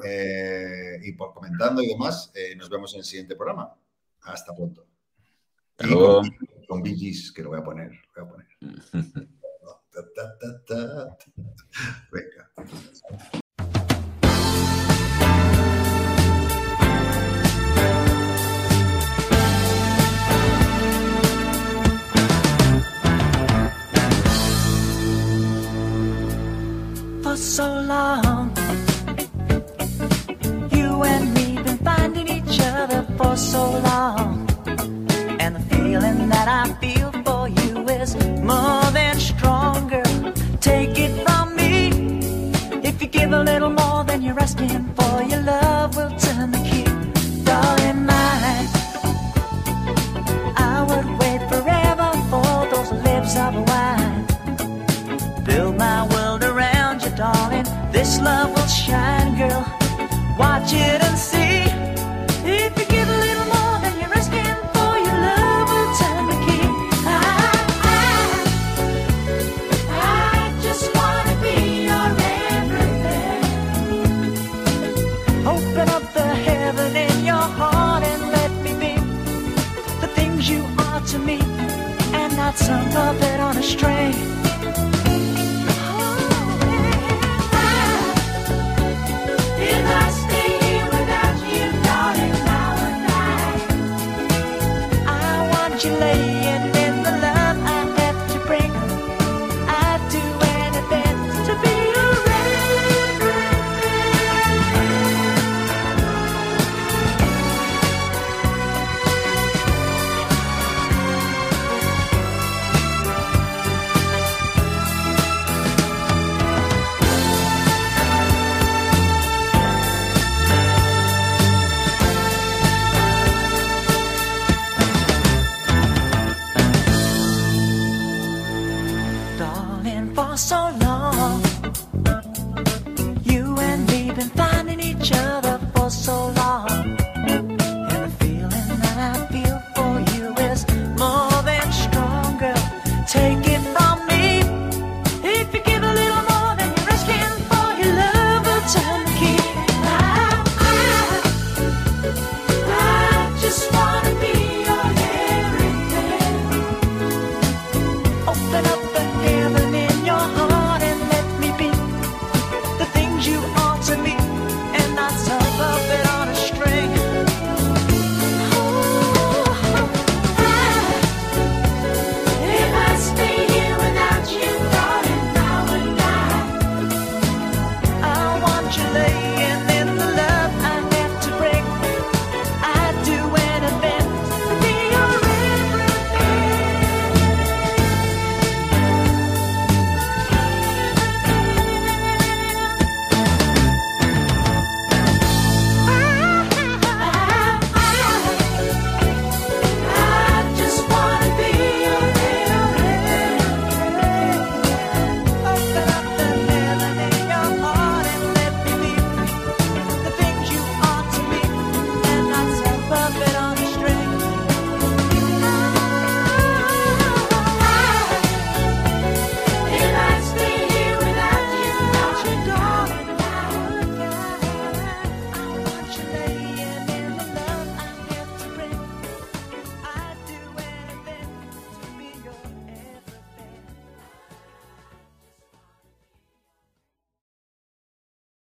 eh, 0.05 0.99
y 1.03 1.13
por 1.13 1.33
comentando 1.33 1.83
y 1.83 1.89
demás. 1.89 2.31
Eh, 2.35 2.55
nos 2.55 2.69
vemos 2.69 2.93
en 2.95 3.01
el 3.01 3.05
siguiente 3.05 3.35
programa. 3.35 3.75
Hasta 4.25 4.55
pronto. 4.55 4.87
Hasta 5.79 5.87
Y 5.87 5.91
luego. 5.91 6.21
con, 6.21 6.31
con 6.69 6.83
Bee 6.83 6.97
Gees, 6.97 7.33
que 7.33 7.43
lo 7.43 7.51
voy 7.51 7.61
a 7.61 7.65
poner. 7.65 7.91
voy 8.17 8.25
a 8.25 8.29
poner. 8.29 8.47
Ta, 9.95 10.01
ta, 10.13 10.39
ta, 10.41 10.65
ta. 10.67 11.17
Venga. 12.11 12.51
for 27.23 27.37
so 27.37 27.81
for 33.35 33.41
so 33.41 33.71
long. 33.91 34.47
And 35.41 35.57
the 35.57 35.65
feeling 35.71 36.29
that 36.29 36.47
I 36.61 36.63
feel 36.83 37.11
for 37.27 37.49
you 37.49 37.73
is 37.89 38.15
more 38.53 38.85
than 38.99 39.19
stronger. 39.19 40.05
Take 40.61 40.97
it 41.07 41.13
from 41.25 41.57
me. 41.57 41.73
If 42.89 43.03
you 43.03 43.09
give 43.09 43.33
a 43.33 43.43
little 43.43 43.71
more 43.71 44.05
than 44.05 44.23
you're 44.23 44.39
asking 44.39 44.85
for, 44.97 45.15
your 45.31 45.43
love 45.43 45.97
will 45.97 46.15
turn 46.25 46.53
the 46.57 46.63
key. 46.69 46.87
Darling, 47.49 48.01
mine. 48.11 48.69
I 50.73 50.77
would 50.89 51.09
wait 51.21 51.41
forever 51.53 52.11
for 52.31 52.53
those 52.73 52.91
lips 53.07 53.37
of 53.45 53.53
wine 53.69 54.27
build 55.45 55.77
my 55.77 56.01
world 56.13 56.43
around 56.43 57.03
you, 57.03 57.11
darling. 57.17 57.67
This 57.93 58.21
love 58.21 58.51
will 58.55 58.71
shine, 58.85 59.37
girl. 59.37 59.65
Watch 60.39 60.73
it 60.73 61.01
and 61.07 61.19
see. 61.19 61.44
Some 82.57 82.89
puppet 82.91 83.41
on 83.41 83.57
a 83.57 83.63
string. 83.63 84.44